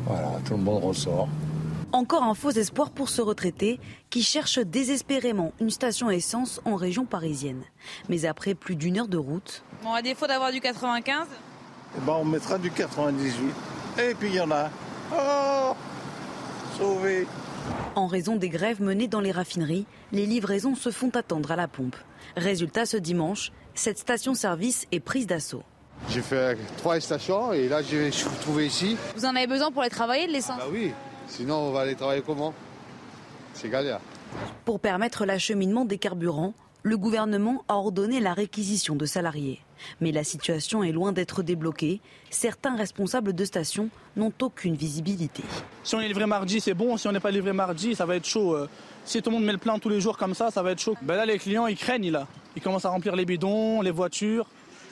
Voilà, 0.04 0.38
tout 0.44 0.56
le 0.56 0.62
monde 0.62 0.84
ressort. 0.84 1.28
Encore 1.92 2.24
un 2.24 2.34
faux 2.34 2.50
espoir 2.50 2.90
pour 2.90 3.08
ce 3.08 3.22
retraité 3.22 3.80
qui 4.10 4.22
cherche 4.22 4.58
désespérément 4.58 5.52
une 5.60 5.70
station 5.70 6.10
essence 6.10 6.60
en 6.64 6.74
région 6.74 7.04
parisienne. 7.06 7.62
Mais 8.08 8.26
après 8.26 8.54
plus 8.54 8.76
d'une 8.76 8.98
heure 8.98 9.08
de 9.08 9.16
route. 9.16 9.62
Bon, 9.82 9.92
à 9.92 10.02
défaut 10.02 10.26
d'avoir 10.26 10.52
du 10.52 10.60
95 10.60 11.26
eh 11.96 12.00
ben, 12.04 12.12
On 12.14 12.24
mettra 12.24 12.58
du 12.58 12.70
98. 12.70 13.54
Et 13.98 14.14
puis 14.14 14.28
il 14.28 14.34
y 14.34 14.40
en 14.40 14.50
a. 14.50 14.70
Oh 15.12 15.74
Sauvé 16.76 17.26
En 17.94 18.06
raison 18.06 18.36
des 18.36 18.48
grèves 18.48 18.82
menées 18.82 19.08
dans 19.08 19.20
les 19.20 19.32
raffineries, 19.32 19.86
les 20.12 20.26
livraisons 20.26 20.74
se 20.74 20.90
font 20.90 21.10
attendre 21.10 21.52
à 21.52 21.56
la 21.56 21.68
pompe. 21.68 21.96
Résultat, 22.36 22.84
ce 22.84 22.96
dimanche, 22.96 23.52
cette 23.74 23.98
station-service 23.98 24.86
est 24.92 25.00
prise 25.00 25.26
d'assaut. 25.26 25.62
J'ai 26.10 26.20
fait 26.20 26.58
trois 26.76 27.00
stations 27.00 27.52
et 27.52 27.68
là 27.68 27.80
je 27.82 28.10
suis 28.10 28.28
retrouvé 28.28 28.66
ici. 28.66 28.96
Vous 29.16 29.24
en 29.24 29.34
avez 29.34 29.46
besoin 29.46 29.70
pour 29.70 29.82
aller 29.82 29.90
travailler 29.90 30.26
de 30.26 30.32
l'essence? 30.32 30.58
Bah 30.58 30.66
oui, 30.70 30.92
sinon 31.26 31.56
on 31.56 31.72
va 31.72 31.80
aller 31.80 31.94
travailler 31.94 32.22
comment? 32.24 32.54
C'est 33.54 33.68
galère. 33.68 34.00
Pour 34.64 34.80
permettre 34.80 35.24
l'acheminement 35.24 35.84
des 35.84 35.98
carburants, 35.98 36.54
le 36.82 36.96
gouvernement 36.96 37.64
a 37.68 37.74
ordonné 37.74 38.20
la 38.20 38.34
réquisition 38.34 38.94
de 38.94 39.06
salariés. 39.06 39.60
Mais 40.00 40.12
la 40.12 40.24
situation 40.24 40.84
est 40.84 40.92
loin 40.92 41.12
d'être 41.12 41.42
débloquée. 41.42 42.00
Certains 42.30 42.76
responsables 42.76 43.32
de 43.32 43.44
stations 43.44 43.88
n'ont 44.16 44.32
aucune 44.40 44.76
visibilité. 44.76 45.42
Si 45.82 45.94
on 45.94 46.00
est 46.00 46.08
livré 46.08 46.26
mardi, 46.26 46.60
c'est 46.60 46.74
bon. 46.74 46.96
Si 46.96 47.08
on 47.08 47.12
n'est 47.12 47.20
pas 47.20 47.30
livré 47.30 47.52
mardi, 47.52 47.94
ça 47.94 48.06
va 48.06 48.16
être 48.16 48.24
chaud. 48.24 48.54
Euh. 48.54 48.68
Si 49.04 49.20
tout 49.20 49.30
le 49.30 49.36
monde 49.36 49.44
met 49.44 49.52
le 49.52 49.58
plein 49.58 49.78
tous 49.78 49.88
les 49.88 50.00
jours 50.00 50.16
comme 50.16 50.34
ça, 50.34 50.50
ça 50.50 50.62
va 50.62 50.72
être 50.72 50.80
chaud. 50.80 50.96
Ben 51.02 51.16
là, 51.16 51.26
les 51.26 51.38
clients, 51.38 51.66
ils 51.66 51.76
craignent. 51.76 52.10
Là. 52.10 52.26
Ils 52.54 52.62
commencent 52.62 52.84
à 52.84 52.90
remplir 52.90 53.16
les 53.16 53.24
bidons, 53.24 53.82
les 53.82 53.90
voitures. 53.90 54.46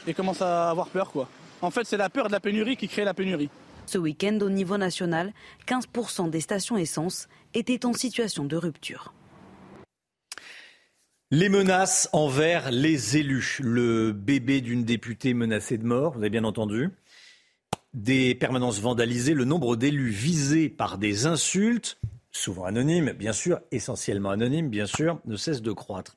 Ils 0.07 0.15
commencent 0.15 0.43
à 0.43 0.71
avoir 0.71 0.89
peur. 0.89 1.11
quoi. 1.11 1.29
En 1.63 1.71
fait, 1.71 1.85
c'est 1.85 1.97
la 1.97 2.11
peur 2.11 2.27
de 2.27 2.33
la 2.33 2.41
pénurie 2.41 2.77
qui 2.77 2.89
crée 2.89 3.05
la 3.05 3.15
pénurie. 3.15 3.51
Ce 3.87 3.99
week-end, 3.99 4.39
au 4.41 4.51
niveau 4.51 4.77
national, 4.79 5.33
15% 5.67 6.31
des 6.31 6.41
stations 6.41 6.77
essence 6.77 7.29
étaient 7.55 7.85
en 7.87 7.93
situation 7.93 8.45
de 8.45 8.57
rupture. 8.57 9.13
Les 11.31 11.49
menaces 11.49 12.09
envers 12.13 12.71
les 12.71 13.17
élus. 13.17 13.59
Le 13.63 14.13
bébé 14.13 14.61
d'une 14.61 14.85
députée 14.85 15.35
menacée 15.35 15.79
de 15.79 15.85
mort, 15.85 16.13
vous 16.13 16.21
avez 16.21 16.31
bien 16.31 16.45
entendu. 16.45 16.91
Des 17.93 18.35
permanences 18.35 18.81
vandalisées, 18.81 19.35
le 19.35 19.45
nombre 19.45 19.77
d'élus 19.77 20.11
visés 20.11 20.69
par 20.69 20.99
des 20.99 21.27
insultes, 21.27 21.99
souvent 22.31 22.65
anonymes, 22.65 23.13
bien 23.13 23.33
sûr, 23.33 23.61
essentiellement 23.71 24.31
anonymes, 24.31 24.69
bien 24.69 24.87
sûr, 24.87 25.21
ne 25.25 25.37
cesse 25.37 25.63
de 25.63 25.73
croître. 25.73 26.17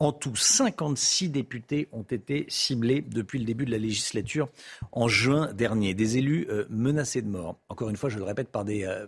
En 0.00 0.12
tout, 0.12 0.34
56 0.34 1.30
députés 1.30 1.88
ont 1.92 2.02
été 2.02 2.46
ciblés 2.48 3.00
depuis 3.00 3.38
le 3.38 3.44
début 3.44 3.64
de 3.64 3.70
la 3.70 3.78
législature 3.78 4.48
en 4.92 5.06
juin 5.08 5.52
dernier. 5.52 5.94
Des 5.94 6.18
élus 6.18 6.46
euh, 6.50 6.66
menacés 6.68 7.22
de 7.22 7.28
mort. 7.28 7.58
Encore 7.68 7.90
une 7.90 7.96
fois, 7.96 8.10
je 8.10 8.18
le 8.18 8.24
répète, 8.24 8.50
par 8.50 8.64
des, 8.64 8.84
euh, 8.84 9.06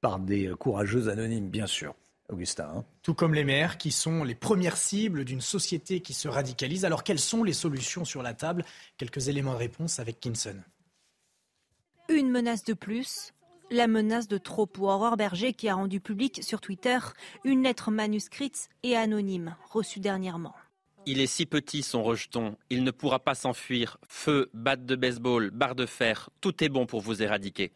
par 0.00 0.18
des 0.18 0.52
courageuses 0.58 1.08
anonymes, 1.08 1.48
bien 1.48 1.66
sûr. 1.66 1.94
Augustin. 2.30 2.68
Hein. 2.76 2.84
Tout 3.02 3.14
comme 3.14 3.34
les 3.34 3.44
maires, 3.44 3.76
qui 3.76 3.90
sont 3.90 4.24
les 4.24 4.34
premières 4.34 4.76
cibles 4.76 5.24
d'une 5.24 5.40
société 5.40 6.00
qui 6.00 6.14
se 6.14 6.28
radicalise. 6.28 6.84
Alors, 6.84 7.04
quelles 7.04 7.18
sont 7.18 7.44
les 7.44 7.52
solutions 7.52 8.04
sur 8.04 8.22
la 8.22 8.34
table? 8.34 8.64
Quelques 8.96 9.28
éléments 9.28 9.52
de 9.52 9.58
réponse 9.58 9.98
avec 9.98 10.20
Kinson. 10.20 10.56
Une 12.08 12.30
menace 12.30 12.64
de 12.64 12.74
plus, 12.74 13.32
la 13.70 13.86
menace 13.86 14.28
de 14.28 14.38
trop 14.38 14.66
pour 14.66 14.88
Aurore 14.88 15.16
Berger 15.16 15.52
qui 15.52 15.68
a 15.68 15.74
rendu 15.74 16.00
public 16.00 16.42
sur 16.42 16.60
Twitter 16.60 16.98
une 17.44 17.62
lettre 17.62 17.90
manuscrite 17.90 18.68
et 18.82 18.96
anonyme 18.96 19.56
reçue 19.70 20.00
dernièrement. 20.00 20.54
Il 21.06 21.20
est 21.20 21.26
si 21.26 21.44
petit 21.44 21.82
son 21.82 22.02
rejeton, 22.02 22.56
il 22.70 22.82
ne 22.82 22.90
pourra 22.90 23.18
pas 23.18 23.34
s'enfuir. 23.34 23.98
Feu, 24.08 24.48
batte 24.54 24.86
de 24.86 24.96
baseball, 24.96 25.50
barre 25.50 25.74
de 25.74 25.84
fer, 25.84 26.30
tout 26.40 26.64
est 26.64 26.70
bon 26.70 26.86
pour 26.86 27.00
vous 27.00 27.22
éradiquer. 27.22 27.72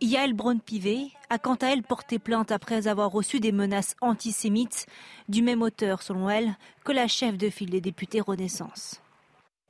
Yael 0.00 0.34
Braun-Pivet 0.34 1.12
a 1.30 1.38
quant 1.38 1.54
à 1.54 1.68
elle 1.68 1.84
porté 1.84 2.18
plainte 2.18 2.50
après 2.50 2.88
avoir 2.88 3.10
reçu 3.10 3.38
des 3.38 3.52
menaces 3.52 3.94
antisémites 4.00 4.86
du 5.28 5.40
même 5.40 5.62
auteur, 5.62 6.02
selon 6.02 6.28
elle, 6.28 6.56
que 6.84 6.92
la 6.92 7.06
chef 7.06 7.38
de 7.38 7.48
file 7.48 7.70
des 7.70 7.80
députés 7.80 8.20
Renaissance. 8.20 9.00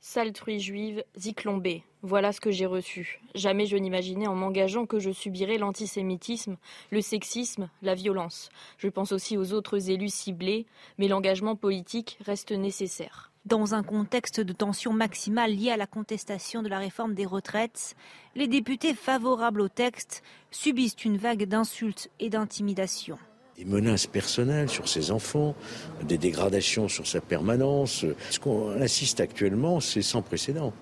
Sale 0.07 0.33
truie 0.33 0.59
juive, 0.59 1.03
Ziklombé. 1.17 1.83
Voilà 2.03 2.31
ce 2.31 2.39
que 2.39 2.51
j'ai 2.51 2.67
reçu. 2.67 3.19
Jamais 3.33 3.65
je 3.65 3.75
n'imaginais 3.75 4.27
en 4.27 4.35
m'engageant 4.35 4.85
que 4.85 4.99
je 4.99 5.09
subirais 5.09 5.57
l'antisémitisme, 5.57 6.57
le 6.91 7.01
sexisme, 7.01 7.71
la 7.81 7.95
violence. 7.95 8.49
Je 8.77 8.87
pense 8.87 9.11
aussi 9.11 9.35
aux 9.35 9.51
autres 9.51 9.89
élus 9.89 10.13
ciblés, 10.13 10.67
mais 10.99 11.07
l'engagement 11.07 11.55
politique 11.55 12.19
reste 12.23 12.51
nécessaire. 12.51 13.31
Dans 13.45 13.73
un 13.73 13.81
contexte 13.81 14.39
de 14.39 14.53
tension 14.53 14.93
maximale 14.93 15.55
liée 15.55 15.71
à 15.71 15.77
la 15.77 15.87
contestation 15.87 16.61
de 16.61 16.69
la 16.69 16.77
réforme 16.77 17.15
des 17.15 17.25
retraites, 17.25 17.95
les 18.35 18.47
députés 18.47 18.93
favorables 18.93 19.61
au 19.61 19.69
texte 19.69 20.21
subissent 20.51 21.03
une 21.03 21.17
vague 21.17 21.45
d'insultes 21.45 22.11
et 22.19 22.29
d'intimidations 22.29 23.17
des 23.57 23.65
menaces 23.65 24.07
personnelles 24.07 24.69
sur 24.69 24.87
ses 24.87 25.11
enfants, 25.11 25.55
des 26.03 26.17
dégradations 26.17 26.87
sur 26.87 27.07
sa 27.07 27.21
permanence. 27.21 28.05
Ce 28.29 28.39
qu'on 28.39 28.81
assiste 28.81 29.19
actuellement, 29.19 29.79
c'est 29.79 30.01
sans 30.01 30.21
précédent. 30.21 30.73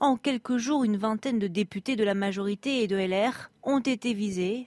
En 0.00 0.16
quelques 0.16 0.58
jours, 0.58 0.84
une 0.84 0.96
vingtaine 0.96 1.38
de 1.38 1.48
députés 1.48 1.96
de 1.96 2.04
la 2.04 2.14
majorité 2.14 2.82
et 2.82 2.86
de 2.86 2.96
LR 2.96 3.50
ont 3.64 3.80
été 3.80 4.14
visés, 4.14 4.66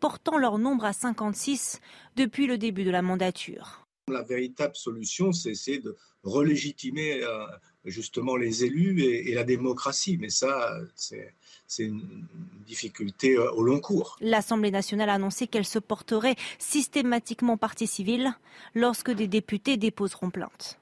portant 0.00 0.38
leur 0.38 0.58
nombre 0.58 0.84
à 0.84 0.92
56 0.92 1.80
depuis 2.16 2.46
le 2.46 2.58
début 2.58 2.84
de 2.84 2.90
la 2.90 3.02
mandature. 3.02 3.86
La 4.08 4.22
véritable 4.22 4.74
solution, 4.74 5.30
c'est 5.32 5.78
de 5.78 5.96
relégitimer 6.24 7.22
euh, 7.22 7.46
justement 7.84 8.36
les 8.36 8.64
élus 8.64 9.02
et, 9.02 9.34
la 9.34 9.44
démocratie. 9.44 10.18
Mais 10.18 10.30
ça, 10.30 10.74
c'est 10.96 11.84
une 11.84 12.26
difficulté 12.66 13.36
euh, 13.36 13.50
au 13.52 13.62
long 13.62 13.80
cours. 13.80 14.16
L'Assemblée 14.20 14.70
nationale 14.70 15.10
a 15.10 15.14
annoncé 15.14 15.46
qu'elle 15.46 15.64
se 15.64 15.78
porterait 15.78 16.36
systématiquement 16.58 17.56
partie 17.56 17.86
civile 17.86 18.32
lorsque 18.74 19.10
des 19.10 19.28
députés 19.28 19.76
déposeront 19.76 20.30
plainte. 20.30 20.78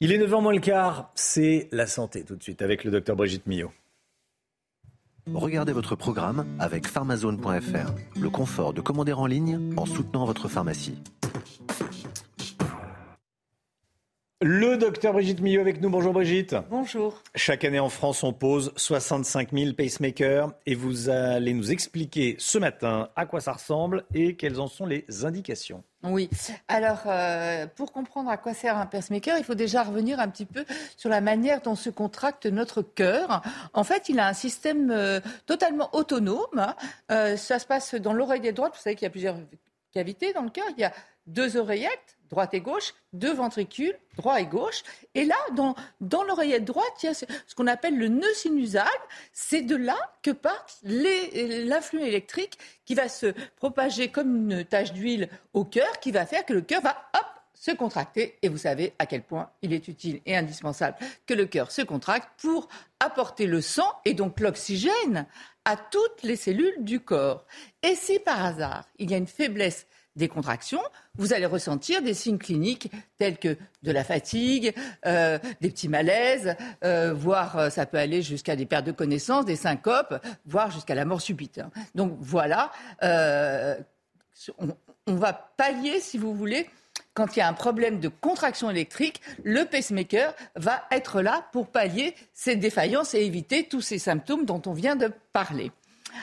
Il 0.00 0.12
est 0.12 0.18
9h 0.18 0.42
moins 0.42 0.52
le 0.52 0.60
quart, 0.60 1.10
c'est 1.14 1.68
la 1.72 1.86
santé 1.86 2.24
tout 2.24 2.36
de 2.36 2.42
suite 2.42 2.62
avec 2.62 2.84
le 2.84 2.90
docteur 2.90 3.16
Brigitte 3.16 3.46
Millot. 3.46 3.72
Regardez 5.32 5.72
votre 5.72 5.96
programme 5.96 6.44
avec 6.58 6.86
pharmazone.fr, 6.86 8.20
le 8.20 8.28
confort 8.28 8.74
de 8.74 8.82
commander 8.82 9.14
en 9.14 9.24
ligne 9.24 9.72
en 9.78 9.86
soutenant 9.86 10.26
votre 10.26 10.48
pharmacie. 10.48 10.98
Le 14.46 14.76
docteur 14.76 15.14
Brigitte 15.14 15.40
Millot 15.40 15.62
avec 15.62 15.80
nous. 15.80 15.88
Bonjour 15.88 16.12
Brigitte. 16.12 16.54
Bonjour. 16.68 17.22
Chaque 17.34 17.64
année 17.64 17.80
en 17.80 17.88
France, 17.88 18.22
on 18.24 18.34
pose 18.34 18.74
65 18.76 19.52
000 19.54 19.72
pacemakers 19.72 20.52
et 20.66 20.74
vous 20.74 21.08
allez 21.08 21.54
nous 21.54 21.72
expliquer 21.72 22.36
ce 22.38 22.58
matin 22.58 23.08
à 23.16 23.24
quoi 23.24 23.40
ça 23.40 23.52
ressemble 23.52 24.04
et 24.12 24.36
quelles 24.36 24.60
en 24.60 24.66
sont 24.66 24.84
les 24.84 25.06
indications. 25.24 25.82
Oui. 26.02 26.28
Alors, 26.68 27.04
euh, 27.06 27.66
pour 27.74 27.90
comprendre 27.90 28.28
à 28.28 28.36
quoi 28.36 28.52
sert 28.52 28.76
un 28.76 28.84
pacemaker, 28.84 29.38
il 29.38 29.44
faut 29.44 29.54
déjà 29.54 29.82
revenir 29.82 30.20
un 30.20 30.28
petit 30.28 30.44
peu 30.44 30.66
sur 30.98 31.08
la 31.08 31.22
manière 31.22 31.62
dont 31.62 31.74
se 31.74 31.88
contracte 31.88 32.44
notre 32.44 32.82
cœur. 32.82 33.40
En 33.72 33.82
fait, 33.82 34.10
il 34.10 34.20
a 34.20 34.28
un 34.28 34.34
système 34.34 34.90
euh, 34.90 35.20
totalement 35.46 35.88
autonome. 35.94 36.74
Euh, 37.10 37.38
ça 37.38 37.58
se 37.58 37.64
passe 37.64 37.94
dans 37.94 38.12
l'oreille 38.12 38.52
droite. 38.52 38.74
Vous 38.76 38.82
savez 38.82 38.94
qu'il 38.94 39.06
y 39.06 39.08
a 39.08 39.10
plusieurs 39.10 39.38
cavités 39.94 40.34
dans 40.34 40.42
le 40.42 40.50
cœur. 40.50 40.66
Il 40.76 40.82
y 40.82 40.84
a 40.84 40.92
deux 41.26 41.56
oreillettes 41.56 42.18
droite 42.34 42.52
et 42.52 42.60
gauche, 42.60 42.94
deux 43.12 43.32
ventricules, 43.32 43.96
droit 44.16 44.40
et 44.40 44.46
gauche. 44.46 44.82
Et 45.14 45.24
là, 45.24 45.36
dans, 45.52 45.76
dans 46.00 46.24
l'oreillette 46.24 46.64
droite, 46.64 47.02
il 47.02 47.06
y 47.06 47.08
a 47.08 47.14
ce, 47.14 47.24
qu'on 47.56 47.68
appelle 47.68 47.96
le 47.96 48.08
nœud 48.08 48.34
sinusal. 48.34 48.88
C'est 49.32 49.62
de 49.62 49.76
là 49.76 49.96
que 50.22 50.32
part 50.32 50.66
l'influx 50.82 52.02
électrique 52.02 52.58
qui 52.84 52.96
va 52.96 53.08
se 53.08 53.26
propager 53.54 54.08
comme 54.08 54.50
une 54.50 54.64
tache 54.64 54.92
d'huile 54.92 55.28
au 55.52 55.64
cœur, 55.64 56.00
qui 56.00 56.10
va 56.10 56.26
faire 56.26 56.44
que 56.44 56.52
le 56.52 56.60
cœur 56.60 56.82
va, 56.82 57.08
hop, 57.14 57.26
se 57.54 57.70
contracter. 57.70 58.36
Et 58.42 58.48
vous 58.48 58.58
savez 58.58 58.94
à 58.98 59.06
quel 59.06 59.22
point 59.22 59.48
il 59.62 59.72
est 59.72 59.86
utile 59.86 60.20
et 60.26 60.36
indispensable 60.36 60.96
que 61.26 61.34
le 61.34 61.46
cœur 61.46 61.70
se 61.70 61.82
contracte 61.82 62.28
pour 62.38 62.68
apporter 62.98 63.46
le 63.46 63.60
sang 63.60 63.90
et 64.04 64.14
donc 64.14 64.40
l'oxygène 64.40 65.26
à 65.64 65.76
toutes 65.76 66.24
les 66.24 66.36
cellules 66.36 66.74
du 66.80 66.98
corps. 66.98 67.46
Et 67.84 67.94
si 67.94 68.18
par 68.18 68.44
hasard 68.44 68.86
il 68.98 69.12
y 69.12 69.14
a 69.14 69.18
une 69.18 69.28
faiblesse 69.28 69.86
des 70.16 70.28
contractions, 70.28 70.80
vous 71.16 71.32
allez 71.32 71.46
ressentir 71.46 72.02
des 72.02 72.14
signes 72.14 72.38
cliniques 72.38 72.90
tels 73.18 73.38
que 73.38 73.56
de 73.82 73.92
la 73.92 74.04
fatigue, 74.04 74.72
euh, 75.06 75.38
des 75.60 75.70
petits 75.70 75.88
malaises, 75.88 76.56
euh, 76.84 77.12
voire 77.12 77.58
euh, 77.58 77.70
ça 77.70 77.86
peut 77.86 77.98
aller 77.98 78.22
jusqu'à 78.22 78.56
des 78.56 78.66
pertes 78.66 78.86
de 78.86 78.92
connaissance, 78.92 79.44
des 79.44 79.56
syncopes, 79.56 80.14
voire 80.46 80.70
jusqu'à 80.70 80.94
la 80.94 81.04
mort 81.04 81.20
subite. 81.20 81.58
Hein. 81.58 81.70
Donc 81.94 82.16
voilà, 82.20 82.70
on, 83.02 84.76
on, 85.06 85.14
va 85.14 85.32
pallier, 85.32 86.00
si 86.00 86.18
vous 86.18 86.34
voulez, 86.34 86.68
quand 87.14 87.36
il 87.36 87.40
y 87.40 87.42
a 87.42 87.48
un 87.48 87.52
problème 87.52 88.00
de 88.00 88.08
contraction 88.08 88.70
électrique, 88.70 89.20
le 89.42 89.64
pacemaker 89.64 90.34
va 90.56 90.84
être 90.90 91.22
là 91.22 91.46
pour 91.52 91.68
pallier 91.68 92.14
ces 92.32 92.56
défaillances 92.56 93.14
et 93.14 93.24
éviter 93.24 93.64
tous 93.64 93.80
ces 93.80 93.98
symptômes 93.98 94.44
dont 94.44 94.62
on 94.66 94.72
vient 94.72 94.96
de 94.96 95.10
parler. 95.32 95.70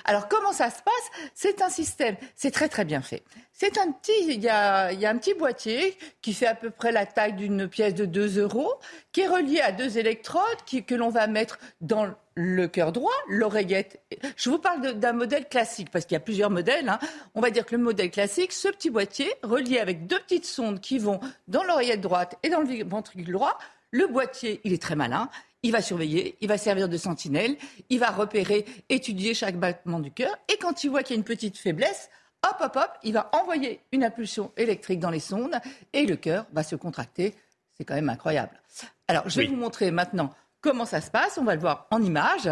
Alors 0.05 0.27
comment 0.27 0.53
ça 0.53 0.69
se 0.69 0.81
passe? 0.81 1.29
C'est 1.33 1.61
un 1.61 1.69
système, 1.69 2.15
c'est 2.35 2.51
très 2.51 2.69
très 2.69 2.85
bien 2.85 3.01
fait. 3.01 3.23
C'est 3.53 3.77
un 3.77 3.91
petit, 3.91 4.11
il 4.27 4.41
y, 4.41 4.49
a, 4.49 4.91
y 4.91 5.05
a 5.05 5.09
un 5.09 5.17
petit 5.17 5.33
boîtier 5.33 5.97
qui 6.21 6.33
fait 6.33 6.47
à 6.47 6.55
peu 6.55 6.71
près 6.71 6.91
la 6.91 7.05
taille 7.05 7.33
d'une 7.33 7.67
pièce 7.67 7.93
de 7.93 8.05
2 8.05 8.39
euros, 8.39 8.73
qui 9.11 9.21
est 9.21 9.27
relié 9.27 9.61
à 9.61 9.71
deux 9.71 9.97
électrodes 9.97 10.41
que 10.87 10.95
l'on 10.95 11.09
va 11.09 11.27
mettre 11.27 11.59
dans 11.79 12.07
le 12.35 12.67
cœur 12.67 12.91
droit, 12.91 13.11
l'oreillette. 13.27 14.01
Je 14.35 14.49
vous 14.49 14.57
parle 14.57 14.93
d'un 14.93 15.13
modèle 15.13 15.47
classique 15.47 15.89
parce 15.91 16.05
qu'il 16.05 16.15
y 16.15 16.17
a 16.17 16.21
plusieurs 16.21 16.49
modèles. 16.49 16.89
Hein. 16.89 16.99
On 17.35 17.41
va 17.41 17.51
dire 17.51 17.65
que 17.65 17.75
le 17.75 17.83
modèle 17.83 18.09
classique, 18.09 18.51
ce 18.51 18.69
petit 18.69 18.89
boîtier 18.89 19.31
relié 19.43 19.79
avec 19.79 20.07
deux 20.07 20.19
petites 20.19 20.45
sondes 20.45 20.79
qui 20.79 20.97
vont 20.97 21.19
dans 21.47 21.63
l'oreillette 21.63 22.01
droite 22.01 22.37
et 22.43 22.49
dans 22.49 22.61
le 22.61 22.83
ventricule 22.85 23.31
droit. 23.31 23.57
Le 23.91 24.07
boîtier, 24.07 24.61
il 24.63 24.73
est 24.73 24.81
très 24.81 24.95
malin. 24.95 25.29
Il 25.63 25.71
va 25.71 25.81
surveiller, 25.81 26.37
il 26.41 26.47
va 26.47 26.57
servir 26.57 26.89
de 26.89 26.97
sentinelle, 26.97 27.55
il 27.89 27.99
va 27.99 28.09
repérer, 28.09 28.65
étudier 28.89 29.35
chaque 29.35 29.57
battement 29.57 29.99
du 29.99 30.11
cœur. 30.11 30.35
Et 30.51 30.57
quand 30.57 30.83
il 30.83 30.89
voit 30.89 31.03
qu'il 31.03 31.15
y 31.15 31.17
a 31.17 31.19
une 31.19 31.23
petite 31.23 31.57
faiblesse, 31.57 32.09
hop, 32.43 32.55
hop, 32.61 32.75
hop, 32.75 32.91
il 33.03 33.13
va 33.13 33.29
envoyer 33.33 33.79
une 33.91 34.03
impulsion 34.03 34.51
électrique 34.57 34.99
dans 34.99 35.11
les 35.11 35.19
sondes 35.19 35.55
et 35.93 36.05
le 36.05 36.15
cœur 36.15 36.45
va 36.51 36.63
se 36.63 36.75
contracter. 36.75 37.35
C'est 37.77 37.85
quand 37.85 37.93
même 37.93 38.09
incroyable. 38.09 38.59
Alors, 39.07 39.29
je 39.29 39.39
vais 39.39 39.47
vous 39.47 39.55
montrer 39.55 39.91
maintenant 39.91 40.33
comment 40.61 40.85
ça 40.85 41.01
se 41.01 41.11
passe. 41.11 41.37
On 41.37 41.43
va 41.43 41.55
le 41.55 41.61
voir 41.61 41.87
en 41.91 42.01
image. 42.01 42.49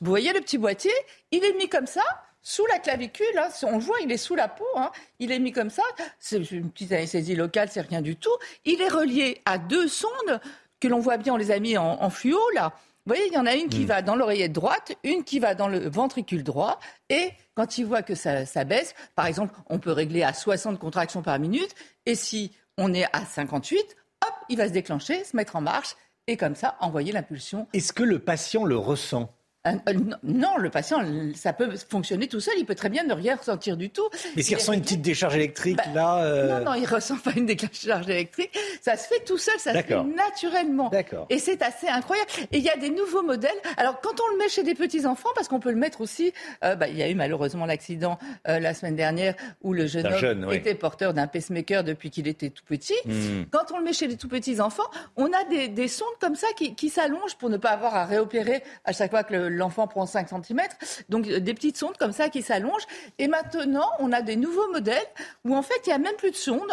Vous 0.00 0.10
voyez 0.10 0.32
le 0.32 0.40
petit 0.40 0.58
boîtier? 0.58 0.92
Il 1.30 1.44
est 1.44 1.56
mis 1.56 1.68
comme 1.68 1.86
ça 1.86 2.02
sous 2.42 2.64
la 2.66 2.78
clavicule. 2.78 3.26
Hein. 3.38 3.48
On 3.62 3.78
le 3.78 3.82
voit, 3.82 3.98
il 4.02 4.10
est 4.10 4.16
sous 4.16 4.34
la 4.34 4.48
peau. 4.48 4.64
Hein. 4.76 4.90
Il 5.18 5.32
est 5.32 5.38
mis 5.38 5.52
comme 5.52 5.70
ça. 5.70 5.82
C'est 6.18 6.38
une 6.50 6.70
petite 6.70 6.92
anesthésie 6.92 7.36
locale, 7.36 7.68
c'est 7.70 7.82
rien 7.82 8.02
du 8.02 8.16
tout. 8.16 8.34
Il 8.64 8.80
est 8.80 8.88
relié 8.88 9.40
à 9.44 9.58
deux 9.58 9.88
sondes 9.88 10.40
que 10.80 10.88
l'on 10.88 10.98
voit 10.98 11.16
bien, 11.16 11.34
on 11.34 11.36
les 11.36 11.50
a 11.50 11.58
mis 11.58 11.76
en, 11.76 12.10
fluo 12.10 12.38
là. 12.54 12.72
Vous 13.06 13.14
voyez, 13.14 13.28
il 13.28 13.32
y 13.32 13.38
en 13.38 13.46
a 13.46 13.54
une 13.54 13.68
qui 13.68 13.84
hmm. 13.84 13.88
va 13.88 14.02
dans 14.02 14.14
l'oreillette 14.14 14.52
droite, 14.52 14.92
une 15.04 15.24
qui 15.24 15.38
va 15.38 15.54
dans 15.54 15.68
le 15.68 15.88
ventricule 15.88 16.42
droit. 16.42 16.78
Et 17.08 17.32
quand 17.54 17.78
il 17.78 17.86
voit 17.86 18.02
que 18.02 18.14
ça, 18.14 18.44
ça, 18.44 18.64
baisse, 18.64 18.94
par 19.14 19.26
exemple, 19.26 19.54
on 19.68 19.78
peut 19.78 19.92
régler 19.92 20.22
à 20.22 20.34
60 20.34 20.78
contractions 20.78 21.22
par 21.22 21.38
minute. 21.38 21.74
Et 22.06 22.14
si 22.14 22.52
on 22.76 22.92
est 22.92 23.06
à 23.12 23.24
58, 23.24 23.96
hop, 24.22 24.34
il 24.48 24.58
va 24.58 24.68
se 24.68 24.72
déclencher, 24.72 25.24
se 25.24 25.34
mettre 25.34 25.56
en 25.56 25.60
marche 25.60 25.96
et 26.26 26.36
comme 26.36 26.54
ça 26.54 26.76
envoyer 26.80 27.12
l'impulsion. 27.12 27.66
Est-ce 27.72 27.92
que 27.92 28.02
le 28.02 28.18
patient 28.18 28.64
le 28.64 28.76
ressent? 28.76 29.32
Euh, 29.66 29.72
euh, 29.90 29.94
non, 30.22 30.56
le 30.56 30.70
patient, 30.70 31.02
ça 31.34 31.52
peut 31.52 31.70
fonctionner 31.88 32.28
tout 32.28 32.40
seul. 32.40 32.54
Il 32.58 32.64
peut 32.64 32.74
très 32.74 32.88
bien 32.88 33.04
ne 33.04 33.12
rien 33.12 33.36
ressentir 33.36 33.76
du 33.76 33.90
tout. 33.90 34.08
Mais 34.34 34.42
s'il 34.42 34.56
ressent 34.56 34.72
une 34.72 34.80
petite 34.80 35.02
décharge 35.02 35.36
électrique, 35.36 35.76
bah, 35.76 35.92
là. 35.94 36.24
Euh, 36.24 36.60
non, 36.60 36.70
non, 36.70 36.74
il 36.74 36.86
ressent 36.86 37.18
pas 37.18 37.32
une 37.36 37.44
décharge 37.44 38.08
électrique. 38.08 38.58
Ça 38.80 38.96
se 38.96 39.06
fait 39.06 39.22
tout 39.24 39.36
seul, 39.36 39.58
ça 39.58 39.74
se 39.74 39.82
fait 39.82 40.02
naturellement. 40.02 40.88
D'accord. 40.88 41.26
Et 41.28 41.38
c'est 41.38 41.62
assez 41.62 41.88
incroyable. 41.88 42.30
Et 42.52 42.58
il 42.58 42.64
y 42.64 42.70
a 42.70 42.76
des 42.78 42.88
nouveaux 42.88 43.22
modèles. 43.22 43.50
Alors, 43.76 44.00
quand 44.00 44.18
on 44.20 44.32
le 44.32 44.38
met 44.38 44.48
chez 44.48 44.62
des 44.62 44.74
petits 44.74 45.04
enfants, 45.04 45.28
parce 45.34 45.48
qu'on 45.48 45.60
peut 45.60 45.70
le 45.70 45.76
mettre 45.76 46.00
aussi, 46.00 46.32
bah, 46.62 46.88
il 46.88 46.96
y 46.96 47.02
a 47.02 47.10
eu 47.10 47.14
malheureusement 47.14 47.66
l'accident 47.66 48.18
la 48.46 48.72
semaine 48.72 48.96
dernière 48.96 49.34
où 49.62 49.74
le 49.74 49.86
jeune 49.86 50.06
homme 50.06 50.52
était 50.52 50.74
porteur 50.74 51.12
d'un 51.12 51.26
pacemaker 51.26 51.84
depuis 51.84 52.10
qu'il 52.10 52.28
était 52.28 52.48
tout 52.48 52.64
petit. 52.64 52.94
Hmm. 53.04 53.44
Quand 53.50 53.72
on 53.74 53.78
le 53.78 53.84
met 53.84 53.92
chez 53.92 54.06
les 54.06 54.16
tout 54.16 54.28
petits 54.28 54.60
enfants, 54.60 54.88
on 55.16 55.26
a 55.26 55.44
des, 55.50 55.68
des 55.68 55.88
sondes 55.88 56.08
comme 56.18 56.34
ça 56.34 56.46
qui, 56.56 56.74
qui 56.74 56.88
s'allongent 56.88 57.36
pour 57.38 57.50
ne 57.50 57.58
pas 57.58 57.70
avoir 57.70 57.94
à 57.94 58.06
réopérer 58.06 58.62
à 58.84 58.92
chaque 58.92 59.10
fois 59.10 59.22
que 59.22 59.34
le 59.34 59.49
l'enfant 59.50 59.86
prend 59.86 60.06
5 60.06 60.28
cm. 60.28 60.60
Donc 61.08 61.26
euh, 61.26 61.40
des 61.40 61.54
petites 61.54 61.76
sondes 61.76 61.96
comme 61.96 62.12
ça 62.12 62.28
qui 62.28 62.42
s'allongent. 62.42 62.86
Et 63.18 63.28
maintenant, 63.28 63.90
on 63.98 64.12
a 64.12 64.22
des 64.22 64.36
nouveaux 64.36 64.70
modèles 64.70 65.06
où 65.44 65.54
en 65.54 65.62
fait, 65.62 65.80
il 65.86 65.90
n'y 65.90 65.94
a 65.94 65.98
même 65.98 66.16
plus 66.16 66.30
de 66.30 66.36
sondes. 66.36 66.72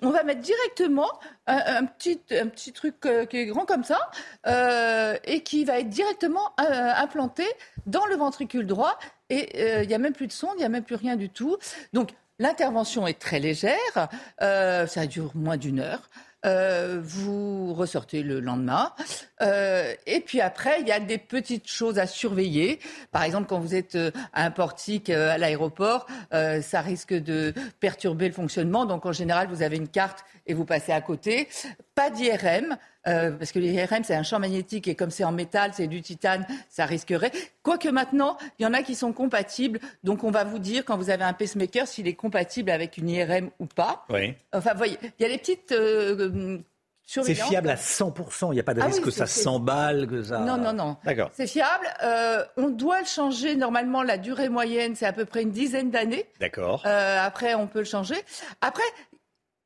On 0.00 0.10
va 0.10 0.22
mettre 0.22 0.42
directement 0.42 1.08
un, 1.48 1.84
petit, 1.84 2.20
un 2.30 2.46
petit 2.46 2.72
truc 2.72 2.94
euh, 3.04 3.26
qui 3.26 3.38
est 3.38 3.46
grand 3.46 3.64
comme 3.64 3.82
ça 3.82 3.98
euh, 4.46 5.16
et 5.24 5.42
qui 5.42 5.64
va 5.64 5.80
être 5.80 5.88
directement 5.88 6.52
implanté 6.56 7.44
dans 7.86 8.06
le 8.06 8.14
ventricule 8.14 8.64
droit. 8.64 8.96
Et 9.28 9.82
il 9.82 9.88
n'y 9.88 9.94
a 9.94 9.98
même 9.98 10.12
plus 10.12 10.28
de 10.28 10.32
sonde, 10.32 10.52
il 10.54 10.60
n'y 10.60 10.64
a 10.64 10.68
même 10.68 10.84
plus 10.84 10.94
rien 10.94 11.16
du 11.16 11.30
tout. 11.30 11.56
Donc 11.92 12.10
l'intervention 12.38 13.08
est 13.08 13.18
très 13.18 13.40
légère, 13.40 14.08
ça 14.38 15.06
dure 15.06 15.32
moins 15.34 15.56
d'une 15.56 15.80
heure. 15.80 16.08
Euh, 16.46 17.00
vous 17.02 17.74
ressortez 17.74 18.22
le 18.22 18.40
lendemain. 18.40 18.92
Euh, 19.42 19.94
et 20.06 20.20
puis 20.20 20.40
après, 20.40 20.80
il 20.80 20.88
y 20.88 20.92
a 20.92 21.00
des 21.00 21.18
petites 21.18 21.68
choses 21.68 21.98
à 21.98 22.06
surveiller. 22.06 22.78
Par 23.12 23.22
exemple, 23.22 23.46
quand 23.48 23.60
vous 23.60 23.74
êtes 23.74 23.94
euh, 23.94 24.10
à 24.32 24.44
un 24.44 24.50
portique 24.50 25.10
à 25.10 25.38
l'aéroport, 25.38 26.06
ça 26.30 26.80
risque 26.80 27.14
de 27.14 27.54
perturber 27.80 28.28
le 28.28 28.34
fonctionnement. 28.34 28.86
Donc 28.86 29.06
en 29.06 29.12
général, 29.12 29.48
vous 29.48 29.62
avez 29.62 29.76
une 29.76 29.88
carte 29.88 30.24
et 30.46 30.54
vous 30.54 30.64
passez 30.64 30.92
à 30.92 31.00
côté. 31.00 31.48
Pas 31.94 32.10
d'IRM. 32.10 32.76
Euh, 33.06 33.30
parce 33.30 33.52
que 33.52 33.58
l'IRM, 33.58 34.04
c'est 34.04 34.14
un 34.14 34.22
champ 34.22 34.38
magnétique 34.38 34.86
et 34.88 34.94
comme 34.94 35.10
c'est 35.10 35.24
en 35.24 35.32
métal, 35.32 35.70
c'est 35.72 35.86
du 35.86 36.02
titane, 36.02 36.46
ça 36.68 36.84
risquerait. 36.84 37.32
Quoique 37.62 37.88
maintenant, 37.88 38.36
il 38.58 38.64
y 38.64 38.66
en 38.66 38.74
a 38.74 38.82
qui 38.82 38.94
sont 38.94 39.12
compatibles. 39.12 39.80
Donc, 40.04 40.24
on 40.24 40.30
va 40.30 40.44
vous 40.44 40.58
dire, 40.58 40.84
quand 40.84 40.96
vous 40.96 41.10
avez 41.10 41.24
un 41.24 41.32
pacemaker, 41.32 41.86
s'il 41.86 42.06
est 42.06 42.14
compatible 42.14 42.70
avec 42.70 42.98
une 42.98 43.08
IRM 43.08 43.50
ou 43.60 43.66
pas. 43.66 44.04
Oui. 44.10 44.34
Enfin, 44.52 44.72
vous 44.72 44.78
voyez, 44.78 44.98
il 45.02 45.22
y 45.22 45.24
a 45.24 45.28
les 45.28 45.38
petites. 45.38 45.72
Euh, 45.72 46.58
c'est 47.08 47.34
fiable 47.34 47.70
à 47.70 47.76
100%, 47.76 48.50
il 48.50 48.54
n'y 48.54 48.60
a 48.60 48.62
pas 48.62 48.74
de 48.74 48.82
ah 48.82 48.86
risque 48.86 49.02
que 49.02 49.10
ça 49.10 49.26
s'emballe, 49.26 50.06
que 50.06 50.22
ça... 50.22 50.40
Non, 50.40 50.58
non, 50.58 50.74
non. 50.74 50.96
D'accord. 51.04 51.30
C'est 51.32 51.46
fiable. 51.46 51.86
Euh, 52.02 52.44
on 52.58 52.68
doit 52.68 53.00
le 53.00 53.06
changer, 53.06 53.56
normalement, 53.56 54.02
la 54.02 54.18
durée 54.18 54.50
moyenne, 54.50 54.94
c'est 54.94 55.06
à 55.06 55.14
peu 55.14 55.24
près 55.24 55.42
une 55.42 55.50
dizaine 55.50 55.90
d'années. 55.90 56.26
D'accord. 56.38 56.84
après, 56.84 57.54
on 57.54 57.66
peut 57.66 57.78
le 57.78 57.84
changer. 57.84 58.16
Après, 58.60 58.82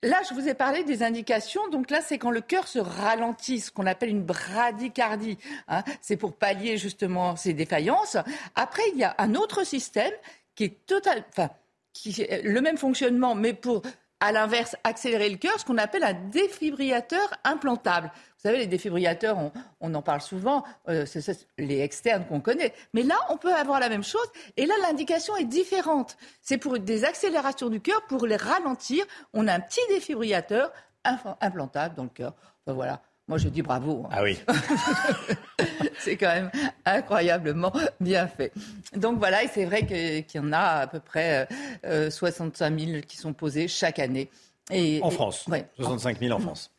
Là, 0.05 0.21
je 0.29 0.35
vous 0.35 0.49
ai 0.49 0.55
parlé 0.55 0.83
des 0.83 1.05
indications. 1.05 1.69
Donc 1.69 1.89
là, 1.89 2.01
c'est 2.05 2.19
quand 2.19 2.33
le 2.33 2.41
cœur 2.41 2.67
se 2.67 2.81
ralentit, 2.81 3.61
ce 3.61 3.71
qu'on 3.71 3.87
appelle 3.87 4.09
une 4.09 4.25
bradycardie. 4.25 5.39
Hein. 5.69 5.85
C'est 6.01 6.17
pour 6.17 6.35
pallier 6.35 6.77
justement 6.77 7.37
ces 7.37 7.53
défaillances. 7.53 8.17
Après, 8.57 8.83
il 8.95 8.99
y 8.99 9.05
a 9.05 9.15
un 9.19 9.37
autre 9.37 9.65
système 9.65 10.12
qui 10.57 10.65
est 10.65 10.87
total, 10.87 11.23
enfin, 11.29 11.51
qui 11.93 12.27
le 12.43 12.61
même 12.61 12.79
fonctionnement, 12.79 13.37
mais 13.37 13.53
pour 13.53 13.83
à 14.23 14.31
l'inverse, 14.31 14.76
accélérer 14.84 15.28
le 15.28 15.36
cœur, 15.36 15.59
ce 15.59 15.65
qu'on 15.65 15.78
appelle 15.78 16.05
un 16.05 16.15
défibrillateur 16.15 17.28
implantable. 17.42 18.12
Vous 18.15 18.49
savez, 18.49 18.59
les 18.59 18.68
défibrillateurs, 18.68 19.36
on, 19.81 19.94
en 19.94 20.01
parle 20.01 20.20
souvent, 20.20 20.62
euh, 20.89 21.05
c'est 21.07 21.49
les 21.59 21.81
externes 21.81 22.25
qu'on 22.26 22.41
connaît. 22.41 22.73
Mais 22.94 23.02
là, 23.02 23.17
on 23.31 23.36
peut 23.36 23.52
avoir 23.52 23.81
la 23.81 23.89
même 23.89 24.05
chose. 24.05 24.26
Et 24.57 24.65
là, 24.65 24.75
l'indication 24.83 25.36
est 25.36 25.44
différente. 25.44 26.17
C'est 26.41 26.57
pour 26.57 26.78
des 26.78 27.05
accélérations 27.05 27.68
du 27.68 27.81
cœur, 27.81 28.01
pour 28.07 28.25
les 28.25 28.36
ralentir. 28.36 29.05
On 29.33 29.49
a 29.49 29.55
un 29.55 29.60
petit 29.60 29.81
défibrillateur 29.89 30.73
implantable 31.05 31.97
dans 31.97 32.05
le 32.05 32.09
cœur. 32.09 32.34
voilà. 32.68 33.02
Moi, 33.28 33.39
je 33.39 33.49
dis 33.49 33.62
bravo. 33.62 34.05
Hein. 34.05 34.09
Ah 34.12 34.23
oui. 34.23 34.39
c'est 35.99 36.17
quand 36.17 36.28
même 36.28 36.51
incroyablement 36.84 37.73
bien 38.01 38.26
fait. 38.26 38.52
Donc 38.97 39.18
voilà, 39.18 39.44
et 39.44 39.49
c'est 39.49 39.65
vrai 39.65 39.86
qu'il 39.86 40.41
y 40.41 40.44
en 40.44 40.52
a 40.52 40.81
à 40.81 40.86
peu 40.86 41.01
près 41.01 41.49
65 41.83 42.73
euh, 42.73 42.78
000 42.78 43.01
qui 43.07 43.17
sont 43.17 43.33
posés 43.33 43.68
chaque 43.68 43.99
année. 43.99 44.28
Et, 44.70 45.01
en 45.02 45.10
France 45.10 45.47
65 45.78 46.18
000 46.20 46.33
en 46.33 46.41
France. 46.41 46.70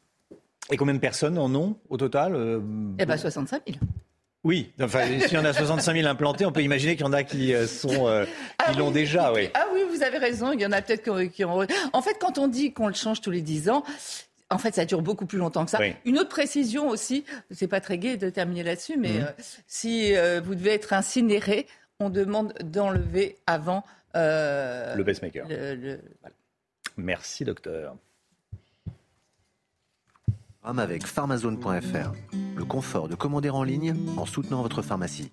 Et 0.71 0.77
combien 0.77 0.93
de 0.93 0.99
personnes 0.99 1.37
en 1.37 1.53
ont 1.55 1.77
au 1.89 1.97
total 1.97 2.35
euh, 2.35 2.59
Eh 2.99 3.05
bien, 3.05 3.17
65 3.17 3.63
000. 3.67 3.79
Oui, 4.45 4.71
enfin, 4.81 5.05
s'il 5.21 5.33
y 5.33 5.37
en 5.37 5.45
a 5.45 5.53
65 5.53 5.95
000 5.95 6.07
implantés, 6.07 6.45
on 6.45 6.51
peut 6.51 6.61
imaginer 6.61 6.97
qu'il 6.97 7.05
y 7.05 7.09
en 7.09 7.13
a 7.13 7.23
qui 7.23 7.53
euh, 7.53 7.65
sont, 7.65 8.07
ah 8.57 8.73
l'ont 8.73 8.91
déjà, 8.91 9.31
oui. 9.31 9.49
Ah 9.53 9.65
oui, 9.73 9.81
vous 9.89 10.03
avez 10.03 10.17
raison. 10.17 10.51
Il 10.51 10.59
y 10.59 10.65
en 10.65 10.73
a 10.73 10.81
peut-être 10.81 11.29
qui 11.29 11.45
ont. 11.45 11.65
En 11.93 12.01
fait, 12.01 12.17
quand 12.19 12.37
on 12.37 12.49
dit 12.49 12.73
qu'on 12.73 12.87
le 12.87 12.93
change 12.93 13.21
tous 13.21 13.31
les 13.31 13.41
10 13.41 13.69
ans, 13.69 13.83
en 14.49 14.57
fait, 14.57 14.75
ça 14.75 14.85
dure 14.85 15.01
beaucoup 15.01 15.25
plus 15.25 15.37
longtemps 15.37 15.65
que 15.65 15.71
ça. 15.71 15.79
Une 16.05 16.19
autre 16.19 16.29
précision 16.29 16.89
aussi, 16.89 17.25
c'est 17.51 17.67
pas 17.67 17.81
très 17.81 17.97
gai 17.97 18.17
de 18.17 18.29
terminer 18.29 18.63
là-dessus, 18.63 18.97
mais 18.97 19.13
mhm. 19.13 19.23
euh, 19.23 19.43
si 19.67 20.15
euh, 20.15 20.41
vous 20.41 20.55
devez 20.55 20.71
être 20.71 20.93
incinéré, 20.93 21.67
on 21.99 22.09
demande 22.09 22.53
d'enlever 22.63 23.37
avant 23.47 23.83
euh, 24.15 24.95
le 24.95 25.03
pacemaker. 25.03 25.47
Merci, 26.97 27.45
docteur. 27.45 27.95
Avec 30.63 31.05
pharmazone.fr, 31.05 32.13
le 32.55 32.63
confort 32.63 33.09
de 33.09 33.15
commander 33.15 33.49
en 33.49 33.63
ligne 33.63 33.95
en 34.17 34.25
soutenant 34.25 34.61
votre 34.61 34.81
pharmacie. 34.81 35.31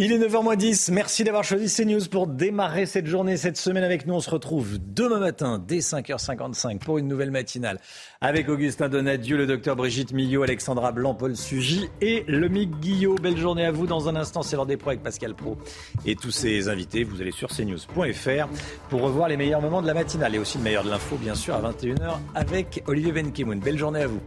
Il 0.00 0.12
est 0.12 0.18
9h10. 0.18 0.92
Merci 0.92 1.24
d'avoir 1.24 1.42
choisi 1.42 1.74
CNews 1.74 2.06
pour 2.08 2.28
démarrer 2.28 2.86
cette 2.86 3.08
journée, 3.08 3.36
cette 3.36 3.56
semaine 3.56 3.82
avec 3.82 4.06
nous. 4.06 4.14
On 4.14 4.20
se 4.20 4.30
retrouve 4.30 4.78
demain 4.78 5.18
matin 5.18 5.60
dès 5.66 5.78
5h55 5.78 6.78
pour 6.78 6.98
une 6.98 7.08
nouvelle 7.08 7.32
matinale 7.32 7.80
avec 8.20 8.48
Augustin 8.48 8.88
Donadieu, 8.88 9.36
le 9.36 9.48
docteur 9.48 9.74
Brigitte 9.74 10.12
Millot, 10.12 10.44
Alexandra 10.44 10.92
Blanc, 10.92 11.14
Paul 11.14 11.36
Sugy 11.36 11.88
et 12.00 12.22
le 12.28 12.48
Mick 12.48 12.78
Guillot. 12.78 13.16
Belle 13.16 13.36
journée 13.36 13.64
à 13.64 13.72
vous. 13.72 13.88
Dans 13.88 14.08
un 14.08 14.14
instant, 14.14 14.42
c'est 14.42 14.54
l'heure 14.54 14.66
des 14.66 14.76
pros 14.76 14.90
avec 14.90 15.02
Pascal 15.02 15.34
Pro 15.34 15.58
et 16.06 16.14
tous 16.14 16.30
ses 16.30 16.68
invités. 16.68 17.02
Vous 17.02 17.20
allez 17.20 17.32
sur 17.32 17.48
cnews.fr 17.48 18.48
pour 18.90 19.00
revoir 19.00 19.28
les 19.28 19.36
meilleurs 19.36 19.62
moments 19.62 19.82
de 19.82 19.88
la 19.88 19.94
matinale 19.94 20.32
et 20.32 20.38
aussi 20.38 20.58
le 20.58 20.64
meilleur 20.64 20.84
de 20.84 20.90
l'info, 20.90 21.16
bien 21.16 21.34
sûr, 21.34 21.56
à 21.56 21.72
21h 21.72 22.18
avec 22.36 22.84
Olivier 22.86 23.10
Benkemoun. 23.10 23.58
Belle 23.58 23.78
journée 23.78 24.02
à 24.02 24.06
vous. 24.06 24.20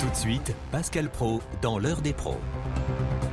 Tout 0.00 0.10
de 0.10 0.16
suite, 0.16 0.54
Pascal 0.70 1.08
Pro 1.08 1.40
dans 1.62 1.78
l'heure 1.78 2.02
des 2.02 2.12
pros. 2.12 2.36
Thank 2.76 3.22
you. 3.22 3.27